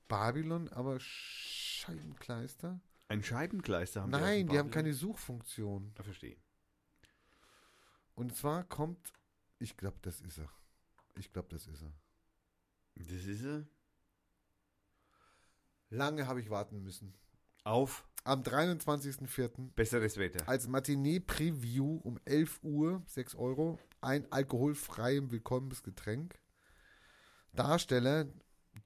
Babylon 0.09 0.69
aber 0.69 0.99
Scheibenkleister. 1.01 2.81
Ein 3.09 3.23
Scheibenkleister 3.23 4.03
haben 4.03 4.11
Nein, 4.11 4.47
die, 4.47 4.53
die 4.53 4.59
haben 4.59 4.71
keine 4.71 4.93
Suchfunktion. 4.95 5.93
Ich 5.99 6.05
verstehe. 6.05 6.37
Und 8.15 8.35
zwar 8.35 8.65
kommt, 8.65 9.13
ich 9.59 9.77
glaube, 9.77 9.99
das 10.03 10.21
ist 10.21 10.39
er. 10.39 10.49
Ich 11.17 11.33
glaube, 11.33 11.49
das 11.51 11.67
ist 11.67 11.83
er. 11.83 11.93
Das 12.97 13.09
ist 13.09 13.45
er. 13.45 13.67
Lange 15.91 16.27
habe 16.27 16.41
ich 16.41 16.51
warten 16.51 16.83
müssen. 16.83 17.15
Auf 17.65 18.07
Am 18.25 18.43
23.04. 18.43 19.71
besseres 19.75 20.17
Wetter. 20.17 20.49
als 20.49 20.67
Matinee-Preview 20.69 22.01
um 22.03 22.19
11 22.25 22.61
Uhr, 22.63 23.03
6 23.07 23.35
Euro, 23.37 23.79
ein 24.01 24.31
alkoholfreiem 24.31 25.31
Willkommensgetränk. 25.31 26.39
Darsteller 27.53 28.27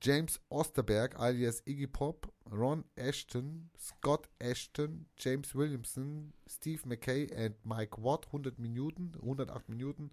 James 0.00 0.41
Osterberg 0.49 1.17
alias 1.18 1.62
Iggy 1.67 1.86
Pop, 1.86 2.33
Ron 2.50 2.84
Ashton, 2.97 3.70
Scott 3.78 4.28
Ashton, 4.39 5.07
James 5.17 5.55
Williamson, 5.55 6.33
Steve 6.47 6.83
McKay 6.86 7.26
und 7.47 7.65
Mike 7.65 8.02
Watt, 8.02 8.26
100 8.26 8.58
Minuten, 8.58 9.12
108 9.17 9.68
Minuten. 9.68 10.10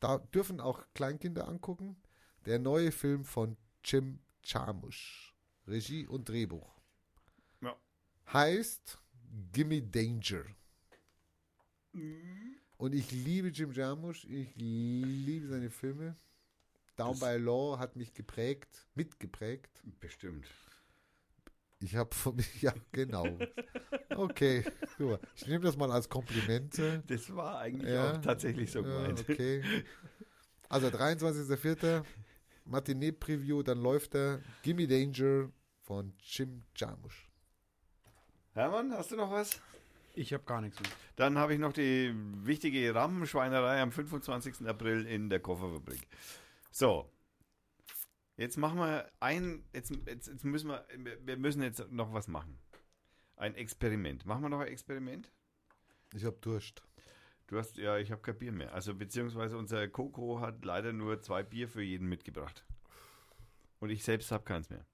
Da 0.00 0.18
dürfen 0.18 0.60
auch 0.60 0.84
Kleinkinder 0.94 1.48
angucken. 1.48 1.96
Der 2.44 2.58
neue 2.58 2.92
Film 2.92 3.24
von 3.24 3.56
Jim 3.84 4.20
Jarmusch. 4.44 5.34
Regie 5.66 6.06
und 6.06 6.28
Drehbuch. 6.28 6.80
Ja. 7.60 7.76
Heißt 8.32 8.98
Gimme 9.52 9.82
Danger. 9.82 10.44
Und 12.76 12.94
ich 12.94 13.10
liebe 13.10 13.48
Jim 13.48 13.72
Jarmusch, 13.72 14.24
ich 14.26 14.54
liebe 14.56 15.48
seine 15.48 15.70
Filme. 15.70 16.16
Down 16.96 17.12
Das- 17.12 17.20
by 17.20 17.36
Law 17.42 17.78
hat 17.78 17.96
mich 17.96 18.12
geprägt, 18.14 18.86
mitgeprägt. 18.94 19.82
Bestimmt. 20.00 20.46
Ich 21.80 21.94
habe 21.94 22.14
von 22.14 22.36
mir, 22.36 22.44
ja, 22.60 22.72
genau. 22.92 23.38
Okay, 24.14 24.64
super. 24.96 25.20
Ich 25.34 25.46
nehme 25.46 25.64
das 25.64 25.76
mal 25.76 25.90
als 25.92 26.08
Komplimente. 26.08 27.02
Das 27.06 27.34
war 27.36 27.58
eigentlich 27.58 27.92
Ja. 27.92 28.12
auch 28.12 28.20
tatsächlich 28.22 28.70
so 28.72 28.80
Ja, 28.80 28.84
gemeint. 29.02 29.20
okay. 29.28 29.62
Also 30.68 30.88
23.04. 30.88 32.02
Matinee-Preview, 32.64 33.62
dann 33.62 33.78
läuft 33.78 34.14
der 34.14 34.40
Gimme 34.62 34.88
Danger 34.88 35.50
von 35.82 36.12
Jim 36.18 36.64
Jarmusch. 36.74 37.28
Hermann, 38.54 38.92
hast 38.92 39.12
du 39.12 39.16
noch 39.16 39.30
was? 39.30 39.60
Ich 40.14 40.32
habe 40.32 40.42
gar 40.44 40.62
nichts 40.62 40.80
mehr. 40.80 40.90
Dann 41.16 41.38
habe 41.38 41.52
ich 41.54 41.60
noch 41.60 41.72
die 41.74 42.12
wichtige 42.42 42.92
Rampenschweinerei 42.94 43.80
am 43.82 43.92
25. 43.92 44.66
April 44.66 45.06
in 45.06 45.28
der 45.28 45.40
Kofferfabrik. 45.40 46.00
So. 46.76 47.10
Jetzt 48.36 48.58
machen 48.58 48.78
wir 48.78 49.10
ein, 49.18 49.64
jetzt, 49.72 49.90
jetzt, 50.04 50.28
jetzt 50.28 50.44
müssen 50.44 50.68
wir, 50.68 50.86
wir 51.24 51.38
müssen 51.38 51.62
jetzt 51.62 51.90
noch 51.90 52.12
was 52.12 52.28
machen. 52.28 52.58
Ein 53.36 53.54
Experiment. 53.54 54.26
Machen 54.26 54.42
wir 54.42 54.50
noch 54.50 54.60
ein 54.60 54.68
Experiment? 54.68 55.32
Ich 56.12 56.26
habe 56.26 56.36
Durst. 56.42 56.82
Du 57.46 57.56
hast, 57.56 57.78
ja, 57.78 57.96
ich 57.96 58.12
habe 58.12 58.20
kein 58.20 58.36
Bier 58.36 58.52
mehr. 58.52 58.74
Also, 58.74 58.94
beziehungsweise 58.94 59.56
unser 59.56 59.88
Coco 59.88 60.40
hat 60.40 60.66
leider 60.66 60.92
nur 60.92 61.22
zwei 61.22 61.42
Bier 61.42 61.66
für 61.66 61.80
jeden 61.80 62.10
mitgebracht. 62.10 62.66
Und 63.80 63.88
ich 63.88 64.04
selbst 64.04 64.30
habe 64.30 64.44
keins 64.44 64.68
mehr. 64.68 64.84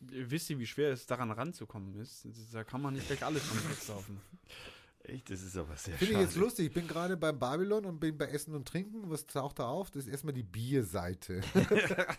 Wisst 0.00 0.50
ihr, 0.50 0.58
wie 0.58 0.66
schwer 0.66 0.92
es 0.92 1.06
daran 1.06 1.30
ranzukommen 1.30 1.94
ist? 1.94 2.28
Da 2.52 2.62
kann 2.62 2.82
man 2.82 2.92
nicht 2.92 3.06
gleich 3.06 3.24
alles 3.24 3.42
vom 3.42 3.56
Flex 3.56 3.86
saufen. 3.86 4.20
Echt, 5.08 5.30
das 5.30 5.42
ist 5.42 5.56
aber 5.56 5.74
sehr 5.76 5.96
Finde 5.96 6.14
ich 6.14 6.20
jetzt 6.20 6.36
lustig. 6.36 6.66
Ich 6.66 6.72
bin 6.72 6.86
gerade 6.86 7.16
beim 7.16 7.38
Babylon 7.38 7.84
und 7.86 7.98
bin 7.98 8.16
bei 8.18 8.26
Essen 8.26 8.54
und 8.54 8.68
Trinken. 8.68 9.10
Was 9.10 9.26
taucht 9.26 9.58
da 9.58 9.66
auf? 9.68 9.90
Das 9.90 10.04
ist 10.04 10.10
erstmal 10.10 10.34
die 10.34 10.42
Bierseite. 10.42 11.40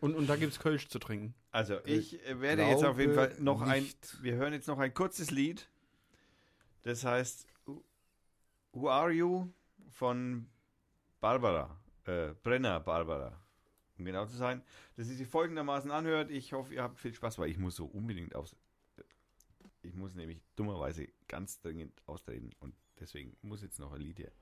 Und, 0.00 0.14
und 0.14 0.28
da 0.28 0.36
gibt 0.36 0.52
es 0.52 0.60
Kölsch 0.60 0.86
zu 0.88 1.00
trinken. 1.00 1.34
Also, 1.50 1.78
ich 1.84 2.24
äh, 2.24 2.40
werde 2.40 2.62
jetzt 2.62 2.84
auf 2.84 3.00
jeden 3.00 3.14
Fall 3.14 3.34
noch 3.40 3.62
ein, 3.62 3.82
nicht. 3.82 4.22
wir 4.22 4.36
hören 4.36 4.52
jetzt 4.52 4.68
noch 4.68 4.78
ein 4.78 4.94
kurzes 4.94 5.32
Lied. 5.32 5.68
Das 6.82 7.04
heißt 7.04 7.48
Who- 8.72 8.88
Are 8.88 9.10
You 9.10 9.48
von 9.90 10.46
Barbara, 11.20 11.76
äh, 12.04 12.28
Brenner 12.44 12.78
Barbara, 12.78 13.40
um 13.98 14.04
genau 14.04 14.24
zu 14.26 14.36
sein. 14.36 14.62
Das 14.96 15.08
sich 15.08 15.26
folgendermaßen 15.26 15.90
anhört. 15.90 16.30
Ich 16.30 16.52
hoffe, 16.52 16.74
ihr 16.74 16.82
habt 16.84 17.00
viel 17.00 17.12
Spaß, 17.12 17.38
weil 17.40 17.50
ich 17.50 17.58
muss 17.58 17.74
so 17.74 17.86
unbedingt 17.86 18.36
aus. 18.36 18.54
Ich 19.82 19.94
muss 19.94 20.14
nämlich 20.14 20.42
dummerweise 20.56 21.08
ganz 21.28 21.60
dringend 21.60 22.02
austreten 22.06 22.50
und 22.60 22.74
deswegen 22.98 23.36
muss 23.42 23.62
jetzt 23.62 23.78
noch 23.78 23.92
ein 23.92 24.00
Lied 24.00 24.18
hier. 24.18 24.32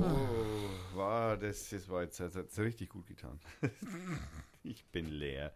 So 0.00 0.96
war 0.96 1.36
das, 1.36 1.68
das 1.68 1.86
war 1.90 2.02
jetzt, 2.02 2.18
das 2.20 2.34
hat's 2.34 2.58
richtig 2.58 2.88
gut 2.88 3.06
getan. 3.06 3.38
ich 4.62 4.86
bin 4.86 5.04
leer. 5.06 5.52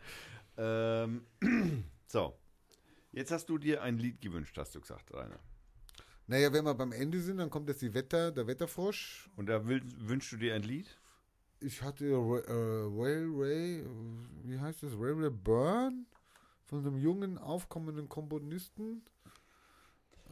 Ähm, 0.58 1.24
so, 2.06 2.36
jetzt 3.12 3.32
hast 3.32 3.48
du 3.48 3.56
dir 3.56 3.82
ein 3.82 3.97
Lied 3.97 4.20
gewünscht, 4.20 4.58
hast 4.58 4.74
du 4.74 4.81
gesagt, 4.82 5.14
Rainer. 5.14 5.39
Naja, 6.26 6.52
wenn 6.52 6.64
wir 6.64 6.74
beim 6.74 6.92
Ende 6.92 7.20
sind, 7.20 7.39
dann 7.39 7.48
kommt 7.48 7.68
jetzt 7.68 7.81
die 7.81 7.94
Wetter, 7.94 8.32
der 8.32 8.47
Wetterfrosch. 8.47 9.31
Und 9.36 9.47
da 9.47 9.66
will, 9.66 9.82
wünschst 9.97 10.32
du 10.32 10.36
dir 10.36 10.55
ein 10.55 10.62
Lied? 10.62 10.98
Ich 11.60 11.82
hatte 11.82 12.05
äh, 12.06 12.14
Railway, 12.14 13.81
äh, 13.81 13.86
wie 14.42 14.58
heißt 14.58 14.82
das? 14.82 14.92
Railway 14.92 15.31
Burn 15.31 16.06
von 16.66 16.81
einem 16.81 16.98
jungen, 16.98 17.39
aufkommenden 17.39 18.10
Komponisten. 18.10 19.02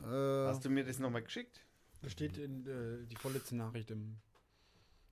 Äh, 0.03 0.47
Hast 0.47 0.67
du 0.67 0.69
mir 0.69 0.85
das 0.85 0.99
nochmal 0.99 1.23
geschickt? 1.23 1.65
Da 2.03 2.09
steht 2.11 2.37
in, 2.39 2.67
äh, 2.67 3.07
die 3.07 3.17
vorletzte 3.17 3.55
Nachricht 3.57 3.91
im, 3.91 4.19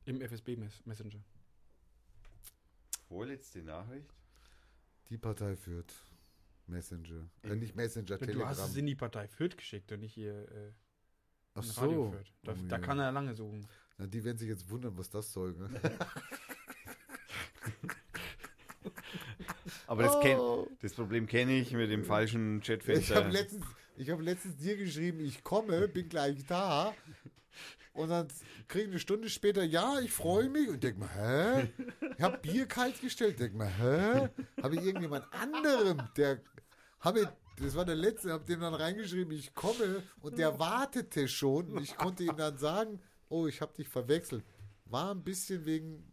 im 0.06 0.20
FSB-Messenger. 0.20 1.20
Vorletzte 3.08 3.62
Nachricht. 3.62 4.12
die 5.08 5.18
Partei 5.18 5.56
führt. 5.56 5.92
Messenger. 6.66 7.28
Äh, 7.42 7.56
nicht 7.56 7.74
Messenger, 7.74 8.16
Du 8.18 8.26
Telegram. 8.26 8.48
hast 8.48 8.60
es 8.60 8.76
in 8.76 8.86
die 8.86 8.94
Partei 8.94 9.26
Fürth 9.26 9.56
geschickt 9.56 9.90
und 9.92 10.00
nicht 10.00 10.14
hier 10.14 10.48
äh, 10.52 10.72
Ach 11.54 11.64
in 11.64 11.70
Radio 11.70 12.04
so. 12.04 12.10
Fürth. 12.12 12.32
Da, 12.44 12.52
Oh 12.52 12.56
da 12.68 12.76
ja. 12.76 12.82
kann 12.82 12.98
er 13.00 13.10
lange 13.12 13.34
suchen. 13.34 13.66
Na, 13.98 14.06
die 14.06 14.22
werden 14.24 14.38
sich 14.38 14.48
jetzt 14.48 14.68
wundern, 14.70 14.96
was 14.96 15.10
das 15.10 15.32
soll. 15.32 15.52
Ne? 15.54 15.68
Aber 19.86 20.02
das, 20.04 20.20
kenn, 20.20 20.38
Oh. 20.38 20.68
das 20.80 20.92
Problem 20.94 21.26
kenne 21.26 21.58
ich 21.58 21.72
mit 21.72 21.90
dem 21.90 22.04
falschen 22.04 22.58
Ich 22.58 22.64
Chatfenster. 22.66 23.16
habe 23.16 23.30
letztens, 23.30 23.64
ich 24.00 24.08
hab 24.10 24.20
letztens 24.20 24.56
dir 24.56 24.76
geschrieben, 24.76 25.20
ich 25.20 25.44
komme, 25.44 25.86
bin 25.86 26.08
gleich 26.08 26.44
da. 26.46 26.94
Und 27.92 28.08
dann 28.08 28.28
kriege 28.66 28.84
ich 28.84 28.90
eine 28.90 28.98
Stunde 28.98 29.28
später, 29.28 29.62
ja, 29.62 30.00
ich 30.00 30.10
freue 30.10 30.48
mich. 30.48 30.68
Und 30.68 30.82
denk 30.82 30.98
mal, 30.98 31.08
hä? 31.08 31.70
Ich 32.16 32.22
habe 32.22 32.38
Bier 32.38 32.66
kalt 32.66 32.98
gestellt. 33.00 33.38
Denk 33.38 33.54
mal, 33.54 33.68
hä? 33.68 34.28
Habe 34.62 34.76
ich 34.76 34.82
irgendjemand 34.82 35.26
anderem, 35.32 36.00
der, 36.16 36.40
habe 37.00 37.30
das 37.58 37.74
war 37.74 37.84
der 37.84 37.96
letzte, 37.96 38.32
habe 38.32 38.44
dem 38.46 38.60
dann 38.60 38.72
reingeschrieben, 38.72 39.34
ich 39.34 39.54
komme. 39.54 40.02
Und 40.20 40.38
der 40.38 40.58
wartete 40.58 41.28
schon. 41.28 41.76
Ich 41.82 41.94
konnte 41.96 42.24
ihm 42.24 42.36
dann 42.36 42.56
sagen, 42.56 43.02
oh, 43.28 43.46
ich 43.46 43.60
habe 43.60 43.74
dich 43.74 43.88
verwechselt. 43.88 44.44
War 44.86 45.10
ein 45.10 45.22
bisschen 45.22 45.66
wegen, 45.66 46.10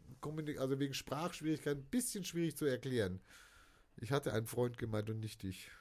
also 0.58 0.78
wegen 0.78 0.94
Sprachschwierigkeiten, 0.94 1.84
ein 1.84 1.90
bisschen 1.90 2.26
schwierig 2.26 2.58
zu 2.58 2.66
erklären. 2.66 3.22
Ich 3.96 4.12
hatte 4.12 4.34
einen 4.34 4.46
Freund 4.46 4.78
gemeint 4.78 5.10
und 5.10 5.22
nicht 5.22 5.42
dich. 5.44 5.72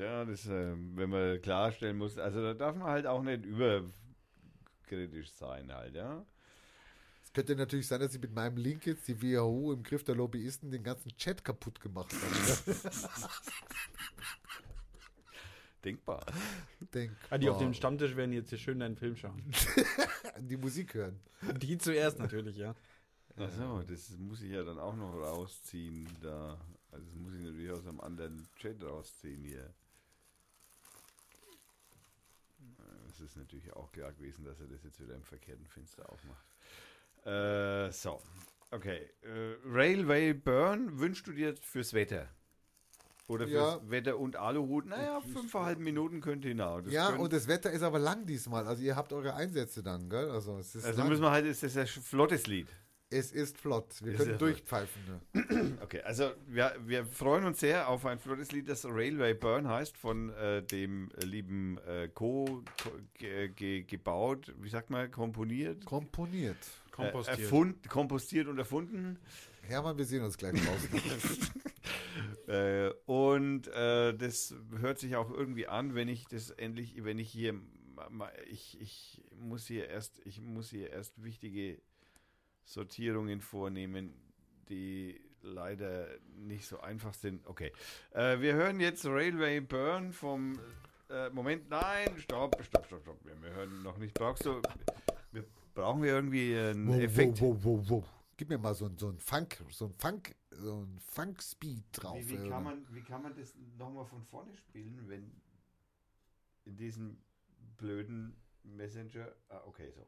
Ja, 0.00 0.24
das, 0.24 0.46
äh, 0.46 0.74
wenn 0.94 1.10
man 1.10 1.42
klarstellen 1.42 1.98
muss, 1.98 2.16
also 2.16 2.42
da 2.42 2.54
darf 2.54 2.74
man 2.74 2.88
halt 2.88 3.06
auch 3.06 3.22
nicht 3.22 3.44
überkritisch 3.44 5.30
sein 5.32 5.70
halt, 5.70 5.94
ja. 5.94 6.24
Es 7.22 7.34
könnte 7.34 7.54
natürlich 7.54 7.86
sein, 7.86 8.00
dass 8.00 8.14
ich 8.14 8.20
mit 8.20 8.32
meinem 8.34 8.56
Link 8.56 8.86
jetzt 8.86 9.06
die 9.06 9.20
WHO 9.20 9.74
im 9.74 9.82
Griff 9.82 10.02
der 10.02 10.14
Lobbyisten 10.14 10.70
den 10.70 10.82
ganzen 10.82 11.14
Chat 11.16 11.44
kaputt 11.44 11.80
gemacht 11.80 12.12
habe. 12.14 12.74
Denkbar. 15.84 16.24
Denk, 16.94 17.12
Ah, 17.28 17.38
die 17.38 17.48
auf 17.50 17.58
dem 17.58 17.74
Stammtisch 17.74 18.16
werden 18.16 18.32
jetzt 18.32 18.48
hier 18.50 18.58
schön 18.58 18.80
deinen 18.80 18.96
Film 18.96 19.16
schauen. 19.16 19.42
die 20.38 20.56
Musik 20.56 20.94
hören. 20.94 21.20
Die 21.58 21.76
zuerst 21.78 22.18
natürlich, 22.18 22.56
ja. 22.56 22.74
Achso, 23.36 23.82
das 23.82 24.10
muss 24.18 24.42
ich 24.42 24.50
ja 24.50 24.64
dann 24.64 24.78
auch 24.78 24.96
noch 24.96 25.12
rausziehen 25.14 26.08
da. 26.22 26.58
Also 26.90 27.06
das 27.06 27.14
muss 27.14 27.34
ich 27.34 27.42
natürlich 27.42 27.70
aus 27.70 27.86
einem 27.86 28.00
anderen 28.00 28.48
Chat 28.56 28.82
rausziehen 28.82 29.44
hier. 29.44 29.72
Ist 33.20 33.36
natürlich 33.36 33.72
auch 33.74 33.92
klar 33.92 34.12
gewesen, 34.12 34.44
dass 34.44 34.60
er 34.60 34.66
das 34.66 34.82
jetzt 34.82 35.00
wieder 35.00 35.14
im 35.14 35.22
verkehrten 35.22 35.66
Fenster 35.66 36.10
aufmacht. 36.10 36.44
Äh, 37.24 37.90
so, 37.92 38.20
okay. 38.70 39.10
Äh, 39.22 39.56
Railway 39.64 40.32
Burn 40.32 40.98
wünschst 40.98 41.26
du 41.26 41.32
dir 41.32 41.54
fürs 41.56 41.92
Wetter? 41.92 42.28
Oder 43.26 43.46
fürs 43.46 43.74
Ja. 43.74 43.90
Wetter 43.90 44.18
und 44.18 44.36
Aluhut? 44.36 44.86
Naja, 44.86 45.20
fünfeinhalb 45.20 45.78
Minuten 45.78 46.20
könnte 46.20 46.48
hinaus. 46.48 46.82
Das 46.84 46.92
ja, 46.92 47.10
und 47.10 47.32
das 47.32 47.46
Wetter 47.46 47.70
ist 47.70 47.82
aber 47.82 47.98
lang 48.00 48.26
diesmal. 48.26 48.66
Also 48.66 48.82
ihr 48.82 48.96
habt 48.96 49.12
eure 49.12 49.34
Einsätze 49.34 49.82
dann, 49.82 50.10
gell? 50.10 50.30
Also 50.30 50.58
es 50.58 50.74
ist, 50.74 50.84
also 50.84 50.98
lang. 50.98 51.08
müssen 51.08 51.22
wir 51.22 51.30
halt, 51.30 51.46
ist 51.46 51.62
das 51.62 51.76
ein 51.76 51.86
flottes 51.86 52.46
Lied. 52.48 52.68
Es 53.10 53.32
ist 53.32 53.58
flott. 53.58 53.96
Wir 54.02 54.14
können 54.14 54.38
durchpfeifen. 54.38 55.02
Ne? 55.32 55.76
Okay, 55.82 56.00
also 56.02 56.30
wir, 56.46 56.74
wir 56.86 57.04
freuen 57.04 57.44
uns 57.44 57.58
sehr 57.60 57.88
auf 57.88 58.06
ein 58.06 58.20
flottes 58.20 58.52
Lied, 58.52 58.68
das 58.68 58.84
Railway 58.84 59.34
Burn 59.34 59.68
heißt, 59.68 59.96
von 59.96 60.30
äh, 60.30 60.62
dem 60.62 61.10
äh, 61.20 61.24
lieben 61.24 61.78
äh, 61.78 62.08
Co, 62.08 62.62
Co 62.82 62.90
ge, 63.14 63.48
ge, 63.48 63.82
gebaut, 63.82 64.54
wie 64.60 64.68
sagt 64.68 64.90
man, 64.90 65.10
komponiert, 65.10 65.84
Komponiert. 65.84 66.56
äh, 66.56 66.90
Kompostiert. 66.92 67.40
erfund, 67.40 67.88
kompostiert 67.88 68.46
und 68.46 68.58
erfunden. 68.58 69.18
Hermann, 69.62 69.98
wir 69.98 70.04
sehen 70.04 70.22
uns 70.22 70.38
gleich 70.38 70.54
draußen. 70.54 70.90
Äh, 72.46 72.90
und 73.06 73.68
äh, 73.68 74.12
das 74.12 74.54
hört 74.80 74.98
sich 74.98 75.14
auch 75.14 75.30
irgendwie 75.30 75.68
an, 75.68 75.94
wenn 75.94 76.08
ich 76.08 76.26
das 76.26 76.50
endlich, 76.50 77.04
wenn 77.04 77.20
ich 77.20 77.30
hier, 77.30 77.54
ich, 78.50 78.80
ich 78.80 79.22
muss 79.38 79.66
hier 79.66 79.88
erst, 79.88 80.20
ich 80.24 80.40
muss 80.40 80.68
hier 80.70 80.90
erst 80.90 81.22
wichtige 81.22 81.80
Sortierungen 82.70 83.40
vornehmen, 83.40 84.14
die 84.68 85.20
leider 85.42 86.06
nicht 86.36 86.66
so 86.66 86.80
einfach 86.80 87.14
sind. 87.14 87.44
Okay, 87.46 87.72
äh, 88.12 88.38
wir 88.40 88.54
hören 88.54 88.78
jetzt 88.78 89.04
Railway 89.06 89.60
Burn 89.60 90.12
vom, 90.12 90.58
äh, 91.08 91.30
Moment, 91.30 91.68
nein, 91.68 92.16
stopp, 92.18 92.62
stopp, 92.62 92.86
stopp, 92.86 93.02
stopp, 93.02 93.18
wir, 93.24 93.50
hören 93.50 93.82
noch 93.82 93.98
nicht, 93.98 94.14
brauchst 94.14 94.46
du, 94.46 94.62
wir, 95.32 95.44
brauchen 95.74 96.02
wir 96.02 96.12
irgendwie 96.12 96.56
einen 96.56 96.86
wow, 96.86 97.00
Effekt? 97.00 97.40
wow, 97.40 97.56
wow, 97.64 97.64
wow, 97.64 97.90
wow. 97.90 98.04
Gib 98.36 98.48
mir 98.48 98.58
mal 98.58 98.74
so, 98.74 98.86
ein- 98.86 98.96
so 98.96 99.08
ein 99.08 99.18
Funk, 99.18 99.58
so 99.70 99.86
ein 99.86 99.94
Funk, 99.98 100.34
so 100.52 100.82
ein 100.82 100.98
Funk-Speed 101.00 101.84
drauf. 101.92 102.16
Wie, 102.16 102.40
wie, 102.42 102.48
kann 102.48 102.62
man, 102.64 102.86
wie 102.94 103.02
kann 103.02 103.22
man 103.22 103.34
das 103.34 103.54
nochmal 103.78 104.04
von 104.06 104.22
vorne 104.22 104.54
spielen, 104.54 105.08
wenn 105.08 105.30
in 106.64 106.76
diesem 106.76 107.18
blöden 107.78 108.36
Messenger. 108.62 109.28
Ah, 109.48 109.60
okay, 109.66 109.90
so. 109.90 110.06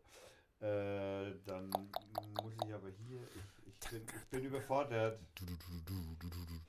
Äh, 0.62 1.34
dann 1.44 1.68
muss 2.40 2.54
ich 2.64 2.72
aber 2.72 2.88
hier. 2.88 3.20
Ich, 3.34 3.66
ich, 3.66 3.90
bin, 3.90 4.06
ich 4.06 4.28
bin 4.28 4.44
überfordert. 4.44 5.18
du. 5.40 5.94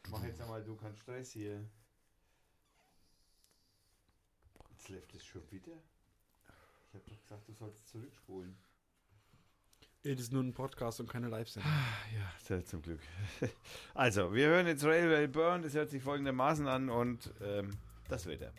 Mach 0.10 0.24
jetzt 0.24 0.42
einmal 0.42 0.64
du 0.64 0.76
keinen 0.76 0.98
Stress 0.98 1.32
hier. 1.32 1.64
Jetzt 4.72 4.90
läuft 4.90 5.14
es 5.14 5.24
schon 5.24 5.44
wieder. 5.52 5.74
Ich 6.92 6.94
habe 6.96 7.06
doch 7.06 7.22
gesagt, 7.22 7.48
du 7.48 7.54
sollst 7.54 7.88
zurückspulen. 7.88 8.58
Es 10.02 10.20
ist 10.20 10.34
nur 10.34 10.44
ein 10.44 10.54
Podcast 10.54 11.00
und 11.00 11.08
keine 11.08 11.30
Live-Sendung. 11.30 11.72
Ja, 12.14 12.32
sehr 12.44 12.66
zum 12.66 12.82
Glück. 12.82 13.00
Also, 13.94 14.34
wir 14.34 14.48
hören 14.48 14.68
jetzt 14.68 14.84
Railway 14.84 15.28
Burn. 15.28 15.62
Das 15.62 15.76
hört 15.76 15.92
sich 15.92 16.02
folgendermaßen 16.02 16.68
an 16.68 16.90
und 16.90 17.32
ähm, 17.42 17.78
das 18.10 18.26
Wetter. 18.26 18.52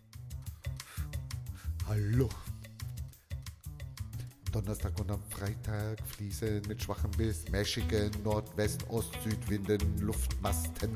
Hallo. 1.87 2.31
Donnerstag 4.55 4.93
und 5.01 5.11
am 5.11 5.21
Freitag 5.31 5.99
fließen 6.07 6.63
mit 6.69 6.81
schwachen 6.81 7.11
bis 7.19 7.49
mäßigen 7.49 8.13
Nordwest-, 8.23 8.89
Ost-, 8.89 9.19
Südwinden 9.25 9.99
Luftmasten 9.99 10.95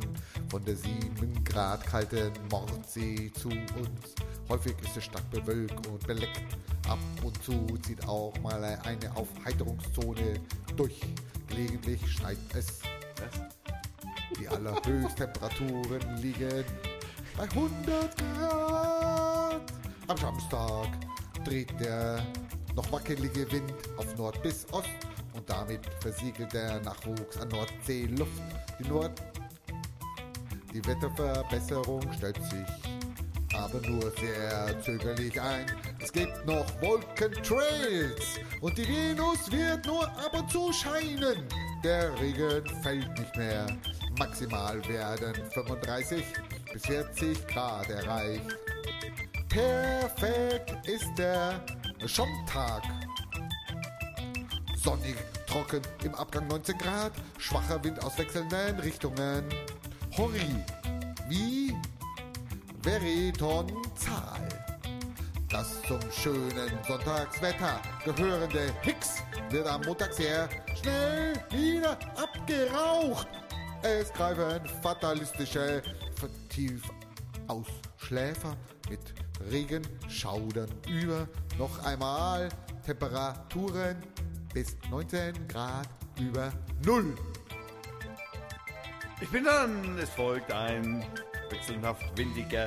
von 0.49 0.65
der 0.65 0.77
7 0.77 1.43
Grad 1.43 1.85
kalten 1.85 2.31
Nordsee 2.53 3.33
zu 3.35 3.49
uns. 3.49 4.15
Häufig 4.49 4.77
ist 4.85 4.97
es 4.97 5.05
stark 5.07 5.29
bewölkt 5.33 5.85
und 5.89 6.07
beleckt. 6.07 6.57
Ab 6.89 7.01
und 7.25 7.43
zu 7.43 7.67
zieht 7.79 8.07
auch 8.07 8.33
mal 8.43 8.63
eine 8.63 9.17
Aufheiterungszone 9.17 10.39
durch. 10.77 11.01
Gelegentlich 11.49 12.01
schneit 12.13 12.39
es. 12.55 12.79
Die 14.39 14.47
allerhöchsttemperaturen 14.47 16.17
liegen 16.23 16.65
bei 17.37 17.43
100 17.43 18.17
Grad. 18.19 19.63
Am 20.07 20.17
Samstag 20.17 20.87
dreht 21.45 21.73
der 21.81 22.25
noch 22.79 22.93
wackelige 22.93 23.51
Wind 23.51 23.75
auf 23.97 24.17
Nord 24.17 24.41
bis 24.41 24.65
Ost 24.71 24.89
und 25.35 25.51
damit 25.51 25.81
versiegelt 25.99 26.53
der 26.53 26.81
Nachwuchs 26.83 27.37
an 27.39 27.49
Nordseeluft 27.49 28.41
die 28.79 28.89
Nord. 28.89 29.21
Die 30.73 30.87
Wetterverbesserung 30.87 32.03
stellt 32.17 32.37
sich 32.45 32.95
aber 33.53 33.81
nur 33.89 34.13
sehr 34.13 34.81
zögerlich 34.81 35.41
ein. 35.41 35.67
Es 35.99 36.13
gibt 36.13 36.47
noch 36.47 36.67
Wolkentrails 36.81 38.39
und 38.61 38.79
die 38.79 38.87
Venus 38.87 39.51
wird 39.51 39.85
nur 39.85 40.05
ab 40.05 40.39
und 40.39 40.49
zu 40.49 40.73
scheinen. 40.73 41.49
Der 41.83 42.17
Regen 42.21 42.65
fällt 42.85 43.19
nicht 43.19 43.37
mehr. 43.37 43.67
Maximal 44.21 44.87
werden 44.89 45.35
35 45.51 46.23
bis 46.73 46.87
40 46.87 47.49
Grad 47.49 47.91
erreicht. 47.91 48.57
Perfekt 49.49 50.87
ist 50.87 51.09
der 51.19 51.61
Sonntag. 52.07 52.83
Sonnig, 54.77 55.17
trocken, 55.47 55.83
im 56.05 56.15
Abgang 56.15 56.47
19 56.47 56.79
Grad, 56.79 57.13
schwacher 57.39 57.83
Wind 57.83 58.05
aus 58.05 58.17
wechselnden 58.19 58.79
Richtungen. 58.81 59.45
Hori, 60.17 60.65
wie 61.29 61.75
Veriton 62.83 63.73
Zahl. 63.97 64.49
Das 65.51 65.83
zum 65.83 65.99
schönen 66.13 66.79
Sonntagswetter 66.87 67.81
gehörende 68.05 68.73
Hicks 68.83 69.23
wird 69.51 69.67
am 69.67 69.81
Montag 69.83 70.13
sehr 70.13 70.49
schnell 70.81 71.33
wieder 71.51 71.99
abgeraucht. 72.17 73.27
Es 73.83 74.13
greifen 74.13 74.61
fatalistische 74.83 75.83
Tiefausschläfer 76.51 78.57
mit 78.91 79.01
Regenschaudern 79.51 80.71
über. 80.89 81.29
Noch 81.59 81.85
einmal 81.85 82.49
Temperaturen 82.85 83.97
bis 84.53 84.77
19 84.91 85.49
Grad 85.49 85.89
über 86.21 86.53
Null. 86.85 87.15
Ich 89.21 89.29
bin 89.31 89.45
dran. 89.45 89.99
Es 89.99 90.11
folgt 90.11 90.53
ein 90.53 91.05
wechselhaft 91.51 92.17
windiger 92.17 92.67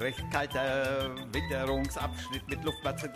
recht 0.00 0.30
kalter 0.30 1.10
Witterungsabschnitt 1.32 2.48
mit 2.48 2.64
Luftmatze 2.64 3.10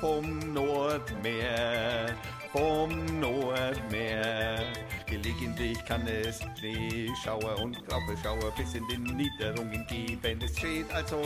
vom 0.00 0.38
Nordmeer. 0.52 2.14
Vom 2.52 3.20
Nordmeer. 3.20 4.62
Gelegentlich 5.06 5.84
kann 5.84 6.06
es 6.06 6.40
Schneeschauer 6.58 7.58
und 7.60 7.86
Graupelschauer 7.86 8.52
bis 8.56 8.74
in 8.74 8.86
den 8.88 9.02
Niederungen 9.16 9.86
geben. 9.86 10.40
Es 10.42 10.56
steht 10.58 10.92
also 10.92 11.20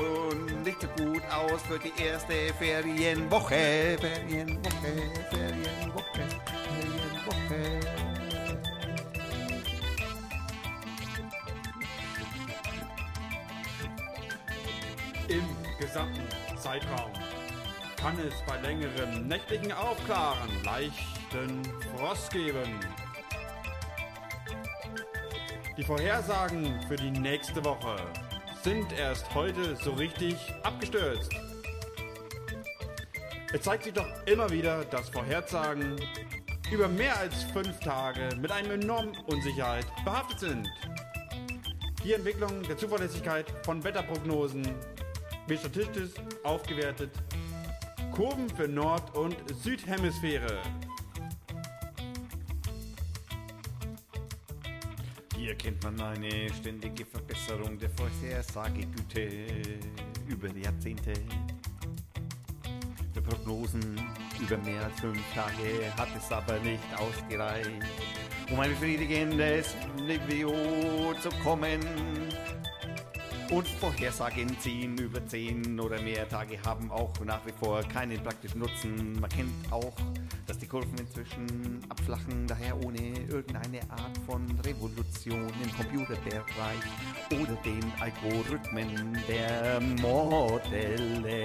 nicht 0.65 0.81
so 0.81 0.89
gut 1.03 1.23
aus 1.31 1.63
für 1.63 1.79
die 1.79 1.93
erste 2.03 2.33
Ferienwoche. 2.59 3.99
Ferienwoche, 3.99 4.71
Ferienwoche, 5.31 6.23
Ferienwoche. 7.51 8.12
Im 15.33 15.47
gesamten 15.81 16.29
Zeitraum 16.59 17.11
kann 17.97 18.19
es 18.19 18.35
bei 18.47 18.61
längerem 18.61 19.29
nächtlichen 19.29 19.73
Aufklaren 19.73 20.63
leichten 20.63 21.63
Frost 21.97 22.31
geben. 22.31 22.79
Die 25.79 25.85
Vorhersagen 25.85 26.79
für 26.87 26.97
die 26.97 27.11
nächste 27.11 27.65
Woche 27.65 27.97
sind 28.63 28.93
erst 28.93 29.35
heute 29.35 29.75
so 29.77 29.93
richtig 29.93 30.37
abgestürzt. 30.65 31.33
Es 33.55 33.63
zeigt 33.63 33.85
sich 33.85 33.95
doch 33.95 34.09
immer 34.27 34.51
wieder, 34.51 34.85
dass 34.85 35.09
Vorhersagen 35.09 35.97
über 36.71 36.89
mehr 36.89 37.19
als 37.19 37.43
fünf 37.55 37.81
Tage 37.81 38.29
mit 38.37 38.53
einer 38.53 38.75
enormen 38.75 39.17
Unsicherheit 39.29 39.87
behaftet 40.05 40.41
sind. 40.41 40.69
Die 42.05 42.13
Entwicklung 42.13 42.63
der 42.65 42.77
Zuverlässigkeit 42.77 43.47
von 43.65 43.83
Wetterprognosen 43.83 44.69
statistisch 45.59 46.13
aufgewertet. 46.45 47.11
Kurven 48.13 48.49
für 48.51 48.69
Nord- 48.69 49.15
und 49.17 49.37
Südhemisphäre. 49.63 50.59
Hier 55.37 55.55
kennt 55.57 55.83
man 55.83 56.01
eine 56.01 56.53
ständige 56.55 57.05
Verbesserung 57.05 57.79
der 57.79 57.91
Vorhersagegüte 57.91 59.29
über 60.29 60.49
die 60.49 60.63
Jahrzehnte. 60.63 61.13
Für 63.13 63.23
Prognosen 63.23 64.01
über 64.41 64.59
mehr 64.59 64.85
als 64.85 65.01
fünf 65.01 65.21
Tage 65.35 65.93
hat 65.97 66.09
es 66.17 66.31
aber 66.31 66.59
nicht 66.61 66.83
ausgereicht, 66.97 67.71
um 68.51 68.61
ein 68.61 68.71
befriedigendes 68.71 69.75
Niveau 70.07 71.13
zu 71.21 71.29
kommen. 71.43 71.81
Und 73.53 73.69
Vorhersagen 73.69 74.59
ziehen 74.61 74.97
über 74.97 75.27
zehn 75.27 75.79
oder 75.79 76.01
mehr 76.01 76.27
Tage 76.27 76.59
haben 76.65 76.91
auch 76.91 77.13
nach 77.23 77.45
wie 77.45 77.53
vor 77.53 77.83
keinen 77.83 78.19
praktischen 78.23 78.61
Nutzen. 78.61 79.13
Man 79.21 79.29
kennt 79.29 79.53
auch, 79.71 79.93
dass 80.47 80.59
die 80.59 80.67
Kurven 80.67 80.97
inzwischen 80.97 81.81
abflachen, 81.91 82.47
daher 82.47 82.83
ohne 82.83 82.99
irgendeine 83.29 83.83
Art 83.91 84.17
von 84.25 84.47
Revolution 84.65 85.53
im 85.63 85.71
Computerbereich 85.77 86.81
oder 87.31 87.55
den 87.63 87.93
Algorithmen 88.01 89.19
der 89.29 89.83
Modelle 90.01 91.43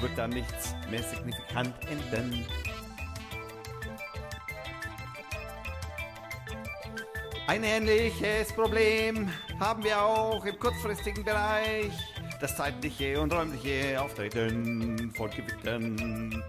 wird 0.00 0.12
da 0.16 0.28
nichts 0.28 0.76
mehr 0.88 1.02
signifikant 1.02 1.74
ändern. 1.90 2.46
Ein 7.48 7.62
ähnliches 7.62 8.52
Problem 8.52 9.28
haben 9.60 9.84
wir 9.84 10.02
auch 10.02 10.44
im 10.44 10.58
kurzfristigen 10.58 11.24
Bereich. 11.24 11.92
Das 12.40 12.56
zeitliche 12.56 13.20
und 13.20 13.32
räumliche 13.32 14.02
Auftreten 14.02 15.12
von 15.16 15.30
Gewittern 15.30 16.44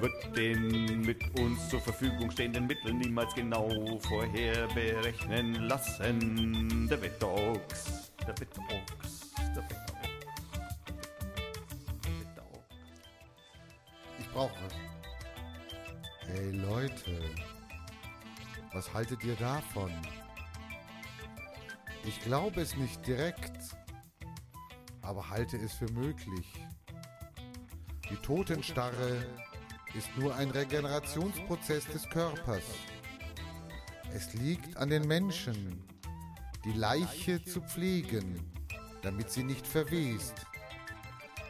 wird 0.00 0.36
den 0.36 1.02
mit 1.02 1.22
uns 1.38 1.68
zur 1.68 1.80
Verfügung 1.80 2.32
stehenden 2.32 2.66
Mitteln 2.66 2.98
niemals 2.98 3.32
genau 3.34 3.68
vorher 4.00 4.66
berechnen 4.74 5.54
lassen. 5.68 6.88
Der 6.90 7.00
Wetterochs, 7.00 8.12
der 8.20 8.40
Wetterochs, 8.40 9.32
der 9.54 9.62
Wetterochs. 9.62 9.88
Ich 14.18 14.28
brauche 14.30 14.52
was. 14.64 14.74
Hey 16.26 16.50
Leute, 16.50 17.20
was 18.72 18.92
haltet 18.92 19.24
ihr 19.24 19.36
davon? 19.36 19.92
Ich 22.04 22.20
glaube 22.20 22.60
es 22.60 22.76
nicht 22.76 23.06
direkt, 23.06 23.76
aber 25.02 25.28
halte 25.30 25.56
es 25.56 25.72
für 25.74 25.90
möglich. 25.92 26.46
Die 28.10 28.16
Totenstarre 28.16 29.26
ist 29.94 30.08
nur 30.16 30.34
ein 30.34 30.50
Regenerationsprozess 30.50 31.86
des 31.86 32.08
Körpers. 32.08 32.64
Es 34.14 34.32
liegt 34.34 34.76
an 34.76 34.90
den 34.90 35.06
Menschen, 35.06 35.84
die 36.64 36.72
Leiche 36.72 37.42
zu 37.44 37.60
pflegen, 37.60 38.50
damit 39.02 39.30
sie 39.30 39.44
nicht 39.44 39.66
verwest. 39.66 40.46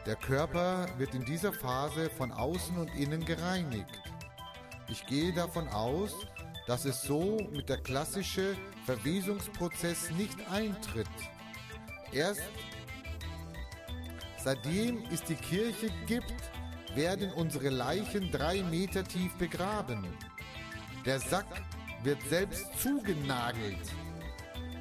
Der 0.05 0.15
Körper 0.15 0.87
wird 0.97 1.13
in 1.13 1.23
dieser 1.25 1.53
Phase 1.53 2.09
von 2.09 2.31
außen 2.31 2.77
und 2.77 2.93
innen 2.95 3.23
gereinigt. 3.23 4.01
Ich 4.87 5.05
gehe 5.05 5.33
davon 5.33 5.67
aus, 5.67 6.13
dass 6.69 6.85
es 6.85 7.01
so 7.01 7.39
mit 7.51 7.67
der 7.67 7.77
klassische 7.77 8.55
Verwesungsprozess 8.85 10.11
nicht 10.11 10.37
eintritt. 10.51 11.09
Erst 12.11 12.43
seitdem 14.37 15.03
es 15.11 15.23
die 15.23 15.33
Kirche 15.33 15.89
gibt, 16.05 16.35
werden 16.93 17.33
unsere 17.33 17.69
Leichen 17.69 18.29
drei 18.29 18.61
Meter 18.61 19.03
tief 19.03 19.33
begraben. 19.39 20.05
Der 21.07 21.19
Sack 21.19 21.47
wird 22.03 22.21
selbst 22.29 22.67
zugenagelt. 22.79 23.81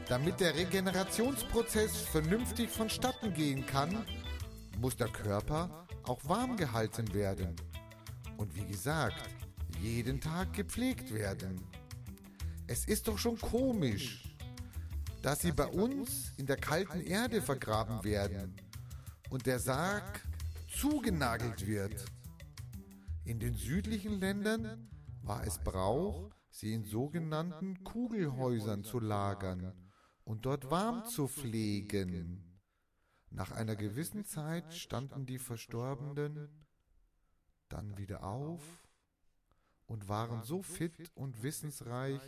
Damit 0.08 0.40
der 0.40 0.54
Regenerationsprozess 0.56 2.02
vernünftig 2.02 2.68
vonstatten 2.68 3.32
gehen 3.32 3.64
kann, 3.64 4.04
muss 4.78 4.94
der 4.94 5.08
Körper 5.08 5.86
auch 6.02 6.20
warm 6.24 6.54
gehalten 6.58 7.14
werden. 7.14 7.56
Und 8.36 8.54
wie 8.54 8.66
gesagt, 8.66 9.30
jeden 9.80 10.20
Tag 10.20 10.52
gepflegt 10.52 11.14
werden. 11.14 11.64
Es 12.70 12.84
ist 12.84 13.08
doch 13.08 13.16
schon 13.16 13.40
komisch, 13.40 14.36
dass 15.22 15.40
sie 15.40 15.52
bei 15.52 15.66
uns 15.66 16.34
in 16.36 16.44
der 16.44 16.58
kalten 16.58 17.00
Erde 17.00 17.40
vergraben 17.40 18.04
werden 18.04 18.54
und 19.30 19.46
der 19.46 19.58
Sarg 19.58 20.22
zugenagelt 20.68 21.66
wird. 21.66 22.04
In 23.24 23.38
den 23.38 23.54
südlichen 23.54 24.20
Ländern 24.20 24.90
war 25.22 25.46
es 25.46 25.58
Brauch, 25.58 26.30
sie 26.50 26.74
in 26.74 26.84
sogenannten 26.84 27.82
Kugelhäusern 27.84 28.84
zu 28.84 29.00
lagern 29.00 29.72
und 30.24 30.44
dort 30.44 30.70
warm 30.70 31.06
zu 31.06 31.26
pflegen. 31.26 32.60
Nach 33.30 33.50
einer 33.50 33.76
gewissen 33.76 34.26
Zeit 34.26 34.74
standen 34.74 35.24
die 35.24 35.38
Verstorbenen 35.38 36.66
dann 37.70 37.96
wieder 37.96 38.24
auf 38.24 38.62
und 39.86 40.06
waren 40.08 40.42
so 40.42 40.62
fit 40.62 41.10
und 41.14 41.42
wissensreich 41.42 42.20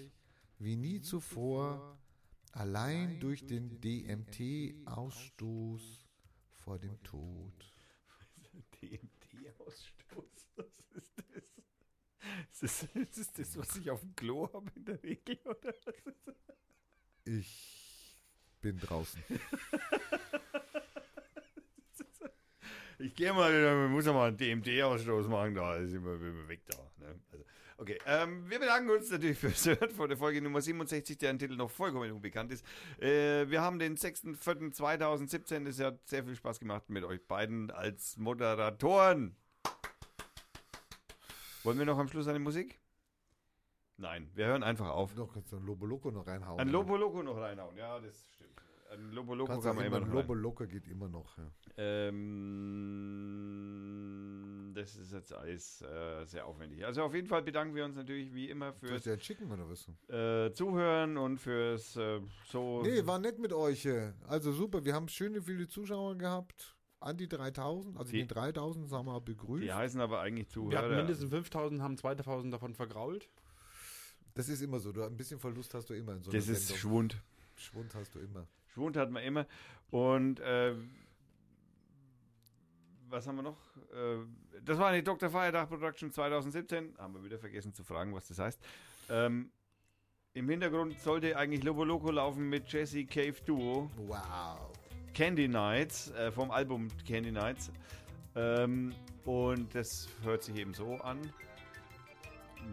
wie 0.60 0.76
nie 0.76 1.00
zuvor, 1.00 1.98
allein 2.52 3.18
durch 3.18 3.44
den 3.46 3.80
DMT-Ausstoß 3.80 6.06
vor 6.52 6.78
dem 6.78 7.02
Tod. 7.02 7.74
DMT-Ausstoß, 8.82 10.46
was 10.56 10.66
ist 10.94 11.18
das? 11.18 11.26
Ist 12.50 12.62
das, 12.62 12.82
ist 12.94 13.18
das 13.18 13.32
das, 13.32 13.56
was 13.56 13.74
ich 13.76 13.90
auf 13.90 14.00
dem 14.00 14.14
Klo 14.14 14.52
habe 14.52 14.70
in 14.76 14.84
der 14.84 15.02
Regel, 15.02 15.38
oder 15.44 15.74
was 15.84 15.96
ist 15.96 16.26
das? 16.26 16.36
Ich 17.24 18.16
bin 18.60 18.78
draußen. 18.78 19.22
Ich 22.98 23.14
gehe 23.14 23.32
mal, 23.32 23.50
man 23.50 23.92
muss 23.92 24.04
ja 24.04 24.12
mal 24.12 24.28
einen 24.28 24.36
DMT-Ausstoß 24.36 25.26
machen, 25.26 25.54
da 25.54 25.76
ist 25.76 25.94
immer, 25.94 26.16
immer 26.16 26.48
weg 26.48 26.66
da. 26.66 26.76
Ne? 26.98 27.18
Also, 27.32 27.46
Okay, 27.80 27.98
ähm, 28.04 28.44
wir 28.50 28.58
bedanken 28.58 28.90
uns 28.90 29.10
natürlich 29.10 29.38
fürs 29.38 29.64
Hören 29.64 29.88
von 29.88 30.06
der 30.06 30.18
Folge 30.18 30.42
Nummer 30.42 30.60
67, 30.60 31.16
deren 31.16 31.38
Titel 31.38 31.56
noch 31.56 31.70
vollkommen 31.70 32.12
unbekannt 32.12 32.52
ist. 32.52 32.62
Äh, 33.00 33.48
wir 33.48 33.62
haben 33.62 33.78
den 33.78 33.96
6.4.2017. 33.96 35.66
Es 35.66 35.80
hat 35.80 36.06
sehr 36.06 36.22
viel 36.22 36.36
Spaß 36.36 36.60
gemacht 36.60 36.90
mit 36.90 37.04
euch 37.04 37.26
beiden 37.26 37.70
als 37.70 38.18
Moderatoren. 38.18 39.34
Wollen 41.62 41.78
wir 41.78 41.86
noch 41.86 41.96
am 41.96 42.06
Schluss 42.08 42.28
eine 42.28 42.38
Musik? 42.38 42.78
Nein, 43.96 44.28
wir 44.34 44.44
hören 44.44 44.62
einfach 44.62 44.90
auf. 44.90 45.14
Doch, 45.14 45.32
kannst 45.32 45.50
du 45.50 45.56
ein 45.56 45.64
Lobo 45.64 45.86
Loco 45.86 46.10
noch 46.10 46.26
reinhauen. 46.26 46.60
Ein 46.60 46.68
Lobo 46.68 46.98
Loco 46.98 47.22
noch 47.22 47.38
reinhauen, 47.38 47.78
ja, 47.78 47.98
das 47.98 48.28
stimmt. 48.34 48.60
Ein 48.92 49.10
Lobo 49.12 49.34
Loco 49.34 49.58
kann 49.58 49.76
man 49.76 49.86
immer, 49.86 50.00
noch 50.00 50.08
Lobo 50.08 50.34
rein. 50.34 50.42
Loco 50.42 50.66
geht 50.66 50.86
immer 50.86 51.08
noch. 51.08 51.38
Ja. 51.38 51.44
Ähm, 51.78 52.20
das 54.80 54.96
ist 54.96 55.12
jetzt 55.12 55.32
alles 55.32 55.82
äh, 55.82 56.24
sehr 56.26 56.46
aufwendig. 56.46 56.84
Also 56.84 57.02
auf 57.02 57.14
jeden 57.14 57.26
Fall 57.28 57.42
bedanken 57.42 57.74
wir 57.74 57.84
uns 57.84 57.96
natürlich 57.96 58.32
wie 58.34 58.48
immer 58.50 58.72
fürs 58.72 59.06
einen 59.06 59.20
schicken 59.20 59.50
oder 59.50 59.68
was? 59.68 59.88
äh, 60.08 60.52
Zuhören 60.52 61.16
und 61.16 61.38
fürs 61.38 61.96
äh, 61.96 62.20
so. 62.50 62.82
Nee, 62.82 63.06
war 63.06 63.18
nett 63.18 63.38
mit 63.38 63.52
euch. 63.52 63.84
äh. 63.86 64.12
Also 64.28 64.52
super, 64.52 64.84
wir 64.84 64.94
haben 64.94 65.08
schöne 65.08 65.40
viele 65.42 65.68
Zuschauer 65.68 66.16
gehabt. 66.16 66.76
An 67.02 67.16
die 67.16 67.28
3000, 67.28 67.96
also 67.96 68.12
Die- 68.12 68.18
die 68.22 68.26
3000 68.26 68.90
haben 68.92 69.06
wir 69.06 69.20
begrüßt. 69.22 69.64
die 69.64 69.72
heißen 69.72 70.00
aber 70.02 70.20
eigentlich 70.20 70.54
Wir 70.54 70.62
hatten 70.62 70.70
Zuhörer. 70.88 70.96
mindestens 70.96 71.30
5000, 71.30 71.80
haben 71.80 71.96
2000 71.96 72.52
davon 72.52 72.74
vergrault. 72.74 73.28
Das 74.34 74.48
ist 74.48 74.60
immer 74.60 74.78
so. 74.78 74.92
Du, 74.92 75.02
ein 75.02 75.16
bisschen 75.16 75.40
Verlust 75.40 75.72
hast 75.74 75.88
du 75.90 75.94
immer 75.94 76.12
in 76.12 76.22
so 76.22 76.30
das 76.30 76.44
einer 76.46 76.52
ist 76.56 76.68
Sendung. 76.68 76.78
Schwund. 76.80 77.16
Schwund 77.56 77.94
hast 77.94 78.14
du 78.14 78.18
immer. 78.20 78.46
Schwund 78.74 78.96
hat 78.96 79.10
man 79.10 79.22
immer. 79.22 79.46
Und 79.90 80.40
äh, 80.40 80.74
was 83.10 83.26
haben 83.26 83.36
wir 83.36 83.42
noch? 83.42 83.58
Äh, 83.92 84.24
das 84.64 84.78
war 84.78 84.92
die 84.92 85.02
Dr. 85.02 85.28
Feiertag 85.30 85.68
Production 85.68 86.10
2017. 86.10 86.94
Haben 86.98 87.14
wir 87.14 87.24
wieder 87.24 87.38
vergessen 87.38 87.72
zu 87.74 87.82
fragen, 87.84 88.14
was 88.14 88.28
das 88.28 88.38
heißt. 88.38 88.60
Ähm, 89.10 89.50
Im 90.34 90.48
Hintergrund 90.48 90.98
sollte 91.00 91.36
eigentlich 91.36 91.64
Lobo 91.64 91.84
Loco 91.84 92.10
laufen 92.10 92.48
mit 92.48 92.70
Jesse 92.72 93.04
Cave 93.04 93.34
Duo. 93.44 93.90
Wow. 93.96 94.70
Candy 95.12 95.48
Nights, 95.48 96.10
äh, 96.12 96.30
vom 96.30 96.50
Album 96.50 96.88
Candy 97.06 97.32
Nights. 97.32 97.72
Ähm, 98.36 98.94
und 99.24 99.74
das 99.74 100.08
hört 100.22 100.44
sich 100.44 100.56
eben 100.56 100.72
so 100.72 100.94
an. 100.98 101.20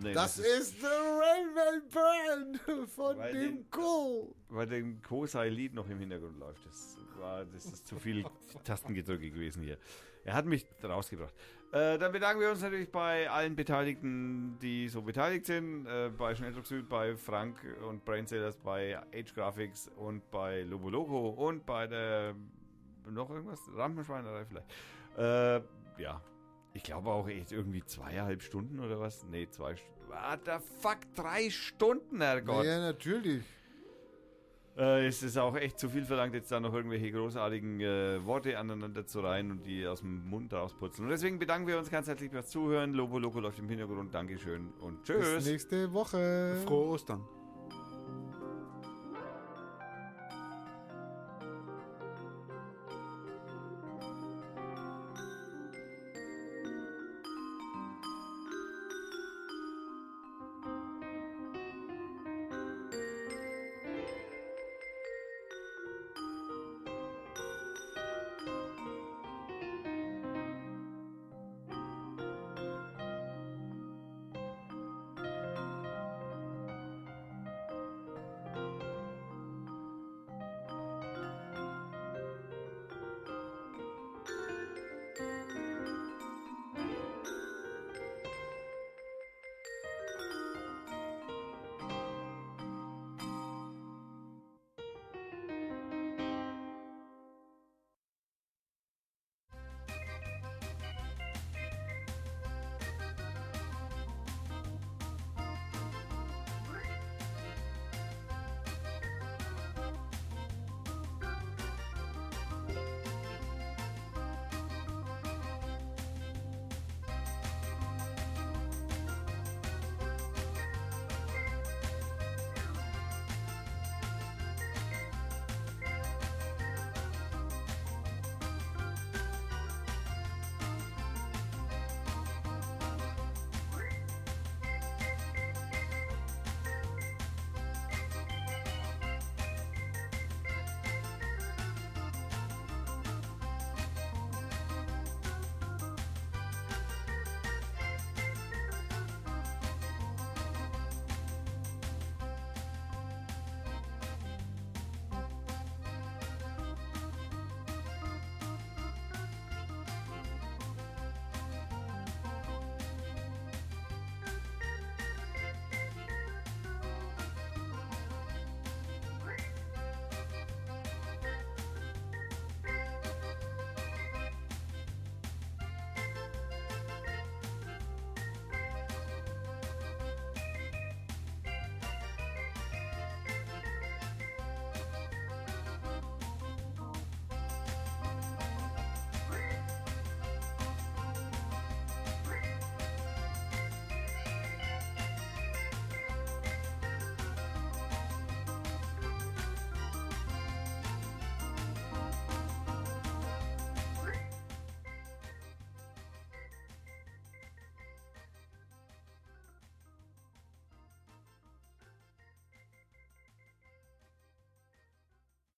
Nee, 0.04 0.14
Das 0.14 0.38
ist 0.38 0.80
The 0.82 0.86
Railway 0.86 1.82
Band 1.92 2.90
von 2.92 3.18
dem 3.18 3.34
den- 3.34 3.70
Co. 3.72 4.36
Weil 4.50 4.68
dem 4.68 5.02
Kosei-Lied 5.02 5.74
noch 5.74 5.90
im 5.90 5.98
Hintergrund 6.00 6.38
läuft. 6.38 6.64
Das 6.66 6.98
war, 7.18 7.46
das 7.46 7.66
ist 7.66 7.88
zu 7.88 7.98
viel 7.98 8.24
Tastengedrücke 8.64 9.32
gewesen 9.32 9.64
hier. 9.64 9.78
Er 10.28 10.34
hat 10.34 10.46
mich 10.46 10.66
rausgebracht. 10.84 11.34
Äh, 11.72 11.98
dann 11.98 12.12
bedanken 12.12 12.42
wir 12.42 12.50
uns 12.50 12.62
natürlich 12.62 12.92
bei 12.92 13.30
allen 13.30 13.56
Beteiligten, 13.56 14.60
die 14.62 14.90
so 14.90 15.02
beteiligt 15.02 15.46
sind. 15.46 15.86
Äh, 15.86 16.10
bei 16.10 16.36
Schnelldruck 16.36 16.68
Süd, 16.68 16.90
bei 16.90 17.16
Frank 17.16 17.56
und 17.88 18.04
Brainsellers, 18.04 18.58
bei 18.58 19.00
Age 19.16 19.34
Graphics 19.34 19.90
und 19.96 20.30
bei 20.30 20.64
Lobo 20.64 20.90
Loco 20.90 21.30
und 21.30 21.66
bei 21.66 21.88
der 21.88 22.36
noch 23.10 23.30
irgendwas? 23.30 23.62
Rampenschweinerei 23.74 24.44
vielleicht. 24.44 24.68
Äh, 25.18 26.02
ja. 26.02 26.22
Ich 26.74 26.84
glaube 26.84 27.10
auch 27.10 27.30
echt 27.30 27.54
irgendwie 27.54 27.84
zweieinhalb 27.86 28.44
Stunden 28.44 28.82
oder 28.82 29.00
was? 29.00 29.24
Nee, 29.24 29.48
zwei 29.50 29.78
Stunden. 29.78 30.10
What 30.10 30.42
the 30.46 30.78
fuck? 30.82 30.98
Drei 31.16 31.50
Stunden, 31.50 32.20
Herrgott. 32.22 32.66
Ja, 32.66 32.80
natürlich. 32.80 33.46
Äh, 34.78 35.08
es 35.08 35.24
ist 35.24 35.38
auch 35.38 35.56
echt 35.56 35.80
zu 35.80 35.90
viel 35.90 36.06
verlangt, 36.06 36.36
jetzt 36.36 36.52
da 36.52 36.60
noch 36.60 36.74
irgendwelche 36.74 37.12
großartigen 37.12 37.80
äh, 37.82 38.24
Worte 38.26 38.58
aneinander 38.58 39.06
zu 39.08 39.22
reihen 39.22 39.50
und 39.52 39.66
die 39.66 39.88
aus 39.88 40.02
dem 40.02 40.30
Mund 40.30 40.54
rausputzen. 40.54 41.06
Und 41.06 41.10
deswegen 41.10 41.40
bedanken 41.40 41.68
wir 41.68 41.80
uns 41.80 41.90
ganz 41.90 42.08
herzlich 42.08 42.30
fürs 42.30 42.50
Zuhören. 42.50 42.94
Lobo 42.94 43.18
Loco 43.18 43.40
läuft 43.40 43.60
im 43.60 43.70
Hintergrund. 43.70 44.14
Dankeschön 44.14 44.72
und 44.82 45.04
Bis 45.04 45.18
tschüss. 45.18 45.46
nächste 45.46 45.92
Woche. 45.94 46.62
Frohe 46.66 46.90
Ostern. 46.90 47.22